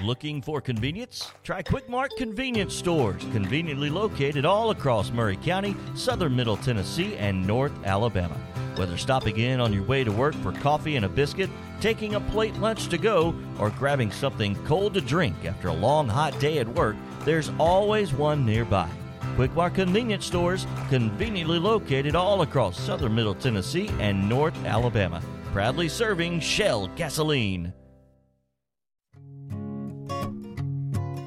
Looking 0.03 0.43
for 0.43 0.61
convenience? 0.61 1.32
Try 1.43 1.64
Quick 1.64 1.90
Mart 1.90 2.11
convenience 2.16 2.75
stores, 2.75 3.24
conveniently 3.32 3.90
located 3.90 4.45
all 4.45 4.69
across 4.69 5.09
Maury 5.09 5.38
County, 5.38 5.75
southern 5.95 6.35
Middle 6.35 6.57
Tennessee, 6.57 7.16
and 7.17 7.45
North 7.48 7.74
Alabama. 7.85 8.38
Whether 8.77 8.97
stopping 8.97 9.38
in 9.38 9.59
on 9.59 9.73
your 9.73 9.83
way 9.83 10.03
to 10.03 10.11
work 10.11 10.35
for 10.35 10.51
coffee 10.51 10.97
and 10.97 11.06
a 11.06 11.09
biscuit, 11.09 11.49
taking 11.81 12.14
a 12.14 12.19
plate 12.19 12.56
lunch 12.57 12.89
to 12.89 12.99
go, 12.99 13.33
or 13.57 13.72
grabbing 13.72 14.11
something 14.11 14.56
cold 14.65 14.93
to 14.93 15.01
drink 15.01 15.35
after 15.45 15.69
a 15.69 15.73
long 15.73 16.07
hot 16.07 16.39
day 16.39 16.59
at 16.59 16.67
work, 16.67 16.95
there's 17.25 17.49
always 17.57 18.14
one 18.14 18.45
nearby. 18.45 18.88
Quick 19.35 19.53
Mart 19.56 19.73
convenience 19.73 20.25
stores, 20.25 20.67
conveniently 20.89 21.57
located 21.57 22.15
all 22.15 22.43
across 22.43 22.80
southern 22.80 23.15
Middle 23.15 23.33
Tennessee 23.33 23.89
and 23.99 24.30
North 24.30 24.56
Alabama. 24.64 25.23
Proudly 25.53 25.89
serving 25.89 26.39
Shell 26.39 26.89
gasoline. 26.95 27.73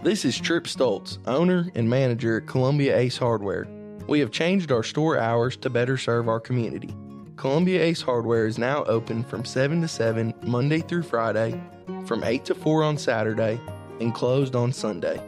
This 0.04 0.24
is 0.24 0.38
Trip 0.38 0.64
Stoltz, 0.64 1.18
owner 1.26 1.68
and 1.74 1.90
manager 1.90 2.38
at 2.38 2.46
Columbia 2.46 2.96
Ace 2.96 3.18
Hardware. 3.18 3.66
We 4.06 4.20
have 4.20 4.30
changed 4.30 4.70
our 4.70 4.84
store 4.84 5.18
hours 5.18 5.56
to 5.58 5.68
better 5.68 5.98
serve 5.98 6.28
our 6.28 6.40
community. 6.40 6.94
Columbia 7.40 7.82
Ace 7.82 8.02
Hardware 8.02 8.46
is 8.46 8.58
now 8.58 8.84
open 8.84 9.24
from 9.24 9.46
7 9.46 9.80
to 9.80 9.88
7 9.88 10.34
Monday 10.42 10.80
through 10.80 11.04
Friday, 11.04 11.58
from 12.04 12.22
8 12.22 12.44
to 12.44 12.54
4 12.54 12.82
on 12.82 12.98
Saturday, 12.98 13.58
and 13.98 14.12
closed 14.12 14.54
on 14.54 14.74
Sunday. 14.74 15.18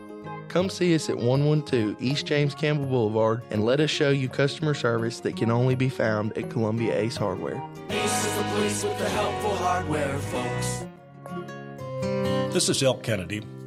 Come 0.49 0.69
see 0.69 0.95
us 0.95 1.09
at 1.09 1.17
112 1.17 1.97
East 2.03 2.27
James 2.27 2.55
Campbell 2.55 2.85
Boulevard 2.85 3.41
and 3.51 3.65
let 3.65 3.81
us 3.81 3.89
show 3.89 4.11
you 4.11 4.29
customer 4.29 4.75
service 4.75 5.21
that 5.21 5.39
can 5.39 5.51
only 5.51 5.75
be 5.75 5.89
found 5.89 6.37
at 6.37 6.51
Columbia 6.51 6.95
Ace 6.95 7.17
Hardware. 7.17 7.63
Ace 7.89 8.27
is 8.27 8.37
the 8.37 8.43
place 8.43 8.85
with 8.85 8.99
the 8.99 9.09
helpful 9.09 9.57
hardware, 9.57 10.19
folks. 10.19 10.85
This 12.53 12.69
is 12.69 12.83
Elk 12.83 13.03
Kennedy. 13.03 13.43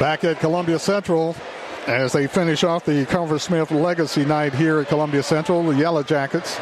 Back 0.00 0.24
at 0.24 0.40
Columbia 0.40 0.78
Central, 0.78 1.36
as 1.86 2.12
they 2.12 2.26
finish 2.26 2.64
off 2.64 2.84
the 2.84 3.06
Carver 3.06 3.38
Smith 3.38 3.70
Legacy 3.70 4.24
Night 4.24 4.54
here 4.54 4.80
at 4.80 4.88
Columbia 4.88 5.22
Central, 5.22 5.62
the 5.62 5.76
Yellow 5.76 6.02
Jackets. 6.02 6.58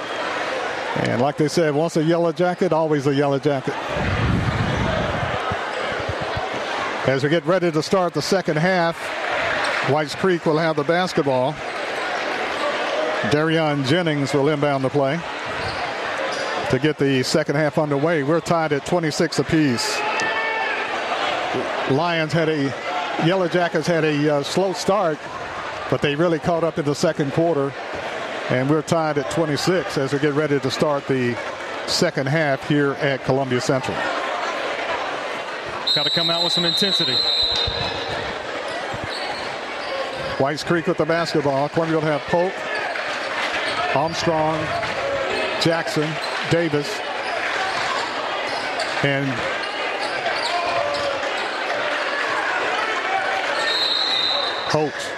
And 0.97 1.23
like 1.23 1.36
they 1.36 1.49
said, 1.49 1.75
once 1.75 1.97
a 1.97 2.02
Yellow 2.02 2.33
Jacket, 2.33 2.73
always 2.73 3.07
a 3.07 3.15
Yellow 3.15 3.39
Jacket. 3.39 3.75
As 7.09 7.23
we 7.23 7.28
get 7.28 7.44
ready 7.47 7.70
to 7.73 7.83
start 7.83 8.12
the 8.12 8.23
second 8.23 8.59
half, 8.59 8.97
Whites 9.89 10.15
Creek 10.15 10.44
will 10.44 10.59
have 10.59 10.76
the 10.76 10.84
basketball. 10.84 11.55
Darion 13.31 13.86
Jennings 13.86 14.34
will 14.34 14.49
inbound 14.49 14.84
the 14.84 14.91
play 14.91 15.18
to 16.70 16.78
get 16.78 16.99
the 16.99 17.23
second 17.23 17.57
half 17.57 17.78
underway. 17.78 18.23
We're 18.23 18.41
tied 18.41 18.73
at 18.73 18.86
26 18.86 19.39
apiece. 19.39 19.99
Lions 21.91 22.33
had 22.33 22.49
a 22.49 22.90
Yellow 23.26 23.49
Jackets 23.49 23.86
had 23.86 24.02
a 24.02 24.36
uh, 24.36 24.42
slow 24.42 24.73
start, 24.73 25.18
but 25.90 26.00
they 26.00 26.15
really 26.15 26.39
caught 26.39 26.65
up 26.65 26.78
in 26.78 26.86
the 26.86 26.94
second 26.94 27.34
quarter. 27.34 27.70
And 28.49 28.68
we're 28.68 28.81
tied 28.81 29.18
at 29.18 29.31
26 29.31 29.99
as 29.99 30.15
we 30.15 30.18
get 30.18 30.32
ready 30.32 30.58
to 30.58 30.70
start 30.70 31.07
the 31.07 31.36
second 31.86 32.28
half 32.28 32.66
here 32.66 32.92
at 32.92 33.23
Columbia 33.24 33.60
Central. 33.60 33.97
Got 35.94 36.05
to 36.05 36.10
come 36.10 36.31
out 36.31 36.42
with 36.42 36.55
some 36.55 36.65
intensity. 36.65 37.15
Whites 40.42 40.65
Creek 40.65 40.86
with 40.86 40.97
the 40.97 41.05
basketball. 41.05 41.68
Columbia 41.68 41.97
will 41.97 42.02
have 42.02 42.23
Polk, 42.23 42.55
Armstrong, 43.94 44.58
Jackson, 45.60 46.10
Davis, 46.50 46.99
and 49.05 49.59
Holtz. 54.70 55.08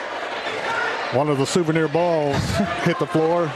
One 1.15 1.29
of 1.29 1.37
the 1.37 1.45
souvenir 1.45 1.87
balls 1.87 2.37
hit 2.85 2.99
the 2.99 3.07
floor. 3.07 3.53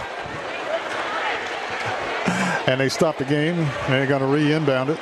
And 2.67 2.79
they 2.79 2.91
stopped 2.91 3.19
the 3.19 3.25
game. 3.25 3.59
And 3.59 3.93
they're 3.93 4.07
going 4.07 4.21
to 4.21 4.27
re-inbound 4.27 4.91
it 4.91 4.99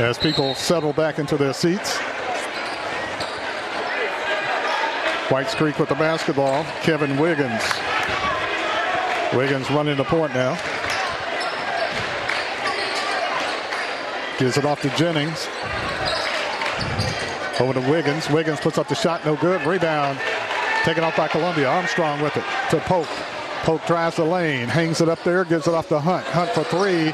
as 0.00 0.18
people 0.18 0.54
settle 0.54 0.92
back 0.92 1.18
into 1.18 1.36
their 1.36 1.52
seats. 1.52 1.98
Whites 5.32 5.56
Creek 5.56 5.80
with 5.80 5.88
the 5.88 5.96
basketball. 5.96 6.62
Kevin 6.82 7.18
Wiggins. 7.18 7.62
Wiggins 9.34 9.68
running 9.70 9.96
the 9.96 10.04
point 10.04 10.32
now. 10.32 10.54
Gives 14.38 14.56
it 14.56 14.64
off 14.64 14.80
to 14.82 14.90
Jennings. 14.90 15.48
Over 17.60 17.74
to 17.74 17.90
Wiggins. 17.90 18.30
Wiggins 18.30 18.58
puts 18.58 18.78
up 18.78 18.88
the 18.88 18.94
shot, 18.94 19.22
no 19.26 19.36
good. 19.36 19.60
Rebound 19.66 20.18
taken 20.82 21.04
off 21.04 21.14
by 21.14 21.28
Columbia. 21.28 21.68
Armstrong 21.68 22.22
with 22.22 22.34
it 22.34 22.44
to 22.70 22.80
Polk. 22.80 23.06
Polk 23.64 23.84
drives 23.86 24.16
the 24.16 24.24
lane, 24.24 24.66
hangs 24.66 25.02
it 25.02 25.10
up 25.10 25.22
there, 25.24 25.44
gives 25.44 25.68
it 25.68 25.74
off 25.74 25.86
to 25.88 26.00
Hunt. 26.00 26.24
Hunt 26.28 26.50
for 26.52 26.64
three, 26.64 27.12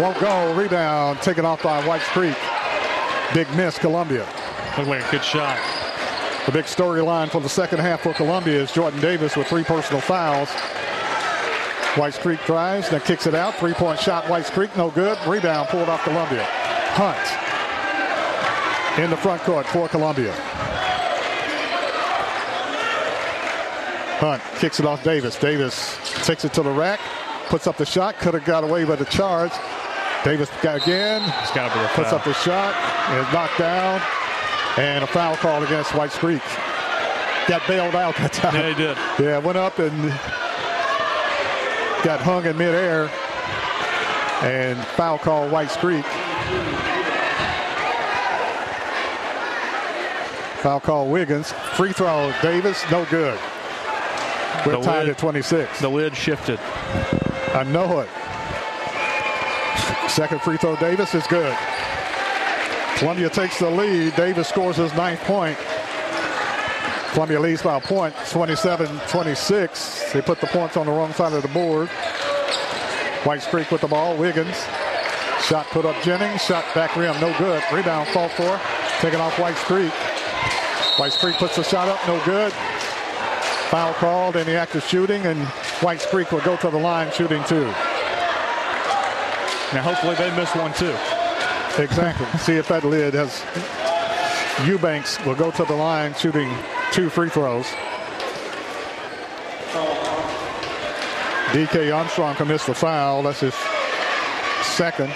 won't 0.00 0.16
go. 0.20 0.54
Rebound 0.54 1.20
taken 1.20 1.44
off 1.44 1.64
by 1.64 1.84
Whites 1.84 2.06
Creek. 2.10 2.36
Big 3.34 3.52
miss, 3.56 3.76
Columbia. 3.76 4.24
Looked 4.76 4.88
like 4.88 5.04
a 5.04 5.10
good 5.10 5.24
shot. 5.24 5.58
The 6.46 6.52
big 6.52 6.66
storyline 6.66 7.28
for 7.28 7.40
the 7.40 7.48
second 7.48 7.80
half 7.80 8.02
for 8.02 8.14
Columbia 8.14 8.62
is 8.62 8.70
Jordan 8.70 9.00
Davis 9.00 9.36
with 9.36 9.48
three 9.48 9.64
personal 9.64 10.00
fouls. 10.00 10.48
Whites 11.96 12.18
Creek 12.18 12.38
drives, 12.46 12.88
then 12.88 13.00
kicks 13.00 13.26
it 13.26 13.34
out. 13.34 13.56
Three-point 13.56 13.98
shot, 13.98 14.28
Whites 14.30 14.48
Creek, 14.48 14.74
no 14.76 14.92
good. 14.92 15.18
Rebound 15.26 15.68
pulled 15.70 15.88
off 15.88 16.04
Columbia. 16.04 16.46
Hunt 16.92 17.47
in 18.98 19.10
the 19.10 19.16
front 19.16 19.40
court 19.42 19.64
for 19.66 19.88
Columbia. 19.88 20.32
Hunt 24.18 24.42
kicks 24.58 24.80
it 24.80 24.86
off 24.86 25.04
Davis. 25.04 25.38
Davis 25.38 25.96
takes 26.26 26.44
it 26.44 26.52
to 26.54 26.62
the 26.62 26.70
rack, 26.70 26.98
puts 27.46 27.68
up 27.68 27.76
the 27.76 27.86
shot, 27.86 28.18
could 28.18 28.34
have 28.34 28.44
got 28.44 28.64
away 28.64 28.84
with 28.84 29.00
a 29.00 29.04
charge. 29.04 29.52
Davis 30.24 30.50
got 30.60 30.82
again, 30.82 31.22
it's 31.40 31.52
got 31.52 31.68
to 31.72 31.78
be 31.78 31.84
a 31.84 31.88
puts 31.90 32.10
foul. 32.10 32.18
up 32.18 32.24
the 32.24 32.34
shot, 32.34 32.74
and 33.10 33.24
is 33.24 33.32
knocked 33.32 33.56
down, 33.56 34.02
and 34.76 35.04
a 35.04 35.06
foul 35.06 35.36
call 35.36 35.62
against 35.62 35.94
Whites 35.94 36.18
Creek. 36.18 36.42
Got 37.46 37.66
bailed 37.68 37.94
out 37.94 38.16
that 38.16 38.32
time. 38.32 38.54
Yeah, 38.56 38.68
he 38.68 38.74
did. 38.74 38.96
Yeah, 39.24 39.38
went 39.38 39.56
up 39.56 39.78
and 39.78 39.96
got 42.02 42.20
hung 42.20 42.44
in 42.44 42.58
midair, 42.58 43.08
and 44.42 44.84
foul 44.88 45.18
call 45.18 45.48
Whites 45.48 45.76
Creek. 45.76 46.04
Foul 50.62 50.80
call 50.80 51.08
Wiggins. 51.08 51.52
Free 51.74 51.92
throw 51.92 52.32
Davis, 52.42 52.82
no 52.90 53.04
good. 53.06 53.38
We're 54.66 54.72
The 54.76 54.80
tied 54.82 55.00
lid- 55.02 55.10
at 55.10 55.18
26. 55.18 55.80
The 55.80 55.88
lid 55.88 56.16
shifted. 56.16 56.58
I 57.54 57.62
know 57.64 58.00
it. 58.00 58.08
Second 60.10 60.40
free 60.42 60.56
throw 60.56 60.74
Davis 60.76 61.14
is 61.14 61.24
good. 61.28 61.56
Columbia 62.96 63.30
takes 63.30 63.58
the 63.60 63.70
lead. 63.70 64.16
Davis 64.16 64.48
scores 64.48 64.76
his 64.76 64.92
ninth 64.94 65.20
point. 65.20 65.56
Columbia 67.12 67.38
leads 67.40 67.62
by 67.62 67.76
a 67.76 67.80
point, 67.80 68.12
27-26. 68.16 70.12
They 70.12 70.20
put 70.20 70.40
the 70.40 70.46
points 70.48 70.76
on 70.76 70.86
the 70.86 70.92
wrong 70.92 71.12
side 71.12 71.32
of 71.32 71.42
the 71.42 71.48
board. 71.48 71.88
Whites 73.24 73.46
Creek 73.46 73.70
with 73.70 73.80
the 73.80 73.88
ball. 73.88 74.16
Wiggins. 74.16 74.56
Shot 75.42 75.66
put 75.66 75.84
up 75.86 75.94
Jennings. 76.02 76.42
Shot 76.42 76.64
back 76.74 76.96
rim. 76.96 77.18
No 77.20 77.32
good. 77.38 77.62
Rebound 77.72 78.08
fought 78.08 78.32
for. 78.32 78.60
Taken 79.00 79.20
off 79.20 79.38
Whites 79.38 79.62
Creek. 79.64 79.92
Whites 80.98 81.16
Creek 81.16 81.36
puts 81.36 81.54
the 81.54 81.62
shot 81.62 81.86
up. 81.86 82.04
No 82.08 82.20
good. 82.24 82.52
Foul 83.70 83.94
called 83.94 84.34
in 84.34 84.46
the 84.46 84.56
act 84.56 84.74
of 84.74 84.82
shooting, 84.82 85.24
and 85.26 85.38
White 85.80 86.00
Creek 86.10 86.32
will 86.32 86.40
go 86.40 86.56
to 86.56 86.70
the 86.70 86.78
line 86.78 87.12
shooting 87.12 87.44
two. 87.44 87.66
Now, 89.72 89.82
hopefully, 89.82 90.16
they 90.16 90.34
miss 90.34 90.52
one 90.56 90.72
too. 90.74 90.96
Exactly. 91.80 92.26
See 92.40 92.54
if 92.54 92.66
that 92.68 92.82
lid 92.82 93.14
has. 93.14 93.44
Eubanks 94.66 95.24
will 95.24 95.36
go 95.36 95.52
to 95.52 95.64
the 95.64 95.74
line 95.74 96.14
shooting 96.14 96.52
two 96.90 97.08
free 97.08 97.28
throws. 97.28 97.66
DK 101.52 101.94
Armstrong 101.94 102.34
commits 102.34 102.66
the 102.66 102.74
foul. 102.74 103.22
That's 103.22 103.40
his 103.40 103.54
second. 104.62 105.12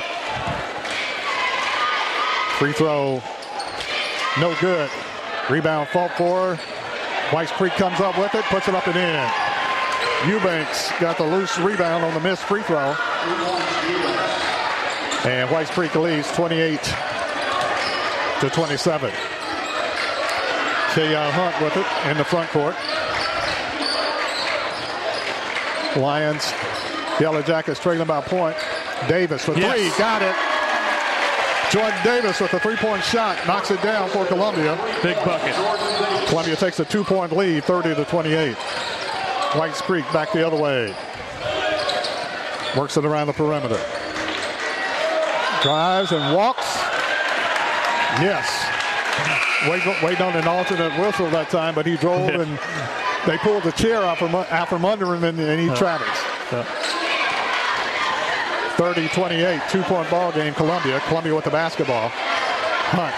Free 2.58 2.72
throw, 2.72 3.20
no 4.38 4.54
good. 4.60 4.88
Rebound 5.50 5.88
fought 5.88 6.12
for. 6.16 6.56
Whites 7.34 7.50
Creek 7.52 7.72
comes 7.74 8.00
up 8.00 8.16
with 8.18 8.34
it, 8.34 8.44
puts 8.46 8.68
it 8.68 8.74
up 8.74 8.86
and 8.86 8.96
in. 8.96 9.30
Eubanks 10.30 10.92
got 11.00 11.16
the 11.16 11.24
loose 11.24 11.58
rebound 11.58 12.04
on 12.04 12.14
the 12.14 12.20
missed 12.20 12.42
free 12.44 12.62
throw. 12.62 12.94
And 15.24 15.50
Whites 15.50 15.70
Creek 15.70 15.94
leads 15.94 16.30
28 16.32 16.80
to 18.40 18.50
27. 18.50 19.10
K.I. 20.94 21.30
Hunt 21.30 21.60
with 21.62 21.76
it 21.76 22.10
in 22.10 22.16
the 22.18 22.24
front 22.24 22.50
court. 22.50 22.74
Lions, 25.96 26.52
Yellow 27.20 27.42
Jackets 27.42 27.78
trailing 27.80 28.06
by 28.06 28.18
a 28.18 28.22
point. 28.22 28.56
Davis 29.08 29.44
for 29.44 29.52
Yes. 29.58 29.72
three, 29.74 29.90
got 29.98 30.22
it. 30.22 30.34
Jordan 31.72 31.98
Davis 32.04 32.38
with 32.38 32.52
a 32.52 32.60
three-point 32.60 33.02
shot 33.02 33.46
knocks 33.46 33.70
it 33.70 33.80
down 33.80 34.06
for 34.10 34.26
Columbia. 34.26 34.76
Big 35.02 35.16
bucket. 35.24 35.54
Columbia 36.28 36.54
takes 36.54 36.78
a 36.80 36.84
two-point 36.84 37.32
lead, 37.32 37.64
30 37.64 37.94
to 37.94 38.04
28. 38.04 38.54
Whites 39.56 39.80
Creek 39.80 40.04
back 40.12 40.32
the 40.32 40.46
other 40.46 40.58
way. 40.58 40.94
Works 42.76 42.98
it 42.98 43.06
around 43.06 43.28
the 43.28 43.32
perimeter. 43.32 43.80
Drives 45.62 46.12
and 46.12 46.36
walks. 46.36 46.76
Yes. 48.20 48.68
waiting, 49.66 49.94
waiting 50.06 50.26
on 50.26 50.36
an 50.36 50.46
alternate 50.46 50.92
whistle 51.00 51.30
that 51.30 51.48
time, 51.48 51.74
but 51.74 51.86
he 51.86 51.96
drove 51.96 52.28
and 52.34 52.58
they 53.26 53.38
pulled 53.38 53.62
the 53.62 53.72
chair 53.72 54.02
out 54.02 54.18
from, 54.18 54.34
out 54.34 54.68
from 54.68 54.84
under 54.84 55.14
him 55.14 55.24
and, 55.24 55.40
and 55.40 55.58
he 55.58 55.70
uh-huh. 55.70 55.76
travels. 55.76 56.08
Uh-huh. 56.52 56.81
30-28, 58.82 59.70
two-point 59.70 60.10
ball 60.10 60.32
game, 60.32 60.52
Columbia. 60.54 60.98
Columbia 61.06 61.32
with 61.32 61.44
the 61.44 61.50
basketball. 61.50 62.08
Hunt 62.10 63.14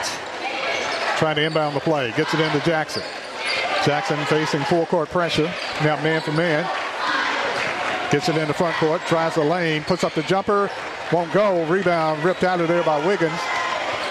trying 1.16 1.36
to 1.36 1.42
inbound 1.42 1.74
the 1.74 1.80
play. 1.80 2.12
Gets 2.18 2.34
it 2.34 2.40
into 2.40 2.60
Jackson. 2.66 3.02
Jackson 3.82 4.22
facing 4.26 4.60
full 4.64 4.84
court 4.84 5.08
pressure. 5.08 5.50
Now 5.82 5.96
man 6.02 6.20
for 6.20 6.32
man. 6.32 6.70
Gets 8.10 8.28
it 8.28 8.36
into 8.36 8.52
front 8.52 8.76
court. 8.76 9.00
Tries 9.06 9.36
the 9.36 9.42
lane. 9.42 9.82
Puts 9.84 10.04
up 10.04 10.12
the 10.12 10.22
jumper. 10.24 10.70
Won't 11.10 11.32
go. 11.32 11.64
Rebound 11.64 12.22
ripped 12.22 12.44
out 12.44 12.60
of 12.60 12.68
there 12.68 12.84
by 12.84 13.04
Wiggins. 13.06 13.40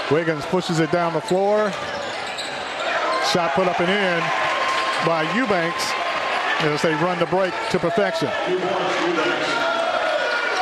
Wiggins 0.09 0.43
pushes 0.48 0.80
it 0.80 0.91
down 0.91 1.14
the 1.14 1.22
floor. 1.22 1.69
Shot 3.32 3.53
put 3.53 3.67
up 3.67 3.80
and 3.80 3.91
in 3.91 4.19
by 5.06 5.22
Eubanks 5.35 5.91
as 6.61 6.82
they 6.82 6.93
run 6.95 7.19
the 7.19 7.27
break 7.27 7.53
to 7.69 7.77
perfection. 7.77 8.30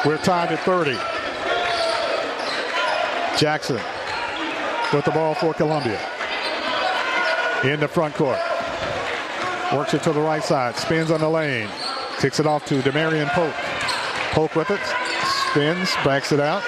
We're 0.04 0.18
tied 0.18 0.52
at 0.52 0.60
30. 0.62 0.94
Jackson 3.38 3.80
with 4.92 5.06
the 5.06 5.12
ball 5.12 5.36
for 5.36 5.54
Columbia. 5.54 6.00
In 7.64 7.80
the 7.80 7.88
front 7.88 8.16
court. 8.16 8.40
Works 9.72 9.94
it 9.94 10.02
to 10.04 10.12
the 10.12 10.20
right 10.20 10.44
side. 10.44 10.76
Spins 10.76 11.12
on 11.12 11.20
the 11.20 11.30
lane. 11.30 11.70
Kicks 12.20 12.40
it 12.40 12.48
off 12.48 12.66
to 12.66 12.82
Demarion 12.82 13.30
Pope. 13.30 13.54
Pope 14.34 14.56
with 14.56 14.72
it. 14.72 14.82
Spins. 15.52 15.94
Backs 16.04 16.32
it 16.32 16.40
out. 16.40 16.64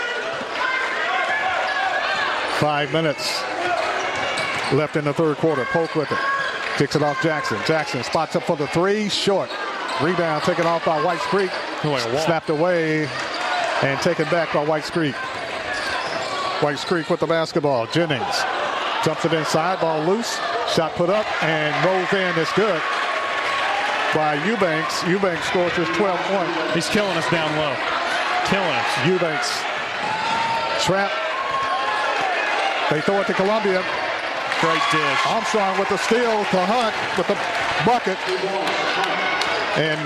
Five 2.60 2.94
minutes 2.94 3.42
left 4.74 4.95
in 4.95 5.06
the 5.06 5.14
third 5.14 5.38
quarter. 5.38 5.66
Polk 5.66 5.95
with 5.95 6.12
it. 6.12 6.20
Kicks 6.78 6.95
it 6.95 7.02
off 7.02 7.22
Jackson. 7.24 7.60
Jackson 7.66 8.03
spots 8.03 8.36
up 8.36 8.44
for 8.44 8.56
the 8.56 8.68
three. 8.68 9.10
Short. 9.10 9.50
Rebound 10.01 10.43
taken 10.43 10.65
off 10.65 10.85
by 10.85 11.01
Whites 11.03 11.25
Creek. 11.27 11.51
Snapped 12.25 12.49
away 12.49 13.07
and 13.83 13.99
taken 14.01 14.25
back 14.25 14.53
by 14.53 14.65
Whites 14.65 14.89
Creek. 14.89 15.15
Whites 16.61 16.83
Creek 16.83 17.09
with 17.09 17.19
the 17.19 17.27
basketball. 17.27 17.85
Jennings 17.88 18.43
jumps 19.03 19.25
it 19.25 19.33
inside. 19.33 19.80
Ball 19.80 20.03
loose. 20.05 20.39
Shot 20.73 20.93
put 20.95 21.09
up 21.09 21.25
and 21.43 21.73
rolls 21.85 22.11
in. 22.13 22.33
It's 22.39 22.51
good 22.53 22.81
by 24.15 24.35
Eubanks. 24.45 25.03
Eubanks 25.07 25.45
scores 25.47 25.73
his 25.73 25.88
12 25.95 26.19
point. 26.19 26.72
He's 26.73 26.89
killing 26.89 27.15
us 27.17 27.30
down 27.30 27.51
low. 27.57 27.75
Killing 28.45 28.69
us. 28.69 29.07
Eubanks. 29.07 29.61
Trap. 30.83 31.11
They 32.89 33.01
throw 33.01 33.22
it 33.22 33.27
to 33.27 33.33
Columbia. 33.33 33.83
Great 34.59 34.81
dish. 34.91 35.19
Armstrong 35.27 35.77
with 35.77 35.89
the 35.89 35.97
steal 35.97 36.43
to 36.45 36.59
Hunt 36.65 36.95
with 37.17 37.27
the 37.27 37.38
bucket. 37.85 39.42
And 39.76 40.00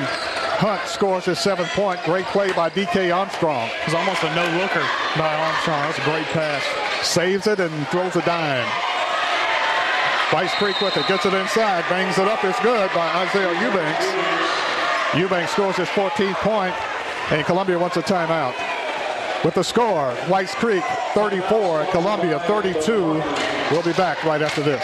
Hunt 0.58 0.82
scores 0.88 1.26
his 1.26 1.40
seventh 1.40 1.70
point. 1.70 2.02
Great 2.04 2.26
play 2.28 2.52
by 2.54 2.70
DK 2.70 3.16
Armstrong. 3.16 3.68
It 3.68 3.86
was 3.86 3.94
almost 3.94 4.24
a 4.24 4.34
no-looker 4.34 4.86
by 5.18 5.30
Armstrong. 5.30 5.82
That's 5.84 6.00
a 6.00 6.04
great 6.04 6.26
pass. 6.34 6.64
Saves 7.06 7.48
it 7.48 7.60
and 7.60 7.88
throws 7.90 8.16
a 8.16 8.22
dime. 8.22 8.66
Whites 10.32 10.54
Creek 10.56 10.80
with 10.82 10.98
it. 10.98 11.08
Gets 11.08 11.26
it 11.26 11.34
inside. 11.34 11.84
Bangs 11.90 12.18
it 12.18 12.28
up. 12.28 12.44
It's 12.44 12.60
good 12.62 12.90
by 12.96 13.08
Isaiah 13.28 13.54
Eubanks. 13.62 14.08
Eubanks 15.16 15.52
scores 15.52 15.78
his 15.78 15.88
14th 15.90 16.36
point, 16.36 16.76
and 17.32 17.46
Columbia 17.46 17.78
wants 17.78 17.98
a 17.98 18.02
timeout. 18.02 18.56
With 19.46 19.54
the 19.54 19.64
score, 19.64 20.12
Whites 20.28 20.56
Creek 20.56 20.84
34, 21.14 21.86
Columbia 21.92 22.40
32. 22.42 23.22
We'll 23.72 23.84
be 23.84 23.94
back 23.94 24.24
right 24.24 24.42
after 24.42 24.62
this. 24.62 24.84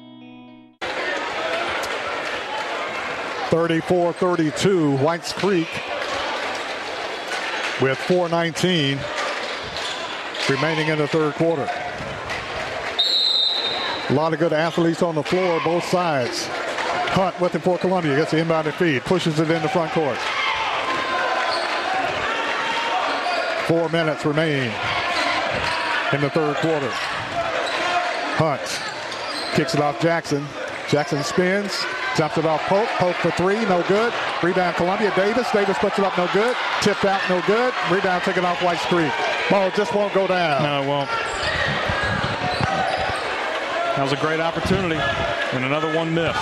34-32, 3.51 4.97
Whites 5.01 5.33
Creek 5.33 5.67
with 7.81 7.97
419 7.97 8.97
remaining 10.49 10.87
in 10.87 10.97
the 10.97 11.07
third 11.07 11.33
quarter. 11.33 11.69
A 14.07 14.13
lot 14.13 14.31
of 14.31 14.39
good 14.39 14.53
athletes 14.53 15.03
on 15.03 15.15
the 15.15 15.23
floor, 15.23 15.59
both 15.65 15.83
sides. 15.83 16.47
Hunt 16.47 17.37
with 17.41 17.53
it 17.53 17.59
for 17.59 17.77
Columbia, 17.77 18.15
gets 18.15 18.31
the 18.31 18.37
inbounded 18.37 18.71
feed, 18.75 19.03
pushes 19.03 19.37
it 19.37 19.51
in 19.51 19.61
the 19.61 19.67
front 19.67 19.91
court. 19.91 20.17
Four 23.67 23.89
minutes 23.89 24.25
remain 24.25 24.71
in 26.13 26.21
the 26.21 26.29
third 26.29 26.55
quarter. 26.55 26.89
Hunt 28.37 29.55
kicks 29.55 29.75
it 29.75 29.81
off 29.81 29.99
Jackson. 29.99 30.47
Jackson 30.87 31.21
spins, 31.23 31.85
Jumps 32.17 32.37
it 32.37 32.45
off 32.45 32.61
Pope. 32.63 32.87
Pope 32.97 33.15
for 33.15 33.31
three, 33.31 33.63
no 33.65 33.83
good. 33.87 34.13
Rebound 34.43 34.75
Columbia. 34.75 35.13
Davis. 35.15 35.49
Davis 35.51 35.77
puts 35.77 35.97
it 35.97 36.05
up, 36.05 36.17
no 36.17 36.27
good. 36.33 36.55
Tipped 36.81 37.05
out, 37.05 37.21
no 37.29 37.41
good. 37.47 37.73
Rebound 37.89 38.23
taken 38.23 38.45
off 38.45 38.61
White 38.61 38.79
Creek. 38.79 39.11
Ball 39.49 39.71
just 39.71 39.93
won't 39.95 40.13
go 40.13 40.27
down. 40.27 40.63
No, 40.63 40.83
it 40.83 40.87
won't. 40.87 41.09
That 43.95 44.03
was 44.03 44.13
a 44.13 44.17
great 44.17 44.39
opportunity, 44.39 44.99
and 45.53 45.65
another 45.65 45.93
one 45.95 46.13
missed. 46.13 46.39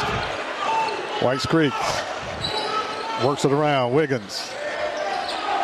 White 1.22 1.40
Creek 1.40 1.74
works 3.26 3.44
it 3.44 3.52
around. 3.52 3.94
Wiggins 3.94 4.52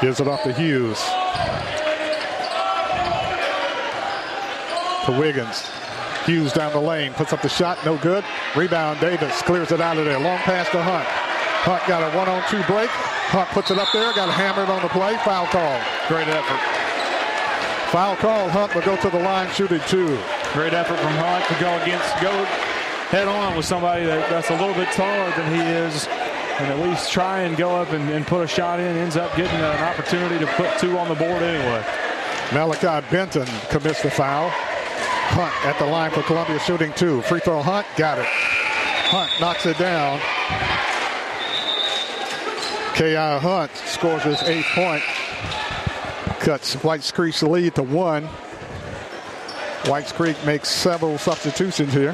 gives 0.01 0.19
it 0.19 0.27
off 0.27 0.43
to 0.43 0.53
Hughes. 0.53 0.99
To 5.05 5.11
Wiggins. 5.19 5.69
Hughes 6.25 6.53
down 6.53 6.71
the 6.71 6.79
lane, 6.79 7.13
puts 7.13 7.33
up 7.33 7.41
the 7.41 7.49
shot, 7.49 7.77
no 7.85 7.97
good. 7.97 8.23
Rebound, 8.55 8.99
Davis 8.99 9.41
clears 9.43 9.71
it 9.71 9.79
out 9.79 9.97
of 9.97 10.05
there. 10.05 10.19
Long 10.19 10.39
pass 10.39 10.69
to 10.71 10.81
Hunt. 10.81 11.05
Hunt 11.65 11.81
got 11.87 12.01
a 12.01 12.17
one-on-two 12.17 12.63
break. 12.63 12.89
Hunt 13.29 13.49
puts 13.49 13.69
it 13.69 13.77
up 13.77 13.87
there, 13.93 14.13
got 14.13 14.29
hammered 14.29 14.69
on 14.69 14.81
the 14.81 14.89
play. 14.89 15.17
Foul 15.25 15.45
call. 15.47 15.79
Great 16.07 16.27
effort. 16.27 16.61
Foul 17.91 18.15
call. 18.17 18.49
Hunt 18.49 18.73
will 18.73 18.81
go 18.81 18.95
to 18.97 19.09
the 19.09 19.19
line, 19.19 19.49
shooting 19.51 19.81
two. 19.87 20.17
Great 20.53 20.73
effort 20.73 20.97
from 20.97 21.13
Hunt 21.13 21.45
to 21.45 21.53
go 21.61 21.69
against, 21.81 22.09
go 22.21 22.33
head 23.13 23.27
on 23.27 23.55
with 23.55 23.65
somebody 23.65 24.05
that, 24.05 24.29
that's 24.29 24.49
a 24.49 24.57
little 24.57 24.73
bit 24.73 24.91
taller 24.93 25.29
than 25.37 25.53
he 25.53 25.61
is 25.61 26.07
and 26.59 26.71
at 26.71 26.79
least 26.79 27.11
try 27.11 27.41
and 27.41 27.57
go 27.57 27.75
up 27.75 27.91
and, 27.91 28.09
and 28.09 28.25
put 28.25 28.41
a 28.41 28.47
shot 28.47 28.79
in. 28.79 28.95
Ends 28.97 29.17
up 29.17 29.35
getting 29.35 29.59
an 29.59 29.83
opportunity 29.83 30.39
to 30.39 30.47
put 30.53 30.77
two 30.79 30.97
on 30.97 31.09
the 31.09 31.15
board 31.15 31.43
anyway. 31.43 31.85
Malachi 32.53 33.05
Benton 33.11 33.47
commits 33.69 34.01
the 34.01 34.09
foul. 34.09 34.51
Hunt 35.27 35.65
at 35.65 35.77
the 35.79 35.85
line 35.85 36.11
for 36.11 36.21
Columbia 36.23 36.59
shooting 36.59 36.93
two. 36.93 37.21
Free 37.23 37.39
throw 37.39 37.61
Hunt, 37.61 37.85
got 37.97 38.17
it. 38.19 38.25
Hunt 38.25 39.31
knocks 39.39 39.65
it 39.65 39.77
down. 39.77 40.19
K.I. 42.95 43.39
Hunt 43.39 43.71
scores 43.75 44.23
his 44.23 44.41
eighth 44.43 44.67
point. 44.67 45.03
Cuts 46.39 46.75
Whites 46.83 47.11
Creek's 47.11 47.43
lead 47.43 47.75
to 47.75 47.83
one. 47.83 48.29
Whites 49.87 50.11
Creek 50.11 50.37
makes 50.45 50.69
several 50.69 51.17
substitutions 51.17 51.93
here. 51.93 52.13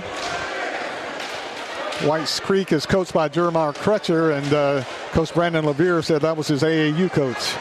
Whites 2.04 2.40
Creek 2.40 2.72
is 2.72 2.86
coached 2.86 3.14
by 3.14 3.30
Jeremiah 3.30 3.74
Crutcher, 3.74 4.36
and 4.36 4.54
uh, 4.54 4.84
Coach 5.12 5.34
Brandon 5.34 5.66
Levere 5.66 6.02
said 6.02 6.22
that 6.22 6.36
was 6.36 6.48
his 6.48 6.64
AAU 6.64 7.12
coach. 7.12 7.54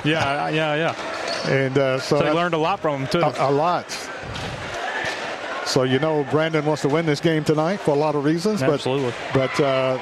yeah, 0.04 0.48
yeah, 0.48 0.74
yeah. 0.76 1.50
And 1.50 1.76
uh, 1.76 1.98
so, 1.98 2.20
so 2.20 2.26
he 2.26 2.30
learned 2.30 2.54
a 2.54 2.58
lot 2.58 2.78
from 2.78 3.02
him 3.02 3.08
too. 3.08 3.20
A, 3.20 3.50
a 3.50 3.50
lot. 3.50 3.86
So 5.66 5.84
you 5.84 5.98
know 5.98 6.24
Brandon 6.30 6.64
wants 6.64 6.82
to 6.82 6.88
win 6.88 7.06
this 7.06 7.20
game 7.20 7.44
tonight 7.44 7.78
for 7.78 7.92
a 7.92 7.98
lot 7.98 8.14
of 8.14 8.24
reasons. 8.24 8.62
Absolutely. 8.62 9.12
But, 9.32 9.50
but 9.56 9.60
uh, 9.60 9.98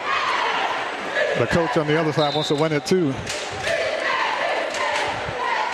the 1.38 1.46
coach 1.46 1.76
on 1.76 1.86
the 1.86 1.98
other 1.98 2.12
side 2.12 2.34
wants 2.34 2.48
to 2.48 2.54
win 2.54 2.72
it 2.72 2.86
too. 2.86 3.14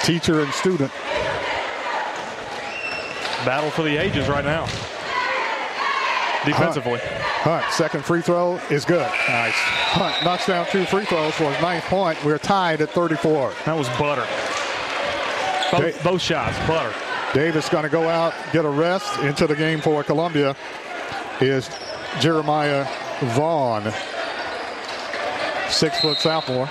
Teacher 0.03 0.41
and 0.41 0.53
student. 0.53 0.93
Battle 3.45 3.71
for 3.71 3.83
the 3.83 3.97
ages 3.97 4.29
right 4.29 4.45
now. 4.45 4.67
Defensively. 6.45 6.99
Hunt, 7.01 7.63
Hunt, 7.63 7.73
second 7.73 8.05
free 8.05 8.23
throw 8.23 8.61
is 8.71 8.85
good. 8.85 9.09
Nice. 9.29 9.55
Hunt 9.55 10.25
knocks 10.25 10.47
down 10.47 10.67
two 10.67 10.85
free 10.85 11.05
throws 11.05 11.35
for 11.35 11.51
his 11.53 11.61
ninth 11.61 11.85
point. 11.85 12.23
We're 12.25 12.39
tied 12.39 12.81
at 12.81 12.91
34. 12.91 13.53
That 13.65 13.77
was 13.77 13.89
butter. 13.91 14.27
Both, 15.73 16.05
both 16.05 16.23
shots, 16.23 16.57
butter. 16.69 16.93
Davis 17.37 17.69
going 17.69 17.83
to 17.83 17.91
go 17.91 18.09
out, 18.09 18.33
get 18.51 18.65
a 18.65 18.69
rest 18.71 19.19
into 19.19 19.47
the 19.47 19.55
game 19.55 19.79
for 19.83 20.03
Columbia 20.03 20.57
is 21.43 21.69
Jeremiah 22.19 22.89
Vaughn. 23.35 23.93
Six 25.69 26.01
foot 26.01 26.17
sophomore. 26.17 26.65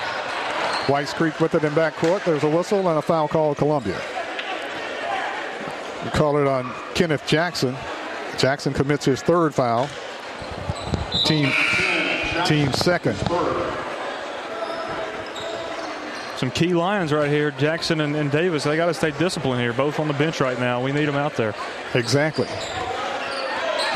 Whites 0.87 1.13
Creek 1.13 1.39
with 1.39 1.53
it 1.53 1.63
in 1.63 1.71
backcourt. 1.73 2.23
There's 2.25 2.41
a 2.41 2.49
whistle 2.49 2.79
and 2.79 2.97
a 2.97 3.01
foul 3.03 3.27
called 3.27 3.57
Columbia. 3.57 4.01
We 6.03 6.09
call 6.09 6.39
it 6.39 6.47
on 6.47 6.73
Kenneth 6.95 7.27
Jackson. 7.27 7.75
Jackson 8.39 8.73
commits 8.73 9.05
his 9.05 9.21
third 9.21 9.53
foul. 9.53 9.87
Team, 11.25 11.51
team 12.47 12.73
second. 12.73 13.15
Some 16.37 16.51
key 16.51 16.73
lions 16.73 17.13
right 17.13 17.29
here, 17.29 17.51
Jackson 17.51 18.01
and, 18.01 18.13
and 18.15 18.29
Davis. 18.29 18.65
They 18.65 18.75
got 18.75 18.87
to 18.87 18.93
stay 18.93 19.11
disciplined 19.11 19.61
here. 19.61 19.71
Both 19.71 19.99
on 19.99 20.07
the 20.07 20.13
bench 20.13 20.41
right 20.41 20.59
now. 20.59 20.83
We 20.83 20.91
need 20.91 21.05
them 21.05 21.15
out 21.15 21.35
there. 21.37 21.55
Exactly. 21.93 22.47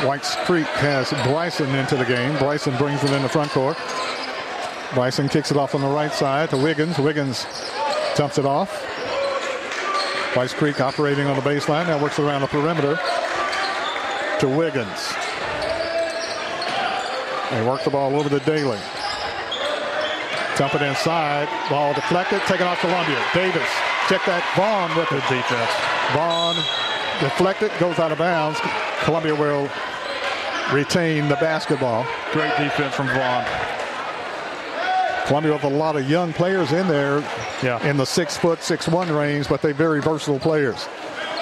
Whites 0.05 0.35
Creek 0.45 0.67
has 0.67 1.09
Bryson 1.27 1.69
into 1.75 1.97
the 1.97 2.05
game. 2.05 2.37
Bryson 2.37 2.77
brings 2.77 3.03
it 3.03 3.11
in 3.11 3.21
the 3.21 3.27
front 3.27 3.51
court. 3.51 3.77
Bryson 4.93 5.27
kicks 5.27 5.51
it 5.51 5.57
off 5.57 5.75
on 5.75 5.81
the 5.81 5.87
right 5.87 6.13
side 6.13 6.49
to 6.51 6.57
Wiggins. 6.57 6.97
Wiggins 6.97 7.45
dumps 8.15 8.37
it 8.37 8.45
off. 8.45 8.85
Whites 10.33 10.53
Creek 10.53 10.79
operating 10.79 11.27
on 11.27 11.35
the 11.35 11.41
baseline. 11.41 11.87
Now 11.87 12.01
works 12.01 12.19
around 12.19 12.41
the 12.41 12.47
perimeter 12.47 12.97
to 14.39 14.47
Wiggins. 14.47 15.13
They 17.51 17.67
work 17.67 17.83
the 17.83 17.89
ball 17.91 18.15
over 18.15 18.29
to 18.29 18.39
Daly. 18.45 18.79
Dump 20.59 20.75
it 20.75 20.81
inside. 20.81 21.47
Ball 21.69 21.93
deflected. 21.93 22.41
Taken 22.41 22.67
off 22.67 22.81
Columbia. 22.81 23.15
Davis. 23.33 23.69
Check 24.09 24.19
that. 24.25 24.43
Vaughn 24.59 24.91
with 24.91 25.07
the 25.07 25.23
defense. 25.31 25.71
Vaughn 26.11 26.55
deflected. 27.23 27.71
Goes 27.79 27.97
out 27.97 28.11
of 28.11 28.17
bounds. 28.17 28.59
Columbia 29.05 29.33
will 29.33 29.69
retain 30.73 31.29
the 31.29 31.37
basketball. 31.37 32.05
Great 32.33 32.51
defense 32.57 32.93
from 32.93 33.07
Vaughn. 33.07 33.45
Columbia 35.27 35.53
with 35.53 35.63
a 35.63 35.69
lot 35.69 35.95
of 35.95 36.09
young 36.09 36.33
players 36.33 36.73
in 36.73 36.89
there 36.89 37.19
yeah. 37.63 37.81
in 37.89 37.95
the 37.95 38.05
six 38.05 38.35
foot, 38.35 38.61
six 38.61 38.85
one 38.85 39.09
range, 39.09 39.47
but 39.47 39.61
they're 39.61 39.73
very 39.73 40.01
versatile 40.01 40.39
players. 40.39 40.89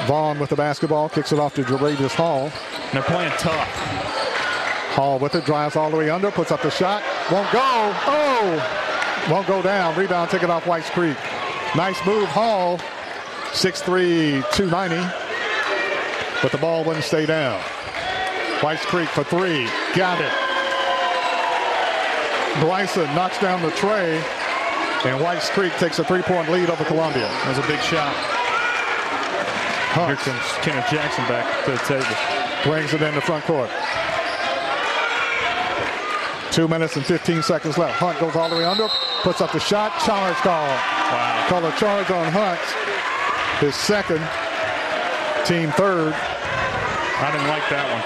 Vaughn 0.05 0.37
with 0.37 0.51
the 0.51 0.55
basketball, 0.55 1.09
kicks 1.09 1.31
it 1.31 1.39
off 1.39 1.55
to 1.55 1.63
Jaravius 1.63 2.13
Hall. 2.13 2.51
And 2.51 2.91
they're 2.91 3.01
playing 3.01 3.31
tough. 3.39 3.67
Hall 4.93 5.17
with 5.17 5.33
it, 5.33 5.43
drives 5.43 5.75
all 5.75 5.89
the 5.89 5.97
way 5.97 6.11
under, 6.11 6.29
puts 6.29 6.51
up 6.51 6.61
the 6.61 6.69
shot. 6.69 7.01
Won't 7.31 7.51
go. 7.51 7.61
Oh! 7.63 8.83
Won't 9.29 9.47
go 9.47 9.61
down. 9.61 9.95
Rebound 9.97 10.29
taken 10.29 10.49
off 10.49 10.65
Whites 10.65 10.89
Creek. 10.89 11.17
Nice 11.75 12.03
move, 12.05 12.29
Hall. 12.29 12.79
6'3", 13.51 14.43
290. 14.53 14.95
But 16.41 16.51
the 16.51 16.57
ball 16.57 16.83
wouldn't 16.83 17.03
stay 17.03 17.25
down. 17.25 17.59
Whites 18.61 18.85
Creek 18.85 19.09
for 19.09 19.23
three. 19.23 19.67
Got 19.95 20.21
it. 20.21 20.31
Bryson 22.61 23.05
knocks 23.15 23.39
down 23.39 23.61
the 23.61 23.71
trey. 23.71 24.23
And 25.05 25.21
Whites 25.21 25.49
Creek 25.49 25.73
takes 25.73 25.99
a 25.99 26.03
three-point 26.03 26.49
lead 26.49 26.69
over 26.69 26.83
Columbia. 26.85 27.27
That 27.27 27.49
was 27.49 27.57
a 27.59 27.67
big 27.67 27.79
shot. 27.81 28.15
Here 30.07 30.15
comes 30.15 30.43
Kenneth 30.61 30.89
Jackson 30.89 31.25
back 31.27 31.65
to 31.65 31.71
the 31.71 31.77
table. 31.79 32.05
Brings 32.63 32.93
it 32.93 33.01
in 33.01 33.15
the 33.15 33.21
front 33.21 33.43
court. 33.45 33.69
Two 36.51 36.67
minutes 36.67 36.95
and 36.95 37.05
15 37.05 37.43
seconds 37.43 37.77
left. 37.77 37.99
Hunt 37.99 38.19
goes 38.19 38.35
all 38.35 38.49
the 38.49 38.55
way 38.55 38.65
under, 38.65 38.87
puts 39.23 39.41
up 39.41 39.51
the 39.51 39.59
shot. 39.59 39.91
Charge 40.05 40.35
call. 40.37 40.67
Wow. 40.67 41.45
Call 41.49 41.65
a 41.65 41.71
charge 41.77 42.11
on 42.11 42.31
Hunt. 42.31 42.59
His 43.59 43.75
second, 43.75 44.21
team 45.45 45.71
third. 45.71 46.13
I 46.13 47.31
didn't 47.31 47.47
like 47.47 47.67
that 47.69 47.87
one. 47.91 48.03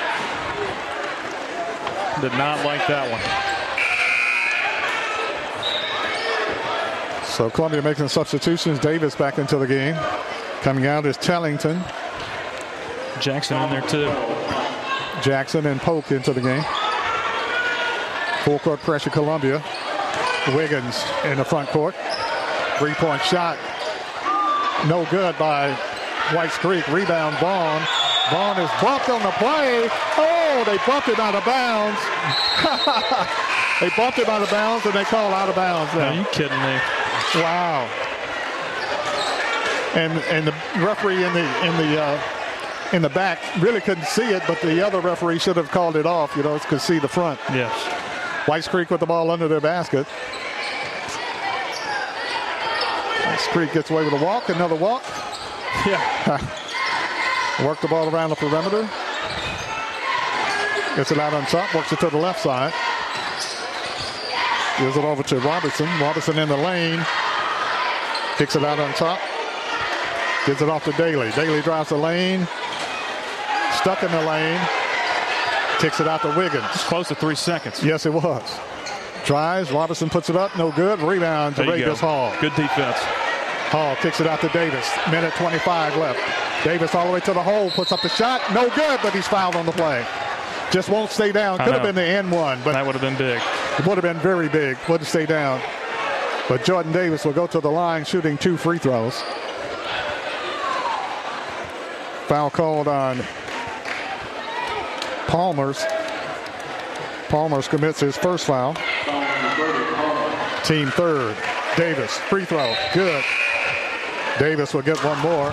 Did 2.22 2.38
not 2.38 2.64
like 2.66 2.88
that 2.88 3.12
one. 3.12 3.22
So 7.26 7.50
Columbia 7.50 7.82
making 7.82 8.08
substitutions. 8.08 8.80
Davis 8.80 9.16
back 9.16 9.38
into 9.38 9.58
the 9.58 9.68
game. 9.68 9.96
Coming 10.62 10.86
out 10.86 11.06
is 11.06 11.18
Tellington. 11.18 11.82
Jackson 13.20 13.62
in 13.64 13.70
there 13.70 13.82
too. 13.82 14.12
Jackson 15.22 15.66
and 15.66 15.82
Polk 15.82 16.12
into 16.12 16.34
the 16.34 16.42
game. 16.42 16.64
Full 18.44 18.60
court 18.60 18.80
pressure 18.82 19.10
Columbia. 19.10 19.64
Wiggins 20.50 21.04
in 21.26 21.38
the 21.38 21.46
front 21.46 21.70
court. 21.70 21.96
Three 22.78 22.94
point 22.96 23.22
shot. 23.24 23.58
No 24.88 25.06
good 25.12 25.38
by 25.38 25.72
Whites 26.34 26.58
Creek. 26.58 26.88
Rebound 26.88 27.38
Vaughn. 27.38 27.82
Vaughn 28.32 28.58
is 28.60 28.70
bumped 28.82 29.10
on 29.10 29.22
the 29.22 29.32
play. 29.38 29.88
Oh, 30.18 30.64
they 30.66 30.78
bumped 30.88 31.10
it 31.10 31.20
out 31.20 31.36
of 31.36 31.46
bounds. 31.46 32.00
they 33.82 33.90
bumped 33.96 34.20
it 34.20 34.28
out 34.30 34.42
of 34.42 34.50
bounds 34.50 34.86
and 34.86 34.96
they 34.96 35.04
call 35.04 35.34
out 35.34 35.50
of 35.50 35.56
bounds 35.56 35.94
now. 35.94 36.10
Are 36.10 36.16
you 36.16 36.26
kidding 36.32 36.60
me? 36.62 36.80
Wow. 37.36 37.90
And 39.96 40.14
and 40.30 40.48
the 40.48 40.54
referee 40.84 41.24
in 41.24 41.34
the 41.34 41.66
in 41.66 41.78
the 41.78 42.02
uh, 42.02 42.22
in 42.94 43.02
the 43.02 43.10
back 43.10 43.40
really 43.60 43.82
couldn't 43.82 44.06
see 44.06 44.30
it, 44.34 44.42
but 44.48 44.60
the 44.62 44.86
other 44.86 45.02
referee 45.02 45.40
should 45.40 45.58
have 45.58 45.70
called 45.70 45.96
it 45.96 46.06
off. 46.06 46.36
You 46.36 46.44
know, 46.44 46.58
could 46.60 46.82
see 46.82 47.00
the 47.00 47.08
front. 47.08 47.40
Yes. 47.50 48.11
Whites 48.48 48.68
Creek 48.68 48.90
with 48.90 49.00
the 49.00 49.06
ball 49.06 49.30
under 49.32 49.48
their 49.48 49.62
basket. 49.62 50.08
Whites 53.26 53.48
Creek 53.48 53.74
gets 53.74 53.90
away 53.92 54.04
with 54.04 54.14
a 54.14 54.24
walk, 54.24 54.50
another 54.50 54.76
walk. 54.76 55.04
Yeah. 55.86 56.38
Work 57.66 57.82
the 57.82 57.88
ball 57.88 58.14
around 58.14 58.32
the 58.32 58.36
perimeter. 58.36 58.90
Gets 60.96 61.12
it 61.12 61.20
out 61.20 61.34
on 61.34 61.46
top, 61.46 61.74
works 61.74 61.94
it 61.94 62.00
to 62.00 62.10
the 62.10 62.18
left 62.18 62.42
side. 62.42 62.74
Gives 64.80 64.98
it 64.98 65.04
over 65.06 65.24
to 65.24 65.40
Robertson. 65.40 65.88
Robertson 66.02 66.38
in 66.40 66.50
the 66.50 66.58
lane. 66.58 67.06
Kicks 68.38 68.56
it 68.56 68.64
out 68.64 68.80
on 68.80 68.92
top. 68.94 69.20
Gives 70.46 70.62
it 70.62 70.70
off 70.70 70.84
to 70.86 70.92
Daly. 70.94 71.32
Daly 71.32 71.62
drives 71.62 71.90
the 71.90 71.98
lane. 71.98 72.48
Stuck 73.76 74.02
in 74.04 74.12
the 74.12 74.26
lane. 74.26 74.60
Kicks 75.82 76.00
it 76.00 76.08
out 76.08 76.22
to 76.22 76.28
Wiggins. 76.38 76.64
It's 76.76 76.84
close 76.84 77.08
to 77.08 77.16
three 77.16 77.34
seconds. 77.34 77.84
Yes, 77.84 78.06
it 78.06 78.14
was. 78.14 78.60
Tries. 79.26 79.72
Robinson 79.72 80.12
puts 80.12 80.30
it 80.30 80.36
up. 80.36 80.56
No 80.56 80.72
good. 80.72 81.00
Rebound 81.00 81.56
to 81.56 81.66
Davis 81.66 82.00
Hall. 82.00 82.32
Good 82.40 82.54
defense. 82.56 82.98
Hall 83.72 83.96
kicks 83.96 84.20
it 84.22 84.28
out 84.28 84.42
to 84.42 84.50
Davis. 84.50 84.88
Minute 85.10 85.34
25 85.38 85.98
left. 85.98 86.64
Davis 86.64 86.94
all 86.94 87.08
the 87.08 87.14
way 87.14 87.20
to 87.22 87.34
the 87.34 87.42
hole. 87.42 87.72
Puts 87.72 87.92
up 87.92 88.00
the 88.04 88.10
shot. 88.10 88.42
No 88.54 88.70
good, 88.76 89.00
but 89.02 89.12
he's 89.12 89.28
fouled 89.28 89.56
on 89.56 89.66
the 89.66 89.72
play. 89.72 90.06
Just 90.70 90.88
won't 90.88 91.10
stay 91.10 91.32
down. 91.32 91.58
Could 91.58 91.74
have 91.74 91.82
been 91.82 91.96
the 91.96 92.06
N 92.06 92.30
one, 92.30 92.62
but 92.64 92.74
that 92.74 92.86
would 92.86 92.94
have 92.94 93.02
been 93.02 93.18
big. 93.18 93.42
It 93.80 93.88
would 93.88 93.98
have 93.98 94.04
been 94.04 94.20
very 94.22 94.50
big. 94.50 94.78
Wouldn't 94.88 95.08
stay 95.08 95.26
down. 95.26 95.60
But 96.48 96.64
Jordan 96.64 96.92
Davis 96.92 97.26
will 97.26 97.34
go 97.34 97.48
to 97.48 97.60
the 97.60 97.72
line 97.72 98.06
shooting 98.06 98.38
two 98.38 98.56
free 98.56 98.78
throws. 98.78 99.20
Foul 102.28 102.52
called 102.52 102.88
on 102.88 103.24
Palmer's. 105.32 105.82
Palmer's 107.30 107.66
commits 107.66 108.02
his 108.02 108.18
first 108.18 108.46
foul. 108.46 108.74
Team 110.66 110.90
third. 110.90 111.38
Davis, 111.78 112.18
free 112.18 112.44
throw. 112.44 112.76
Good. 112.94 113.24
Davis 114.40 114.74
will 114.74 114.82
get 114.82 115.02
one 115.06 115.18
more. 115.20 115.52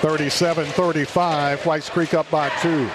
37-35. 0.00 1.64
Whites 1.64 1.88
Creek 1.88 2.14
up 2.14 2.28
by 2.32 2.48
two. 2.60 2.90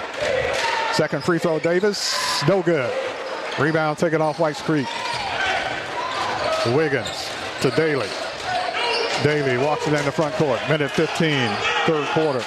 Second 0.92 1.24
free 1.24 1.40
throw, 1.40 1.60
Davis. 1.60 2.46
No 2.46 2.62
good. 2.62 2.94
Rebound 3.58 3.98
taken 3.98 4.22
off 4.22 4.42
Whites 4.42 4.62
Creek. 4.62 4.88
Wiggins 6.76 7.30
to 7.62 7.72
Daly. 7.72 8.10
Daly 9.24 9.58
walks 9.58 9.88
it 9.88 9.94
in 9.94 10.04
the 10.04 10.12
front 10.12 10.36
court. 10.36 10.60
Minute 10.68 10.92
15, 10.92 11.73
third 11.86 12.08
quarter. 12.10 12.44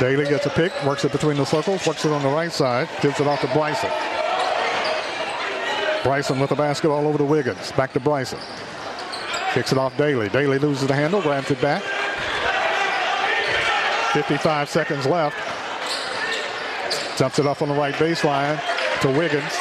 Daly 0.00 0.24
gets 0.26 0.46
a 0.46 0.50
pick, 0.50 0.72
works 0.84 1.04
it 1.04 1.12
between 1.12 1.36
the 1.36 1.44
circles, 1.44 1.86
works 1.86 2.04
it 2.04 2.12
on 2.12 2.22
the 2.22 2.28
right 2.28 2.52
side, 2.52 2.88
gives 3.02 3.20
it 3.20 3.26
off 3.26 3.40
to 3.40 3.48
Bryson. 3.48 3.90
Bryson 6.04 6.38
with 6.38 6.50
the 6.50 6.56
basketball 6.56 7.06
over 7.06 7.18
to 7.18 7.24
Wiggins. 7.24 7.72
Back 7.72 7.92
to 7.94 8.00
Bryson. 8.00 8.38
Kicks 9.52 9.72
it 9.72 9.78
off 9.78 9.96
Daly. 9.96 10.28
Daly 10.28 10.58
loses 10.58 10.86
the 10.86 10.94
handle, 10.94 11.20
grabs 11.20 11.50
it 11.50 11.60
back. 11.60 11.82
55 14.12 14.68
seconds 14.68 15.06
left. 15.06 15.36
Dumps 17.18 17.38
it 17.38 17.46
off 17.46 17.62
on 17.62 17.68
the 17.68 17.74
right 17.74 17.94
baseline 17.94 18.60
to 19.00 19.08
Wiggins. 19.10 19.52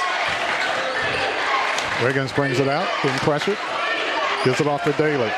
Wiggins 2.03 2.31
brings 2.31 2.59
it 2.59 2.67
out, 2.67 2.87
in 3.03 3.11
pressure. 3.19 3.57
Gives 4.43 4.61
it 4.61 4.67
off 4.67 4.83
to 4.83 4.91
Daly. 4.93 5.31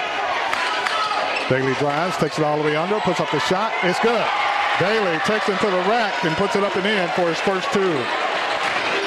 Daly 1.50 1.74
drives, 1.76 2.16
takes 2.18 2.38
it 2.38 2.46
all 2.46 2.58
the 2.58 2.64
way 2.64 2.76
under, 2.76 3.00
puts 3.00 3.20
up 3.20 3.32
the 3.32 3.40
shot. 3.40 3.74
It's 3.84 4.00
good. 4.00 4.26
Daly 4.80 5.18
takes 5.26 5.48
him 5.48 5.58
to 5.58 5.66
the 5.66 5.84
rack 5.90 6.24
and 6.24 6.36
puts 6.38 6.56
it 6.56 6.64
up 6.64 6.76
and 6.76 6.86
in 6.86 7.10
for 7.10 7.28
his 7.28 7.40
first 7.40 7.72
two. 7.74 7.98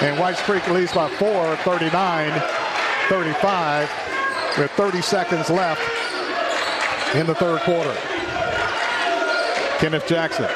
And 0.04 0.18
Whites 0.18 0.42
Creek 0.42 0.66
leads 0.68 0.92
by 0.92 1.08
four, 1.10 1.56
39 1.58 2.42
35, 3.08 3.90
with 4.58 4.70
30 4.72 5.02
seconds 5.02 5.50
left 5.50 5.82
in 7.14 7.26
the 7.26 7.34
third 7.34 7.60
quarter. 7.60 7.94
Kenneth 9.78 10.06
Jackson 10.06 10.48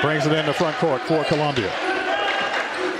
brings 0.00 0.26
it 0.26 0.32
in 0.32 0.46
the 0.46 0.54
front 0.54 0.76
court 0.76 1.02
for 1.02 1.24
Columbia. 1.24 1.70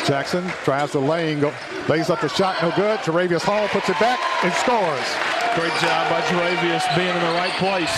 Jackson 0.06 0.50
drives 0.64 0.92
the 0.92 1.00
lane, 1.00 1.40
go, 1.40 1.52
lays 1.88 2.10
up 2.10 2.20
the 2.20 2.28
shot, 2.28 2.56
no 2.62 2.70
good. 2.76 3.00
Jaravius 3.00 3.42
Hall 3.42 3.66
puts 3.68 3.88
it 3.88 3.98
back 3.98 4.20
and 4.44 4.52
scores. 4.54 5.08
Great 5.54 5.72
job 5.80 6.08
by 6.08 6.20
Jaravius 6.22 6.84
being 6.96 7.14
in 7.14 7.22
the 7.22 7.34
right 7.36 7.52
place. 7.58 7.92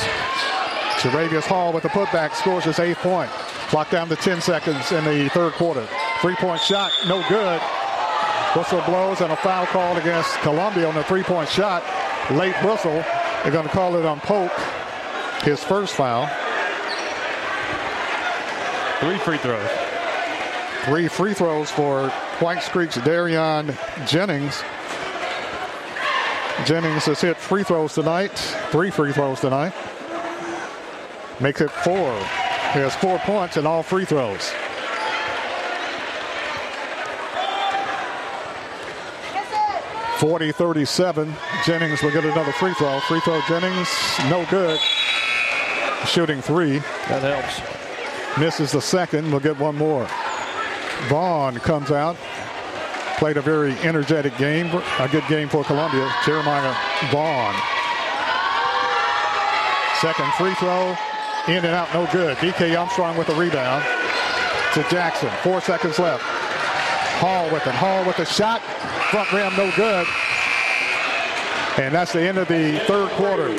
Jaravius 1.00 1.44
Hall 1.44 1.72
with 1.72 1.82
the 1.82 1.88
putback 1.90 2.34
scores 2.34 2.64
his 2.64 2.78
eighth 2.78 2.98
point. 2.98 3.30
Clock 3.68 3.90
down 3.90 4.08
to 4.08 4.16
10 4.16 4.40
seconds 4.40 4.90
in 4.92 5.04
the 5.04 5.28
third 5.30 5.52
quarter. 5.54 5.86
Three-point 6.20 6.60
shot, 6.60 6.90
no 7.06 7.26
good. 7.28 7.60
Whistle 8.56 8.80
blows 8.82 9.20
and 9.20 9.32
a 9.32 9.36
foul 9.36 9.66
called 9.66 9.98
against 9.98 10.32
Columbia 10.40 10.88
on 10.88 10.94
the 10.94 11.04
three-point 11.04 11.48
shot. 11.48 11.82
Late 12.30 12.54
whistle. 12.64 13.04
They're 13.42 13.52
going 13.52 13.66
to 13.66 13.72
call 13.72 13.96
it 13.96 14.06
on 14.06 14.20
Polk. 14.20 14.52
His 15.42 15.62
first 15.62 15.94
foul. 15.94 16.26
Three 19.00 19.18
free 19.18 19.38
throws. 19.38 19.68
Three 20.84 21.08
free 21.08 21.34
throws 21.34 21.70
for 21.70 22.10
Whites 22.40 22.68
Creek's 22.68 22.96
Darian 22.96 23.74
Jennings. 24.06 24.62
Jennings 26.66 27.04
has 27.04 27.20
hit 27.20 27.36
free 27.36 27.62
throws 27.62 27.94
tonight. 27.94 28.36
Three 28.70 28.90
free 28.90 29.12
throws 29.12 29.40
tonight. 29.40 29.72
Makes 31.40 31.62
it 31.62 31.70
four. 31.70 32.12
He 32.72 32.80
has 32.80 32.94
four 32.96 33.18
points 33.20 33.56
in 33.56 33.66
all 33.66 33.82
free 33.82 34.04
throws. 34.04 34.50
Forty 40.18 40.52
thirty-seven. 40.52 41.34
Jennings 41.64 42.02
will 42.02 42.12
get 42.12 42.24
another 42.24 42.52
free 42.52 42.74
throw. 42.74 43.00
Free 43.00 43.20
throw 43.20 43.40
Jennings, 43.48 43.88
no 44.28 44.44
good. 44.50 44.78
Shooting 46.06 46.40
three. 46.40 46.78
That 47.08 47.22
helps. 47.22 48.38
Misses 48.38 48.72
the 48.72 48.80
second. 48.80 49.30
We'll 49.30 49.40
get 49.40 49.58
one 49.58 49.76
more. 49.76 50.06
Vaughn 51.08 51.58
comes 51.58 51.90
out. 51.90 52.16
Played 53.18 53.36
a 53.36 53.42
very 53.42 53.72
energetic 53.80 54.36
game. 54.36 54.66
A 54.98 55.08
good 55.08 55.24
game 55.28 55.48
for 55.48 55.64
Columbia. 55.64 56.12
Jeremiah 56.24 56.74
Vaughn. 57.10 57.54
Second 60.00 60.32
free 60.34 60.54
throw. 60.54 60.96
In 61.46 61.64
and 61.64 61.74
out, 61.74 61.92
no 61.92 62.06
good. 62.10 62.36
DK 62.38 62.78
Armstrong 62.78 63.16
with 63.18 63.26
the 63.26 63.34
rebound 63.34 63.84
to 64.72 64.82
Jackson. 64.90 65.30
Four 65.42 65.60
seconds 65.60 65.98
left. 65.98 66.22
Hall 67.20 67.44
with 67.52 67.66
it. 67.66 67.74
Hall 67.74 68.04
with 68.04 68.16
the 68.16 68.24
shot. 68.24 68.60
Front 69.10 69.32
rim, 69.32 69.54
no 69.56 69.70
good. 69.76 70.06
And 71.78 71.94
that's 71.94 72.12
the 72.12 72.22
end 72.22 72.38
of 72.38 72.48
the 72.48 72.78
third 72.86 73.10
quarter. 73.10 73.50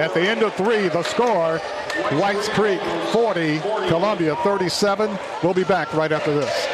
At 0.00 0.12
the 0.12 0.20
end 0.20 0.42
of 0.42 0.54
three, 0.54 0.88
the 0.88 1.02
score, 1.02 1.60
Whites 2.18 2.48
Creek 2.48 2.80
40, 3.12 3.60
Columbia 3.88 4.34
37. 4.36 5.16
We'll 5.42 5.54
be 5.54 5.64
back 5.64 5.92
right 5.94 6.10
after 6.10 6.34
this. 6.34 6.73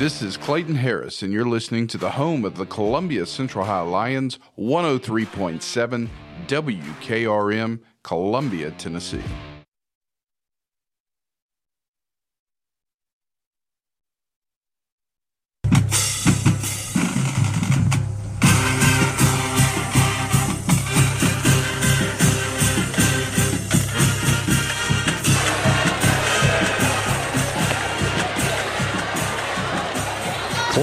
This 0.00 0.22
is 0.22 0.38
Clayton 0.38 0.76
Harris, 0.76 1.20
and 1.20 1.30
you're 1.30 1.44
listening 1.44 1.86
to 1.88 1.98
the 1.98 2.12
home 2.12 2.46
of 2.46 2.56
the 2.56 2.64
Columbia 2.64 3.26
Central 3.26 3.66
High 3.66 3.82
Lions, 3.82 4.38
103.7 4.58 6.08
WKRM, 6.46 7.80
Columbia, 8.02 8.70
Tennessee. 8.70 9.20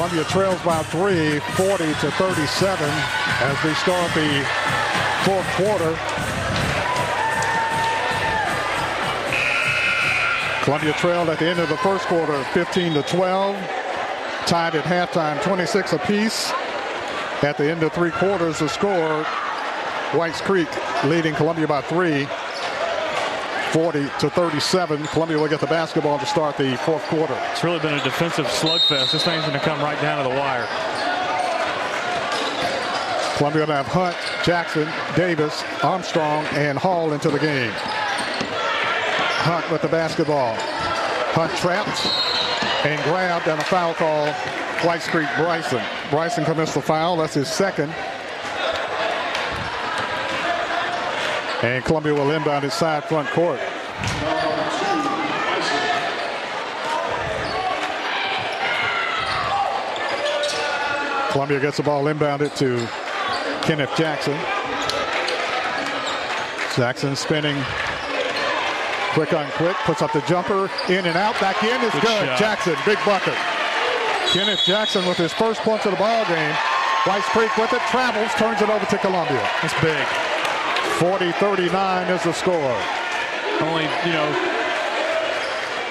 Columbia 0.08 0.32
trails 0.32 0.62
by 0.62 0.82
three, 0.84 1.38
40 1.58 1.84
to 1.84 2.12
37 2.12 2.90
as 3.42 3.62
we 3.62 3.74
start 3.74 4.10
the 4.14 4.48
fourth 5.26 5.46
quarter. 5.58 6.00
Columbia 10.64 10.94
trailed 10.94 11.28
at 11.28 11.40
the 11.40 11.50
end 11.50 11.60
of 11.60 11.68
the 11.68 11.76
first 11.76 12.06
quarter, 12.06 12.42
15 12.54 12.94
to 12.94 13.02
12. 13.02 13.56
Tied 14.46 14.76
at 14.76 14.86
halftime, 14.86 15.44
26 15.44 15.92
apiece. 15.92 16.54
At 17.44 17.58
the 17.58 17.70
end 17.70 17.84
of 17.84 17.92
three 17.92 18.12
quarters, 18.12 18.60
the 18.60 18.70
score, 18.70 19.26
Whites 20.14 20.40
Creek 20.40 20.70
leading 21.04 21.36
Columbia 21.36 21.68
by 21.68 21.82
three. 21.82 22.30
40 23.72 24.10
to 24.20 24.30
37. 24.30 25.04
Columbia 25.08 25.38
will 25.38 25.48
get 25.48 25.60
the 25.60 25.68
basketball 25.68 26.18
to 26.20 26.26
start 26.26 26.58
the 26.58 26.78
fourth 26.78 27.04
quarter. 27.04 27.38
It's 27.52 27.64
really 27.64 27.80
been 27.80 27.94
a 27.94 28.04
defensive 28.04 28.46
slugfest. 28.46 29.12
This 29.12 29.24
thing's 29.24 29.42
going 29.42 29.54
to 29.54 29.60
come 29.60 29.80
right 29.82 30.00
down 30.02 30.24
to 30.24 30.30
the 30.30 30.36
wire. 30.36 30.68
Columbia 33.38 33.66
to 33.68 33.74
have 33.74 33.88
Hunt, 33.88 34.16
Jackson, 34.44 34.88
Davis, 35.16 35.64
Armstrong, 35.84 36.46
and 36.54 36.78
Hall 36.78 37.14
into 37.14 37.30
the 37.30 37.40
game. 37.40 37.72
Hunt 39.44 39.70
with 39.72 39.82
the 39.82 39.88
basketball. 39.88 40.56
Hunt 40.58 41.56
trapped 41.58 42.06
and 42.86 43.02
grabbed, 43.04 43.48
and 43.48 43.60
a 43.60 43.64
foul 43.66 43.94
call. 43.94 44.32
Whites 44.84 45.08
Creek 45.08 45.30
Bryson. 45.38 45.82
Bryson 46.10 46.46
commits 46.46 46.74
the 46.74 46.82
foul. 46.82 47.18
That's 47.18 47.34
his 47.34 47.48
second. 47.48 47.94
And 51.64 51.84
Columbia 51.86 52.14
will 52.14 52.32
inbound 52.32 52.64
his 52.64 52.74
side 52.74 53.04
front 53.06 53.28
court. 53.30 53.60
Columbia 61.32 61.60
gets 61.60 61.78
the 61.78 61.84
ball 61.84 62.06
inbounded 62.06 62.56
to 62.58 62.88
Kenneth 63.66 63.92
Jackson. 63.98 64.34
Jackson 66.76 67.16
spinning 67.16 67.58
quick 69.14 69.34
on 69.34 69.50
quick, 69.52 69.76
puts 69.78 70.04
up 70.04 70.14
the 70.14 70.22
jumper, 70.22 70.70
in 70.90 71.06
and 71.06 71.18
out, 71.18 71.40
back 71.42 71.64
in 71.64 71.82
is 71.82 71.92
good. 71.94 72.04
good. 72.04 72.38
Jackson, 72.38 72.76
big 72.86 73.00
bucket. 73.04 73.34
Kenneth 74.30 74.62
Jackson 74.64 75.06
with 75.08 75.18
his 75.18 75.34
first 75.34 75.62
points 75.62 75.86
of 75.86 75.92
the 75.92 75.98
ball 75.98 76.24
game. 76.26 76.56
Whites 77.08 77.26
Creek 77.30 77.56
with 77.58 77.74
it, 77.74 77.82
travels, 77.90 78.32
turns 78.36 78.62
it 78.62 78.70
over 78.70 78.86
to 78.86 78.98
Columbia. 79.00 79.42
That's 79.62 79.74
big. 79.82 80.27
40-39 80.98 82.10
is 82.10 82.24
the 82.24 82.34
score. 82.34 82.76
Only, 83.62 83.84
you 84.04 84.14
know, 84.14 84.58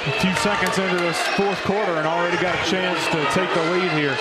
a 0.06 0.12
few 0.20 0.34
seconds 0.34 0.78
into 0.78 0.96
this 0.96 1.16
fourth 1.36 1.62
quarter 1.62 1.92
and 1.92 2.08
already 2.08 2.36
got 2.38 2.54
a 2.54 2.70
chance 2.70 3.04
to 3.06 3.24
take 3.26 3.48
the 3.54 3.62
lead 3.70 3.90
here. 3.92 4.16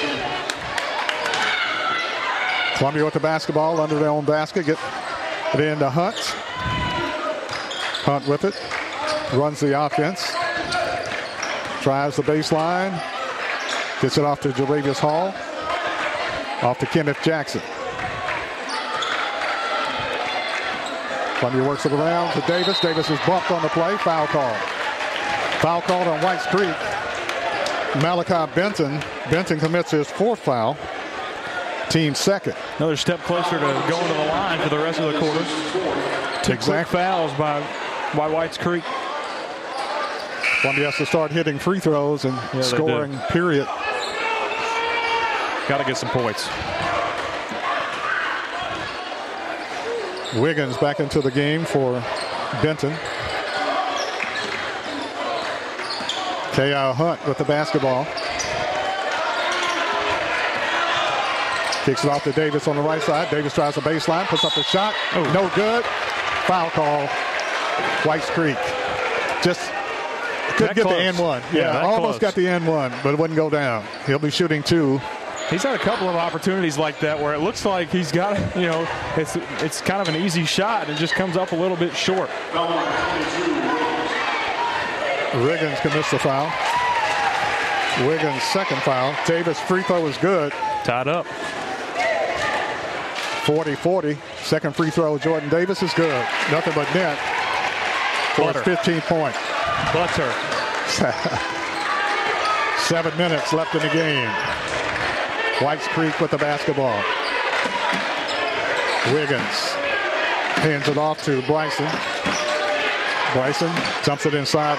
Columbia 2.77 3.03
with 3.03 3.15
the 3.15 3.19
basketball 3.19 3.81
under 3.81 3.97
their 3.97 4.09
own 4.09 4.25
basket. 4.25 4.67
Get 4.67 4.77
it 5.55 5.59
into 5.59 5.89
Hunt. 5.89 6.17
Hunt 8.05 8.27
with 8.27 8.43
it. 8.43 8.55
Runs 9.33 9.59
the 9.61 9.79
offense. 9.79 10.33
Drives 11.81 12.17
the 12.17 12.23
baseline. 12.23 12.91
Gets 14.01 14.19
it 14.19 14.23
off 14.23 14.39
to 14.41 14.49
Jaravius 14.49 14.99
Hall. 14.99 15.33
Off 16.61 16.77
to 16.77 16.85
Kenneth 16.85 17.23
Jackson. 17.23 17.61
Columbia 21.39 21.67
works 21.67 21.85
it 21.85 21.91
around 21.91 22.33
to 22.33 22.41
Davis. 22.47 22.79
Davis 22.79 23.09
is 23.09 23.19
bumped 23.27 23.51
on 23.51 23.61
the 23.61 23.69
play. 23.69 23.97
Foul 23.97 24.27
call. 24.27 24.53
Foul 25.59 25.81
called 25.81 26.07
on 26.07 26.21
Whites 26.21 26.45
Creek. 26.47 26.75
Malachi 28.01 28.51
Benton. 28.53 29.01
Benton 29.29 29.59
commits 29.59 29.91
his 29.91 30.09
fourth 30.09 30.39
foul. 30.39 30.77
Team 31.89 32.15
second. 32.15 32.55
Another 32.77 32.95
step 32.95 33.19
closer 33.21 33.59
to 33.59 33.85
going 33.89 34.07
to 34.07 34.13
the 34.13 34.25
line 34.25 34.59
for 34.59 34.69
the 34.69 34.77
rest 34.77 34.99
of 34.99 35.11
the 35.11 35.19
quarter. 35.19 35.45
Two 36.43 36.53
exactly. 36.53 36.97
fouls 36.97 37.31
by, 37.33 37.59
by 38.15 38.27
Whites 38.27 38.57
Creek. 38.57 38.83
Columbia 40.61 40.85
has 40.85 40.95
to 40.97 41.05
start 41.05 41.31
hitting 41.31 41.59
free 41.59 41.79
throws 41.79 42.25
and 42.25 42.35
yeah, 42.53 42.61
scoring, 42.61 43.15
period. 43.29 43.67
Got 45.67 45.77
to 45.77 45.83
get 45.83 45.97
some 45.97 46.09
points. 46.09 46.47
Wiggins 50.35 50.77
back 50.77 50.99
into 50.99 51.21
the 51.21 51.31
game 51.31 51.63
for 51.65 51.93
Benton. 52.61 52.91
K.I. 56.53 56.93
Hunt 56.93 57.25
with 57.27 57.37
the 57.37 57.43
basketball. 57.45 58.05
Kicks 61.85 62.03
it 62.03 62.09
off 62.09 62.23
to 62.23 62.31
Davis 62.31 62.67
on 62.67 62.75
the 62.75 62.81
right 62.81 63.01
side. 63.01 63.29
Davis 63.29 63.53
tries 63.53 63.75
the 63.75 63.81
baseline, 63.81 64.25
puts 64.25 64.43
up 64.43 64.55
the 64.55 64.63
shot. 64.63 64.93
Oh. 65.13 65.23
No 65.33 65.49
good. 65.55 65.83
Foul 66.47 66.69
call. 66.71 67.07
Whites 68.03 68.29
Creek. 68.31 68.57
Just 69.43 69.61
couldn't 70.57 70.75
That 70.75 70.75
get 70.75 70.87
the. 70.87 70.95
N 70.97 71.17
one. 71.17 71.41
Yeah, 71.53 71.59
Yeah, 71.73 71.81
almost 71.85 72.19
close. 72.19 72.33
got 72.33 72.35
the 72.35 72.47
N 72.47 72.65
one, 72.65 72.91
but 73.03 73.13
it 73.13 73.19
wouldn't 73.19 73.35
go 73.37 73.49
down. 73.49 73.85
He'll 74.07 74.17
be 74.19 74.31
shooting 74.31 74.63
two. 74.63 74.99
He's 75.49 75.61
had 75.61 75.75
a 75.75 75.79
couple 75.79 76.09
of 76.09 76.15
opportunities 76.15 76.77
like 76.77 76.99
that 77.01 77.19
where 77.19 77.35
it 77.35 77.39
looks 77.39 77.65
like 77.65 77.89
he's 77.89 78.11
got, 78.11 78.37
you 78.55 78.63
know, 78.63 78.87
it's 79.15 79.35
it's 79.63 79.79
kind 79.79 80.01
of 80.01 80.13
an 80.13 80.19
easy 80.21 80.43
shot 80.43 80.87
and 80.87 80.97
it 80.97 80.99
just 80.99 81.13
comes 81.13 81.37
up 81.37 81.51
a 81.51 81.55
little 81.55 81.77
bit 81.77 81.95
short. 81.95 82.29
Wiggins 85.43 85.79
commits 85.81 86.09
the 86.11 86.17
foul. 86.19 86.51
Wiggins' 88.07 88.41
second 88.43 88.81
foul. 88.81 89.15
Davis' 89.27 89.59
free 89.59 89.83
throw 89.83 90.05
is 90.07 90.17
good. 90.17 90.51
Tied 90.83 91.07
up. 91.07 91.25
40-40. 93.45 94.17
Second 94.43 94.75
free 94.75 94.89
throw, 94.89 95.17
Jordan 95.19 95.49
Davis 95.49 95.83
is 95.83 95.93
good. 95.93 96.25
Nothing 96.51 96.73
but 96.73 96.91
net 96.95 97.17
for 98.33 98.51
Butter. 98.53 98.63
15 98.63 99.01
point. 99.01 99.35
Butter. 99.93 100.33
Seven 102.79 103.17
minutes 103.17 103.53
left 103.53 103.75
in 103.75 103.81
the 103.81 103.93
game. 103.93 104.54
Whites 105.61 105.87
Creek 105.87 106.19
with 106.19 106.31
the 106.31 106.37
basketball. 106.37 107.01
Wiggins 109.13 109.75
hands 110.59 110.87
it 110.89 110.97
off 110.97 111.23
to 111.23 111.41
Bryson. 111.43 111.87
Bryson 113.33 113.71
jumps 114.03 114.25
it 114.25 114.33
inside 114.33 114.77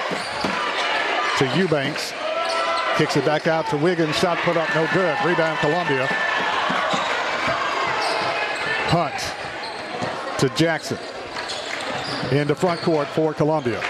to 1.39 1.47
Eubanks. 1.57 2.13
Kicks 2.97 3.17
it 3.17 3.25
back 3.25 3.47
out 3.47 3.67
to 3.71 3.79
Wiggins. 3.79 4.17
Shot 4.17 4.37
put 4.39 4.59
up, 4.59 4.69
no 4.75 4.87
good. 4.93 5.17
Rebound 5.25 5.59
Columbia. 5.61 6.07
Hunt 8.89 10.39
to 10.41 10.49
Jackson. 10.57 10.99
In 12.33 12.49
the 12.49 12.55
front 12.55 12.81
court 12.81 13.09
for 13.09 13.33
Columbia. 13.33 13.81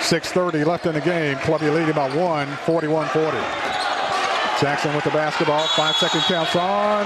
6.30 0.00 0.66
left 0.66 0.84
in 0.84 0.94
the 0.94 1.00
game. 1.00 1.38
Columbia 1.38 1.70
leading 1.70 1.94
by 1.94 2.14
one, 2.14 2.48
41-40. 2.66 3.61
Jackson 4.62 4.94
with 4.94 5.02
the 5.02 5.10
basketball. 5.10 5.66
Five 5.74 5.96
second 5.96 6.20
counts 6.22 6.54
on. 6.54 7.04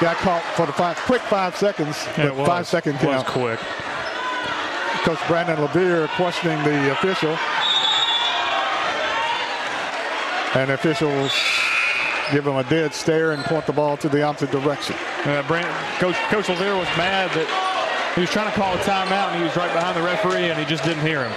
Got 0.00 0.16
caught 0.16 0.42
for 0.56 0.64
the 0.64 0.72
five, 0.72 0.96
quick 0.96 1.20
five 1.20 1.54
seconds. 1.54 2.02
Yeah, 2.16 2.30
was. 2.32 2.48
five 2.48 2.66
second 2.66 2.94
It 2.96 3.04
was 3.04 3.22
count. 3.22 3.26
quick. 3.26 3.60
Coach 5.04 5.18
Brandon 5.28 5.60
Levere 5.60 6.08
questioning 6.16 6.56
the 6.64 6.92
official. 6.92 7.36
And 10.58 10.70
officials 10.70 11.30
give 12.32 12.46
him 12.46 12.56
a 12.56 12.64
dead 12.64 12.94
stare 12.94 13.32
and 13.32 13.44
point 13.44 13.66
the 13.66 13.72
ball 13.74 13.98
to 13.98 14.08
the 14.08 14.22
opposite 14.22 14.50
direction. 14.50 14.96
Uh, 15.26 15.42
Brand, 15.46 15.66
Coach 16.00 16.16
Coach 16.30 16.48
Levere 16.48 16.74
was 16.74 16.88
mad 16.96 17.28
that 17.32 18.12
he 18.14 18.22
was 18.22 18.30
trying 18.30 18.48
to 18.48 18.56
call 18.56 18.72
a 18.74 18.78
timeout 18.78 19.28
and 19.32 19.38
he 19.38 19.44
was 19.44 19.54
right 19.58 19.72
behind 19.74 19.94
the 19.94 20.02
referee 20.02 20.48
and 20.48 20.58
he 20.58 20.64
just 20.64 20.84
didn't 20.84 21.04
hear 21.04 21.22
him. 21.28 21.32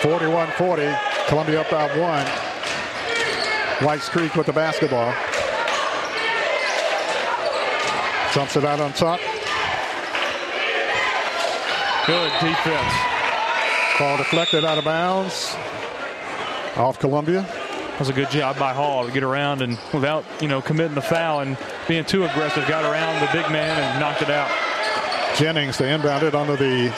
41-40. 0.00 0.96
Columbia 1.28 1.60
up 1.60 1.70
by 1.70 1.86
one. 1.98 2.49
Whites 3.82 4.10
Creek 4.10 4.34
with 4.36 4.46
the 4.46 4.52
basketball. 4.52 5.14
Jumps 8.34 8.56
it 8.56 8.64
out 8.64 8.78
on 8.78 8.92
top. 8.92 9.18
Good 12.06 12.32
defense. 12.40 12.94
Ball 13.98 14.18
deflected 14.18 14.64
out 14.64 14.76
of 14.76 14.84
bounds. 14.84 15.56
Off 16.76 16.98
Columbia. 16.98 17.42
That 17.42 17.98
was 17.98 18.08
a 18.10 18.12
good 18.12 18.30
job 18.30 18.58
by 18.58 18.74
Hall 18.74 19.06
to 19.06 19.12
get 19.12 19.22
around 19.22 19.62
and 19.62 19.78
without, 19.94 20.24
you 20.42 20.48
know, 20.48 20.60
committing 20.60 20.94
the 20.94 21.02
foul 21.02 21.40
and 21.40 21.56
being 21.88 22.04
too 22.04 22.24
aggressive, 22.24 22.68
got 22.68 22.84
around 22.84 23.20
the 23.20 23.32
big 23.32 23.50
man 23.50 23.78
and 23.78 23.98
knocked 23.98 24.22
it 24.22 24.30
out. 24.30 24.50
Jennings 25.36 25.78
to 25.78 25.86
inbound 25.86 26.22
it 26.22 26.34
under 26.34 26.54
the 26.54 26.90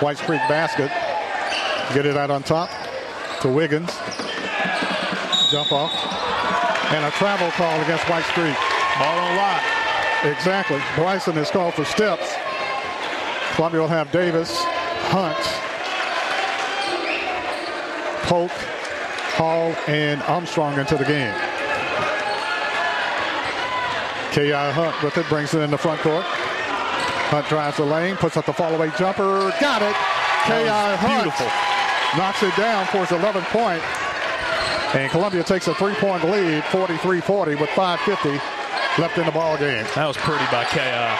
Whites 0.00 0.22
Creek 0.22 0.40
basket. 0.48 0.90
Get 1.94 2.06
it 2.06 2.16
out 2.16 2.30
on 2.30 2.42
top 2.42 2.70
to 3.42 3.48
Wiggins. 3.48 3.90
Jump 5.52 5.70
off. 5.70 5.92
And 6.92 7.04
a 7.04 7.10
travel 7.10 7.50
call 7.50 7.78
against 7.82 8.08
White 8.08 8.24
Creek. 8.32 8.56
Ball 8.98 9.18
on 9.18 9.36
lot. 9.36 9.62
Exactly. 10.24 10.80
Bryson 10.94 11.36
is 11.36 11.50
called 11.50 11.74
for 11.74 11.84
steps. 11.84 12.34
Columbia 13.54 13.82
will 13.82 13.88
have 13.88 14.10
Davis, 14.10 14.56
Hunt, 15.12 15.36
Polk, 18.24 18.50
Hall, 19.36 19.74
and 19.88 20.22
Armstrong 20.22 20.78
into 20.78 20.96
the 20.96 21.04
game. 21.04 21.34
K.I. 24.32 24.70
Hunt 24.70 25.02
with 25.02 25.18
it, 25.18 25.28
brings 25.28 25.52
it 25.52 25.60
in 25.60 25.70
the 25.70 25.76
front 25.76 26.00
court. 26.00 26.24
Hunt 26.24 27.46
drives 27.48 27.76
the 27.76 27.84
lane, 27.84 28.16
puts 28.16 28.38
up 28.38 28.46
the 28.46 28.54
fall-away 28.54 28.90
jumper. 28.98 29.52
Got 29.60 29.82
it. 29.82 29.94
K.I. 30.46 30.96
Hunt 30.96 31.24
beautiful. 31.24 31.46
knocks 32.16 32.42
it 32.42 32.56
down 32.56 32.86
for 32.86 33.04
his 33.04 33.10
11th 33.10 33.44
point. 33.52 33.82
And 34.94 35.10
Columbia 35.10 35.42
takes 35.42 35.68
a 35.68 35.74
three-point 35.74 36.24
lead, 36.24 36.62
43-40, 36.64 37.58
with 37.58 37.70
5.50 37.70 38.36
left 38.98 39.16
in 39.16 39.24
the 39.24 39.32
ball 39.32 39.56
game. 39.56 39.86
That 39.94 40.04
was 40.06 40.16
pretty 40.18 40.44
by 40.52 40.64
K.I. 40.68 40.84
Uh, 40.84 41.16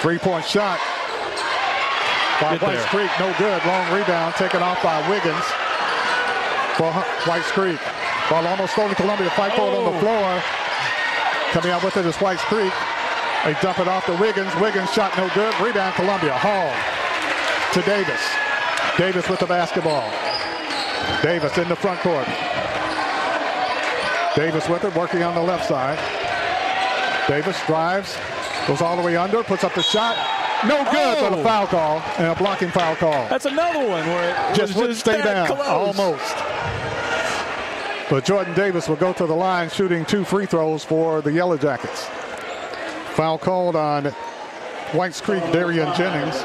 three-point 0.00 0.46
shot 0.46 0.80
by 2.40 2.56
there. 2.56 2.80
Creek. 2.88 3.10
No 3.20 3.32
good. 3.36 3.60
Long 3.68 3.84
rebound 3.92 4.34
taken 4.36 4.62
off 4.62 4.82
by 4.82 4.96
Wiggins 5.08 5.44
for 6.80 6.88
Whites 7.28 7.50
Creek. 7.52 7.80
Ball 8.30 8.46
almost 8.46 8.72
stolen. 8.72 8.94
Columbia 8.94 9.28
fight 9.30 9.52
for 9.52 9.68
it 9.68 9.76
on 9.76 9.84
the 9.84 9.96
Oh. 9.96 10.00
floor. 10.00 10.42
Coming 11.52 11.70
out 11.72 11.84
with 11.84 11.96
it 11.96 12.06
is 12.06 12.16
Whites 12.16 12.42
Creek. 12.44 12.72
They 13.44 13.52
dump 13.60 13.78
it 13.78 13.88
off 13.88 14.06
to 14.06 14.14
Wiggins. 14.16 14.54
Wiggins 14.56 14.90
shot 14.92 15.16
no 15.16 15.28
good. 15.34 15.52
Rebound 15.60 15.94
Columbia. 15.96 16.32
Hall 16.32 16.72
to 17.72 17.82
Davis. 17.88 18.20
Davis 18.96 19.28
with 19.28 19.40
the 19.40 19.46
basketball. 19.46 20.10
Davis 21.22 21.56
in 21.58 21.68
the 21.68 21.76
front 21.76 22.00
court. 22.00 22.26
Davis 24.36 24.68
with 24.68 24.84
it, 24.84 24.94
working 24.94 25.22
on 25.22 25.34
the 25.34 25.40
left 25.40 25.66
side. 25.66 25.98
Davis 27.26 27.56
drives, 27.66 28.16
goes 28.68 28.80
all 28.82 28.96
the 28.96 29.02
way 29.02 29.16
under, 29.16 29.42
puts 29.42 29.64
up 29.64 29.74
the 29.74 29.82
shot. 29.82 30.16
No 30.66 30.84
good 30.90 31.18
for 31.18 31.30
the 31.30 31.38
Oh. 31.38 31.42
foul 31.42 31.66
call 31.66 32.02
and 32.18 32.28
a 32.28 32.34
blocking 32.34 32.70
foul 32.70 32.94
call. 32.96 33.26
That's 33.28 33.46
another 33.46 33.80
one 33.80 34.06
where 34.06 34.30
it 34.30 34.54
Just 34.54 34.74
was 34.74 34.76
wouldn't 34.76 34.98
stay 34.98 35.20
down. 35.22 35.46
close. 35.46 35.66
Almost. 35.66 36.36
But 38.08 38.24
Jordan 38.24 38.54
Davis 38.54 38.88
will 38.88 38.96
go 38.96 39.12
to 39.14 39.26
the 39.26 39.34
line 39.34 39.68
shooting 39.70 40.04
two 40.04 40.24
free 40.24 40.46
throws 40.46 40.84
for 40.84 41.20
the 41.20 41.32
Yellow 41.32 41.56
Jackets. 41.56 42.06
Foul 43.14 43.38
called 43.38 43.74
on 43.74 44.04
Whites 44.92 45.20
Creek, 45.20 45.42
Darian 45.50 45.92
Jennings. 45.94 46.44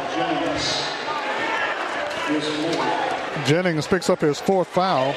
Jennings 3.46 3.88
picks 3.88 4.10
up 4.10 4.20
his 4.22 4.40
fourth 4.40 4.68
foul. 4.68 5.14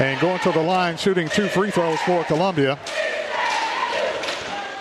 And 0.00 0.20
going 0.20 0.40
to 0.40 0.50
the 0.50 0.60
line 0.60 0.96
shooting 0.96 1.28
two 1.28 1.46
free 1.46 1.70
throws 1.70 2.00
for 2.00 2.24
Columbia 2.24 2.78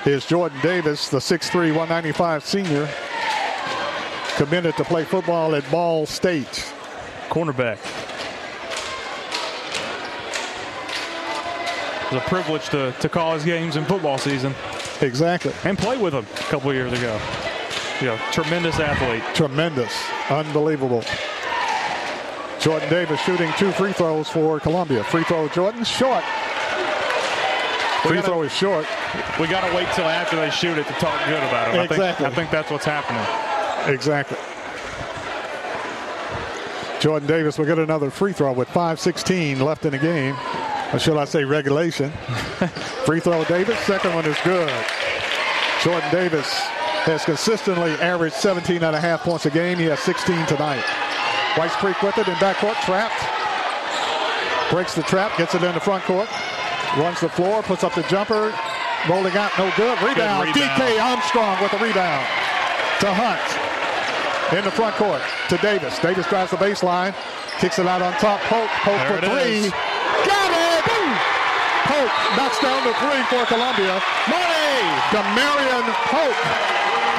is 0.06 0.26
Jordan 0.26 0.60
Davis, 0.62 1.08
the 1.08 1.20
6'3", 1.20 1.54
195 1.54 2.44
senior, 2.44 2.90
committed 4.36 4.76
to 4.78 4.84
play 4.84 5.04
football 5.04 5.54
at 5.54 5.70
Ball 5.70 6.08
State. 6.08 6.74
Cornerback. 7.30 7.78
It's 12.06 12.26
a 12.26 12.30
privilege 12.30 12.70
to, 12.70 12.92
to 13.00 13.08
call 13.08 13.36
his 13.36 13.46
games 13.46 13.76
in 13.76 13.86
football 13.86 14.18
season. 14.18 14.56
Exactly. 15.02 15.54
And 15.64 15.78
play 15.78 15.98
with 15.98 16.14
him 16.14 16.26
a 16.26 16.44
couple 16.50 16.74
years 16.74 16.92
ago. 16.92 17.20
Yeah, 18.02 18.20
tremendous 18.32 18.80
athlete. 18.80 19.24
Tremendous. 19.36 19.94
Unbelievable. 20.30 21.04
Jordan 22.64 22.90
Davis 22.90 23.20
shooting 23.22 23.52
two 23.58 23.72
free 23.74 23.92
throws 23.92 24.30
for 24.30 24.60
Columbia. 24.60 25.04
Free 25.04 25.24
throw, 25.26 25.50
Jordan, 25.50 25.84
short. 25.84 26.24
Free 28.04 28.16
gotta- 28.16 28.22
throw 28.28 28.42
is 28.44 28.54
short. 28.54 28.86
We 29.40 29.48
got 29.48 29.68
to 29.70 29.76
wait 29.76 29.88
till 29.94 30.06
after 30.06 30.38
they 30.38 30.50
shoot 30.50 30.78
it 30.78 30.88
to 30.88 30.94
talk 30.94 31.20
good 31.26 31.44
about 31.44 31.74
him. 31.74 31.82
I 31.82 31.84
Exactly. 31.84 31.98
think, 32.26 32.32
I 32.32 32.36
think 32.36 32.52
that's 32.52 32.72
what's 32.72 32.86
happening. 32.86 33.94
Exactly. 33.94 34.38
Jordan 37.02 37.28
Davis 37.28 37.58
will 37.58 37.66
get 37.66 37.80
another 37.80 38.10
free 38.10 38.32
throw 38.32 38.54
with 38.54 38.70
5.16 38.70 39.60
left 39.62 39.84
in 39.86 39.92
the 39.92 39.98
game. 39.98 40.36
Or 40.94 41.00
should 41.00 41.18
I 41.18 41.26
say 41.26 41.44
regulation? 41.44 42.12
free 43.06 43.20
throw, 43.20 43.44
Davis. 43.44 43.78
Second 43.80 44.14
one 44.16 44.26
is 44.26 44.38
good. 44.46 44.72
Jordan 45.82 46.10
Davis 46.12 46.48
has 47.04 47.26
consistently 47.26 47.92
averaged 47.96 48.36
17 48.36 48.82
and 48.84 48.96
a 48.96 49.02
half 49.02 49.22
points 49.24 49.46
a 49.46 49.50
game. 49.50 49.78
He 49.78 49.86
has 49.86 50.00
16 50.00 50.46
tonight. 50.46 50.84
Whites 51.58 51.76
Creek 51.78 52.02
with 52.02 52.18
it 52.18 52.28
in 52.28 52.34
backcourt, 52.36 52.76
trapped. 52.82 53.22
Breaks 54.72 54.96
the 54.96 55.04
trap, 55.04 55.38
gets 55.38 55.54
it 55.54 55.62
in 55.62 55.74
the 55.74 55.80
front 55.80 56.04
court. 56.06 56.28
Runs 56.98 57.20
the 57.22 57.30
floor, 57.30 57.62
puts 57.62 57.84
up 57.84 57.94
the 57.94 58.02
jumper. 58.10 58.54
Rolling 59.10 59.36
out, 59.38 59.52
no 59.58 59.70
good. 59.78 60.00
Rebound. 60.02 60.50
rebound. 60.50 60.56
DK 60.56 60.98
Armstrong 60.98 61.62
with 61.62 61.72
the 61.72 61.78
rebound. 61.78 62.26
to 63.02 63.10
Hunt. 63.14 63.44
In 64.58 64.64
the 64.64 64.72
front 64.72 64.96
court 64.96 65.22
to 65.50 65.58
Davis. 65.58 65.98
Davis 66.00 66.26
drives 66.28 66.52
the 66.52 66.58
baseline. 66.58 67.14
Kicks 67.60 67.78
it 67.78 67.86
out 67.86 68.02
on 68.02 68.14
top. 68.18 68.40
Pope. 68.50 68.70
Pope 68.82 68.98
There 68.98 69.22
for 69.22 69.26
three. 69.28 69.70
is. 69.70 69.72
Got 70.26 70.50
it! 70.54 70.84
Pope 71.86 72.14
knocks 72.38 72.58
down 72.64 72.80
the 72.88 72.94
three 72.98 73.22
for 73.30 73.44
Columbia. 73.46 74.00
Money! 74.30 74.80
Demarion 75.12 75.86
Pope 76.10 76.42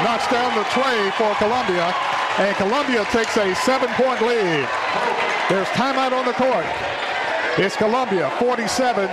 knocks 0.02 0.26
down 0.32 0.50
the 0.56 0.64
trey 0.72 1.10
for 1.20 1.34
Columbia. 1.36 1.92
And 2.36 2.56
Columbia 2.56 3.04
takes 3.12 3.36
a 3.36 3.54
seven-point 3.54 4.20
lead. 4.22 4.68
There's 5.48 5.68
timeout 5.68 6.12
on 6.12 6.24
the 6.24 6.32
court. 6.32 6.66
It's 7.58 7.76
Columbia 7.76 8.28
47. 8.40 9.08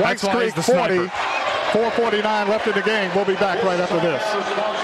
White 0.00 0.20
Creek 0.20 0.54
40. 0.54 0.62
sniper. 0.62 1.33
449 1.74 2.48
left 2.48 2.68
in 2.68 2.74
the 2.74 2.82
game. 2.82 3.10
We'll 3.16 3.24
be 3.24 3.34
back 3.34 3.60
right 3.64 3.80
after 3.80 3.98
this. 3.98 4.22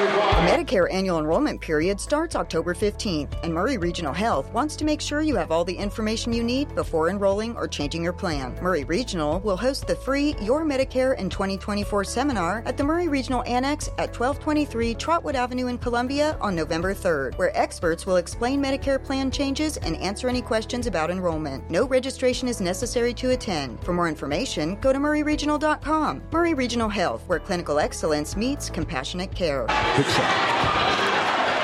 The 0.01 0.47
Medicare 0.51 0.93
annual 0.93 1.21
enrollment 1.21 1.61
period 1.61 2.01
starts 2.01 2.35
October 2.35 2.75
15th, 2.75 3.45
and 3.45 3.55
Maury 3.55 3.77
Regional 3.77 4.13
Health 4.13 4.53
wants 4.53 4.75
to 4.75 4.85
make 4.85 5.01
sure 5.01 5.21
you 5.21 5.37
have 5.37 5.53
all 5.53 5.65
the 5.65 5.73
information 5.73 6.33
you 6.33 6.43
need 6.43 6.75
before 6.75 7.09
enrolling 7.09 7.55
or 7.57 7.69
changing 7.69 8.03
your 8.03 8.13
plan. 8.13 8.57
Maury 8.61 8.83
Regional 8.83 9.39
will 9.41 9.57
host 9.57 9.87
the 9.87 9.95
free 9.95 10.35
Your 10.41 10.65
Medicare 10.65 11.17
in 11.17 11.31
2024 11.31 12.03
seminar 12.03 12.65
at 12.67 12.77
the 12.77 12.83
Maury 12.83 13.07
Regional 13.07 13.45
Annex 13.45 13.87
at 13.99 14.09
1223 14.09 14.95
Trotwood 14.95 15.37
Avenue 15.37 15.69
in 15.69 15.79
Columbia 15.79 16.37
on 16.41 16.57
November 16.57 16.93
3rd, 16.93 17.39
where 17.39 17.57
experts 17.57 18.05
will 18.05 18.17
explain 18.17 18.61
Medicare 18.61 19.01
plan 19.01 19.31
changes 19.31 19.77
and 19.77 19.97
answer 19.99 20.29
any 20.29 20.43
questions 20.43 20.89
about 20.89 21.13
enrollment. 21.13 21.71
No 21.71 21.87
registration 21.87 22.49
is 22.49 22.61
necessary 22.61 23.15
to 23.15 23.31
attend. 23.31 23.81
For 23.85 23.93
more 23.93 24.09
information, 24.09 24.75
go 24.81 24.93
to 24.93 24.99
mauryregional.com. 24.99 26.23
Maury 26.33 26.55
Regional 26.55 26.80
Health, 26.89 27.23
where 27.27 27.39
clinical 27.39 27.79
excellence 27.79 28.37
meets 28.37 28.71
compassionate 28.71 29.35
care. 29.35 29.67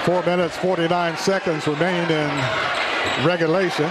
Four 0.05 0.23
minutes, 0.25 0.57
49 0.59 1.17
seconds 1.17 1.67
remain 1.67 2.11
in 2.11 2.31
regulation. 3.25 3.91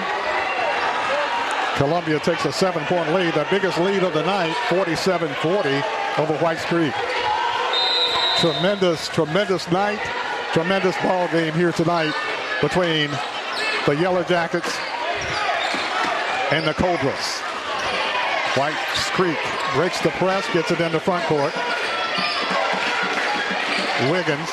Columbia 1.75 2.19
takes 2.19 2.45
a 2.45 2.51
seven-point 2.53 3.13
lead, 3.13 3.33
the 3.33 3.45
biggest 3.49 3.77
lead 3.79 4.03
of 4.03 4.13
the 4.13 4.23
night, 4.23 4.55
47-40 4.69 5.83
over 6.19 6.33
Whites 6.37 6.63
Creek. 6.65 6.93
Tremendous, 8.39 9.09
tremendous 9.09 9.69
night, 9.71 9.99
tremendous 10.53 10.95
ball 11.03 11.27
game 11.29 11.53
here 11.53 11.73
tonight 11.73 12.13
between 12.61 13.09
the 13.85 13.95
Yellow 13.99 14.23
Jackets 14.23 14.73
and 16.51 16.65
the 16.65 16.73
Cobras. 16.73 17.41
Whites 18.57 19.09
Creek 19.11 19.37
breaks 19.73 19.99
the 20.01 20.11
press, 20.11 20.47
gets 20.53 20.71
it 20.71 20.79
in 20.79 20.91
the 20.91 20.99
front 20.99 21.25
court. 21.25 21.53
Wiggins 24.09 24.49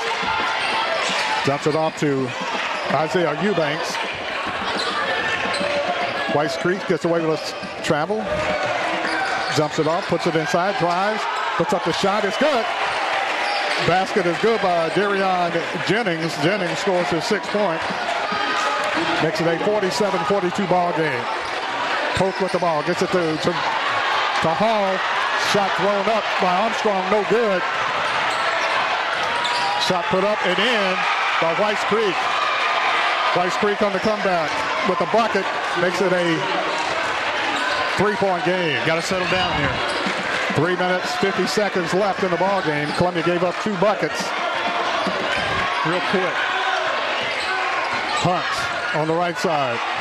dumps 1.44 1.66
it 1.66 1.76
off 1.76 1.98
to 2.00 2.28
Isaiah 2.94 3.40
Eubanks. 3.42 3.94
White 6.34 6.50
Creek 6.60 6.86
gets 6.88 7.04
away 7.04 7.24
with 7.24 7.38
a 7.38 7.82
travel. 7.84 8.16
Jumps 9.56 9.78
it 9.78 9.86
off, 9.86 10.06
puts 10.08 10.26
it 10.26 10.34
inside, 10.34 10.78
drives, 10.78 11.22
puts 11.56 11.72
up 11.72 11.84
the 11.84 11.92
shot. 11.92 12.24
It's 12.24 12.38
good. 12.38 12.64
Basket 13.86 14.26
is 14.26 14.38
good 14.38 14.60
by 14.62 14.88
Darion 14.90 15.52
Jennings. 15.86 16.34
Jennings 16.42 16.78
scores 16.78 17.06
his 17.08 17.24
sixth 17.24 17.50
point. 17.50 17.80
Makes 19.22 19.40
it 19.40 19.46
a 19.46 19.56
47-42 19.64 20.68
ball 20.68 20.92
game. 20.96 21.24
Poke 22.14 22.40
with 22.40 22.52
the 22.52 22.58
ball, 22.58 22.82
gets 22.84 23.02
it 23.02 23.10
to, 23.10 23.36
to, 23.36 23.71
to 24.42 24.50
Hall. 24.50 24.98
Shot 25.54 25.70
thrown 25.78 26.06
up 26.10 26.24
by 26.42 26.50
Armstrong, 26.66 27.02
no 27.10 27.22
good. 27.30 27.62
Shot 29.86 30.04
put 30.10 30.24
up 30.24 30.38
and 30.46 30.58
in 30.58 30.92
by 31.38 31.54
Whites 31.62 31.82
Creek. 31.86 32.14
Whites 33.38 33.56
Creek 33.56 33.82
on 33.82 33.92
the 33.92 33.98
comeback 34.00 34.50
with 34.88 34.98
the 34.98 35.06
bucket 35.14 35.46
makes 35.80 36.00
it 36.00 36.12
a 36.12 36.26
three-point 37.96 38.44
game. 38.44 38.78
Got 38.86 38.96
to 38.96 39.02
settle 39.02 39.28
down 39.30 39.54
here. 39.58 39.76
Three 40.54 40.76
minutes, 40.76 41.14
50 41.16 41.46
seconds 41.46 41.94
left 41.94 42.22
in 42.22 42.30
the 42.30 42.36
ball 42.36 42.62
game. 42.62 42.88
Columbia 42.98 43.22
gave 43.22 43.42
up 43.42 43.54
two 43.62 43.76
buckets. 43.78 44.22
Real 45.86 46.02
quick. 46.10 46.34
Hunt 48.22 48.96
on 48.96 49.08
the 49.08 49.14
right 49.14 49.38
side. 49.38 49.91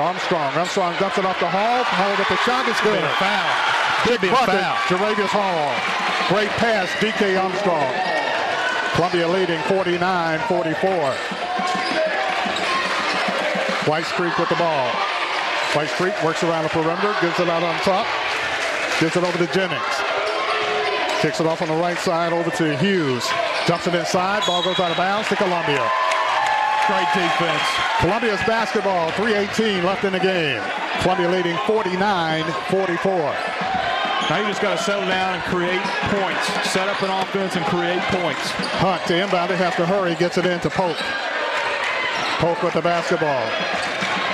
To 0.00 0.06
Armstrong. 0.06 0.48
Armstrong 0.56 0.96
dumps 0.96 1.18
it 1.18 1.26
off 1.26 1.38
the 1.40 1.50
Hall. 1.50 1.84
Hall 1.84 2.16
with 2.16 2.24
the 2.32 2.40
shot 2.48 2.64
is 2.64 2.80
good. 2.80 2.96
Be 2.96 3.20
foul. 3.20 3.52
Big 4.08 4.16
Be 4.24 4.32
bucket. 4.32 4.56
foul. 4.56 4.76
Jaravius 4.88 5.28
Hall. 5.28 5.76
Great 6.32 6.48
pass, 6.56 6.88
DK 7.04 7.36
Armstrong. 7.36 7.84
Columbia 8.96 9.28
leading 9.28 9.60
49-44. 9.68 11.12
White 13.84 14.08
Creek 14.16 14.32
with 14.40 14.48
the 14.48 14.56
ball. 14.56 14.88
White 15.76 15.92
Creek 16.00 16.16
works 16.24 16.42
around 16.48 16.64
the 16.64 16.70
perimeter, 16.72 17.12
gives 17.20 17.38
it 17.38 17.50
out 17.52 17.62
on 17.62 17.76
top, 17.84 18.08
gives 19.04 19.20
it 19.20 19.22
over 19.22 19.36
to 19.36 19.52
Jennings. 19.52 19.96
Kicks 21.20 21.40
it 21.40 21.46
off 21.46 21.60
on 21.60 21.68
the 21.68 21.76
right 21.76 21.98
side 21.98 22.32
over 22.32 22.48
to 22.48 22.74
Hughes. 22.78 23.28
Dumps 23.66 23.86
it 23.86 23.94
inside, 23.94 24.46
ball 24.46 24.64
goes 24.64 24.80
out 24.80 24.92
of 24.92 24.96
bounds 24.96 25.28
to 25.28 25.36
Columbia. 25.36 25.84
Great 26.90 27.06
defense. 27.14 27.62
Columbia's 28.00 28.42
basketball, 28.50 29.12
3.18 29.12 29.84
left 29.84 30.02
in 30.02 30.12
the 30.12 30.18
game. 30.18 30.60
Columbia 31.02 31.28
leading 31.28 31.54
49-44. 31.70 32.42
Now 34.28 34.38
you 34.40 34.46
just 34.48 34.60
got 34.60 34.76
to 34.76 34.82
settle 34.82 35.06
down 35.06 35.36
and 35.36 35.42
create 35.44 35.80
points. 36.10 36.44
Set 36.68 36.88
up 36.88 37.00
an 37.00 37.10
offense 37.10 37.54
and 37.54 37.64
create 37.66 38.02
points. 38.10 38.42
Hunt 38.82 39.06
to 39.06 39.22
inbound, 39.22 39.52
they 39.52 39.56
have 39.56 39.76
to 39.76 39.86
hurry, 39.86 40.16
gets 40.16 40.36
it 40.36 40.46
into 40.46 40.68
Pope. 40.68 40.96
Pope 42.42 42.60
with 42.64 42.74
the 42.74 42.82
basketball. 42.82 43.46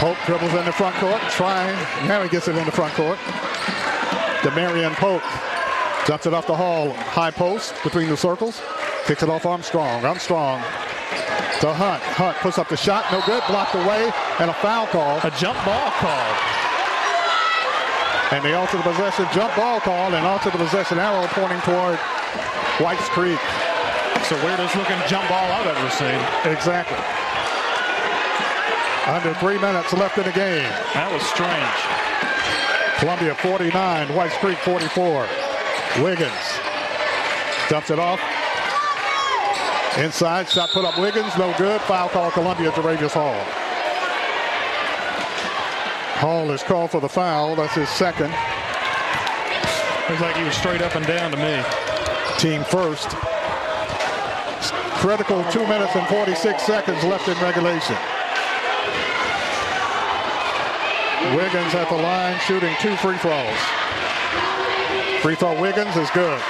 Pope 0.01 0.17
dribbles 0.25 0.55
in 0.55 0.65
the 0.65 0.73
front 0.73 0.97
court, 0.97 1.21
trying. 1.33 1.77
Now 2.09 2.23
he 2.23 2.29
gets 2.31 2.49
it 2.49 2.57
in 2.57 2.65
the 2.65 2.73
front 2.73 2.95
court. 2.95 3.19
Demarion 4.41 4.95
Pope 4.95 5.21
dumps 6.07 6.25
it 6.25 6.33
off 6.33 6.47
the 6.47 6.57
hall, 6.57 6.95
high 6.95 7.33
post 7.33 7.75
between 7.85 8.09
the 8.09 8.17
circles. 8.17 8.63
Kicks 9.05 9.23
it 9.23 9.29
off 9.29 9.45
Armstrong. 9.45 10.07
Armstrong 10.07 10.65
to 11.61 11.73
Hunt. 11.73 12.03
Hunt 12.03 12.37
puts 12.39 12.59
up 12.59 12.69
the 12.69 12.77
shot, 12.77 13.05
no 13.11 13.23
good, 13.25 13.43
blocked 13.49 13.75
away, 13.75 14.13
and 14.41 14.51
a 14.51 14.57
foul 14.61 14.87
call. 14.89 15.19
A 15.25 15.31
jump 15.41 15.57
ball 15.65 15.91
call. 15.97 16.29
And 18.33 18.45
they 18.45 18.53
alter 18.53 18.77
the 18.77 18.83
possession 18.83 19.25
jump 19.33 19.55
ball 19.57 19.81
call 19.81 20.13
and 20.13 20.27
alter 20.27 20.51
the 20.51 20.59
possession 20.59 20.99
arrow 20.99 21.27
pointing 21.33 21.61
toward 21.63 21.97
Whites 22.83 23.09
Creek. 23.15 23.41
It's 24.17 24.29
the 24.29 24.37
weirdest 24.45 24.77
looking 24.77 24.99
jump 25.09 25.29
ball 25.29 25.47
I've 25.49 25.67
ever 25.67 25.91
seen. 25.97 26.21
Exactly. 26.53 26.99
Under 29.07 29.33
three 29.39 29.59
minutes 29.59 29.93
left 29.93 30.19
in 30.19 30.25
the 30.25 30.33
game. 30.33 30.67
That 30.93 31.09
was 31.13 31.23
strange. 31.25 31.79
Columbia 32.99 33.35
49, 33.37 34.15
Whites 34.15 34.37
Creek 34.39 34.59
44. 34.59 35.29
Wiggins 36.03 36.33
dumps 37.71 37.91
it 37.91 37.99
off. 37.99 38.21
Inside, 39.99 40.47
shot 40.51 40.69
put 40.73 40.85
up 40.85 40.99
Wiggins, 40.99 41.35
no 41.39 41.55
good. 41.57 41.81
Foul 41.83 42.11
call 42.11 42.31
Columbia 42.31 42.71
to 42.71 42.81
Ravis 42.83 43.13
Hall. 43.13 43.41
Hall 46.21 46.51
is 46.51 46.63
called 46.63 46.91
for 46.91 47.01
the 47.01 47.09
foul. 47.09 47.57
That's 47.57 47.75
his 47.75 47.89
second. 47.89 48.31
Looks 50.11 50.21
like 50.21 50.37
he 50.37 50.45
was 50.45 50.55
straight 50.55 50.83
up 50.83 50.95
and 50.97 51.07
down 51.07 51.31
to 51.31 51.37
me. 51.39 51.65
Team 52.39 52.63
first. 52.65 53.09
Critical 55.01 55.43
two 55.51 55.67
minutes 55.67 55.97
and 55.97 56.07
46 56.09 56.63
seconds 56.63 57.03
left 57.05 57.27
in 57.29 57.39
regulation. 57.41 57.97
Wiggins 61.35 61.75
at 61.75 61.89
the 61.89 61.97
line 61.97 62.39
shooting 62.41 62.75
two 62.81 62.95
free 62.97 63.17
throws. 63.17 63.59
Free 65.23 65.37
throw 65.37 65.59
Wiggins 65.59 65.97
is 65.97 66.11
good. 66.11 66.41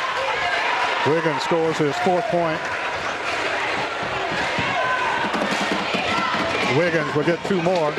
Wiggins 1.07 1.43
scores 1.43 1.79
his 1.79 1.95
fourth 1.99 2.25
point. 2.25 2.61
Wiggins 6.77 7.15
will 7.15 7.25
get 7.25 7.43
two 7.45 7.63
more. 7.63 7.93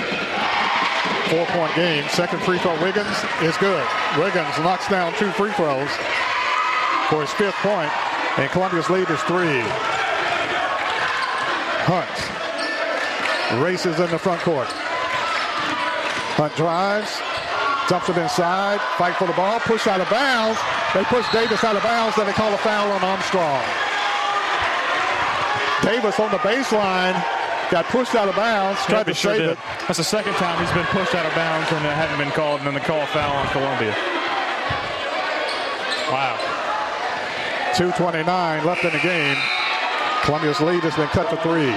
Four-point 1.30 1.76
game. 1.76 2.08
Second 2.10 2.42
free 2.44 2.60
throw 2.60 2.80
Wiggins 2.82 3.18
is 3.42 3.58
good. 3.58 3.86
Wiggins 4.18 4.58
knocks 4.60 4.88
down 4.88 5.14
two 5.16 5.32
free 5.32 5.52
throws 5.54 5.90
for 7.10 7.22
his 7.22 7.32
fifth 7.34 7.56
point, 7.56 7.92
and 8.38 8.50
Columbia's 8.52 8.90
lead 8.90 9.10
is 9.10 9.20
three. 9.24 9.64
Hunt 11.90 13.64
races 13.64 14.00
in 14.00 14.10
the 14.12 14.20
front 14.20 14.42
court. 14.42 14.68
Hunt 16.38 16.56
drives, 16.56 17.20
dumps 17.90 18.10
it 18.10 18.18
inside, 18.18 18.80
fight 18.98 19.16
for 19.16 19.26
the 19.26 19.34
ball, 19.34 19.60
push 19.62 19.88
out 19.88 20.00
of 20.00 20.10
bounds. 20.10 20.60
They 20.94 21.04
push 21.06 21.26
Davis 21.34 21.64
out 21.64 21.76
of 21.76 21.84
bounds, 21.84 22.16
then 22.16 22.28
they 22.28 22.34
call 22.34 22.54
a 22.54 22.58
foul 22.58 22.92
on 22.92 23.04
Armstrong. 23.04 23.64
Davis 25.82 26.20
on 26.20 26.32
the 26.32 26.38
baseline 26.40 27.37
got 27.72 27.86
pushed 27.86 28.16
out 28.16 28.28
of 28.28 28.36
bounds, 28.36 28.80
tried 28.86 29.06
to 29.06 29.14
sure 29.14 29.34
save 29.34 29.42
did. 29.42 29.50
it. 29.52 29.58
That's 29.88 29.98
the 29.98 30.04
second 30.04 30.34
time 30.34 30.60
he's 30.64 30.74
been 30.74 30.86
pushed 30.88 31.16
out 31.16 31.26
of 31.26 31.34
bounds 31.36 31.72
and 31.72 31.86
uh, 31.86 31.90
it 31.90 31.96
hadn't 31.96 32.18
been 32.18 32.32
called, 32.32 32.60
and 32.60 32.68
then 32.68 32.74
the 32.74 32.80
call 32.80 33.06
foul 33.08 33.36
on 33.36 33.48
Columbia. 33.50 33.92
Wow. 36.12 36.38
2.29 37.76 38.64
left 38.66 38.84
in 38.84 38.92
the 38.92 39.00
game. 39.00 39.38
Columbia's 40.24 40.60
lead 40.62 40.84
has 40.84 40.96
been 40.96 41.08
cut 41.10 41.30
to 41.30 41.38
three. 41.44 41.72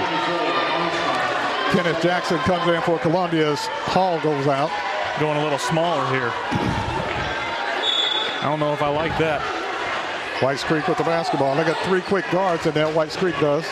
Kenneth 1.75 2.01
Jackson 2.01 2.37
comes 2.39 2.67
in 2.67 2.81
for 2.81 2.99
Columbia's. 2.99 3.59
Hall 3.91 4.19
goes 4.21 4.47
out. 4.47 4.71
Going 5.19 5.37
a 5.37 5.43
little 5.43 5.59
smaller 5.59 6.05
here. 6.11 6.31
I 8.39 8.43
don't 8.43 8.59
know 8.59 8.73
if 8.73 8.81
I 8.81 8.87
like 8.87 9.17
that. 9.19 9.41
White 10.41 10.59
Creek 10.59 10.87
with 10.87 10.97
the 10.97 11.03
basketball. 11.03 11.55
They 11.55 11.63
got 11.63 11.77
three 11.85 12.01
quick 12.01 12.25
guards 12.31 12.65
in 12.65 12.73
there, 12.73 12.91
White 12.91 13.11
Creek 13.11 13.39
does. 13.39 13.65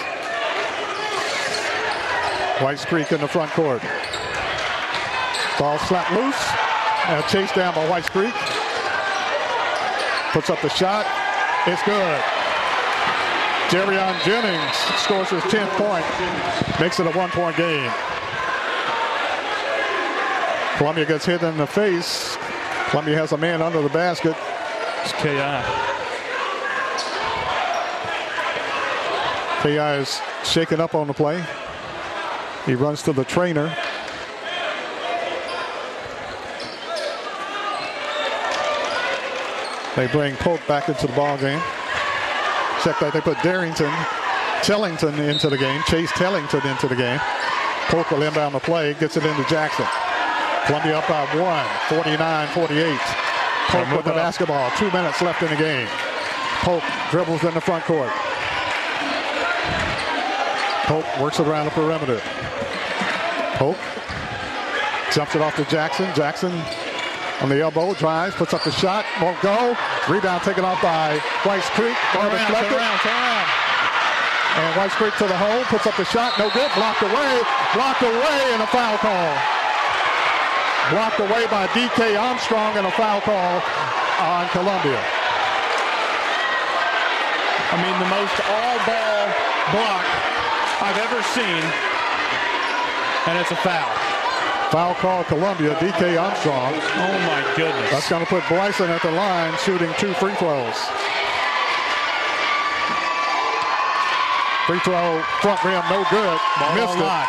Whites 2.62 2.86
Creek 2.86 3.12
in 3.12 3.22
the 3.22 3.28
front 3.28 3.52
court. 3.52 3.82
Ball 5.58 5.78
slapped 5.80 6.12
loose. 6.14 6.70
And 7.08 7.26
chased 7.26 7.56
down 7.56 7.74
by 7.74 7.90
Whites 7.90 8.10
Creek. 8.10 8.34
Puts 10.32 10.50
up 10.52 10.62
the 10.62 10.70
shot. 10.70 11.08
It's 11.66 11.82
good. 11.84 12.22
Jerion 13.70 14.24
Jennings 14.24 14.78
scores 15.02 15.30
his 15.30 15.42
10th 15.44 15.70
point. 15.78 16.06
Makes 16.80 17.00
it 17.00 17.08
a 17.08 17.12
one-point 17.18 17.58
game. 17.58 17.92
Columbia 20.78 21.06
gets 21.06 21.26
hit 21.26 21.42
in 21.42 21.58
the 21.58 21.66
face. 21.66 22.38
Columbia 22.90 23.18
has 23.18 23.32
a 23.32 23.38
man 23.38 23.62
under 23.62 23.82
the 23.82 23.90
basket. 23.90 24.36
It's 25.02 25.14
K.I. 25.14 25.64
K.I. 29.64 29.98
is 29.98 30.22
shaken 30.44 30.80
up 30.80 30.94
on 30.94 31.08
the 31.08 31.14
play. 31.14 31.44
He 32.66 32.76
runs 32.76 33.02
to 33.04 33.14
the 33.14 33.24
trainer. 33.24 33.76
They 39.96 40.08
bring 40.08 40.36
Pope 40.36 40.66
back 40.68 40.88
into 40.88 41.08
the 41.08 41.14
ball 41.14 41.38
game. 41.38 41.60
Check 42.84 43.00
that 43.00 43.12
they 43.12 43.20
put 43.20 43.42
Darrington, 43.44 43.92
Tellington 44.64 45.20
into 45.20 45.50
the 45.50 45.58
game. 45.58 45.82
Chase 45.88 46.12
Tellington 46.14 46.66
into 46.66 46.88
the 46.88 46.96
game. 46.96 47.20
Polk 47.90 48.10
will 48.12 48.24
inbound 48.24 48.56
the 48.56 48.60
play, 48.60 48.94
gets 48.94 49.18
it 49.18 49.26
into 49.26 49.44
Jackson. 49.50 49.86
Columbia 50.68 51.00
up 51.00 51.08
by 51.10 51.26
one, 51.36 51.66
49-48. 51.90 52.98
Polk 53.68 53.98
with 53.98 54.06
the 54.06 54.14
basketball. 54.14 54.72
Two 54.78 54.92
minutes 54.92 55.22
left 55.22 55.42
in 55.42 55.50
the 55.50 55.58
game. 55.58 55.88
Polk 56.62 56.84
dribbles 57.12 57.44
in 57.44 57.54
the 57.54 57.62
front 57.62 57.84
court. 57.86 58.12
Polk 60.90 61.06
works 61.22 61.38
it 61.38 61.46
around 61.46 61.70
the 61.70 61.72
perimeter. 61.78 62.18
Polk 63.62 63.78
jumps 65.14 65.38
it 65.38 65.42
off 65.46 65.56
to 65.62 65.64
Jackson. 65.70 66.10
Jackson 66.18 66.50
on 67.46 67.50
the 67.50 67.62
elbow, 67.62 67.94
drives, 67.94 68.34
puts 68.34 68.56
up 68.58 68.64
the 68.64 68.72
shot, 68.72 69.06
won't 69.22 69.40
go. 69.46 69.78
Rebound 70.10 70.42
taken 70.42 70.66
off 70.66 70.82
by 70.82 71.22
Whites 71.46 71.70
Creek. 71.78 71.94
Turn 72.10 72.26
around, 72.26 72.42
turn 72.42 72.74
around, 72.74 72.98
turn 73.06 73.14
around. 73.14 73.48
And 74.58 74.78
Whites 74.82 74.96
Creek 74.98 75.14
to 75.22 75.28
the 75.30 75.38
hole, 75.38 75.62
puts 75.70 75.86
up 75.86 75.96
the 75.96 76.10
shot, 76.10 76.34
no 76.42 76.50
good, 76.58 76.72
blocked 76.74 77.06
away, 77.06 77.38
blocked 77.78 78.02
away, 78.02 78.42
and 78.58 78.64
a 78.66 78.70
foul 78.74 78.98
call. 78.98 79.34
Blocked 80.90 81.20
away 81.22 81.46
by 81.54 81.70
DK 81.78 82.18
Armstrong 82.18 82.74
and 82.82 82.88
a 82.88 82.92
foul 82.98 83.22
call 83.22 83.62
on 84.26 84.50
Columbia. 84.50 84.98
I 87.70 87.78
mean, 87.78 87.94
the 88.02 88.10
most 88.10 88.34
all-ball 88.42 89.30
block 89.70 90.29
I've 90.82 90.98
ever 90.98 91.22
seen, 91.36 91.64
and 93.28 93.36
it's 93.38 93.52
a 93.52 93.60
foul. 93.60 93.92
Foul 94.72 94.94
call 94.96 95.24
Columbia, 95.26 95.76
DK 95.76 96.16
Armstrong. 96.22 96.74
Oh 96.74 97.18
my 97.28 97.42
goodness. 97.58 97.92
That's 97.92 98.08
going 98.10 98.24
to 98.24 98.30
put 98.30 98.48
Bryson 98.48 98.90
at 98.90 99.02
the 99.02 99.12
line 99.12 99.58
shooting 99.66 99.92
two 99.98 100.14
free 100.14 100.34
throws. 100.36 100.78
Free 104.68 104.80
throw 104.86 105.22
front 105.42 105.64
rim, 105.66 105.82
no 105.90 106.06
good. 106.12 106.38
Ball 106.62 106.76
Missed 106.76 106.96
it. 106.96 107.02
lie. 107.02 107.28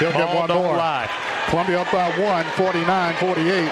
He'll 0.00 0.10
get 0.12 0.26
Ball 0.26 0.36
one 0.36 0.48
don't 0.48 0.64
more. 0.64 0.76
lie. 0.76 1.08
Columbia 1.48 1.80
up 1.80 1.92
by 1.92 2.10
one, 2.18 2.44
49-48. 2.58 3.70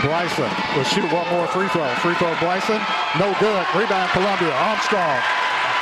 Bryson 0.00 0.50
will 0.74 0.84
shoot 0.88 1.04
one 1.12 1.28
more 1.28 1.46
free 1.48 1.68
throw. 1.68 1.86
Free 2.00 2.14
throw 2.14 2.34
Bryson, 2.40 2.80
no 3.20 3.36
good. 3.38 3.66
Rebound 3.76 4.10
Columbia. 4.12 4.50
Armstrong. 4.54 5.20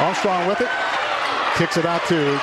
Armstrong 0.01 0.47
with 0.47 0.61
it. 0.61 0.71
Kicks 1.57 1.77
it 1.77 1.85
out 1.85 2.07
to 2.07 2.39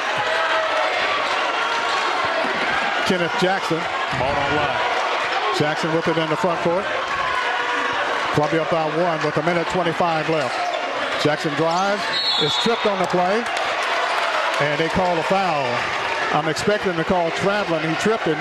Kenneth 3.08 3.32
Jackson. 3.40 3.80
Ball 4.20 4.34
don't 4.36 4.56
lie. 4.56 4.96
Jackson 5.58 5.94
with 5.96 6.08
it 6.08 6.18
in 6.18 6.30
the 6.30 6.36
front 6.36 6.60
court. 6.62 6.86
Columbia 8.34 8.64
up 8.64 8.72
by 8.72 8.86
one 9.02 9.24
with 9.24 9.38
a 9.38 9.44
minute 9.44 9.66
25 9.68 10.30
left. 10.30 11.24
Jackson 11.24 11.54
drives, 11.54 12.02
is 12.44 12.54
tripped 12.56 12.86
on 12.86 13.00
the 13.00 13.08
play, 13.08 13.42
and 14.60 14.80
they 14.80 14.90
call 14.90 15.18
a 15.18 15.24
foul. 15.24 15.66
I'm 16.36 16.50
expecting 16.50 16.96
to 16.98 17.04
call 17.06 17.32
traveling. 17.32 17.88
He 17.90 17.96
tripped 17.96 18.26
him, 18.26 18.38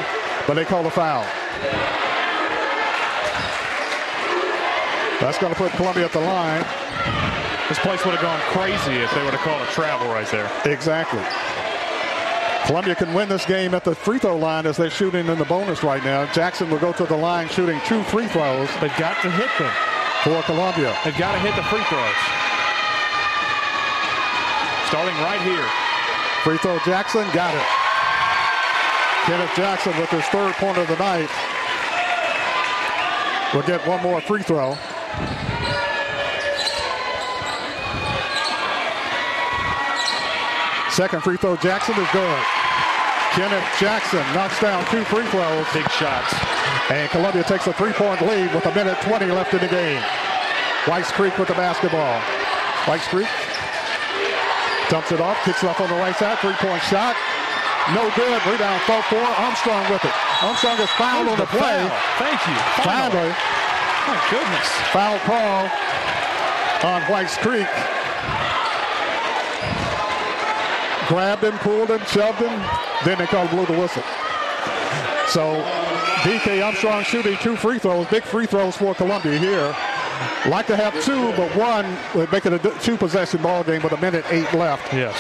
but 0.48 0.54
they 0.54 0.64
call 0.64 0.84
a 0.84 0.90
foul. 0.90 1.22
That's 5.20 5.38
going 5.38 5.52
to 5.52 5.58
put 5.58 5.70
Columbia 5.72 6.06
at 6.06 6.12
the 6.12 6.20
line. 6.20 6.64
This 7.68 7.78
place 7.78 8.04
would 8.04 8.14
have 8.14 8.22
gone 8.22 8.40
crazy 8.52 9.00
if 9.00 9.12
they 9.14 9.24
would 9.24 9.32
have 9.32 9.40
called 9.40 9.62
a 9.62 9.70
travel 9.72 10.08
right 10.08 10.26
there. 10.28 10.50
Exactly. 10.66 11.22
Columbia 12.66 12.94
can 12.94 13.12
win 13.12 13.28
this 13.28 13.44
game 13.44 13.74
at 13.74 13.84
the 13.84 13.94
free 13.94 14.18
throw 14.18 14.36
line 14.36 14.66
as 14.66 14.76
they're 14.76 14.90
shooting 14.90 15.26
in 15.26 15.38
the 15.38 15.44
bonus 15.44 15.82
right 15.82 16.02
now. 16.02 16.30
Jackson 16.32 16.70
will 16.70 16.78
go 16.78 16.92
to 16.92 17.04
the 17.04 17.16
line 17.16 17.48
shooting 17.48 17.80
two 17.86 18.02
free 18.04 18.26
throws. 18.26 18.68
They've 18.80 18.96
got 18.96 19.20
to 19.22 19.30
hit 19.30 19.50
them. 19.58 19.72
For 20.24 20.40
Columbia. 20.44 20.96
They've 21.04 21.18
got 21.18 21.32
to 21.32 21.38
hit 21.40 21.54
the 21.54 21.62
free 21.64 21.84
throws. 21.84 22.20
Starting 24.88 25.14
right 25.20 25.40
here. 25.42 25.68
Free 26.44 26.56
throw 26.58 26.78
Jackson, 26.80 27.26
got 27.34 27.54
it. 27.54 27.84
Kenneth 29.26 29.54
Jackson 29.54 29.98
with 29.98 30.08
his 30.08 30.24
third 30.26 30.54
point 30.54 30.78
of 30.78 30.88
the 30.88 30.96
night 30.96 31.28
will 33.54 33.62
get 33.62 33.86
one 33.86 34.02
more 34.02 34.20
free 34.22 34.42
throw. 34.42 34.76
Second 40.94 41.24
free 41.26 41.36
throw 41.36 41.56
Jackson 41.56 41.98
is 41.98 42.06
good. 42.14 42.38
Kenneth 43.34 43.66
Jackson 43.82 44.22
knocks 44.30 44.60
down 44.62 44.78
two 44.94 45.02
free 45.10 45.26
throws. 45.26 45.66
Big 45.74 45.90
shots. 45.90 46.30
And 46.88 47.10
Columbia 47.10 47.42
takes 47.42 47.66
a 47.66 47.72
three-point 47.72 48.22
lead 48.22 48.54
with 48.54 48.64
a 48.66 48.72
minute 48.72 48.94
20 49.02 49.26
left 49.26 49.52
in 49.54 49.58
the 49.58 49.66
game. 49.66 50.00
Whites 50.86 51.10
Creek 51.10 51.36
with 51.36 51.48
the 51.48 51.58
basketball. 51.58 52.22
Whites 52.86 53.08
Creek 53.08 53.26
dumps 54.86 55.10
it 55.10 55.20
off, 55.20 55.34
kicks 55.42 55.64
it 55.64 55.68
up 55.68 55.80
on 55.80 55.90
the 55.90 55.98
right 55.98 56.14
side, 56.14 56.38
three-point 56.38 56.82
shot. 56.86 57.16
No 57.90 58.06
good. 58.14 58.38
Rebound 58.46 58.80
fell 58.86 59.02
for 59.10 59.18
Armstrong 59.18 59.82
with 59.90 60.04
it. 60.04 60.14
Armstrong 60.46 60.78
is 60.78 60.90
fouled 60.94 61.26
on 61.26 61.34
the, 61.34 61.42
the 61.42 61.58
play. 61.58 61.74
foul. 61.82 61.90
Thank 62.22 62.38
you. 62.46 62.56
Finally. 62.86 63.34
My 64.06 64.18
goodness. 64.30 64.68
Foul 64.94 65.18
call 65.26 65.66
on 66.86 67.02
Whites 67.10 67.36
Creek. 67.38 67.66
Grabbed 71.08 71.44
him, 71.44 71.58
pulled 71.58 71.90
him, 71.90 72.00
shoved 72.06 72.38
him. 72.38 72.62
Then 73.04 73.18
they 73.18 73.26
called 73.26 73.50
blew 73.50 73.66
the 73.66 73.78
whistle. 73.78 74.02
So 75.28 75.62
DK 76.22 76.64
Armstrong 76.64 77.02
shooting 77.04 77.36
two 77.38 77.56
free 77.56 77.78
throws, 77.78 78.06
big 78.06 78.22
free 78.24 78.46
throws 78.46 78.76
for 78.76 78.94
Columbia 78.94 79.38
here. 79.38 79.74
Like 80.46 80.66
to 80.68 80.76
have 80.76 80.94
two, 81.04 81.32
but 81.32 81.54
one 81.56 81.96
would 82.14 82.30
make 82.32 82.46
it 82.46 82.52
a 82.52 82.80
two 82.80 82.96
possession 82.96 83.42
ball 83.42 83.64
game 83.64 83.82
with 83.82 83.92
a 83.92 84.00
minute 84.00 84.24
eight 84.30 84.50
left. 84.54 84.92
Yes. 84.92 85.16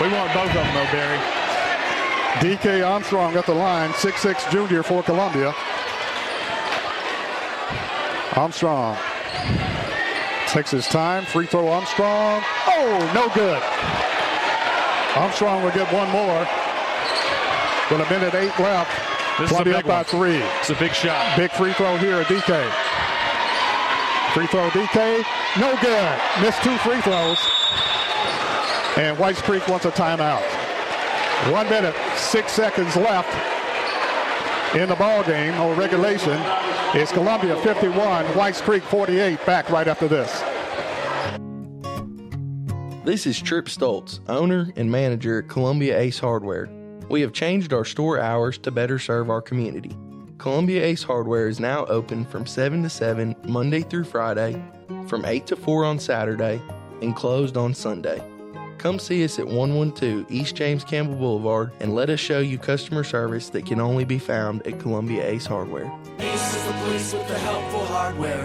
We 0.00 0.08
want 0.08 0.34
both 0.34 0.48
of 0.48 0.54
them 0.54 0.74
though, 0.74 0.92
Barry. 0.92 1.18
DK 2.40 2.86
Armstrong 2.86 3.36
at 3.36 3.46
the 3.46 3.54
line, 3.54 3.90
6'6 3.90 4.50
junior 4.50 4.82
for 4.82 5.02
Columbia. 5.02 5.54
Armstrong 8.34 8.96
takes 10.52 10.70
his 10.70 10.86
time. 10.86 11.24
Free 11.24 11.46
throw 11.46 11.68
Armstrong. 11.68 12.42
Oh, 12.66 13.10
no 13.14 13.32
good. 13.34 13.62
Armstrong 15.16 15.62
will 15.62 15.72
get 15.72 15.90
one 15.92 16.10
more 16.10 16.46
with 17.90 18.06
a 18.06 18.10
minute 18.12 18.34
eight 18.34 18.56
left. 18.60 18.92
This 19.40 19.50
is 19.50 19.58
a 19.58 19.64
big 19.64 19.74
up 19.74 19.84
by 19.86 19.96
one. 19.96 20.04
three. 20.04 20.36
It's 20.60 20.68
a 20.68 20.74
big 20.74 20.92
shot. 20.92 21.36
Big 21.38 21.50
free 21.52 21.72
throw 21.72 21.96
here 21.96 22.16
at 22.16 22.26
DK. 22.26 22.70
Free 24.34 24.46
throw 24.46 24.68
DK. 24.70 25.24
No 25.58 25.74
good. 25.80 26.20
Missed 26.42 26.62
two 26.62 26.76
free 26.78 27.00
throws. 27.00 27.38
And 28.98 29.18
Whites 29.18 29.40
Creek 29.40 29.66
wants 29.68 29.86
a 29.86 29.90
timeout. 29.90 30.42
One 31.50 31.68
minute, 31.70 31.94
six 32.14 32.52
seconds 32.52 32.94
left 32.94 33.51
in 34.74 34.88
the 34.88 34.96
ball 34.96 35.22
game 35.22 35.58
or 35.60 35.74
regulation. 35.74 36.38
It's 36.94 37.12
Columbia 37.12 37.56
51, 37.62 38.24
Whites 38.36 38.60
Creek 38.62 38.82
48. 38.82 39.44
Back 39.44 39.68
right 39.68 39.86
after 39.86 40.08
this. 40.08 40.42
This 43.04 43.26
is 43.26 43.40
Trip 43.40 43.66
Stoltz, 43.66 44.20
owner 44.28 44.72
and 44.76 44.90
manager 44.90 45.40
at 45.40 45.48
Columbia 45.48 45.98
Ace 45.98 46.18
Hardware. 46.18 46.70
We 47.10 47.20
have 47.20 47.32
changed 47.34 47.74
our 47.74 47.84
store 47.84 48.18
hours 48.18 48.56
to 48.58 48.70
better 48.70 48.98
serve 48.98 49.28
our 49.28 49.42
community. 49.42 49.94
Columbia 50.38 50.82
Ace 50.84 51.02
Hardware 51.02 51.48
is 51.48 51.60
now 51.60 51.84
open 51.86 52.24
from 52.24 52.46
7 52.46 52.82
to 52.82 52.88
7 52.88 53.36
Monday 53.44 53.82
through 53.82 54.04
Friday, 54.04 54.62
from 55.06 55.24
8 55.26 55.46
to 55.48 55.56
4 55.56 55.84
on 55.84 55.98
Saturday, 55.98 56.62
and 57.02 57.14
closed 57.14 57.56
on 57.58 57.74
Sunday. 57.74 58.22
Come 58.82 58.98
see 58.98 59.22
us 59.22 59.38
at 59.38 59.46
112 59.46 60.26
East 60.28 60.56
James 60.56 60.82
Campbell 60.82 61.14
Boulevard 61.14 61.70
and 61.78 61.94
let 61.94 62.10
us 62.10 62.18
show 62.18 62.40
you 62.40 62.58
customer 62.58 63.04
service 63.04 63.48
that 63.50 63.64
can 63.64 63.80
only 63.80 64.04
be 64.04 64.18
found 64.18 64.66
at 64.66 64.80
Columbia 64.80 65.24
Ace 65.24 65.46
Hardware. 65.46 65.86
Ace 66.18 66.56
is 66.56 66.66
the 66.66 66.72
place 66.72 67.12
with 67.12 67.28
the 67.28 67.38
helpful 67.38 67.86
hardware. 67.86 68.44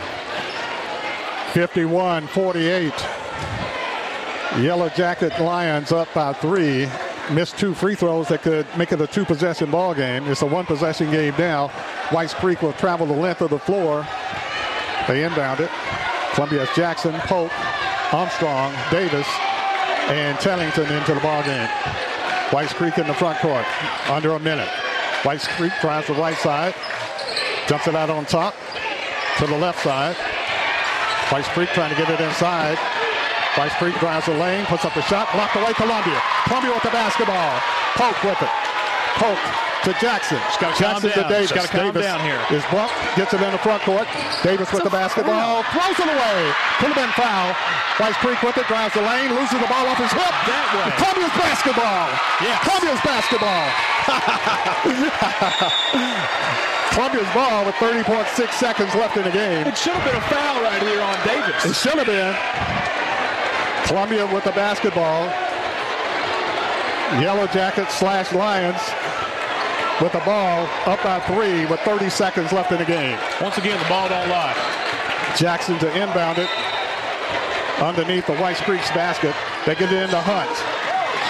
51 1.53 2.27
48. 2.27 2.93
Yellow 4.59 4.87
Jacket 4.89 5.37
Lions 5.37 5.91
up 5.91 6.07
by 6.13 6.31
three. 6.31 6.87
Missed 7.33 7.57
two 7.57 7.73
free 7.73 7.93
throws 7.93 8.29
that 8.29 8.41
could 8.41 8.65
make 8.77 8.93
it 8.93 9.01
a 9.01 9.07
two 9.07 9.25
possession 9.25 9.69
ball 9.69 9.93
game. 9.93 10.25
It's 10.27 10.41
a 10.43 10.45
one 10.45 10.65
possession 10.65 11.11
game 11.11 11.33
now. 11.37 11.67
Whites 12.11 12.33
Creek 12.33 12.61
will 12.61 12.71
travel 12.73 13.05
the 13.05 13.13
length 13.13 13.41
of 13.41 13.49
the 13.49 13.59
floor. 13.59 14.07
They 15.09 15.25
inbound 15.25 15.59
it. 15.59 15.69
Columbia's 16.33 16.69
Jackson, 16.73 17.13
Pope, 17.21 17.51
Armstrong, 18.13 18.73
Davis, 18.89 19.27
and 20.07 20.37
Tellington 20.39 20.85
into 20.85 21.13
the 21.13 21.19
ball 21.19 21.43
game. 21.43 21.67
Whites 22.51 22.71
Creek 22.71 22.97
in 22.97 23.07
the 23.07 23.13
front 23.13 23.39
court. 23.39 23.65
Under 24.09 24.31
a 24.31 24.39
minute. 24.39 24.69
Whites 25.23 25.47
Creek 25.49 25.73
drives 25.81 26.07
the 26.07 26.13
right 26.13 26.37
side. 26.37 26.73
Jumps 27.67 27.87
it 27.87 27.95
out 27.95 28.09
on 28.09 28.25
top 28.25 28.55
to 29.37 29.47
the 29.47 29.57
left 29.57 29.79
side. 29.83 30.15
Whites 31.31 31.47
Creek 31.55 31.69
trying 31.71 31.89
to 31.89 31.95
get 31.95 32.11
it 32.11 32.19
inside. 32.19 32.77
Whites 33.55 33.75
Creek 33.79 33.95
drives 34.03 34.27
the 34.27 34.35
lane, 34.35 34.65
puts 34.65 34.83
up 34.83 34.93
the 34.93 35.01
shot, 35.07 35.31
blocked 35.31 35.55
away 35.55 35.71
Columbia. 35.79 36.19
Columbia 36.43 36.75
with 36.75 36.83
the 36.83 36.91
basketball. 36.91 37.55
Poke 37.95 38.19
with 38.23 38.41
it. 38.43 38.51
Poke 39.15 39.39
to 39.87 39.95
Jackson. 40.03 40.39
Jackson 40.59 41.07
to. 41.07 41.23
Davis. 41.31 41.55
Just 41.55 41.71
gotta 41.71 41.71
calm 41.71 41.95
Davis 41.95 42.03
down 42.03 42.19
here. 42.19 42.39
Is 42.51 42.67
bumped, 42.67 42.91
gets 43.15 43.33
it 43.33 43.39
in 43.39 43.51
the 43.51 43.63
front 43.63 43.81
court. 43.83 44.11
Davis 44.43 44.71
with 44.75 44.83
the 44.83 44.91
basketball, 44.91 45.63
throws 45.71 45.99
it 46.03 46.11
away. 46.11 46.51
Could 46.83 46.91
have 46.91 46.99
been 46.99 47.15
foul. 47.15 47.55
Whites 47.95 48.19
Creek 48.19 48.43
with 48.43 48.59
it, 48.59 48.67
drives 48.67 48.93
the 48.93 49.01
lane, 49.01 49.31
loses 49.31 49.55
the 49.55 49.67
ball 49.71 49.87
off 49.87 50.03
his 50.03 50.11
hip. 50.11 50.35
That 50.51 50.67
way. 50.75 50.91
Columbia's 50.99 51.31
basketball. 51.39 52.11
Yeah. 52.43 52.59
Columbia's 52.67 52.99
basketball. 53.07 53.71
Columbia's 56.91 57.33
ball 57.33 57.65
with 57.65 57.75
30.6 57.75 58.51
seconds 58.51 58.93
left 58.95 59.15
in 59.15 59.23
the 59.23 59.31
game. 59.31 59.65
It 59.65 59.77
should 59.77 59.93
have 59.93 60.03
been 60.03 60.15
a 60.15 60.27
foul 60.27 60.61
right 60.61 60.81
here 60.83 61.01
on 61.01 61.15
Davis. 61.23 61.63
It 61.63 61.75
should 61.75 61.97
have 61.97 62.07
been. 62.07 62.35
Columbia 63.87 64.27
with 64.27 64.43
the 64.43 64.51
basketball. 64.51 65.31
Yellow 67.19 67.47
Jackets 67.47 67.95
slash 67.95 68.31
Lions 68.33 68.79
with 70.01 70.11
the 70.11 70.23
ball 70.25 70.67
up 70.85 71.01
by 71.03 71.19
three 71.31 71.65
with 71.67 71.79
30 71.81 72.09
seconds 72.09 72.51
left 72.51 72.71
in 72.71 72.79
the 72.79 72.85
game. 72.85 73.17
Once 73.41 73.57
again, 73.57 73.79
the 73.79 73.87
ball 73.87 74.09
don't 74.09 74.29
lie. 74.29 74.55
Jackson 75.37 75.79
to 75.79 75.87
inbound 75.95 76.39
it 76.39 76.49
underneath 77.79 78.27
the 78.27 78.35
White 78.35 78.57
Creek's 78.57 78.91
basket. 78.91 79.35
They 79.65 79.75
get 79.75 79.91
it 79.91 80.03
into 80.03 80.19
Hunt. 80.19 80.51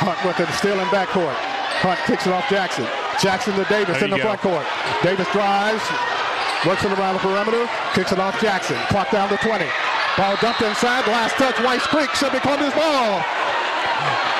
Hunt 0.02 0.18
with 0.26 0.40
it 0.40 0.52
still 0.54 0.80
in 0.80 0.88
backcourt. 0.88 1.36
Hunt 1.82 2.00
kicks 2.06 2.26
it 2.26 2.34
off 2.34 2.50
Jackson. 2.50 2.88
Jackson 3.20 3.54
to 3.56 3.66
Davis 3.66 3.98
There 4.00 4.06
in 4.06 4.12
the 4.12 4.18
go. 4.18 4.24
front 4.24 4.42
court. 4.42 4.66
Davis 5.04 5.28
drives, 5.34 5.84
works 6.66 6.84
it 6.86 6.94
around 6.98 7.16
the 7.16 7.24
perimeter, 7.26 7.68
kicks 7.94 8.12
it 8.12 8.20
off 8.20 8.40
Jackson. 8.40 8.78
Clock 8.88 9.12
down 9.12 9.30
to 9.30 9.38
20. 9.38 9.66
Ball 10.18 10.36
dumped 10.42 10.62
inside. 10.62 11.08
Last 11.08 11.36
touch, 11.36 11.58
White 11.64 11.82
Creek 11.88 12.10
should 12.16 12.32
be 12.32 12.40
Columbia's 12.40 12.74
ball. 12.74 13.22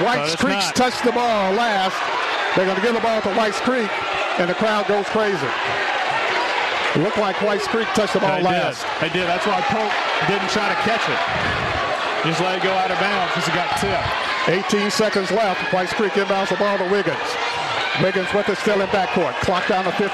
White 0.04 0.36
Creek 0.38 0.60
touched 0.74 1.04
the 1.04 1.12
ball 1.12 1.54
last. 1.54 1.96
They're 2.56 2.66
going 2.66 2.76
to 2.78 2.84
give 2.84 2.94
the 2.96 3.02
ball 3.02 3.22
to 3.22 3.32
White 3.36 3.54
Creek, 3.64 3.90
and 4.40 4.50
the 4.50 4.56
crowd 4.56 4.88
goes 4.88 5.06
crazy. 5.08 5.48
It 6.96 7.00
looked 7.00 7.18
like 7.18 7.40
White 7.42 7.62
Creek 7.72 7.88
touched 7.96 8.14
the 8.14 8.20
ball 8.20 8.36
They 8.38 8.44
last. 8.44 8.84
did. 8.84 8.92
They 9.00 9.14
did. 9.20 9.28
That's 9.28 9.46
why 9.48 9.62
Pope 9.72 9.94
didn't 10.28 10.50
try 10.52 10.68
to 10.68 10.76
catch 10.84 11.08
it. 11.08 11.22
Just 12.28 12.42
let 12.42 12.58
it 12.60 12.64
go 12.64 12.72
out 12.76 12.92
of 12.92 13.00
bounds 13.00 13.32
because 13.34 13.48
it 13.48 13.56
got 13.56 13.72
tipped. 13.80 14.74
18 14.74 14.92
seconds 14.92 15.32
left. 15.32 15.72
White 15.72 15.88
Creek 15.96 16.12
inbounds 16.14 16.50
the 16.50 16.58
ball 16.58 16.78
to 16.78 16.84
Wiggins. 16.92 17.18
Wiggins 18.00 18.32
with 18.34 18.48
it 18.48 18.58
still 18.58 18.80
in 18.80 18.88
backcourt. 18.88 19.36
Clock 19.44 19.68
down 19.68 19.84
to 19.84 19.92
15. 19.92 20.08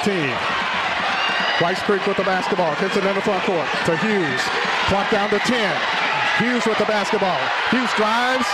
White 1.62 1.78
Creek 1.86 2.02
with 2.10 2.18
the 2.18 2.26
basketball. 2.26 2.74
Gets 2.82 2.98
it 2.98 3.06
in 3.06 3.14
the 3.14 3.22
front 3.22 3.44
court 3.46 3.70
to 3.86 3.94
Hughes. 4.02 4.42
Clock 4.90 5.12
down 5.14 5.30
to 5.30 5.38
10. 5.38 5.54
Hughes 6.42 6.66
with 6.66 6.78
the 6.82 6.90
basketball. 6.90 7.38
Hughes 7.70 7.94
drives. 7.94 8.50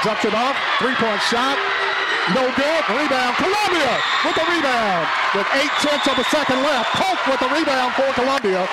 Jumps 0.00 0.24
it 0.24 0.32
off. 0.32 0.56
Three-point 0.80 1.20
shot. 1.28 1.60
No 2.32 2.48
good. 2.56 2.82
Rebound. 2.88 3.36
Columbia 3.36 3.92
with 4.24 4.36
the 4.36 4.46
rebound. 4.48 5.04
With 5.36 5.48
eight 5.60 5.72
tenths 5.84 6.08
of 6.08 6.16
a 6.16 6.24
second 6.32 6.64
left. 6.64 6.88
Polk 6.96 7.20
with 7.28 7.40
the 7.44 7.52
rebound 7.52 7.92
for 7.94 8.08
Columbia. 8.16 8.64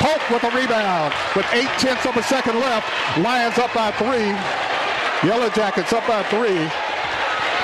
Polk 0.00 0.24
with 0.32 0.40
the 0.40 0.52
rebound. 0.56 1.12
With 1.36 1.46
eight 1.52 1.72
tenths 1.76 2.08
of 2.08 2.16
a 2.16 2.24
second 2.24 2.56
left. 2.56 2.88
Lions 3.20 3.58
up 3.60 3.72
by 3.76 3.92
three. 3.92 4.32
Yellow 5.20 5.52
Jackets 5.52 5.92
up 5.92 6.06
by 6.08 6.24
three. 6.32 6.64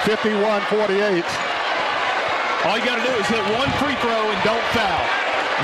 51-48. 0.05 1.53
All 2.65 2.78
you 2.78 2.84
got 2.84 2.97
to 2.97 3.05
do 3.05 3.12
is 3.20 3.26
hit 3.28 3.44
one 3.60 3.68
free 3.76 3.94
throw 4.01 4.23
and 4.33 4.41
don't 4.43 4.65
foul. 4.73 5.05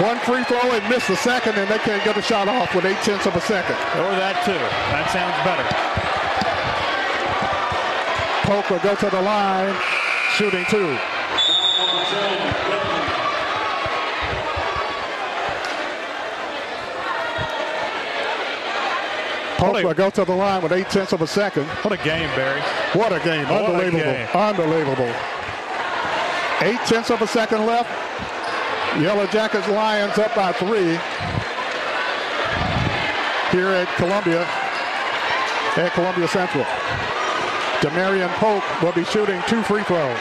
One 0.06 0.18
free 0.20 0.44
throw 0.44 0.70
and 0.72 0.86
miss 0.88 1.06
the 1.08 1.16
second, 1.16 1.56
and 1.56 1.68
they 1.68 1.78
can't 1.78 2.04
get 2.04 2.16
a 2.16 2.22
shot 2.22 2.46
off 2.48 2.74
with 2.74 2.84
eight 2.84 2.98
tenths 3.02 3.26
of 3.26 3.34
a 3.34 3.40
second. 3.40 3.74
Or 4.04 4.12
that 4.20 4.36
too. 4.44 4.52
That 4.92 5.08
sounds 5.10 5.36
better. 5.44 5.66
Polk 8.46 8.68
will 8.70 8.78
go 8.80 8.94
to 8.94 9.10
the 9.10 9.22
line, 9.22 9.74
shooting 10.36 10.64
two. 10.68 10.96
Polk 19.58 19.82
will 19.84 19.94
go 19.94 20.08
to 20.08 20.24
the 20.24 20.32
line 20.34 20.62
with 20.62 20.72
eight 20.72 20.88
tenths 20.88 21.12
of 21.12 21.20
a 21.20 21.26
second. 21.26 21.64
What 21.82 21.92
a 21.92 22.02
game, 22.02 22.28
Barry. 22.34 22.60
What 22.94 23.12
a 23.12 23.20
game. 23.20 23.46
What 23.48 23.62
a 23.62 23.66
Unbelievable. 23.66 24.00
game. 24.00 24.28
Unbelievable. 24.34 25.12
Eight 26.62 26.80
tenths 26.84 27.10
of 27.10 27.22
a 27.22 27.26
second 27.26 27.64
left. 27.64 27.88
Yellow 29.00 29.26
Jackets 29.28 29.66
Lions 29.68 30.18
up 30.18 30.34
by 30.34 30.52
three 30.52 30.98
here 33.50 33.68
at 33.68 33.88
Columbia, 33.96 34.42
at 35.76 35.92
Columbia 35.94 36.28
Central. 36.28 36.64
Demarion 37.80 38.28
Polk 38.36 38.62
will 38.82 38.92
be 38.92 39.04
shooting 39.04 39.40
two 39.48 39.62
free 39.62 39.82
throws 39.84 40.18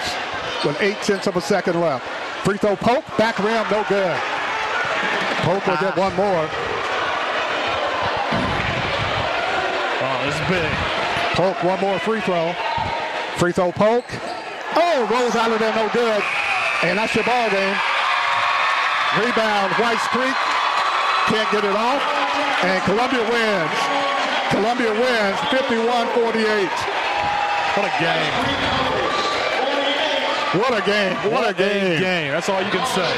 with 0.64 0.80
eight 0.82 0.96
tenths 1.02 1.28
of 1.28 1.36
a 1.36 1.42
second 1.42 1.82
left. 1.82 2.08
Free 2.46 2.58
throw 2.58 2.76
Polk, 2.78 3.06
back 3.18 3.38
rim, 3.40 3.66
no 3.70 3.84
good. 3.90 4.18
Polk 5.44 5.66
will 5.68 5.78
get 5.78 5.98
ah. 5.98 6.00
one 6.00 6.16
more. 6.16 6.48
Oh, 10.02 10.26
this 10.26 10.36
is 10.36 10.48
big. 10.48 10.72
Polk, 11.36 11.64
one 11.64 11.82
more 11.82 12.00
free 12.00 12.22
throw. 12.22 12.54
Free 13.38 13.52
throw 13.52 13.72
Polk. 13.74 14.06
Oh, 14.76 15.08
rolls 15.10 15.36
out 15.36 15.52
of 15.52 15.60
there, 15.60 15.74
no 15.74 15.90
good. 15.90 16.22
And 16.84 16.98
that's 16.98 17.16
your 17.16 17.24
ball 17.24 17.50
game. 17.50 17.78
Rebound, 19.18 19.74
White 19.82 20.04
Creek. 20.14 20.38
Can't 21.28 21.50
get 21.52 21.64
it 21.64 21.76
off. 21.76 22.02
And 22.64 22.84
Columbia 22.84 23.24
wins. 23.26 23.74
Columbia 24.52 24.92
wins 24.94 25.38
51-48. 25.50 26.70
What 27.76 27.86
a 27.86 27.94
game. 28.02 28.34
What 30.58 30.74
a 30.74 30.82
game. 30.86 31.16
What, 31.32 31.50
a 31.50 31.54
game. 31.54 32.00
game. 32.00 32.32
That's 32.32 32.50
all 32.50 32.62
you 32.62 32.72
can 32.72 32.86
say. 32.88 33.12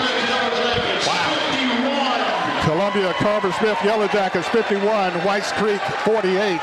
Wow. 1.07 2.61
Columbia 2.63 3.13
Carver 3.13 3.51
Smith 3.53 3.77
Yellow 3.83 4.07
Jackets 4.07 4.47
51, 4.49 5.13
White 5.25 5.43
Creek 5.55 5.81
48 6.03 6.59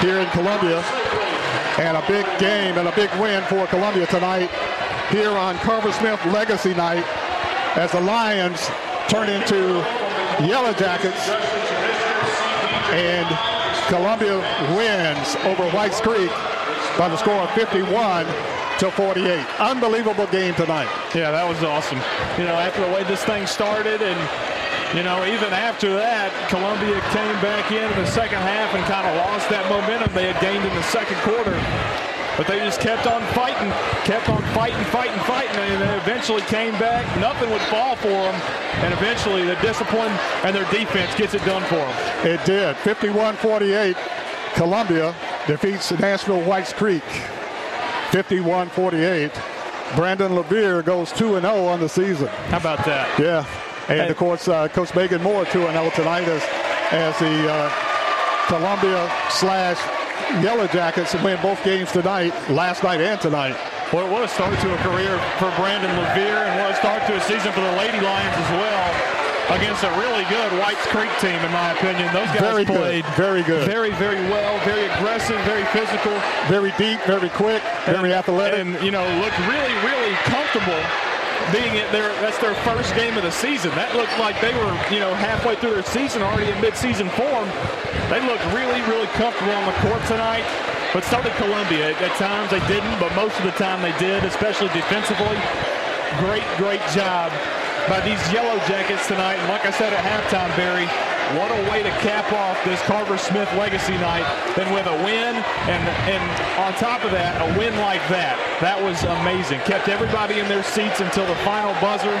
here 0.00 0.18
in 0.18 0.28
Columbia. 0.30 0.82
And 1.78 1.96
a 1.96 2.04
big 2.08 2.26
game 2.38 2.76
and 2.76 2.88
a 2.88 2.94
big 2.94 3.10
win 3.20 3.42
for 3.44 3.66
Columbia 3.68 4.06
tonight 4.06 4.50
here 5.10 5.30
on 5.30 5.56
Carver 5.58 5.92
Smith 5.92 6.22
Legacy 6.26 6.74
Night 6.74 7.04
as 7.76 7.92
the 7.92 8.00
Lions 8.00 8.66
turn 9.08 9.28
into 9.28 9.78
Yellow 10.44 10.72
Jackets 10.74 11.28
and 12.90 13.26
Columbia 13.88 14.38
wins 14.76 15.36
over 15.44 15.70
Whites 15.70 16.00
Creek 16.00 16.30
by 16.98 17.08
the 17.08 17.16
score 17.16 17.34
of 17.34 17.50
51 17.52 18.26
to 18.78 18.90
48. 18.90 19.46
Unbelievable 19.60 20.26
game 20.26 20.54
tonight. 20.54 20.88
Yeah, 21.14 21.30
that 21.30 21.48
was 21.48 21.62
awesome. 21.62 21.98
You 22.38 22.44
know, 22.44 22.54
after 22.54 22.84
the 22.84 22.92
way 22.92 23.04
this 23.04 23.24
thing 23.24 23.46
started 23.46 24.02
and 24.02 24.57
you 24.96 25.02
know, 25.02 25.20
even 25.28 25.52
after 25.52 25.92
that, 25.96 26.32
Columbia 26.48 26.96
came 27.12 27.36
back 27.44 27.68
in 27.72 27.84
in 27.84 27.98
the 28.00 28.08
second 28.08 28.40
half 28.40 28.72
and 28.72 28.80
kind 28.88 29.04
of 29.04 29.16
lost 29.20 29.48
that 29.52 29.68
momentum 29.68 30.08
they 30.14 30.32
had 30.32 30.40
gained 30.40 30.64
in 30.64 30.72
the 30.72 30.86
second 30.88 31.16
quarter. 31.20 31.52
But 32.40 32.46
they 32.46 32.58
just 32.60 32.80
kept 32.80 33.06
on 33.06 33.20
fighting, 33.34 33.68
kept 34.06 34.30
on 34.30 34.40
fighting, 34.54 34.78
fighting, 34.94 35.18
fighting, 35.26 35.56
and 35.58 35.82
they 35.82 35.96
eventually 35.98 36.40
came 36.48 36.72
back. 36.78 37.04
Nothing 37.18 37.50
would 37.50 37.60
fall 37.68 37.96
for 37.96 38.08
them, 38.08 38.36
and 38.80 38.94
eventually 38.94 39.44
the 39.44 39.56
discipline 39.60 40.12
and 40.46 40.54
their 40.54 40.68
defense 40.70 41.12
gets 41.16 41.34
it 41.34 41.44
done 41.44 41.62
for 41.64 41.82
them. 41.82 41.96
It 42.24 42.40
did. 42.46 42.76
51-48. 42.76 43.96
Columbia 44.54 45.14
defeats 45.46 45.90
Nashville 45.98 46.40
Whites 46.42 46.72
Creek. 46.72 47.02
51-48. 48.14 49.34
Brandon 49.96 50.34
Levere 50.34 50.82
goes 50.82 51.12
2-0 51.12 51.44
on 51.44 51.80
the 51.80 51.88
season. 51.88 52.28
How 52.48 52.58
about 52.58 52.84
that? 52.86 53.18
Yeah. 53.18 53.44
And 53.88 54.10
of 54.10 54.16
course, 54.16 54.48
uh, 54.48 54.68
Coach 54.68 54.94
Megan 54.94 55.22
Moore 55.22 55.44
2-0 55.46 55.94
tonight 55.94 56.28
as, 56.28 56.42
as 56.92 57.18
the 57.18 57.50
uh, 57.50 57.72
Columbia 58.48 59.10
slash 59.30 59.78
Yellow 60.44 60.66
Jackets 60.68 61.14
win 61.24 61.40
both 61.40 61.62
games 61.64 61.90
tonight, 61.92 62.32
last 62.50 62.82
night 62.82 63.00
and 63.00 63.18
tonight. 63.20 63.56
What, 63.90 64.10
what 64.10 64.22
a 64.24 64.28
start 64.28 64.52
to 64.60 64.74
a 64.74 64.78
career 64.84 65.16
for 65.40 65.48
Brandon 65.56 65.88
Levere, 65.96 66.44
and 66.44 66.60
what 66.60 66.72
a 66.72 66.76
start 66.76 67.06
to 67.08 67.16
a 67.16 67.20
season 67.22 67.50
for 67.52 67.60
the 67.64 67.72
Lady 67.80 67.98
Lions 68.00 68.36
as 68.36 68.50
well. 68.60 69.16
Against 69.56 69.80
a 69.82 69.88
really 69.96 70.24
good 70.28 70.52
Whites 70.60 70.84
Creek 70.92 71.08
team, 71.24 71.40
in 71.40 71.50
my 71.52 71.72
opinion. 71.72 72.12
Those 72.12 72.28
guys 72.36 72.40
Very 72.52 72.64
good, 72.66 72.76
played 72.76 73.06
very 73.16 73.42
good. 73.42 73.64
very, 73.64 73.92
very 73.92 74.20
well, 74.28 74.52
very 74.68 74.84
aggressive, 74.92 75.40
very 75.48 75.64
physical, 75.72 76.12
Very 76.52 76.68
deep, 76.76 77.00
very 77.08 77.30
quick, 77.30 77.62
very 77.86 78.12
athletic. 78.12 78.60
and 78.60 78.76
you 78.84 78.90
know 78.90 79.08
looked 79.24 79.38
really, 79.48 79.72
really 79.88 80.12
comfortable. 80.28 80.76
Being 81.52 81.80
it 81.80 81.90
their 81.92 82.12
that's 82.20 82.38
their 82.38 82.54
first 82.66 82.94
game 82.94 83.16
of 83.16 83.22
the 83.22 83.32
season. 83.32 83.70
That 83.72 83.94
looked 83.96 84.16
like 84.18 84.36
they 84.40 84.52
were 84.52 84.74
you 84.92 85.00
know 85.00 85.14
halfway 85.14 85.56
through 85.56 85.74
their 85.78 85.86
season 85.86 86.20
already 86.20 86.50
in 86.50 86.60
mid-season 86.60 87.08
form. 87.16 87.48
They 88.12 88.20
looked 88.20 88.44
really, 88.52 88.80
really 88.88 89.08
comfortable 89.16 89.52
on 89.52 89.64
the 89.64 89.76
court 89.84 90.02
tonight. 90.08 90.44
But 90.92 91.04
so 91.04 91.20
did 91.20 91.36
Columbia. 91.36 91.92
At, 91.92 92.16
times 92.16 92.48
they 92.50 92.64
didn't, 92.64 92.96
but 92.96 93.12
most 93.12 93.36
of 93.36 93.44
the 93.44 93.56
time 93.60 93.84
they 93.84 93.92
did, 94.00 94.24
especially 94.24 94.72
defensively. 94.72 95.36
Great, 96.16 96.44
great 96.56 96.80
job 96.96 97.28
by 97.88 98.00
these 98.00 98.20
Yellow 98.32 98.56
Jackets 98.64 99.06
tonight. 99.06 99.36
And 99.36 99.48
like 99.52 99.64
I 99.68 99.70
said 99.70 99.92
at 99.92 100.00
halftime, 100.00 100.48
Barry, 100.56 100.88
what 101.36 101.50
a 101.50 101.70
way 101.70 101.82
to 101.82 101.90
cap 102.00 102.32
off 102.32 102.56
this 102.64 102.80
Carver 102.82 103.18
Smith 103.18 103.52
legacy 103.54 103.92
night 103.98 104.24
than 104.56 104.72
with 104.72 104.86
a 104.86 104.96
win. 105.04 105.36
And, 105.68 105.82
and 106.08 106.24
on 106.56 106.72
top 106.80 107.04
of 107.04 107.10
that, 107.10 107.36
a 107.42 107.58
win 107.58 107.76
like 107.78 108.00
that. 108.08 108.38
That 108.60 108.80
was 108.80 109.02
amazing. 109.04 109.60
Kept 109.60 109.88
everybody 109.88 110.40
in 110.40 110.48
their 110.48 110.62
seats 110.62 111.00
until 111.00 111.26
the 111.26 111.36
final 111.44 111.74
buzzer. 111.80 112.16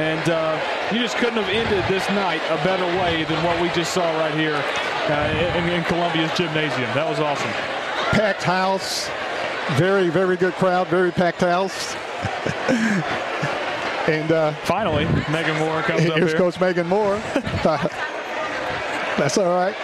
And 0.00 0.28
uh, 0.30 0.58
you 0.90 0.98
just 0.98 1.16
couldn't 1.16 1.36
have 1.36 1.48
ended 1.48 1.84
this 1.86 2.08
night 2.10 2.40
a 2.48 2.56
better 2.64 2.86
way 2.98 3.24
than 3.24 3.42
what 3.44 3.60
we 3.60 3.68
just 3.70 3.92
saw 3.92 4.04
right 4.18 4.34
here 4.34 4.56
uh, 4.56 5.58
in, 5.58 5.68
in 5.68 5.84
Columbia's 5.84 6.32
gymnasium. 6.32 6.88
That 6.94 7.08
was 7.08 7.20
awesome. 7.20 7.50
packed 8.16 8.42
house. 8.42 9.08
Very, 9.76 10.08
very 10.08 10.36
good 10.36 10.54
crowd. 10.54 10.88
Very 10.88 11.12
packed 11.12 11.42
house. 11.42 11.94
and 14.08 14.32
uh, 14.32 14.52
finally, 14.64 15.04
Megan 15.30 15.58
Moore 15.58 15.82
comes 15.82 16.06
up 16.10 16.16
here's 16.16 16.30
here. 16.30 16.38
Coach 16.38 16.58
Megan 16.58 16.86
Moore. 16.86 17.20
That's 19.18 19.38
all 19.38 19.54
right. 19.54 19.74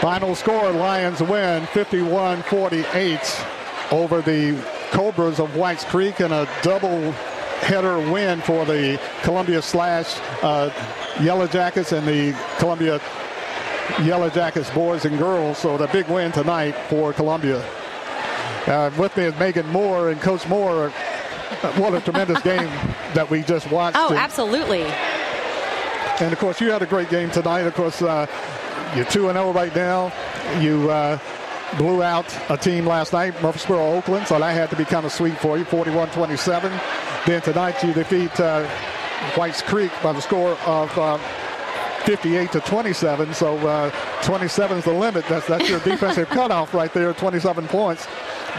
Final 0.00 0.34
score: 0.36 0.70
Lions 0.70 1.20
win 1.20 1.64
51-48 1.64 3.92
over 3.92 4.22
the 4.22 4.56
Cobras 4.92 5.40
of 5.40 5.56
Whites 5.56 5.84
Creek 5.84 6.20
in 6.20 6.30
a 6.32 6.46
double 6.62 7.10
header 7.62 7.98
win 8.12 8.40
for 8.40 8.64
the 8.64 9.00
Columbia 9.22 9.60
slash 9.60 10.18
uh, 10.42 10.70
Yellow 11.20 11.46
Jackets 11.48 11.90
and 11.92 12.06
the 12.06 12.32
Columbia 12.58 13.00
Yellow 14.02 14.30
Jackets 14.30 14.70
boys 14.70 15.04
and 15.04 15.18
girls. 15.18 15.58
So 15.58 15.76
the 15.76 15.88
big 15.88 16.06
win 16.08 16.30
tonight 16.30 16.76
for 16.88 17.12
Columbia. 17.12 17.64
Uh, 18.66 18.90
with 18.98 19.16
me 19.16 19.24
is 19.24 19.34
Megan 19.38 19.66
Moore 19.68 20.10
and 20.10 20.20
Coach 20.20 20.46
Moore. 20.46 20.90
What 21.76 21.94
a 21.94 22.00
tremendous 22.00 22.40
game 22.52 22.68
that 23.14 23.28
we 23.30 23.42
just 23.42 23.68
watched. 23.70 23.96
Oh, 23.98 24.10
And- 24.10 24.18
absolutely. 24.18 24.84
And 26.20 26.32
of 26.32 26.38
course, 26.38 26.60
you 26.60 26.70
had 26.70 26.82
a 26.82 26.86
great 26.86 27.10
game 27.10 27.30
tonight. 27.30 27.60
Of 27.60 27.74
course, 27.74 28.02
uh, 28.02 28.26
you're 28.94 29.04
2 29.04 29.32
0 29.32 29.52
right 29.52 29.74
now. 29.74 30.12
You 30.60 30.90
uh, 30.90 31.18
blew 31.76 32.02
out 32.02 32.26
a 32.50 32.56
team 32.56 32.86
last 32.86 33.12
night, 33.12 33.40
Murfreesboro 33.42 33.94
Oakland, 33.94 34.26
so 34.26 34.38
that 34.38 34.52
had 34.52 34.70
to 34.70 34.76
be 34.76 34.84
kind 34.84 35.06
of 35.06 35.12
sweet 35.12 35.36
for 35.38 35.58
you 35.58 35.64
41 35.64 36.10
27. 36.10 36.72
Then 37.26 37.42
tonight, 37.42 37.82
you 37.84 37.92
defeat 37.92 38.38
uh, 38.40 38.66
Whites 39.36 39.62
Creek 39.62 39.92
by 40.02 40.12
the 40.12 40.20
score 40.20 40.52
of. 40.66 40.96
Uh, 40.98 41.18
58 42.04 42.52
to 42.52 42.60
27, 42.60 43.34
so 43.34 43.58
uh, 43.68 43.90
27 44.22 44.78
is 44.78 44.84
the 44.84 44.92
limit. 44.92 45.26
That's 45.26 45.46
that's 45.46 45.68
your 45.68 45.80
defensive 45.80 46.26
cutoff 46.30 46.72
right 46.72 46.90
there. 46.94 47.12
27 47.12 47.68
points, 47.68 48.06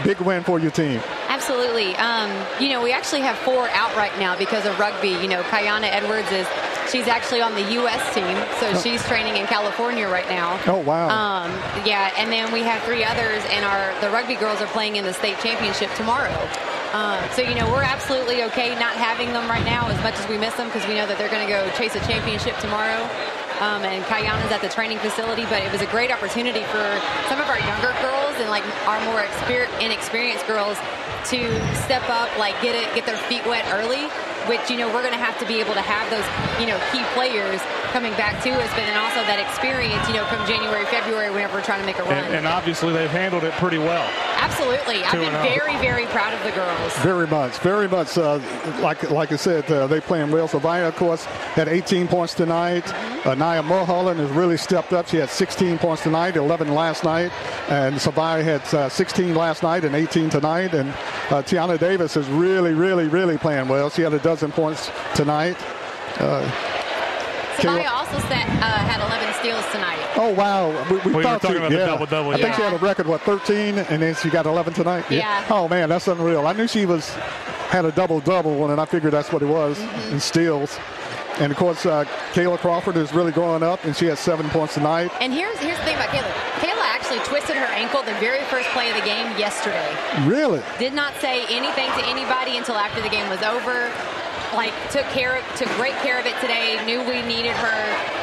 big 0.04 0.20
win 0.20 0.44
for 0.44 0.60
your 0.60 0.70
team. 0.70 1.00
Absolutely. 1.28 1.96
Um, 1.96 2.30
you 2.60 2.68
know, 2.68 2.80
we 2.80 2.92
actually 2.92 3.22
have 3.22 3.36
four 3.38 3.68
out 3.70 3.96
right 3.96 4.16
now 4.20 4.38
because 4.38 4.66
of 4.66 4.78
rugby. 4.78 5.08
You 5.08 5.26
know, 5.26 5.42
Kayana 5.42 5.88
Edwards 5.90 6.30
is 6.30 6.46
she's 6.90 7.06
actually 7.08 7.40
on 7.40 7.54
the 7.54 7.72
U.S. 7.80 8.02
team, 8.14 8.36
so 8.60 8.70
Oh. 8.76 8.80
she's 8.82 9.02
training 9.06 9.36
in 9.36 9.46
California 9.46 10.08
right 10.08 10.28
now. 10.28 10.58
Oh 10.66 10.78
wow! 10.78 11.08
Um, 11.08 11.50
yeah, 11.86 12.12
and 12.16 12.30
then 12.32 12.52
we 12.52 12.60
have 12.62 12.82
three 12.82 13.04
others, 13.04 13.42
and 13.50 13.64
our 13.64 13.94
the 14.00 14.10
rugby 14.10 14.34
girls 14.34 14.60
are 14.60 14.66
playing 14.68 14.96
in 14.96 15.04
the 15.04 15.12
state 15.14 15.38
championship 15.40 15.90
tomorrow. 15.94 16.36
Um, 16.92 17.22
so 17.32 17.42
you 17.42 17.54
know 17.54 17.70
we're 17.70 17.82
absolutely 17.86 18.42
okay 18.50 18.74
not 18.74 18.94
having 18.98 19.32
them 19.32 19.48
right 19.48 19.64
now 19.64 19.88
as 19.88 20.02
much 20.02 20.14
as 20.18 20.28
we 20.28 20.36
miss 20.36 20.54
them 20.56 20.66
because 20.66 20.86
we 20.88 20.94
know 20.94 21.06
that 21.06 21.18
they're 21.18 21.30
going 21.30 21.46
to 21.46 21.52
go 21.52 21.62
chase 21.78 21.94
a 21.94 22.00
championship 22.00 22.56
tomorrow. 22.58 22.98
Um, 23.60 23.84
and 23.84 24.02
Kayana's 24.08 24.50
at 24.50 24.62
the 24.64 24.70
training 24.72 24.96
facility, 25.04 25.44
but 25.52 25.62
it 25.62 25.70
was 25.70 25.82
a 25.82 25.90
great 25.92 26.10
opportunity 26.10 26.64
for 26.72 26.82
some 27.28 27.36
of 27.38 27.46
our 27.46 27.60
younger 27.60 27.92
girls 28.00 28.32
and 28.40 28.48
like 28.48 28.64
our 28.88 28.96
more 29.04 29.20
exper- 29.20 29.68
inexperienced 29.84 30.46
girls 30.48 30.78
to 31.28 31.44
step 31.84 32.00
up, 32.08 32.32
like 32.40 32.56
get 32.64 32.72
it, 32.74 32.88
get 32.96 33.04
their 33.04 33.20
feet 33.28 33.44
wet 33.44 33.62
early. 33.68 34.08
Which 34.48 34.70
you 34.70 34.76
know 34.76 34.88
we're 34.88 35.02
going 35.02 35.12
to 35.12 35.20
have 35.20 35.38
to 35.40 35.46
be 35.46 35.60
able 35.60 35.74
to 35.74 35.84
have 35.84 36.08
those 36.10 36.24
you 36.60 36.66
know 36.66 36.80
key 36.90 37.04
players 37.14 37.60
coming 37.90 38.12
back 38.14 38.42
to 38.42 38.50
us, 38.50 38.70
but 38.70 38.84
then 38.86 38.96
also 38.96 39.20
that 39.26 39.38
experience 39.38 40.06
you 40.08 40.14
know 40.14 40.24
from 40.26 40.46
January, 40.46 40.84
February 40.86 41.30
whenever 41.30 41.54
we're 41.58 41.64
trying 41.64 41.80
to 41.80 41.86
make 41.86 41.98
a 41.98 42.04
run. 42.04 42.24
And, 42.24 42.34
and 42.34 42.46
obviously 42.46 42.92
they've 42.92 43.10
handled 43.10 43.44
it 43.44 43.52
pretty 43.54 43.78
well. 43.78 44.08
Absolutely, 44.38 45.04
I've 45.04 45.12
been 45.20 45.34
oh. 45.34 45.42
very 45.42 45.76
very 45.78 46.06
proud 46.06 46.34
of 46.34 46.42
the 46.44 46.52
girls. 46.52 46.96
Very 46.98 47.26
much, 47.26 47.58
very 47.58 47.88
much. 47.88 48.16
Uh, 48.16 48.40
like 48.80 49.10
like 49.10 49.32
I 49.32 49.36
said, 49.36 49.70
uh, 49.70 49.86
they 49.86 50.00
playing 50.00 50.30
well. 50.30 50.48
Savannah, 50.48 50.88
of 50.88 50.96
course, 50.96 51.24
had 51.54 51.68
18 51.68 52.08
points 52.08 52.34
tonight. 52.34 52.84
Uh, 53.26 53.34
Nia 53.34 53.62
Mulholland 53.62 54.18
has 54.20 54.30
really 54.30 54.56
stepped 54.56 54.92
up. 54.92 55.06
She 55.08 55.18
had 55.18 55.28
16 55.28 55.78
points 55.78 56.02
tonight, 56.02 56.36
11 56.36 56.72
last 56.72 57.04
night, 57.04 57.30
and 57.68 58.00
Savannah 58.00 58.42
had 58.42 58.62
uh, 58.74 58.88
16 58.88 59.34
last 59.34 59.62
night 59.62 59.84
and 59.84 59.94
18 59.94 60.30
tonight. 60.30 60.74
And 60.74 60.88
uh, 60.88 61.42
Tiana 61.42 61.78
Davis 61.78 62.16
is 62.16 62.26
really, 62.28 62.72
really, 62.72 63.08
really 63.08 63.36
playing 63.36 63.68
well. 63.68 63.90
She 63.90 64.02
had 64.02 64.14
a 64.14 64.18
dozen 64.20 64.52
points 64.52 64.90
tonight. 65.14 65.56
Uh, 66.18 66.79
Samaya 67.60 67.84
Kayla- 67.84 67.92
also 67.92 68.18
set, 68.28 68.46
uh, 68.48 68.78
had 68.88 69.00
11 69.00 69.34
steals 69.40 69.64
tonight. 69.72 69.98
Oh 70.16 70.32
wow! 70.34 70.68
We, 70.90 70.96
we, 70.98 71.02
We 71.06 71.12
were 71.16 71.22
thought 71.22 71.40
talking 71.42 71.56
she- 71.56 71.62
about 71.62 71.70
the 71.70 71.86
double-double, 71.86 72.30
I 72.32 72.36
think 72.36 72.54
she 72.54 72.62
had 72.62 72.72
a 72.72 72.78
record 72.78 73.06
what 73.06 73.20
13, 73.22 73.78
and 73.78 74.02
then 74.02 74.14
she 74.16 74.28
got 74.30 74.46
11 74.46 74.74
tonight. 74.74 75.04
Yeah. 75.10 75.44
Oh 75.50 75.68
man, 75.68 75.88
that's 75.88 76.08
unreal. 76.08 76.46
I 76.46 76.52
knew 76.52 76.66
she 76.66 76.86
was 76.86 77.08
had 77.70 77.84
a 77.84 77.92
double 77.92 78.20
double, 78.20 78.68
and 78.70 78.80
I 78.80 78.84
figured 78.84 79.12
that's 79.12 79.32
what 79.32 79.42
it 79.42 79.46
was 79.46 79.78
Mm-hmm. 79.78 80.14
in 80.14 80.20
steals. 80.20 80.78
And 81.38 81.52
of 81.52 81.56
course, 81.56 81.86
uh, 81.86 82.04
Kayla 82.34 82.58
Crawford 82.58 82.96
is 82.96 83.14
really 83.14 83.32
growing 83.32 83.62
up, 83.62 83.82
and 83.84 83.96
she 83.96 84.06
had 84.06 84.18
seven 84.18 84.50
points 84.50 84.74
tonight. 84.74 85.10
And 85.22 85.32
here's 85.32 85.56
here's 85.58 85.78
the 85.78 85.84
thing 85.84 85.94
about 85.96 86.08
Kayla. 86.10 86.28
Kayla 86.60 86.82
actually 86.92 87.20
twisted 87.20 87.56
her 87.56 87.64
ankle 87.72 88.02
the 88.02 88.12
very 88.20 88.42
first 88.52 88.68
play 88.70 88.90
of 88.90 88.96
the 88.96 89.02
game 89.06 89.24
yesterday. 89.38 89.88
Really? 90.26 90.60
Did 90.78 90.92
not 90.92 91.14
say 91.20 91.46
anything 91.48 91.88
to 91.96 92.04
anybody 92.06 92.58
until 92.58 92.74
after 92.76 93.00
the 93.00 93.08
game 93.08 93.28
was 93.30 93.40
over. 93.42 93.88
Like 94.54 94.74
took 94.90 95.06
care 95.14 95.38
of, 95.38 95.44
took 95.56 95.68
great 95.78 95.94
care 96.02 96.18
of 96.18 96.26
it 96.26 96.34
today. 96.40 96.80
Knew 96.84 97.00
we 97.06 97.22
needed 97.22 97.54
her, 97.54 97.80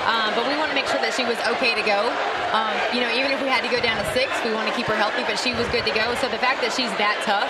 um, 0.08 0.36
but 0.36 0.48
we 0.48 0.56
want 0.60 0.70
to 0.70 0.76
make 0.76 0.88
sure 0.88 1.00
that 1.00 1.14
she 1.16 1.24
was 1.24 1.40
okay 1.56 1.72
to 1.76 1.84
go. 1.88 2.12
Um, 2.52 2.76
you 2.96 3.00
know, 3.00 3.12
even 3.12 3.32
if 3.32 3.40
we 3.44 3.48
had 3.48 3.64
to 3.64 3.72
go 3.72 3.80
down 3.80 3.96
to 4.00 4.08
six, 4.12 4.32
we 4.44 4.52
want 4.52 4.68
to 4.68 4.76
keep 4.76 4.88
her 4.88 4.96
healthy. 4.96 5.24
But 5.24 5.40
she 5.40 5.56
was 5.56 5.68
good 5.72 5.84
to 5.88 5.94
go. 5.96 6.16
So 6.20 6.28
the 6.28 6.40
fact 6.40 6.60
that 6.64 6.72
she's 6.76 6.92
that 7.00 7.20
tough 7.24 7.48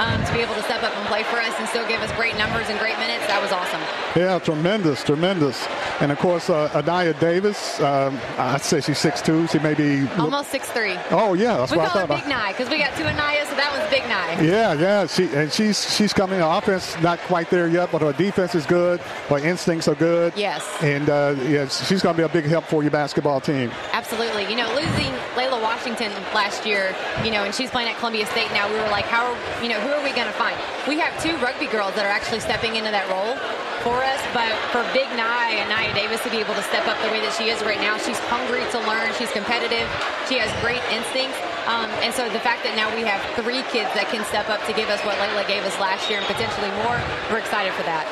um, 0.00 0.20
to 0.24 0.32
be 0.32 0.40
able 0.40 0.54
to 0.54 0.62
step 0.64 0.82
up 0.82 0.96
and 0.96 1.04
play 1.08 1.22
for 1.24 1.36
us 1.36 1.52
and 1.60 1.68
still 1.68 1.86
give 1.88 2.00
us 2.00 2.10
great 2.16 2.36
numbers 2.36 2.68
and 2.68 2.78
great 2.80 2.96
minutes, 2.98 3.26
that 3.28 3.40
was 3.40 3.52
awesome. 3.52 3.80
Yeah, 4.16 4.38
tremendous, 4.40 5.04
tremendous. 5.04 5.60
And 6.00 6.10
of 6.10 6.18
course, 6.18 6.48
uh, 6.48 6.70
Anaya 6.74 7.12
Davis, 7.14 7.80
um, 7.80 8.18
I'd 8.38 8.62
say 8.62 8.80
she's 8.80 8.98
six 8.98 9.20
6'2". 9.20 9.50
She 9.50 9.58
may 9.58 9.74
be. 9.74 10.08
Almost 10.16 10.50
six 10.50 10.68
three. 10.70 10.96
Oh 11.10 11.34
yeah, 11.34 11.58
that's 11.58 11.72
we 11.72 11.78
what 11.78 11.88
I 11.88 11.90
call 11.90 12.00
her 12.00 12.06
thought. 12.06 12.20
Big 12.24 12.28
Nye 12.28 12.52
because 12.52 12.68
we 12.70 12.78
got 12.78 12.96
two 12.96 13.04
Anaya, 13.04 13.44
so 13.46 13.54
that 13.56 13.70
one's 13.76 13.90
Big 13.90 14.08
Nye. 14.08 14.40
Yeah, 14.42 14.72
yeah. 14.74 15.06
She 15.06 15.28
and 15.34 15.52
she's 15.52 15.94
she's 15.96 16.12
coming. 16.12 16.40
Offense 16.40 16.98
not 17.00 17.18
quite 17.20 17.50
there 17.50 17.68
yet, 17.68 17.92
but 17.92 18.02
her 18.02 18.09
defense 18.12 18.54
is 18.54 18.66
good. 18.66 19.00
Her 19.00 19.38
instincts 19.38 19.88
are 19.88 19.94
good. 19.94 20.32
Yes. 20.36 20.66
And 20.82 21.08
uh, 21.08 21.36
yeah, 21.42 21.68
she's 21.68 22.02
going 22.02 22.16
to 22.16 22.22
be 22.22 22.24
a 22.24 22.28
big 22.28 22.44
help 22.44 22.64
for 22.64 22.82
your 22.82 22.90
basketball 22.90 23.40
team. 23.40 23.70
Absolutely. 23.92 24.48
You 24.50 24.56
know, 24.56 24.68
losing 24.74 25.12
Layla 25.34 25.60
Washington 25.60 26.12
last 26.34 26.66
year, 26.66 26.94
you 27.24 27.30
know, 27.30 27.44
and 27.44 27.54
she's 27.54 27.70
playing 27.70 27.88
at 27.88 27.96
Columbia 27.98 28.26
State 28.26 28.50
now, 28.52 28.68
we 28.68 28.76
were 28.76 28.88
like, 28.88 29.04
how, 29.06 29.32
are, 29.32 29.62
you 29.62 29.68
know, 29.68 29.80
who 29.80 29.90
are 29.90 30.02
we 30.02 30.12
going 30.12 30.26
to 30.26 30.38
find? 30.38 30.56
We 30.88 30.98
have 30.98 31.22
two 31.22 31.36
rugby 31.38 31.66
girls 31.66 31.94
that 31.94 32.04
are 32.04 32.12
actually 32.12 32.40
stepping 32.40 32.76
into 32.76 32.90
that 32.90 33.08
role 33.10 33.36
for 33.82 33.96
us, 34.04 34.20
but 34.36 34.52
for 34.72 34.84
Big 34.92 35.08
Nye 35.16 35.56
and 35.56 35.68
Nia 35.72 35.92
Davis 35.94 36.20
to 36.24 36.30
be 36.30 36.38
able 36.38 36.54
to 36.54 36.62
step 36.68 36.86
up 36.86 37.00
the 37.00 37.08
way 37.08 37.20
that 37.24 37.32
she 37.32 37.48
is 37.48 37.60
right 37.64 37.80
now, 37.80 37.96
she's 37.96 38.18
hungry 38.28 38.60
to 38.72 38.78
learn, 38.84 39.12
she's 39.16 39.32
competitive, 39.32 39.88
she 40.28 40.36
has 40.36 40.48
great 40.60 40.84
instincts. 40.92 41.36
Um, 41.64 41.88
and 42.04 42.12
so 42.12 42.28
the 42.28 42.40
fact 42.40 42.64
that 42.64 42.76
now 42.76 42.92
we 42.92 43.02
have 43.02 43.20
three 43.36 43.64
kids 43.72 43.88
that 43.96 44.08
can 44.12 44.24
step 44.28 44.48
up 44.48 44.60
to 44.68 44.72
give 44.72 44.88
us 44.88 45.00
what 45.04 45.16
Layla 45.16 45.46
gave 45.48 45.64
us 45.64 45.76
last 45.80 46.08
year 46.08 46.20
and 46.20 46.28
potentially 46.28 46.68
more, 46.84 47.00
we're 47.32 47.40
excited 47.40 47.72
for 47.72 47.84
that. 47.84 48.04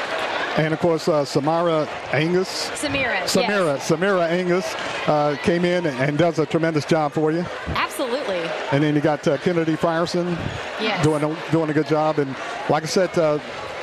And 0.57 0.75
of 0.75 0.81
course, 0.81 1.07
uh, 1.07 1.25
Samara 1.25 1.87
Angus. 2.13 2.69
Samira. 2.71 3.23
Samira. 3.29 3.77
Yes. 3.77 3.89
Samira 3.89 4.29
Angus 4.29 4.67
uh, 5.07 5.37
came 5.43 5.65
in 5.65 5.87
and, 5.87 5.97
and, 6.01 6.19
does 6.19 6.41
a 6.41 6.47
tremendous 6.47 6.85
job 6.85 7.13
for 7.13 7.31
you. 7.31 7.45
Absolutely. 7.69 8.43
And 8.73 8.83
then 8.83 8.97
you 8.97 9.01
got 9.01 9.27
uh, 9.29 9.39
Kennedy 9.39 9.77
Frierson 9.77 10.35
yes. 10.81 11.05
doing 11.05 11.23
a, 11.23 11.51
doing 11.53 11.71
a 11.71 11.73
good 11.73 11.87
job. 11.87 12.19
And 12.19 12.35
like 12.69 12.83
I 12.83 12.87
said, 12.87 13.17
uh, 13.17 13.39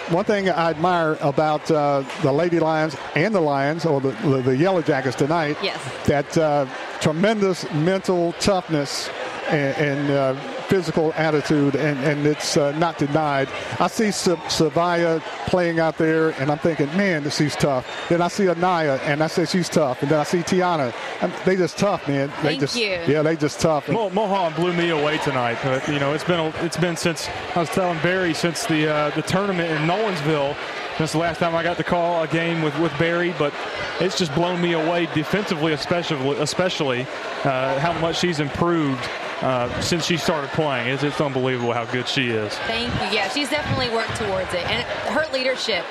one 0.10 0.26
thing 0.26 0.50
I 0.50 0.70
admire 0.70 1.18
about 1.22 1.70
uh, 1.72 2.04
the 2.22 2.32
Lady 2.32 2.60
Lions 2.60 2.96
and 3.16 3.34
the 3.34 3.42
Lions, 3.42 3.86
or 3.86 4.00
the, 4.00 4.12
the, 4.12 4.42
the 4.42 4.58
Yellow 4.58 4.82
Jackets 4.82 5.16
tonight, 5.16 5.58
yes. 5.62 5.80
that 6.06 6.38
uh, 6.38 6.68
tremendous 7.02 7.70
mental 7.74 8.34
toughness 8.34 9.10
and, 9.50 9.78
and 9.78 10.12
uh, 10.12 10.34
physical 10.66 11.14
attitude, 11.14 11.76
and, 11.76 12.00
and 12.00 12.26
it's 12.26 12.58
uh, 12.58 12.72
not 12.80 12.98
denied. 12.98 13.48
I 13.80 13.88
see 13.88 14.06
Savaya 14.06 15.22
playing 15.48 15.80
out 15.80 15.98
there, 15.98 16.32
and 16.42 16.52
I'm 16.52 16.58
thinking, 16.58 16.88
man, 16.98 17.24
this 17.24 17.38
she's 17.38 17.56
tough. 17.56 17.86
Then 18.10 18.22
I 18.22 18.28
see 18.28 18.50
Anaya, 18.50 19.00
and 19.04 19.22
I 19.22 19.28
say 19.28 19.46
she's 19.46 19.70
tough. 19.70 20.02
And 20.02 20.10
then 20.10 20.20
I 20.20 20.24
see 20.24 20.40
Tiana. 20.40 20.94
And 21.22 21.32
they 21.46 21.56
just 21.56 21.78
tough, 21.78 22.08
man. 22.08 22.30
They 22.42 22.50
Thank 22.50 22.62
just, 22.62 22.76
you. 22.76 23.00
Yeah, 23.08 23.22
they 23.22 23.36
just 23.36 23.60
tough. 23.60 23.88
Mo- 23.90 24.10
Mohan 24.10 24.54
blew 24.54 24.74
me 24.74 24.90
away 24.90 25.20
tonight. 25.20 25.60
But, 25.64 25.88
you 25.88 26.00
know, 26.00 26.14
it's 26.14 26.24
been 26.24 26.40
a, 26.40 26.48
it's 26.66 26.78
been 26.78 26.98
since 26.98 27.30
I 27.56 27.60
was 27.60 27.70
telling 27.70 28.00
Barry 28.00 28.34
since 28.34 28.66
the 28.66 28.92
uh, 28.92 29.10
the 29.12 29.22
tournament 29.22 29.70
in 29.70 29.88
Nolensville. 29.88 30.56
Since 30.98 31.12
the 31.12 31.18
last 31.18 31.40
time 31.40 31.56
I 31.56 31.64
got 31.64 31.76
to 31.78 31.84
call 31.84 32.24
a 32.24 32.28
game 32.28 32.62
with, 32.62 32.78
with 32.80 32.98
Barry, 32.98 33.34
but 33.38 33.54
it's 34.00 34.18
just 34.18 34.34
blown 34.34 34.62
me 34.62 34.74
away 34.74 35.08
defensively, 35.14 35.74
especially 35.74 36.38
especially 36.38 37.02
uh, 37.44 37.80
how 37.80 37.92
much 38.00 38.20
she's 38.20 38.40
improved 38.40 39.04
uh, 39.42 39.82
since 39.82 40.06
she 40.06 40.16
started 40.16 40.50
playing. 40.52 40.88
It's, 40.88 41.04
it's 41.04 41.20
unbelievable 41.20 41.74
how 41.74 41.84
good 41.86 42.08
she 42.08 42.30
is. 42.30 42.54
Thank 42.60 42.94
you. 42.94 43.18
Yeah, 43.18 43.28
she's 43.28 43.50
definitely 43.50 43.90
worked 43.90 44.16
towards 44.16 44.54
it. 44.54 44.66
And 44.70 44.84
her 45.14 45.26
leadership 45.34 45.84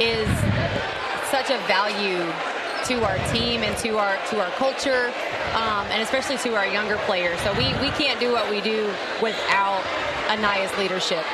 is 0.00 0.26
such 1.30 1.50
a 1.50 1.58
value 1.68 2.18
to 2.86 3.04
our 3.04 3.16
team 3.32 3.62
and 3.62 3.76
to 3.78 3.98
our 3.98 4.16
to 4.30 4.40
our 4.42 4.50
culture, 4.52 5.12
um, 5.54 5.86
and 5.88 6.02
especially 6.02 6.36
to 6.38 6.54
our 6.56 6.66
younger 6.66 6.96
players. 7.06 7.38
So 7.40 7.52
we, 7.52 7.72
we 7.80 7.90
can't 7.90 8.18
do 8.18 8.32
what 8.32 8.50
we 8.50 8.60
do 8.60 8.92
without 9.22 9.82
Anaya's 10.28 10.76
leadership. 10.76 11.24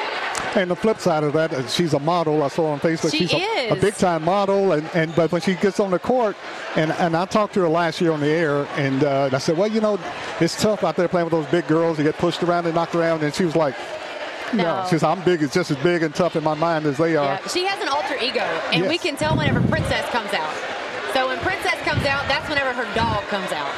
And 0.57 0.71
the 0.71 0.77
flip 0.77 0.99
side 0.99 1.23
of 1.23 1.33
that, 1.35 1.71
she's 1.71 1.95
a 1.95 1.99
model. 2.01 2.43
I 2.43 2.49
saw 2.49 2.73
on 2.73 2.81
Facebook. 2.81 3.13
She 3.13 3.19
she's 3.27 3.33
a, 3.33 3.37
is. 3.37 3.73
a 3.73 3.81
big 3.81 3.95
time 3.95 4.25
model, 4.25 4.73
and, 4.73 4.89
and 4.95 5.15
but 5.15 5.31
when 5.31 5.41
she 5.41 5.55
gets 5.55 5.79
on 5.79 5.91
the 5.93 5.99
court, 5.99 6.37
and 6.77 6.91
and 6.93 7.17
I 7.17 7.25
talked 7.27 7.55
to 7.55 7.61
her 7.61 7.69
last 7.69 8.01
year 8.01 8.11
on 8.13 8.21
the 8.21 8.29
air, 8.29 8.67
and 8.77 9.05
uh, 9.05 9.31
I 9.33 9.39
said, 9.39 9.57
well, 9.57 9.69
you 9.69 9.81
know, 9.81 9.99
it's 10.41 10.61
tough 10.61 10.83
out 10.83 10.97
there 10.97 11.07
playing 11.09 11.27
with 11.27 11.33
those 11.33 11.47
big 11.47 11.67
girls. 11.69 11.99
You 11.99 12.05
get 12.05 12.19
pushed 12.19 12.43
around 12.43 12.67
and 12.67 12.75
knocked 12.75 12.95
around, 12.95 13.23
and 13.23 13.35
she 13.35 13.45
was 13.45 13.57
like. 13.57 13.75
No, 14.53 14.65
No. 14.65 14.83
she 14.87 14.91
says 14.99 15.05
I'm 15.05 15.23
big. 15.23 15.43
It's 15.45 15.55
just 15.55 15.71
as 15.71 15.77
big 15.77 16.03
and 16.03 16.13
tough 16.13 16.35
in 16.35 16.43
my 16.43 16.55
mind 16.55 16.85
as 16.85 16.97
they 16.99 17.15
are. 17.15 17.39
Yeah, 17.39 17.47
she 17.47 17.65
has 17.67 17.81
an 17.81 17.87
alter 17.89 18.17
ego, 18.21 18.41
and 18.73 18.89
we 18.89 18.99
can 18.99 19.15
tell 19.15 19.37
whenever 19.37 19.61
Princess 19.69 20.05
comes 20.11 20.33
out. 20.35 20.53
So 21.15 21.29
when 21.29 21.39
Princess 21.39 21.79
comes 21.87 22.05
out, 22.05 22.27
that's 22.27 22.49
whenever 22.49 22.73
her 22.73 22.93
dog 22.97 23.23
comes 23.31 23.53
out. 23.53 23.71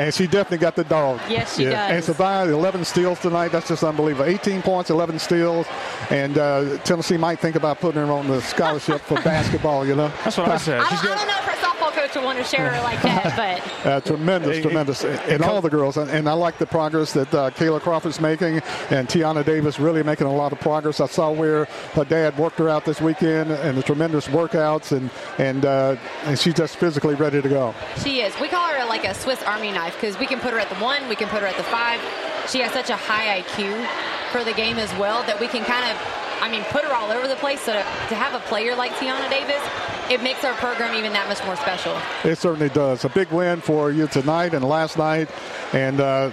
And 0.00 0.14
she 0.14 0.26
definitely 0.26 0.58
got 0.58 0.76
the 0.76 0.84
dog. 0.84 1.20
Yes, 1.28 1.56
she 1.56 1.64
And 1.64 1.72
does. 1.72 1.90
And 1.92 2.04
survived 2.04 2.50
11 2.50 2.84
steals 2.84 3.20
tonight. 3.20 3.48
That's 3.52 3.68
just 3.68 3.84
unbelievable. 3.84 4.24
18 4.24 4.62
points, 4.62 4.90
11 4.90 5.18
steals. 5.18 5.66
And 6.10 6.38
uh, 6.38 6.78
Tennessee 6.78 7.16
might 7.18 7.38
think 7.38 7.56
about 7.56 7.80
putting 7.80 8.00
her 8.04 8.10
on 8.12 8.26
the 8.28 8.40
scholarship 8.40 9.00
for 9.02 9.14
basketball, 9.22 9.86
you 9.86 9.94
know? 9.94 10.08
That's 10.24 10.38
what 10.38 10.48
I 10.48 10.56
said. 10.56 10.80
I 10.84 10.88
don't, 10.90 10.98
I 11.12 11.14
don't 11.16 11.28
know 11.28 11.34
if 11.38 11.44
her 11.44 11.66
softball 11.66 11.92
coach 11.92 12.14
will 12.14 12.24
want 12.24 12.38
to 12.38 12.44
share 12.44 12.70
her 12.70 12.82
like 12.82 13.02
that, 13.02 13.36
but 13.36 13.60
Uh, 13.90 13.98
tremendous, 13.98 14.60
tremendous, 14.60 15.04
and 15.04 15.42
all 15.42 15.62
the 15.62 15.70
girls, 15.70 15.96
and, 15.96 16.10
and 16.10 16.28
I 16.28 16.34
like 16.34 16.58
the 16.58 16.66
progress 16.66 17.14
that 17.14 17.32
uh, 17.34 17.48
Kayla 17.50 17.80
Crawford's 17.80 18.20
making, 18.20 18.60
and 18.90 19.08
Tiana 19.08 19.42
Davis 19.42 19.80
really 19.80 20.02
making 20.02 20.26
a 20.26 20.32
lot 20.32 20.52
of 20.52 20.60
progress. 20.60 21.00
I 21.00 21.06
saw 21.06 21.30
where 21.30 21.64
her 21.94 22.04
dad 22.04 22.36
worked 22.36 22.58
her 22.58 22.68
out 22.68 22.84
this 22.84 23.00
weekend, 23.00 23.50
and 23.50 23.78
the 23.78 23.82
tremendous 23.82 24.28
workouts, 24.28 24.92
and 24.94 25.08
and 25.38 25.64
uh, 25.64 25.96
and 26.24 26.38
she's 26.38 26.52
just 26.52 26.76
physically 26.76 27.14
ready 27.14 27.40
to 27.40 27.48
go. 27.48 27.74
she 28.02 28.20
is. 28.20 28.38
We 28.38 28.48
call 28.48 28.68
her 28.68 28.84
like 28.86 29.04
a 29.04 29.14
Swiss 29.14 29.42
Army 29.44 29.72
knife 29.72 29.89
because 29.94 30.18
we 30.18 30.26
can 30.26 30.40
put 30.40 30.52
her 30.52 30.58
at 30.58 30.68
the 30.68 30.76
one, 30.76 31.08
we 31.08 31.16
can 31.16 31.28
put 31.28 31.40
her 31.40 31.46
at 31.46 31.56
the 31.56 31.64
five. 31.64 32.00
She 32.48 32.60
has 32.60 32.72
such 32.72 32.90
a 32.90 32.96
high 32.96 33.42
IQ 33.42 33.86
for 34.32 34.44
the 34.44 34.52
game 34.52 34.78
as 34.78 34.92
well 34.96 35.22
that 35.24 35.38
we 35.40 35.48
can 35.48 35.64
kind 35.64 35.84
of, 35.90 35.96
I 36.40 36.50
mean, 36.50 36.64
put 36.64 36.84
her 36.84 36.92
all 36.92 37.10
over 37.10 37.28
the 37.28 37.36
place. 37.36 37.60
So 37.60 37.72
to, 37.72 37.78
to 37.80 38.14
have 38.14 38.34
a 38.34 38.40
player 38.46 38.74
like 38.74 38.92
Tiana 38.92 39.28
Davis, 39.30 39.62
it 40.10 40.22
makes 40.22 40.44
our 40.44 40.54
program 40.54 40.94
even 40.94 41.12
that 41.12 41.28
much 41.28 41.44
more 41.44 41.56
special. 41.56 41.96
It 42.24 42.36
certainly 42.36 42.68
does. 42.68 43.04
A 43.04 43.08
big 43.08 43.30
win 43.30 43.60
for 43.60 43.90
you 43.90 44.06
tonight 44.08 44.54
and 44.54 44.64
last 44.64 44.98
night, 44.98 45.28
and 45.72 46.00
uh, 46.00 46.30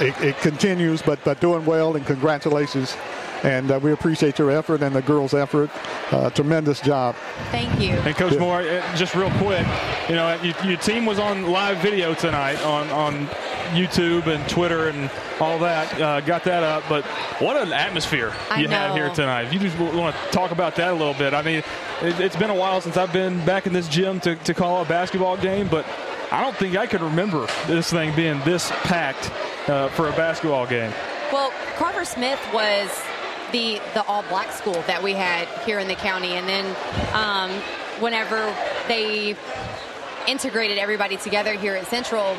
it, 0.00 0.20
it 0.20 0.38
continues. 0.38 1.02
But 1.02 1.22
but 1.24 1.40
doing 1.40 1.64
well, 1.64 1.94
and 1.96 2.04
congratulations. 2.04 2.96
And 3.46 3.70
uh, 3.70 3.78
we 3.80 3.92
appreciate 3.92 4.40
your 4.40 4.50
effort 4.50 4.82
and 4.82 4.92
the 4.94 5.02
girls' 5.02 5.32
effort. 5.32 5.70
Uh, 6.10 6.30
tremendous 6.30 6.80
job. 6.80 7.14
Thank 7.52 7.80
you. 7.80 7.90
And 7.90 8.16
Coach 8.16 8.36
Moore, 8.40 8.62
uh, 8.62 8.96
just 8.96 9.14
real 9.14 9.30
quick, 9.38 9.64
you 10.08 10.16
know, 10.16 10.36
you, 10.42 10.52
your 10.64 10.78
team 10.78 11.06
was 11.06 11.20
on 11.20 11.46
live 11.46 11.78
video 11.78 12.12
tonight 12.12 12.60
on, 12.64 12.88
on 12.90 13.28
YouTube 13.70 14.26
and 14.26 14.48
Twitter 14.48 14.88
and 14.88 15.08
all 15.38 15.60
that. 15.60 16.00
Uh, 16.00 16.20
got 16.22 16.42
that 16.42 16.64
up, 16.64 16.82
but 16.88 17.04
what 17.40 17.56
an 17.56 17.72
atmosphere 17.72 18.34
I 18.50 18.62
you 18.62 18.68
have 18.68 18.90
know. 18.90 18.96
here 18.96 19.14
tonight. 19.14 19.52
You 19.52 19.60
just 19.60 19.78
want 19.78 20.16
to 20.16 20.30
talk 20.32 20.50
about 20.50 20.74
that 20.76 20.90
a 20.90 20.94
little 20.94 21.14
bit. 21.14 21.32
I 21.32 21.42
mean, 21.42 21.62
it, 22.02 22.18
it's 22.18 22.36
been 22.36 22.50
a 22.50 22.54
while 22.54 22.80
since 22.80 22.96
I've 22.96 23.12
been 23.12 23.44
back 23.44 23.68
in 23.68 23.72
this 23.72 23.86
gym 23.86 24.18
to, 24.20 24.34
to 24.34 24.54
call 24.54 24.82
a 24.82 24.84
basketball 24.86 25.36
game, 25.36 25.68
but 25.68 25.86
I 26.32 26.42
don't 26.42 26.56
think 26.56 26.76
I 26.76 26.88
could 26.88 27.00
remember 27.00 27.46
this 27.68 27.90
thing 27.90 28.12
being 28.16 28.40
this 28.40 28.72
packed 28.82 29.30
uh, 29.68 29.88
for 29.90 30.08
a 30.08 30.12
basketball 30.12 30.66
game. 30.66 30.92
Well, 31.32 31.52
Carver 31.76 32.04
Smith 32.04 32.40
was 32.52 32.88
the 33.52 33.80
the 33.94 34.04
all 34.06 34.22
black 34.24 34.52
school 34.52 34.82
that 34.86 35.02
we 35.02 35.12
had 35.12 35.48
here 35.64 35.78
in 35.78 35.88
the 35.88 35.94
county, 35.94 36.32
and 36.32 36.48
then 36.48 36.66
um, 37.14 37.50
whenever 38.00 38.54
they 38.88 39.36
integrated 40.26 40.78
everybody 40.78 41.16
together 41.16 41.52
here 41.52 41.74
at 41.74 41.86
Central, 41.86 42.34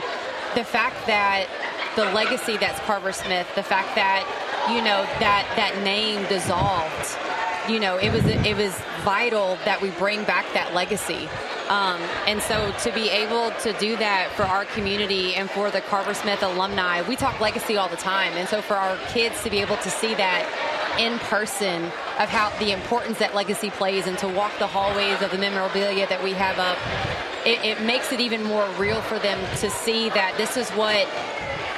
the 0.56 0.64
fact 0.64 1.08
that 1.08 1.48
the 1.96 2.06
legacy 2.14 2.58
that's 2.58 2.80
Carver 2.82 3.12
Smith, 3.12 3.48
the 3.56 3.64
fact 3.64 3.96
that 3.96 4.22
you 4.70 4.82
know 4.82 5.04
that 5.20 5.48
that 5.56 5.76
name 5.84 6.28
dissolved, 6.28 7.18
you 7.70 7.80
know, 7.80 7.98
it 7.98 8.12
was 8.12 8.26
it 8.26 8.56
was 8.56 8.74
vital 9.04 9.58
that 9.66 9.82
we 9.82 9.90
bring 9.92 10.24
back 10.24 10.46
that 10.54 10.74
legacy. 10.74 11.30
Um, 11.70 12.00
and 12.28 12.42
so 12.42 12.72
to 12.84 12.92
be 12.94 13.10
able 13.10 13.52
to 13.62 13.74
do 13.74 13.98
that 13.98 14.32
for 14.36 14.44
our 14.44 14.66
community 14.66 15.36
and 15.36 15.50
for 15.50 15.70
the 15.70 15.82
Carver 15.82 16.14
Smith 16.14 16.42
alumni, 16.42 17.02
we 17.08 17.16
talk 17.16 17.42
legacy 17.42 17.76
all 17.76 17.90
the 17.90 17.98
time. 17.98 18.34
And 18.34 18.48
so 18.48 18.62
for 18.62 18.76
our 18.76 18.98
kids 19.08 19.44
to 19.44 19.50
be 19.50 19.60
able 19.60 19.76
to 19.78 19.90
see 19.90 20.16
that 20.16 20.48
in 20.98 21.20
person 21.20 21.84
of 22.20 22.30
how 22.30 22.58
the 22.60 22.72
importance 22.72 23.20
that 23.20 23.36
legacy 23.36 23.70
plays 23.70 24.08
and 24.08 24.18
to 24.20 24.28
walk 24.28 24.58
the 24.60 24.68
hallways 24.68 25.22
of 25.22 25.32
the 25.32 25.38
memorabilia 25.38 26.08
that 26.08 26.24
we 26.24 26.32
have 26.34 26.58
up, 26.58 26.78
it, 27.46 27.64
it 27.64 27.82
makes 27.86 28.12
it 28.12 28.20
even 28.20 28.44
more 28.44 28.68
real 28.78 29.02
for 29.02 29.20
them 29.20 29.40
to 29.58 29.70
see 29.70 30.10
that 30.10 30.36
this 30.38 30.58
is 30.58 30.70
what, 30.72 31.08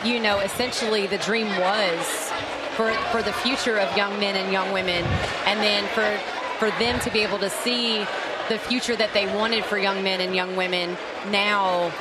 you 0.06 0.19
know, 0.19 0.40
essentially 0.40 1.08
the 1.08 1.18
dream 1.19 1.48
was 1.59 2.32
for, 2.80 2.93
for 3.11 3.22
the 3.22 3.33
future 3.33 3.77
of 3.77 3.98
young 3.98 4.17
men 4.22 4.38
and 4.38 4.53
young 4.53 4.72
women. 4.72 5.03
And 5.45 5.59
then 5.59 5.83
for, 5.90 6.17
for 6.59 6.69
them 6.80 6.98
to 7.01 7.11
be 7.11 7.19
able 7.19 7.38
to 7.40 7.49
see 7.49 8.06
the 8.48 8.58
future 8.58 8.95
that 8.95 9.14
they 9.14 9.25
wanted 9.35 9.66
for 9.66 9.77
young 9.77 10.01
men 10.01 10.22
and 10.22 10.33
young 10.33 10.56
women 10.56 10.98
now 11.30 11.91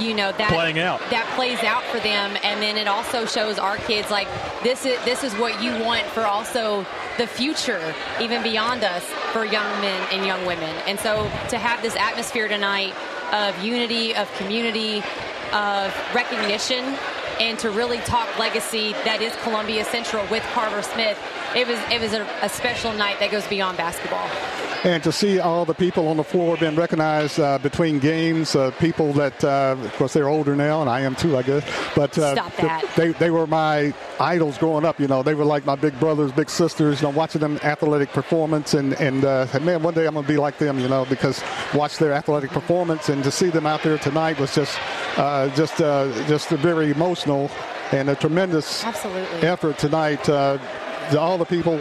you 0.00 0.14
know 0.14 0.32
that 0.32 0.50
Playing 0.50 0.78
out. 0.78 0.98
that 1.10 1.26
plays 1.34 1.62
out 1.62 1.82
for 1.84 2.00
them 2.00 2.34
and 2.42 2.62
then 2.62 2.78
it 2.78 2.88
also 2.88 3.26
shows 3.26 3.58
our 3.58 3.76
kids 3.76 4.10
like 4.10 4.26
this 4.62 4.86
is 4.86 4.98
this 5.04 5.22
is 5.22 5.34
what 5.34 5.62
you 5.62 5.72
want 5.84 6.06
for 6.06 6.22
also 6.22 6.86
the 7.18 7.26
future 7.26 7.94
even 8.18 8.42
beyond 8.42 8.82
us 8.82 9.04
for 9.34 9.44
young 9.44 9.70
men 9.82 10.08
and 10.10 10.24
young 10.24 10.46
women 10.46 10.74
and 10.86 10.98
so 10.98 11.24
to 11.50 11.58
have 11.58 11.82
this 11.82 11.96
atmosphere 11.96 12.48
tonight 12.48 12.94
of 13.34 13.62
unity 13.62 14.14
of 14.14 14.32
community 14.38 15.02
of 15.52 15.94
recognition 16.14 16.96
and 17.40 17.58
to 17.58 17.70
really 17.70 17.98
talk 18.00 18.38
legacy 18.38 18.92
that 19.04 19.22
is 19.22 19.34
Columbia 19.42 19.84
Central 19.86 20.24
with 20.30 20.42
Carver 20.52 20.82
Smith. 20.82 21.18
It 21.56 21.66
was 21.66 21.78
it 21.90 22.00
was 22.00 22.12
a, 22.12 22.28
a 22.42 22.48
special 22.48 22.92
night 22.92 23.18
that 23.18 23.30
goes 23.30 23.46
beyond 23.48 23.78
basketball. 23.78 24.28
And 24.82 25.02
to 25.02 25.12
see 25.12 25.38
all 25.38 25.66
the 25.66 25.74
people 25.74 26.08
on 26.08 26.16
the 26.16 26.24
floor 26.24 26.56
being 26.56 26.74
recognized 26.74 27.38
uh, 27.38 27.58
between 27.58 27.98
games, 27.98 28.56
uh, 28.56 28.70
people 28.72 29.12
that, 29.12 29.44
uh, 29.44 29.76
of 29.78 29.92
course, 29.96 30.14
they're 30.14 30.28
older 30.28 30.56
now, 30.56 30.80
and 30.80 30.88
I 30.88 31.00
am 31.00 31.14
too, 31.14 31.36
I 31.36 31.42
guess. 31.42 31.62
But 31.94 32.18
uh, 32.18 32.48
they 32.96 33.08
they 33.12 33.30
were 33.30 33.46
my 33.46 33.92
idols 34.18 34.56
growing 34.56 34.86
up. 34.86 34.98
You 34.98 35.06
know, 35.06 35.22
they 35.22 35.34
were 35.34 35.44
like 35.44 35.66
my 35.66 35.76
big 35.76 36.00
brothers, 36.00 36.32
big 36.32 36.48
sisters. 36.48 37.02
You 37.02 37.08
know, 37.08 37.14
watching 37.14 37.42
them 37.42 37.58
athletic 37.62 38.10
performance, 38.10 38.72
and 38.72 38.94
and 38.94 39.22
uh, 39.22 39.46
man, 39.60 39.82
one 39.82 39.92
day 39.92 40.06
I'm 40.06 40.14
gonna 40.14 40.26
be 40.26 40.38
like 40.38 40.56
them. 40.56 40.78
You 40.78 40.88
know, 40.88 41.04
because 41.04 41.42
watch 41.74 41.98
their 41.98 42.14
athletic 42.14 42.50
performance, 42.50 43.10
and 43.10 43.22
to 43.24 43.30
see 43.30 43.50
them 43.50 43.66
out 43.66 43.82
there 43.82 43.98
tonight 43.98 44.40
was 44.40 44.54
just 44.54 44.78
uh, 45.18 45.54
just 45.54 45.82
uh, 45.82 46.10
just 46.26 46.48
very 46.48 46.90
emotional 46.90 47.50
and 47.92 48.08
a 48.08 48.14
tremendous 48.14 48.82
Absolutely. 48.82 49.46
effort 49.46 49.76
tonight. 49.76 50.26
Uh, 50.26 50.56
to 51.10 51.18
all 51.18 51.36
the 51.38 51.44
people 51.44 51.76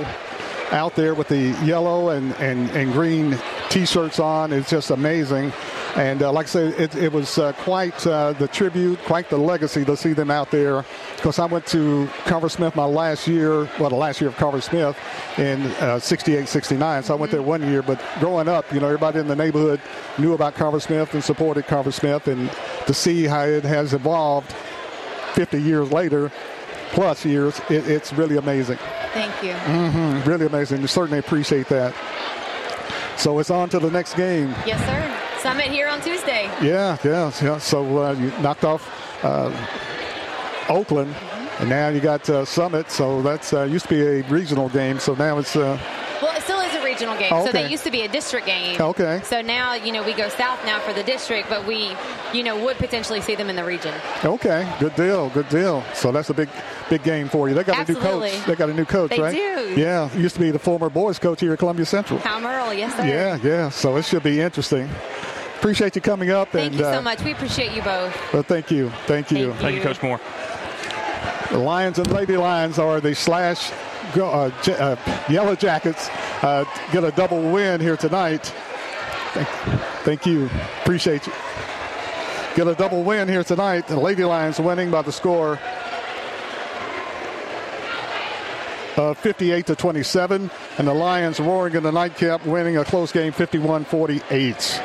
out 0.72 0.96
there 0.96 1.14
with 1.14 1.28
the 1.28 1.58
yellow 1.64 2.10
and, 2.10 2.34
and, 2.36 2.70
and 2.72 2.92
green 2.94 3.38
T-shirts 3.70 4.20
on 4.20 4.52
It's 4.52 4.70
just 4.70 4.90
amazing. 4.90 5.52
And 5.96 6.22
uh, 6.22 6.32
like 6.32 6.46
I 6.46 6.50
said, 6.50 6.80
it, 6.80 6.96
it 6.96 7.12
was 7.12 7.38
uh, 7.38 7.54
quite 7.54 8.06
uh, 8.06 8.34
the 8.34 8.48
tribute, 8.48 9.00
quite 9.04 9.30
the 9.30 9.38
legacy 9.38 9.84
to 9.86 9.98
see 9.98 10.14
them 10.14 10.30
out 10.30 10.52
there. 10.52 10.86
Because 11.16 11.40
I 11.40 11.46
went 11.46 11.66
to 11.68 12.08
Carver 12.26 12.50
Smith 12.50 12.76
my 12.76 12.86
last 12.86 13.28
year, 13.28 13.70
well, 13.80 13.90
the 13.90 13.96
last 13.96 14.22
year 14.22 14.30
of 14.30 14.36
Carver 14.38 14.62
Smith 14.62 14.98
in 15.38 15.62
uh, 15.82 16.00
68, 16.00 16.48
69. 16.48 17.04
So 17.04 17.14
I 17.14 17.18
went 17.18 17.32
there 17.32 17.42
one 17.42 17.64
year. 17.64 17.82
But 17.82 18.02
growing 18.20 18.48
up, 18.48 18.72
you 18.72 18.80
know, 18.80 18.86
everybody 18.86 19.20
in 19.20 19.28
the 19.28 19.36
neighborhood 19.36 19.82
knew 20.18 20.34
about 20.34 20.56
Carver 20.56 20.80
Smith 20.80 21.14
and 21.14 21.24
supported 21.24 21.66
Carver 21.68 21.92
Smith. 21.92 22.28
And 22.28 22.52
to 22.86 22.94
see 22.94 23.26
how 23.26 23.44
it 23.44 23.64
has 23.64 23.94
evolved 23.94 24.54
50 25.34 25.62
years 25.62 25.92
later, 25.92 26.32
plus 26.92 27.26
years, 27.26 27.60
it, 27.70 27.88
it's 27.88 28.14
really 28.14 28.38
amazing. 28.38 28.78
Thank 29.14 29.44
you. 29.44 29.54
hmm 29.54 30.30
Really 30.30 30.46
amazing. 30.46 30.82
We 30.82 30.88
certainly 30.88 31.20
appreciate 31.20 31.68
that. 31.70 31.94
So 33.18 33.40
it's 33.40 33.50
on 33.50 33.70
to 33.70 33.80
the 33.80 33.92
next 33.92 34.14
game. 34.16 34.50
Yes, 34.66 34.80
sir. 34.86 35.40
Summit 35.42 35.68
here 35.68 35.88
on 35.88 36.02
Tuesday. 36.02 36.46
Yeah, 36.62 36.98
yeah, 37.04 37.32
yeah. 37.42 37.58
So 37.58 38.04
uh, 38.04 38.12
you 38.14 38.30
knocked 38.42 38.64
off 38.66 38.90
uh, 39.24 39.52
Oakland, 40.70 41.16
and 41.60 41.70
now 41.70 41.90
you 41.90 42.00
got 42.00 42.30
uh, 42.30 42.46
Summit. 42.46 42.90
So 42.92 43.22
that's 43.22 43.54
uh, 43.54 43.64
used 43.64 43.86
to 43.88 43.90
be 43.90 44.02
a 44.02 44.22
regional 44.30 44.70
game. 44.70 45.00
So 45.00 45.16
now 45.16 45.38
it's 45.38 45.56
uh, 45.56 45.78
Well, 46.22 46.36
it 46.36 46.44
still 46.44 46.60
is 46.60 46.74
a 46.76 46.82
regional 47.00 47.18
game. 47.20 47.34
Oh, 47.34 47.44
So 47.44 47.50
okay. 47.50 47.64
they 47.64 47.72
used 47.72 47.84
to 47.84 47.92
be 47.92 48.02
a 48.02 48.08
district 48.08 48.46
game. 48.46 48.80
Okay. 48.80 49.22
So 49.24 49.42
now, 49.42 49.74
you 49.74 49.92
know, 49.92 50.04
we 50.04 50.14
go 50.14 50.30
south 50.30 50.64
now 50.66 50.80
for 50.80 50.94
the 50.94 51.04
district, 51.04 51.50
but 51.50 51.66
we, 51.66 51.96
you 52.34 52.44
know, 52.44 52.62
would 52.64 52.78
potentially 52.78 53.22
see 53.22 53.36
them 53.36 53.50
in 53.50 53.56
the 53.56 53.64
region. 53.64 53.94
okay. 54.24 54.72
Good 54.80 54.96
deal. 54.96 55.30
Good 55.30 55.50
deal. 55.50 55.84
So 55.94 56.12
that's 56.12 56.30
a 56.30 56.34
big, 56.34 56.50
big 56.90 57.04
game 57.04 57.30
for 57.30 57.50
you. 57.50 57.56
They 57.56 57.64
got 57.64 57.88
a 57.88 57.92
new 57.92 58.00
coach. 58.00 58.46
They 58.46 58.56
got 58.56 58.70
a 58.70 58.74
new 58.74 58.86
coach, 58.86 59.12
They 59.12 59.20
right? 59.20 59.36
do. 59.36 59.74
Yeah, 59.80 60.14
used 60.16 60.36
to 60.36 60.42
be 60.42 60.52
the 60.52 60.60
former 60.60 60.90
boys 60.90 61.20
coach 61.20 61.42
here 61.42 61.54
at 61.54 61.60
Columbia 61.60 61.86
Central. 61.86 62.20
Tom 62.20 62.46
Earl, 62.46 62.74
yes, 62.74 62.96
sir. 62.96 63.06
Yeah, 63.06 63.40
yeah. 63.44 63.70
So 63.70 63.96
it 63.98 64.06
should 64.06 64.24
be 64.24 64.42
interesting. 64.42 64.90
Appreciate 65.58 65.96
you 65.96 66.02
coming 66.02 66.30
up. 66.32 66.50
Thank 66.50 66.68
and, 66.68 66.76
you 66.76 66.82
so 66.84 67.00
uh, 67.00 67.02
much. 67.02 67.22
We 67.24 67.34
appreciate 67.34 67.74
you 67.74 67.82
both. 67.82 68.16
Well, 68.34 68.44
thank 68.44 68.72
you. 68.72 68.90
Thank 69.08 69.32
you. 69.32 69.50
Thank 69.52 69.60
Thank 69.60 69.76
you, 69.76 69.82
you. 69.82 69.88
Coach 69.88 70.02
Moore. 70.02 70.20
The 71.52 71.58
Lions 71.58 72.00
and 72.00 72.10
Lady 72.12 72.38
Lions 72.38 72.80
are 72.80 73.02
the 73.02 73.14
slash 73.14 73.72
go, 73.72 73.99
uh, 74.16 74.52
J- 74.62 74.78
uh, 74.78 74.96
Yellow 75.30 75.56
Jackets. 75.56 76.10
Uh, 76.42 76.66
get 76.92 77.04
a 77.04 77.12
double 77.12 77.52
win 77.52 77.82
here 77.82 77.98
tonight. 77.98 78.54
Thank, 79.34 79.48
thank 80.04 80.26
you. 80.26 80.50
Appreciate 80.82 81.28
you. 81.28 81.34
Get 82.56 82.68
a 82.68 82.76
double 82.76 83.04
win 83.04 83.28
here 83.28 83.44
tonight. 83.44 83.88
The 83.88 84.00
Lady 84.00 84.24
Lions 84.24 84.60
winning 84.60 84.90
by 84.92 85.02
the 85.02 85.12
score 85.12 85.60
of 88.98 89.18
58 89.20 89.66
to 89.68 89.76
27, 89.76 90.52
and 90.78 90.88
the 90.88 90.94
Lions 90.94 91.40
roaring 91.40 91.76
in 91.76 91.84
the 91.84 91.92
nightcap, 91.92 92.46
winning 92.46 92.78
a 92.78 92.84
close 92.84 93.12
game 93.12 93.32
51 93.32 93.86
48. 93.86 94.82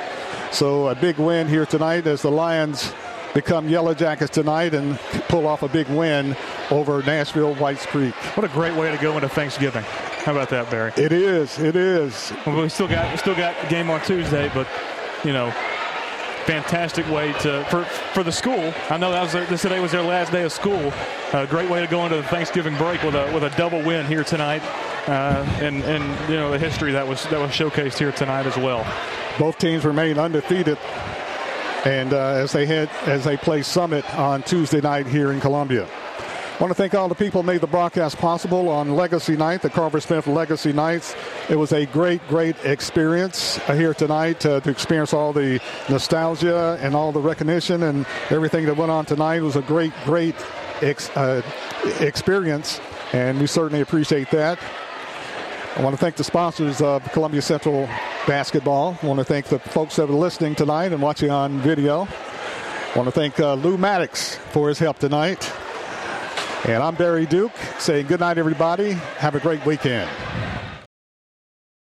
So 0.52 0.88
a 0.88 0.94
big 0.94 1.18
win 1.18 1.48
here 1.48 1.66
tonight 1.66 2.06
as 2.06 2.22
the 2.22 2.30
Lions 2.30 2.92
become 3.34 3.68
Yellow 3.68 3.94
Jackets 3.94 4.30
tonight 4.30 4.74
and 4.74 4.98
pull 5.28 5.46
off 5.46 5.62
a 5.62 5.68
big 5.68 5.88
win 5.88 6.36
over 6.70 7.02
Nashville 7.02 7.54
Whites 7.56 7.84
Creek. 7.84 8.14
What 8.36 8.44
a 8.44 8.48
great 8.48 8.74
way 8.74 8.90
to 8.90 9.02
go 9.02 9.14
into 9.16 9.28
Thanksgiving. 9.28 9.82
How 9.82 10.32
about 10.32 10.48
that, 10.50 10.70
Barry? 10.70 10.92
It 10.96 11.12
is. 11.12 11.58
It 11.58 11.76
is. 11.76 12.32
Well, 12.46 12.62
we 12.62 12.68
still 12.68 12.88
got 12.88 13.10
we 13.10 13.18
still 13.18 13.34
got 13.34 13.54
a 13.62 13.66
game 13.68 13.90
on 13.90 14.00
Tuesday, 14.02 14.50
but 14.54 14.66
you 15.24 15.32
know, 15.32 15.50
fantastic 16.44 17.08
way 17.10 17.32
to 17.40 17.64
for 17.68 17.84
for 17.84 18.22
the 18.22 18.32
school. 18.32 18.72
I 18.88 18.96
know 18.96 19.10
that 19.10 19.22
was 19.22 19.32
their, 19.32 19.44
this 19.46 19.62
today 19.62 19.80
was 19.80 19.92
their 19.92 20.02
last 20.02 20.32
day 20.32 20.42
of 20.44 20.52
school. 20.52 20.92
A 21.32 21.46
great 21.46 21.68
way 21.68 21.80
to 21.80 21.86
go 21.86 22.04
into 22.04 22.16
the 22.16 22.22
Thanksgiving 22.22 22.76
break 22.76 23.02
with 23.02 23.14
a 23.14 23.30
with 23.34 23.42
a 23.42 23.50
double 23.56 23.82
win 23.82 24.06
here 24.06 24.24
tonight, 24.24 24.62
uh, 25.08 25.44
and 25.60 25.82
and 25.84 26.30
you 26.30 26.36
know 26.36 26.50
the 26.50 26.58
history 26.58 26.92
that 26.92 27.06
was 27.06 27.24
that 27.24 27.40
was 27.40 27.50
showcased 27.50 27.98
here 27.98 28.12
tonight 28.12 28.46
as 28.46 28.56
well. 28.56 28.86
Both 29.38 29.58
teams 29.58 29.84
remain 29.84 30.18
undefeated, 30.18 30.78
and 31.84 32.12
uh, 32.12 32.18
as 32.18 32.52
they 32.52 32.66
head 32.66 32.88
as 33.06 33.24
they 33.24 33.36
play 33.36 33.62
Summit 33.62 34.04
on 34.14 34.42
Tuesday 34.42 34.80
night 34.80 35.06
here 35.06 35.32
in 35.32 35.40
Columbia. 35.40 35.88
I 36.54 36.62
want 36.62 36.70
to 36.70 36.74
thank 36.76 36.94
all 36.94 37.08
the 37.08 37.16
people 37.16 37.42
who 37.42 37.46
made 37.48 37.60
the 37.60 37.66
broadcast 37.66 38.16
possible 38.16 38.68
on 38.68 38.94
Legacy 38.94 39.36
Night, 39.36 39.60
the 39.60 39.68
Carver 39.68 40.00
Smith 40.00 40.28
Legacy 40.28 40.72
Nights. 40.72 41.16
It 41.50 41.56
was 41.56 41.72
a 41.72 41.84
great, 41.86 42.24
great 42.28 42.54
experience 42.64 43.58
uh, 43.68 43.74
here 43.74 43.92
tonight 43.92 44.46
uh, 44.46 44.60
to 44.60 44.70
experience 44.70 45.12
all 45.12 45.32
the 45.32 45.60
nostalgia 45.88 46.78
and 46.80 46.94
all 46.94 47.10
the 47.10 47.20
recognition 47.20 47.82
and 47.82 48.06
everything 48.30 48.66
that 48.66 48.76
went 48.76 48.92
on 48.92 49.04
tonight. 49.04 49.38
It 49.38 49.42
was 49.42 49.56
a 49.56 49.62
great, 49.62 49.92
great 50.04 50.36
ex- 50.80 51.10
uh, 51.16 51.42
experience, 51.98 52.80
and 53.12 53.40
we 53.40 53.48
certainly 53.48 53.80
appreciate 53.80 54.30
that. 54.30 54.60
I 55.76 55.82
want 55.82 55.92
to 55.92 55.98
thank 55.98 56.14
the 56.14 56.22
sponsors 56.22 56.80
of 56.80 57.02
Columbia 57.12 57.42
Central 57.42 57.88
Basketball. 58.28 58.96
I 59.02 59.06
want 59.06 59.18
to 59.18 59.24
thank 59.24 59.46
the 59.46 59.58
folks 59.58 59.96
that 59.96 60.08
are 60.08 60.12
listening 60.12 60.54
tonight 60.54 60.92
and 60.92 61.02
watching 61.02 61.30
on 61.30 61.58
video. 61.58 62.06
I 62.06 62.92
want 62.96 63.08
to 63.08 63.10
thank 63.10 63.40
uh, 63.40 63.54
Lou 63.54 63.76
Maddox 63.76 64.36
for 64.52 64.68
his 64.68 64.78
help 64.78 65.00
tonight. 65.00 65.52
And 66.64 66.80
I'm 66.80 66.94
Barry 66.94 67.26
Duke 67.26 67.52
saying 67.80 68.06
good 68.06 68.20
night, 68.20 68.38
everybody. 68.38 68.92
Have 68.92 69.34
a 69.34 69.40
great 69.40 69.66
weekend. 69.66 70.08